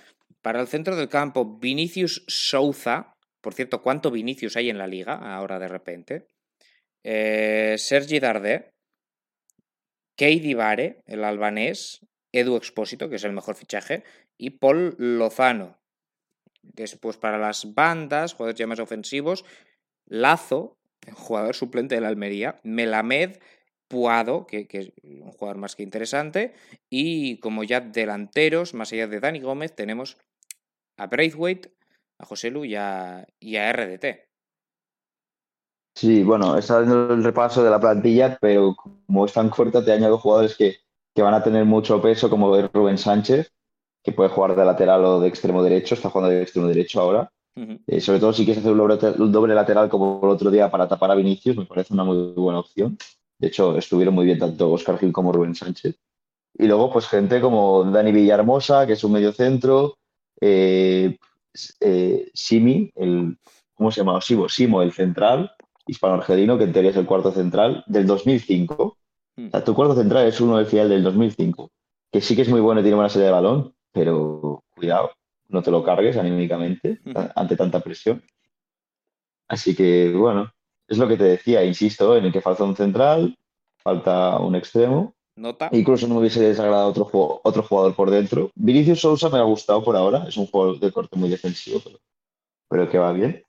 Para 0.40 0.60
el 0.60 0.68
centro 0.68 0.94
del 0.94 1.08
campo, 1.08 1.58
Vinicius 1.58 2.24
Souza. 2.28 3.14
Por 3.40 3.54
cierto, 3.54 3.82
¿cuánto 3.82 4.12
Vinicius 4.12 4.56
hay 4.56 4.70
en 4.70 4.78
la 4.78 4.86
liga 4.86 5.14
ahora 5.14 5.58
de 5.58 5.68
repente? 5.68 6.28
Eh, 7.02 7.74
Sergi 7.78 8.20
Dardé. 8.20 8.70
Keidi 10.16 10.54
Vare, 10.54 11.02
el 11.06 11.24
albanés. 11.24 12.00
Edu 12.32 12.56
Expósito, 12.56 13.08
que 13.08 13.16
es 13.16 13.24
el 13.24 13.32
mejor 13.32 13.54
fichaje. 13.54 14.04
Y 14.36 14.50
Paul 14.50 14.96
Lozano. 14.98 15.78
Después 16.62 17.16
para 17.16 17.38
las 17.38 17.74
bandas, 17.74 18.34
jugadores 18.34 18.58
ya 18.58 18.66
más 18.66 18.78
ofensivos. 18.78 19.44
Lazo, 20.06 20.78
jugador 21.12 21.54
suplente 21.54 21.94
de 21.94 22.00
la 22.00 22.08
Almería. 22.08 22.60
Melamed 22.62 23.38
Puado, 23.88 24.46
que, 24.46 24.66
es 24.70 24.92
un 25.02 25.32
jugador 25.32 25.58
más 25.58 25.76
que 25.76 25.82
interesante. 25.82 26.54
Y 26.88 27.38
como 27.40 27.62
ya 27.64 27.80
delanteros, 27.80 28.72
más 28.72 28.92
allá 28.92 29.06
de 29.06 29.20
Dani 29.20 29.40
Gómez, 29.40 29.74
tenemos 29.74 30.16
a 30.96 31.06
Braithwaite, 31.08 31.72
a 32.18 32.24
José 32.24 32.50
Lu 32.50 32.64
y 32.64 32.74
a, 32.74 33.26
y 33.38 33.56
a 33.56 33.70
RDT. 33.72 34.32
Sí, 35.94 36.22
bueno, 36.22 36.56
está 36.56 36.80
dando 36.80 37.12
el 37.12 37.22
repaso 37.22 37.62
de 37.62 37.70
la 37.70 37.78
plantilla, 37.78 38.38
pero 38.40 38.74
como 38.74 39.26
es 39.26 39.32
tan 39.32 39.50
corta, 39.50 39.84
te 39.84 39.92
añado 39.92 40.16
jugadores 40.16 40.56
que, 40.56 40.76
que 41.14 41.22
van 41.22 41.34
a 41.34 41.42
tener 41.42 41.64
mucho 41.64 42.00
peso, 42.00 42.30
como 42.30 42.56
Rubén 42.68 42.98
Sánchez, 42.98 43.52
que 44.02 44.12
puede 44.12 44.30
jugar 44.30 44.56
de 44.56 44.64
lateral 44.64 45.04
o 45.04 45.20
de 45.20 45.28
extremo 45.28 45.62
derecho, 45.62 45.94
está 45.94 46.10
jugando 46.10 46.30
de 46.34 46.42
extremo 46.42 46.68
derecho 46.68 47.00
ahora. 47.00 47.30
Uh 47.54 47.60
-huh. 47.60 47.80
eh, 47.86 48.00
sobre 48.00 48.18
todo 48.18 48.32
si 48.32 48.44
quieres 48.44 48.62
hacer 48.62 48.72
un 48.72 48.78
doble, 48.78 49.22
un 49.22 49.30
doble, 49.30 49.54
lateral 49.54 49.90
como 49.90 50.20
el 50.22 50.30
otro 50.30 50.50
día 50.50 50.70
para 50.70 50.88
tapar 50.88 51.10
a 51.10 51.14
Vinicius, 51.14 51.56
me 51.56 51.66
parece 51.66 51.92
una 51.92 52.04
muy 52.04 52.32
buena 52.32 52.60
opción. 52.60 52.96
De 53.38 53.48
hecho, 53.48 53.76
estuvieron 53.76 54.14
muy 54.14 54.24
bien 54.24 54.38
tanto 54.38 54.70
Oscar 54.72 54.98
Gil 54.98 55.12
como 55.12 55.32
Rubén 55.32 55.54
Sánchez. 55.54 55.96
Y 56.54 56.66
luego, 56.66 56.90
pues 56.90 57.06
gente 57.08 57.40
como 57.40 57.84
Dani 57.84 58.12
Villahermosa, 58.12 58.86
que 58.86 58.92
es 58.94 59.04
un 59.04 59.12
medio 59.12 59.32
centro, 59.32 59.98
eh, 60.40 61.18
eh, 61.80 62.30
Simi, 62.34 62.90
el, 62.94 63.38
¿cómo 63.74 63.90
se 63.90 64.00
llama? 64.00 64.20
Simo, 64.20 64.48
Simo, 64.48 64.82
el 64.82 64.92
central, 64.92 65.52
hispano-argelino, 65.86 66.58
que 66.58 66.64
en 66.64 66.72
teoría 66.72 66.90
es 66.90 66.96
el 66.96 67.06
cuarto 67.06 67.32
central, 67.32 67.84
del 67.86 68.06
2005. 68.06 68.98
Mm. 69.36 69.46
O 69.46 69.50
sea, 69.50 69.64
tu 69.64 69.74
cuarto 69.74 69.94
central 69.94 70.26
es 70.26 70.40
uno 70.40 70.56
del 70.56 70.66
final 70.66 70.88
del 70.88 71.02
2005, 71.02 71.70
que 72.10 72.20
sí 72.20 72.36
que 72.36 72.42
es 72.42 72.48
muy 72.48 72.60
bueno 72.60 72.80
y 72.80 72.84
tiene 72.84 72.96
buena 72.96 73.08
salida 73.08 73.28
de 73.28 73.32
balón, 73.32 73.74
pero 73.92 74.64
cuidado, 74.74 75.12
no 75.48 75.62
te 75.62 75.70
lo 75.70 75.82
cargues 75.82 76.16
anímicamente 76.16 77.00
mm. 77.04 77.12
ante 77.34 77.56
tanta 77.56 77.80
presión. 77.80 78.22
Así 79.48 79.74
que, 79.74 80.12
bueno, 80.14 80.52
es 80.88 80.98
lo 80.98 81.08
que 81.08 81.16
te 81.16 81.24
decía, 81.24 81.64
insisto, 81.64 82.16
en 82.16 82.24
el 82.24 82.32
que 82.32 82.40
falta 82.40 82.64
un 82.64 82.76
central, 82.76 83.36
falta 83.76 84.38
un 84.38 84.54
extremo. 84.56 85.14
Nota. 85.36 85.70
Incluso 85.72 86.06
no 86.06 86.14
me 86.14 86.20
hubiese 86.20 86.40
desagradado 86.40 86.88
otro, 86.88 87.40
otro 87.42 87.62
jugador 87.62 87.94
por 87.94 88.10
dentro. 88.10 88.50
Vinicius 88.54 89.00
Sousa 89.00 89.30
me 89.30 89.38
ha 89.38 89.42
gustado 89.42 89.82
por 89.82 89.96
ahora, 89.96 90.24
es 90.28 90.36
un 90.36 90.46
jugador 90.46 90.78
de 90.78 90.92
corte 90.92 91.16
muy 91.16 91.30
defensivo, 91.30 91.80
pero, 91.82 91.98
pero 92.68 92.90
que 92.90 92.98
va 92.98 93.12
bien. 93.12 93.42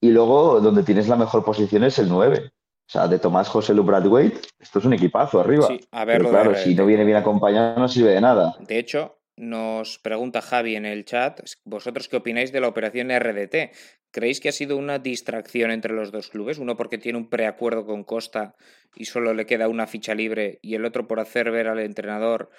Y 0.00 0.10
luego, 0.10 0.60
donde 0.60 0.82
tienes 0.82 1.08
la 1.08 1.16
mejor 1.16 1.44
posición 1.44 1.84
es 1.84 1.98
el 1.98 2.08
9. 2.08 2.50
O 2.90 2.92
sea, 2.92 3.06
de 3.06 3.20
Tomás 3.20 3.48
José 3.48 3.72
Lu 3.72 3.84
Bradwaite, 3.84 4.40
esto 4.58 4.80
es 4.80 4.84
un 4.84 4.92
equipazo 4.92 5.38
arriba. 5.38 5.64
Sí, 5.68 5.78
a 5.92 6.04
ver, 6.04 6.18
Pero 6.18 6.30
claro, 6.30 6.56
si 6.56 6.74
no 6.74 6.84
viene 6.84 7.04
bien 7.04 7.18
acompañado, 7.18 7.78
no 7.78 7.86
sirve 7.86 8.10
de 8.10 8.20
nada. 8.20 8.56
De 8.58 8.80
hecho, 8.80 9.20
nos 9.36 10.00
pregunta 10.00 10.40
Javi 10.42 10.74
en 10.74 10.84
el 10.84 11.04
chat, 11.04 11.40
¿vosotros 11.64 12.08
qué 12.08 12.16
opináis 12.16 12.50
de 12.50 12.60
la 12.60 12.66
operación 12.66 13.16
RDT? 13.16 13.70
¿Creéis 14.10 14.40
que 14.40 14.48
ha 14.48 14.52
sido 14.52 14.76
una 14.76 14.98
distracción 14.98 15.70
entre 15.70 15.94
los 15.94 16.10
dos 16.10 16.30
clubes? 16.30 16.58
Uno 16.58 16.76
porque 16.76 16.98
tiene 16.98 17.16
un 17.16 17.30
preacuerdo 17.30 17.86
con 17.86 18.02
Costa 18.02 18.56
y 18.96 19.04
solo 19.04 19.34
le 19.34 19.46
queda 19.46 19.68
una 19.68 19.86
ficha 19.86 20.16
libre 20.16 20.58
y 20.60 20.74
el 20.74 20.84
otro 20.84 21.06
por 21.06 21.20
hacer 21.20 21.52
ver 21.52 21.68
al 21.68 21.78
entrenador 21.78 22.50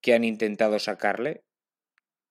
que 0.00 0.14
han 0.14 0.22
intentado 0.22 0.78
sacarle. 0.78 1.42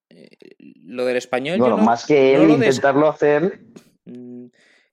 Eh, 0.07 0.29
lo 0.57 1.05
del 1.05 1.17
español. 1.17 1.57
Bueno, 1.57 1.75
no, 1.75 1.83
más 1.83 2.05
que 2.05 2.33
él 2.33 2.47
no 2.47 2.53
intentarlo 2.53 3.09
hacer, 3.09 3.59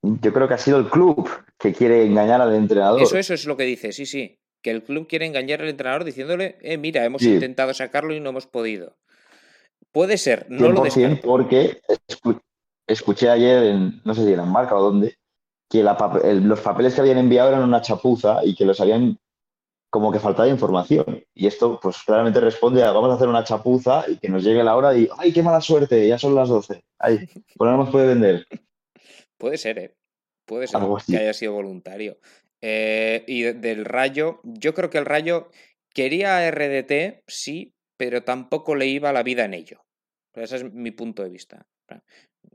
yo 0.03 0.33
creo 0.33 0.49
que 0.49 0.55
ha 0.55 0.59
sido 0.59 0.79
el 0.79 0.89
club 0.89 1.29
que 1.59 1.73
quiere 1.73 2.05
engañar 2.05 2.41
al 2.41 2.55
entrenador. 2.55 3.03
Eso, 3.03 3.19
eso 3.19 3.35
es 3.35 3.47
lo 3.47 3.57
que 3.57 3.65
dice, 3.65 3.93
sí, 3.93 4.07
sí. 4.07 4.39
Que 4.63 4.71
el 4.71 4.83
club 4.83 5.07
quiere 5.09 5.27
engañar 5.27 5.63
al 5.63 5.69
entrenador 5.69 6.05
diciéndole, 6.05 6.57
eh, 6.61 6.79
mira, 6.79 7.05
hemos 7.05 7.23
sí. 7.23 7.35
intentado 7.35 7.73
sacarlo 7.75 8.15
y 8.15 8.21
no 8.21 8.31
hemos 8.31 8.47
podido. 8.47 8.97
Puede 9.93 10.19
ser, 10.19 10.47
no 10.49 10.69
lo 10.69 10.83
descarto. 10.83 11.27
Porque 11.27 11.81
escuché 12.87 13.31
ayer, 13.31 13.65
en, 13.65 14.01
no 14.05 14.15
sé 14.15 14.25
si 14.25 14.33
era 14.33 14.43
en 14.43 14.51
Marca 14.51 14.77
o 14.77 14.83
dónde, 14.83 15.17
que 15.69 15.83
la, 15.83 15.97
el, 16.25 16.45
los 16.45 16.61
papeles 16.61 16.95
que 16.95 17.01
habían 17.01 17.19
enviado 17.19 17.51
eran 17.51 17.63
una 17.63 17.83
chapuza 17.83 18.45
y 18.45 18.55
que 18.55 18.65
los 18.65 18.81
habían 18.81 19.19
como 19.91 20.13
que 20.13 20.21
faltaba 20.21 20.49
información. 20.49 21.25
Y 21.35 21.47
esto, 21.47 21.79
pues 21.81 21.99
claramente 22.05 22.41
responde 22.41 22.83
a 22.83 22.93
vamos 22.93 23.11
a 23.11 23.15
hacer 23.15 23.29
una 23.29 23.45
chapuza 23.45 24.05
y 24.09 24.17
que 24.19 24.29
nos 24.29 24.45
llegue 24.45 24.63
la 24.63 24.77
hora 24.77 24.97
y 24.97 25.09
¡ay, 25.19 25.33
qué 25.33 25.43
mala 25.43 25.61
suerte! 25.61 26.07
Ya 26.07 26.19
son 26.19 26.35
las 26.35 26.49
12. 26.49 26.83
¡Ay, 26.99 27.29
pues 27.57 27.71
no 27.71 27.77
nos 27.77 27.91
puede 27.91 28.09
vender! 28.09 28.47
Puede 29.39 29.57
ser, 29.57 29.79
¿eh? 29.79 29.95
Puede 30.45 30.67
ser 30.67 30.81
que 31.07 31.17
haya 31.17 31.33
sido 31.33 31.53
voluntario. 31.53 32.19
Eh, 32.61 33.25
y 33.27 33.43
del 33.43 33.85
Rayo, 33.85 34.41
yo 34.43 34.75
creo 34.75 34.91
que 34.91 34.99
el 34.99 35.05
Rayo 35.05 35.51
quería 35.95 36.51
RDT, 36.51 37.23
sí, 37.27 37.75
pero 37.97 38.25
tampoco 38.25 38.75
le 38.75 38.87
iba 38.87 39.13
la 39.13 39.23
vida 39.23 39.45
en 39.45 39.55
ello. 39.55 39.85
Ese 40.35 40.57
es 40.57 40.73
mi 40.73 40.91
punto 40.91 41.23
de 41.23 41.31
vista. 41.31 41.67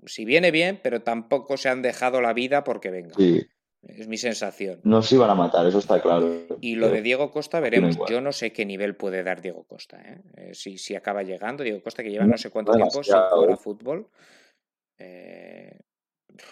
Si 0.05 0.25
viene 0.25 0.51
bien, 0.51 0.79
pero 0.81 1.01
tampoco 1.01 1.57
se 1.57 1.69
han 1.69 1.81
dejado 1.81 2.21
la 2.21 2.33
vida 2.33 2.63
porque 2.63 2.89
venga. 2.89 3.15
Sí. 3.15 3.45
Es 3.81 4.07
mi 4.07 4.17
sensación. 4.17 4.79
No 4.83 5.01
se 5.01 5.15
iban 5.15 5.29
a 5.29 5.35
matar, 5.35 5.65
eso 5.67 5.79
está 5.79 6.01
claro. 6.01 6.45
Y 6.61 6.75
lo 6.75 6.89
de 6.89 7.01
Diego 7.01 7.31
Costa, 7.31 7.59
veremos. 7.59 7.97
Yo 8.07 8.21
no 8.21 8.31
sé 8.31 8.53
qué 8.53 8.65
nivel 8.65 8.95
puede 8.95 9.23
dar 9.23 9.41
Diego 9.41 9.65
Costa. 9.65 10.01
¿eh? 10.01 10.21
Eh, 10.37 10.53
si, 10.53 10.77
si, 10.77 10.95
acaba 10.95 11.21
llegando, 11.21 11.63
Diego 11.63 11.81
Costa, 11.81 12.01
que 12.01 12.09
lleva 12.09 12.25
no 12.25 12.37
sé 12.37 12.49
cuánto 12.49 12.71
tiempo 12.71 13.03
sin 13.03 13.15
jugar 13.15 13.51
a 13.51 13.57
fútbol. 13.57 14.09
Eh, 14.97 15.79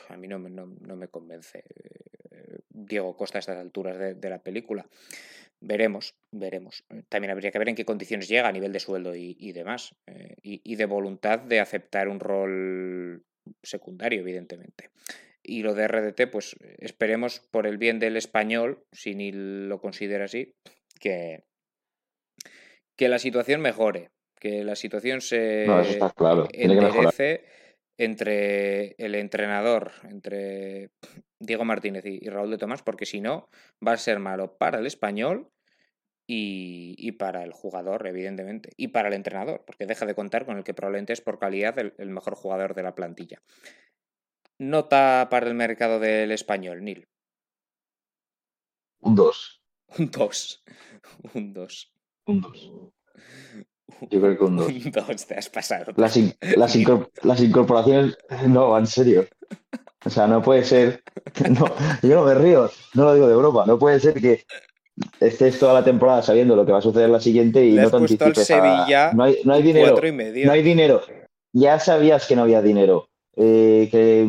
a 0.09 0.17
mí 0.17 0.27
no, 0.27 0.39
no, 0.39 0.65
no, 0.65 0.95
me 0.95 1.07
convence 1.07 1.63
Diego 2.69 3.15
Costa 3.15 3.37
a 3.37 3.41
estas 3.41 3.57
alturas 3.57 3.97
de, 3.97 4.13
de, 4.15 4.29
la 4.29 4.39
película. 4.39 4.85
Veremos, 5.59 6.15
veremos. 6.31 6.83
También 7.07 7.31
habría 7.31 7.51
que 7.51 7.59
ver 7.59 7.69
en 7.69 7.75
qué 7.75 7.85
condiciones 7.85 8.27
llega 8.27 8.47
a 8.47 8.51
nivel 8.51 8.73
de 8.73 8.79
sueldo 8.79 9.15
y, 9.15 9.37
y 9.39 9.51
demás. 9.51 9.95
Eh, 10.07 10.35
y, 10.41 10.61
y, 10.63 10.75
de 10.75 10.85
voluntad 10.85 11.39
de 11.39 11.59
aceptar 11.59 12.07
un 12.07 12.19
rol 12.19 13.23
secundario, 13.61 14.21
evidentemente. 14.21 14.89
Y 15.43 15.63
lo 15.63 15.73
de 15.73 15.87
RDT, 15.87 16.31
pues 16.31 16.55
esperemos 16.79 17.39
por 17.51 17.67
el 17.67 17.77
bien 17.77 17.99
del 17.99 18.17
español, 18.17 18.83
si 18.91 19.15
ni 19.15 19.31
lo 19.31 19.79
considera 19.79 20.25
así, 20.25 20.55
que, 20.99 21.43
que 22.95 23.09
la 23.09 23.19
situación 23.19 23.61
mejore, 23.61 24.11
que 24.39 24.63
la 24.63 24.75
situación 24.75 25.21
se 25.21 25.65
no, 25.67 25.81
eso 25.81 25.91
está 25.91 26.09
claro. 26.11 26.47
Tiene 26.47 26.73
enderece 26.73 27.43
entre 28.03 28.95
el 28.97 29.13
entrenador, 29.13 29.91
entre 30.03 30.89
Diego 31.39 31.65
Martínez 31.65 32.03
y, 32.05 32.27
Raúl 32.29 32.49
de 32.49 32.57
Tomás, 32.57 32.81
porque 32.81 33.05
si 33.05 33.21
no, 33.21 33.49
va 33.85 33.93
a 33.93 33.97
ser 33.97 34.17
malo 34.17 34.57
para 34.57 34.79
el 34.79 34.87
español 34.87 35.51
y, 36.27 36.95
y, 36.97 37.11
para 37.13 37.43
el 37.43 37.51
jugador, 37.51 38.07
evidentemente, 38.07 38.71
y 38.75 38.87
para 38.87 39.09
el 39.09 39.13
entrenador, 39.13 39.63
porque 39.65 39.85
deja 39.85 40.07
de 40.07 40.15
contar 40.15 40.45
con 40.45 40.57
el 40.57 40.63
que 40.63 40.73
probablemente 40.73 41.13
es 41.13 41.21
por 41.21 41.37
calidad 41.37 41.77
el, 41.77 41.93
el 41.99 42.09
mejor 42.09 42.33
jugador 42.35 42.73
de 42.73 42.83
la 42.83 42.95
plantilla. 42.95 43.41
Nota 44.57 45.27
para 45.29 45.47
el 45.47 45.53
mercado 45.53 45.99
del 45.99 46.31
español, 46.31 46.83
Nil. 46.83 47.07
Un 48.99 49.15
2. 49.15 49.63
Un 49.99 50.09
2. 50.09 50.63
Un 51.33 51.53
2. 51.53 51.93
Un 52.25 52.41
2. 52.41 52.71
Yo 54.09 54.19
creo 54.19 54.37
que 54.37 54.43
un 54.43 54.57
2. 54.57 54.67
Un 54.67 54.91
2, 54.91 55.25
te 55.27 55.35
has 55.35 55.49
pasado. 55.49 55.93
Las, 55.95 56.17
in 56.17 56.33
las, 56.55 56.75
incorpor 56.75 57.11
las, 57.23 57.41
incorporaciones, 57.41 58.17
no, 58.47 58.77
en 58.77 58.87
serio. 58.87 59.27
O 60.03 60.09
sea, 60.09 60.27
no 60.27 60.41
puede 60.41 60.63
ser. 60.63 61.03
No, 61.49 61.65
yo 62.01 62.15
no 62.15 62.25
me 62.25 62.33
río, 62.33 62.69
no 62.93 63.05
lo 63.05 63.13
digo 63.13 63.27
de 63.27 63.35
broma. 63.35 63.65
No 63.65 63.77
puede 63.77 63.99
ser 63.99 64.15
que 64.15 64.43
estés 65.19 65.59
toda 65.59 65.73
la 65.73 65.83
temporada 65.83 66.21
sabiendo 66.21 66.55
lo 66.55 66.65
que 66.65 66.71
va 66.71 66.79
a 66.79 66.81
suceder 66.81 67.09
la 67.09 67.19
siguiente 67.19 67.63
y 67.63 67.71
Le 67.71 67.83
no 67.83 67.91
te 67.91 67.97
anticipes. 67.97 68.51
A... 68.51 69.11
no, 69.13 69.23
hay, 69.23 69.37
no 69.43 69.53
hay 69.53 69.61
dinero. 69.61 70.05
Y 70.05 70.11
medio. 70.11 70.45
No 70.45 70.51
hay 70.51 70.63
dinero. 70.63 71.01
Ya 71.53 71.79
sabías 71.79 72.27
que 72.27 72.35
no 72.35 72.43
había 72.43 72.61
dinero. 72.61 73.09
Eh, 73.35 73.87
que 73.91 74.27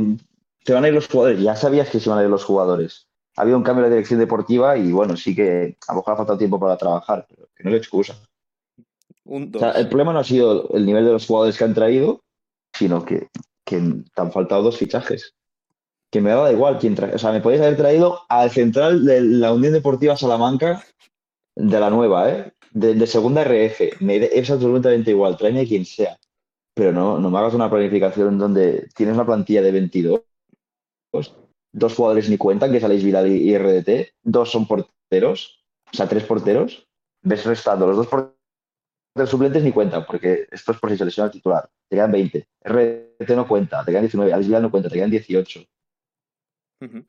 se 0.64 0.72
van 0.72 0.84
a 0.84 0.88
ir 0.88 0.94
los 0.94 1.08
jugadores. 1.08 1.40
Ya 1.40 1.56
sabías 1.56 1.88
que 1.88 1.98
se 1.98 2.08
van 2.08 2.18
a 2.18 2.22
ir 2.22 2.28
los 2.28 2.44
jugadores. 2.44 3.08
Había 3.36 3.56
un 3.56 3.62
cambio 3.62 3.84
de 3.84 3.90
dirección 3.90 4.20
deportiva 4.20 4.76
y 4.76 4.92
bueno, 4.92 5.16
sí 5.16 5.34
que 5.34 5.76
a 5.88 5.92
lo 5.92 5.98
mejor 5.98 6.14
ha 6.14 6.16
faltado 6.18 6.38
tiempo 6.38 6.60
para 6.60 6.76
trabajar, 6.76 7.26
pero 7.28 7.48
que 7.56 7.64
no 7.64 7.70
es 7.70 7.76
excusa. 7.76 8.14
Un 9.32 9.50
o 9.54 9.58
sea, 9.58 9.70
el 9.70 9.88
problema 9.88 10.12
no 10.12 10.18
ha 10.18 10.24
sido 10.24 10.68
el 10.74 10.84
nivel 10.84 11.06
de 11.06 11.12
los 11.12 11.26
jugadores 11.26 11.56
que 11.56 11.64
han 11.64 11.72
traído, 11.72 12.20
sino 12.76 13.02
que, 13.02 13.28
que 13.64 13.80
te 14.14 14.20
han 14.20 14.30
faltado 14.30 14.62
dos 14.62 14.76
fichajes. 14.76 15.34
que 16.10 16.20
me 16.20 16.28
daba 16.28 16.52
igual 16.52 16.78
quién 16.78 16.94
trae. 16.94 17.14
O 17.14 17.18
sea, 17.18 17.32
me 17.32 17.40
podéis 17.40 17.62
haber 17.62 17.78
traído 17.78 18.20
al 18.28 18.50
central 18.50 19.06
de 19.06 19.22
la 19.22 19.54
Unión 19.54 19.72
Deportiva 19.72 20.18
Salamanca 20.18 20.84
de 21.56 21.80
la 21.80 21.88
nueva, 21.88 22.30
¿eh? 22.30 22.52
De, 22.72 23.06
segunda 23.06 23.42
RF. 23.42 24.02
Me 24.02 24.16
es 24.16 24.50
absolutamente 24.50 25.12
igual, 25.12 25.38
tráeme 25.38 25.62
a 25.62 25.66
quien 25.66 25.86
sea. 25.86 26.18
Pero 26.74 26.92
no, 26.92 27.18
no 27.18 27.30
me 27.30 27.38
hagas 27.38 27.54
una 27.54 27.70
planificación 27.70 28.36
donde 28.36 28.86
tienes 28.94 29.14
una 29.14 29.24
plantilla 29.24 29.62
de 29.62 29.72
22, 29.72 30.20
dos 31.72 31.94
jugadores 31.94 32.28
ni 32.28 32.36
cuentan, 32.36 32.70
que 32.70 32.80
saléis 32.80 33.02
Vidal 33.02 33.28
y 33.28 33.56
RDT, 33.56 34.12
dos 34.22 34.50
son 34.50 34.66
porteros, 34.66 35.64
o 35.90 35.96
sea, 35.96 36.06
tres 36.06 36.24
porteros. 36.24 36.86
Ves 37.22 37.46
restando 37.46 37.86
los 37.86 37.96
dos 37.96 38.08
porteros 38.08 38.41
suplentes 39.26 39.62
ni 39.62 39.72
cuentan, 39.72 40.04
porque 40.06 40.46
esto 40.50 40.72
es 40.72 40.78
por 40.78 40.90
si 40.90 40.96
se 40.96 41.04
lesiona 41.04 41.26
el 41.26 41.32
titular. 41.32 41.68
Te 41.88 41.96
quedan 41.96 42.12
20. 42.12 42.48
RDT 42.64 43.30
no 43.30 43.46
cuenta, 43.46 43.84
te 43.84 43.90
quedan 43.90 44.04
19. 44.04 44.32
Alex 44.32 44.48
Vidal 44.48 44.62
no 44.62 44.70
cuenta, 44.70 44.88
te 44.88 44.96
quedan 44.96 45.10
18. 45.10 45.60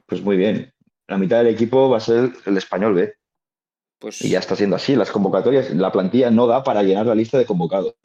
Pues 0.05 0.21
muy 0.21 0.37
bien. 0.37 0.73
La 1.07 1.17
mitad 1.17 1.37
del 1.37 1.53
equipo 1.53 1.89
va 1.89 1.97
a 1.97 2.01
ser 2.01 2.31
el 2.45 2.57
español 2.57 2.93
B. 2.93 3.13
Pues... 3.99 4.21
Y 4.21 4.29
ya 4.29 4.39
está 4.39 4.55
siendo 4.55 4.75
así. 4.75 4.95
Las 4.95 5.11
convocatorias, 5.11 5.73
la 5.73 5.91
plantilla 5.91 6.29
no 6.29 6.47
da 6.47 6.63
para 6.63 6.83
llenar 6.83 7.05
la 7.05 7.15
lista 7.15 7.37
de 7.37 7.45
convocados. 7.45 7.95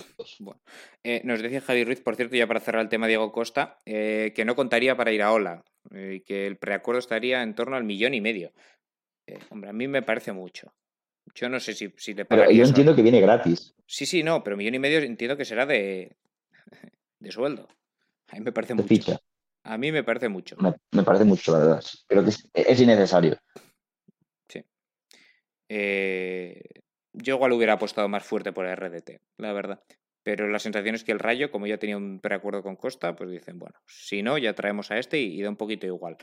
Eh, 1.05 1.21
nos 1.25 1.43
decía 1.43 1.61
Javi 1.61 1.85
Ruiz, 1.85 2.01
por 2.01 2.17
cierto, 2.17 2.37
ya 2.37 2.47
para 2.47 2.61
cerrar 2.61 2.83
el 2.83 2.89
tema 2.89 3.07
Diego 3.07 3.33
Costa, 3.33 3.79
eh, 3.85 4.33
que 4.35 4.45
no 4.45 4.55
contaría 4.55 4.97
para 4.97 5.13
ir 5.13 5.23
a 5.23 5.33
Ola 5.33 5.65
eh, 5.91 6.15
y 6.17 6.21
que 6.21 6.47
el 6.47 6.57
preacuerdo 6.57 7.01
estaría 7.01 7.43
en 7.43 7.55
torno 7.55 7.77
al 7.77 7.85
millón 7.85 8.15
y 8.15 8.21
medio. 8.21 8.53
hombre, 9.51 9.71
a 9.71 9.73
mí 9.73 9.89
me 9.89 10.03
parece 10.03 10.33
mucho. 10.33 10.73
Yo 11.35 11.49
no 11.49 11.61
sé 11.61 11.75
si, 11.75 11.93
si 11.97 12.15
le 12.15 12.25
Pero 12.25 12.51
yo 12.51 12.65
entiendo 12.65 12.95
que 12.95 13.03
viene 13.03 13.21
gratis. 13.21 13.75
Sí, 13.87 14.07
sí, 14.07 14.23
no, 14.23 14.43
pero 14.43 14.57
millón 14.57 14.75
y 14.75 14.79
medio 14.79 14.99
entiendo 14.99 15.37
que 15.37 15.45
será 15.45 15.67
de, 15.67 16.17
de 17.21 17.33
sueldo. 17.33 17.69
A 18.29 18.37
mí 18.37 18.43
me 18.43 18.53
parece 18.53 18.75
mucho. 18.75 18.89
Ficha. 18.89 19.21
A 19.65 19.77
mí 19.77 19.93
me 19.93 20.05
parece 20.05 20.29
mucho. 20.29 20.57
Me, 20.93 21.03
parece 21.03 21.25
mucho, 21.25 21.53
la 21.53 21.59
verdad. 21.59 21.85
Creo 22.07 22.25
que 22.25 22.31
es, 22.55 22.81
innecesario. 22.81 23.39
Sí. 24.49 24.65
Eh, 25.69 26.63
yo 27.13 27.35
igual 27.35 27.53
hubiera 27.53 27.75
apostado 27.75 28.09
más 28.09 28.25
fuerte 28.25 28.53
por 28.53 28.67
el 28.67 28.77
RDT, 28.77 29.21
la 29.37 29.53
verdad. 29.53 29.83
Pero 30.23 30.49
la 30.49 30.59
sensación 30.59 30.95
es 30.95 31.05
que 31.05 31.13
el 31.13 31.19
Rayo, 31.19 31.51
como 31.51 31.67
ya 31.67 31.79
tenía 31.79 31.97
un 31.97 32.21
preacuerdo 32.21 32.63
con 32.63 32.77
Costa, 32.77 33.17
pues 33.17 33.31
dicen, 33.31 33.59
bueno, 33.59 33.79
si 33.87 34.23
no, 34.23 34.39
ya 34.39 34.55
traemos 34.55 34.91
a 34.91 34.99
este 34.99 35.19
y, 35.19 35.41
da 35.43 35.49
un 35.49 35.57
poquito 35.57 35.87
igual. 35.87 36.17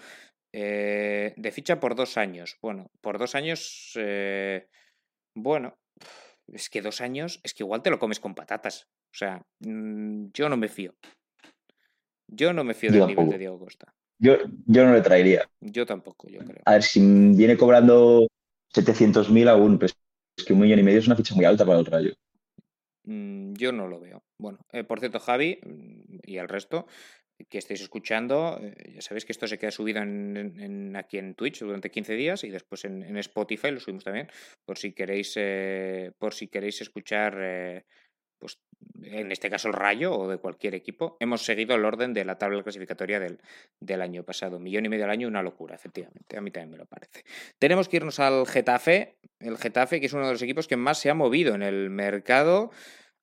Eh, 0.52 1.34
de 1.36 1.52
ficha 1.52 1.80
por 1.80 1.96
dos 1.96 2.18
años. 2.18 2.58
Bueno, 2.62 2.90
por 3.02 3.18
dos 3.18 3.36
años, 3.36 3.92
eh, 3.96 4.68
bueno, 5.36 5.78
es 6.48 6.70
que 6.70 6.82
dos 6.82 7.02
años, 7.02 7.40
es 7.44 7.54
que 7.54 7.64
igual 7.64 7.82
te 7.82 7.90
lo 7.90 8.00
comes 8.00 8.20
con 8.20 8.34
patatas. 8.34 8.88
O 9.14 9.18
sea, 9.18 9.46
mm, 9.60 10.28
yo 10.34 10.50
no 10.50 10.58
me 10.58 10.68
fío. 10.68 10.96
Yo 12.28 12.54
no 12.54 12.64
me 12.64 12.74
fío 12.74 12.92
del 12.92 13.06
nivel 13.06 13.30
de 13.30 13.38
Diego 13.38 13.60
Costa. 13.60 13.94
Yo, 14.18 14.38
yo 14.66 14.86
no 14.86 14.94
le 14.94 15.02
traería. 15.02 15.48
Yo 15.60 15.86
tampoco, 15.86 16.30
yo 16.30 16.40
creo. 16.40 16.62
A 16.66 16.74
ver, 16.74 16.84
si 16.84 17.00
viene 17.36 17.58
cobrando 17.58 18.28
700.000 18.74 19.50
aún, 19.50 19.78
pues 19.78 19.96
es 20.38 20.46
que 20.46 20.54
un 20.54 20.60
millón 20.60 20.80
y 20.80 20.84
medio 20.84 21.00
es 21.00 21.08
una 21.08 21.16
ficha 21.16 21.36
muy 21.36 21.46
alta 21.46 21.66
para 21.66 21.80
el 21.80 21.86
Rayo. 21.86 22.14
Mm, 23.04 23.54
yo 23.54 23.72
no 23.72 23.88
lo 23.88 24.00
veo. 24.00 24.24
Bueno, 24.40 24.60
eh, 24.72 24.84
por 24.84 25.00
cierto, 25.00 25.20
Javi 25.20 25.60
mm, 25.64 26.18
y 26.24 26.38
el 26.38 26.48
resto 26.48 26.88
que 27.50 27.58
estéis 27.58 27.82
escuchando, 27.82 28.60
eh, 28.62 28.94
ya 28.96 29.02
sabéis 29.02 29.26
que 29.26 29.32
esto 29.32 29.48
se 29.48 29.58
queda 29.58 29.72
subido 29.72 30.02
en, 30.02 30.96
aquí 30.96 31.18
en 31.18 31.36
Twitch 31.36 31.60
durante 31.60 31.92
15 31.92 32.14
días 32.14 32.44
y 32.44 32.50
después 32.50 32.86
en, 32.86 33.18
Spotify 33.18 33.72
lo 33.72 33.80
subimos 33.80 34.04
también, 34.04 34.30
por 34.66 34.78
si 34.78 34.94
queréis, 34.94 35.34
eh, 35.36 36.12
por 36.18 36.34
si 36.34 36.48
queréis 36.48 36.82
escuchar 36.82 37.86
pues 38.40 38.60
en 39.04 39.32
este 39.32 39.50
caso 39.50 39.68
el 39.68 39.74
Rayo 39.74 40.18
o 40.18 40.28
de 40.28 40.38
cualquier 40.38 40.76
equipo, 40.76 41.18
hemos 41.20 41.44
seguido 41.44 41.76
el 41.76 41.86
orden 41.86 42.14
de 42.14 42.26
la 42.26 42.38
tabla 42.38 42.64
clasificatoria 42.64 43.20
del, 43.20 43.40
del, 43.80 44.02
año 44.02 44.24
pasado. 44.24 44.60
Millón 44.60 44.86
y 44.86 44.90
medio 44.90 45.06
al 45.06 45.12
año, 45.12 45.28
una 45.28 45.42
locura, 45.42 45.76
efectivamente. 45.76 46.38
A 46.38 46.42
mí 46.42 46.52
también 46.52 46.72
me 46.72 46.78
lo 46.78 46.86
parece. 46.86 47.24
Tenemos 47.60 47.90
que 47.90 47.98
irnos 47.98 48.20
al 48.20 48.46
Getafe. 48.48 49.18
El 49.40 49.58
Getafe, 49.58 50.00
que 50.00 50.08
es 50.08 50.14
uno 50.14 50.26
de 50.26 50.34
los 50.34 50.42
equipos 50.42 50.68
que 50.68 50.78
más 50.78 51.00
se 51.00 51.10
ha 51.10 51.14
movido 51.14 51.56
en 51.56 51.64
el 51.64 51.90
mercado, 51.90 52.72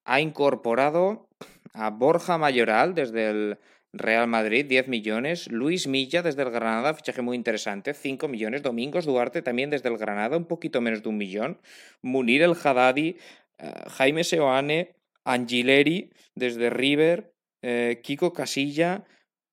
ha 0.04 0.20
incorporado 0.20 1.28
a 1.74 1.90
Borja 1.90 2.38
Mayoral 2.38 2.94
desde 2.94 3.30
el 3.30 3.58
Real 3.92 4.26
Madrid, 4.26 4.66
10 4.66 4.88
millones. 4.88 5.50
Luis 5.50 5.86
Milla 5.86 6.22
desde 6.22 6.42
el 6.42 6.50
Granada, 6.50 6.94
fichaje 6.94 7.20
muy 7.20 7.36
interesante, 7.36 7.92
5 7.92 8.26
millones. 8.28 8.62
Domingos 8.62 9.04
Duarte 9.04 9.42
también 9.42 9.70
desde 9.70 9.88
el 9.90 9.98
Granada, 9.98 10.36
un 10.36 10.46
poquito 10.46 10.80
menos 10.80 11.02
de 11.02 11.08
un 11.10 11.18
millón. 11.18 11.60
Munir 12.00 12.42
el 12.42 12.54
Haddadi, 12.54 13.16
eh, 13.58 13.72
Jaime 13.88 14.24
Seoane, 14.24 14.96
Angileri 15.24 16.10
desde 16.34 16.70
River, 16.70 17.34
eh, 17.62 18.00
Kiko 18.02 18.32
Casilla, 18.32 19.04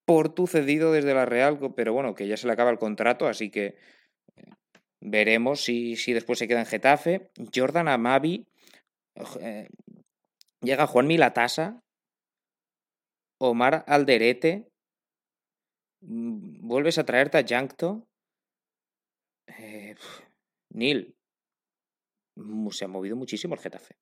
Portu 0.05 0.47
cedido 0.47 0.91
desde 0.91 1.13
la 1.13 1.25
Real, 1.25 1.59
pero 1.75 1.93
bueno, 1.93 2.15
que 2.15 2.27
ya 2.27 2.37
se 2.37 2.47
le 2.47 2.53
acaba 2.53 2.71
el 2.71 2.79
contrato, 2.79 3.27
así 3.27 3.51
que 3.51 3.75
eh, 4.35 4.43
veremos 5.01 5.61
si, 5.61 5.97
si, 5.97 6.13
después 6.13 6.39
se 6.39 6.47
queda 6.47 6.61
en 6.61 6.65
Getafe. 6.65 7.29
Jordan 7.53 7.89
Amavi, 7.89 8.47
llega 10.61 10.87
Juan 10.87 11.07
Milatasa, 11.07 11.83
Omar 13.39 13.83
Alderete, 13.87 14.69
mm, 16.01 16.67
vuelves 16.67 16.97
a 16.97 17.05
traerte 17.05 17.37
a 17.37 17.41
Yankto. 17.41 18.05
Nil, 20.71 21.15
mm, 22.35 22.69
se 22.69 22.85
ha 22.85 22.87
movido 22.87 23.15
muchísimo 23.15 23.55
el 23.55 23.59
Getafe. 23.59 23.95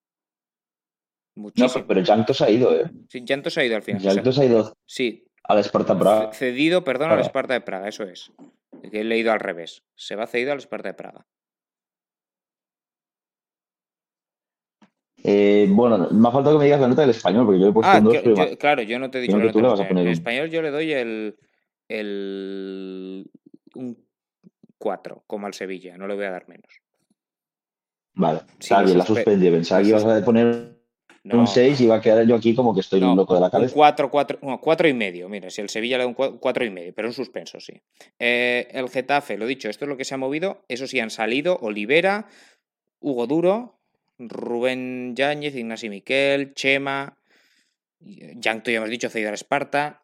Muchísimo. 1.36 1.82
No, 1.82 1.88
pero 1.88 2.02
Llantos 2.02 2.42
ha 2.42 2.50
ido, 2.50 2.76
¿eh? 2.76 2.90
Sí, 3.10 3.24
Llantos 3.24 3.58
ha 3.58 3.64
ido 3.64 3.76
al 3.76 3.84
final. 3.84 4.02
Llantos 4.02 4.40
ha 4.40 4.46
ido 4.46 4.78
sí. 4.86 5.28
al 5.44 5.60
Esparta 5.60 5.98
Praga. 5.98 6.34
Cedido, 6.34 6.84
perdón, 6.84 7.12
al 7.12 7.20
Esparta 7.20 7.54
de 7.54 7.62
Praga, 7.62 7.88
eso 7.88 8.04
es. 8.04 8.32
Que 8.92 9.02
he 9.02 9.04
leído 9.04 9.32
al 9.32 9.40
revés. 9.40 9.84
Se 9.96 10.16
va 10.16 10.28
cedido 10.28 10.52
al 10.52 10.58
Esparta 10.58 10.90
de 10.90 10.94
Praga. 10.96 11.28
Eh, 15.30 15.68
bueno, 15.70 16.08
me 16.10 16.30
ha 16.30 16.32
faltado 16.32 16.56
que 16.56 16.60
me 16.60 16.66
digas 16.66 16.80
la 16.80 16.88
nota 16.88 17.02
del 17.02 17.10
español, 17.10 17.46
porque 17.46 17.60
yo 17.60 17.68
he 17.68 17.74
puesto 17.74 17.92
ah, 17.92 17.98
un 17.98 18.06
2. 18.06 18.18
Pero... 18.24 18.58
claro, 18.58 18.82
yo 18.84 18.98
no 18.98 19.12
te 19.12 19.18
he 19.18 19.22
dicho 19.22 19.38
la 19.38 19.52
nota. 19.52 19.86
En 19.86 20.08
español 20.08 20.50
yo 20.50 20.62
le 20.62 20.72
doy 20.72 20.94
el. 20.94 21.36
el 21.90 23.30
un 23.76 23.98
4, 24.78 25.24
como 25.28 25.48
al 25.48 25.54
Sevilla, 25.54 25.98
no 25.98 26.08
le 26.08 26.16
voy 26.16 26.24
a 26.24 26.32
dar 26.32 26.48
menos. 26.48 26.82
Vale, 28.14 28.42
está 28.58 28.84
bien, 28.84 28.98
la 29.00 29.06
suspendí. 29.06 29.50
Pensaba 29.50 29.82
que 29.82 29.90
ibas 29.90 30.06
a 30.06 30.24
poner 30.24 30.78
un 31.26 31.46
6 31.46 31.82
y 31.82 31.88
va 31.88 31.96
a 31.96 32.02
quedar 32.02 32.26
yo 32.26 32.36
aquí 32.36 32.56
como 32.56 32.74
que 32.74 32.80
estoy 32.80 33.04
un 33.04 33.18
loco 33.18 33.36
de 33.36 33.42
la 33.42 33.50
cabeza. 33.50 33.74
Un 33.74 33.80
4, 33.80 34.10
4, 34.10 34.40
4 34.62 34.88
y 34.88 34.94
medio. 34.94 35.28
Mira, 35.28 35.50
si 35.50 35.60
el 35.60 35.68
Sevilla 35.68 35.98
le 35.98 36.04
da 36.06 36.08
un 36.08 36.14
4 36.14 36.66
y 36.66 36.70
medio, 36.70 36.94
pero 36.96 37.10
un 37.10 37.14
suspenso, 37.14 37.60
sí. 37.60 37.74
Eh, 38.18 38.70
el 38.72 38.88
Getafe, 38.88 39.38
lo 39.38 39.46
dicho, 39.46 39.68
esto 39.70 39.84
es 39.84 39.90
lo 39.90 39.98
que 39.98 40.06
se 40.06 40.14
ha 40.14 40.18
movido. 40.18 40.64
Eso 40.70 40.88
sí, 40.88 41.02
han 41.02 41.10
salido 41.10 41.58
Olivera, 41.58 42.28
Hugo 43.02 43.28
Duro, 43.28 43.77
Rubén 44.20 45.16
Yáñez, 45.16 45.56
Ignacio 45.56 45.90
Miquel, 45.90 46.54
Chema, 46.54 47.18
Yankto, 48.00 48.72
ya 48.72 48.78
hemos 48.78 48.90
dicho, 48.90 49.10
Ceidar 49.10 49.34
Esparta, 49.34 50.04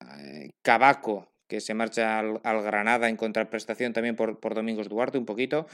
eh, 0.00 0.50
Cabaco, 0.62 1.28
que 1.48 1.60
se 1.60 1.74
marcha 1.74 2.18
al, 2.18 2.62
Granada 2.62 3.08
en 3.08 3.16
contraprestación 3.16 3.92
también 3.92 4.16
por, 4.16 4.40
por 4.40 4.54
Domingos 4.54 4.88
Duarte 4.88 5.18
un 5.18 5.26
poquito. 5.26 5.66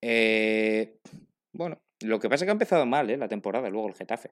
Eh, 0.00 0.98
bueno, 1.52 1.78
lo 2.00 2.18
que 2.20 2.28
pasa 2.28 2.44
es 2.44 2.46
que 2.46 2.50
ha 2.50 2.52
empezado 2.52 2.86
mal, 2.86 3.10
¿eh? 3.10 3.16
La 3.16 3.28
temporada, 3.28 3.68
luego 3.68 3.88
el 3.88 3.94
Getafe. 3.94 4.30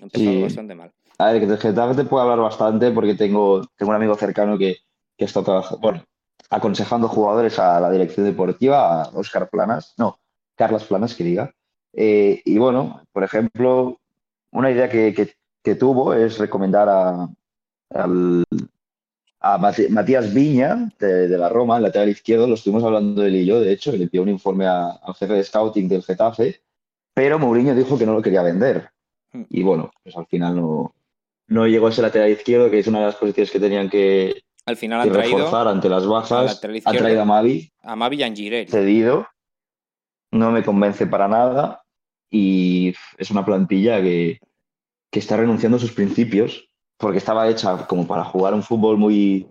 Ha 0.00 0.04
empezado 0.04 0.40
bastante 0.42 0.74
mal. 0.74 0.92
A 1.18 1.32
ver, 1.32 1.40
que 1.40 1.46
del 1.46 1.58
Getafe 1.58 1.94
te 1.94 2.08
puedo 2.08 2.22
hablar 2.22 2.40
bastante 2.40 2.90
porque 2.90 3.14
tengo, 3.14 3.66
tengo 3.76 3.90
un 3.90 3.96
amigo 3.96 4.14
cercano 4.14 4.56
que, 4.56 4.78
que 5.16 5.24
está 5.24 5.42
trabajando, 5.42 5.80
bueno, 5.80 6.04
aconsejando 6.48 7.08
jugadores 7.08 7.58
a 7.58 7.80
la 7.80 7.90
dirección 7.90 8.26
deportiva, 8.26 9.02
a 9.02 9.08
Oscar 9.10 9.50
Planas, 9.50 9.94
no, 9.98 10.18
Carlos 10.60 10.84
Planas, 10.84 11.14
que 11.14 11.24
diga. 11.24 11.54
Eh, 11.94 12.42
y 12.44 12.58
bueno, 12.58 13.02
por 13.12 13.24
ejemplo, 13.24 13.98
una 14.50 14.70
idea 14.70 14.90
que, 14.90 15.34
que 15.64 15.74
tuvo 15.74 16.12
es 16.12 16.36
recomendar 16.36 16.86
a, 16.86 17.28
al, 17.94 18.44
a 19.40 19.56
Matías 19.56 20.34
Viña, 20.34 20.92
de, 20.98 21.28
la 21.28 21.48
Roma, 21.48 21.78
el 21.78 21.84
lateral 21.84 22.10
izquierdo, 22.10 22.46
lo 22.46 22.56
estuvimos 22.56 22.84
hablando 22.84 23.24
él 23.24 23.36
y 23.36 23.46
yo, 23.46 23.58
de 23.58 23.72
hecho, 23.72 23.90
le 23.92 24.04
envió 24.04 24.20
un 24.20 24.28
informe 24.28 24.66
al 24.66 25.14
jefe 25.18 25.32
de 25.32 25.44
scouting 25.44 25.88
del 25.88 26.02
Getafe, 26.02 26.60
pero 27.14 27.38
Mourinho 27.38 27.74
dijo 27.74 27.98
que 27.98 28.04
no 28.04 28.12
lo 28.12 28.20
quería 28.20 28.42
vender. 28.42 28.90
Hmm. 29.32 29.44
Y 29.48 29.62
bueno, 29.62 29.90
pues 30.02 30.14
al 30.14 30.26
final 30.26 30.56
no, 30.56 30.94
no 31.46 31.66
llegó 31.66 31.88
ese 31.88 32.02
lateral 32.02 32.30
izquierdo, 32.30 32.70
que 32.70 32.80
es 32.80 32.86
una 32.86 33.00
de 33.00 33.06
las 33.06 33.16
posiciones 33.16 33.50
que 33.50 33.60
tenían 33.60 33.88
que, 33.88 34.42
al 34.66 34.76
final 34.76 35.00
han 35.00 35.14
reforzar 35.14 35.68
ante 35.68 35.88
las 35.88 36.06
bajas. 36.06 36.60
Ha 36.84 36.92
traído 36.92 37.22
a 37.22 37.24
Mavi. 37.24 37.72
A 37.82 37.96
Mavi 37.96 38.22
y 38.22 38.66
Cedido. 38.66 39.26
No 40.30 40.50
me 40.50 40.62
convence 40.62 41.06
para 41.06 41.28
nada. 41.28 41.82
Y 42.30 42.94
es 43.18 43.30
una 43.30 43.44
plantilla 43.44 44.00
que, 44.00 44.38
que 45.10 45.18
está 45.18 45.36
renunciando 45.36 45.76
a 45.76 45.80
sus 45.80 45.92
principios 45.92 46.68
porque 46.96 47.18
estaba 47.18 47.48
hecha 47.48 47.86
como 47.86 48.06
para 48.06 48.24
jugar 48.24 48.54
un 48.54 48.62
fútbol 48.62 48.98
muy, 48.98 49.48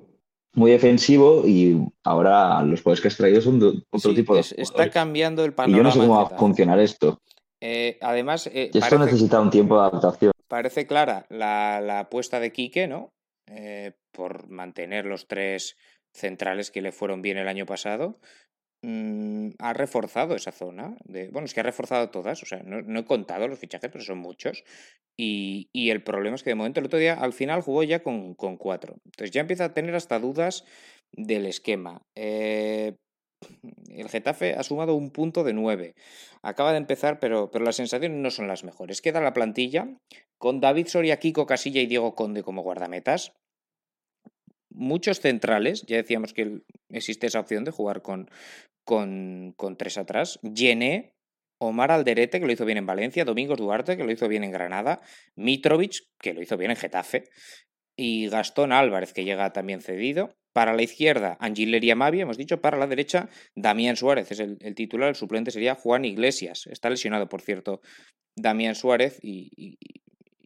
muy 0.53 0.71
defensivo 0.71 1.43
y 1.45 1.77
ahora 2.03 2.61
los 2.61 2.81
jugadores 2.81 3.01
que 3.01 3.07
has 3.09 3.17
traído 3.17 3.41
son 3.41 3.59
de 3.59 3.83
otro 3.89 4.13
tipo 4.13 4.35
de 4.35 4.41
Está 4.57 4.89
cambiando 4.89 5.43
el 5.43 5.53
panorama. 5.53 5.75
Y 5.75 5.79
yo 5.79 5.83
no 5.83 5.91
sé 5.91 5.99
cómo 5.99 6.15
va 6.15 6.35
a 6.35 6.37
funcionar 6.37 6.79
esto. 6.79 7.21
Eh, 7.59 7.97
además, 8.01 8.47
eh, 8.47 8.71
esto 8.73 8.99
necesita 8.99 9.41
un 9.41 9.49
tiempo 9.49 9.75
de 9.75 9.87
adaptación. 9.87 10.31
Parece 10.47 10.87
clara 10.87 11.25
la, 11.29 11.99
apuesta 11.99 12.39
de 12.39 12.51
Quique, 12.53 12.87
¿no? 12.87 13.11
eh, 13.49 13.93
por 14.11 14.49
mantener 14.49 15.05
los 15.05 15.27
tres 15.27 15.75
centrales 16.11 16.71
que 16.71 16.81
le 16.81 16.91
fueron 16.91 17.21
bien 17.21 17.37
el 17.37 17.47
año 17.47 17.65
pasado, 17.65 18.19
mm, 18.81 19.49
ha 19.59 19.73
reforzado 19.73 20.35
esa 20.35 20.51
zona. 20.51 20.95
De, 21.05 21.29
bueno, 21.29 21.45
es 21.45 21.53
que 21.53 21.59
ha 21.59 21.63
reforzado 21.63 22.09
todas, 22.09 22.41
o 22.43 22.45
sea, 22.45 22.61
no, 22.63 22.99
he 22.99 23.05
contado 23.05 23.47
los 23.47 23.59
fichajes, 23.59 23.89
pero 23.91 24.03
son 24.03 24.19
muchos. 24.19 24.63
Y, 25.17 25.69
el 25.73 26.03
problema 26.03 26.35
es 26.35 26.43
que 26.43 26.51
de 26.51 26.55
momento 26.55 26.79
el 26.79 26.85
otro 26.85 26.99
día 26.99 27.13
al 27.13 27.33
final 27.33 27.61
jugó 27.61 27.83
ya 27.83 28.03
con, 28.03 28.35
con 28.35 28.57
cuatro. 28.57 28.95
Entonces 29.05 29.31
ya 29.31 29.41
empieza 29.41 29.65
a 29.65 29.73
tener 29.73 29.95
hasta 29.95 30.19
dudas 30.19 30.65
del 31.11 31.45
esquema. 31.45 32.01
Eh, 32.15 32.95
el 33.89 34.09
Getafe 34.09 34.53
ha 34.55 34.63
sumado 34.63 34.95
un 34.95 35.11
punto 35.11 35.43
de 35.43 35.53
9. 35.53 35.95
Acaba 36.41 36.71
de 36.71 36.77
empezar, 36.77 37.19
pero, 37.19 37.51
pero 37.51 37.65
las 37.65 37.77
sensaciones 37.77 38.17
no 38.17 38.31
son 38.31 38.47
las 38.47 38.63
mejores. 38.63 39.01
Queda 39.01 39.21
la 39.21 39.33
plantilla 39.33 39.87
con 40.37 40.59
David 40.59 40.87
Soria, 40.87 41.19
Kiko 41.19 41.45
Casilla 41.45 41.81
y 41.81 41.87
Diego 41.87 42.15
Conde 42.15 42.43
como 42.43 42.61
guardametas. 42.61 43.33
Muchos 44.79 45.19
centrales, 45.19 45.83
ya 45.87 45.97
decíamos 45.97 46.33
que 46.33 46.61
existe 46.89 47.27
esa 47.27 47.41
opción 47.41 47.65
de 47.65 47.71
jugar 47.71 48.01
con, 48.01 48.29
con, 48.85 49.75
tres 49.77 49.97
atrás. 49.97 50.39
Llené, 50.41 51.17
Omar 51.59 51.91
Alderete, 51.91 52.39
que 52.39 52.45
lo 52.45 52.53
hizo 52.53 52.63
bien 52.63 52.77
en 52.77 52.85
Valencia, 52.85 53.25
Domingos 53.25 53.57
Duarte, 53.57 53.97
que 53.97 54.05
lo 54.05 54.11
hizo 54.13 54.29
bien 54.29 54.45
en 54.45 54.51
Granada, 54.51 55.01
Mitrovic, 55.35 56.07
que 56.17 56.33
lo 56.33 56.41
hizo 56.41 56.55
bien 56.55 56.71
en 56.71 56.77
Getafe, 56.77 57.25
y 57.97 58.29
Gastón 58.29 58.71
Álvarez, 58.71 59.11
que 59.11 59.25
llega 59.25 59.51
también 59.51 59.81
cedido. 59.81 60.33
Para 60.53 60.73
la 60.73 60.81
izquierda, 60.81 61.35
Angileria 61.41 61.97
Mavi, 61.97 62.21
hemos 62.21 62.37
dicho. 62.37 62.61
Para 62.61 62.77
la 62.77 62.87
derecha, 62.87 63.27
Damián 63.55 63.97
Suárez 63.97 64.31
es 64.31 64.39
el, 64.39 64.57
titular. 64.75 65.09
El 65.09 65.15
suplente 65.15 65.51
sería 65.51 65.75
Juan 65.75 66.05
Iglesias. 66.05 66.67
Está 66.67 66.89
lesionado, 66.89 67.27
por 67.27 67.41
cierto, 67.41 67.81
Damián 68.37 68.75
Suárez. 68.75 69.19
Y, 69.21 69.77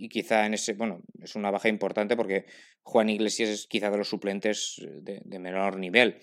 quizá 0.09 0.45
en 0.45 0.53
ese. 0.53 0.73
Bueno, 0.73 1.01
es 1.21 1.35
una 1.35 1.51
baja 1.51 1.69
importante 1.69 2.15
porque 2.15 2.45
Juan 2.83 3.09
Iglesias 3.09 3.49
es 3.49 3.67
quizá 3.67 3.89
de 3.89 3.97
los 3.97 4.09
suplentes 4.09 4.81
de, 5.01 5.39
menor 5.39 5.77
nivel. 5.77 6.17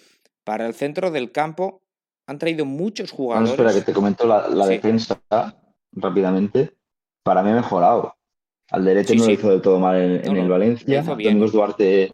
Para 0.45 0.67
el 0.67 0.75
centro 0.75 1.11
del 1.11 1.33
campo, 1.33 1.83
han 2.27 2.39
traído 2.39 2.65
muchos 2.65 3.11
jugadores. 3.11 3.51
espera, 3.51 3.73
que 3.73 3.83
te 3.83 3.93
comento 3.93 4.27
la, 4.27 4.67
defensa 4.67 5.21
rápidamente. 5.93 6.75
Para 7.23 7.43
mí 7.43 7.51
ha 7.51 7.55
mejorado. 7.55 8.17
Al 8.71 8.85
derecho 8.85 9.15
no 9.15 9.27
lo 9.27 9.33
hizo 9.33 9.51
de 9.51 9.61
todo 9.61 9.81
mal 9.81 10.01
en, 10.01 10.37
el 10.37 10.49
Valencia. 10.49 11.03
Domingos 11.03 11.53
Duarte 11.53 12.13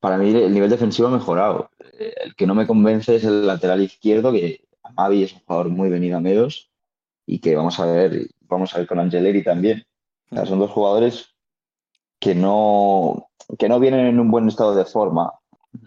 para 0.00 0.16
mí 0.16 0.30
el 0.30 0.52
nivel 0.52 0.70
defensivo 0.70 1.08
ha 1.08 1.12
mejorado. 1.12 1.70
Eh, 1.98 2.14
el 2.24 2.34
que 2.34 2.46
no 2.46 2.54
me 2.54 2.66
convence 2.66 3.14
es 3.14 3.24
el 3.24 3.46
lateral 3.46 3.82
izquierdo, 3.82 4.32
que 4.32 4.64
Amavi 4.82 5.22
es 5.22 5.34
un 5.34 5.40
jugador 5.40 5.68
muy 5.68 5.90
venido 5.90 6.16
a 6.16 6.20
medos 6.20 6.70
y 7.26 7.38
que 7.38 7.54
vamos 7.54 7.78
a 7.78 7.86
ver, 7.86 8.28
vamos 8.40 8.74
a 8.74 8.78
ver 8.78 8.86
con 8.86 8.98
Angeleri 8.98 9.44
también. 9.44 9.84
Son 10.30 10.58
dos 10.58 10.70
jugadores 10.70 11.34
que 12.18 12.34
no, 12.34 13.28
que 13.58 13.68
no 13.68 13.80
vienen 13.80 14.06
en 14.06 14.20
un 14.20 14.30
buen 14.30 14.48
estado 14.48 14.74
de 14.74 14.84
forma, 14.84 15.32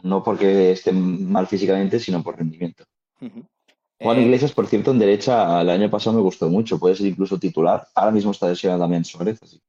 no 0.02 0.24
porque 0.24 0.72
estén 0.72 1.32
mal 1.32 1.48
físicamente, 1.48 2.00
sino 2.00 2.24
por 2.24 2.38
rendimiento. 2.38 2.84
Juan 3.20 4.18
eh, 4.18 4.24
Iglesias, 4.24 4.52
por 4.52 4.68
cierto, 4.68 4.92
en 4.92 5.00
derecha 5.00 5.62
el 5.62 5.70
año 5.70 5.90
pasado 5.90 6.16
me 6.16 6.22
gustó 6.22 6.50
mucho, 6.50 6.80
puede 6.80 6.96
ser 6.96 7.08
incluso 7.08 7.40
titular. 7.40 7.88
Ahora 7.96 8.12
mismo 8.12 8.32
está 8.32 8.50
lesionado 8.50 8.82
también 8.82 9.06
Suárez, 9.06 9.42
así. 9.42 9.62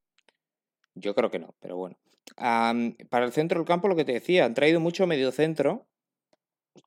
Yo 0.95 1.15
creo 1.15 1.31
que 1.31 1.39
no, 1.39 1.55
pero 1.61 1.77
bueno 1.77 1.97
para 2.37 3.25
el 3.25 3.33
centro 3.33 3.61
del 3.61 3.67
campo, 3.67 3.89
lo 3.89 3.97
que 3.97 4.05
te 4.05 4.13
decía, 4.13 4.45
han 4.45 4.55
traído 4.55 4.81
mucho 4.81 5.07
medio 5.07 5.33
centro 5.33 5.87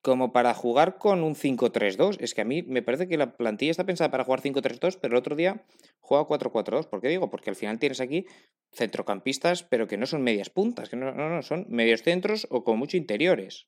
como 0.01 0.31
para 0.31 0.53
jugar 0.53 0.97
con 0.97 1.23
un 1.23 1.35
5-3-2. 1.35 2.17
Es 2.19 2.33
que 2.33 2.41
a 2.41 2.45
mí 2.45 2.63
me 2.63 2.81
parece 2.81 3.07
que 3.07 3.17
la 3.17 3.35
plantilla 3.35 3.71
está 3.71 3.85
pensada 3.85 4.11
para 4.11 4.23
jugar 4.23 4.41
5-3-2, 4.41 4.97
pero 5.01 5.13
el 5.13 5.17
otro 5.17 5.35
día 5.35 5.65
juega 5.99 6.25
4-4-2. 6.25 6.87
¿Por 6.87 7.01
qué 7.01 7.09
digo? 7.09 7.29
Porque 7.29 7.49
al 7.49 7.55
final 7.55 7.79
tienes 7.79 8.01
aquí 8.01 8.25
centrocampistas, 8.73 9.63
pero 9.63 9.87
que 9.87 9.97
no 9.97 10.05
son 10.05 10.21
medias 10.23 10.49
puntas, 10.49 10.89
que 10.89 10.95
no, 10.95 11.13
no, 11.13 11.29
no 11.29 11.41
son 11.41 11.65
medios 11.69 12.03
centros 12.03 12.47
o 12.49 12.63
con 12.63 12.77
mucho 12.77 12.97
interiores. 12.97 13.67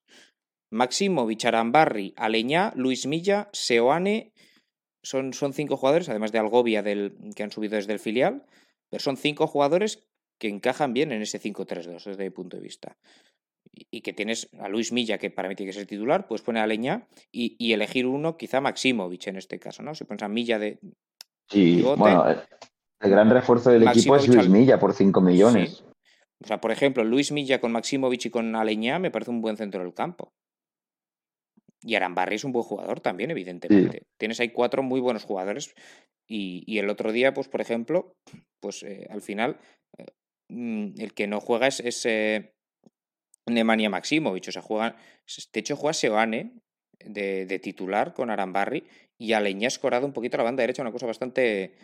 Máximo, 0.70 1.26
Bicharambarri, 1.26 2.14
Aleñá, 2.16 2.74
Luis 2.76 3.08
Milla, 3.08 3.50
Seoane. 3.54 4.34
Son, 5.02 5.34
son 5.34 5.54
cinco 5.54 5.78
jugadores, 5.78 6.10
además 6.10 6.32
de 6.32 6.40
Algovia 6.40 6.84
del, 6.84 7.18
que 7.36 7.44
han 7.44 7.52
subido 7.52 7.76
desde 7.78 7.94
el 7.94 8.00
filial. 8.00 8.46
Pero 8.90 9.02
son 9.02 9.18
cinco 9.18 9.48
jugadores 9.48 10.10
que 10.38 10.48
encajan 10.48 10.94
bien 10.94 11.12
en 11.12 11.22
ese 11.22 11.40
5-3-2 11.40 12.04
desde 12.04 12.24
mi 12.24 12.30
punto 12.30 12.58
de 12.58 12.64
vista. 12.64 12.98
Y 13.72 14.02
que 14.02 14.14
tienes 14.14 14.50
a 14.60 14.68
Luis 14.68 14.92
Milla, 14.92 15.18
que 15.18 15.30
para 15.30 15.48
mí 15.48 15.56
tiene 15.56 15.72
que 15.72 15.78
ser 15.78 15.88
titular, 15.88 16.28
pues 16.28 16.42
pone 16.42 16.60
a 16.60 16.68
Leña 16.68 17.08
y, 17.32 17.72
elegir 17.72 18.08
uno, 18.08 18.36
quizá 18.36 18.62
Maximovic 18.62 19.28
en 19.28 19.38
este 19.38 19.60
caso, 19.60 19.84
¿no? 19.84 19.94
Si 19.96 20.06
pones 20.06 20.24
a 20.24 20.28
Milla 20.28 20.60
de. 20.60 20.80
Sí, 21.50 21.82
bueno, 21.82 22.26
el 22.28 23.10
gran 23.10 23.30
refuerzo 23.30 23.70
del 23.72 23.88
equipo 23.88 24.16
es 24.16 24.28
Luis 24.28 24.50
Milla 24.50 24.80
por 24.80 24.94
5 24.94 25.22
millones. 25.22 25.84
O 26.44 26.48
sea, 26.48 26.60
por 26.60 26.72
ejemplo, 26.72 27.04
Luis 27.04 27.32
Milla 27.32 27.60
con 27.60 27.72
Maximovic 27.72 28.26
y 28.26 28.30
con 28.30 28.56
Aleñá 28.56 28.98
me 29.00 29.12
parece 29.12 29.32
un 29.32 29.42
buen 29.42 29.58
centro 29.58 29.84
del 29.84 29.94
campo. 29.94 30.32
Y 31.82 31.96
Arambarri 31.96 32.36
es 32.36 32.44
un 32.44 32.52
buen 32.52 32.64
jugador 32.64 33.00
también, 33.00 33.32
evidentemente. 33.32 34.04
Tienes 34.18 34.40
ahí 34.40 34.50
cuatro 34.50 34.84
muy 34.84 35.00
buenos 35.00 35.24
jugadores. 35.24 35.74
Y, 36.28 36.78
el 36.78 36.90
otro 36.90 37.12
día, 37.12 37.34
pues, 37.34 37.48
por 37.48 37.62
ejemplo, 37.62 38.14
pues 38.62 38.84
eh, 38.84 39.08
al 39.10 39.22
final 39.22 39.58
eh, 39.98 40.06
Mm, 40.50 41.00
el 41.00 41.14
que 41.14 41.28
no 41.28 41.40
juega 41.40 41.68
es, 41.68 41.80
ese 41.80 42.54
Nemanja 43.50 43.90
Maximovic. 43.90 44.48
O 44.48 44.52
sea, 44.52 44.62
juega, 44.62 44.96
de 45.54 45.60
hecho, 45.60 45.76
juega 45.76 45.94
Seoane 45.94 46.54
de, 47.06 47.60
titular 47.62 48.14
con 48.14 48.30
Arambarri 48.30 48.84
y 49.18 49.34
Aleñá 49.34 49.68
escorado 49.68 50.06
un 50.06 50.14
poquito 50.14 50.38
a 50.38 50.40
la 50.40 50.44
banda 50.46 50.62
derecha, 50.62 50.82
una 50.82 50.92
cosa 50.92 51.06
bastante 51.06 51.76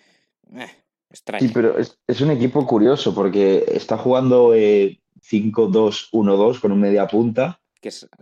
eh, 0.53 0.67
extraña. 1.09 1.45
Sí, 1.45 1.51
pero 1.53 1.77
es, 1.77 2.21
un 2.21 2.31
equipo 2.31 2.65
curioso 2.65 3.13
porque 3.13 3.65
está 3.67 3.97
jugando 3.97 4.55
5-2-1-2 4.55 6.55
eh, 6.55 6.59
con 6.61 6.71
un 6.71 6.79
media 6.79 7.07
punta. 7.07 7.59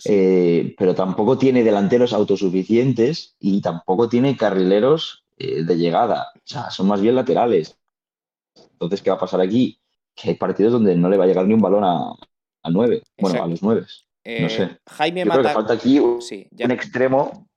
Eh, 0.03 0.76
pero 0.78 0.94
tampoco 0.94 1.38
tiene 1.38 1.64
delanteros 1.64 2.11
autosuficientes 2.11 3.38
y 3.40 3.61
tampoco 3.61 4.10
tiene 4.10 4.36
carrileros 4.36 5.24
de 5.38 5.78
llegada. 5.78 6.28
O 6.36 6.41
sea, 6.44 6.70
son 6.70 6.88
más 6.88 6.99
bien 6.99 7.15
laterales. 7.15 7.78
Entonces, 8.74 9.02
¿qué 9.02 9.10
va 9.10 9.15
a 9.15 9.20
pasar 9.20 9.40
aquí? 9.40 9.80
que 10.15 10.30
hay 10.30 10.36
partidos 10.36 10.74
donde 10.74 10.95
no 10.95 11.10
le 11.10 11.18
va 11.18 11.24
a 11.24 11.28
llegar 11.28 11.45
ni 11.45 11.53
un 11.53 11.61
balón 11.61 11.84
a, 11.84 12.14
a 12.64 12.69
nueve, 12.69 13.03
bueno, 13.18 13.44
a 13.44 13.48
los 13.48 13.61
nueve. 13.61 13.81
no 13.81 13.88
eh, 14.23 14.49
sé. 14.49 14.77
Jaime 14.88 15.26
Mata... 15.26 15.53
falta 15.53 15.73
aquí 15.73 15.99
un, 15.99 16.19
extremo. 16.72 17.48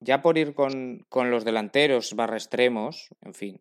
Ya 0.00 0.22
por 0.22 0.38
ir 0.38 0.54
con, 0.54 1.04
los 1.30 1.44
delanteros 1.44 2.14
barra 2.14 2.36
extremos, 2.36 3.08
en 3.22 3.34
fin. 3.34 3.60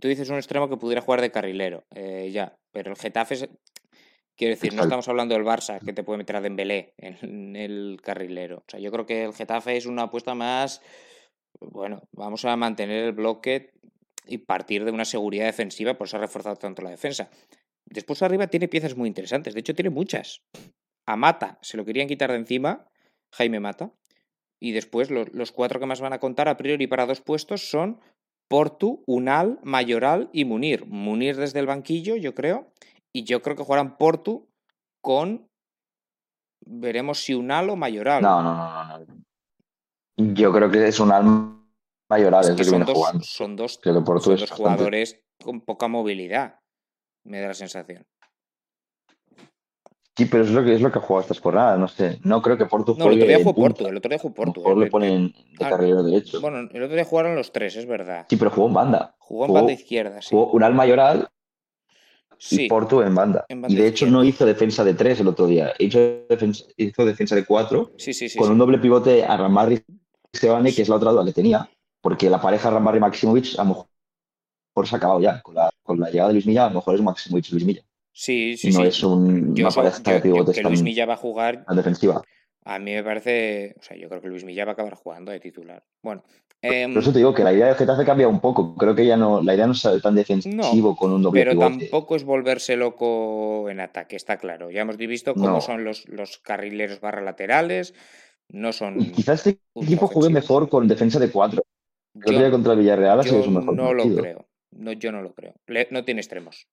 Tú 0.00 0.08
dices 0.08 0.30
un 0.30 0.36
extremo 0.36 0.68
que 0.68 0.76
pudiera 0.76 1.00
jugar 1.00 1.20
de 1.20 1.30
carrilero, 1.30 1.84
eh, 1.94 2.30
ya, 2.32 2.56
pero 2.72 2.90
el 2.90 2.96
Getafe 2.96 3.34
es, 3.34 3.48
Quiero 4.36 4.54
decir, 4.54 4.74
no 4.74 4.82
estamos 4.82 5.08
hablando 5.08 5.34
del 5.34 5.44
Barça 5.44 5.80
que 5.80 5.94
te 5.94 6.04
puede 6.04 6.18
meter 6.18 6.36
a 6.36 6.42
Dembélé 6.42 6.92
en 6.98 7.56
el 7.56 7.98
carrilero. 8.02 8.58
O 8.58 8.64
sea, 8.68 8.78
yo 8.78 8.92
creo 8.92 9.06
que 9.06 9.24
el 9.24 9.32
Getafe 9.32 9.78
es 9.78 9.86
una 9.86 10.02
apuesta 10.02 10.34
más. 10.34 10.82
Bueno, 11.58 12.02
vamos 12.12 12.44
a 12.44 12.54
mantener 12.54 13.04
el 13.04 13.12
bloque 13.12 13.72
y 14.26 14.38
partir 14.38 14.84
de 14.84 14.90
una 14.90 15.06
seguridad 15.06 15.46
defensiva, 15.46 15.94
por 15.94 16.06
eso 16.06 16.18
ha 16.18 16.20
reforzado 16.20 16.56
tanto 16.56 16.82
la 16.82 16.90
defensa. 16.90 17.30
Después 17.86 18.22
arriba 18.22 18.48
tiene 18.48 18.68
piezas 18.68 18.96
muy 18.96 19.08
interesantes, 19.08 19.54
de 19.54 19.60
hecho 19.60 19.74
tiene 19.74 19.90
muchas. 19.90 20.42
A 21.06 21.16
Mata 21.16 21.58
se 21.62 21.76
lo 21.76 21.84
querían 21.84 22.08
quitar 22.08 22.30
de 22.30 22.36
encima, 22.36 22.86
Jaime 23.34 23.60
Mata, 23.60 23.92
y 24.60 24.72
después 24.72 25.10
los, 25.10 25.52
cuatro 25.52 25.78
que 25.78 25.86
más 25.86 26.00
van 26.00 26.12
a 26.12 26.18
contar 26.18 26.48
a 26.48 26.56
priori 26.56 26.86
para 26.86 27.06
dos 27.06 27.20
puestos 27.20 27.68
son 27.68 28.00
Portu, 28.48 29.02
Unal, 29.06 29.60
Mayoral 29.62 30.30
y 30.32 30.44
Munir. 30.44 30.86
Munir 30.86 31.36
desde 31.36 31.60
el 31.60 31.66
banquillo, 31.66 32.16
yo 32.16 32.34
creo, 32.34 32.72
y 33.14 33.24
yo 33.24 33.42
creo 33.42 33.56
que 33.56 33.64
jugarán 33.64 33.96
Portu 33.96 34.48
con 35.02 35.48
veremos 36.64 37.20
si 37.20 37.34
Unal 37.34 37.70
o 37.70 37.76
Mayoral. 37.76 38.22
No, 38.22 38.42
no, 38.42 38.54
no, 38.54 38.98
no. 38.98 39.06
Yo 40.34 40.52
creo 40.52 40.70
que 40.70 40.88
es 40.88 40.98
Unal 40.98 41.56
Mayoral 42.08 42.48
es, 42.48 42.56
que, 42.56 42.64
son, 42.64 42.84
dos, 42.84 43.26
son 43.26 43.56
dos, 43.56 43.80
dos 43.82 44.50
jugadores 44.50 45.20
con 45.42 45.60
poca 45.60 45.88
movilidad, 45.88 46.60
me 47.26 47.40
da 47.40 47.48
la 47.48 47.54
sensación. 47.54 48.04
Sí, 50.16 50.24
pero 50.24 50.44
es 50.44 50.50
lo 50.50 50.64
que 50.64 50.74
es 50.74 50.80
lo 50.80 50.90
que 50.90 50.98
ha 50.98 51.02
jugado 51.02 51.22
estas 51.22 51.40
jornadas, 51.40 51.78
no 51.78 51.88
sé. 51.88 52.18
No 52.22 52.40
creo 52.40 52.56
que 52.56 52.64
Porto 52.64 52.96
No, 52.98 53.06
el 53.10 53.16
otro 53.16 53.26
día 53.26 53.38
jugó 53.38 53.54
Porto, 53.54 53.88
el 53.88 53.96
otro 53.98 54.08
día 54.08 54.18
jugó 54.18 54.34
Porto. 54.34 54.74
le 54.74 54.86
ponen 54.86 55.28
de 55.58 55.64
ah, 55.64 55.68
carrilero 55.68 56.02
derecho. 56.02 56.40
Bueno, 56.40 56.60
el 56.60 56.82
otro 56.82 56.94
día 56.94 57.04
jugaron 57.04 57.34
los 57.34 57.52
tres, 57.52 57.76
es 57.76 57.86
verdad. 57.86 58.24
Sí, 58.30 58.36
pero 58.36 58.50
jugó 58.50 58.68
en 58.68 58.74
banda. 58.74 59.14
Jugó 59.18 59.46
en 59.46 59.52
banda 59.52 59.72
izquierda, 59.72 60.22
sí. 60.22 60.28
Jugó 60.30 60.52
Unal 60.52 60.72
Mayoral 60.72 61.28
y 62.50 62.66
Porto 62.66 63.02
en 63.02 63.14
banda. 63.14 63.44
y 63.48 63.76
de 63.76 63.86
hecho 63.86 64.06
no 64.06 64.24
hizo 64.24 64.46
defensa 64.46 64.84
de 64.84 64.94
tres 64.94 65.20
el 65.20 65.28
otro 65.28 65.46
día. 65.46 65.74
Hizo 65.78 65.98
defensa, 66.28 66.64
hizo 66.78 67.04
defensa 67.04 67.34
de 67.34 67.44
cuatro 67.44 67.92
sí, 67.98 68.14
sí, 68.14 68.38
con 68.38 68.50
un 68.50 68.56
doble 68.56 68.78
pivote 68.78 69.22
a 69.22 69.36
Ramarri 69.36 69.82
Sebane, 70.32 70.74
que 70.74 70.80
es 70.80 70.88
la 70.88 70.96
otra 70.96 71.10
duda 71.10 71.26
que 71.26 71.32
tenía 71.32 71.68
porque 72.06 72.30
la 72.30 72.40
pareja 72.40 72.70
Rambarri 72.70 73.00
Maximovic 73.00 73.58
a 73.58 73.64
lo 73.64 73.68
mejor 73.70 73.86
se 74.84 74.96
ha 74.96 74.98
acabado 74.98 75.20
ya. 75.20 75.40
Con 75.42 75.54
la, 75.54 75.70
con 75.82 75.98
la 76.00 76.10
llegada 76.10 76.28
de 76.28 76.34
Luis 76.34 76.46
Milla, 76.46 76.66
a 76.66 76.68
lo 76.68 76.76
mejor 76.76 76.94
es 76.96 77.00
Maximovic 77.02 77.50
Luis 77.52 77.64
Milla. 77.64 77.82
Sí, 78.12 78.56
sí, 78.56 78.70
no 78.70 78.82
es 78.84 79.02
un, 79.02 79.54
una 79.58 79.70
pareja 79.70 79.98
de 80.12 80.20
pivotes 80.20 80.56
que 80.56 80.62
Luis 80.62 80.82
Milla 80.82 81.06
va 81.06 81.14
a 81.14 81.18
jugar 81.18 81.64
defensiva. 81.74 82.22
A 82.64 82.78
mí 82.80 82.92
me 82.94 83.04
parece, 83.04 83.76
o 83.78 83.82
sea, 83.82 83.96
yo 83.96 84.08
creo 84.08 84.20
que 84.20 84.28
Luis 84.28 84.42
Milla 84.44 84.64
va 84.64 84.72
a 84.72 84.74
acabar 84.74 84.94
jugando 84.94 85.30
de 85.30 85.38
titular. 85.40 85.84
Bueno, 86.02 86.24
Em, 86.62 86.94
Por 86.94 87.02
eso 87.02 87.12
te 87.12 87.18
digo 87.18 87.34
que 87.34 87.44
la 87.44 87.52
idea 87.52 87.66
del 87.66 87.74
Getafe 87.76 88.04
cambia 88.04 88.26
un 88.26 88.40
poco. 88.40 88.74
Creo 88.76 88.94
que 88.94 89.06
ya 89.06 89.16
no, 89.16 89.42
la 89.42 89.54
idea 89.54 89.66
no 89.66 89.72
es 89.74 89.86
tan 90.02 90.14
defensivo 90.14 90.96
con 90.96 91.12
un 91.12 91.22
doble 91.22 91.42
pero 91.42 91.50
pivote. 91.52 91.78
tampoco 91.78 92.16
es 92.16 92.24
volverse 92.24 92.76
loco 92.76 93.68
en 93.68 93.78
ataque, 93.80 94.16
está 94.16 94.38
claro. 94.38 94.70
Ya 94.70 94.80
hemos 94.80 94.96
visto 94.96 95.34
cómo 95.34 95.46
No. 95.48 95.60
son 95.60 95.84
los, 95.84 96.08
los 96.08 96.38
carrileros 96.38 97.00
barra 97.00 97.20
laterales. 97.20 97.94
No 98.48 98.72
son. 98.72 99.00
Y 99.00 99.12
quizás 99.12 99.46
este 99.46 99.60
equipo 99.74 100.06
juegue 100.06 100.32
mejor 100.32 100.68
con 100.68 100.88
defensa 100.88 101.18
de 101.18 101.30
cuatro. 101.30 101.62
Yo- 102.14 102.50
contra 102.50 102.72
el 102.72 102.78
Villarreal 102.78 103.20
ha 103.20 103.22
sido 103.22 103.38
Yo 103.38 103.44
su 103.44 103.50
mejor 103.50 103.76
no 103.76 103.92
lo 103.92 104.02
creo. 104.04 104.46
No, 104.76 104.92
yo 104.92 105.12
no 105.12 105.22
lo 105.22 105.32
creo. 105.34 105.54
Le- 105.66 105.88
no 105.90 106.04
tiene 106.04 106.20
extremos. 106.20 106.66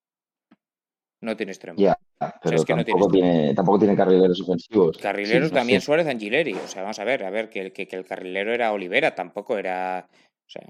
No 1.21 1.38
tiene 1.38 1.51
extremos. 1.53 1.81
Ya, 1.81 1.97
pero 2.41 2.57
es 2.57 2.65
que 2.65 2.73
no 2.75 2.84
tampoco, 2.84 3.09
tienes 3.11 3.31
tiene, 3.34 3.53
tampoco 3.55 3.80
tiene 3.80 3.95
carrileros 3.95 4.41
ofensivos. 4.41 4.97
Carrileros 4.97 5.49
Sí, 5.49 5.53
no 5.53 5.59
también 5.59 5.80
sé. 5.81 5.85
Suárez 5.85 6.07
Angileri. 6.07 6.53
O 6.53 6.67
sea, 6.67 6.81
vamos 6.81 6.99
a 6.99 7.03
ver, 7.05 7.23
a 7.23 7.30
ver, 7.30 7.49
que, 7.49 7.61
el- 7.61 7.73
que, 7.73 7.88
que 7.88 7.95
el 7.95 8.05
carrilero 8.05 8.53
era 8.53 8.71
Olivera, 8.73 9.15
tampoco 9.15 9.57
era. 9.57 10.07
O 10.45 10.49
sea, 10.49 10.67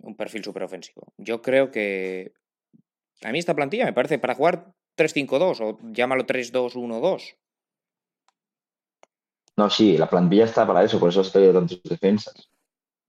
un 0.00 0.16
perfil 0.16 0.42
súper 0.42 0.64
ofensivo. 0.64 1.12
Yo 1.16 1.40
creo 1.42 1.70
que. 1.70 2.32
A 3.22 3.30
mí 3.30 3.38
esta 3.38 3.54
plantilla 3.54 3.84
me 3.84 3.92
parece 3.92 4.18
para 4.18 4.34
jugar 4.34 4.72
3-5-2 4.96 5.60
o 5.60 5.78
llámalo 5.92 6.26
3-2-1-2. 6.26 7.36
No, 9.56 9.70
sí, 9.70 9.96
la 9.98 10.08
plantilla 10.08 10.44
está 10.44 10.66
para 10.66 10.82
eso, 10.82 10.98
por 10.98 11.10
eso 11.10 11.20
has 11.20 11.30
traído 11.30 11.52
tantas 11.52 11.80
defensas. 11.84 12.48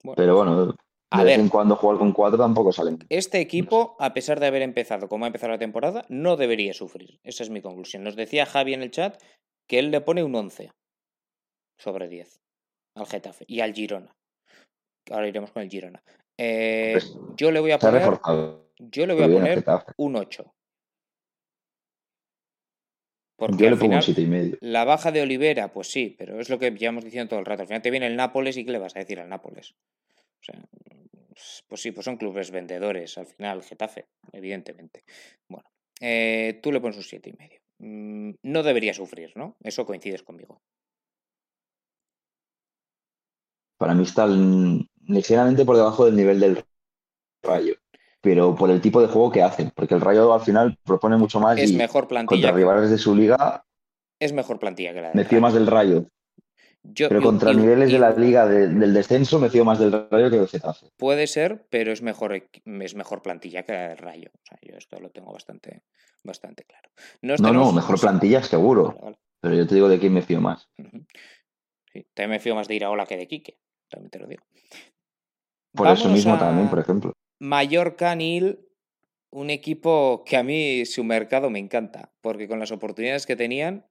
Bueno, 0.03 0.15
Pero 0.17 0.35
bueno, 0.35 0.75
A 1.13 1.19
de 1.19 1.25
vez 1.25 1.33
ver. 1.37 1.39
en 1.41 1.49
cuando 1.49 1.75
jugar 1.75 1.97
con 1.99 2.11
cuatro 2.11 2.37
tampoco 2.39 2.71
salen. 2.71 2.99
Este 3.09 3.39
equipo, 3.39 3.95
a 3.99 4.13
pesar 4.13 4.39
de 4.39 4.47
haber 4.47 4.61
empezado 4.63 5.07
como 5.07 5.25
ha 5.25 5.27
empezado 5.27 5.51
la 5.51 5.59
temporada, 5.59 6.05
no 6.09 6.37
debería 6.37 6.73
sufrir. 6.73 7.19
Esa 7.23 7.43
es 7.43 7.49
mi 7.49 7.61
conclusión. 7.61 8.03
Nos 8.03 8.15
decía 8.15 8.45
Javi 8.45 8.73
en 8.73 8.81
el 8.81 8.91
chat 8.91 9.21
que 9.67 9.79
él 9.79 9.91
le 9.91 10.01
pone 10.01 10.23
un 10.23 10.35
11 10.35 10.71
sobre 11.77 12.07
10 12.09 12.41
al 12.95 13.05
Getafe 13.05 13.45
y 13.47 13.59
al 13.61 13.73
Girona. 13.73 14.15
Ahora 15.11 15.27
iremos 15.27 15.51
con 15.51 15.63
el 15.63 15.69
Girona. 15.69 16.01
Eh, 16.37 16.91
Pues, 16.93 17.15
yo 17.37 17.51
le 17.51 17.59
voy 17.59 17.71
a 17.71 17.79
poner, 17.79 18.01
yo 18.79 19.05
le 19.05 19.13
voy 19.13 19.23
a 19.23 19.27
poner 19.27 19.63
un 19.97 20.15
8. 20.15 20.53
Porque 23.35 23.57
Yo 23.63 23.69
le 23.69 23.75
pongo 23.75 23.75
un 23.75 23.89
final, 23.89 24.03
siete 24.03 24.21
y 24.21 24.25
medio. 24.27 24.57
la 24.61 24.85
baja 24.85 25.11
de 25.11 25.21
Olivera, 25.21 25.73
pues 25.73 25.91
sí, 25.91 26.15
pero 26.17 26.39
es 26.39 26.49
lo 26.49 26.59
que 26.59 26.71
llevamos 26.71 27.03
diciendo 27.03 27.29
todo 27.29 27.39
el 27.39 27.45
rato. 27.45 27.63
Al 27.63 27.67
final 27.67 27.81
te 27.81 27.91
viene 27.91 28.07
el 28.07 28.15
Nápoles 28.15 28.55
y 28.57 28.63
¿qué 28.65 28.71
le 28.71 28.77
vas 28.79 28.95
a 28.95 28.99
decir 28.99 29.19
al 29.19 29.27
Nápoles? 29.27 29.75
O 30.43 30.45
sea, 30.45 30.61
pues 31.67 31.81
sí, 31.81 31.91
pues 31.91 32.05
son 32.05 32.17
clubes 32.17 32.51
vendedores 32.51 33.17
al 33.17 33.25
final, 33.27 33.63
Getafe, 33.63 34.07
evidentemente. 34.33 35.03
Bueno, 35.47 35.69
eh, 36.01 36.59
tú 36.61 36.71
le 36.71 36.81
pones 36.81 36.97
un 36.97 37.03
siete 37.03 37.29
y 37.29 37.33
medio. 37.33 37.59
Mm, 37.79 38.35
No 38.43 38.63
debería 38.63 38.93
sufrir, 38.93 39.31
¿no? 39.35 39.55
Eso 39.63 39.85
coincides 39.85 40.23
conmigo. 40.23 40.61
Para 43.77 43.93
mí 43.93 44.03
está 44.03 44.27
ligeramente 45.07 45.65
por 45.65 45.75
debajo 45.75 46.05
del 46.05 46.15
nivel 46.15 46.39
del 46.39 46.63
Rayo. 47.43 47.75
Pero 48.21 48.55
por 48.55 48.71
el 48.71 48.81
tipo 48.81 49.01
de 49.01 49.07
juego 49.07 49.31
que 49.31 49.43
hacen. 49.43 49.71
Porque 49.75 49.95
el 49.95 50.01
Rayo 50.01 50.33
al 50.33 50.41
final 50.41 50.77
propone 50.83 51.17
mucho 51.17 51.39
más 51.39 51.59
Es 51.59 51.71
y 51.71 51.77
mejor 51.77 52.03
contra 52.03 52.49
plantilla. 52.49 52.51
que- 52.51 52.57
rivales 52.57 52.89
de 52.91 52.97
su 52.97 53.15
liga 53.15 53.65
Es 54.19 54.33
mejor 54.33 54.57
plantilla 54.59 54.93
que 54.93 55.01
la 55.01 55.09
de 55.09 55.15
me 55.15 55.25
fío 55.25 55.41
más 55.41 55.53
del 55.53 55.67
Rayo. 55.67 56.05
Yo, 56.83 57.07
Pero 57.07 57.21
contra 57.21 57.53
y- 57.53 57.55
niveles 57.55 57.89
y 57.89 57.93
de 57.93 57.99
la 57.99 58.11
liga 58.11 58.45
de- 58.45 58.67
del 58.67 58.93
descenso 58.93 59.39
me 59.39 59.49
fío 59.49 59.63
más 59.63 59.79
del 59.79 59.91
Rayo 59.91 60.29
que 60.29 60.37
del 60.37 60.47
Getafe. 60.47 60.91
Puede 60.97 61.27
ser, 61.27 61.65
pero 61.69 61.91
es 61.93 62.01
mejor, 62.01 62.33
equi- 62.33 62.61
es 62.83 62.93
mejor 62.95 63.21
plantilla 63.21 63.63
que 63.63 63.71
la 63.71 63.87
del 63.89 63.97
Rayo. 63.97 64.29
O 64.33 64.39
sea, 64.45 64.57
yo 64.61 64.75
esto 64.77 64.99
lo 64.99 65.09
tengo 65.09 65.31
bastante, 65.31 65.83
bastante 66.23 66.65
claro. 66.65 66.89
Nos 67.21 67.39
No, 67.39 67.53
no, 67.53 67.71
mejor 67.71 67.99
plantilla 67.99 68.43
seguro. 68.43 68.89
vale, 68.89 68.99
vale. 69.01 69.17
Pero 69.41 69.55
yo 69.55 69.67
te 69.67 69.75
digo 69.75 69.89
de 69.89 69.99
quién 69.99 70.13
me 70.13 70.21
fío 70.21 70.41
más. 70.41 70.69
Sí, 70.77 72.05
también 72.13 72.31
me 72.31 72.39
fío 72.39 72.55
más 72.55 72.67
de 72.67 72.75
Iraola 72.75 73.05
que 73.05 73.17
de 73.17 73.27
Quique, 73.27 73.57
también 73.89 74.09
te 74.09 74.19
lo 74.19 74.27
digo. 74.27 74.43
Por 75.73 75.87
eso 75.87 76.09
mismo 76.09 76.35
a 76.35 76.39
también, 76.39 76.69
por 76.69 76.79
ejemplo. 76.79 77.13
Mallorca 77.39 78.15
Nil, 78.15 78.59
un 79.31 79.49
equipo 79.49 80.23
que 80.25 80.37
a 80.37 80.43
mí 80.43 80.85
su 80.85 81.03
mercado 81.03 81.49
me 81.49 81.59
encanta, 81.59 82.11
porque 82.21 82.47
con 82.47 82.59
las 82.59 82.71
oportunidades 82.71 83.25
que 83.25 83.35
tenían, 83.35 83.85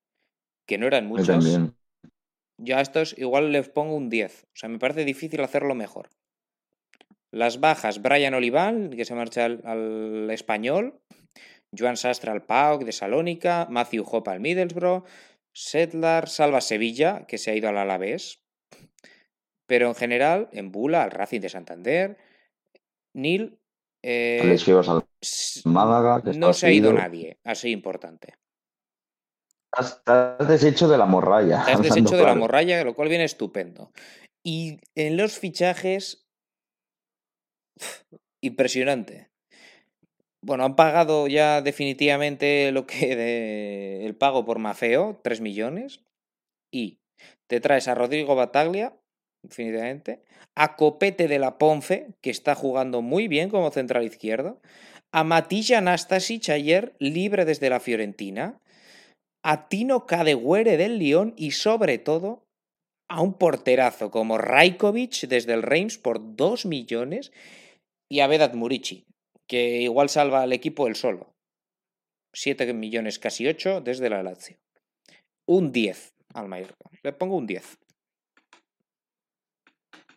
que 0.66 0.78
no 0.78 0.86
eran 0.86 1.04
Yo 1.04 1.08
muchas, 1.10 1.26
también. 1.26 1.74
Yo 2.62 2.76
a 2.76 2.80
estos 2.80 3.16
igual 3.18 3.52
les 3.52 3.68
pongo 3.68 3.94
un 3.96 4.08
10. 4.08 4.44
O 4.44 4.56
sea, 4.56 4.68
me 4.68 4.78
parece 4.78 5.04
difícil 5.04 5.40
hacerlo 5.42 5.74
mejor. 5.74 6.08
Las 7.30 7.60
bajas, 7.60 8.02
Brian 8.02 8.34
Oliván, 8.34 8.90
que 8.90 9.04
se 9.04 9.14
marcha 9.14 9.46
al, 9.46 9.62
al 9.64 10.30
español, 10.30 11.00
Joan 11.76 11.96
Sastre 11.96 12.30
al 12.30 12.44
PAOK 12.44 12.84
de 12.84 12.92
Salónica, 12.92 13.66
Matthew 13.70 14.04
Hope 14.06 14.30
al 14.30 14.40
Middlesbrough, 14.40 15.04
Sedlar, 15.52 16.28
Salva 16.28 16.60
Sevilla, 16.60 17.24
que 17.26 17.38
se 17.38 17.50
ha 17.50 17.54
ido 17.54 17.68
al 17.68 17.78
Alavés, 17.78 18.42
pero 19.66 19.88
en 19.88 19.94
general, 19.94 20.48
en 20.52 20.70
Bula, 20.70 21.02
al 21.02 21.10
Racing 21.10 21.40
de 21.40 21.48
Santander, 21.48 22.18
Nil, 23.14 23.58
eh, 24.02 24.40
al 24.42 25.04
Málaga, 25.64 26.22
que 26.22 26.32
no 26.38 26.52
se 26.52 26.66
ha 26.66 26.72
ido 26.72 26.92
nadie, 26.92 27.38
así 27.44 27.70
importante. 27.70 28.34
Estás, 29.72 29.96
estás 29.98 30.48
deshecho 30.48 30.88
de 30.88 30.98
la 30.98 31.06
morralla. 31.06 31.62
Hablando 31.62 31.82
deshecho 31.82 32.16
de 32.16 32.22
la 32.24 32.34
morralla, 32.34 32.84
lo 32.84 32.94
cual 32.94 33.08
viene 33.08 33.24
estupendo. 33.24 33.90
Y 34.44 34.78
en 34.94 35.16
los 35.16 35.38
fichajes, 35.38 36.26
impresionante. 38.42 39.30
Bueno, 40.44 40.64
han 40.64 40.76
pagado 40.76 41.28
ya 41.28 41.62
definitivamente 41.62 42.70
lo 42.72 42.86
que 42.86 43.16
de- 43.16 44.04
el 44.06 44.14
pago 44.14 44.44
por 44.44 44.58
Mafeo, 44.58 45.20
3 45.22 45.40
millones. 45.40 46.00
Y 46.72 46.98
te 47.48 47.60
traes 47.60 47.88
a 47.88 47.94
Rodrigo 47.94 48.34
Bataglia, 48.34 48.94
definitivamente. 49.42 50.22
A 50.54 50.76
Copete 50.76 51.28
de 51.28 51.38
la 51.38 51.56
Ponce, 51.58 52.08
que 52.20 52.30
está 52.30 52.54
jugando 52.54 53.00
muy 53.00 53.28
bien 53.28 53.48
como 53.48 53.70
central 53.70 54.04
izquierdo. 54.04 54.60
A 55.12 55.24
Matilla 55.24 55.80
Nastasic 55.80 56.48
ayer, 56.50 56.94
libre 56.98 57.44
desde 57.44 57.70
la 57.70 57.80
Fiorentina. 57.80 58.58
A 59.42 59.68
Tino 59.68 60.06
Cadewere 60.06 60.76
del 60.76 60.98
Lyon 60.98 61.34
y 61.36 61.52
sobre 61.52 61.98
todo 61.98 62.46
a 63.08 63.20
un 63.20 63.34
porterazo 63.34 64.10
como 64.10 64.38
Rajkovic 64.38 65.26
desde 65.26 65.52
el 65.52 65.62
Reims 65.62 65.98
por 65.98 66.36
2 66.36 66.66
millones 66.66 67.32
y 68.08 68.20
a 68.20 68.26
Vedat 68.26 68.54
Murici, 68.54 69.06
que 69.46 69.82
igual 69.82 70.08
salva 70.08 70.42
al 70.42 70.52
equipo 70.52 70.86
él 70.86 70.96
solo. 70.96 71.34
7 72.34 72.72
millones, 72.72 73.18
casi 73.18 73.46
8 73.46 73.82
desde 73.82 74.08
la 74.08 74.22
Lazio. 74.22 74.56
Un 75.46 75.72
10 75.72 76.14
al 76.34 76.48
Mallorca. 76.48 76.90
Le 77.02 77.12
pongo 77.12 77.36
un 77.36 77.46
10. 77.46 77.78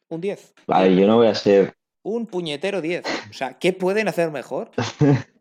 Un 0.10 0.22
10. 0.22 0.54
Vale, 0.68 0.96
yo 0.96 1.08
no 1.08 1.18
voy 1.18 1.28
a 1.28 1.36
ser. 1.36 1.74
Un 2.04 2.28
puñetero 2.28 2.80
10. 2.80 3.04
O 3.30 3.34
sea, 3.34 3.58
¿qué 3.58 3.74
pueden 3.74 4.08
hacer 4.08 4.32
mejor? 4.32 4.72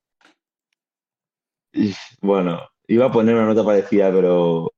Bueno, 2.20 2.68
iba 2.88 3.06
a 3.06 3.12
poner 3.12 3.34
una 3.34 3.46
nota 3.46 3.64
parecida, 3.64 4.10
pero 4.12 4.72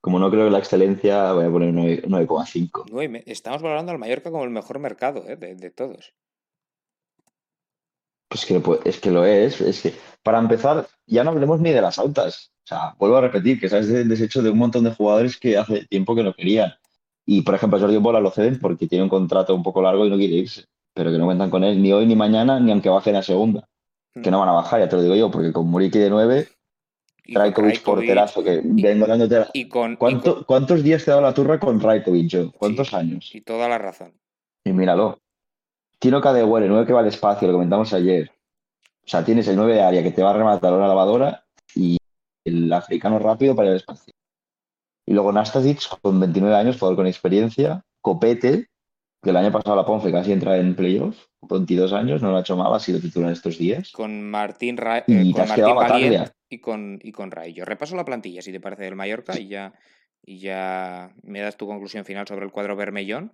como 0.00 0.18
no 0.18 0.30
creo 0.30 0.46
en 0.46 0.52
la 0.52 0.58
excelencia, 0.58 1.32
voy 1.32 1.44
a 1.44 1.50
poner 1.50 1.72
9 1.72 2.02
9,5. 2.06 2.84
Nueve 2.90 3.08
me- 3.08 3.22
Estamos 3.26 3.62
valorando 3.62 3.92
al 3.92 3.98
Mallorca 3.98 4.30
como 4.30 4.44
el 4.44 4.50
mejor 4.50 4.78
mercado 4.78 5.24
¿eh? 5.28 5.36
de, 5.36 5.54
de 5.54 5.70
todos. 5.70 6.12
Pues 8.28 8.46
que, 8.46 8.62
es 8.84 8.98
que 9.00 9.10
lo 9.10 9.24
es. 9.24 9.60
Es 9.60 9.82
que, 9.82 9.94
para 10.22 10.38
empezar, 10.38 10.86
ya 11.06 11.22
no 11.22 11.30
hablemos 11.30 11.60
ni 11.60 11.70
de 11.70 11.82
las 11.82 11.98
altas. 11.98 12.50
O 12.64 12.66
sea, 12.66 12.94
vuelvo 12.98 13.16
a 13.16 13.20
repetir 13.20 13.60
que 13.60 13.68
sabes 13.68 13.88
del 13.88 14.08
desecho 14.08 14.42
de 14.42 14.50
un 14.50 14.58
montón 14.58 14.84
de 14.84 14.94
jugadores 14.94 15.36
que 15.38 15.58
hace 15.58 15.86
tiempo 15.86 16.14
que 16.14 16.22
no 16.22 16.32
querían. 16.32 16.72
Y, 17.26 17.42
por 17.42 17.54
ejemplo, 17.54 17.76
a 17.78 17.80
Jordi 17.80 17.98
Bola 17.98 18.20
lo 18.20 18.30
ceden 18.30 18.58
porque 18.58 18.86
tiene 18.88 19.04
un 19.04 19.10
contrato 19.10 19.54
un 19.54 19.62
poco 19.62 19.82
largo 19.82 20.06
y 20.06 20.10
no 20.10 20.16
quiere 20.16 20.34
irse. 20.34 20.64
Pero 20.94 21.10
que 21.10 21.18
no 21.18 21.26
cuentan 21.26 21.50
con 21.50 21.62
él 21.64 21.80
ni 21.82 21.92
hoy 21.92 22.06
ni 22.06 22.16
mañana, 22.16 22.58
ni 22.58 22.72
aunque 22.72 22.88
bajen 22.88 23.16
a 23.16 23.22
segunda. 23.22 23.68
Que 24.22 24.30
no 24.30 24.40
van 24.40 24.48
a 24.48 24.52
bajar, 24.52 24.80
ya 24.80 24.88
te 24.88 24.96
lo 24.96 25.02
digo 25.02 25.14
yo, 25.14 25.30
porque 25.30 25.52
con 25.52 25.66
Muriqui 25.68 25.98
de 25.98 26.10
9, 26.10 26.48
Rajkovic 27.34 27.82
porterazo, 27.82 28.42
que 28.44 28.60
vengo 28.64 29.06
dándote... 29.06 29.46
Y 29.52 29.68
con, 29.68 29.92
y 29.92 29.96
¿Cuánto- 29.96 30.34
con- 30.36 30.44
¿Cuántos 30.44 30.82
días 30.82 31.04
te 31.04 31.10
ha 31.10 31.14
dado 31.14 31.26
la 31.26 31.34
turra 31.34 31.58
con 31.58 31.80
Rajkovic 31.80 32.28
yo? 32.28 32.52
¿Cuántos 32.52 32.88
Sí. 32.88 32.96
años? 32.96 33.34
y 33.34 33.40
toda 33.40 33.68
la 33.68 33.78
razón. 33.78 34.12
Y 34.64 34.72
míralo. 34.72 35.18
Tino 35.98 36.20
Cadewere, 36.20 36.68
9 36.68 36.86
que 36.86 36.92
va 36.92 37.00
al 37.00 37.06
espacio, 37.06 37.46
lo 37.48 37.54
comentamos 37.54 37.92
ayer. 37.92 38.30
O 39.04 39.08
sea, 39.08 39.24
tienes 39.24 39.46
el 39.48 39.56
9 39.56 39.74
de 39.74 39.82
área 39.82 40.02
que 40.02 40.10
te 40.12 40.22
va 40.22 40.30
a 40.30 40.34
rematar 40.34 40.72
una 40.72 40.86
lavadora 40.88 41.44
y 41.74 41.96
el 42.44 42.72
africano 42.72 43.18
rápido 43.18 43.54
para 43.54 43.66
ir 43.68 43.70
al 43.72 43.76
espacio. 43.78 44.12
Y 45.06 45.12
luego 45.14 45.32
Nastasic, 45.32 45.80
con 46.00 46.18
29 46.20 46.54
años, 46.56 46.78
jugador 46.78 46.96
con 46.96 47.06
experiencia. 47.06 47.82
Copete, 48.00 48.68
que 49.22 49.30
el 49.30 49.36
año 49.36 49.52
pasado 49.52 49.76
la 49.76 49.84
Ponce 49.86 50.10
casi 50.10 50.32
entra 50.32 50.56
en 50.58 50.74
playoff, 50.74 51.16
con 51.38 51.48
22 51.60 51.92
años, 51.92 52.22
no 52.22 52.30
lo 52.30 52.38
ha 52.38 52.40
hecho 52.40 52.56
mal, 52.56 52.74
ha 52.74 52.80
sido 52.80 52.98
titular 53.00 53.30
estos 53.32 53.56
días. 53.58 53.92
Con 53.92 54.22
Martín, 54.22 54.76
Ra- 54.76 55.04
Y 55.06 55.12
eh, 55.14 55.24
te 55.26 55.32
con 55.32 55.48
Martín 55.48 55.74
Valiente 55.76 56.30
y 56.48 56.58
con, 56.58 56.98
y 57.02 57.12
con 57.12 57.30
Ray. 57.30 57.52
Yo 57.54 57.64
repaso 57.64 57.94
la 57.96 58.04
plantilla, 58.04 58.42
si 58.42 58.50
te 58.52 58.60
parece, 58.60 58.82
del 58.84 58.96
Mallorca 58.96 59.38
y 59.38 59.48
ya, 59.48 59.72
y 60.24 60.38
ya 60.38 61.14
me 61.22 61.40
das 61.40 61.56
tu 61.56 61.66
conclusión 61.66 62.04
final 62.04 62.26
sobre 62.26 62.44
el 62.44 62.50
cuadro 62.52 62.74
Bermellón. 62.76 63.32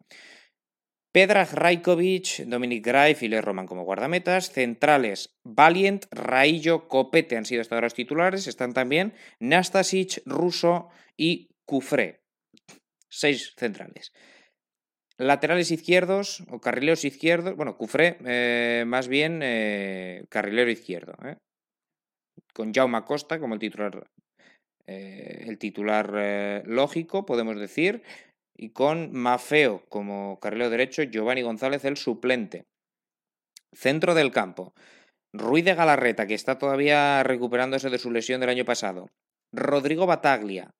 Pedraj 1.10 1.54
Rajkovic, 1.54 2.44
Dominic 2.46 2.84
Graif 2.84 3.22
y 3.22 3.28
Le 3.28 3.40
Roman 3.40 3.66
como 3.66 3.84
guardametas. 3.84 4.50
Centrales, 4.52 5.34
Valiant, 5.42 6.04
Raillo, 6.10 6.86
Copete 6.86 7.36
han 7.36 7.46
sido 7.46 7.62
hasta 7.62 7.74
ahora 7.74 7.86
los 7.86 7.94
titulares. 7.94 8.46
Están 8.46 8.74
también 8.74 9.14
Nastasic, 9.40 10.20
Russo 10.26 10.90
y 11.16 11.48
Cufré. 11.64 12.20
Seis 13.08 13.54
centrales. 13.56 14.12
Laterales 15.18 15.72
izquierdos 15.72 16.44
o 16.48 16.60
carrileros 16.60 17.04
izquierdos. 17.04 17.56
Bueno, 17.56 17.76
Cufré, 17.76 18.18
eh, 18.24 18.84
más 18.86 19.08
bien 19.08 19.40
eh, 19.42 20.24
carrilero 20.28 20.70
izquierdo. 20.70 21.14
¿eh? 21.24 21.36
Con 22.54 22.72
Jaume 22.72 23.02
Costa 23.02 23.40
como 23.40 23.54
el 23.54 23.60
titular, 23.60 24.06
el 24.86 25.58
titular 25.58 26.62
lógico, 26.66 27.26
podemos 27.26 27.58
decir. 27.58 28.02
Y 28.56 28.70
con 28.70 29.12
Mafeo 29.12 29.84
como 29.88 30.38
carrilero 30.40 30.70
derecho, 30.70 31.02
Giovanni 31.02 31.42
González 31.42 31.84
el 31.84 31.96
suplente. 31.96 32.64
Centro 33.72 34.14
del 34.14 34.30
campo. 34.30 34.72
Ruiz 35.32 35.64
de 35.64 35.74
Galarreta, 35.74 36.26
que 36.26 36.34
está 36.34 36.58
todavía 36.58 37.22
recuperándose 37.22 37.90
de 37.90 37.98
su 37.98 38.10
lesión 38.10 38.40
del 38.40 38.50
año 38.50 38.64
pasado. 38.64 39.08
Rodrigo 39.52 40.06
Bataglia, 40.06 40.70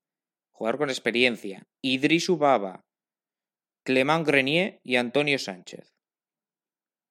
jugador 0.53 0.79
con 0.79 0.91
experiencia. 0.91 1.67
Idris 1.83 2.29
Ubaba, 2.29 2.81
Clement 3.89 4.27
Grenier 4.27 4.81
y 4.85 4.97
Antonio 4.97 5.39
Sánchez. 5.39 5.95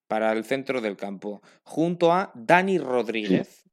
Para 0.08 0.32
el 0.32 0.46
centro 0.46 0.80
del 0.80 0.96
campo. 0.96 1.42
Junto 1.64 2.14
a 2.14 2.32
Dani 2.36 2.78
Rodríguez, 2.78 3.68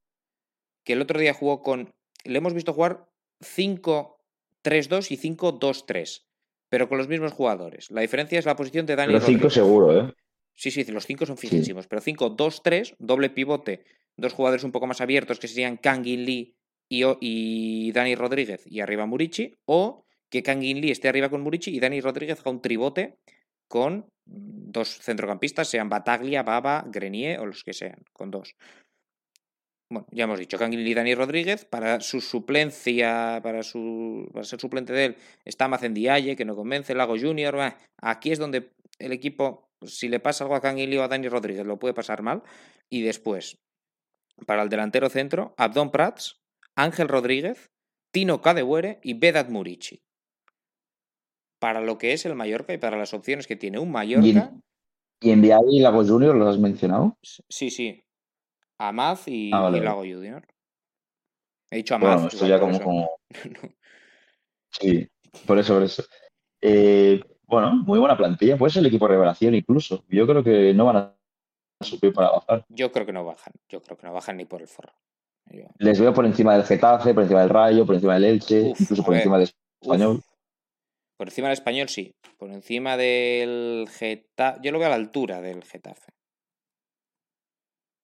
que 0.84 0.94
el 0.94 1.02
otro 1.02 1.20
día 1.20 1.34
jugó 1.34 1.62
con. 1.62 1.92
Le 2.24 2.38
hemos 2.38 2.54
visto 2.54 2.72
jugar 2.72 3.06
5-3-2 3.40 5.10
y 5.10 5.18
5-2-3, 5.18 6.24
pero 6.70 6.88
con 6.88 6.96
los 6.96 7.08
mismos 7.08 7.34
jugadores. 7.34 7.90
La 7.90 8.00
diferencia 8.00 8.38
es 8.38 8.46
la 8.46 8.56
posición 8.56 8.86
de 8.86 8.96
Dani 8.96 9.12
Rodríguez. 9.12 9.36
5 9.36 9.50
seguro, 9.50 10.00
¿eh? 10.00 10.14
Sí, 10.54 10.70
sí, 10.70 10.82
los 10.84 11.04
cinco 11.04 11.26
son 11.26 11.36
fijísimos, 11.36 11.86
pero 11.86 12.00
5-2-3, 12.00 12.94
doble 12.98 13.28
pivote, 13.28 13.84
dos 14.16 14.32
jugadores 14.32 14.64
un 14.64 14.72
poco 14.72 14.86
más 14.86 15.02
abiertos 15.02 15.38
que 15.38 15.48
serían 15.48 15.76
Kangin 15.76 16.24
Lee 16.24 16.56
y, 16.88 17.02
y 17.20 17.92
Dani 17.92 18.14
Rodríguez 18.14 18.62
y 18.64 18.80
arriba 18.80 19.04
Murici, 19.04 19.58
o 19.66 20.06
que 20.34 20.42
Kangin 20.42 20.80
Lee 20.80 20.90
esté 20.90 21.08
arriba 21.08 21.28
con 21.28 21.42
Murici 21.42 21.70
y 21.70 21.78
Dani 21.78 22.00
Rodríguez 22.00 22.40
haga 22.40 22.50
un 22.50 22.60
tribote 22.60 23.14
con 23.68 24.08
dos 24.26 24.98
centrocampistas, 24.98 25.68
sean 25.68 25.88
Bataglia, 25.88 26.42
Baba, 26.42 26.84
Grenier 26.88 27.38
o 27.38 27.46
los 27.46 27.62
que 27.62 27.72
sean, 27.72 28.02
con 28.12 28.32
dos. 28.32 28.56
Bueno, 29.88 30.08
ya 30.10 30.24
hemos 30.24 30.40
dicho, 30.40 30.58
Kangin 30.58 30.82
Lee 30.82 30.90
y 30.90 30.94
Dani 30.94 31.14
Rodríguez, 31.14 31.64
para 31.64 32.00
su 32.00 32.20
suplencia, 32.20 33.38
para, 33.44 33.62
su, 33.62 34.28
para 34.32 34.44
ser 34.44 34.58
suplente 34.58 34.92
de 34.92 35.04
él, 35.04 35.16
está 35.44 35.68
Macendiaye, 35.68 36.34
que 36.34 36.44
no 36.44 36.56
convence, 36.56 36.96
Lago 36.96 37.16
Junior, 37.16 37.56
aquí 38.02 38.32
es 38.32 38.40
donde 38.40 38.72
el 38.98 39.12
equipo 39.12 39.68
si 39.86 40.08
le 40.08 40.18
pasa 40.18 40.42
algo 40.42 40.56
a 40.56 40.60
Canguilio 40.60 41.02
o 41.02 41.04
a 41.04 41.08
Dani 41.08 41.28
Rodríguez, 41.28 41.64
lo 41.64 41.78
puede 41.78 41.94
pasar 41.94 42.22
mal. 42.22 42.42
Y 42.90 43.02
después, 43.02 43.58
para 44.46 44.64
el 44.64 44.68
delantero 44.68 45.08
centro, 45.10 45.54
Abdón 45.58 45.92
Prats, 45.92 46.40
Ángel 46.74 47.06
Rodríguez, 47.06 47.70
Tino 48.12 48.40
Cadehuere 48.40 48.98
y 49.04 49.14
Vedat 49.14 49.48
Murici. 49.48 50.00
Para 51.58 51.80
lo 51.80 51.98
que 51.98 52.12
es 52.12 52.26
el 52.26 52.34
Mallorca 52.34 52.72
y 52.72 52.78
para 52.78 52.96
las 52.96 53.14
opciones 53.14 53.46
que 53.46 53.56
tiene 53.56 53.78
un 53.78 53.90
Mallorca. 53.90 54.52
¿Y 55.20 55.30
en 55.30 55.40
Vial 55.40 55.64
y 55.70 55.80
Lago 55.80 56.04
Junior 56.04 56.34
lo 56.34 56.48
has 56.48 56.58
mencionado? 56.58 57.16
Sí, 57.22 57.70
sí. 57.70 58.04
Amaz 58.78 59.28
y, 59.28 59.50
ah, 59.52 59.70
Lago 59.70 60.00
Junior. 60.00 60.46
He 61.70 61.76
dicho 61.76 61.94
Amaz. 61.94 62.14
Bueno, 62.14 62.28
esto 62.28 62.46
ya 62.46 62.60
como, 62.60 62.80
como... 62.80 63.10
sí, 64.70 65.08
por 65.46 65.58
eso, 65.58 65.74
por 65.74 65.82
eso. 65.84 66.04
Eh, 66.60 67.22
bueno, 67.46 67.74
muy 67.74 67.98
buena 67.98 68.16
plantilla. 68.16 68.58
Puede 68.58 68.72
ser 68.72 68.80
el 68.80 68.86
equipo 68.86 69.06
de 69.06 69.14
revelación 69.14 69.54
incluso. 69.54 70.04
Yo 70.08 70.26
creo 70.26 70.42
que 70.42 70.74
no 70.74 70.84
van 70.86 70.96
a 70.96 71.16
subir 71.80 72.12
para 72.12 72.30
bajar. 72.30 72.64
Yo 72.68 72.92
creo 72.92 73.06
que 73.06 73.12
no 73.12 73.24
bajan. 73.24 73.52
Yo 73.68 73.80
creo 73.82 73.96
que 73.96 74.06
no 74.06 74.12
bajan 74.12 74.36
ni 74.36 74.44
por 74.44 74.60
el 74.60 74.68
forro. 74.68 74.92
Les 75.78 76.00
veo 76.00 76.12
por 76.14 76.24
encima 76.24 76.54
del 76.54 76.64
Getafe, 76.64 77.12
por 77.12 77.22
encima 77.22 77.40
del 77.40 77.50
Rayo, 77.50 77.86
por 77.86 77.94
encima 77.94 78.14
del 78.14 78.24
Elche, 78.24 78.72
incluso 78.78 79.04
por 79.04 79.14
encima 79.14 79.38
del 79.38 79.50
Español. 79.80 80.22
Por 81.16 81.28
encima 81.28 81.48
del 81.48 81.54
Español, 81.54 81.88
sí. 81.88 82.14
Por 82.38 82.50
encima 82.50 82.96
del 82.96 83.88
Getafe. 83.90 84.60
Yo 84.62 84.72
lo 84.72 84.78
veo 84.78 84.86
a 84.86 84.90
la 84.90 84.96
altura 84.96 85.40
del 85.40 85.62
Getafe. 85.64 86.12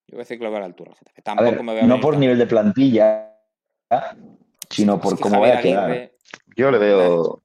Yo 0.06 0.16
voy 0.16 0.20
a 0.20 0.24
decir 0.24 0.38
que 0.38 0.44
lo 0.44 0.50
veo 0.50 0.58
a 0.58 0.60
la 0.60 0.66
altura 0.66 0.90
del 0.90 0.98
Getafe. 0.98 1.22
Tampoco 1.22 1.62
me 1.62 1.74
veo 1.74 1.86
No 1.86 2.00
por 2.00 2.16
nivel 2.16 2.38
de 2.38 2.46
plantilla, 2.46 3.36
sino 4.68 5.00
por 5.00 5.18
cómo 5.18 5.40
vaya 5.40 5.58
a 5.58 5.62
quedar. 5.62 6.12
Yo 6.56 6.70
le 6.70 6.78
veo 6.78 7.42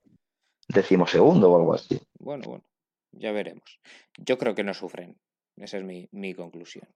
decimosegundo 0.68 1.52
o 1.52 1.58
algo 1.58 1.74
así. 1.74 2.00
Bueno, 2.20 2.44
bueno, 2.48 2.64
ya 3.12 3.32
veremos. 3.32 3.80
Yo 4.18 4.38
creo 4.38 4.56
que 4.56 4.64
no 4.64 4.74
sufren. 4.74 5.18
Esa 5.58 5.78
es 5.78 5.84
mi, 5.84 6.34
conclusión. 6.34 6.88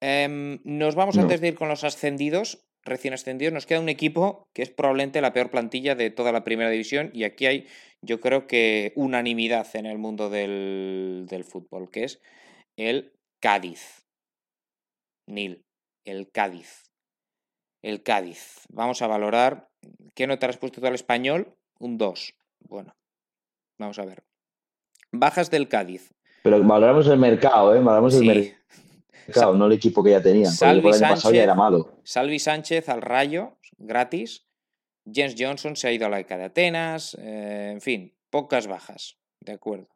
Em, 0.00 0.60
nos 0.64 0.94
vamos 0.94 1.18
antes 1.18 1.40
de 1.40 1.48
ir 1.48 1.54
con 1.56 1.68
los 1.68 1.82
ascendidos, 1.82 2.64
recién 2.86 3.14
ascendidos. 3.14 3.52
Nos 3.52 3.66
queda 3.66 3.80
un 3.80 3.88
equipo 3.88 4.48
que 4.54 4.62
es 4.62 4.70
probablemente 4.70 5.20
la 5.20 5.32
peor 5.32 5.50
plantilla 5.50 5.94
de 5.94 6.10
toda 6.10 6.32
la 6.32 6.44
primera 6.44 6.70
división. 6.70 7.10
Y 7.12 7.24
aquí 7.24 7.46
hay, 7.46 7.66
yo 8.02 8.20
creo 8.20 8.46
que 8.46 8.92
unanimidad 8.96 9.66
en 9.74 9.86
el 9.86 9.98
mundo 9.98 10.30
del, 10.30 11.26
del 11.28 11.44
fútbol, 11.44 11.90
que 11.90 12.04
es 12.04 12.20
el 12.76 13.12
Cádiz. 13.40 14.06
Nil, 15.28 15.64
el 16.04 16.30
Cádiz. 16.30 16.90
El 17.82 18.02
Cádiz. 18.02 18.66
Vamos 18.70 19.02
a 19.02 19.06
valorar. 19.06 19.68
¿Qué 20.14 20.26
nota 20.26 20.48
has 20.48 20.56
puesto 20.56 20.80
tú 20.80 20.86
al 20.86 20.94
español? 20.94 21.54
Un 21.78 21.98
2. 21.98 22.34
Bueno, 22.68 22.94
Vamos 23.78 23.98
a 23.98 24.04
ver. 24.04 24.24
Bajas 25.12 25.50
del 25.50 25.68
Cádiz. 25.68 26.12
Pero 26.42 26.62
valoramos 26.62 27.06
el 27.08 27.18
mercado, 27.18 27.74
¿eh? 27.74 27.80
Valoramos 27.80 28.14
el 28.14 28.26
mercado, 28.26 28.56
no 29.54 29.66
el 29.66 29.72
equipo 29.72 30.02
que 30.02 30.10
ya 30.10 30.22
tenían. 30.22 30.52
Salvi 30.52 30.88
el 30.88 30.94
Sánchez, 30.94 31.32
ya 31.32 31.42
era 31.42 31.54
malo. 31.54 32.00
Salvi 32.04 32.38
Sánchez 32.38 32.88
al 32.88 33.02
Rayo, 33.02 33.58
gratis. 33.78 34.46
James 35.04 35.36
Johnson 35.38 35.76
se 35.76 35.88
ha 35.88 35.92
ido 35.92 36.06
a 36.06 36.08
la 36.08 36.20
ECA 36.20 36.36
de 36.36 36.44
Atenas. 36.44 37.16
Eh, 37.20 37.70
en 37.72 37.80
fin, 37.80 38.16
pocas 38.30 38.66
bajas. 38.66 39.18
De 39.40 39.52
acuerdo. 39.52 39.88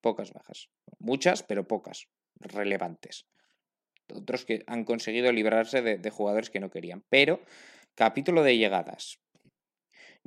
Pocas 0.00 0.32
bajas. 0.32 0.68
Muchas, 0.98 1.42
pero 1.42 1.66
pocas. 1.66 2.08
Relevantes. 2.38 3.26
Otros 4.14 4.44
que 4.44 4.62
han 4.66 4.84
conseguido 4.84 5.32
librarse 5.32 5.82
de 5.82 6.10
jugadores 6.10 6.50
que 6.50 6.60
no 6.60 6.70
querían. 6.70 7.02
Pero, 7.08 7.40
capítulo 7.96 8.44
de 8.44 8.56
llegadas. 8.56 9.18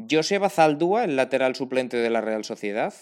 Joseba 0.10 0.50
Zaldúa, 0.50 1.04
el 1.04 1.16
lateral 1.16 1.56
suplente 1.56 1.98
de 1.98 2.10
la 2.10 2.22
Real 2.22 2.46
Sociedad, 2.46 2.94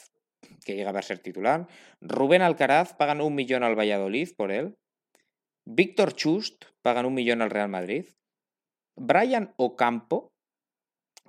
que 0.66 0.76
llega 0.76 0.92
a 0.92 1.02
ser 1.02 1.20
titular. 1.20 1.68
Rubén 2.02 2.42
Alcaraz, 2.42 2.94
pagan 2.94 3.22
un 3.22 3.36
millón 3.36 3.64
al 3.64 3.78
Valladolid 3.78 4.30
por 4.36 4.52
él. 4.52 4.78
Víctor 5.70 6.14
Chust, 6.14 6.64
pagan 6.82 7.06
un 7.06 7.14
millón 7.14 7.42
al 7.42 7.50
Real 7.50 7.68
Madrid. 7.68 8.06
Brian 8.96 9.54
Ocampo, 9.58 10.32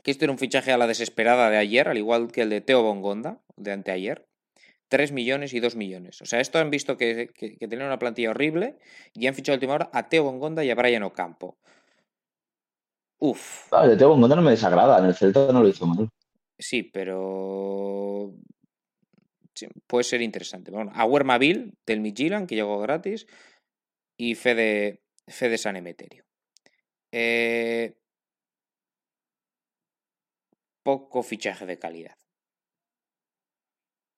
que 0.04 0.12
este 0.12 0.26
era 0.26 0.32
un 0.32 0.38
fichaje 0.38 0.70
a 0.70 0.78
la 0.78 0.86
desesperada 0.86 1.50
de 1.50 1.56
ayer, 1.56 1.88
al 1.88 1.98
igual 1.98 2.30
que 2.30 2.42
el 2.42 2.50
de 2.50 2.60
Teo 2.60 2.82
Bongonda, 2.82 3.42
de 3.56 3.72
anteayer. 3.72 4.28
3 4.90 5.10
millones 5.10 5.52
y 5.54 5.60
2 5.60 5.74
millones. 5.74 6.22
O 6.22 6.24
sea, 6.24 6.40
esto 6.40 6.58
han 6.58 6.70
visto 6.70 6.96
que, 6.96 7.30
que, 7.34 7.58
que 7.58 7.68
tenían 7.68 7.88
una 7.88 7.98
plantilla 7.98 8.30
horrible 8.30 8.78
y 9.12 9.26
han 9.26 9.34
fichado 9.34 9.54
a 9.54 9.56
última 9.56 9.74
hora 9.74 9.90
a 9.92 10.08
Teo 10.08 10.22
Bongonda 10.22 10.64
y 10.64 10.70
a 10.70 10.76
Brian 10.76 11.02
Ocampo. 11.02 11.58
Uf. 13.18 13.68
Vale, 13.70 13.96
Teo 13.96 14.10
Bongonda 14.10 14.36
no 14.36 14.42
me 14.42 14.52
desagrada, 14.52 15.00
en 15.00 15.06
el 15.06 15.14
Celta 15.14 15.52
no 15.52 15.62
lo 15.62 15.68
hizo 15.68 15.84
mal. 15.84 16.08
Sí, 16.56 16.84
pero 16.84 18.34
puede 19.88 20.04
ser 20.04 20.22
interesante. 20.22 20.70
Bueno, 20.70 20.92
Aguer 20.94 21.24
Mavil 21.24 21.76
del 21.84 22.00
Midtjylland, 22.00 22.48
que 22.48 22.54
llegó 22.54 22.78
gratis, 22.78 23.26
y 24.18 24.34
Fede, 24.34 25.00
Fede 25.26 25.56
San 25.56 25.76
Emeterio. 25.76 26.24
Eh, 27.10 27.96
poco 30.82 31.22
fichaje 31.22 31.64
de 31.64 31.78
calidad. 31.78 32.16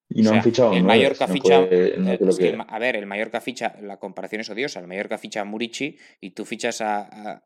Y 0.08 0.22
no 0.22 0.32
han 0.32 0.42
fichado. 0.42 0.72
El 0.72 0.82
Mallorca 0.82 1.28
ficha. 1.28 1.60
Eh, 1.70 2.58
a 2.66 2.78
ver, 2.80 2.96
el 2.96 3.06
Mallorca 3.06 3.40
ficha. 3.40 3.76
La 3.80 3.98
comparación 3.98 4.40
es 4.40 4.50
odiosa. 4.50 4.80
El 4.80 4.88
Mallorca 4.88 5.18
ficha 5.18 5.42
a 5.42 5.44
Murici 5.44 5.96
y 6.20 6.30
tú 6.30 6.44
fichas 6.44 6.80
a, 6.80 7.44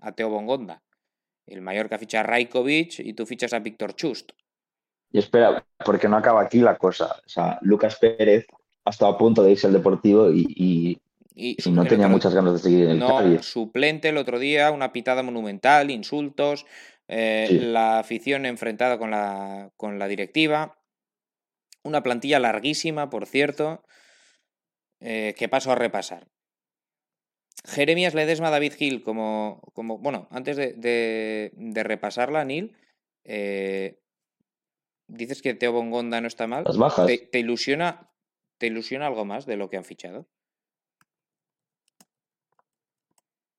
a 0.00 0.12
Teo 0.12 0.28
Bongonda. 0.28 0.84
El 1.46 1.62
Mallorca 1.62 1.98
ficha 1.98 2.20
a 2.20 2.22
Rajkovic 2.22 3.00
y 3.00 3.14
tú 3.14 3.26
fichas 3.26 3.52
a 3.54 3.58
Víctor 3.58 3.94
Chust. 3.94 4.30
Y 5.10 5.18
espera, 5.18 5.64
porque 5.84 6.08
no 6.08 6.16
acaba 6.16 6.42
aquí 6.42 6.60
la 6.60 6.76
cosa. 6.76 7.06
O 7.24 7.28
sea, 7.28 7.58
Lucas 7.62 7.96
Pérez 7.96 8.46
ha 8.84 8.90
estado 8.90 9.12
a 9.12 9.18
punto 9.18 9.42
de 9.42 9.52
irse 9.52 9.66
al 9.66 9.72
Deportivo 9.72 10.30
y, 10.30 11.00
no 11.70 11.84
tenía 11.84 12.08
muchas 12.08 12.34
ganas 12.34 12.54
de 12.54 12.58
seguir 12.58 12.84
en 12.84 12.90
el 12.90 12.98
no, 12.98 13.42
Suplente 13.42 14.08
el 14.08 14.16
otro 14.16 14.38
día, 14.38 14.70
una 14.70 14.92
pitada 14.92 15.22
monumental, 15.22 15.90
insultos, 15.90 16.66
eh, 17.06 17.48
la 17.62 17.98
afición 17.98 18.44
enfrentada 18.44 18.98
con 18.98 19.10
la, 19.10 19.70
con 19.76 19.98
la 19.98 20.08
directiva. 20.08 20.78
Una 21.82 22.02
plantilla 22.02 22.38
larguísima, 22.38 23.08
por 23.08 23.26
cierto, 23.26 23.82
eh, 25.00 25.34
que 25.38 25.48
paso 25.48 25.70
a 25.70 25.76
repasar. 25.76 26.28
Jeremías 27.64 28.14
Ledesma, 28.14 28.50
David 28.50 28.74
Gil, 28.74 29.02
como, 29.02 29.60
como 29.74 29.98
bueno, 29.98 30.28
antes 30.30 30.56
de, 30.56 31.50
repasarla, 31.84 32.44
Neil, 32.44 32.76
eh, 33.24 34.00
dices 35.06 35.42
que 35.42 35.54
Teo 35.54 35.72
Bongonda 35.72 36.20
no 36.20 36.26
está 36.26 36.46
mal. 36.46 36.64
Las 36.64 36.78
bajas. 36.78 37.06
¿Te, 37.06 37.38
ilusiona, 37.38 38.10
¿Te 38.58 38.66
ilusiona 38.66 39.06
algo 39.06 39.24
más 39.24 39.46
de 39.46 39.56
lo 39.56 39.70
que 39.70 39.76
han 39.76 39.84
fichado? 39.84 40.28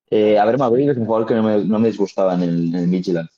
Eh, 0.09 0.37
a 0.39 0.45
ver, 0.45 0.57
Madrid 0.57 0.89
es 0.89 0.97
un 0.97 1.05
jugador 1.05 1.27
que 1.27 1.35
no 1.35 1.43
me, 1.43 1.63
no 1.63 1.79
disgustaba 1.79 2.33
en 2.33 2.43
el, 2.43 2.75
en. 2.75 3.29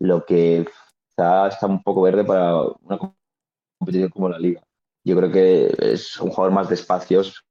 Lo 0.00 0.24
que 0.24 0.66
está, 1.10 1.48
está 1.48 1.66
un 1.66 1.82
poco 1.82 2.02
verde 2.02 2.24
para 2.24 2.56
una 2.62 2.98
competición 3.78 4.10
como 4.10 4.28
la 4.28 4.38
Liga. 4.38 4.62
yo 5.04 5.16
creo 5.16 5.30
que 5.30 5.74
es 5.78 6.20
un 6.20 6.30
jugador 6.30 6.52
más 6.52 6.68
de 6.68 6.76
espacios, 6.76 7.44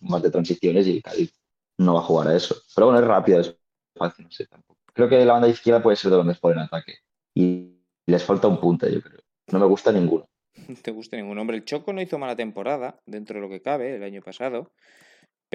más 0.00 0.22
de 0.22 0.30
transiciones 0.30 0.86
y 0.86 1.00
Cádiz 1.00 1.32
no 1.78 1.94
va 1.94 2.00
a 2.00 2.04
jugar 2.04 2.28
a 2.28 2.36
eso. 2.36 2.56
Pero 2.74 2.86
bueno, 2.86 3.00
es 3.00 3.06
rápido, 3.06 3.40
es 3.40 3.56
fácil, 3.96 4.24
no 4.26 4.30
sé. 4.30 4.46
Creo 4.92 5.08
que 5.08 5.24
la 5.24 5.32
banda 5.32 5.48
izquierda 5.48 5.82
puede 5.82 5.96
ser 5.96 6.10
de 6.10 6.18
lo 6.18 6.24
mejor 6.24 6.52
en 6.52 6.60
ataque. 6.60 6.98
Y 7.34 7.80
les 8.06 8.22
falta 8.22 8.48
un 8.48 8.60
punta, 8.60 8.88
yo 8.88 9.00
creo. 9.02 9.20
No 9.48 9.58
me 9.58 9.66
gusta 9.66 9.90
ninguno. 9.92 10.28
te 10.82 10.90
gusta 10.90 11.16
ningún 11.16 11.38
hombre. 11.38 11.56
El 11.56 11.64
Choco 11.64 11.92
no 11.92 12.00
hizo 12.00 12.18
mala 12.18 12.36
temporada, 12.36 13.00
dentro 13.06 13.36
de 13.36 13.42
lo 13.42 13.48
que 13.48 13.62
cabe, 13.62 13.96
el 13.96 14.02
año 14.02 14.22
pasado. 14.22 14.72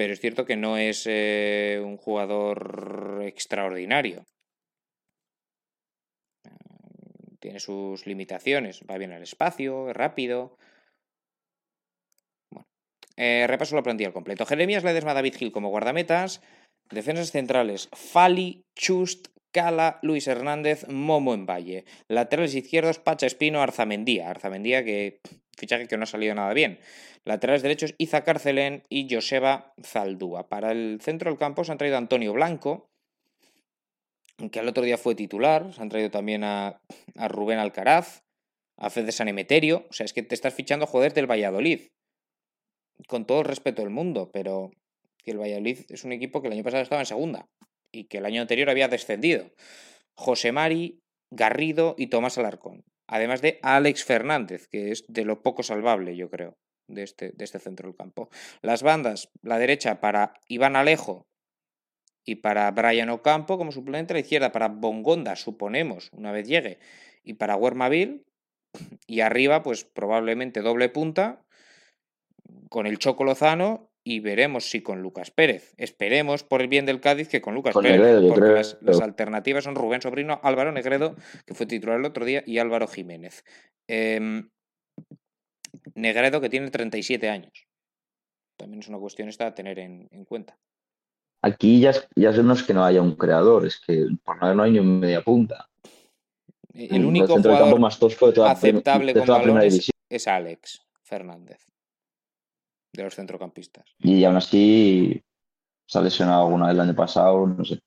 Pero 0.00 0.14
es 0.14 0.20
cierto 0.20 0.46
que 0.46 0.56
no 0.56 0.78
es 0.78 1.06
eh, 1.06 1.78
un 1.84 1.98
jugador 1.98 3.20
extraordinario. 3.22 4.24
Tiene 7.38 7.60
sus 7.60 8.06
limitaciones. 8.06 8.80
Va 8.90 8.96
bien 8.96 9.12
al 9.12 9.20
espacio, 9.20 9.90
es 9.90 9.94
rápido. 9.94 10.56
Bueno. 12.50 12.66
Eh, 13.18 13.44
repaso 13.46 13.76
la 13.76 13.82
plantilla 13.82 14.08
al 14.08 14.14
completo. 14.14 14.46
Jeremías 14.46 14.84
Ledesma, 14.84 15.12
David 15.12 15.34
Gil 15.36 15.52
como 15.52 15.68
guardametas. 15.68 16.40
Defensas 16.88 17.30
centrales, 17.30 17.90
Fali, 17.92 18.64
Chust, 18.74 19.28
Cala, 19.52 19.98
Luis 20.00 20.26
Hernández, 20.28 20.88
Momo 20.88 21.34
en 21.34 21.44
Valle. 21.44 21.84
Laterales 22.08 22.54
izquierdos, 22.54 23.00
Pacha 23.00 23.26
Espino, 23.26 23.60
Arzamendía. 23.60 24.30
Arzamendía 24.30 24.82
que 24.82 25.20
fichaje 25.60 25.86
que 25.86 25.96
no 25.96 26.04
ha 26.04 26.06
salido 26.06 26.34
nada 26.34 26.52
bien. 26.52 26.80
Laterales 27.24 27.62
derechos, 27.62 27.94
Iza 27.98 28.24
Carcelén 28.24 28.82
y 28.88 29.06
Joseba 29.08 29.72
Zaldúa. 29.82 30.48
Para 30.48 30.72
el 30.72 31.00
centro 31.00 31.30
del 31.30 31.38
campo 31.38 31.64
se 31.64 31.72
han 31.72 31.78
traído 31.78 31.96
a 31.96 31.98
Antonio 31.98 32.32
Blanco, 32.32 32.90
que 34.50 34.58
al 34.58 34.68
otro 34.68 34.82
día 34.82 34.98
fue 34.98 35.14
titular. 35.14 35.72
Se 35.72 35.82
han 35.82 35.88
traído 35.88 36.10
también 36.10 36.42
a, 36.44 36.80
Rubén 37.14 37.58
Alcaraz, 37.58 38.24
a 38.78 38.90
Fede 38.90 39.12
San 39.12 39.28
Emeterio. 39.28 39.86
O 39.90 39.92
sea, 39.92 40.06
es 40.06 40.12
que 40.12 40.22
te 40.22 40.34
estás 40.34 40.54
fichando, 40.54 40.86
joder, 40.86 41.12
del 41.12 41.30
Valladolid. 41.30 41.88
Con 43.06 43.26
todo 43.26 43.40
el 43.40 43.46
respeto 43.46 43.82
del 43.82 43.90
mundo, 43.90 44.30
pero 44.32 44.70
que 45.24 45.30
el 45.30 45.38
Valladolid 45.38 45.80
es 45.88 46.04
un 46.04 46.12
equipo 46.12 46.40
que 46.40 46.48
el 46.48 46.54
año 46.54 46.64
pasado 46.64 46.82
estaba 46.82 47.02
en 47.02 47.06
segunda 47.06 47.46
y 47.92 48.04
que 48.04 48.18
el 48.18 48.26
año 48.26 48.40
anterior 48.40 48.70
había 48.70 48.88
descendido. 48.88 49.50
José 50.14 50.52
Mari, 50.52 51.00
Garrido 51.30 51.94
y 51.98 52.08
Tomás 52.08 52.38
Alarcón. 52.38 52.84
Además 53.12 53.42
de 53.42 53.58
Alex 53.62 54.04
Fernández, 54.04 54.68
que 54.68 54.92
es 54.92 55.04
de 55.08 55.24
lo 55.24 55.42
poco 55.42 55.64
salvable, 55.64 56.14
yo 56.14 56.30
creo, 56.30 56.56
de 56.86 57.02
este, 57.02 57.32
de 57.32 57.44
este 57.44 57.58
centro 57.58 57.88
del 57.88 57.96
campo. 57.96 58.30
Las 58.62 58.84
bandas, 58.84 59.30
la 59.42 59.58
derecha 59.58 60.00
para 60.00 60.34
Iván 60.46 60.76
Alejo 60.76 61.26
y 62.24 62.36
para 62.36 62.70
Brian 62.70 63.10
Ocampo 63.10 63.58
como 63.58 63.72
suplente, 63.72 64.14
la 64.14 64.20
izquierda 64.20 64.52
para 64.52 64.68
Bongonda, 64.68 65.34
suponemos, 65.34 66.10
una 66.12 66.30
vez 66.30 66.46
llegue, 66.46 66.78
y 67.24 67.34
para 67.34 67.56
Wermaville. 67.56 68.22
Y 69.08 69.22
arriba, 69.22 69.64
pues 69.64 69.82
probablemente 69.82 70.60
doble 70.60 70.88
punta, 70.88 71.44
con 72.68 72.86
el 72.86 72.98
Choco 73.00 73.24
Lozano 73.24 73.89
y 74.10 74.18
veremos 74.18 74.68
si 74.68 74.82
con 74.82 75.02
Lucas 75.02 75.30
Pérez. 75.30 75.72
Esperemos 75.76 76.42
por 76.42 76.62
el 76.62 76.66
bien 76.66 76.84
del 76.84 77.00
Cádiz 77.00 77.28
que 77.28 77.40
con 77.40 77.54
Lucas 77.54 77.76
Pérez, 77.80 78.20
porque 78.28 78.64
las, 78.80 79.00
alternativas 79.00 79.62
son 79.62 79.76
Rubén 79.76 80.02
Sobrino, 80.02 80.40
Álvaro 80.42 80.72
Negredo, 80.72 81.14
que 81.46 81.54
fue 81.54 81.66
titular 81.66 81.96
el 81.96 82.04
otro 82.04 82.24
día, 82.24 82.42
y 82.44 82.58
Álvaro 82.58 82.88
Jiménez. 82.88 83.44
Em, 83.86 84.50
Negredo 85.94 86.40
que 86.40 86.48
tiene 86.48 86.72
37 86.72 87.28
años. 87.28 87.68
También 88.56 88.80
es 88.80 88.88
una 88.88 88.98
cuestión 88.98 89.28
esta 89.28 89.46
a 89.46 89.54
tener 89.54 89.78
en, 89.78 90.08
cuenta. 90.24 90.58
Aquí 91.42 91.78
ya, 91.78 91.92
ya 92.16 92.32
no 92.32 92.54
es 92.54 92.64
que 92.64 92.74
no 92.74 92.84
haya 92.84 93.00
un 93.00 93.14
creador, 93.14 93.64
es 93.64 93.78
que 93.78 94.08
por 94.24 94.40
nada 94.40 94.56
no 94.56 94.64
hay 94.64 94.72
ni 94.72 94.80
un 94.80 94.98
media 94.98 95.22
punta. 95.22 95.68
El 96.74 97.04
único 97.04 97.36
jugador 97.36 97.78
más 97.78 97.96
tosco 97.96 98.32
de 98.32 98.44
aceptable 98.44 99.14
con 99.14 99.26
balones 99.26 99.88
es 100.08 100.26
Alex 100.26 100.84
Fernández 101.00 101.69
de 102.92 103.02
los 103.02 103.14
centrocampistas. 103.14 103.84
Y 103.98 104.24
aún 104.24 104.36
así 104.36 105.22
se 105.86 105.98
ha 105.98 106.02
lesionado 106.02 106.42
alguna 106.42 106.66
vez 106.66 106.74
el 106.74 106.80
año 106.80 106.94
pasado, 106.94 107.46
no 107.46 107.64
sé. 107.64 107.80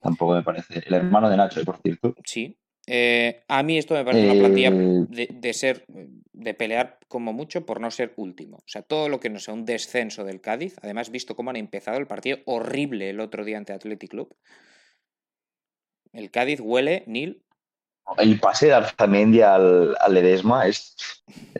Tampoco 0.00 0.34
me 0.34 0.42
parece. 0.42 0.82
El 0.86 0.94
hermano 0.94 1.30
de 1.30 1.36
Nacho, 1.36 1.64
por 1.64 1.78
cierto. 1.78 2.14
Sí. 2.24 2.56
Eh, 2.86 3.44
a 3.48 3.62
mí 3.62 3.76
esto 3.76 3.94
me 3.94 4.04
parece 4.04 4.30
una 4.30 4.40
plantilla 4.40 4.70
eh, 4.70 5.28
de, 5.30 5.52
ser, 5.52 5.84
de 5.86 6.54
pelear 6.54 6.98
como 7.06 7.34
mucho 7.34 7.66
por 7.66 7.80
no 7.80 7.90
ser 7.90 8.14
último. 8.16 8.56
O 8.56 8.64
sea, 8.66 8.82
todo 8.82 9.08
lo 9.08 9.20
que 9.20 9.28
no 9.28 9.38
sea 9.38 9.54
un 9.54 9.66
descenso 9.66 10.24
del 10.24 10.40
Cádiz, 10.40 10.76
además 10.82 11.10
visto 11.10 11.36
cómo 11.36 11.50
han 11.50 11.56
empezado 11.56 11.98
el 11.98 12.06
partido 12.06 12.38
horrible 12.46 13.10
el 13.10 13.20
otro 13.20 13.44
día 13.44 13.58
ante 13.58 13.74
Athletic 13.74 14.10
Club. 14.10 14.34
El 16.12 16.30
Cádiz 16.30 16.60
huele, 16.60 17.04
Nil. 17.06 17.44
El 18.16 18.40
pase 18.40 18.66
de 18.66 18.72
Arzamendi 18.72 19.42
al, 19.42 19.94
al 20.00 20.16
Edesma 20.16 20.66
es, 20.66 20.96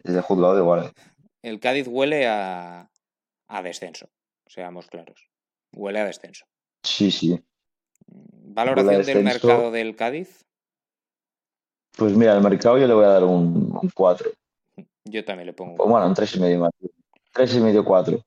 es 0.03 0.15
de 0.15 0.21
juzgado 0.23 0.57
de 0.57 0.63
guardia 0.63 0.93
el 1.43 1.61
Cádiz 1.61 1.87
huele 1.89 2.27
a, 2.27 2.91
descenso, 3.63 4.09
seamos 4.47 4.87
claros. 4.87 5.29
Huele 5.73 6.01
a 6.01 6.05
descenso. 6.05 6.47
Sí, 6.83 7.11
sí. 7.11 7.39
¿Valoración 8.07 9.05
del 9.05 9.25
mercado 9.25 9.71
del 9.71 9.97
Cádiz? 9.97 10.45
Pues 11.97 12.17
mira, 12.17 12.33
al 12.33 12.43
mercado 12.43 12.79
yo 12.79 12.87
le 12.87 12.95
voy 12.95 13.05
a 13.05 13.09
dar 13.09 13.25
un 13.25 13.91
4. 13.95 14.31
Yo 15.05 15.25
también 15.25 15.47
le 15.47 15.53
pongo. 15.53 15.87
Bueno, 15.87 16.07
un 16.07 16.15
3,5 16.15 16.59
más. 16.59 16.71
3,5, 17.35 17.85
4. 17.85 18.21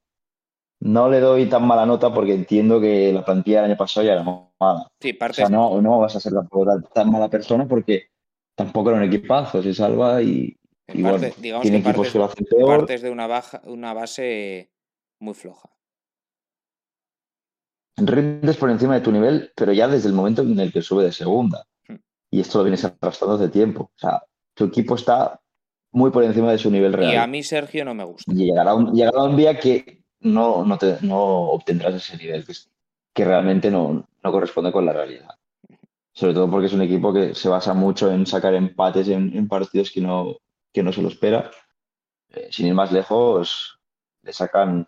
No 0.82 1.10
le 1.10 1.20
doy 1.20 1.48
tan 1.48 1.66
mala 1.66 1.86
nota 1.86 2.14
porque 2.14 2.34
entiendo 2.34 2.82
que 2.82 3.14
la 3.14 3.24
plantilla 3.24 3.62
del 3.62 3.72
año 3.72 3.78
pasado 3.78 4.06
ya 4.06 4.14
era 4.14 4.24
mala. 4.24 4.92
Sí, 5.00 5.14
parte. 5.14 5.44
O 5.44 5.48
sea, 5.48 5.50
no, 5.50 5.82
no 5.82 6.00
vas 6.00 6.16
a 6.16 6.20
ser 6.20 6.34
tan 6.94 7.12
mala 7.12 7.30
persona 7.30 7.68
porque 7.68 8.08
tampoco 8.56 8.90
era 8.90 9.00
un 9.00 9.06
equipazo, 9.06 9.62
se 9.62 9.74
salva 9.74 10.22
y, 10.22 10.58
digamos 10.94 12.12
que 12.12 12.20
partes, 12.66 13.02
de 13.02 13.10
una, 13.10 13.28
baja, 13.28 13.62
una 13.66 13.94
base 13.94 14.72
muy 15.20 15.34
floja. 15.34 15.70
Rindes 17.98 18.58
por 18.58 18.70
encima 18.70 18.96
de 18.96 19.02
tu 19.02 19.12
nivel, 19.12 19.52
pero 19.56 19.74
ya 19.74 19.88
desde 19.88 20.10
el 20.10 20.16
momento 20.16 20.42
en 20.42 20.60
el 20.60 20.72
que 20.72 20.82
sube 20.82 21.04
de 21.04 21.12
segunda. 21.12 21.66
Hmm. 21.88 21.96
Y 22.32 22.42
esto 22.42 22.58
lo 22.58 22.64
vienes 22.64 22.84
arrastrando 22.84 23.36
hace 23.36 23.50
tiempo. 23.50 23.92
O 23.96 24.00
sea, 24.00 24.24
tu 24.56 24.66
equipo 24.66 24.96
está 24.96 25.40
muy 25.92 26.10
por 26.10 26.24
encima 26.24 26.52
de 26.52 26.58
su 26.58 26.72
nivel 26.72 26.94
real. 26.94 27.14
Y 27.14 27.16
a 27.16 27.28
mí, 27.28 27.44
Sergio, 27.44 27.86
no 27.86 27.94
me 27.94 28.04
gusta. 28.04 28.32
Y 28.34 28.46
llegará 28.46 28.74
un, 28.76 29.38
día 29.38 29.60
que 29.60 30.04
no, 30.22 30.66
no, 30.66 30.78
te, 30.78 30.98
no 31.02 31.20
obtendrás 31.52 31.96
ese 31.96 32.18
nivel, 32.18 32.46
que, 33.14 33.26
realmente 33.26 33.70
no, 33.70 34.08
no, 34.24 34.32
corresponde 34.32 34.72
con 34.72 34.86
la 34.86 34.94
realidad. 34.94 35.30
Sobre 36.14 36.34
todo 36.34 36.50
porque 36.50 36.68
es 36.68 36.74
un 36.74 36.82
equipo 36.82 37.14
que 37.14 37.36
se 37.36 37.50
basa 37.50 37.74
mucho 37.74 38.12
en 38.12 38.26
sacar 38.26 38.54
empates 38.54 39.08
en 39.10 39.48
partidos 39.48 39.92
que 39.92 40.02
no, 40.02 40.38
que 40.74 40.84
no 40.84 40.92
se 40.92 41.02
lo 41.02 41.10
espera. 41.10 41.52
Eh, 42.30 42.48
sin 42.52 42.68
ir 42.68 42.74
más 42.74 42.92
lejos, 42.92 43.80
le 44.24 44.34
sacan, 44.34 44.88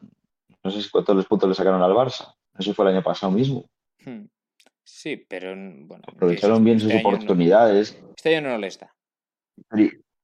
no 0.64 0.72
sé 0.72 0.90
cuántos 0.90 1.16
los 1.16 1.26
puntos 1.26 1.50
le 1.50 1.56
sacaron 1.56 1.82
al 1.82 1.94
Barça. 1.94 2.34
Eso 2.58 2.74
fue 2.74 2.86
el 2.86 2.96
año 2.96 3.04
pasado 3.04 3.32
mismo. 3.32 3.66
Hmm. 4.06 4.26
Sí, 4.84 5.18
pero 5.18 5.50
bueno. 5.56 6.04
Aprovecharon 6.08 6.64
bien 6.64 6.80
sus 6.80 6.92
este 6.92 7.06
oportunidades. 7.06 7.98
este 8.16 8.36
año 8.36 8.50
no 8.50 8.58
le 8.58 8.68
está. 8.68 8.94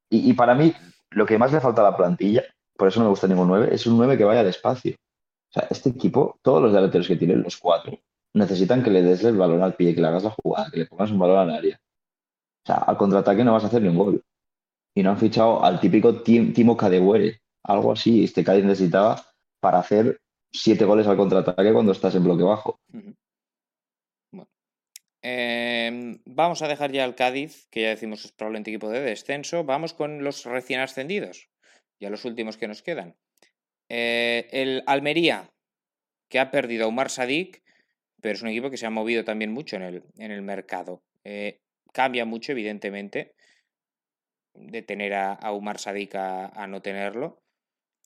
Y, 0.09 0.33
para 0.33 0.55
mí, 0.55 0.73
lo 1.11 1.25
que 1.25 1.37
más 1.37 1.51
le 1.51 1.59
falta 1.59 1.81
a 1.81 1.91
la 1.91 1.97
plantilla, 1.97 2.43
por 2.75 2.87
eso 2.87 2.99
no 2.99 3.05
me 3.05 3.09
gusta 3.11 3.27
ningún 3.27 3.47
9, 3.47 3.69
es 3.71 3.85
un 3.85 3.97
9 3.97 4.17
que 4.17 4.23
vaya 4.23 4.43
despacio. 4.43 4.95
O 4.95 5.51
sea, 5.51 5.67
este 5.69 5.89
equipo, 5.89 6.39
todos 6.41 6.61
los 6.61 6.73
delanteros 6.73 7.07
que 7.07 7.15
tienen, 7.15 7.41
los 7.41 7.57
cuatro, 7.57 7.99
necesitan 8.33 8.83
que 8.83 8.91
le 8.91 9.01
des 9.01 9.23
el 9.23 9.37
balón 9.37 9.63
al 9.63 9.75
pie, 9.75 9.95
que 9.95 10.01
le 10.01 10.07
hagas 10.07 10.23
la 10.23 10.29
jugada, 10.29 10.69
que 10.71 10.79
le 10.79 10.85
pongas 10.85 11.11
un 11.11 11.19
balón 11.19 11.39
al 11.39 11.51
área. 11.51 11.79
O 12.63 12.65
sea, 12.65 12.75
al 12.75 12.97
contraataque 12.97 13.43
no 13.43 13.53
vas 13.53 13.63
a 13.63 13.67
hacer 13.67 13.81
ni 13.81 13.87
un 13.87 13.97
gol 13.97 14.23
y 14.93 15.03
no 15.03 15.11
han 15.11 15.17
fichado 15.17 15.63
al 15.63 15.79
típico 15.79 16.21
Timo 16.21 16.75
Kadewere, 16.75 17.41
algo 17.63 17.91
así, 17.91 18.23
este 18.23 18.43
Cádiz 18.43 18.65
necesitaba 18.65 19.23
para 19.59 19.79
hacer 19.79 20.19
siete 20.51 20.85
goles 20.85 21.07
al 21.07 21.17
contraataque 21.17 21.73
cuando 21.73 21.91
estás 21.91 22.15
en 22.15 22.23
bloque 22.23 22.43
bajo. 22.43 22.79
Bueno. 24.31 24.49
Em, 25.21 26.19
vamos 26.25 26.61
a 26.61 26.67
dejar 26.67 26.91
ya 26.91 27.05
el 27.05 27.15
Cádiz, 27.15 27.67
que 27.69 27.83
ya 27.83 27.89
decimos 27.89 28.25
es 28.25 28.31
probablemente 28.31 28.71
equipo 28.71 28.89
de 28.89 29.01
descenso. 29.01 29.63
Vamos 29.63 29.93
con 29.93 30.23
los 30.23 30.45
recién 30.45 30.79
ascendidos, 30.79 31.49
ya 31.99 32.09
los 32.09 32.25
últimos 32.25 32.57
que 32.57 32.67
nos 32.67 32.81
quedan. 32.81 33.15
Eh, 33.89 34.47
el 34.51 34.83
Almería, 34.87 35.51
que 36.29 36.39
ha 36.39 36.51
perdido 36.51 36.85
a 36.85 36.87
Umar 36.87 37.09
Sadik, 37.09 37.63
pero 38.21 38.35
es 38.35 38.41
un 38.41 38.49
equipo 38.49 38.69
que 38.69 38.77
se 38.77 38.85
ha 38.85 38.91
movido 38.91 39.23
también 39.23 39.51
mucho 39.51 39.75
en 39.75 39.83
el, 39.83 40.03
en 40.17 40.31
el 40.31 40.41
mercado. 40.41 41.03
Eh, 41.23 41.59
cambia 41.91 42.25
mucho, 42.25 42.51
evidentemente 42.51 43.35
de 44.53 44.81
tener 44.81 45.13
a, 45.13 45.33
a 45.33 45.51
Umar 45.53 45.79
Sadik 45.79 46.15
a, 46.15 46.67
no 46.67 46.81
tenerlo. 46.81 47.41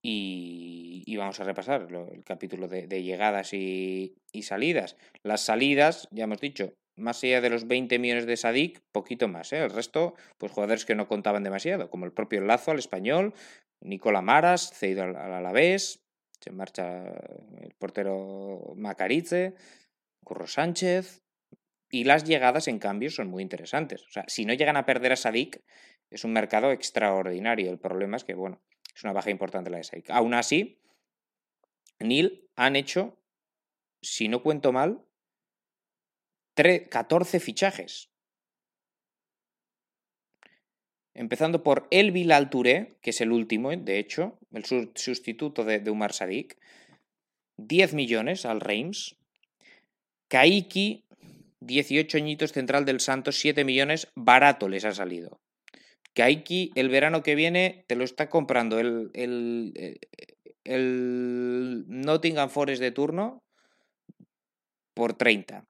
Y, 0.02 1.16
vamos 1.18 1.40
a 1.40 1.46
repasar 1.46 1.88
el 1.90 2.24
capítulo 2.24 2.68
de, 2.68 3.04
llegadas 3.04 3.54
y, 3.54 4.16
salidas. 4.42 4.98
Las 5.24 5.42
salidas, 5.42 6.08
ya 6.12 6.26
hemos 6.26 6.42
dicho, 6.42 6.74
más 6.98 7.24
allá 7.24 7.40
de 7.40 7.50
los 7.50 7.68
20 7.68 7.98
millones 8.00 8.26
de 8.26 8.36
Sadik, 8.36 8.82
poquito 8.92 9.28
más. 9.28 9.54
¿eh? 9.54 9.64
El 9.64 9.70
resto, 9.70 10.16
pues 10.38 10.52
jugadores 10.52 10.86
que 10.86 10.96
no 10.96 11.08
contaban 11.08 11.44
demasiado, 11.44 11.90
como 11.90 12.06
el 12.06 12.12
propio 12.12 12.42
Lazo 12.42 12.72
al 12.72 12.80
español, 12.80 13.34
Nicola 13.82 14.22
Maras, 14.22 14.72
cedido 14.74 15.04
al, 15.04 15.16
Alavés, 15.16 16.04
se 16.42 16.52
marcha 16.52 17.06
el 17.62 17.74
portero 17.78 18.74
Macarice, 18.76 19.56
Curro 20.24 20.48
Sánchez. 20.48 21.22
Y 21.90 22.06
las 22.06 22.24
llegadas, 22.24 22.68
en 22.68 22.80
cambio, 22.80 23.12
son 23.12 23.28
muy 23.28 23.44
interesantes. 23.44 24.04
O 24.08 24.10
sea, 24.10 24.26
si 24.28 24.46
no 24.46 24.54
llegan 24.54 24.78
a 24.78 24.86
perder 24.86 25.12
a 25.12 25.16
Sadik, 25.16 25.62
es 26.14 26.24
un 26.24 26.32
mercado 26.32 26.72
extraordinario. 26.72 27.72
El 27.72 27.80
problema 27.80 28.18
es 28.18 28.24
que, 28.24 28.36
bueno, 28.36 28.62
Es 28.96 29.04
una 29.04 29.14
baja 29.14 29.32
importante 29.32 29.72
la 29.72 29.78
de 29.78 29.84
Sadik. 29.84 30.12
Aún 30.12 30.36
así, 30.36 30.80
Neil 32.00 32.48
han 32.56 32.76
hecho, 32.76 33.18
si 34.02 34.28
no 34.28 34.44
cuento 34.44 34.72
mal, 34.72 35.04
14 36.54 37.40
fichajes. 37.40 38.12
Empezando 41.16 41.64
por 41.64 41.88
Elvil 41.90 42.32
Altouré, 42.32 43.00
que 43.02 43.10
es 43.10 43.22
el 43.22 43.32
último, 43.32 43.72
de 43.72 43.98
hecho, 43.98 44.38
el 44.52 44.64
sustituto 44.66 45.64
de, 45.64 45.90
Umar 45.90 46.14
Sadik. 46.14 46.60
10 47.58 47.96
millones 47.96 48.46
al 48.46 48.62
Reims. 48.62 49.18
Kaiki, 50.28 51.06
18 51.62 52.18
añitos 52.18 52.52
central 52.52 52.86
del 52.86 53.00
Santos, 53.00 53.40
7 53.40 53.64
millones, 53.66 54.12
barato 54.16 54.70
les 54.70 54.86
ha 54.86 54.94
salido. 54.94 55.43
Kaiki 56.14 56.72
el 56.76 56.90
verano 56.90 57.24
que 57.24 57.36
viene 57.36 57.86
te 57.88 57.96
lo 57.96 58.04
está 58.04 58.30
comprando 58.30 58.80
el, 58.80 59.10
el, 59.14 60.00
el 60.64 61.86
Nottingham 61.88 62.50
Forest 62.50 62.82
de 62.82 62.92
turno 62.92 63.44
por 64.94 65.14
30 65.14 65.66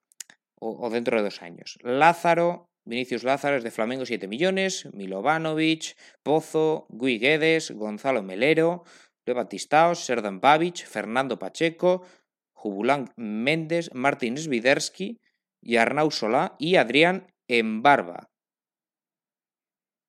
o, 0.60 0.90
dentro 0.90 1.18
de 1.18 1.24
dos 1.24 1.42
años. 1.42 1.78
Lázaro, 1.82 2.70
Vinicius 2.86 3.24
Lázaro 3.24 3.58
es 3.58 3.64
de 3.64 3.72
Flamengo 3.72 4.06
7 4.06 4.28
millones, 4.28 4.88
Milovanovic, 4.94 5.96
Pozo, 6.22 6.86
Gui 6.90 7.18
Guedes, 7.18 7.72
Gonzalo 7.72 8.24
Melero, 8.24 8.84
Leo 9.26 9.36
Batistaos, 9.36 10.06
Serdan 10.06 10.40
Babic, 10.40 10.86
Fernando 10.86 11.40
Pacheco, 11.40 12.06
Jubulán 12.54 13.12
Méndez, 13.16 13.90
Martín 13.94 14.38
Svidersky 14.38 15.20
y 15.62 15.78
Arnau 15.78 16.12
Solá 16.12 16.56
y 16.60 16.76
Adrián 16.76 17.28
Embarba. 17.48 18.33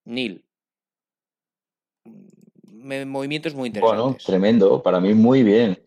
Nil. 0.05 0.45
Mm, 2.05 3.07
movimientos 3.07 3.55
muy 3.55 3.69
interesantes. 3.69 4.03
Bueno, 4.03 4.17
tremendo. 4.25 4.83
Para 4.83 5.01
mí, 5.01 5.15
muy 5.15 5.43
bien. 5.43 5.79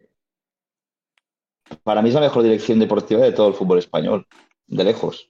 Para 1.84 2.02
mí 2.02 2.10
es 2.10 2.16
la 2.16 2.22
mejor 2.22 2.44
dirección 2.44 2.80
deportiva 2.80 3.24
de 3.24 3.32
todo 3.32 3.50
el 3.50 3.54
fútbol 3.54 3.80
español 3.80 4.26
de 4.68 4.84
lejos. 4.84 5.30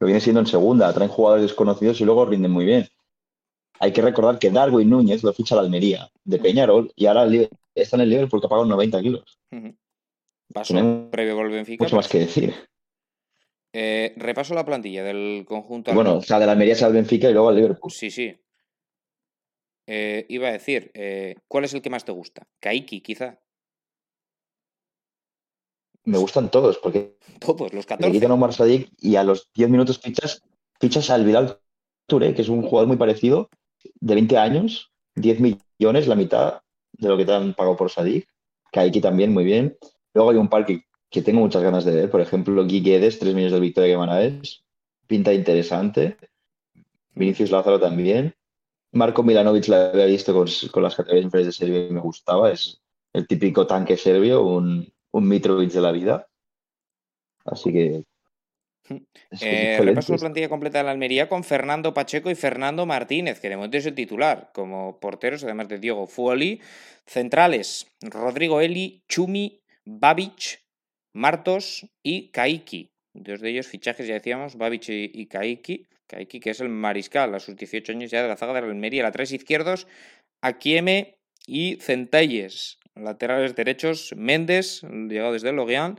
Lo 0.00 0.06
viene 0.06 0.20
siendo 0.20 0.40
en 0.40 0.46
segunda, 0.46 0.92
traen 0.92 1.10
jugadores 1.10 1.44
desconocidos 1.44 2.00
y 2.00 2.04
luego 2.04 2.24
rinden 2.24 2.50
muy 2.50 2.64
bien. 2.64 2.88
Hay 3.78 3.92
que 3.92 4.02
recordar 4.02 4.38
que 4.38 4.50
Darwin 4.50 4.90
Núñez 4.90 5.22
lo 5.22 5.32
ficha 5.32 5.54
la 5.54 5.62
Almería 5.62 6.08
de 6.24 6.38
Peñarol 6.38 6.92
y 6.96 7.06
ahora 7.06 7.26
está 7.74 7.96
en 7.96 8.02
el 8.02 8.10
Liverpool 8.10 8.30
porque 8.30 8.46
ha 8.46 8.50
pagado 8.50 8.68
90 8.68 9.00
kilos. 9.00 9.38
Previo 11.10 11.36
Benfica. 11.36 11.84
Mucho 11.84 11.96
más 11.96 12.08
que 12.08 12.20
decir. 12.20 12.54
Eh, 13.72 14.12
repaso 14.16 14.54
la 14.54 14.64
plantilla 14.64 15.02
del 15.02 15.44
conjunto. 15.46 15.94
Bueno, 15.94 16.16
o 16.16 16.22
sea, 16.22 16.38
de 16.38 16.46
la 16.46 16.52
Almería 16.52 16.76
al 16.84 16.92
Benfica 16.92 17.30
y 17.30 17.32
luego 17.32 17.48
al 17.48 17.56
Liverpool. 17.56 17.90
Sí, 17.90 18.10
sí. 18.10 18.36
Eh, 19.86 20.26
iba 20.28 20.48
a 20.48 20.52
decir, 20.52 20.90
eh, 20.94 21.36
¿cuál 21.48 21.64
es 21.64 21.74
el 21.74 21.82
que 21.82 21.90
más 21.90 22.04
te 22.04 22.12
gusta? 22.12 22.46
Kaiki, 22.60 23.00
quizá 23.00 23.40
me 26.04 26.18
gustan 26.18 26.50
todos, 26.50 26.78
porque. 26.78 27.16
Todos, 27.38 27.72
los 27.72 27.86
14. 27.86 28.12
quitan 28.12 28.30
a 28.30 28.34
Omar 28.34 28.52
Sadik 28.52 28.92
y 28.98 29.16
a 29.16 29.24
los 29.24 29.50
10 29.54 29.70
minutos 29.70 29.98
fichas, 29.98 30.42
fichas 30.80 31.10
al 31.10 31.24
Vidal 31.24 31.58
Touré, 32.06 32.34
que 32.34 32.42
es 32.42 32.48
un 32.48 32.62
jugador 32.62 32.88
muy 32.88 32.96
parecido, 32.96 33.50
de 34.00 34.14
20 34.14 34.38
años, 34.38 34.92
10 35.16 35.40
millones, 35.40 36.06
la 36.06 36.14
mitad 36.14 36.62
de 36.92 37.08
lo 37.08 37.16
que 37.16 37.24
te 37.24 37.32
han 37.32 37.54
pagado 37.54 37.76
por 37.76 37.90
Sadik. 37.90 38.28
Kaiki 38.72 39.00
también, 39.00 39.32
muy 39.32 39.44
bien. 39.44 39.76
Luego 40.14 40.30
hay 40.30 40.36
un 40.36 40.48
par 40.48 40.64
que, 40.66 40.84
tengo 41.20 41.40
muchas 41.40 41.62
ganas 41.62 41.84
de 41.84 41.92
ver, 41.92 42.10
por 42.10 42.22
ejemplo, 42.22 42.64
Guy 42.64 42.80
Guedes, 42.80 43.18
3 43.18 43.34
millones 43.34 43.52
de 43.52 43.60
Victoria 43.60 43.90
Guimaraes, 43.90 44.64
pinta 45.06 45.34
interesante. 45.34 46.16
Vinicius 47.14 47.50
Lázaro 47.50 47.78
también. 47.78 48.34
Marco 48.92 49.22
Milanovic 49.22 49.68
la 49.68 49.90
había 49.90 50.06
visto 50.06 50.32
con, 50.32 50.48
con 50.70 50.82
las 50.82 50.94
categorías 50.94 51.24
inferiores 51.24 51.54
de 51.54 51.66
Serbia 51.66 51.86
y 51.86 51.92
me 51.92 52.00
gustaba. 52.00 52.50
Es 52.50 52.80
el 53.12 53.26
típico 53.26 53.66
tanque 53.66 53.98
serbio, 53.98 54.42
un, 54.42 54.90
un 55.10 55.28
Mitrovic 55.28 55.70
de 55.70 55.80
la 55.80 55.92
vida. 55.92 56.28
Así 57.44 57.72
que. 57.72 58.04
Eh, 59.40 59.78
repaso 59.80 60.12
la 60.12 60.18
plantilla 60.18 60.48
completa 60.48 60.78
de 60.78 60.84
la 60.84 60.90
Almería 60.90 61.28
con 61.28 61.44
Fernando 61.44 61.94
Pacheco 61.94 62.30
y 62.30 62.34
Fernando 62.34 62.84
Martínez, 62.84 63.40
que 63.40 63.48
de 63.48 63.56
momento 63.56 63.78
es 63.78 63.86
el 63.86 63.94
titular, 63.94 64.50
como 64.52 64.98
porteros, 64.98 65.44
además 65.44 65.68
de 65.68 65.78
Diego 65.78 66.06
Fuoli. 66.06 66.60
Centrales: 67.06 67.86
Rodrigo 68.00 68.60
Eli, 68.60 69.02
Chumi, 69.08 69.62
Babic, 69.84 70.61
Martos 71.14 71.86
y 72.02 72.30
Kaiki. 72.30 72.90
Dos 73.14 73.40
de 73.40 73.50
ellos 73.50 73.66
fichajes, 73.66 74.06
ya 74.06 74.14
decíamos, 74.14 74.56
Babic 74.56 74.88
y, 74.88 75.26
Kaiki. 75.26 75.86
Kaiki, 76.06 76.40
que 76.40 76.50
es 76.50 76.60
el 76.60 76.68
mariscal 76.68 77.34
a 77.34 77.40
sus 77.40 77.56
18 77.56 77.92
años 77.92 78.10
ya 78.10 78.22
de 78.22 78.28
la 78.28 78.36
zaga 78.36 78.54
de 78.54 78.62
la 78.62 78.66
Almería. 78.68 79.02
La 79.02 79.12
tres 79.12 79.32
izquierdos, 79.32 79.86
Akieme 80.42 81.18
y 81.46 81.76
Centelles. 81.76 82.78
Laterales 82.94 83.54
derechos, 83.54 84.14
Méndez, 84.16 84.82
llegado 84.82 85.32
desde 85.32 85.52
Loguian, 85.52 85.98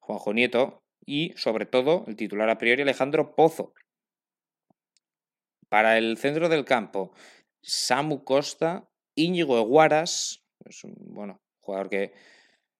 Juanjo 0.00 0.32
Nieto 0.32 0.82
y, 1.04 1.32
sobre 1.36 1.66
todo, 1.66 2.04
el 2.06 2.16
titular 2.16 2.48
a 2.48 2.58
priori, 2.58 2.82
Alejandro 2.82 3.34
Pozo. 3.34 3.74
Para 5.68 5.98
el 5.98 6.16
centro 6.16 6.48
del 6.48 6.64
campo, 6.64 7.12
Samu 7.62 8.24
Costa, 8.24 8.88
Íñigo 9.16 9.58
Eguaras, 9.58 10.44
es 10.64 10.84
un, 10.84 10.94
bueno, 10.98 11.40
jugador 11.60 11.90
que 11.90 12.12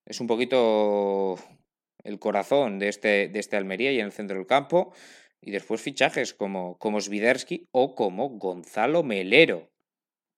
es 0.07 0.21
un 0.21 0.27
poquito 0.27 1.37
el 2.09 2.18
corazón 2.18 2.78
de 2.78 2.89
este, 2.89 3.28
de 3.28 3.39
este 3.39 3.56
Almería 3.56 3.93
y 3.93 4.01
en 4.01 4.06
el 4.06 4.12
centro 4.12 4.36
del 4.36 4.47
campo. 4.47 4.93
Y 5.40 5.51
después 5.51 5.80
fichajes 5.80 6.35
como, 6.35 6.76
como 6.78 7.01
Svidersky 7.01 7.66
o 7.70 7.94
como 7.94 8.30
Gonzalo 8.30 9.02
Melero, 9.02 9.70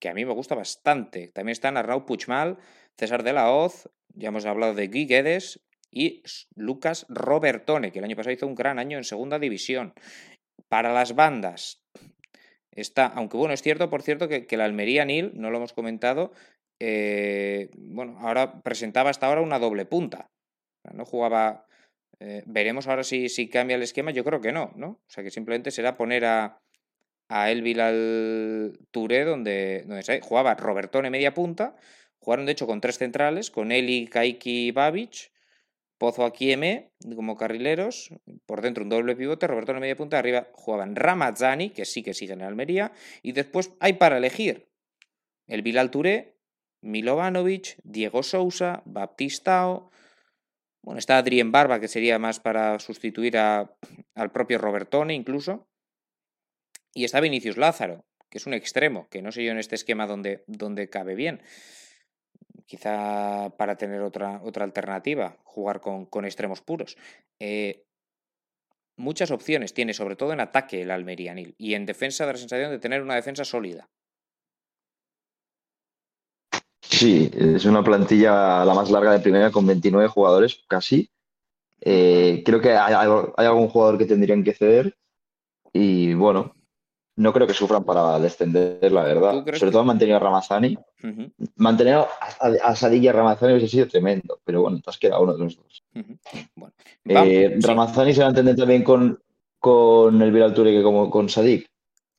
que 0.01 0.09
a 0.09 0.15
mí 0.15 0.25
me 0.25 0.35
gusta 0.35 0.55
bastante. 0.55 1.29
También 1.29 1.53
están 1.53 1.77
Arnau 1.77 2.05
Puchmal, 2.05 2.59
César 2.99 3.23
de 3.23 3.33
la 3.33 3.51
Hoz, 3.51 3.89
ya 4.15 4.29
hemos 4.29 4.45
hablado 4.45 4.75
de 4.75 4.89
Guy 4.89 5.07
Guedes 5.07 5.61
y 5.91 6.23
Lucas 6.55 7.07
Robertone, 7.09 7.93
que 7.93 8.01
el 8.01 8.05
año 8.05 8.17
pasado 8.17 8.35
hizo 8.35 8.47
un 8.47 8.55
gran 8.55 8.79
año 8.79 8.99
en 8.99 9.05
segunda 9.05 9.39
división. 9.39 9.95
Para 10.69 10.93
las 10.93 11.15
bandas 11.15 11.83
está, 12.73 13.07
aunque 13.07 13.37
bueno, 13.37 13.55
es 13.55 13.63
cierto, 13.63 13.89
por 13.89 14.03
cierto, 14.03 14.29
que, 14.29 14.57
la 14.57 14.65
Almería 14.65 15.05
Nil, 15.05 15.33
no 15.35 15.51
lo 15.51 15.59
hemos 15.59 15.73
comentado, 15.73 16.33
eh, 16.79 17.71
bueno, 17.77 18.19
ahora 18.21 18.61
presentaba 18.63 19.11
hasta 19.11 19.27
ahora 19.27 19.41
una 19.41 19.59
doble 19.59 19.87
punta. 19.87 20.31
No 20.93 21.05
jugaba. 21.05 21.67
Eh, 22.19 22.43
veremos 22.47 22.87
ahora 22.87 23.05
si, 23.05 23.29
si 23.29 23.49
cambia 23.49 23.77
el 23.77 23.83
esquema. 23.83 24.11
Yo 24.11 24.25
creo 24.25 24.41
que 24.41 24.53
no, 24.53 24.73
¿no? 24.77 24.89
O 24.89 25.11
sea 25.11 25.25
que 25.25 25.31
simplemente 25.31 25.71
será 25.71 25.97
poner 25.97 26.25
a, 26.25 26.61
a 27.29 27.51
Elvil 27.51 27.81
al 27.81 28.79
Touré, 28.91 29.25
donde, 29.25 29.85
donde 29.87 30.21
jugaba 30.21 30.55
Robertone 30.55 31.11
media 31.11 31.35
punta 31.35 31.77
Jugaron 32.21 32.47
de 32.47 32.53
hecho 32.53 32.67
con 32.67 32.81
tres 32.81 32.99
centrales, 32.99 33.51
con 33.51 33.73
Eli, 33.73 34.07
Kaiki 34.07 34.69
y 34.69 34.71
Babic, 34.73 35.33
Pozo 35.97 36.33
M 36.39 36.91
como 37.17 37.37
carrileros, 37.37 38.11
por 38.47 38.61
dentro 38.61 38.85
un 38.85 38.91
doble 38.91 39.17
pivote, 39.17 39.47
Roberto 39.47 39.73
en 39.73 39.81
media 39.81 39.97
punta, 39.97 40.19
arriba 40.19 40.49
jugaban 40.53 40.97
Ramazzani, 40.97 41.71
que 41.71 41.85
sí 41.85 42.03
que 42.03 42.15
sigue 42.15 42.35
en 42.35 42.43
Almería, 42.43 42.93
y 43.23 43.33
después 43.33 43.73
hay 43.81 43.95
para 43.95 44.19
elegir 44.19 44.69
el 45.47 45.63
Bilal 45.63 45.91
Touré, 45.91 46.37
Milovanovic, 46.83 47.77
Diego 47.85 48.23
Sousa, 48.23 48.83
Baptistao, 48.85 49.91
bueno, 50.83 50.99
está 50.99 51.19
Adrien 51.19 51.53
Barba, 51.53 51.81
que 51.81 51.89
sería 51.89 52.19
más 52.19 52.41
para 52.41 52.79
sustituir 52.79 53.39
a, 53.39 53.77
al 54.15 54.33
propio 54.33 54.59
Robertone 54.59 55.15
incluso, 55.15 55.69
y 56.95 57.05
está 57.05 57.21
Vinicius 57.21 57.57
Lázaro, 57.57 58.05
que 58.29 58.39
es 58.39 58.47
un 58.47 58.55
extremo, 58.55 59.09
que 59.11 59.23
no 59.23 59.33
sé 59.33 59.45
yo 59.45 59.53
en 59.53 59.59
este 59.59 59.75
esquema 59.75 60.07
donde, 60.07 60.45
donde 60.47 60.89
cabe 60.89 61.15
bien 61.15 61.43
quizá 62.71 63.53
para 63.57 63.77
tener 63.77 64.01
otra, 64.01 64.41
otra 64.45 64.65
alternativa, 64.65 65.37
jugar 65.43 65.81
con, 65.81 66.25
extremos 66.25 66.63
puros. 66.63 66.97
Eh, 67.41 67.83
muchas 68.97 69.33
opciones 69.33 69.75
tiene, 69.75 69.93
sobre 69.93 70.15
todo 70.15 70.33
en 70.33 70.39
ataque 70.39 70.83
el 70.83 70.93
Almería 70.93 71.35
y 71.59 71.75
en 71.75 71.85
defensa 71.85 72.27
da 72.27 72.33
la 72.33 72.39
sensación 72.39 72.71
de 72.71 72.79
tener 72.79 73.03
una 73.03 73.17
defensa 73.17 73.45
sólida. 73.45 73.91
Sí, 76.81 77.31
es 77.35 77.65
una 77.65 77.83
plantilla 77.83 78.65
la 78.65 78.75
más 78.75 78.91
larga 78.91 79.13
de 79.13 79.21
primera 79.21 79.51
con 79.51 79.67
29 79.67 80.09
jugadores 80.09 80.63
casi. 80.67 81.11
Eh, 81.81 82.43
creo 82.45 82.61
que 82.61 82.73
hay, 82.73 82.95
hay, 82.95 83.47
algún 83.47 83.69
jugador 83.69 83.97
que 83.97 84.05
tendrían 84.05 84.45
que 84.45 84.55
ceder 84.55 84.97
y 85.73 86.13
bueno, 86.15 86.55
no 87.17 87.33
creo 87.33 87.47
que 87.47 87.55
sufran 87.55 87.85
para 87.85 88.19
descender, 88.19 88.91
la 88.91 89.03
verdad. 89.03 89.45
Sobre 89.55 89.71
todo 89.71 89.81
han 89.81 89.87
mantenido 89.87 90.17
a 90.17 90.21
Ramazani. 90.21 90.79
Mantener 91.57 92.07
a, 92.63 92.77
Sadik 92.77 93.03
y 93.03 93.09
a 93.09 93.13
Ramazani 93.13 93.53
hubiese 93.53 93.69
sido 93.69 93.89
tremendo, 93.89 94.41
pero 94.45 94.63
bueno, 94.63 94.81
te 94.81 94.89
has 94.89 94.99
quedado 94.99 95.23
uno 95.23 95.35
de 95.35 95.45
los 95.45 95.57
dos. 95.57 95.85
Eh, 97.05 97.59
Ramazani 97.61 98.15
se 98.15 98.21
va 98.21 98.27
a 98.27 98.31
entender 98.31 98.57
también 98.57 98.83
con, 98.83 99.21
con 99.59 100.21
el 100.23 100.33
Viral 100.33 100.55
que 100.55 100.83
como 100.83 101.11
con 101.11 101.29
Sadik. 101.29 101.69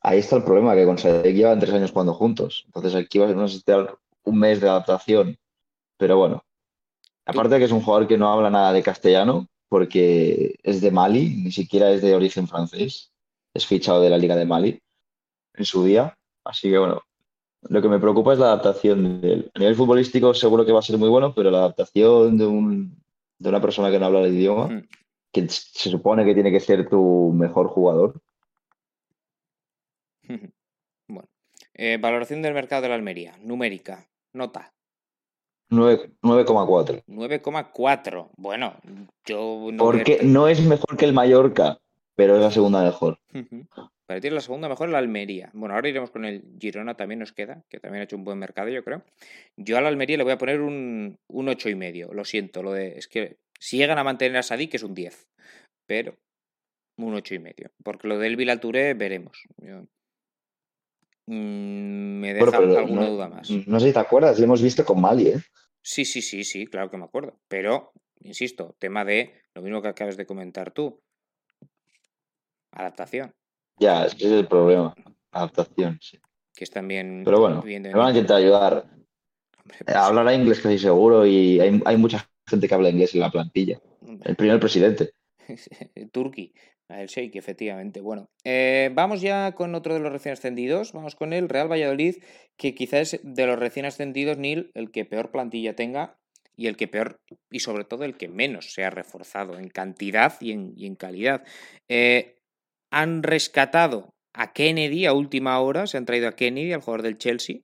Ahí 0.02 0.20
está 0.20 0.36
el 0.36 0.44
problema, 0.44 0.76
que 0.76 0.86
con 0.86 0.98
Sadik 0.98 1.36
llevan 1.36 1.60
tres 1.60 1.74
años 1.74 1.92
jugando 1.92 2.14
juntos. 2.14 2.64
Entonces 2.68 2.94
aquí 2.96 3.18
va 3.18 3.28
a 3.28 3.34
necesitar 3.34 3.98
un 4.24 4.40
mes 4.40 4.62
de 4.62 4.70
adaptación. 4.70 5.38
Pero 5.98 6.18
bueno, 6.18 6.44
aparte 7.26 7.56
de 7.56 7.60
que 7.60 7.66
es 7.66 7.72
un 7.72 7.82
jugador 7.82 8.08
que 8.08 8.18
no 8.18 8.32
habla 8.32 8.50
nada 8.50 8.74
de 8.74 8.84
castellano, 8.84 9.48
porque 9.70 10.56
es 10.64 10.82
de 10.82 10.92
Mali, 10.92 11.36
ni 11.44 11.52
siquiera 11.52 11.92
es 11.92 12.02
de 12.02 12.16
origen 12.16 12.48
francés, 12.48 13.12
es 13.54 13.66
fichado 13.66 14.02
de 14.02 14.10
la 14.10 14.18
Liga 14.18 14.36
de 14.36 14.46
Mali 14.46 14.82
en 15.54 15.66
su 15.66 15.84
día. 15.84 16.18
Así 16.44 16.70
que 16.70 16.78
bueno, 16.78 17.02
Lo 17.70 17.82
que 17.82 17.90
me 17.90 18.00
preocupa 18.00 18.34
es 18.34 18.40
la 18.40 18.48
adaptación 18.48 19.22
de 19.22 19.34
él. 19.34 19.52
A 19.54 19.60
nivel 19.60 19.76
futbolístico 19.76 20.34
seguro 20.34 20.66
que 20.66 20.72
va 20.72 20.80
a 20.80 20.82
ser 20.82 20.98
muy 20.98 21.10
bueno, 21.10 21.34
pero 21.36 21.52
la 21.52 21.60
adaptación 21.60 22.38
de, 22.38 22.46
un, 22.48 22.98
de 23.38 23.50
una 23.50 23.62
persona 23.62 23.92
que 23.92 24.00
no 24.00 24.08
habla 24.08 24.22
el 24.22 24.34
idioma, 24.34 24.68
Hmm. 24.68 24.88
que 25.32 25.48
se 25.48 25.90
supone 25.90 26.26
que 26.26 26.34
tiene 26.34 26.52
que 26.52 26.60
ser 26.60 26.90
tu 26.90 27.32
mejor 27.34 27.68
jugador, 27.68 28.20
Bueno, 31.08 31.30
eh, 31.74 31.98
valoración 32.00 32.42
del 32.42 32.54
mercado 32.54 32.82
de 32.82 32.90
la 32.90 32.96
Almería, 32.96 33.38
numérica, 33.42 34.08
nota, 34.34 34.74
nueve- 35.70 36.12
9,4. 36.22 37.04
9,4. 37.08 38.30
Bueno, 38.38 38.76
yo 39.26 39.70
no... 39.72 39.78
Porque 39.84 40.20
no 40.24 40.48
es 40.48 40.62
mejor 40.62 40.98
que 40.98 41.06
el 41.06 41.14
Mallorca, 41.14 41.80
pero 42.16 42.36
es 42.36 42.42
la 42.42 42.52
segunda 42.52 42.84
mejor. 42.84 43.20
Para 44.06 44.20
ti 44.20 44.28
es 44.28 44.34
la 44.34 44.42
segunda 44.42 44.68
mejor 44.68 44.90
la 44.90 44.98
Almería. 44.98 45.50
Bueno, 45.54 45.74
ahora 45.76 45.88
iremos 45.88 46.12
con 46.12 46.26
el 46.26 46.44
Girona, 46.60 46.96
también 46.96 47.20
nos 47.20 47.32
queda, 47.32 47.64
que 47.70 47.80
también 47.80 48.02
ha 48.02 48.04
hecho 48.04 48.18
un 48.18 48.26
buen 48.26 48.38
mercado, 48.40 48.68
yo 48.70 48.84
creo. 48.84 49.04
Yo 49.56 49.78
a 49.78 49.82
la 49.82 49.88
Almería 49.88 50.18
le 50.18 50.24
voy 50.24 50.34
a 50.34 50.38
poner 50.38 50.60
un, 50.62 51.18
un 51.30 51.48
8 51.50 51.70
y 51.70 51.76
medio. 51.76 52.14
Lo 52.14 52.26
siento, 52.26 52.62
lo 52.62 52.74
de, 52.74 52.98
es 52.98 53.08
que 53.08 53.38
si 53.58 53.78
llegan 53.78 53.98
a 54.00 54.04
mantener 54.04 54.38
a 54.38 54.44
Sadik 54.44 54.74
es 54.74 54.84
un 54.84 54.94
10, 54.94 55.30
pero 55.88 56.18
un 56.98 57.14
8 57.16 57.36
y 57.36 57.40
medio. 57.40 57.72
Porque 57.84 58.08
lo 58.10 58.18
del 58.20 58.36
Vila 58.36 58.60
Touré 58.60 58.94
veremos. 58.96 59.44
Yo- 59.58 59.86
me 61.28 62.34
deja 62.34 62.58
Bueno, 62.58 62.78
alguna 62.78 63.02
no, 63.02 63.08
duda 63.08 63.30
más. 63.30 63.62
no 63.68 63.80
sé 63.80 63.88
si 63.88 63.94
te 63.94 64.00
acuerdas, 64.00 64.38
lo 64.40 64.46
hemos 64.46 64.62
visto 64.62 64.86
con 64.86 65.02
Mali, 65.02 65.28
¿eh? 65.30 65.42
Sí, 65.84 66.06
sí, 66.06 66.22
sí, 66.24 66.44
sí, 66.44 66.66
claro 66.68 66.90
que 66.90 66.98
me 66.98 67.06
acuerdo. 67.06 67.40
Pero, 67.48 67.94
insisto, 68.22 68.76
tema 68.80 69.06
de 69.06 69.44
lo 69.54 69.62
mismo 69.62 69.82
que 69.82 69.90
acabas 69.90 70.18
de 70.18 70.26
comentar 70.26 70.72
tú. 70.72 71.02
Adaptación, 72.80 73.32
Ya, 73.80 74.06
ese 74.06 74.18
es 74.18 74.32
el 74.32 74.48
problema. 74.48 74.94
Adaptación, 75.32 75.98
sí. 76.02 76.18
que 76.56 76.64
es 76.64 76.70
también... 76.72 77.24
Pero 77.26 77.40
bueno, 77.40 77.62
me 77.64 77.94
van 77.94 78.08
a 78.08 78.10
intentar 78.12 78.38
ayudar. 78.38 78.86
hombre, 79.58 79.78
Eh, 79.80 79.84
pues, 79.86 79.96
Hablará 79.96 80.34
inglés 80.34 80.60
casi 80.62 80.78
seguro 80.80 81.26
y 81.26 81.60
hay, 81.60 81.82
hay 81.86 81.98
mucha 81.98 82.28
gente 82.48 82.68
que 82.68 82.74
habla 82.76 82.90
inglés 82.90 83.14
en 83.16 83.22
la 83.22 83.32
plantilla. 83.32 83.80
hombre, 84.02 84.30
El 84.30 84.36
primer 84.36 84.60
presidente. 84.60 85.12
Turki, 86.12 86.54
el 87.00 87.08
Sheikh, 87.08 87.36
efectivamente. 87.36 88.02
Bueno, 88.02 88.30
eh, 88.44 88.90
vamos 88.94 89.22
ya 89.22 89.54
con 89.54 89.76
otro 89.76 89.94
de 89.94 90.00
los 90.00 90.12
recién 90.12 90.34
ascendidos. 90.34 90.94
Vamos 90.94 91.16
con 91.16 91.34
el 91.34 91.48
Real 91.48 91.72
Valladolid, 91.72 92.16
que 92.58 92.76
quizás 92.76 93.20
de 93.24 93.46
los 93.46 93.60
recién 93.60 93.86
ascendidos, 93.86 94.38
Nil, 94.38 94.72
el 94.74 94.92
que 94.92 95.06
peor 95.06 95.32
plantilla 95.32 95.76
tenga 95.76 96.18
y 96.56 96.68
el 96.68 96.76
que 96.76 96.88
peor, 96.88 97.22
y 97.50 97.60
sobre 97.60 97.86
todo 97.86 98.04
el 98.04 98.18
que 98.18 98.28
menos 98.28 98.74
se 98.74 98.84
ha 98.84 98.90
reforzado 98.90 99.58
en 99.58 99.70
cantidad 99.70 100.34
y 100.42 100.52
en, 100.52 100.74
y 100.76 100.86
en 100.86 100.96
calidad. 100.96 101.44
Eh, 101.88 102.38
han 102.92 103.24
rescatado 103.24 104.14
a 104.34 104.54
Kennedy 104.54 105.06
a 105.06 105.14
última 105.14 105.60
hora, 105.60 105.88
se 105.88 105.98
han 105.98 106.06
traído 106.06 106.28
a 106.28 106.36
Kennedy, 106.36 106.74
al 106.74 106.82
jugador 106.82 107.04
del 107.04 107.18
Chelsea. 107.18 107.62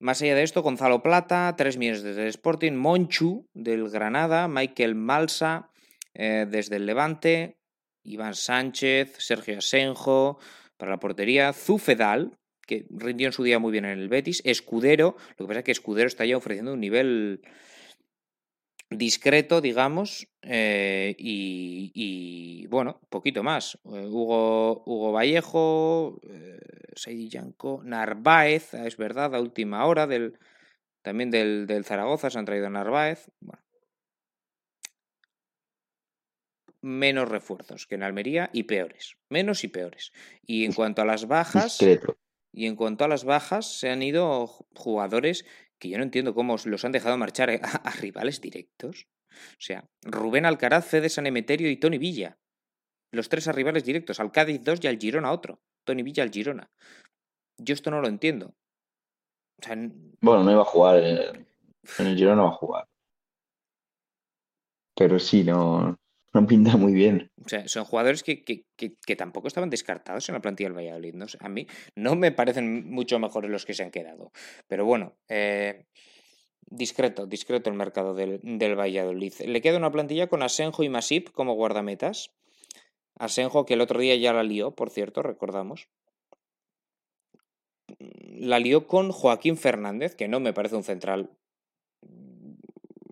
Más 0.00 0.22
allá 0.22 0.36
de 0.36 0.44
esto, 0.44 0.62
Gonzalo 0.62 1.02
Plata, 1.02 1.54
3 1.56 1.76
millones 1.76 2.02
desde 2.02 2.22
el 2.22 2.28
Sporting, 2.28 2.72
Monchu 2.72 3.46
del 3.52 3.88
Granada, 3.90 4.46
Michael 4.46 4.94
Malsa 4.94 5.70
eh, 6.14 6.46
desde 6.48 6.76
el 6.76 6.86
Levante, 6.86 7.57
Iván 8.08 8.34
Sánchez, 8.34 9.16
Sergio 9.18 9.58
Asenjo 9.58 10.38
para 10.76 10.92
la 10.92 11.00
portería, 11.00 11.52
Zufedal, 11.52 12.38
que 12.66 12.86
rindió 12.90 13.26
en 13.26 13.32
su 13.32 13.42
día 13.42 13.58
muy 13.58 13.72
bien 13.72 13.84
en 13.84 13.98
el 13.98 14.08
Betis, 14.08 14.42
Escudero, 14.44 15.16
lo 15.36 15.46
que 15.46 15.48
pasa 15.48 15.60
es 15.60 15.64
que 15.64 15.72
Escudero 15.72 16.06
está 16.06 16.24
ya 16.24 16.36
ofreciendo 16.36 16.74
un 16.74 16.80
nivel 16.80 17.40
discreto, 18.90 19.60
digamos, 19.60 20.28
eh, 20.42 21.14
y, 21.18 22.66
bueno, 22.68 23.00
poquito 23.10 23.42
más. 23.42 23.78
Eh, 23.84 24.06
Hugo, 24.06 24.82
Hugo 24.86 25.12
Vallejo, 25.12 26.20
eh, 26.28 26.58
Saidi 26.94 27.28
Yanco, 27.28 27.82
Narváez, 27.84 28.74
es 28.74 28.96
verdad, 28.96 29.34
a 29.34 29.40
última 29.40 29.84
hora, 29.86 30.06
del, 30.06 30.38
también 31.02 31.30
del, 31.30 31.66
del 31.66 31.84
Zaragoza 31.84 32.30
se 32.30 32.38
han 32.38 32.44
traído 32.44 32.66
a 32.66 32.70
Narváez. 32.70 33.30
Bueno. 33.40 33.67
Menos 36.82 37.28
refuerzos 37.28 37.86
que 37.86 37.96
en 37.96 38.02
Almería 38.02 38.50
y 38.52 38.64
peores. 38.64 39.16
Menos 39.28 39.64
y 39.64 39.68
peores. 39.68 40.12
Y 40.46 40.64
en 40.64 40.72
cuanto 40.72 41.02
a 41.02 41.04
las 41.04 41.26
bajas. 41.26 41.78
Discreto. 41.78 42.18
Y 42.52 42.66
en 42.66 42.76
cuanto 42.76 43.04
a 43.04 43.08
las 43.08 43.24
bajas, 43.24 43.78
se 43.78 43.90
han 43.90 44.02
ido 44.02 44.46
jugadores 44.74 45.44
que 45.78 45.88
yo 45.88 45.98
no 45.98 46.04
entiendo 46.04 46.34
cómo 46.34 46.56
los 46.64 46.84
han 46.84 46.92
dejado 46.92 47.16
marchar 47.16 47.50
a, 47.50 47.54
a 47.84 47.90
rivales 47.92 48.40
directos. 48.40 49.06
O 49.30 49.60
sea, 49.60 49.88
Rubén 50.02 50.46
Alcaraz, 50.46 50.86
Fede 50.86 51.08
San 51.08 51.26
Emeterio 51.26 51.70
y 51.70 51.76
Tony 51.76 51.98
Villa. 51.98 52.38
Los 53.12 53.28
tres 53.28 53.48
a 53.48 53.52
rivales 53.52 53.84
directos, 53.84 54.20
al 54.20 54.32
Cádiz 54.32 54.62
2 54.62 54.80
y 54.82 54.86
al 54.86 54.98
Girona 54.98 55.32
otro. 55.32 55.60
Tony 55.84 56.02
Villa 56.02 56.22
al 56.22 56.30
Girona. 56.30 56.70
Yo 57.58 57.74
esto 57.74 57.90
no 57.90 58.00
lo 58.00 58.08
entiendo. 58.08 58.54
O 59.60 59.64
sea, 59.64 59.76
Bueno, 60.20 60.44
no 60.44 60.52
iba 60.52 60.62
a 60.62 60.66
jugar. 60.66 61.02
En, 61.02 61.46
en 61.98 62.06
el 62.06 62.16
Girona 62.16 62.36
no 62.36 62.44
va 62.44 62.48
a 62.50 62.52
jugar. 62.52 62.88
Pero 64.94 65.18
sí, 65.18 65.44
no, 65.44 65.96
no 66.34 66.46
pinta 66.46 66.76
muy 66.76 66.92
bien. 66.92 67.30
O 67.44 67.48
sea, 67.48 67.66
son 67.68 67.84
jugadores 67.84 68.22
que, 68.22 68.44
que, 68.44 68.64
que, 68.76 69.16
tampoco 69.16 69.48
estaban 69.48 69.70
descartados 69.70 70.28
en 70.28 70.34
la 70.34 70.40
plantilla 70.40 70.68
del 70.68 70.76
Valladolid. 70.76 71.14
¿no? 71.14 71.26
A 71.40 71.48
mí 71.48 71.66
no 71.94 72.16
me 72.16 72.32
parecen 72.32 72.90
mucho 72.90 73.18
mejores 73.18 73.50
los 73.50 73.64
que 73.64 73.74
se 73.74 73.82
han 73.82 73.90
quedado. 73.90 74.32
Pero 74.66 74.84
bueno, 74.84 75.16
eh, 75.28 75.86
discreto, 76.66 77.26
discreto 77.26 77.70
el 77.70 77.76
mercado 77.76 78.14
del, 78.14 78.40
del, 78.42 78.78
Valladolid. 78.78 79.32
Le 79.46 79.60
queda 79.62 79.78
una 79.78 79.90
plantilla 79.90 80.26
con 80.26 80.42
Asenjo 80.42 80.82
y 80.82 80.88
Masip 80.88 81.30
como 81.30 81.54
guardametas. 81.54 82.30
Asenjo, 83.18 83.64
que 83.64 83.74
el 83.74 83.80
otro 83.80 83.98
día 83.98 84.14
ya 84.16 84.32
la 84.32 84.42
lió, 84.42 84.72
por 84.72 84.90
cierto, 84.90 85.22
recordamos. 85.22 85.88
La 87.98 88.58
lió 88.58 88.86
con 88.86 89.12
Joaquín 89.12 89.56
Fernández, 89.56 90.14
que 90.14 90.28
no 90.28 90.40
me 90.40 90.52
parece 90.52 90.76
un 90.76 90.84
central 90.84 91.30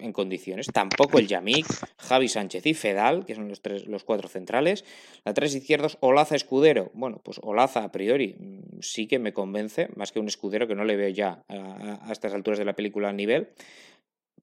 en 0.06 0.12
condiciones. 0.12 0.66
Tampoco 0.72 1.18
el 1.18 1.26
Yamik, 1.26 1.66
Javi 1.98 2.28
Sánchez 2.28 2.64
y 2.66 2.74
Fedal, 2.74 3.26
que 3.26 3.34
son 3.34 3.48
los, 3.48 3.60
tres, 3.60 3.86
los 3.86 4.04
cuatro 4.04 4.28
centrales. 4.28 4.84
La 5.24 5.34
tres 5.34 5.54
izquierdos, 5.54 5.98
Olaza 6.00 6.36
Escudero. 6.36 6.90
Bueno, 6.94 7.20
pues 7.22 7.38
Olaza 7.42 7.84
a 7.84 7.92
priori 7.92 8.36
sí 8.80 9.06
que 9.06 9.18
me 9.18 9.32
convence, 9.32 9.88
más 9.96 10.12
que 10.12 10.20
un 10.20 10.28
escudero 10.28 10.66
que 10.66 10.74
no 10.74 10.84
le 10.84 10.96
veo 10.96 11.08
ya 11.08 11.44
a, 11.48 12.10
estas 12.10 12.34
alturas 12.34 12.58
de 12.58 12.64
la 12.64 12.74
película 12.74 13.08
a 13.08 13.12
nivel. 13.12 13.50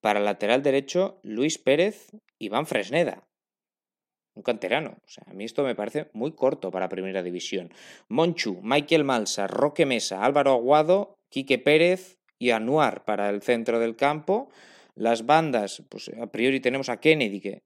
Para 0.02 0.20
lateral 0.20 0.64
derecho, 0.64 1.20
Luis 1.24 1.58
Pérez, 1.58 2.12
Iván 2.38 2.66
Fresneda. 2.66 3.24
Un 4.36 4.44
canterano. 4.44 4.98
O 5.06 5.08
sea, 5.08 5.24
a 5.28 5.34
mí 5.34 5.46
esto 5.46 5.64
me 5.64 5.76
parece 5.76 6.10
muy 6.14 6.34
corto 6.34 6.72
para 6.72 6.90
Primera 6.90 7.22
División. 7.22 7.72
Monchu, 8.10 8.60
Michael 8.64 9.04
Malsa, 9.04 9.48
Roque 9.48 9.86
Mesa, 9.86 10.24
Álvaro 10.24 10.52
Aguado, 10.52 11.20
Quique 11.30 11.60
Pérez 11.60 12.20
y 12.40 12.50
Anuar 12.50 13.06
para 13.06 13.30
el 13.30 13.42
centro 13.42 13.80
del 13.80 13.96
campo. 13.96 14.50
Las 14.96 15.26
bandas, 15.26 15.84
pues 15.90 16.10
a 16.10 16.28
priori 16.28 16.60
tenemos 16.60 16.90
a 16.90 17.00
Kennedy, 17.00 17.42
que 17.42 17.64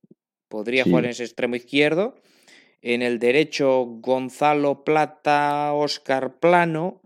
podría 0.48 0.84
sí. 0.84 0.90
jugar 0.90 1.06
en 1.06 1.12
ese 1.12 1.24
extremo 1.24 1.56
izquierdo. 1.56 2.16
En 2.82 3.02
el 3.02 3.20
derecho, 3.20 3.86
Gonzalo 3.86 4.84
Plata, 4.84 5.74
Oscar 5.74 6.40
Plano. 6.40 7.02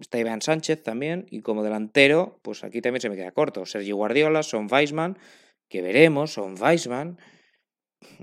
Está 0.00 0.18
Iván 0.18 0.42
Sánchez 0.42 0.82
también. 0.82 1.26
Y 1.30 1.40
como 1.40 1.62
delantero, 1.62 2.38
pues 2.42 2.64
aquí 2.64 2.80
también 2.80 3.00
se 3.00 3.08
me 3.08 3.16
queda 3.16 3.32
corto. 3.32 3.64
Sergio 3.66 3.96
Guardiola, 3.96 4.42
Son 4.42 4.66
Weisman, 4.70 5.18
que 5.68 5.82
veremos, 5.82 6.32
Son 6.32 6.60
Weisman. 6.60 7.18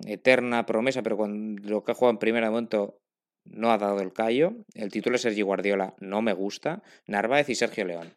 Eterna 0.05 0.65
promesa, 0.65 1.01
pero 1.01 1.17
cuando 1.17 1.61
lo 1.67 1.83
que 1.83 1.91
ha 1.91 1.95
jugado 1.95 2.11
en 2.11 2.19
primer 2.19 2.43
momento 2.43 2.99
no 3.45 3.71
ha 3.71 3.77
dado 3.77 3.99
el 4.01 4.13
callo. 4.13 4.53
El 4.73 4.91
título 4.91 5.15
de 5.15 5.19
Sergio 5.19 5.45
Guardiola 5.45 5.95
no 5.99 6.21
me 6.21 6.33
gusta. 6.33 6.83
Narváez 7.07 7.49
y 7.49 7.55
Sergio 7.55 7.85
León. 7.85 8.13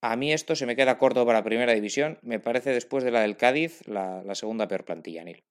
A 0.00 0.16
mí 0.16 0.32
esto 0.32 0.54
se 0.54 0.66
me 0.66 0.76
queda 0.76 0.98
corto 0.98 1.26
para 1.26 1.42
primera 1.42 1.72
división. 1.72 2.18
Me 2.22 2.38
parece 2.38 2.70
después 2.70 3.02
de 3.04 3.10
la 3.10 3.20
del 3.20 3.36
Cádiz 3.36 3.86
la, 3.88 4.22
la 4.22 4.34
segunda 4.34 4.68
peor 4.68 4.84
plantilla, 4.84 5.24
Nil. 5.24 5.42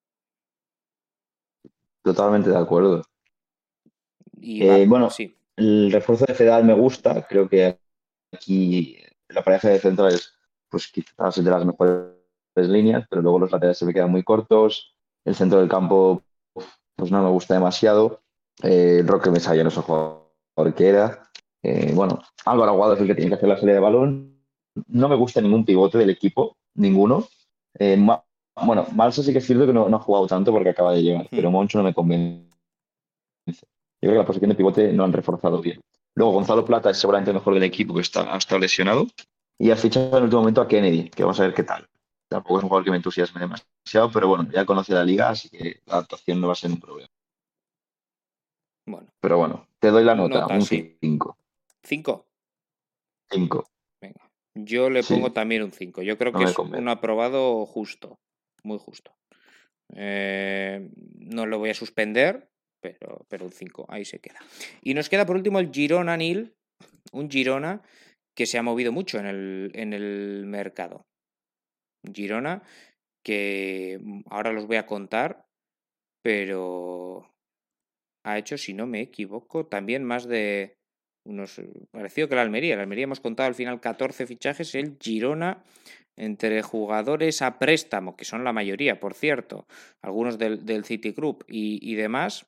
Totalmente 2.04 2.50
de 2.50 2.58
acuerdo. 2.58 3.04
Y 4.40 4.66
eh, 4.66 4.86
bueno, 4.88 5.10
sí. 5.10 5.36
el 5.58 5.92
refuerzo 5.92 6.26
de 6.26 6.34
Fedal 6.34 6.64
me 6.64 6.74
gusta. 6.74 7.26
Creo 7.28 7.50
que 7.50 7.78
aquí 8.32 8.98
la 9.28 9.44
pareja 9.44 9.70
de 9.70 9.80
centrales, 9.80 10.34
pues 10.70 10.88
quizás 10.88 11.38
es 11.38 11.44
de 11.44 11.52
las 11.52 11.66
mejores 11.66 12.14
líneas, 12.56 13.06
pero 13.10 13.22
luego 13.22 13.40
los 13.40 13.52
laterales 13.52 13.78
se 13.78 13.86
me 13.86 13.94
quedan 13.94 14.12
muy 14.12 14.24
cortos. 14.24 14.96
El 15.26 15.36
centro 15.36 15.60
del 15.60 15.68
campo, 15.68 16.24
pues 16.96 17.12
no 17.12 17.22
me 17.22 17.30
gusta 17.30 17.56
demasiado. 17.56 18.22
Eh, 18.64 19.04
Roque 19.06 19.30
Mesa 19.30 19.56
ya 19.56 19.64
no 19.64 19.70
es 19.70 19.76
el 19.78 19.84
jugador 19.84 20.74
que 20.76 20.88
era. 20.88 21.30
Eh, 21.62 21.92
bueno, 21.94 22.22
Álvaro 22.46 22.72
Aguado 22.72 22.94
es 22.94 23.02
el 23.02 23.08
que 23.08 23.16
tiene 23.16 23.30
que 23.30 23.36
hacer 23.36 23.50
la 23.50 23.58
salida 23.58 23.74
de 23.74 23.82
balón. 23.82 24.37
No 24.88 25.10
me 25.10 25.16
gusta 25.16 25.42
ningún 25.42 25.66
pivote 25.66 25.98
del 25.98 26.10
equipo, 26.10 26.58
ninguno. 26.76 27.28
Eh, 27.78 27.98
ma 27.98 28.24
bueno, 28.66 28.88
Malsa 28.94 29.22
sí 29.22 29.32
que 29.32 29.38
es 29.38 29.46
cierto 29.46 29.68
que 29.68 29.74
no, 29.74 29.88
no, 29.88 29.98
ha 29.98 30.00
jugado 30.00 30.26
tanto 30.26 30.52
porque 30.52 30.70
acaba 30.70 30.94
de 30.94 31.04
llegar, 31.04 31.28
pero 31.30 31.52
Moncho 31.52 31.78
no 31.78 31.84
me 31.84 31.94
convence. 31.94 32.48
Yo 33.46 33.54
creo 34.00 34.14
que 34.14 34.18
la 34.18 34.26
posición 34.26 34.50
de 34.50 34.56
pivote 34.56 34.94
no 34.94 35.04
han 35.04 35.14
reforzado 35.14 35.62
bien. 35.62 35.80
Luego 36.16 36.34
Gonzalo 36.34 36.66
Plata 36.66 36.90
es 36.90 36.98
seguramente 36.98 37.30
el 37.30 37.36
mejor 37.36 37.54
del 37.54 37.64
equipo 37.64 37.94
que 37.94 38.02
está, 38.02 38.34
ha 38.34 38.38
estado 38.38 38.60
lesionado. 38.60 39.06
Y 39.60 39.70
ha 39.70 39.76
fichado 39.76 40.10
en 40.10 40.18
el 40.18 40.24
último 40.24 40.42
momento 40.42 40.62
a 40.62 40.68
Kennedy, 40.68 41.10
que 41.10 41.24
vamos 41.24 41.40
a 41.40 41.44
ver 41.44 41.54
qué 41.54 41.64
tal. 41.64 41.88
Tampoco 42.28 42.58
es 42.58 42.64
un 42.64 42.70
jugador 42.70 42.86
que 42.86 42.92
me 42.92 42.98
entusiasme 42.98 43.42
demasiado, 43.42 44.12
pero 44.12 44.28
bueno, 44.28 44.48
ya 44.52 44.66
conoce 44.66 44.94
la 44.94 45.04
liga, 45.04 45.30
así 45.30 45.50
que 45.50 45.82
la 45.86 45.94
adaptación 45.94 46.42
no 46.42 46.48
va 46.48 46.54
a 46.54 46.58
ser 46.58 46.72
un 46.72 46.80
problema. 46.80 47.10
Bueno. 48.86 49.08
Pero 49.20 49.38
bueno, 49.38 49.68
te 49.80 49.90
doy 49.90 50.04
la 50.04 50.16
nota, 50.16 50.42
Nota, 50.42 50.54
un 50.54 50.62
sí. 50.62 50.98
5. 51.02 51.38
¿Cinco? 51.84 52.26
5. 53.30 53.68
Yo 54.66 54.90
le 54.90 55.04
pongo 55.04 55.32
también 55.34 55.64
un 55.64 55.72
5. 55.72 56.02
Yo 56.02 56.18
creo 56.18 56.34
que 56.34 56.44
es 56.44 56.58
un 56.58 56.88
aprobado 56.88 57.66
justo. 57.66 58.20
Muy 58.64 58.78
justo. 58.80 59.16
Eh, 59.96 60.90
no 61.20 61.46
lo 61.46 61.60
voy 61.60 61.70
a 61.70 61.74
suspender, 61.74 62.50
pero, 62.82 63.26
pero 63.30 63.46
un 63.46 63.52
5. 63.52 63.86
Ahí 63.90 64.06
se 64.06 64.20
queda. 64.20 64.40
Y 64.82 64.94
nos 64.94 65.10
queda 65.10 65.26
por 65.26 65.36
último 65.36 65.60
el 65.60 65.72
Girona 65.72 66.18
Nil. 66.18 66.54
Un 67.12 67.30
Girona 67.30 67.82
que 68.36 68.46
se 68.46 68.58
ha 68.58 68.64
movido 68.64 68.92
mucho 68.92 69.20
en 69.20 69.26
el, 69.26 69.72
en 69.74 69.94
el 69.94 70.46
mercado. 70.46 71.06
Girona 72.14 72.64
que 73.24 74.00
ahora 74.30 74.54
los 74.54 74.68
voy 74.68 74.78
a 74.78 74.86
contar, 74.86 75.46
pero 76.24 77.34
ha 78.24 78.38
hecho, 78.38 78.58
si 78.58 78.74
no 78.74 78.88
me 78.88 79.02
equivoco, 79.02 79.66
también 79.66 80.04
más 80.04 80.28
de 80.28 80.77
unos, 81.28 81.60
eh, 81.60 81.70
parecido 81.92 82.28
que 82.28 82.36
la 82.36 82.42
Almería. 82.42 82.76
La 82.76 82.84
Almería 82.84 83.04
hemos 83.04 83.20
contado 83.20 83.48
al 83.48 83.56
final 83.56 83.80
14 83.80 84.26
fichajes, 84.26 84.74
el 84.76 84.98
Girona 85.00 85.64
entre 86.16 86.64
jugadores 86.64 87.42
a 87.44 87.60
préstamo, 87.60 88.16
que 88.16 88.26
son 88.26 88.44
la 88.44 88.52
mayoría, 88.52 89.00
por 89.00 89.14
cierto, 89.14 89.68
algunos 90.02 90.40
del, 90.40 90.66
del 90.66 90.84
City 90.84 91.12
Group 91.12 91.46
y, 91.48 91.80
y, 91.82 91.96
demás, 91.96 92.48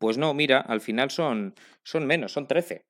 pues 0.00 0.16
no, 0.16 0.32
mira, 0.32 0.60
al 0.60 0.80
final 0.80 1.10
son, 1.10 1.54
son 1.84 2.06
menos, 2.06 2.32
son 2.32 2.48
13. 2.48 2.86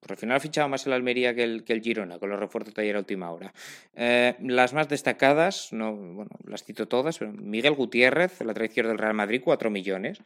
Por 0.00 0.12
al 0.12 0.16
final 0.16 0.36
ha 0.38 0.40
fichado 0.40 0.68
más 0.68 0.86
el 0.86 0.94
Almería 0.94 1.34
que 1.34 1.44
el, 1.44 1.62
que 1.62 1.74
el 1.74 1.82
Girona, 1.82 2.18
con 2.18 2.30
los 2.30 2.40
refuerzos 2.40 2.74
de 2.74 2.82
ayer 2.82 2.96
a 2.96 3.00
última 3.00 3.30
hora. 3.30 3.52
Eh, 3.94 4.34
las 4.40 4.72
más 4.72 4.88
destacadas, 4.88 5.72
no, 5.72 5.94
bueno, 5.94 6.30
las 6.46 6.64
cito 6.64 6.88
todas, 6.88 7.18
pero 7.18 7.32
Miguel 7.32 7.74
Gutiérrez, 7.74 8.40
la 8.40 8.54
traición 8.54 8.88
del 8.88 8.98
Real 8.98 9.12
Madrid, 9.12 9.42
4 9.44 9.68
millones. 9.68 10.22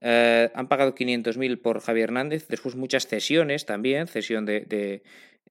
Eh, 0.00 0.50
han 0.54 0.68
pagado 0.68 0.94
500.000 0.94 1.60
por 1.60 1.80
Javier 1.80 2.10
Hernández, 2.10 2.46
después 2.48 2.76
muchas 2.76 3.06
cesiones 3.06 3.66
también, 3.66 4.06
cesión 4.06 4.44
de, 4.44 4.60
de 4.60 5.02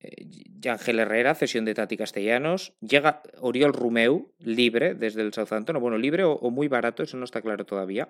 eh, 0.01 0.69
Ángel 0.69 0.99
Herrera, 0.99 1.35
cesión 1.35 1.65
de 1.65 1.73
Tati 1.73 1.97
Castellanos. 1.97 2.73
Llega 2.81 3.21
Oriol 3.39 3.73
Rumeu, 3.73 4.31
libre 4.39 4.93
desde 4.93 5.21
el 5.21 5.33
Southampton, 5.33 5.79
bueno, 5.79 5.97
libre 5.97 6.23
o, 6.23 6.37
muy 6.51 6.67
barato, 6.67 7.03
eso 7.03 7.17
no 7.17 7.25
está 7.25 7.41
claro 7.41 7.65
todavía. 7.65 8.09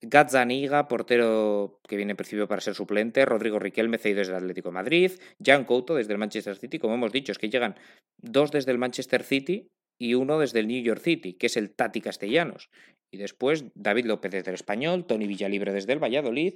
Gazzaniga, 0.00 0.86
portero 0.86 1.80
que 1.88 1.96
viene 1.96 2.14
percibido 2.14 2.46
para 2.46 2.60
ser 2.60 2.74
suplente, 2.74 3.24
Rodrigo 3.24 3.58
Riquelme, 3.58 3.98
cedido 3.98 4.20
desde 4.20 4.36
Atlético 4.36 4.70
Madrid, 4.70 5.12
Jan 5.44 5.64
Couto 5.64 5.96
desde 5.96 6.12
el 6.12 6.18
Manchester 6.18 6.56
City, 6.56 6.78
como 6.78 6.94
hemos 6.94 7.10
dicho, 7.10 7.32
es 7.32 7.38
que 7.38 7.50
llegan 7.50 7.74
dos 8.16 8.52
desde 8.52 8.70
el 8.70 8.78
Manchester 8.78 9.24
City 9.24 9.68
y 9.98 10.14
uno 10.14 10.38
desde 10.38 10.60
el 10.60 10.68
New 10.68 10.80
York 10.80 11.00
City, 11.02 11.34
que 11.34 11.46
es 11.46 11.56
el 11.56 11.74
Tati 11.74 12.00
Castellanos. 12.00 12.70
Y 13.10 13.18
después 13.18 13.64
David 13.74 14.06
López 14.06 14.32
desde 14.32 14.50
el 14.50 14.54
Español, 14.54 15.06
Tony 15.06 15.26
Villalibre 15.26 15.72
desde 15.72 15.92
el 15.92 16.02
Valladolid 16.02 16.54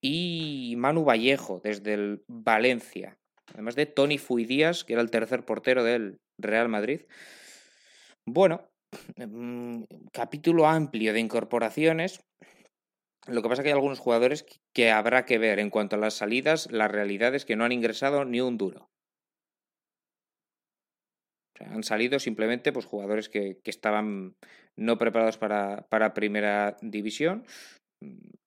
y 0.00 0.74
Manu 0.76 1.04
Vallejo 1.04 1.60
desde 1.62 1.94
el 1.94 2.24
Valencia. 2.28 3.18
Además 3.52 3.74
de 3.74 3.86
Tony 3.86 4.18
Fuidías, 4.18 4.84
que 4.84 4.92
era 4.92 5.02
el 5.02 5.10
tercer 5.10 5.44
portero 5.44 5.82
del 5.82 6.20
Real 6.38 6.68
Madrid. 6.68 7.02
Bueno, 8.24 8.68
mm, 9.16 9.82
capítulo 10.12 10.66
amplio 10.66 11.12
de 11.12 11.20
incorporaciones 11.20 12.20
lo 13.26 13.42
que 13.42 13.48
pasa 13.48 13.60
es 13.60 13.64
que 13.64 13.68
hay 13.68 13.74
algunos 13.74 13.98
jugadores 13.98 14.46
que 14.72 14.90
habrá 14.90 15.26
que 15.26 15.38
ver 15.38 15.58
en 15.58 15.70
cuanto 15.70 15.96
a 15.96 15.98
las 15.98 16.14
salidas, 16.14 16.70
la 16.72 16.88
realidad 16.88 17.34
es 17.34 17.44
que 17.44 17.54
no 17.54 17.64
han 17.64 17.72
ingresado 17.72 18.24
ni 18.24 18.40
un 18.40 18.56
duro. 18.56 18.90
Han 21.60 21.82
salido 21.82 22.18
simplemente 22.18 22.72
pues, 22.72 22.86
jugadores 22.86 23.28
que, 23.28 23.58
estaban 23.64 24.34
no 24.76 24.98
preparados 24.98 25.38
para, 25.38 25.86
para, 25.88 26.14
primera 26.14 26.76
división. 26.80 27.44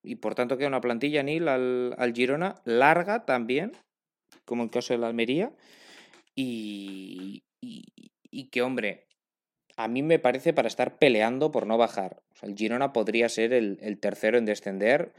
Y 0.04 0.16
por 0.16 0.36
tanto 0.36 0.58
queda 0.58 0.68
una 0.68 0.82
plantilla 0.82 1.24
Nil 1.24 1.48
al, 1.48 1.96
al 1.98 2.14
Girona, 2.14 2.56
larga 2.66 3.26
también, 3.26 3.74
como 4.46 4.64
el 4.64 4.72
caso 4.72 4.94
de 4.94 5.00
la 5.00 5.08
Almería. 5.08 5.54
Y, 6.36 7.44
y, 7.62 7.84
y 8.32 8.50
que, 8.50 8.64
hombre, 8.64 9.06
a 9.78 9.88
mí 9.88 10.04
me 10.04 10.20
parece 10.20 10.54
para 10.54 10.68
estar 10.68 10.98
peleando 10.98 11.52
por 11.52 11.68
no 11.68 11.78
bajar. 11.78 12.22
El 12.42 12.56
Girona 12.56 12.94
podría 12.94 13.30
ser 13.30 13.54
el, 13.54 14.00
tercero 14.00 14.38
en 14.38 14.46
descender. 14.46 15.14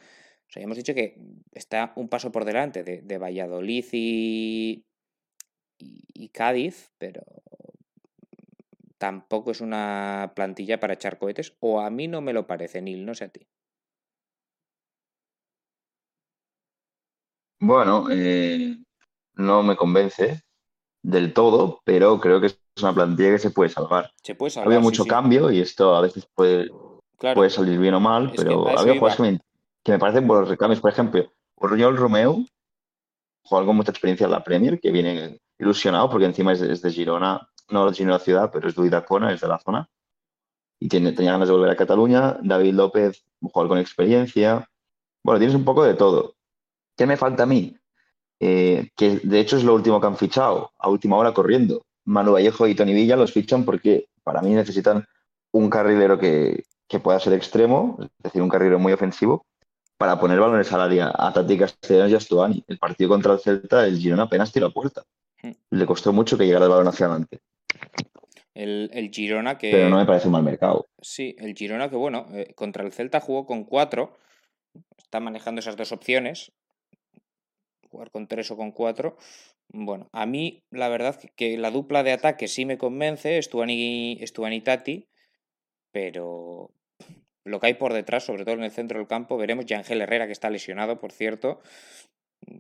O 0.48 0.52
sea, 0.52 0.62
hemos 0.62 0.76
dicho 0.76 0.94
que 0.94 1.16
está 1.52 1.92
un 1.96 2.08
paso 2.08 2.30
por 2.30 2.44
delante 2.44 2.84
de, 2.84 3.18
Valladolid 3.18 3.86
y, 3.92 4.84
y, 5.78 6.28
Cádiz, 6.28 6.90
pero 6.98 7.22
tampoco 9.04 9.50
es 9.50 9.60
una 9.60 10.32
plantilla 10.34 10.80
para 10.80 10.94
echar 10.94 11.18
cohetes, 11.18 11.54
o 11.60 11.78
a 11.78 11.90
mí 11.90 12.08
no 12.08 12.22
me 12.22 12.32
lo 12.32 12.46
parece, 12.46 12.80
Nil, 12.80 13.04
no 13.04 13.14
sé 13.14 13.24
a 13.24 13.28
ti. 13.28 13.46
Bueno, 17.60 18.06
eh, 18.10 18.78
no 19.34 19.62
me 19.62 19.76
convence 19.76 20.40
del 21.02 21.34
todo, 21.34 21.82
pero 21.84 22.18
creo 22.18 22.40
que 22.40 22.46
es 22.46 22.58
una 22.80 22.94
plantilla 22.94 23.32
que 23.32 23.38
se 23.38 23.50
puede 23.50 23.68
salvar. 23.68 24.10
Se 24.22 24.34
puede 24.36 24.52
salvar. 24.52 24.68
Había 24.68 24.80
mucho 24.80 25.04
cambio 25.04 25.50
y 25.50 25.60
esto 25.60 25.94
a 25.94 26.00
veces 26.00 26.26
puede, 26.34 26.70
puede 27.18 27.50
salir 27.50 27.78
bien 27.78 27.92
o 27.92 28.00
mal, 28.00 28.32
pero 28.34 28.66
había 28.70 28.94
jugadores 28.94 29.16
que 29.16 29.22
me, 29.22 29.40
que 29.82 29.92
me, 29.92 29.98
parecen 29.98 30.26
buenos 30.26 30.48
recambios. 30.48 30.80
Por 30.80 30.92
ejemplo, 30.92 31.30
Oriol 31.56 31.98
Romeo, 31.98 32.42
jugador 33.42 33.66
con 33.66 33.76
mucha 33.76 33.90
experiencia 33.90 34.24
en 34.24 34.30
la 34.30 34.42
Premier, 34.42 34.80
que 34.80 34.90
viene 34.90 35.40
ilusionado 35.58 36.08
porque 36.08 36.24
encima 36.24 36.52
es 36.52 36.80
de, 36.80 36.90
Girona, 36.90 37.46
no 37.70 37.86
de 37.86 37.94
Girona 37.94 38.18
ciudad, 38.18 38.50
pero 38.52 38.68
es 38.68 38.74
de 38.74 38.82
Uidacona, 38.82 39.32
es 39.32 39.40
de 39.40 39.48
la 39.48 39.58
zona. 39.58 39.88
Y 40.80 40.88
tiene, 40.88 41.12
tenía 41.12 41.32
ganas 41.32 41.48
de 41.48 41.54
volver 41.54 41.70
a 41.70 41.76
Cataluña. 41.76 42.38
David 42.42 42.74
López, 42.74 43.24
un 43.40 43.50
jugador 43.50 43.70
con 43.70 43.78
experiencia. 43.78 44.68
Bueno, 45.22 45.38
tienes 45.38 45.56
un 45.56 45.64
poco 45.64 45.84
de 45.84 45.94
todo. 45.94 46.34
¿Qué 46.96 47.06
me 47.06 47.16
falta 47.16 47.44
a 47.44 47.46
mí? 47.46 47.76
Eh, 48.40 48.90
que 48.96 49.20
de 49.22 49.40
hecho 49.40 49.56
es 49.56 49.64
lo 49.64 49.74
último 49.74 50.00
que 50.00 50.06
han 50.06 50.16
fichado, 50.16 50.72
a 50.78 50.88
última 50.88 51.16
hora 51.16 51.32
corriendo. 51.32 51.86
Manu 52.04 52.32
Vallejo 52.32 52.66
y 52.66 52.74
Tony 52.74 52.92
Villa 52.92 53.16
los 53.16 53.32
fichan 53.32 53.64
porque 53.64 54.08
para 54.22 54.42
mí 54.42 54.50
necesitan 54.50 55.06
un 55.52 55.70
carrilero 55.70 56.18
que, 56.18 56.64
pueda 57.02 57.18
ser 57.18 57.32
extremo, 57.32 57.96
es 57.98 58.08
decir, 58.22 58.40
un 58.40 58.48
carrilero 58.48 58.78
muy 58.78 58.92
ofensivo, 58.92 59.46
para 59.96 60.20
poner 60.20 60.38
balones 60.38 60.72
al 60.72 60.80
área 60.80 61.12
a 61.12 61.32
Tati 61.32 61.58
Castellanos 61.58 62.12
y 62.12 62.14
a 62.14 62.20
Stuani. 62.20 62.64
El 62.68 62.78
partido 62.78 63.08
contra 63.08 63.32
el 63.32 63.40
Celta, 63.40 63.84
el 63.84 63.98
Girona 63.98 64.24
apenas 64.24 64.52
tiró 64.52 64.66
a 64.66 64.70
puerta. 64.70 65.02
Hmm. 65.42 65.52
Le 65.70 65.86
costó 65.86 66.12
mucho 66.12 66.38
que 66.38 66.46
llegara 66.46 66.66
el 66.66 66.70
balón 66.70 66.86
hacia 66.86 67.06
adelante. 67.06 67.40
El, 68.54 69.10
Girona 69.12 69.58
que... 69.58 69.70
Pero 69.72 69.88
no 69.88 69.98
me 69.98 70.06
parece 70.06 70.28
un 70.28 70.32
mal 70.32 70.42
mercado. 70.42 70.86
Sí, 71.00 71.34
el 71.38 71.54
Girona 71.54 71.90
que, 71.90 71.96
bueno, 71.96 72.26
eh, 72.32 72.54
contra 72.54 72.84
el 72.84 72.92
Celta 72.92 73.20
jugó 73.20 73.46
con 73.46 73.64
cuatro, 73.64 74.16
está 74.96 75.20
manejando 75.20 75.60
esas 75.60 75.76
dos 75.76 75.92
opciones, 75.92 76.52
jugar 77.90 78.10
con 78.10 78.28
tres 78.28 78.50
o 78.50 78.56
con 78.56 78.72
cuatro. 78.72 79.16
Bueno, 79.68 80.08
a 80.12 80.26
mí 80.26 80.62
la 80.70 80.88
verdad 80.88 81.18
que 81.36 81.56
la 81.58 81.70
dupla 81.70 82.02
de 82.02 82.12
ataque 82.12 82.48
sí 82.48 82.64
me 82.64 82.78
convence, 82.78 83.40
Stuani, 83.42 84.20
Stuani 84.24 84.60
Tati, 84.60 85.08
pero 85.90 86.70
lo 87.44 87.60
que 87.60 87.66
hay 87.66 87.74
por 87.74 87.92
detrás, 87.92 88.24
sobre 88.24 88.44
todo 88.44 88.54
en 88.54 88.64
el 88.64 88.70
centro 88.70 88.98
del 88.98 89.08
campo, 89.08 89.36
veremos 89.36 89.66
ya 89.66 89.78
Ángel 89.78 90.00
Herrera, 90.00 90.26
que 90.26 90.32
está 90.32 90.50
lesionado, 90.50 91.00
por 91.00 91.12
cierto, 91.12 91.60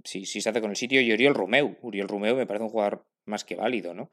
si, 0.04 0.24
si 0.26 0.40
se 0.40 0.50
hace 0.50 0.60
con 0.60 0.70
el 0.70 0.76
sitio, 0.76 1.00
y 1.00 1.12
Oriol 1.12 1.34
Romeu. 1.34 1.76
Uriel 1.82 2.08
Romeu 2.08 2.36
me 2.36 2.46
parece 2.46 2.64
un 2.64 2.70
jugador 2.70 3.04
más 3.26 3.44
que 3.44 3.56
válido, 3.56 3.94
¿no? 3.94 4.10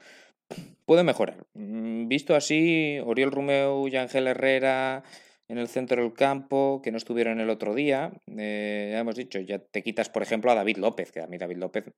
Puede 0.85 1.03
mejorar. 1.03 1.45
Mm, 1.53 2.07
visto 2.07 2.35
así, 2.35 2.99
Oriol 3.03 3.31
Romeu 3.31 3.87
y 3.87 3.95
Ángel 3.95 4.27
Herrera 4.27 5.03
en 5.47 5.57
el 5.57 5.67
centro 5.67 6.01
del 6.01 6.13
campo 6.13 6.81
que 6.81 6.91
no 6.91 6.97
estuvieron 6.97 7.41
el 7.41 7.49
otro 7.49 7.75
día. 7.75 8.13
Eh, 8.37 8.89
ya 8.93 8.99
hemos 8.99 9.15
dicho, 9.15 9.39
ya 9.39 9.59
te 9.59 9.83
quitas, 9.83 10.09
por 10.09 10.23
ejemplo, 10.23 10.49
a 10.49 10.55
David 10.55 10.77
López, 10.77 11.11
que 11.11 11.21
a 11.21 11.27
mí 11.27 11.37
David 11.37 11.57
López 11.57 11.91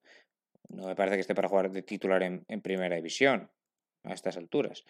no 0.70 0.88
me 0.88 0.96
parece 0.96 1.18
que 1.18 1.22
esté 1.22 1.36
para 1.36 1.48
jugar 1.48 1.72
de 1.72 1.84
titular 1.84 2.24
en, 2.24 2.62
primera 2.62 2.96
división 2.96 3.52
a 4.04 4.14
estas 4.14 4.38
alturas. 4.38 4.84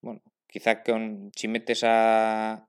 Bueno, 0.00 0.22
quizá 0.46 0.84
con, 0.84 1.32
si 1.34 1.48
metes 1.48 1.82
a. 1.84 2.68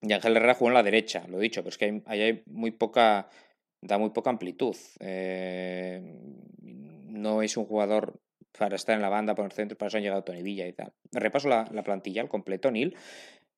Y 0.00 0.12
Ángel 0.12 0.36
Herrera 0.36 0.54
jugó 0.54 0.70
en 0.70 0.74
la 0.74 0.82
derecha, 0.82 1.26
lo 1.28 1.38
he 1.38 1.42
dicho, 1.42 1.60
pero 1.60 1.68
es 1.68 1.78
que 1.78 2.02
hay, 2.06 2.42
muy 2.46 2.70
poca. 2.70 3.28
Da 3.82 3.98
muy 3.98 4.10
poca 4.10 4.30
amplitud. 4.30 4.76
Eh, 5.00 6.00
no 6.62 7.42
es 7.42 7.56
un 7.56 7.66
jugador 7.66 8.20
para 8.58 8.76
estar 8.76 8.94
en 8.94 9.02
la 9.02 9.08
banda 9.08 9.34
por 9.34 9.44
el 9.44 9.52
centro, 9.52 9.76
para 9.76 9.88
eso 9.88 9.96
han 9.98 10.02
llegado 10.02 10.24
Tony 10.24 10.42
Villa 10.42 10.66
y 10.66 10.72
tal. 10.72 10.92
Repaso 11.10 11.48
la, 11.48 11.68
la 11.72 11.82
plantilla 11.82 12.22
al 12.22 12.28
completo, 12.28 12.70
Nil. 12.70 12.96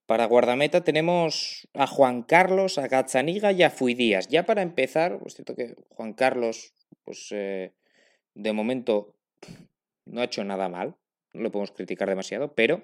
Para 0.06 0.26
guardameta 0.26 0.84
tenemos 0.84 1.66
a 1.72 1.86
Juan 1.86 2.22
Carlos, 2.22 2.78
a 2.78 2.88
Gazzaniga 2.88 3.52
y 3.52 3.62
a 3.62 3.70
Fuidías. 3.70 4.28
Ya 4.28 4.44
para 4.44 4.62
empezar, 4.62 5.18
es 5.24 5.34
cierto 5.34 5.54
que 5.54 5.74
Juan 5.88 6.12
Carlos, 6.12 6.74
pues 7.04 7.28
eh, 7.30 7.72
de 8.34 8.52
momento 8.52 9.14
no 10.04 10.20
ha 10.20 10.24
hecho 10.24 10.44
nada 10.44 10.68
mal, 10.68 10.96
no 11.32 11.42
lo 11.42 11.50
podemos 11.50 11.72
criticar 11.72 12.08
demasiado, 12.08 12.54
pero 12.54 12.82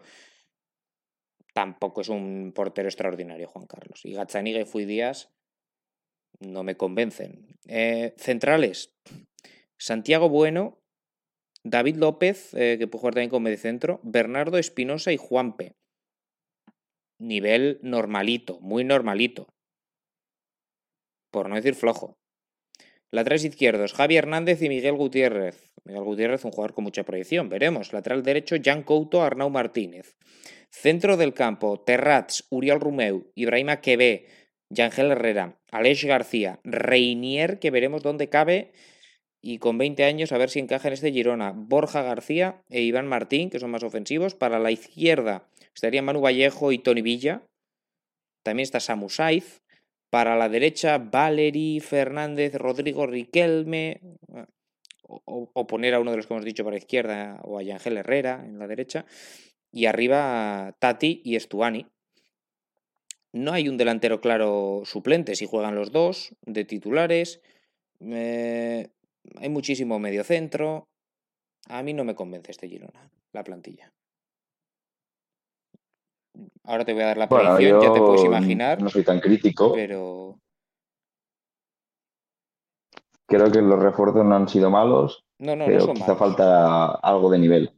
tampoco 1.53 2.01
es 2.01 2.09
un 2.09 2.53
portero 2.55 2.89
extraordinario 2.89 3.49
Juan 3.49 3.67
Carlos. 3.67 4.05
Y 4.05 4.13
Gazzaniga 4.15 4.61
y 4.61 4.65
Fuidías 4.65 5.31
no 6.41 6.63
me 6.63 6.77
convencen. 6.77 7.47
Eh, 7.69 8.15
centrales, 8.17 8.93
Santiago 9.79 10.29
Bueno, 10.29 10.79
David 11.63 11.97
López, 11.97 12.55
eh, 12.55 12.77
que 12.79 12.87
puede 12.87 13.01
jugar 13.01 13.15
también 13.15 13.31
como 13.31 13.49
centro, 13.57 14.01
Bernardo 14.03 14.59
Espinosa 14.59 15.13
y 15.13 15.17
Juanpe 15.17 15.77
nivel 17.21 17.79
normalito, 17.83 18.59
muy 18.61 18.83
normalito. 18.83 19.55
Por 21.31 21.49
no 21.49 21.55
decir 21.55 21.77
flojo. 21.77 22.19
Laterales 23.13 23.45
izquierdos, 23.45 23.93
Javi 23.93 24.17
Hernández 24.17 24.63
y 24.63 24.69
Miguel 24.69 24.95
Gutiérrez. 24.95 25.73
Miguel 25.85 26.05
Gutiérrez, 26.05 26.45
un 26.45 26.53
jugador 26.53 26.75
con 26.75 26.85
mucha 26.85 27.05
proyección, 27.05 27.49
veremos. 27.49 27.93
Lateral 27.93 28.23
derecho, 28.23 28.57
Jan 28.63 28.83
Couto, 28.83 29.23
Arnau 29.23 29.51
Martínez. 29.51 30.17
Centro 30.71 31.17
del 31.17 31.35
campo, 31.35 31.81
Terrats, 31.81 32.47
Uriel 32.51 32.81
Rumeu, 32.81 33.31
Ibrahima 33.35 33.81
Quevé, 33.81 34.27
Yangel 34.71 35.11
Herrera, 35.11 35.59
Aleix 35.71 36.05
García, 36.05 36.61
Reinier, 36.65 37.59
que 37.59 37.71
veremos 37.71 38.03
dónde 38.03 38.29
cabe, 38.29 38.73
y 39.43 39.59
con 39.59 39.79
20 39.79 40.05
años 40.05 40.33
a 40.33 40.39
ver 40.39 40.51
si 40.51 40.59
encaja 40.61 40.89
en 40.89 40.95
este 40.95 41.13
Girona, 41.13 41.53
Borja 41.55 42.03
García 42.03 42.63
e 42.69 42.83
Iván 42.83 43.07
Martín, 43.07 43.51
que 43.51 43.59
son 43.59 43.71
más 43.71 43.83
ofensivos. 43.83 44.35
Para 44.35 44.59
la 44.59 44.71
izquierda 44.71 45.49
estarían 45.75 46.05
Manu 46.05 46.21
Vallejo 46.21 46.73
y 46.73 46.79
Tony 46.79 47.03
Villa. 47.03 47.43
También 48.43 48.65
está 48.65 48.81
Samu 48.81 49.09
Saiz. 49.09 49.63
Para 50.11 50.37
la 50.37 50.49
derecha, 50.49 50.99
Valery 50.99 51.81
Fernández, 51.81 52.55
Rodrigo 52.55 53.07
Riquelme. 53.07 54.01
O, 55.03 55.51
o, 55.53 55.67
poner 55.67 55.95
a 55.95 56.01
uno 56.01 56.13
de 56.13 56.19
los 56.19 56.27
que 56.27 56.35
hemos 56.35 56.45
dicho 56.45 56.63
para 56.63 56.75
la 56.75 56.79
izquierda, 56.79 57.41
o 57.43 57.59
a 57.59 57.63
Yangel 57.63 57.97
Herrera 57.97 58.45
en 58.47 58.59
la 58.59 58.69
derecha. 58.69 59.07
Y 59.73 59.87
arriba, 59.87 60.77
Tati 60.79 61.23
y 61.25 61.37
Estuani. 61.37 61.87
No 63.33 63.53
hay 63.53 63.69
un 63.69 63.77
delantero 63.77 64.21
claro 64.21 64.83
suplente 64.85 65.37
si 65.37 65.47
juegan 65.47 65.75
los 65.75 65.93
dos 65.93 66.35
de 66.43 66.65
titulares. 66.65 67.41
Eh, 68.01 68.89
hay 69.37 69.49
muchísimo 69.49 69.99
mediocentro. 69.99 70.89
A 71.69 71.83
mí 71.83 71.93
no 71.95 72.05
me 72.05 72.15
convence 72.15 72.51
este 72.51 72.69
Girona, 72.69 73.11
la 73.33 73.45
plantilla. 73.45 73.93
Ahora 76.65 76.85
te 76.85 76.93
voy 76.93 77.03
a 77.03 77.07
dar 77.07 77.19
la 77.19 77.27
Bueno, 77.27 77.55
predicción, 77.57 77.83
ya 77.83 77.93
te 77.93 78.01
puedes 78.01 78.25
imaginar, 78.25 78.83
no 78.83 78.89
soy 78.89 79.05
tan 79.05 79.21
crítico. 79.21 79.73
pero 79.73 80.39
Creo 83.27 83.51
que 83.51 83.61
los 83.63 83.81
refuerzos 83.81 84.25
no 84.25 84.35
han 84.35 84.49
sido 84.49 84.71
malos, 84.71 85.25
no, 85.39 85.55
no, 85.55 85.65
no 85.65 85.67
pero 85.67 85.81
son 85.83 85.95
quizá 85.95 86.07
malos. 86.15 86.19
falta 86.19 86.87
algo 86.95 87.31
de 87.31 87.39
nivel. 87.39 87.73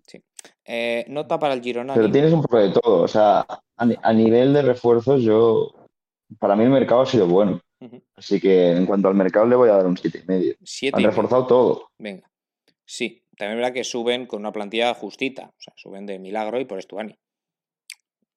Eh, 0.64 1.04
nota 1.08 1.38
para 1.38 1.54
el 1.54 1.62
Girona. 1.62 1.94
Pero 1.94 2.10
tienes 2.10 2.32
un 2.32 2.42
poco 2.42 2.58
de 2.58 2.70
todo. 2.70 3.02
O 3.02 3.08
sea, 3.08 3.44
a, 3.76 3.86
ni- 3.86 3.96
a 4.02 4.12
nivel 4.12 4.52
de 4.52 4.62
refuerzos, 4.62 5.22
yo. 5.22 5.74
Para 6.38 6.56
mí 6.56 6.64
el 6.64 6.70
mercado 6.70 7.02
ha 7.02 7.06
sido 7.06 7.26
bueno. 7.26 7.60
Así 8.14 8.40
que 8.40 8.70
en 8.70 8.86
cuanto 8.86 9.08
al 9.08 9.14
mercado 9.14 9.44
le 9.46 9.56
voy 9.56 9.68
a 9.68 9.72
dar 9.76 9.86
un 9.86 9.96
7,5. 9.96 10.56
Siete 10.62 10.96
Han 10.96 11.00
y 11.00 11.04
medio. 11.04 11.10
reforzado 11.10 11.46
todo. 11.46 11.88
Venga. 11.98 12.30
Sí, 12.84 13.24
también 13.36 13.58
verdad 13.58 13.72
que 13.72 13.82
suben 13.84 14.26
con 14.26 14.40
una 14.40 14.52
plantilla 14.52 14.94
justita. 14.94 15.46
O 15.48 15.54
sea, 15.60 15.74
suben 15.76 16.06
de 16.06 16.18
milagro 16.20 16.60
y 16.60 16.64
por 16.64 16.78
Estuani. 16.78 17.18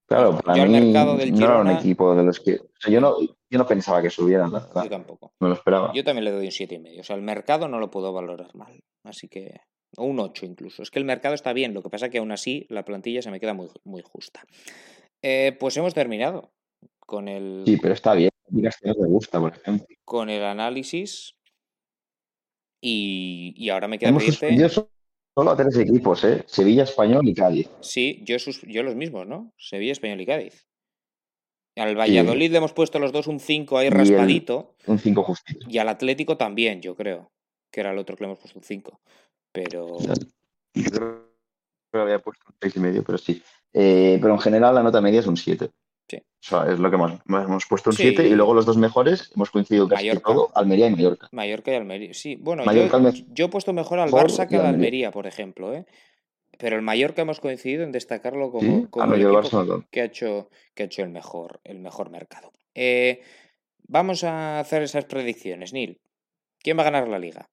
Claro, 0.08 0.34
Yo 0.34 0.38
para 0.40 0.62
al 0.64 0.70
mí 0.70 0.80
mercado 0.80 1.16
del 1.18 1.32
no 1.32 1.38
era 1.45 1.58
un 1.60 1.68
Girona- 1.68 1.80
equipo 1.80 2.16
de 2.16 2.24
los 2.24 2.40
que. 2.40 2.56
o 2.56 2.66
sea, 2.80 2.92
yo, 2.92 3.02
no, 3.02 3.18
yo 3.20 3.58
no 3.58 3.66
pensaba 3.66 4.02
que 4.02 4.10
subieran, 4.10 4.52
la 4.52 4.60
verdad. 4.60 4.84
Yo 4.84 4.90
tampoco. 4.90 5.34
No 5.40 5.48
lo 5.48 5.54
esperaba. 5.56 5.92
Yo 5.94 6.04
también 6.04 6.26
le 6.26 6.32
doy 6.32 6.45
un 6.45 6.52
siete 6.52 6.76
y 6.76 6.80
medio. 6.80 7.02
O 7.02 7.04
sea, 7.04 7.16
el 7.16 7.22
mercado 7.24 7.68
no 7.68 7.80
lo 7.80 7.90
puedo 7.90 8.12
valorar 8.14 8.54
mal. 8.56 8.80
Así 9.04 9.28
que. 9.28 9.62
O 9.98 10.03
un 10.06 10.19
8 10.19 10.45
incluso. 10.45 10.83
Es 10.83 10.91
que 10.91 10.99
el 10.99 11.06
mercado 11.06 11.35
está 11.35 11.53
bien. 11.53 11.74
Lo 11.74 11.82
que 11.82 11.90
pasa 11.90 12.09
que 12.09 12.17
aún 12.17 12.32
así 12.32 12.65
la 12.69 12.83
plantilla 12.85 13.22
se 13.22 13.32
me 13.32 13.40
queda 13.40 13.53
muy, 13.53 13.69
muy 13.83 14.01
justa. 14.01 14.43
Eh, 15.22 15.56
pues 15.59 15.75
hemos 15.77 15.93
terminado 15.93 16.51
con 16.99 17.27
el, 17.27 17.64
Sí, 17.65 17.77
pero 17.82 17.93
está 17.93 18.14
bien. 18.14 18.30
Digas 18.48 18.77
que 18.82 18.90
no 18.90 18.95
te 18.95 19.06
gusta, 19.07 19.40
por 19.40 19.56
ejemplo. 19.56 19.88
con 20.03 20.30
el 20.30 20.43
análisis. 20.43 21.35
Y, 22.82 23.53
y 23.57 23.69
ahora 23.69 23.88
me 23.88 23.98
queda 23.98 24.09
Hemos 24.09 24.24
pedirte. 24.38 24.69
solo 24.69 25.51
a 25.51 25.56
tres 25.57 25.77
equipos, 25.77 26.24
¿eh? 26.24 26.43
Sevilla, 26.45 26.83
Español 26.83 27.27
y 27.27 27.33
Cádiz. 27.33 27.69
Sí, 27.82 28.22
yo, 28.24 28.38
sus- 28.38 28.61
yo 28.64 28.83
los 28.83 28.95
mismos, 28.95 29.25
¿no? 29.27 29.53
Sevilla, 29.57 29.91
Español 29.93 30.22
y 30.22 30.25
Cádiz. 30.25 30.67
Al 31.77 31.98
Valladolid 31.98 32.51
le 32.51 32.57
hemos 32.57 32.74
puesto 32.74 32.99
los 32.99 33.11
dos 33.11 33.27
un 33.27 33.40
5 33.40 33.77
ahí 33.77 33.85
Y 33.85 33.88
el- 33.88 33.93
raspadito. 33.95 34.75
Un 34.88 34.99
5 34.99 35.24
justito. 35.24 35.65
Y 35.69 35.77
al 35.80 35.90
Atlético 35.90 36.38
también, 36.38 36.82
yo 36.82 36.95
creo. 36.95 37.32
Que 37.72 37.82
era 37.82 37.91
el 37.91 37.98
otro 37.98 38.15
que 38.15 38.24
le 38.24 38.27
hemos 38.27 38.40
puesto 38.40 38.59
un 38.59 38.64
5. 38.64 39.01
Pero. 39.56 39.98
Yo 40.74 40.92
creo 40.92 41.25
que 41.92 42.00
había 42.00 42.19
puesto 42.19 42.43
un 42.50 42.56
6,5, 42.59 43.03
pero 43.06 43.17
sí. 43.17 43.42
Eh, 43.74 44.17
pero 44.22 44.34
en 44.34 44.40
general 44.40 44.75
la 44.75 44.84
nota 44.84 45.01
media 45.01 45.19
es 45.22 45.27
un 45.27 45.38
7. 45.38 45.69
Sí. 46.08 46.17
O 46.17 46.22
sea, 46.40 46.72
es 46.72 46.77
lo 46.80 46.92
que 46.92 46.98
más, 46.98 47.19
más 47.25 47.45
hemos 47.45 47.66
puesto 47.66 47.90
un 47.90 47.95
Sí. 47.95 48.03
7 48.03 48.27
y 48.27 48.35
luego 48.35 48.53
los 48.53 48.66
dos 48.66 48.77
mejores 48.77 49.32
hemos 49.35 49.50
coincidido 49.50 49.88
casi 49.88 50.06
Mallorca. 50.08 50.32
todo, 50.32 50.51
Almería 50.53 50.88
y 50.88 50.92
Mallorca. 50.92 51.30
Mallorca 51.32 51.72
y 51.72 51.75
Almería. 51.75 52.14
Sí, 52.14 52.35
bueno, 52.35 52.64
Mallorca, 52.66 52.92
yo, 52.92 52.98
Almería. 52.98 53.25
yo 53.30 53.45
he 53.45 53.50
puesto 53.50 53.74
mejor 53.74 54.00
al 54.00 54.11
Barça 54.11 54.48
que 54.48 54.56
al 54.58 54.61
Almería. 54.66 54.69
Almería, 54.69 55.11
por 55.11 55.25
ejemplo, 55.27 55.74
¿eh? 55.74 55.85
Pero 56.58 56.75
el 56.77 56.84
Mallorca 56.84 57.22
hemos 57.24 57.40
coincidido 57.42 57.84
en 57.84 57.92
destacarlo 57.92 58.51
como, 58.51 58.82
Sí, 58.82 58.88
como 58.90 59.14
el 59.14 59.22
equipo 59.22 59.42
Barça 59.42 59.85
que 59.92 60.01
ha 60.01 60.06
hecho, 60.06 60.50
que 60.74 60.84
ha 60.84 60.85
hecho 60.85 61.01
el, 61.01 61.09
mejor, 61.09 61.59
el 61.64 61.80
mejor 61.80 62.09
mercado. 62.11 62.53
Eh, 62.75 63.22
vamos 63.88 64.24
a 64.24 64.59
hacer 64.59 64.84
esas 64.84 65.06
predicciones, 65.06 65.74
Neil. 65.74 66.00
¿Quién 66.59 66.77
va 66.77 66.82
a 66.82 66.85
ganar 66.92 67.08
la 67.08 67.19
liga? 67.19 67.50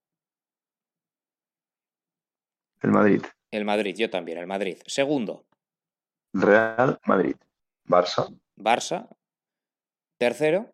El 2.82 2.90
Madrid. 2.90 3.22
El 3.50 3.64
Madrid, 3.64 3.94
yo 3.96 4.10
también, 4.10 4.38
el 4.38 4.46
Madrid. 4.46 4.78
Segundo, 4.86 5.44
Real 6.32 6.98
Madrid. 7.06 7.36
Barça. 7.86 8.28
Barça. 8.56 9.08
Tercero, 10.18 10.72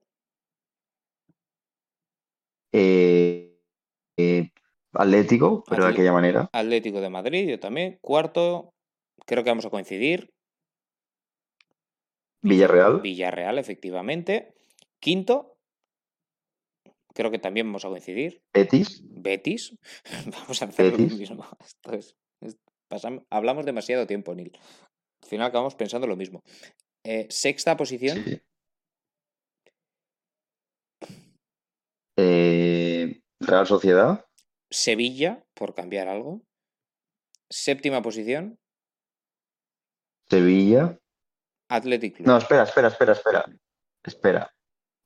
Eh, 2.73 3.59
eh, 4.19 4.51
Atlético, 4.93 5.65
pero 5.69 5.85
de 5.87 5.91
aquella 5.93 6.13
manera. 6.13 6.49
Atlético 6.53 7.01
de 7.01 7.09
Madrid, 7.09 7.49
yo 7.49 7.59
también. 7.59 7.99
Cuarto, 8.03 8.75
creo 9.25 9.43
que 9.43 9.51
vamos 9.51 9.65
a 9.67 9.71
coincidir. 9.71 10.31
Villarreal. 12.43 13.01
Villarreal, 13.01 13.59
efectivamente. 13.59 14.55
Quinto, 15.01 15.58
creo 17.19 17.33
que 17.33 17.41
también 17.41 17.67
vamos 17.67 17.85
a 17.85 17.89
coincidir. 17.89 18.41
Betis. 18.55 19.03
Betis. 19.03 19.77
Vamos 20.27 20.63
a 20.63 20.67
hacer 20.67 20.93
lo 20.93 20.99
mismo. 20.99 21.45
Esto 21.61 21.93
es, 21.93 22.17
hablamos 23.29 23.67
demasiado 23.67 24.07
tiempo, 24.07 24.37
Neil. 24.37 24.57
Al 25.25 25.29
final 25.29 25.49
acabamos 25.49 25.75
pensando 25.75 26.07
lo 26.07 26.15
mismo. 26.15 26.45
Eh, 27.05 27.27
sexta 27.29 27.77
posición, 27.77 28.23
Sí. 28.25 28.41
Eh, 32.21 33.21
Real 33.41 33.67
Sociedad. 33.67 34.25
Sevilla, 34.71 35.45
por 35.55 35.75
cambiar 35.75 36.07
algo. 36.07 36.43
Séptima 37.51 38.01
posición, 38.01 38.59
Sevilla. 40.31 41.01
Athletic 41.69 42.17
Club. 42.17 42.29
No, 42.29 42.37
espera, 42.37 42.63
espera, 42.63 42.89
espera, 42.89 43.13
espera. 43.13 43.45
Espera. 44.05 44.58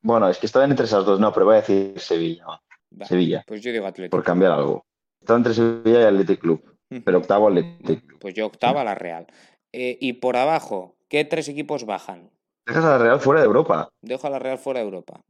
Bueno, 0.02 0.28
es 0.28 0.38
que 0.38 0.46
estaba 0.46 0.64
entre 0.64 0.84
esas 0.86 1.04
dos, 1.04 1.18
no, 1.20 1.32
pero 1.32 1.46
voy 1.46 1.54
a 1.54 1.60
decir 1.60 1.98
Sevilla. 1.98 2.44
va. 2.46 3.06
Sevilla, 3.06 3.42
Pues 3.46 3.62
yo 3.62 3.72
digo 3.72 3.86
Athletic 3.86 4.10
por 4.10 4.22
cambiar 4.22 4.52
algo. 4.52 4.84
Estaba 5.20 5.38
entre 5.38 5.54
Sevilla 5.54 6.00
y 6.02 6.04
Athletic 6.04 6.40
Club, 6.40 6.76
pero 7.04 7.18
octavo 7.18 7.48
Athletic 7.48 8.06
Club. 8.06 8.18
Pues 8.20 8.34
yo 8.34 8.46
octava 8.46 8.84
la 8.84 8.94
Real. 8.94 9.26
Eh, 9.72 9.96
y 10.00 10.14
por 10.14 10.36
abajo, 10.36 10.96
¿qué 11.08 11.24
tres 11.24 11.48
equipos 11.48 11.86
bajan? 11.86 12.30
Dejas 12.66 12.84
a 12.84 12.90
la 12.90 12.98
Real 12.98 13.20
fuera 13.20 13.40
de 13.40 13.46
Europa. 13.46 13.88
Dejo 14.02 14.26
a 14.26 14.30
la 14.30 14.38
Real 14.38 14.58
fuera 14.58 14.80
de 14.80 14.84
Europa. 14.84 15.20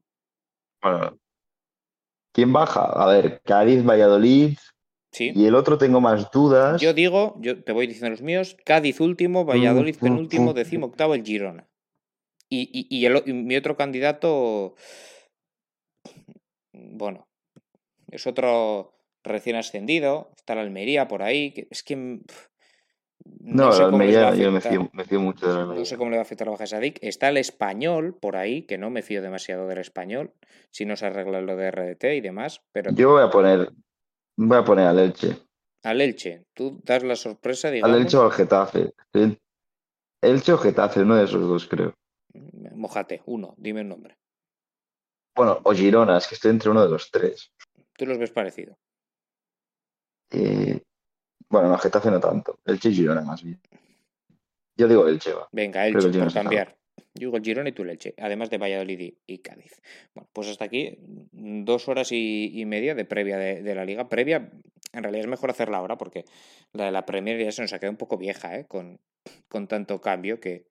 Bueno, 0.83 1.17
¿quién 2.33 2.53
baja? 2.53 2.85
A 2.85 3.07
ver, 3.07 3.41
Cádiz, 3.45 3.85
Valladolid 3.85 4.57
Sí. 5.13 5.31
y 5.35 5.45
el 5.47 5.55
otro 5.55 5.77
tengo 5.79 6.01
más 6.01 6.31
dudas. 6.31 6.81
Yo 6.81 6.95
digo, 6.95 7.37
yo 7.39 7.63
te 7.63 7.73
voy 7.73 7.87
diciendo 7.87 8.11
los 8.11 8.23
míos, 8.23 8.57
Cádiz 8.65 8.99
último, 9.01 9.45
Valladolid 9.45 9.95
Mm, 9.97 9.99
mm, 9.99 10.01
penúltimo, 10.09 10.51
mm. 10.53 10.55
décimo 10.55 10.87
octavo 10.87 11.15
el 11.15 11.23
Girona. 11.23 11.69
Y, 12.55 12.69
y- 12.71 12.99
y 12.99 13.07
el 13.07 13.17
o- 13.17 13.23
y 13.25 13.33
mi 13.33 13.57
otro 13.57 13.79
candidato, 13.79 14.75
bueno, 16.73 17.27
es 18.11 18.27
otro 18.27 18.95
recién 19.25 19.57
ascendido, 19.57 20.33
está 20.37 20.55
la 20.55 20.61
Almería 20.61 21.09
por 21.09 21.23
ahí, 21.23 21.53
que 21.55 21.67
es 21.71 21.83
que 21.83 21.97
mm, 21.97 22.21
pf, 22.25 22.49
No, 23.41 23.73
sé 23.73 23.79
la 23.81 23.87
Almería, 23.87 24.35
yo 24.35 24.51
me 24.53 24.61
fío, 24.61 24.91
me 24.93 25.05
fío 25.05 25.21
mucho 25.21 25.47
de 25.47 25.53
la 25.55 25.59
No 25.61 25.63
Almería. 25.65 25.85
sé 25.87 25.97
cómo 25.97 26.11
le 26.11 26.17
va 26.17 26.23
a 26.23 26.25
afectar 26.25 26.49
a 26.49 26.51
Baja 26.51 26.67
Sadik. 26.67 26.99
Está 27.01 27.31
el 27.31 27.39
español 27.39 28.19
por 28.21 28.37
ahí, 28.37 28.63
que 28.67 28.77
no 28.77 28.91
me 28.91 29.01
fío 29.03 29.23
demasiado 29.23 29.67
del 29.67 29.79
español, 29.79 30.35
si 30.71 30.85
no 30.85 30.97
se 30.97 31.07
arregla 31.07 31.41
lo 31.41 31.57
de 31.57 31.69
RDT 31.71 32.17
y 32.17 32.21
demás, 32.21 32.61
pero 32.73 32.91
Yo 32.93 33.13
voy 33.13 33.23
a 33.23 33.31
poner, 33.31 33.71
voy 34.37 34.59
a 34.59 34.65
poner 34.65 34.89
al 34.89 34.99
Elche. 34.99 35.39
al 35.85 36.01
Elche, 36.03 36.45
tú 36.53 36.81
das 36.85 37.03
la 37.03 37.17
sorpresa, 37.17 37.69
Al 37.69 37.95
Elche 37.95 38.17
o 38.19 38.23
al 38.25 38.33
Getafe. 38.33 38.93
El- 39.15 39.39
Elche 40.23 40.53
o 40.53 40.59
Getafe, 40.59 41.01
uno 41.01 41.17
de 41.17 41.25
esos 41.25 41.41
dos 41.49 41.67
creo. 41.67 41.95
Mojate, 42.35 43.23
uno, 43.27 43.55
dime 43.57 43.83
un 43.83 43.89
nombre. 43.89 44.19
Bueno, 45.35 45.61
o 45.65 45.73
Girona, 45.73 46.19
es 46.19 46.29
que 46.29 46.35
estoy 46.35 46.51
entre 46.51 46.71
uno 46.71 46.83
de 46.83 46.91
los 46.91 47.11
tres. 47.11 47.53
Tú 47.97 48.07
los 48.07 48.19
ves 48.19 48.31
parecido. 48.31 48.77
Eh, 50.31 50.81
bueno, 51.49 51.69
no, 51.69 51.79
Getafe 51.79 52.11
no 52.11 52.21
tanto. 52.21 52.59
Elche 52.65 52.91
y 52.91 52.95
Girona 52.95 53.23
más 53.23 53.43
bien. 53.43 53.61
Yo 54.77 54.89
digo 54.89 55.07
Elche, 55.07 55.33
va. 55.33 55.49
Venga, 55.53 55.87
Elche, 55.87 56.09
el 56.09 56.19
por 56.19 56.33
cambiar. 56.33 56.77
Yo 57.15 57.27
digo 57.27 57.37
el 57.37 57.43
Girona 57.43 57.69
y 57.69 57.73
tú 57.73 57.83
el 57.83 57.91
Elche, 57.91 58.15
además 58.19 58.51
de 58.51 58.59
Valladolid 58.59 59.01
y, 59.01 59.19
y 59.27 59.39
Cádiz. 59.39 59.81
Bueno, 60.15 60.29
pues 60.33 60.49
hasta 60.49 60.65
aquí 60.65 60.99
mm, 61.33 61.65
dos 61.65 61.89
horas 61.89 62.13
y, 62.13 62.59
y 62.59 62.65
media 62.65 62.95
de 62.95 63.05
previa 63.05 63.37
de, 63.39 63.63
de 63.63 63.75
la 63.75 63.85
liga. 63.85 64.09
Previa, 64.09 64.51
en 64.93 65.03
realidad 65.03 65.25
es 65.25 65.31
mejor 65.31 65.51
hacerla 65.51 65.79
ahora 65.79 65.97
porque 65.97 66.25
la 66.73 66.87
de 66.87 66.93
la 66.93 67.07
Premier 67.07 67.39
ya 67.39 67.53
se 67.53 67.63
nos 67.63 67.73
ha 67.73 67.79
quedado 67.79 67.93
un 67.93 67.99
poco 67.99 68.17
vieja, 68.17 68.59
¿eh? 68.59 68.67
con, 68.67 68.99
con 69.49 69.69
tanto 69.69 70.01
cambio 70.01 70.41
que, 70.41 70.67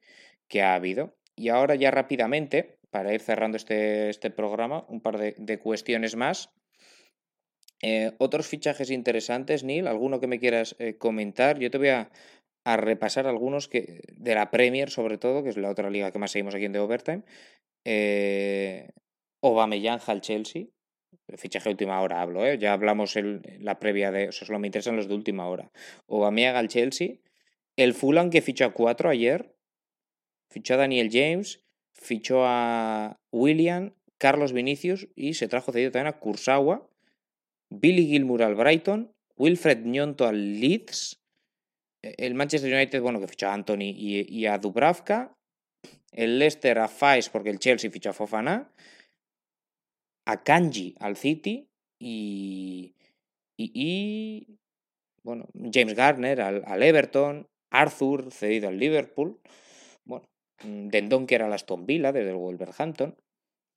que 0.48 0.62
ha 0.62 0.74
habido. 0.74 1.16
Y 1.42 1.50
ahora 1.50 1.74
ya 1.74 1.90
rápidamente, 1.90 2.78
para 2.92 3.16
ir 3.16 3.20
cerrando 3.20 3.58
este, 3.58 4.10
este 4.10 4.30
programa, 4.30 4.86
un 4.90 5.02
par 5.02 5.18
de, 5.18 5.58
cuestiones 5.58 6.16
más. 6.16 6.52
Eh, 7.82 8.12
otros 8.20 8.48
fichajes 8.48 8.92
interesantes, 8.92 9.64
Neil, 9.64 9.88
alguno 9.88 10.20
que 10.20 10.28
me 10.28 10.38
quieras 10.38 10.76
eh, 10.78 11.00
comentar. 11.00 11.58
Yo 11.58 11.72
te 11.72 11.80
voy 11.80 11.88
a, 11.88 12.12
a, 12.64 12.78
repasar 12.78 13.26
algunos 13.26 13.68
que 13.68 14.02
de 14.14 14.36
la 14.36 14.52
Premier, 14.52 14.92
sobre 14.92 15.18
todo, 15.18 15.42
que 15.42 15.50
es 15.50 15.58
la 15.58 15.72
otra 15.72 15.90
liga 15.90 16.12
que 16.12 16.20
más 16.20 16.30
seguimos 16.30 16.54
aquí 16.54 16.66
en 16.66 16.74
The 16.74 16.80
Overtime. 16.80 17.24
Eh, 17.86 18.90
al 19.42 20.22
Chelsea. 20.22 20.66
El 21.28 21.38
fichaje 21.40 21.70
de 21.70 21.72
última 21.72 22.00
hora 22.02 22.22
hablo, 22.22 22.46
¿eh? 22.46 22.60
ya 22.60 22.74
hablamos 22.74 23.16
en 23.16 23.42
la 23.62 23.80
previa 23.80 24.12
de. 24.12 24.30
O 24.30 24.32
sea, 24.32 24.46
solo 24.46 24.60
me 24.60 24.68
interesan 24.68 24.96
los 24.96 25.08
de 25.08 25.16
última 25.16 25.48
hora. 25.48 25.72
Aubameyang 26.08 26.56
al 26.56 26.68
Chelsea. 26.68 27.16
El 27.76 27.96
Fulham 27.96 28.30
que 28.30 28.44
fichó 28.44 28.66
a 28.66 28.74
cuatro 28.74 29.10
ayer. 29.10 29.56
Fichó 30.52 30.76
a 30.76 30.78
Daniel 30.78 31.10
James. 31.12 31.64
Fichó 31.94 32.46
a 32.46 33.18
William. 33.32 33.94
Carlos 34.20 34.54
Vinicius. 34.54 35.08
Y 35.16 35.34
se 35.34 35.48
trajo 35.48 35.72
cedido 35.72 35.92
también 35.92 36.14
a 36.14 36.20
Kursawa 36.20 36.88
Billy 37.72 38.06
Gilmour 38.06 38.44
al 38.44 38.56
Brighton, 38.56 39.12
Wilfred 39.38 39.86
Ñonto 39.86 40.28
al 40.28 40.60
Leeds, 40.60 41.22
e, 42.04 42.16
el 42.18 42.36
Manchester 42.36 42.72
United, 42.72 43.02
bueno, 43.02 43.20
que 43.20 43.28
fichó 43.28 43.48
a 43.48 43.54
Anthony 43.54 43.96
y, 43.96 44.46
a 44.46 44.58
Dubravka, 44.58 45.34
el 46.12 46.38
Leicester 46.38 46.78
a 46.80 46.90
Fais 46.90 47.30
porque 47.30 47.50
el 47.50 47.60
Chelsea 47.60 47.90
fichó 47.90 48.10
a 48.10 48.14
Fofana, 48.14 48.70
a 50.28 50.44
Kanji 50.44 50.96
al 51.00 51.16
City 51.16 51.70
y, 51.98 52.94
y, 53.58 54.60
bueno, 55.24 55.48
James 55.74 55.96
Garner 55.96 56.42
al, 56.42 56.64
al, 56.66 56.84
Everton, 56.84 57.48
Arthur 57.72 58.32
cedido 58.34 58.68
al 58.68 58.78
Liverpool, 58.78 59.40
bueno, 60.64 60.90
Dendon 60.90 61.28
que 61.28 61.36
era 61.36 61.48
la 61.48 61.56
Aston 61.56 61.86
Villa 61.86 62.12
desde 62.12 62.30
el 62.30 62.36
Wolverhampton, 62.36 63.16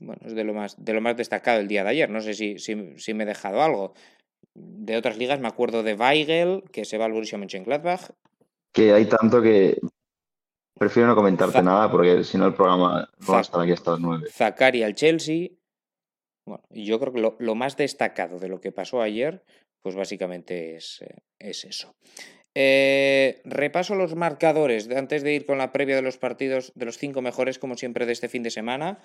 bueno, 0.00 0.20
es 0.24 0.34
de 0.34 0.44
lo 0.44 0.54
más, 0.54 0.82
de 0.82 0.92
lo 0.92 1.00
más 1.00 1.16
destacado 1.16 1.60
el 1.60 1.68
día 1.68 1.84
de 1.84 1.90
ayer. 1.90 2.10
No 2.10 2.20
sé 2.20 2.34
si, 2.34 2.58
si, 2.58 2.74
me 3.14 3.24
he 3.24 3.26
dejado 3.26 3.62
algo. 3.62 3.94
De 4.54 4.96
otras 4.96 5.16
ligas 5.18 5.40
me 5.40 5.48
acuerdo 5.48 5.82
de 5.82 5.94
Weigel, 5.94 6.64
que 6.72 6.84
se 6.84 6.98
va 6.98 7.06
al 7.06 7.12
Borussia 7.12 7.38
Mönchengladbach. 7.38 8.10
Que 8.72 8.92
hay 8.92 9.06
tanto 9.06 9.40
que 9.40 9.78
prefiero 10.76 11.08
no 11.08 11.14
comentarte 11.14 11.62
nada 11.62 11.90
porque 11.90 12.24
si 12.24 12.36
no 12.36 12.46
el 12.46 12.54
programa 12.54 13.08
no 13.18 13.32
va 13.32 13.38
a 13.38 13.42
estar 13.42 13.60
aquí 13.60 13.72
hasta 13.72 13.92
las 13.92 14.00
nueve. 14.00 14.28
Zakari 14.30 14.82
al 14.82 14.94
Chelsea. 14.94 15.50
Bueno, 16.46 16.64
yo 16.70 17.00
creo 17.00 17.12
que 17.12 17.20
lo, 17.20 17.36
lo, 17.38 17.54
más 17.54 17.76
destacado 17.76 18.38
de 18.38 18.48
lo 18.48 18.60
que 18.60 18.70
pasó 18.70 19.00
ayer, 19.00 19.44
pues 19.82 19.94
básicamente 19.94 20.76
es, 20.76 21.00
eh, 21.00 21.22
es 21.38 21.64
eso. 21.64 21.94
Eh, 22.56 23.40
repaso 23.44 23.96
los 23.96 24.14
marcadores 24.14 24.88
antes 24.90 25.22
de 25.24 25.34
ir 25.34 25.44
con 25.44 25.58
la 25.58 25.72
previa 25.72 25.96
de 25.96 26.02
los 26.02 26.18
partidos 26.18 26.72
de 26.76 26.84
los 26.84 26.98
cinco 26.98 27.20
mejores, 27.20 27.58
como 27.58 27.76
siempre, 27.76 28.06
de 28.06 28.12
este 28.12 28.28
fin 28.28 28.42
de 28.42 28.50
semana. 28.50 28.98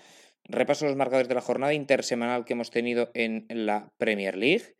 Repaso 0.43 0.85
los 0.85 0.95
marcadores 0.95 1.27
de 1.27 1.35
la 1.35 1.41
jornada 1.41 1.73
intersemanal 1.73 2.45
que 2.45 2.53
hemos 2.53 2.69
tenido 2.69 3.09
en 3.13 3.45
la 3.49 3.91
Premier 3.97 4.37
League. 4.37 4.75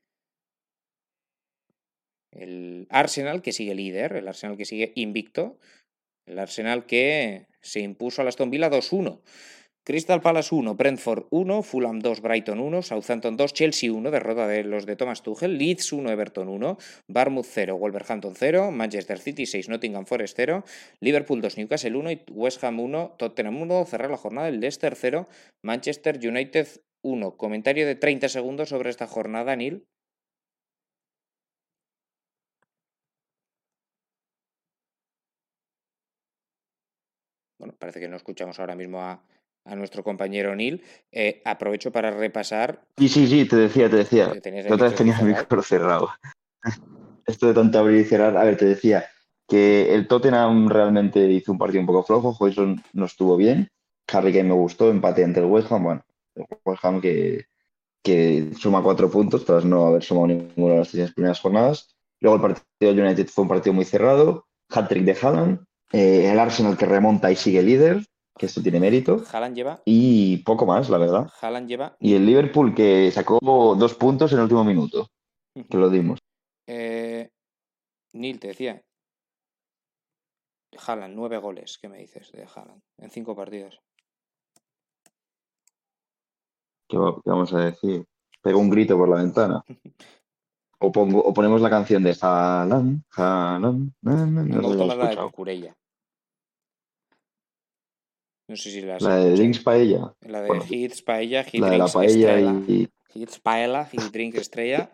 El 2.32 2.88
Arsenal 2.90 3.42
que 3.42 3.52
sigue 3.52 3.74
líder, 3.74 4.14
el 4.14 4.28
Arsenal 4.28 4.56
que 4.56 4.66
sigue 4.66 4.92
invicto, 4.96 5.58
el 6.28 6.38
Arsenal 6.38 6.86
que 6.86 7.48
se 7.62 7.80
impuso 7.80 8.22
a 8.22 8.28
Aston 8.28 8.52
Villa 8.52 8.70
2-1. 8.70 9.22
Crystal 9.84 10.22
Palace 10.22 10.54
1, 10.54 10.76
Brentford 10.76 11.26
1, 11.32 11.64
Fulham 11.64 12.00
2, 12.00 12.22
Brighton 12.22 12.60
1, 12.60 12.82
Southampton 12.84 13.38
2, 13.38 13.54
Chelsea 13.54 13.92
1, 13.92 14.12
derrota 14.12 14.48
de 14.48 14.64
los 14.64 14.86
de 14.86 14.96
Thomas 14.96 15.24
Tuchel, 15.24 15.58
Leeds 15.58 15.94
1, 15.94 16.12
Everton 16.12 16.48
1, 16.48 16.78
Barmouth 17.08 17.48
0, 17.50 17.78
Wolverhampton 17.78 18.36
0, 18.36 18.72
Manchester 18.72 19.20
City 19.20 19.46
6, 19.46 19.70
Nottingham 19.70 20.06
Forest 20.06 20.36
0, 20.38 20.64
Liverpool 21.00 21.42
2, 21.42 21.58
Newcastle 21.58 21.96
1 21.96 22.12
y 22.12 22.24
West 22.32 22.64
Ham 22.64 22.80
1, 22.80 23.16
Tottenham 23.18 23.62
1, 23.62 23.86
cerrar 23.86 24.12
la 24.12 24.18
jornada, 24.18 24.48
el 24.50 24.60
Leicester 24.60 24.96
0, 24.96 25.28
Manchester 25.64 26.20
United 26.24 26.68
1. 27.02 27.38
Comentario 27.38 27.88
de 27.88 27.96
30 27.96 28.30
segundos 28.30 28.70
sobre 28.70 28.90
esta 28.90 29.08
jornada, 29.08 29.56
Neil. 29.56 29.86
Bueno, 37.58 37.76
parece 37.78 38.00
que 38.00 38.08
no 38.08 38.16
escuchamos 38.16 38.60
ahora 38.60 38.76
mismo 38.76 39.02
a, 39.02 39.22
a 39.70 39.76
nuestro 39.76 40.04
compañero 40.04 40.56
Neil. 40.56 40.84
Eh, 41.12 41.42
aprovecho 41.46 41.92
para 41.92 42.12
repasar. 42.12 42.82
Sí, 42.98 43.08
sí, 43.08 43.28
sí, 43.28 43.46
te 43.46 43.56
decía, 43.56 43.90
te 43.90 43.98
decía. 43.98 44.32
Otra 44.70 44.88
vez 44.88 44.96
tenías 44.96 45.22
el 45.22 45.28
micro 45.28 45.62
cerrado. 45.62 46.10
Esto 47.26 47.48
de 47.48 47.54
tanto 47.54 47.80
abrir 47.80 48.02
y 48.02 48.06
cerrar. 48.06 48.36
A 48.36 48.44
ver, 48.44 48.58
te 48.58 48.66
decía 48.66 49.06
que 49.48 49.94
el 49.94 50.08
Tottenham 50.08 50.68
realmente 50.70 51.20
hizo 51.30 51.52
un 51.52 51.58
partido 51.58 51.82
un 51.82 51.88
poco 51.88 52.04
flojo. 52.04 52.36
Hoyson 52.40 52.84
no 52.94 53.06
estuvo 53.06 53.38
bien. 53.38 53.70
Harry 54.12 54.34
Kane 54.34 54.50
me 54.50 54.56
gustó, 54.56 54.90
empate 54.90 55.24
ante 55.24 55.40
el 55.40 55.46
West 55.46 55.72
Ham. 55.72 55.84
Bueno, 55.84 56.06
el 56.36 56.46
West 56.66 56.84
Ham 56.84 57.00
que, 57.00 57.46
que 58.04 58.52
suma 58.58 58.82
cuatro 58.82 59.10
puntos 59.12 59.46
tras 59.46 59.66
no 59.66 59.86
haber 59.86 60.04
sumado 60.04 60.28
ninguna 60.28 60.74
de 60.74 60.80
las 60.80 60.90
tres 60.90 61.14
primeras 61.14 61.40
jornadas. 61.40 61.96
Luego 62.20 62.36
el 62.38 62.42
partido 62.42 62.94
del 62.94 63.06
United 63.06 63.28
fue 63.28 63.44
un 63.44 63.50
partido 63.50 63.74
muy 63.74 63.86
cerrado. 63.86 64.46
Hat-trick 64.70 65.04
de 65.04 65.18
Haaland. 65.22 65.60
Eh, 65.92 66.32
el 66.32 66.40
Arsenal 66.40 66.78
que 66.78 66.86
remonta 66.86 67.32
y 67.32 67.36
sigue 67.36 67.62
líder 67.64 68.04
que 68.40 68.46
esto 68.46 68.64
tiene 68.64 68.80
mérito. 68.80 69.22
Haaland 69.32 69.56
lleva. 69.56 69.82
Y 69.84 70.38
poco 70.38 70.66
más, 70.66 70.90
la 70.90 70.98
verdad. 70.98 71.30
Haaland 71.42 71.68
lleva. 71.68 71.98
Y 72.00 72.16
el 72.16 72.26
Liverpool 72.26 72.74
que 72.74 73.12
sacó 73.12 73.38
dos 73.42 73.94
puntos 73.96 74.32
en 74.32 74.38
el 74.38 74.44
último 74.44 74.64
minuto. 74.64 75.08
Que 75.54 75.78
lo 75.78 75.90
dimos. 75.90 76.20
Eh, 76.66 77.30
Neil, 78.14 78.40
te 78.40 78.48
decía. 78.48 78.82
Haaland, 80.88 81.16
nueve 81.16 81.38
goles, 81.38 81.78
¿qué 81.82 81.90
me 81.90 81.98
dices 81.98 82.32
de 82.32 82.44
Haaland? 82.44 82.82
En 82.98 83.10
cinco 83.10 83.36
partidos. 83.36 83.82
¿Qué, 86.88 86.98
vamos 87.26 87.54
a 87.54 87.60
decir? 87.60 88.06
Pego 88.42 88.60
un 88.60 88.70
grito 88.70 88.98
por 88.98 89.10
la 89.10 89.18
ventana. 89.18 89.62
o, 90.80 90.92
pongo, 90.94 91.20
o 91.20 91.34
ponemos 91.34 91.60
la 91.60 91.70
canción 91.70 92.04
de 92.04 92.16
Haaland, 92.22 93.04
Haaland. 93.18 93.92
No, 94.02 94.26
no, 94.26 94.44
no, 94.44 94.96
la 94.96 95.10
de 95.10 95.32
Curella. 95.32 95.76
No 98.50 98.56
sé 98.56 98.72
si 98.72 98.82
la 98.82 98.98
La 99.00 99.18
de 99.18 99.32
Drinks 99.36 99.60
Paella. 99.60 100.16
La 100.22 100.42
de 100.42 100.50
Hits 100.70 101.04
Paella, 101.04 101.44
Hit 101.44 101.62
la 101.62 101.70
de 101.70 101.78
la 101.78 101.88
paella 101.88 102.40
y... 102.68 102.90
Hits 103.14 103.40
Paella, 103.40 103.86
Hit 103.86 104.02
Drink 104.12 104.36
Estrella. 104.36 104.90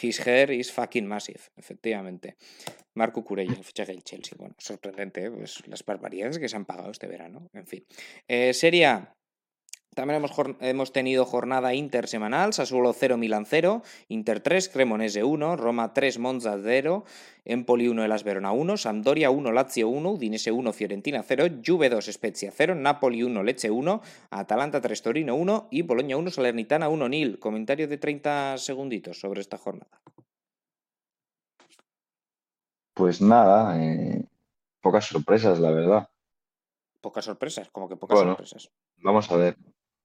His 0.00 0.24
hair 0.24 0.52
is 0.52 0.70
fucking 0.70 1.06
massive, 1.06 1.40
efectivamente. 1.56 2.36
Marco 2.94 3.24
Curella, 3.24 3.54
el 3.54 3.64
fichaje 3.64 3.92
del 3.92 4.04
Chelsea. 4.04 4.36
Bueno, 4.38 4.54
sorprendente, 4.58 5.24
¿eh? 5.24 5.30
pues 5.30 5.66
las 5.66 5.84
barbaridades 5.84 6.38
que 6.38 6.48
se 6.48 6.56
han 6.56 6.64
pagado 6.64 6.90
este 6.90 7.08
verano. 7.08 7.48
En 7.52 7.66
fin. 7.66 7.84
Eh, 8.28 8.54
sería 8.54 9.16
también 9.94 10.18
hemos, 10.18 10.32
hemos, 10.60 10.92
tenido 10.92 11.24
jornada 11.24 11.74
intersemanal, 11.74 12.52
Sassuolo 12.52 12.92
0, 12.92 13.16
Milan 13.16 13.44
0, 13.44 13.82
Inter 14.08 14.40
3, 14.40 14.68
Cremonese 14.68 15.24
1, 15.24 15.56
Roma 15.56 15.92
3, 15.92 16.18
Monza 16.18 16.56
0, 16.62 17.04
Empoli 17.44 17.88
1, 17.88 18.04
Elas 18.04 18.22
Verona 18.22 18.52
1, 18.52 18.76
Sampdoria 18.76 19.30
1, 19.30 19.50
Lazio 19.50 19.88
1, 19.88 20.10
Udinese 20.10 20.52
1, 20.52 20.72
Fiorentina 20.72 21.22
0, 21.24 21.60
Juve 21.66 21.90
2, 21.90 22.06
Spezia 22.12 22.52
0, 22.54 22.76
Napoli 22.76 23.24
1, 23.24 23.42
Leche 23.42 23.70
1, 23.70 24.00
Atalanta 24.30 24.80
3, 24.80 25.02
Torino 25.02 25.34
1 25.34 25.68
y 25.72 25.82
Boloña 25.82 26.16
1, 26.16 26.30
Salernitana 26.30 26.88
1, 26.88 27.08
Nil. 27.08 27.38
Comentario 27.40 27.88
de 27.88 27.98
30 27.98 28.58
segunditos 28.58 29.18
sobre 29.18 29.40
esta 29.40 29.58
jornada. 29.58 30.00
Pues 32.94 33.20
nada, 33.20 33.82
eh, 33.82 34.24
pocas 34.80 35.06
sorpresas, 35.06 35.58
la 35.58 35.70
verdad. 35.72 36.08
Pocas 37.00 37.24
sorpresas, 37.24 37.70
como 37.70 37.88
que 37.88 37.96
pocas 37.96 38.18
sorpresas. 38.18 38.70
Vamos 38.98 39.30
a 39.30 39.36
ver 39.36 39.56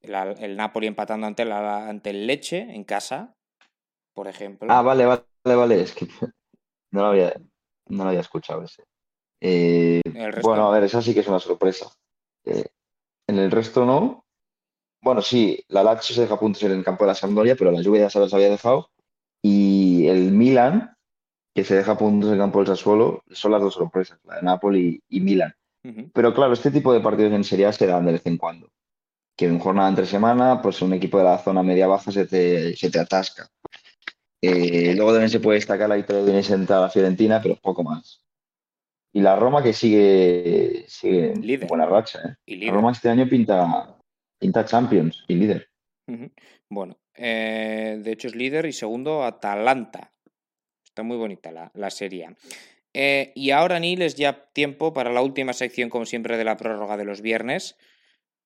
el 0.07 0.57
Napoli 0.57 0.87
empatando 0.87 1.27
ante, 1.27 1.45
la, 1.45 1.87
ante 1.87 2.09
el 2.11 2.27
Leche 2.27 2.59
en 2.59 2.83
casa, 2.83 3.35
por 4.13 4.27
ejemplo. 4.27 4.67
Ah, 4.71 4.81
vale, 4.81 5.05
vale, 5.05 5.25
vale. 5.43 5.81
Es 5.81 5.93
que 5.93 6.07
no 6.91 7.01
lo 7.01 7.07
había, 7.07 7.33
no 7.87 8.03
lo 8.03 8.09
había 8.09 8.21
escuchado 8.21 8.63
ese. 8.63 8.83
Eh, 9.41 10.01
bueno, 10.41 10.67
a 10.67 10.71
ver, 10.71 10.83
esa 10.83 11.01
sí 11.01 11.13
que 11.13 11.19
es 11.19 11.27
una 11.27 11.39
sorpresa. 11.39 11.87
Eh, 12.45 12.65
en 13.27 13.39
el 13.39 13.51
resto 13.51 13.85
no. 13.85 14.25
Bueno, 15.01 15.21
sí, 15.21 15.63
la 15.67 15.83
Lazio 15.83 16.15
se 16.15 16.21
deja 16.21 16.39
puntos 16.39 16.63
en 16.63 16.71
el 16.71 16.83
campo 16.83 17.03
de 17.03 17.09
la 17.09 17.15
Sampdoria, 17.15 17.55
pero 17.55 17.71
la 17.71 17.81
lluvia 17.81 18.01
ya 18.01 18.09
se 18.09 18.19
los 18.19 18.33
había 18.33 18.49
dejado. 18.49 18.89
Y 19.43 20.07
el 20.07 20.31
Milan, 20.31 20.95
que 21.53 21.63
se 21.63 21.75
deja 21.75 21.97
puntos 21.97 22.29
en 22.29 22.33
el 22.33 22.39
campo 22.39 22.59
del 22.59 22.67
Sassuolo, 22.67 23.23
son 23.29 23.51
las 23.51 23.61
dos 23.61 23.75
sorpresas, 23.75 24.19
la 24.23 24.37
de 24.37 24.41
Napoli 24.41 25.03
y 25.09 25.19
Milan. 25.19 25.53
Pero 26.13 26.33
claro, 26.33 26.53
este 26.53 26.71
tipo 26.71 26.91
de 26.91 26.99
partidos 26.99 27.33
en 27.33 27.43
Serie 27.43 27.67
A 27.67 27.71
se 27.71 27.85
dan 27.85 28.07
de 28.07 28.13
vez 28.13 28.25
en 28.25 28.37
cuando 28.37 28.71
que 29.35 29.45
en 29.45 29.59
jornada 29.59 29.89
entre 29.89 30.05
semana, 30.05 30.61
pues 30.61 30.81
un 30.81 30.93
equipo 30.93 31.17
de 31.17 31.25
la 31.25 31.37
zona 31.37 31.61
media-baja 31.61 32.11
se 32.11 32.25
te, 32.25 32.75
se 32.75 32.89
te 32.89 32.99
atasca. 32.99 33.49
Eh, 34.41 34.93
luego 34.95 35.11
también 35.11 35.29
se 35.29 35.39
puede 35.39 35.57
destacar 35.57 35.89
la 35.89 35.95
victoria 35.95 36.23
de 36.23 36.73
a 36.73 36.79
la 36.79 36.89
Fiorentina, 36.89 37.41
pero 37.41 37.55
poco 37.55 37.83
más. 37.83 38.21
Y 39.11 39.21
la 39.21 39.35
Roma 39.35 39.63
que 39.63 39.73
sigue, 39.73 40.85
sigue 40.87 41.33
buena 41.67 41.85
racha. 41.85 42.19
¿eh? 42.19 42.35
Y 42.45 42.65
La 42.65 42.73
Roma 42.73 42.91
este 42.91 43.09
año 43.09 43.27
pinta, 43.27 43.97
pinta 44.39 44.65
Champions 44.65 45.23
y 45.27 45.35
líder. 45.35 45.69
Bueno, 46.69 46.97
eh, 47.15 47.99
de 48.01 48.11
hecho 48.11 48.27
es 48.27 48.35
líder 48.35 48.65
y 48.65 48.73
segundo 48.73 49.23
Atalanta. 49.23 50.11
Está 50.83 51.03
muy 51.03 51.17
bonita 51.17 51.51
la, 51.51 51.71
la 51.73 51.89
serie. 51.89 52.35
y 52.93 53.51
ahora, 53.51 53.79
Nil, 53.79 54.01
es 54.01 54.15
ya 54.15 54.45
tiempo 54.53 54.93
para 54.93 55.11
la 55.11 55.21
última 55.21 55.53
sección, 55.53 55.89
como 55.89 56.05
siempre, 56.05 56.37
de 56.37 56.43
la 56.43 56.57
prórroga 56.57 56.97
de 56.97 57.05
los 57.05 57.21
viernes. 57.21 57.77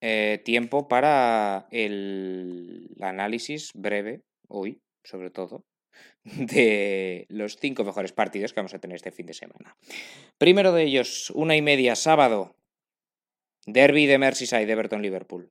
Eh, 0.00 0.40
tiempo 0.44 0.88
para 0.88 1.66
el 1.70 2.96
análisis 3.00 3.70
breve, 3.74 4.22
hoy, 4.48 4.80
sobre 5.04 5.30
todo, 5.30 5.64
de 6.24 7.26
los 7.28 7.56
cinco 7.56 7.84
mejores 7.84 8.12
partidos 8.12 8.52
que 8.52 8.60
vamos 8.60 8.74
a 8.74 8.78
tener 8.78 8.96
este 8.96 9.10
fin 9.10 9.26
de 9.26 9.34
semana. 9.34 9.76
Primero 10.38 10.72
de 10.72 10.84
ellos, 10.84 11.30
una 11.30 11.56
y 11.56 11.62
media, 11.62 11.96
sábado. 11.96 12.56
Derby 13.66 14.06
de 14.06 14.18
Merseyside, 14.18 14.70
Everton-Liverpool. 14.70 15.50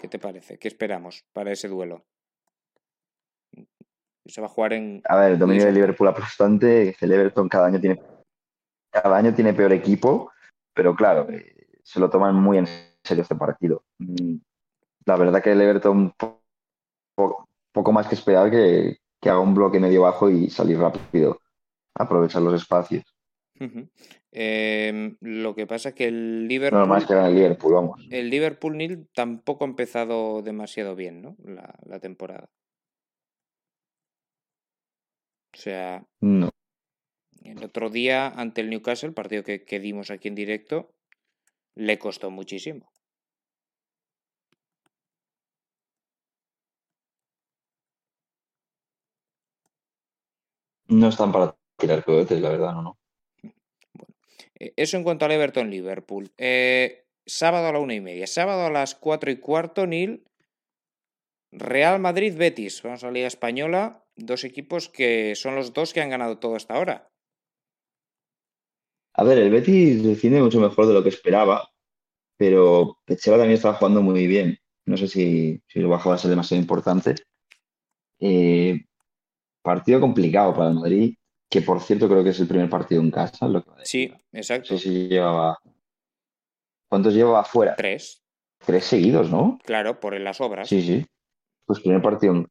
¿Qué 0.00 0.08
te 0.08 0.18
parece? 0.18 0.58
¿Qué 0.58 0.66
esperamos 0.66 1.24
para 1.32 1.52
ese 1.52 1.68
duelo? 1.68 2.04
Se 4.26 4.40
va 4.40 4.46
a 4.48 4.50
jugar 4.50 4.72
en. 4.72 5.02
A 5.04 5.16
ver, 5.16 5.32
el 5.32 5.38
dominio 5.38 5.66
de 5.66 5.72
Liverpool 5.72 6.08
aplastante. 6.08 6.96
El 7.00 7.12
Everton 7.12 7.48
cada 7.48 7.66
año 7.66 7.80
tiene 7.80 8.00
cada 8.90 9.16
año 9.16 9.32
tiene 9.34 9.54
peor 9.54 9.72
equipo, 9.72 10.32
pero 10.74 10.94
claro, 10.94 11.28
eh, 11.30 11.66
se 11.82 12.00
lo 12.00 12.10
toman 12.10 12.34
muy 12.34 12.58
en 12.58 12.66
serio 13.02 13.22
este 13.22 13.34
partido. 13.34 13.84
Mm, 13.98 14.36
la 15.06 15.16
verdad 15.16 15.42
que 15.42 15.52
el 15.52 15.60
Everton 15.60 16.14
poco 17.72 17.92
más 17.92 18.06
que 18.06 18.14
esperar 18.14 18.50
que, 18.50 18.98
haga 19.22 19.40
un 19.40 19.54
bloque 19.54 19.78
medio 19.78 20.02
bajo 20.02 20.30
y 20.30 20.50
salir 20.50 20.78
rápido, 20.78 21.40
aprovechar 21.94 22.42
los 22.42 22.54
espacios. 22.54 23.04
Em, 24.32 25.16
lo 25.20 25.54
que 25.54 25.66
pasa 25.66 25.90
es 25.90 25.94
que 25.94 26.06
el 26.06 26.48
Liverpool. 26.48 26.80
No 26.80 26.86
más 26.86 27.04
que 27.04 27.12
el 27.12 27.34
Liverpool, 27.34 27.74
vamos. 27.74 28.06
El 28.10 28.30
Liverpool 28.30 28.76
Nil 28.76 29.08
tampoco 29.14 29.64
ha 29.64 29.68
empezado 29.68 30.40
demasiado 30.42 30.96
bien, 30.96 31.20
¿no? 31.20 31.36
La, 31.44 32.00
temporada. 32.00 32.48
O 35.52 35.56
sea. 35.56 36.06
No. 36.20 36.50
El 37.42 37.64
otro 37.64 37.90
día, 37.90 38.28
ante 38.28 38.60
el 38.60 38.70
Newcastle, 38.70 39.12
partido 39.12 39.42
que, 39.42 39.64
que 39.64 39.80
dimos 39.80 40.10
aquí 40.10 40.28
en 40.28 40.34
directo, 40.34 40.90
le 41.74 41.98
costó 41.98 42.30
muchísimo. 42.30 42.92
No 50.88 51.08
están 51.08 51.30
para 51.30 51.56
tirar 51.78 52.04
cohetes, 52.04 52.40
la 52.40 52.50
verdad, 52.50 52.72
no, 52.72 52.82
no. 52.82 52.98
Eh, 54.58 54.72
eso 54.76 54.96
en 54.96 55.04
cuanto 55.04 55.24
al 55.24 55.32
Everton-Liverpool. 55.32 56.32
Eh, 56.36 57.04
sábado 57.24 57.68
a 57.68 57.72
la 57.72 57.78
una 57.78 57.94
y 57.94 58.00
media. 58.00 58.26
Sábado 58.26 58.66
a 58.66 58.70
las 58.70 58.96
cuatro 58.96 59.30
y 59.30 59.36
cuarto, 59.36 59.86
Nil. 59.86 60.24
Real 61.52 62.00
Madrid-Betis. 62.00 62.82
Vamos 62.82 63.04
a 63.04 63.06
la 63.06 63.12
Liga 63.12 63.28
Española. 63.28 64.04
Dos 64.16 64.44
equipos 64.44 64.88
que 64.88 65.34
son 65.36 65.54
los 65.54 65.72
dos 65.72 65.92
que 65.92 66.00
han 66.00 66.10
ganado 66.10 66.38
todo 66.38 66.56
hasta 66.56 66.74
ahora. 66.74 67.08
A 69.14 69.24
ver, 69.24 69.38
el 69.38 69.50
Betis 69.50 70.02
defiende 70.02 70.40
mucho 70.40 70.60
mejor 70.60 70.86
de 70.86 70.94
lo 70.94 71.02
que 71.02 71.08
esperaba, 71.08 71.68
pero 72.36 72.98
Pecheva 73.04 73.36
también 73.36 73.56
estaba 73.56 73.74
jugando 73.74 74.02
muy 74.02 74.26
bien. 74.26 74.58
No 74.86 74.96
sé 74.96 75.08
si, 75.08 75.62
si 75.66 75.80
lo 75.80 75.88
bajaba 75.88 76.14
a 76.14 76.18
ser 76.18 76.30
demasiado 76.30 76.60
importante. 76.60 77.14
Eh, 78.18 78.80
partido 79.62 80.00
complicado 80.00 80.54
para 80.54 80.68
el 80.68 80.74
Madrid 80.74 81.14
que 81.50 81.62
por 81.62 81.80
cierto 81.80 82.08
creo 82.08 82.22
que 82.22 82.30
es 82.30 82.40
el 82.40 82.46
primer 82.46 82.70
partido 82.70 83.02
en 83.02 83.10
casa. 83.10 83.48
Lo 83.48 83.62
que 83.62 83.70
sí, 83.82 84.14
exacto. 84.32 84.78
Sí, 84.78 85.08
llevaba. 85.08 85.58
¿Cuántos 86.88 87.12
llevaba 87.12 87.40
afuera? 87.40 87.74
Tres. 87.76 88.22
Tres 88.64 88.84
seguidos, 88.84 89.30
¿no? 89.30 89.58
Claro, 89.64 89.98
por 89.98 90.18
las 90.18 90.40
obras. 90.40 90.68
Sí, 90.68 90.82
sí. 90.82 91.06
Pues 91.66 91.80
primer 91.80 92.00
partido. 92.00 92.46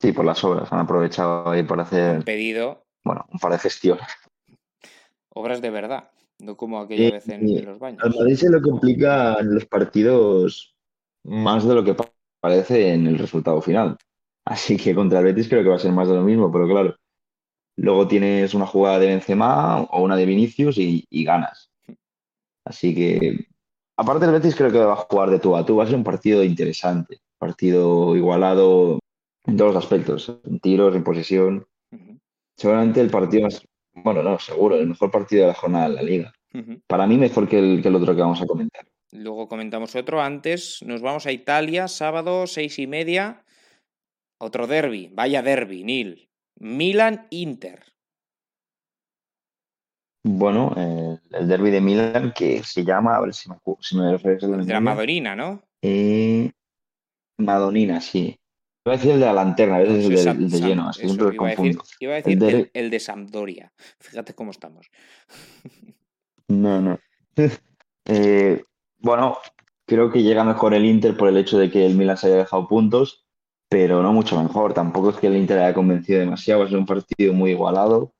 Sí, 0.00 0.12
por 0.12 0.26
las 0.26 0.42
obras. 0.44 0.70
Han 0.70 0.80
aprovechado 0.80 1.48
ahí 1.50 1.62
para 1.62 1.84
hacer. 1.84 2.18
Un 2.18 2.22
pedido. 2.24 2.84
Bueno, 3.02 3.24
un 3.32 3.38
par 3.38 3.52
de 3.52 3.58
gestiones. 3.58 4.06
Obras 5.36 5.60
de 5.60 5.70
verdad, 5.70 6.10
no 6.38 6.56
como 6.56 6.80
aquella 6.80 7.12
vez 7.12 7.28
en, 7.28 7.64
los 7.64 7.78
baños. 7.78 8.02
Al 8.02 8.14
Madrid 8.14 8.36
se 8.36 8.50
lo 8.50 8.60
complica 8.62 9.36
en 9.38 9.54
los 9.54 9.66
partidos 9.66 10.74
más 11.24 11.66
de 11.66 11.74
lo 11.74 11.84
que 11.84 11.94
parece 12.40 12.94
en 12.94 13.06
el 13.06 13.18
resultado 13.18 13.60
final. 13.60 13.96
Así 14.44 14.76
que 14.76 14.94
contra 14.94 15.18
el 15.18 15.26
Betis 15.26 15.48
creo 15.48 15.62
que 15.62 15.68
va 15.68 15.76
a 15.76 15.80
ser 15.80 15.92
más 15.92 16.08
de 16.08 16.14
lo 16.14 16.22
mismo, 16.22 16.50
pero 16.50 16.66
claro, 16.66 16.96
Luego 17.76 18.08
tienes 18.08 18.54
una 18.54 18.66
jugada 18.66 18.98
de 18.98 19.08
Benzema 19.08 19.82
o 19.82 20.02
una 20.02 20.16
de 20.16 20.24
Vinicius 20.24 20.78
y, 20.78 21.24
ganas. 21.24 21.70
Así 22.64 22.94
que, 22.94 23.48
aparte 23.96 24.24
del 24.24 24.34
Betis, 24.34 24.56
creo 24.56 24.72
que 24.72 24.78
va 24.78 24.94
a 24.94 24.96
jugar 24.96 25.30
de 25.30 25.38
tú 25.38 25.54
a 25.54 25.64
tú. 25.64 25.76
Va 25.76 25.84
a 25.84 25.86
ser 25.86 25.96
un 25.96 26.04
partido 26.04 26.42
interesante, 26.42 27.18
partido 27.38 28.16
igualado 28.16 28.98
en 29.44 29.56
todos 29.56 29.74
los 29.74 29.84
aspectos, 29.84 30.40
en 30.44 30.58
tiros, 30.60 30.96
en 30.96 31.04
posesión. 31.04 31.66
Seguramente 32.56 33.02
el 33.02 33.10
partido 33.10 33.42
más, 33.42 33.62
bueno, 34.06 34.22
no, 34.22 34.38
seguro, 34.38 34.76
el 34.76 34.86
mejor 34.86 35.10
partido 35.10 35.42
de 35.42 35.48
la 35.48 35.54
jornada 35.54 35.88
de 35.88 35.94
la 35.96 36.02
liga. 36.02 36.32
Para 36.86 37.08
mí 37.08 37.16
mejor 37.16 37.48
que 37.48 37.58
el, 37.58 37.82
que 37.82 37.88
el 37.88 37.96
otro 37.96 38.14
que 38.14 38.20
vamos 38.20 38.40
a 38.40 38.46
comentar. 38.46 38.86
Luego 39.10 39.48
comentamos 39.48 39.96
otro. 39.96 40.22
Antes 40.22 40.80
nos 40.86 41.02
vamos 41.02 41.26
a 41.26 41.32
Italia, 41.32 41.88
sábado, 41.88 42.46
seis 42.46 42.78
y 42.78 42.86
media. 42.86 43.42
Otro 44.38 44.68
derby, 44.68 45.10
vaya 45.12 45.42
derby, 45.42 45.82
Nil. 45.82 46.28
Milan-Inter. 46.60 47.82
Bueno, 50.22 50.72
el 50.76 51.48
derby 51.48 51.70
de 51.70 51.80
Milan 51.80 52.32
que 52.32 52.62
se 52.62 52.84
llama, 52.84 53.16
a 53.16 53.20
ver 53.22 53.34
si 53.34 53.50
me, 53.50 53.56
si 53.80 53.96
me 53.96 54.12
el 54.12 54.66
de 54.66 54.72
la 54.72 54.80
Madonina, 54.80 55.34
¿no? 55.34 55.62
Eh, 55.82 56.52
Madonina, 57.38 58.00
sí. 58.00 58.38
Iba 58.86 58.94
a 58.94 58.96
decir 58.96 59.10
el 59.12 59.20
de 59.20 59.26
la 59.26 59.32
lanterna, 59.32 59.76
a 59.76 59.78
veces 59.80 60.26
el, 60.26 60.38
de, 60.38 60.58
de 60.58 60.66
lleno, 60.66 60.88
así 60.88 61.00
siempre 61.02 61.34
iba, 61.34 61.36
confundo. 61.36 61.84
iba 62.00 62.12
a 62.12 62.16
decir 62.16 62.32
el 62.32 62.38
de... 62.38 62.70
el 62.72 62.90
de 62.90 63.00
Sampdoria. 63.00 63.72
Fíjate 63.98 64.34
cómo 64.34 64.50
estamos. 64.50 64.90
No, 66.48 66.80
no. 66.80 66.98
Eh, 68.08 68.62
bueno, 68.98 69.36
creo 69.84 70.12
que 70.12 70.22
llega 70.22 70.44
mejor 70.44 70.74
el 70.74 70.84
Inter 70.84 71.16
por 71.16 71.28
el 71.28 71.36
hecho 71.38 71.58
de 71.58 71.72
que 71.72 71.84
el 71.84 71.96
Milan 71.96 72.16
se 72.16 72.28
haya 72.28 72.36
dejado 72.36 72.68
puntos 72.68 73.26
pero 73.68 74.02
no 74.02 74.12
mucho 74.12 74.40
mejor. 74.40 74.74
Tampoco 74.74 75.10
es 75.10 75.16
que 75.16 75.26
el 75.26 75.36
Inter 75.36 75.58
haya 75.58 75.74
convencido 75.74 76.20
demasiado, 76.20 76.64
es 76.64 76.72
un 76.72 76.86
partido 76.86 77.32
muy 77.32 77.50
igualado, 77.50 78.12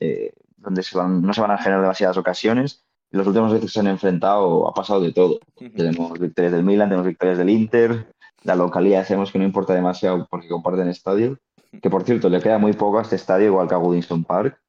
eh, 0.00 0.32
donde 0.56 0.82
no 0.94 1.32
se 1.32 1.40
van 1.40 1.50
a 1.50 1.58
generar 1.58 1.82
demasiadas 1.82 2.16
ocasiones. 2.16 2.84
Las 3.10 3.26
últimas 3.26 3.52
veces 3.52 3.66
que 3.66 3.72
se 3.72 3.80
han 3.80 3.86
enfrentado 3.86 4.68
ha 4.68 4.74
pasado 4.74 5.00
de 5.00 5.12
todo. 5.12 5.38
Tenemos 5.76 6.18
victorias 6.18 6.52
del 6.52 6.64
Milan, 6.64 6.88
tenemos 6.88 7.06
victorias 7.06 7.38
del 7.38 7.50
Inter, 7.50 8.13
la 8.44 8.54
localidad 8.54 9.04
sabemos 9.04 9.32
que 9.32 9.38
no 9.38 9.44
importa 9.44 9.74
demasiado 9.74 10.26
porque 10.30 10.48
comparten 10.48 10.88
estadio, 10.88 11.38
que 11.82 11.90
por 11.90 12.04
cierto 12.04 12.28
le 12.28 12.40
queda 12.40 12.58
muy 12.58 12.72
poco 12.74 12.98
a 12.98 13.02
este 13.02 13.16
estadio, 13.16 13.46
igual 13.46 13.68
que 13.68 13.74
a 13.74 13.78
Goodison 13.78 14.24
Park, 14.24 14.60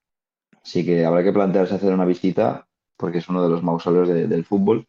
así 0.63 0.85
que 0.85 1.05
habrá 1.05 1.23
que 1.23 1.31
plantearse 1.31 1.75
hacer 1.75 1.93
una 1.93 2.05
visita 2.05 2.67
porque 2.97 3.19
es 3.19 3.29
uno 3.29 3.43
de 3.43 3.49
los 3.49 3.61
mausoleos 3.61 4.07
del 4.07 4.45
fútbol. 4.45 4.87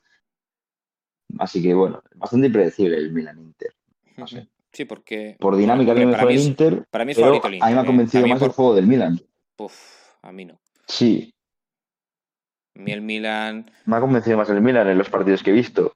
Así 1.39 1.63
que 1.63 1.75
bueno, 1.75 2.03
bastante 2.15 2.47
impredecible 2.47 2.97
el 2.97 3.13
Milan-Inter. 3.13 3.75
No 4.17 4.27
sé. 4.27 4.49
Sí, 4.73 4.85
porque. 4.85 5.37
Por 5.41 5.57
dinámica, 5.57 5.93
a 5.93 5.95
mí 5.95 6.07
me 6.07 6.15
el 6.15 6.39
Inter. 6.39 6.85
Para 6.91 7.05
mí 7.05 7.13
es 7.13 7.19
favorito 7.19 7.49
el 7.49 7.55
Inter. 7.55 7.67
A 7.67 7.69
mí 7.69 7.75
me 7.75 7.81
ha 7.81 7.83
¿eh? 7.83 7.87
convencido 7.87 8.27
más 8.27 8.43
el 8.43 8.51
juego 8.51 8.75
del 8.75 8.87
Milan. 8.87 9.21
Uf, 9.59 9.75
a 10.23 10.33
mí 10.33 10.45
no. 10.45 10.61
Sí. 10.87 11.35
A 12.77 12.83
mí 12.83 12.93
el 12.93 13.03
Milan. 13.03 13.71
Me 13.87 13.97
ha 13.97 14.01
convencido 14.01 14.37
más 14.37 14.49
el 14.51 14.61
Milan 14.61 14.89
en 14.89 14.99
los 14.99 15.09
partidos 15.09 15.43
que 15.43 15.51
he 15.51 15.55
visto. 15.55 15.95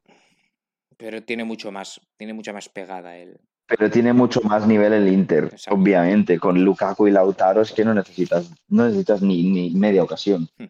Pero 1.00 1.22
tiene 1.22 1.44
mucho 1.44 1.72
más, 1.72 1.98
tiene 2.18 2.34
mucha 2.34 2.52
más 2.52 2.68
pegada 2.68 3.16
él. 3.16 3.40
Pero 3.66 3.90
tiene 3.90 4.12
mucho 4.12 4.42
más 4.42 4.66
nivel 4.66 4.92
el 4.92 5.08
Inter, 5.08 5.50
obviamente. 5.70 6.38
Con 6.38 6.62
Lukaku 6.62 7.08
y 7.08 7.10
Lautaro 7.10 7.62
es 7.62 7.72
que 7.72 7.84
no 7.84 7.94
necesitas, 7.94 8.52
no 8.68 8.84
necesitas 8.84 9.22
ni, 9.22 9.44
ni 9.44 9.70
media 9.70 10.02
ocasión. 10.02 10.48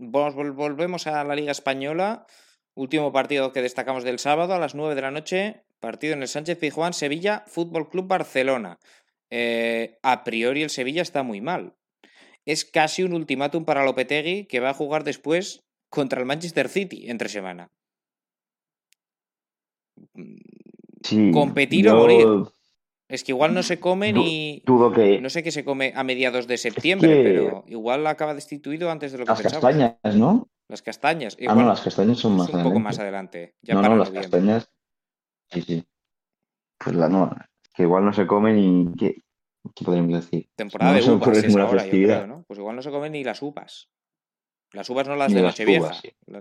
Bueno, 0.00 0.54
volvemos 0.54 1.08
a 1.08 1.24
la 1.24 1.34
Liga 1.34 1.50
Española. 1.50 2.24
Último 2.74 3.12
partido 3.12 3.52
que 3.52 3.62
destacamos 3.62 4.04
del 4.04 4.20
sábado 4.20 4.54
a 4.54 4.58
las 4.60 4.76
9 4.76 4.94
de 4.94 5.02
la 5.02 5.10
noche. 5.10 5.64
Partido 5.80 6.14
en 6.14 6.22
el 6.22 6.28
Sánchez 6.28 6.56
Pizjuán, 6.56 6.92
Sevilla, 6.92 7.42
Fútbol 7.48 7.90
Club 7.90 8.06
Barcelona. 8.06 8.78
Eh, 9.30 9.98
a 10.02 10.22
priori 10.22 10.62
el 10.62 10.70
Sevilla 10.70 11.02
está 11.02 11.24
muy 11.24 11.40
mal. 11.40 11.74
Es 12.46 12.64
casi 12.64 13.02
un 13.02 13.12
ultimátum 13.12 13.64
para 13.64 13.84
Lopetegui 13.84 14.46
que 14.46 14.60
va 14.60 14.70
a 14.70 14.74
jugar 14.74 15.02
después 15.02 15.64
contra 15.90 16.20
el 16.20 16.26
Manchester 16.26 16.68
City 16.68 17.10
entre 17.10 17.28
semana. 17.28 17.68
Competir 21.32 21.88
o 21.88 21.96
morir. 21.96 22.26
Es 23.08 23.24
que 23.24 23.32
igual 23.32 23.54
no 23.54 23.62
se 23.62 23.80
come 23.80 24.12
ni. 24.12 24.62
No 24.66 25.30
sé 25.30 25.42
qué 25.42 25.50
se 25.50 25.64
come 25.64 25.92
a 25.94 26.04
mediados 26.04 26.46
de 26.46 26.58
septiembre, 26.58 27.22
pero 27.22 27.64
igual 27.66 28.06
acaba 28.06 28.34
destituido 28.34 28.90
antes 28.90 29.12
de 29.12 29.18
lo 29.18 29.24
que 29.24 29.30
Las 29.30 29.42
castañas, 29.42 29.96
¿no? 30.14 30.48
Las 30.68 30.82
castañas. 30.82 31.36
ah, 31.48 31.54
no, 31.54 31.66
las 31.66 31.80
castañas 31.80 32.18
son 32.18 32.36
más 32.36 32.50
un 32.50 32.62
poco 32.62 32.78
más 32.78 32.98
adelante. 32.98 33.54
Ya 33.62 33.74
no, 33.74 33.82
no, 33.82 33.96
las 33.96 34.10
castañas 34.10 34.70
Sí, 35.50 35.62
sí. 35.62 35.84
Pues 36.78 36.94
la 36.94 37.08
no, 37.08 37.34
que 37.74 37.82
igual 37.82 38.04
no 38.04 38.12
se 38.12 38.26
come 38.26 38.52
ni. 38.52 38.92
¿Qué, 38.96 39.22
podríamos 39.84 40.12
decir? 40.12 40.48
Temporada 40.54 40.92
de 40.94 41.10
uvas 41.10 41.38
es 41.38 41.56
ahora, 41.56 41.88
creo, 41.88 42.26
¿no? 42.26 42.44
Pues 42.46 42.58
igual 42.58 42.76
no 42.76 42.82
se 42.82 42.90
comen 42.90 43.12
ni 43.12 43.24
las 43.24 43.42
uvas. 43.42 43.90
Las 44.72 44.88
uvas 44.90 45.08
no 45.08 45.16
las 45.16 45.32
de 45.32 45.42
Nochevieja. 45.42 45.92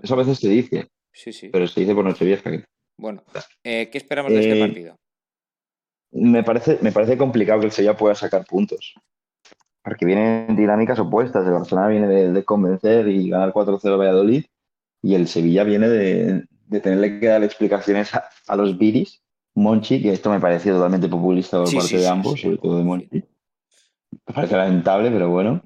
Eso 0.04 0.14
a 0.14 0.18
veces 0.18 0.40
se 0.40 0.50
dice. 0.50 0.92
Sí, 1.14 1.32
sí. 1.32 1.50
Pero 1.50 1.68
se 1.68 1.80
dice 1.80 1.96
por 1.96 2.04
Nochevieja. 2.04 2.52
Bueno, 2.98 3.24
eh, 3.64 3.90
¿qué 3.92 3.98
esperamos 3.98 4.32
de 4.32 4.40
este 4.40 4.58
eh, 4.58 4.59
partido? 4.59 4.98
Me 6.11 6.43
parece, 6.43 6.80
me 6.82 6.92
parece 6.92 7.17
complicado 7.17 7.59
que 7.59 7.67
el 7.67 7.72
Sevilla 7.72 7.95
pueda 7.95 8.16
sacar 8.16 8.45
puntos. 8.45 8.95
Porque 9.84 10.06
vienen 10.06 10.56
dinámicas 10.56 11.00
opuestas. 11.00 11.45
El 11.45 11.53
Barcelona 11.53 11.88
viene 11.88 12.08
de, 12.08 12.43
convencer 12.43 13.08
y 13.08 13.30
ganar 13.30 13.53
4-0 13.53 13.98
Valladolid. 13.98 14.45
Y 15.01 15.16
el 15.16 15.27
Sevilla 15.27 15.64
viene 15.64 15.88
de, 15.88 16.45
de 16.67 16.80
tenerle 16.82 17.19
que 17.19 17.27
dar 17.27 17.43
explicaciones 17.43 18.11
a, 18.14 18.56
los 18.56 18.77
Viris 18.77 19.22
Monchi, 19.56 20.01
que 20.01 20.11
esto 20.11 20.30
me 20.30 20.40
pareció 20.40 20.74
totalmente 20.74 21.08
populista 21.08 21.58
por 21.59 21.67
Sí, 21.67 21.76
parte 21.76 21.90
sí, 21.90 21.95
de 21.95 22.01
sí, 22.01 22.08
ambos, 22.08 22.42
sobre 22.42 22.58
todo 22.58 22.77
de 22.77 22.84
Monchi. 22.84 23.08
Me 23.11 24.34
parece 24.34 24.58
lamentable, 24.58 25.09
pero 25.09 25.30
bueno. 25.30 25.61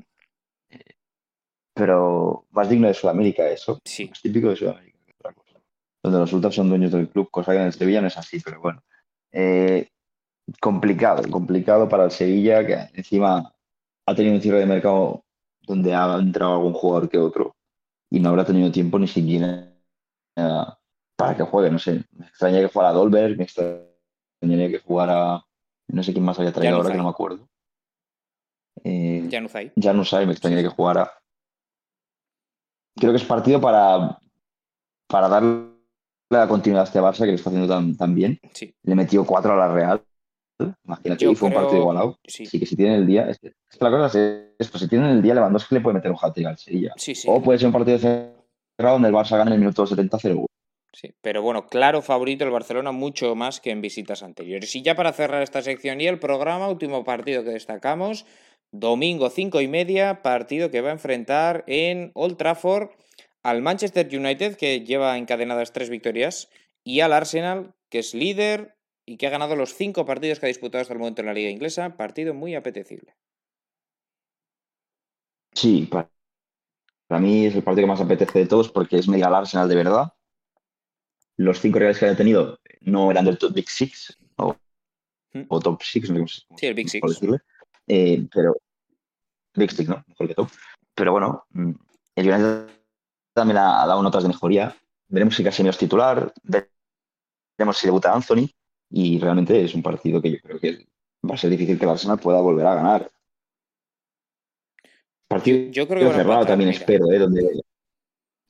Pero 1.73 2.45
más 2.51 2.69
digno 2.69 2.87
de 2.87 2.93
Sudamérica 2.93 3.49
eso. 3.49 3.79
Sí, 3.85 4.07
Más 4.07 4.21
típico 4.21 4.49
de 4.49 4.55
Sudamérica. 4.55 4.90
Donde 6.03 6.19
los 6.19 6.33
ultras 6.33 6.55
son 6.55 6.69
dueños 6.69 6.91
del 6.91 7.09
club, 7.09 7.29
cosa 7.29 7.51
que 7.51 7.59
en 7.59 7.65
el 7.65 7.73
Sevilla 7.73 8.01
no 8.01 8.07
es 8.07 8.17
así, 8.17 8.39
pero 8.39 8.59
bueno. 8.59 8.81
Eh, 9.31 9.89
complicado, 10.59 11.29
complicado 11.29 11.87
para 11.87 12.05
el 12.05 12.11
Sevilla, 12.11 12.65
que 12.65 12.89
encima 12.93 13.53
ha 14.05 14.15
tenido 14.15 14.35
un 14.35 14.41
cierre 14.41 14.59
de 14.59 14.65
mercado 14.65 15.23
donde 15.61 15.93
ha 15.93 16.15
entrado 16.17 16.53
algún 16.53 16.73
jugador 16.73 17.09
que 17.09 17.17
otro 17.17 17.55
y 18.09 18.19
no 18.19 18.29
habrá 18.29 18.45
tenido 18.45 18.71
tiempo 18.71 18.99
ni 18.99 19.07
siquiera 19.07 19.73
eh, 20.35 20.65
para 21.15 21.35
que 21.35 21.43
juegue, 21.43 21.71
no 21.71 21.79
sé. 21.79 22.03
Me 22.11 22.27
extrañaría 22.27 22.67
que 22.67 22.73
jugara 22.73 22.93
Dolberg, 22.93 23.37
me 23.37 23.43
extrañaría 23.43 24.69
que 24.69 24.79
jugara, 24.79 25.45
no 25.87 26.03
sé 26.03 26.11
quién 26.11 26.25
más 26.25 26.37
había 26.39 26.51
traído 26.51 26.77
ahora 26.77 26.89
Januzaj. 26.89 26.93
que 26.93 26.97
no 26.97 27.03
me 27.03 27.09
acuerdo. 27.09 27.49
Eh, 28.83 29.29
Januzaj. 29.31 30.09
sabe, 30.09 30.25
me 30.25 30.33
extrañaría 30.33 30.69
que 30.69 30.75
jugara. 30.75 31.11
Creo 32.95 33.11
que 33.11 33.17
es 33.17 33.23
partido 33.23 33.61
para, 33.61 34.19
para 35.07 35.29
darle 35.29 35.70
la 36.31 36.47
continuidad 36.47 36.85
este 36.85 36.99
Barça 36.99 37.19
que 37.19 37.27
lo 37.27 37.35
está 37.35 37.49
haciendo 37.49 37.67
tan, 37.67 37.95
tan 37.95 38.15
bien. 38.15 38.39
Sí, 38.53 38.73
Le 38.83 38.95
metió 38.95 39.25
cuatro 39.25 39.53
a 39.53 39.57
la 39.57 39.73
Real. 39.73 40.01
Imagínate, 40.85 41.23
Yo 41.23 41.31
y 41.31 41.35
fue 41.35 41.49
un 41.49 41.55
partido 41.55 41.79
igualado. 41.79 42.19
sí, 42.25 42.43
Así 42.43 42.59
que 42.59 42.65
si 42.65 42.75
tienen 42.75 42.95
el 42.95 43.07
día, 43.07 43.29
es 43.29 43.39
que, 43.39 43.53
la 43.79 43.89
cosa 43.89 44.19
es 44.19 44.43
esto, 44.59 44.77
si 44.77 44.87
tienen 44.87 45.09
el 45.09 45.21
día, 45.21 45.33
Lewandowski 45.33 45.75
le 45.75 45.81
puede 45.81 45.95
meter 45.95 46.11
un 46.11 46.17
hat-trick 46.21 46.47
al 46.47 46.57
Sevilla. 46.57 46.93
sí. 46.97 47.13
O 47.27 47.41
puede 47.41 47.57
ser 47.59 47.67
un 47.67 47.73
partido 47.73 47.97
cerrado 47.97 48.93
donde 48.93 49.09
el 49.09 49.15
Barça 49.15 49.37
gane 49.37 49.49
en 49.49 49.53
el 49.53 49.59
minuto 49.59 49.85
70-0. 49.85 50.45
Sí, 50.93 51.13
pero 51.21 51.41
bueno, 51.41 51.67
claro 51.67 52.01
favorito 52.01 52.43
el 52.43 52.51
Barcelona 52.51 52.91
mucho 52.91 53.33
más 53.33 53.61
que 53.61 53.71
en 53.71 53.81
visitas 53.81 54.23
anteriores. 54.23 54.75
Y 54.75 54.81
ya 54.81 54.95
para 54.95 55.13
cerrar 55.13 55.41
esta 55.41 55.61
sección 55.61 56.01
y 56.01 56.07
el 56.07 56.19
programa, 56.19 56.67
último 56.67 57.03
partido 57.03 57.43
que 57.43 57.51
destacamos, 57.51 58.25
domingo 58.71 59.29
cinco 59.29 59.61
y 59.61 59.67
media, 59.67 60.21
partido 60.21 60.69
que 60.69 60.81
va 60.81 60.89
a 60.89 60.93
enfrentar 60.93 61.63
en 61.67 62.11
Old 62.13 62.37
Trafford 62.37 62.89
al 63.43 63.61
Manchester 63.61 64.07
United, 64.07 64.55
que 64.55 64.81
lleva 64.81 65.17
encadenadas 65.17 65.73
tres 65.73 65.89
victorias, 65.89 66.49
y 66.83 67.01
al 67.01 67.13
Arsenal, 67.13 67.73
que 67.89 67.99
es 67.99 68.13
líder 68.13 68.75
y 69.05 69.17
que 69.17 69.27
ha 69.27 69.31
ganado 69.31 69.55
los 69.55 69.73
cinco 69.73 70.05
partidos 70.05 70.39
que 70.39 70.45
ha 70.45 70.47
disputado 70.47 70.81
hasta 70.81 70.93
el 70.93 70.99
momento 70.99 71.21
en 71.21 71.27
la 71.27 71.33
liga 71.33 71.49
inglesa. 71.49 71.95
Partido 71.97 72.33
muy 72.33 72.55
apetecible. 72.55 73.15
Sí, 75.53 75.87
para, 75.89 76.09
mí 77.19 77.45
es 77.47 77.55
el 77.55 77.63
partido 77.63 77.85
que 77.85 77.91
más 77.91 78.01
apetece 78.01 78.39
de 78.39 78.47
todos 78.47 78.69
porque 78.71 78.97
es 78.97 79.07
media 79.07 79.27
al 79.27 79.35
Arsenal 79.35 79.67
de 79.67 79.75
verdad. 79.75 80.13
Los 81.37 81.59
cinco 81.59 81.79
rivales 81.79 81.99
que 81.99 82.05
había 82.05 82.17
tenido 82.17 82.59
no 82.81 83.11
eran 83.11 83.25
del 83.25 83.37
top 83.37 83.53
Big 83.53 83.69
Six 83.69 84.17
o, 84.37 84.55
Mm. 85.33 85.43
o 85.47 85.59
Top 85.59 85.81
Six, 85.81 86.09
no 86.09 86.27
sé 86.27 86.41
cómo 86.47 86.57
Sí, 86.57 86.65
el 86.67 86.73
Big 86.73 86.89
Six. 86.89 87.07
decirle. 87.07 87.37
Eh, 87.87 88.27
pero 88.33 88.55
Big 89.55 89.71
Six, 89.71 89.87
¿no? 89.89 90.03
Mejor 90.07 90.27
que 90.27 90.35
Top. 90.35 90.49
Pero 90.93 91.13
bueno, 91.13 91.45
mm, 91.51 91.71
el 92.15 92.29
United 92.29 92.67
también 93.33 93.57
ha, 93.57 93.85
dado 93.85 94.01
notas 94.01 94.23
de 94.23 94.29
mejoría. 94.29 94.75
Veremos 95.07 95.35
si 95.35 95.43
Casemiro 95.43 95.71
es 95.71 95.77
titular, 95.77 96.33
veremos 97.57 97.77
si 97.77 97.87
debuta 97.87 98.13
Anthony 98.13 98.49
y 98.89 99.19
realmente 99.19 99.63
es 99.63 99.73
un 99.73 99.83
partido 99.83 100.21
que 100.21 100.31
yo 100.31 100.37
creo 100.41 100.59
que 100.59 100.85
va 101.29 101.35
a 101.35 101.37
ser 101.37 101.49
difícil 101.49 101.77
que 101.77 101.85
el 101.85 101.91
Arsenal 101.91 102.19
pueda 102.19 102.41
volver 102.41 102.65
a 102.65 102.75
ganar. 102.75 103.11
Partido 105.27 105.71
Yo 105.71 105.87
creo 105.87 106.09
que 106.09 106.15
cerrado 106.15 106.45
también 106.45 106.69
mira. 106.69 106.79
espero, 106.79 107.11
¿eh? 107.11 107.19
Donde... 107.19 107.61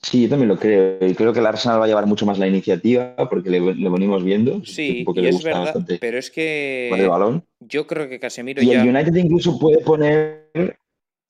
Sí, 0.01 0.23
yo 0.23 0.29
también 0.29 0.49
lo 0.49 0.57
creo. 0.57 0.97
Y 1.05 1.13
creo 1.13 1.31
que 1.31 1.39
el 1.39 1.45
Arsenal 1.45 1.79
va 1.79 1.85
a 1.85 1.87
llevar 1.87 2.07
mucho 2.07 2.25
más 2.25 2.39
la 2.39 2.47
iniciativa 2.47 3.15
porque 3.29 3.51
le, 3.51 3.59
lo 3.59 3.91
venimos 3.91 4.23
viendo. 4.23 4.65
Sí, 4.65 4.89
equipo 4.89 5.13
que 5.13 5.19
y 5.19 5.23
le 5.23 5.29
es 5.29 5.35
gusta 5.35 5.49
verdad, 5.49 5.65
bastante 5.65 5.97
pero 5.99 6.17
es 6.17 6.27
el 6.29 6.33
que 6.33 7.07
balón. 7.07 7.45
yo 7.59 7.85
creo 7.85 8.09
que 8.09 8.19
Casemiro 8.19 8.63
Y 8.63 8.67
ya... 8.67 8.81
el 8.81 8.89
United 8.89 9.13
incluso 9.13 9.59
puede 9.59 9.77
poner 9.79 10.79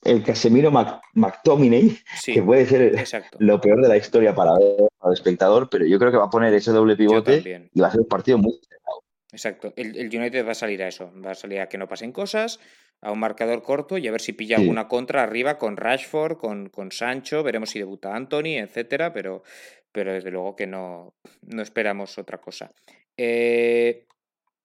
el 0.04 0.24
Casemiro 0.24 0.72
Mac- 0.72 1.02
McTominay, 1.14 1.98
Sí, 2.20 2.34
que 2.34 2.42
puede 2.42 2.66
ser 2.66 2.82
exacto. 3.00 3.38
lo 3.40 3.60
peor 3.62 3.82
de 3.82 3.88
la 3.90 3.98
historia 3.98 4.34
para 4.34 4.54
ver 4.58 4.88
al 5.00 5.14
espectador, 5.14 5.70
pero 5.70 5.86
yo 5.86 6.00
creo 6.00 6.12
que 6.12 6.18
va 6.18 6.26
a 6.26 6.30
poner 6.30 6.54
ese 6.54 6.72
doble 6.72 6.96
pivote 6.96 7.70
y 7.74 7.80
va 7.80 7.88
a 7.88 7.92
ser 7.92 8.02
un 8.02 8.08
partido 8.08 8.38
muy 8.38 8.54
cerrado. 8.68 9.04
Exacto. 9.32 9.74
El, 9.76 9.96
el 9.98 10.08
United 10.08 10.46
va 10.46 10.52
a 10.52 10.56
salir 10.56 10.82
a 10.84 10.88
eso. 10.88 11.12
Va 11.24 11.32
a 11.32 11.36
salir 11.36 11.60
a 11.62 11.70
que 11.70 11.78
no 11.78 11.88
pasen 11.88 12.12
cosas, 12.12 12.60
a 13.02 13.12
un 13.12 13.20
marcador 13.20 13.64
corto 13.64 13.98
y 13.98 14.08
a 14.08 14.12
ver 14.12 14.22
si 14.22 14.34
pilla 14.34 14.58
Sí. 14.58 14.64
alguna 14.64 14.88
contra 14.88 15.24
arriba 15.24 15.58
con 15.58 15.78
Rashford, 15.78 16.38
con, 16.38 16.70
con 16.70 16.92
Sancho. 16.92 17.42
Veremos 17.44 17.70
si 17.70 17.80
debuta 17.80 18.14
Anthony, 18.16 18.58
etcétera. 18.58 19.14
Pero, 19.14 19.44
pero 19.92 20.14
desde 20.14 20.32
luego 20.32 20.56
que 20.56 20.68
no, 20.68 21.14
no 21.44 21.62
esperamos 21.62 22.18
otra 22.18 22.40
cosa. 22.40 22.72
Eh, 23.18 24.06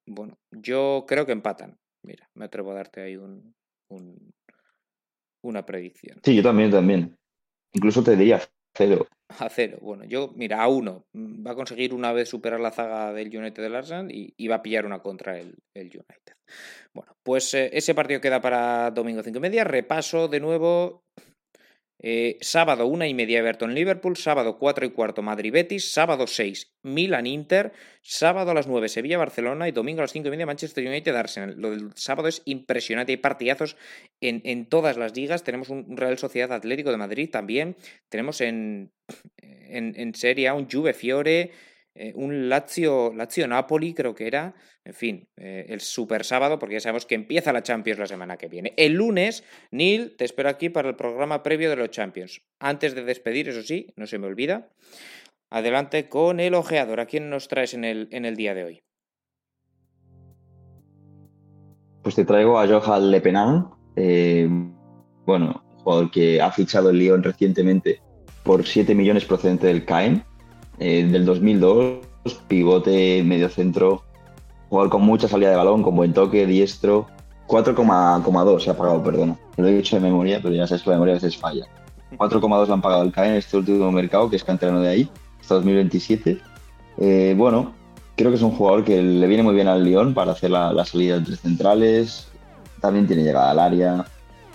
bueno, 0.07 0.39
yo 0.51 1.05
creo 1.07 1.27
que 1.27 1.33
empatan. 1.33 1.79
Mira, 2.03 2.29
me 2.35 2.45
atrevo 2.47 2.71
a 2.73 2.75
darte 2.75 3.03
ahí 3.03 3.17
un, 3.17 3.55
un- 3.89 4.33
una 5.47 5.65
predicción. 5.65 6.21
Sí, 6.23 6.35
yo 6.35 6.43
también, 6.43 6.71
también. 6.71 7.17
Incluso 7.73 8.03
te 8.03 8.17
diría 8.17 8.41
cero. 8.77 9.07
A 9.41 9.49
cero. 9.49 9.79
Bueno, 9.81 10.05
yo, 10.05 10.33
mira, 10.37 10.63
a 10.63 10.69
uno. 10.69 11.05
Mm, 11.13 11.45
Va 11.45 11.51
a 11.51 11.55
conseguir 11.57 11.93
una 11.93 12.13
vez 12.13 12.29
superar 12.29 12.61
la 12.61 12.71
zaga 12.71 13.13
del 13.13 13.37
United 13.37 13.61
del 13.63 13.75
Arsenal 13.75 14.13
y, 14.13 14.33
y 14.37 14.49
va 14.49 14.57
a 14.57 14.63
pillar 14.63 14.87
una 14.87 15.01
contra 15.01 15.39
el, 15.39 15.57
el 15.75 15.87
United. 15.87 16.35
Bueno, 16.95 17.13
pues 17.25 17.53
eh, 17.55 17.71
ese 17.73 17.95
partido 17.95 18.21
queda 18.21 18.41
para 18.41 18.91
domingo 18.93 19.23
cinco 19.23 19.39
y 19.39 19.41
media. 19.41 19.65
Repaso 19.65 20.29
de 20.29 20.41
nuevo. 20.41 21.03
Eh, 22.09 22.39
sábado 22.41 22.87
una 22.87 23.09
y 23.09 23.15
media 23.15 23.41
Everton 23.41 23.75
Liverpool, 23.75 24.17
sábado 24.17 24.59
4 24.61 24.87
y 24.87 24.91
cuarto 24.91 25.23
Madrid 25.23 25.53
Betis, 25.53 25.91
sábado 25.91 26.29
6 26.29 26.77
Milan 26.85 27.27
Inter, 27.27 27.73
sábado 28.01 28.53
a 28.53 28.55
las 28.55 28.69
9 28.69 28.89
Sevilla 28.89 29.19
Barcelona 29.19 29.67
y 29.67 29.73
domingo 29.73 30.03
a 30.03 30.05
las 30.05 30.13
5 30.13 30.29
y 30.29 30.31
media 30.31 30.47
Manchester 30.47 30.87
United 30.87 31.17
Arsenal. 31.17 31.57
Lo 31.59 31.73
del 31.73 31.91
sábado 31.97 32.29
es 32.29 32.43
impresionante, 32.45 33.11
hay 33.11 33.17
partidazos 33.17 33.77
en, 34.21 34.41
en 34.45 34.67
todas 34.67 34.97
las 34.97 35.17
ligas. 35.17 35.43
Tenemos 35.43 35.69
un 35.69 35.97
Real 35.97 36.17
Sociedad 36.17 36.53
Atlético 36.53 36.93
de 36.93 36.97
Madrid 36.97 37.29
también, 37.29 37.75
tenemos 38.09 38.41
en, 38.41 38.93
en, 39.39 39.95
en 39.97 40.15
Serie 40.15 40.47
A 40.47 40.55
un 40.55 40.71
Juve 40.71 40.95
Fiore, 40.95 41.51
eh, 41.99 42.13
un 42.15 42.49
Lazio, 42.49 43.13
Lazio 43.15 43.49
Napoli 43.49 43.95
creo 43.95 44.15
que 44.15 44.27
era, 44.27 44.55
en 44.85 44.95
fin, 44.95 45.29
eh, 45.37 45.67
el 45.69 45.81
super 45.81 46.25
sábado 46.25 46.59
porque 46.59 46.75
ya 46.75 46.81
sabemos 46.81 47.07
que 47.07 47.15
empieza 47.15 47.53
la 47.53 47.63
Champions 47.63 47.99
la 47.99 48.07
semana 48.07 48.37
que 48.37 48.49
viene. 48.49 48.75
El 48.77 48.95
lunes, 48.95 49.45
Neil, 49.71 50.15
te 50.17 50.25
espero 50.25 50.49
aquí 50.49 50.69
para 50.69 50.89
el 50.89 50.97
programa 50.97 51.43
previo 51.43 51.71
de 51.71 51.77
los 51.77 51.91
Champions. 51.91 52.43
Antes 52.61 52.95
de 52.95 53.05
despedir, 53.05 53.49
eso 53.49 53.63
sí, 53.63 53.93
no 53.97 54.07
se 54.07 54.19
me 54.19 54.27
olvida. 54.27 54.69
Adelante 55.51 56.09
con 56.09 56.41
el 56.41 56.55
ojeador. 56.55 57.01
¿A 57.01 57.07
quién 57.07 57.31
nos 57.31 57.49
traes 57.49 57.73
en 57.73 57.85
el, 57.85 58.09
en 58.11 58.25
el 58.25 58.37
día 58.37 58.55
de 58.55 58.65
hoy? 58.65 58.83
Pues 62.03 62.15
te 62.15 62.25
traigo 62.25 62.59
a 62.59 62.67
Johan 62.69 63.11
Lepenan, 63.11 63.69
eh, 63.97 64.49
bueno, 65.25 65.65
jugador 65.79 66.11
que 66.11 66.41
ha 66.41 66.53
fichado 66.53 66.91
el 66.91 66.99
Lyon 66.99 67.23
recientemente 67.23 68.01
por 68.45 68.65
7 68.65 68.95
millones 68.95 69.25
procedente 69.25 69.67
del 69.67 69.85
CAEN, 69.85 70.25
eh, 70.79 71.05
del 71.05 71.25
2002, 71.25 71.99
pivote, 72.49 73.23
medio 73.23 73.49
centro, 73.49 74.03
jugador 74.69 74.91
con 74.91 75.03
mucha 75.03 75.29
salida 75.29 75.51
de 75.51 75.57
balón, 75.57 75.83
con 75.83 75.97
buen 75.97 76.13
toque, 76.13 76.47
diestro, 76.47 77.07
4,2 77.47 78.61
se 78.61 78.71
ha 78.71 78.77
pagado, 78.77 79.03
perdona. 79.03 79.39
Lo 79.57 79.69
he 79.69 79.77
dicho 79.77 79.97
de 79.97 80.03
memoria, 80.03 80.41
pero 80.43 80.55
ya 80.55 80.67
sabes 80.67 80.83
que 80.83 80.91
la 80.91 80.97
memoria 80.97 81.15
a 81.15 81.17
veces 81.17 81.37
falla. 81.37 81.67
4,2 82.17 82.67
le 82.67 82.73
han 82.73 82.83
pagado 82.83 83.03
el 83.03 83.13
CAEN 83.13 83.33
en 83.33 83.37
este 83.37 83.57
último 83.57 83.91
mercado, 83.93 84.29
que 84.29 84.37
es 84.37 84.45
canterano 84.45 84.81
de 84.81 84.89
ahí, 84.89 85.11
hasta 85.41 85.55
2027. 85.57 86.39
Eh, 86.99 87.35
bueno, 87.37 87.73
creo 88.17 88.31
que 88.31 88.37
es 88.37 88.43
un 88.43 88.53
jugador 88.53 88.85
que 88.85 89.03
le 89.03 89.27
viene 89.27 89.43
muy 89.43 89.55
bien 89.55 89.69
al 89.69 89.85
Lyon 89.85 90.15
para 90.15 90.33
hacer 90.33 90.51
la, 90.51 90.73
la 90.73 90.85
salida 90.85 91.17
entre 91.17 91.37
centrales. 91.37 92.29
También 92.81 93.07
tiene 93.07 93.23
llegada 93.23 93.51
al 93.51 93.59
área. 93.59 94.05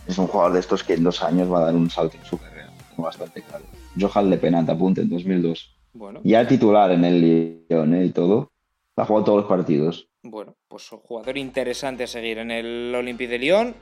Es 0.07 0.17
un 0.17 0.27
jugador 0.27 0.53
de 0.53 0.59
estos 0.59 0.83
que 0.83 0.95
en 0.95 1.03
dos 1.03 1.23
años 1.23 1.51
va 1.51 1.59
a 1.59 1.65
dar 1.65 1.75
un 1.75 1.89
salto 1.89 2.17
en 2.17 2.25
su 2.25 2.37
carrera. 2.37 2.69
Bastante 2.97 3.41
claro. 3.41 3.63
Johan 3.99 4.29
Le 4.29 4.37
Penant, 4.37 4.69
apunte, 4.69 5.01
en 5.01 5.09
2002. 5.09 5.69
Bueno, 5.93 6.21
Ya 6.23 6.47
titular 6.47 6.91
en 6.91 7.03
el 7.05 7.65
Lyon 7.69 7.93
¿eh? 7.95 8.05
y 8.05 8.09
todo. 8.11 8.51
Ha 8.95 9.05
jugado 9.05 9.25
todos 9.25 9.37
los 9.39 9.47
partidos. 9.49 10.07
bueno, 10.23 10.55
pues 10.67 10.91
un 10.91 10.99
jugador 10.99 11.37
interesante 11.37 12.03
a 12.03 12.07
seguir 12.07 12.37
en 12.37 12.51
el 12.51 12.93
Olympique 12.95 13.29
de 13.31 13.39
Lyon. 13.39 13.75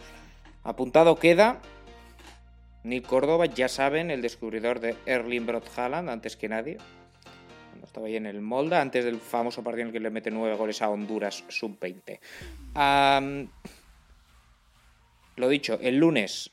Apuntado 0.64 1.16
queda 1.18 1.60
Nick 2.84 3.06
Córdoba, 3.06 3.46
ya 3.46 3.68
saben, 3.68 4.10
el 4.12 4.22
descubridor 4.22 4.80
de 4.80 4.96
Erling 5.06 5.46
Brot 5.46 5.66
Haaland, 5.78 6.10
antes 6.10 6.36
que 6.38 6.48
nadie. 6.50 6.78
Cuando 7.70 7.88
estaba 7.88 8.08
ahí 8.08 8.16
en 8.16 8.26
el 8.26 8.42
Molda, 8.42 8.82
antes 8.82 9.04
del 9.06 9.18
famoso 9.20 9.64
partido 9.64 9.82
en 9.84 9.88
el 9.88 9.94
que 9.94 10.00
le 10.00 10.10
mete 10.10 10.32
nueve 10.32 10.56
goles 10.56 10.82
a 10.82 10.90
Honduras 10.90 11.44
sub-20. 11.50 12.20
Am, 12.76 13.48
lo 15.36 15.50
dicho, 15.50 15.78
el 15.82 15.98
lunes, 15.98 16.52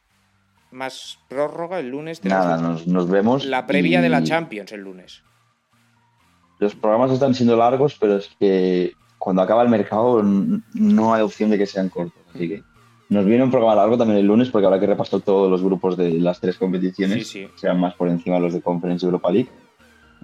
más 0.71 1.19
prórroga, 1.29 1.79
el 1.79 1.89
lunes 1.89 2.25
Nada, 2.25 2.59
nos, 2.59 2.87
nos 2.87 3.09
vemos. 3.09 3.45
la 3.45 3.67
previa 3.67 4.01
de 4.01 4.09
la 4.09 4.23
Champions 4.25 4.73
el 4.73 4.81
lunes. 4.81 5.23
Los 6.59 6.75
programas 6.75 7.11
están 7.11 7.35
siendo 7.35 7.57
largos, 7.57 7.97
pero 7.99 8.17
es 8.17 8.31
que 8.39 8.95
cuando 9.19 9.43
acaba 9.43 9.63
el 9.63 9.69
mercado 9.69 10.23
no 10.23 11.15
hay 11.15 11.23
opción 11.23 11.51
de 11.51 11.59
que 11.59 11.67
sean 11.67 11.89
cortos. 11.89 12.23
Así 12.35 12.49
que 12.49 12.63
nos 13.09 13.25
viene 13.25 13.45
un 13.45 13.51
programa 13.51 13.75
largo 13.77 13.97
también 13.97 14.19
el 14.19 14.27
lunes 14.27 14.49
porque 14.51 14.67
habrá 14.67 14.81
que 14.81 14.87
repasar 14.87 15.21
todos 15.21 15.51
los 15.51 15.63
grupos 15.63 15.97
de 15.97 16.13
las 16.13 16.41
tres 16.41 16.57
competiciones. 16.57 17.29
Sí, 17.29 17.45
sí. 17.45 17.49
Sean 17.57 17.79
más 17.79 17.95
por 17.95 18.09
encima 18.09 18.39
los 18.39 18.53
de 18.53 18.63
Conference 18.63 19.05
Europa 19.05 19.31
League. 19.31 19.49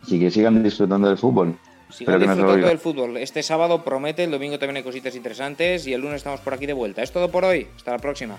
Así 0.02 0.19
que 0.19 0.31
sigan 0.31 0.62
disfrutando 0.62 1.09
del 1.09 1.19
fútbol. 1.19 1.57
Sigan 1.91 2.19
disfrutando 2.19 2.67
del 2.67 2.78
fútbol. 2.78 3.17
Este 3.19 3.43
sábado 3.43 3.85
promete, 3.85 4.25
el 4.25 4.31
domingo 4.31 4.59
también 4.59 4.78
hay 4.78 4.83
cositas 4.83 5.15
interesantes 5.15 5.86
y 5.86 5.93
el 5.93 6.01
lunes 6.01 6.17
estamos 6.17 6.41
por 6.41 6.55
aquí 6.55 6.67
de 6.67 6.73
vuelta. 6.73 7.02
Es 7.02 7.12
todo 7.12 7.31
por 7.31 7.44
hoy. 7.44 7.69
Hasta 7.77 7.93
la 7.93 7.99
próxima. 7.99 8.39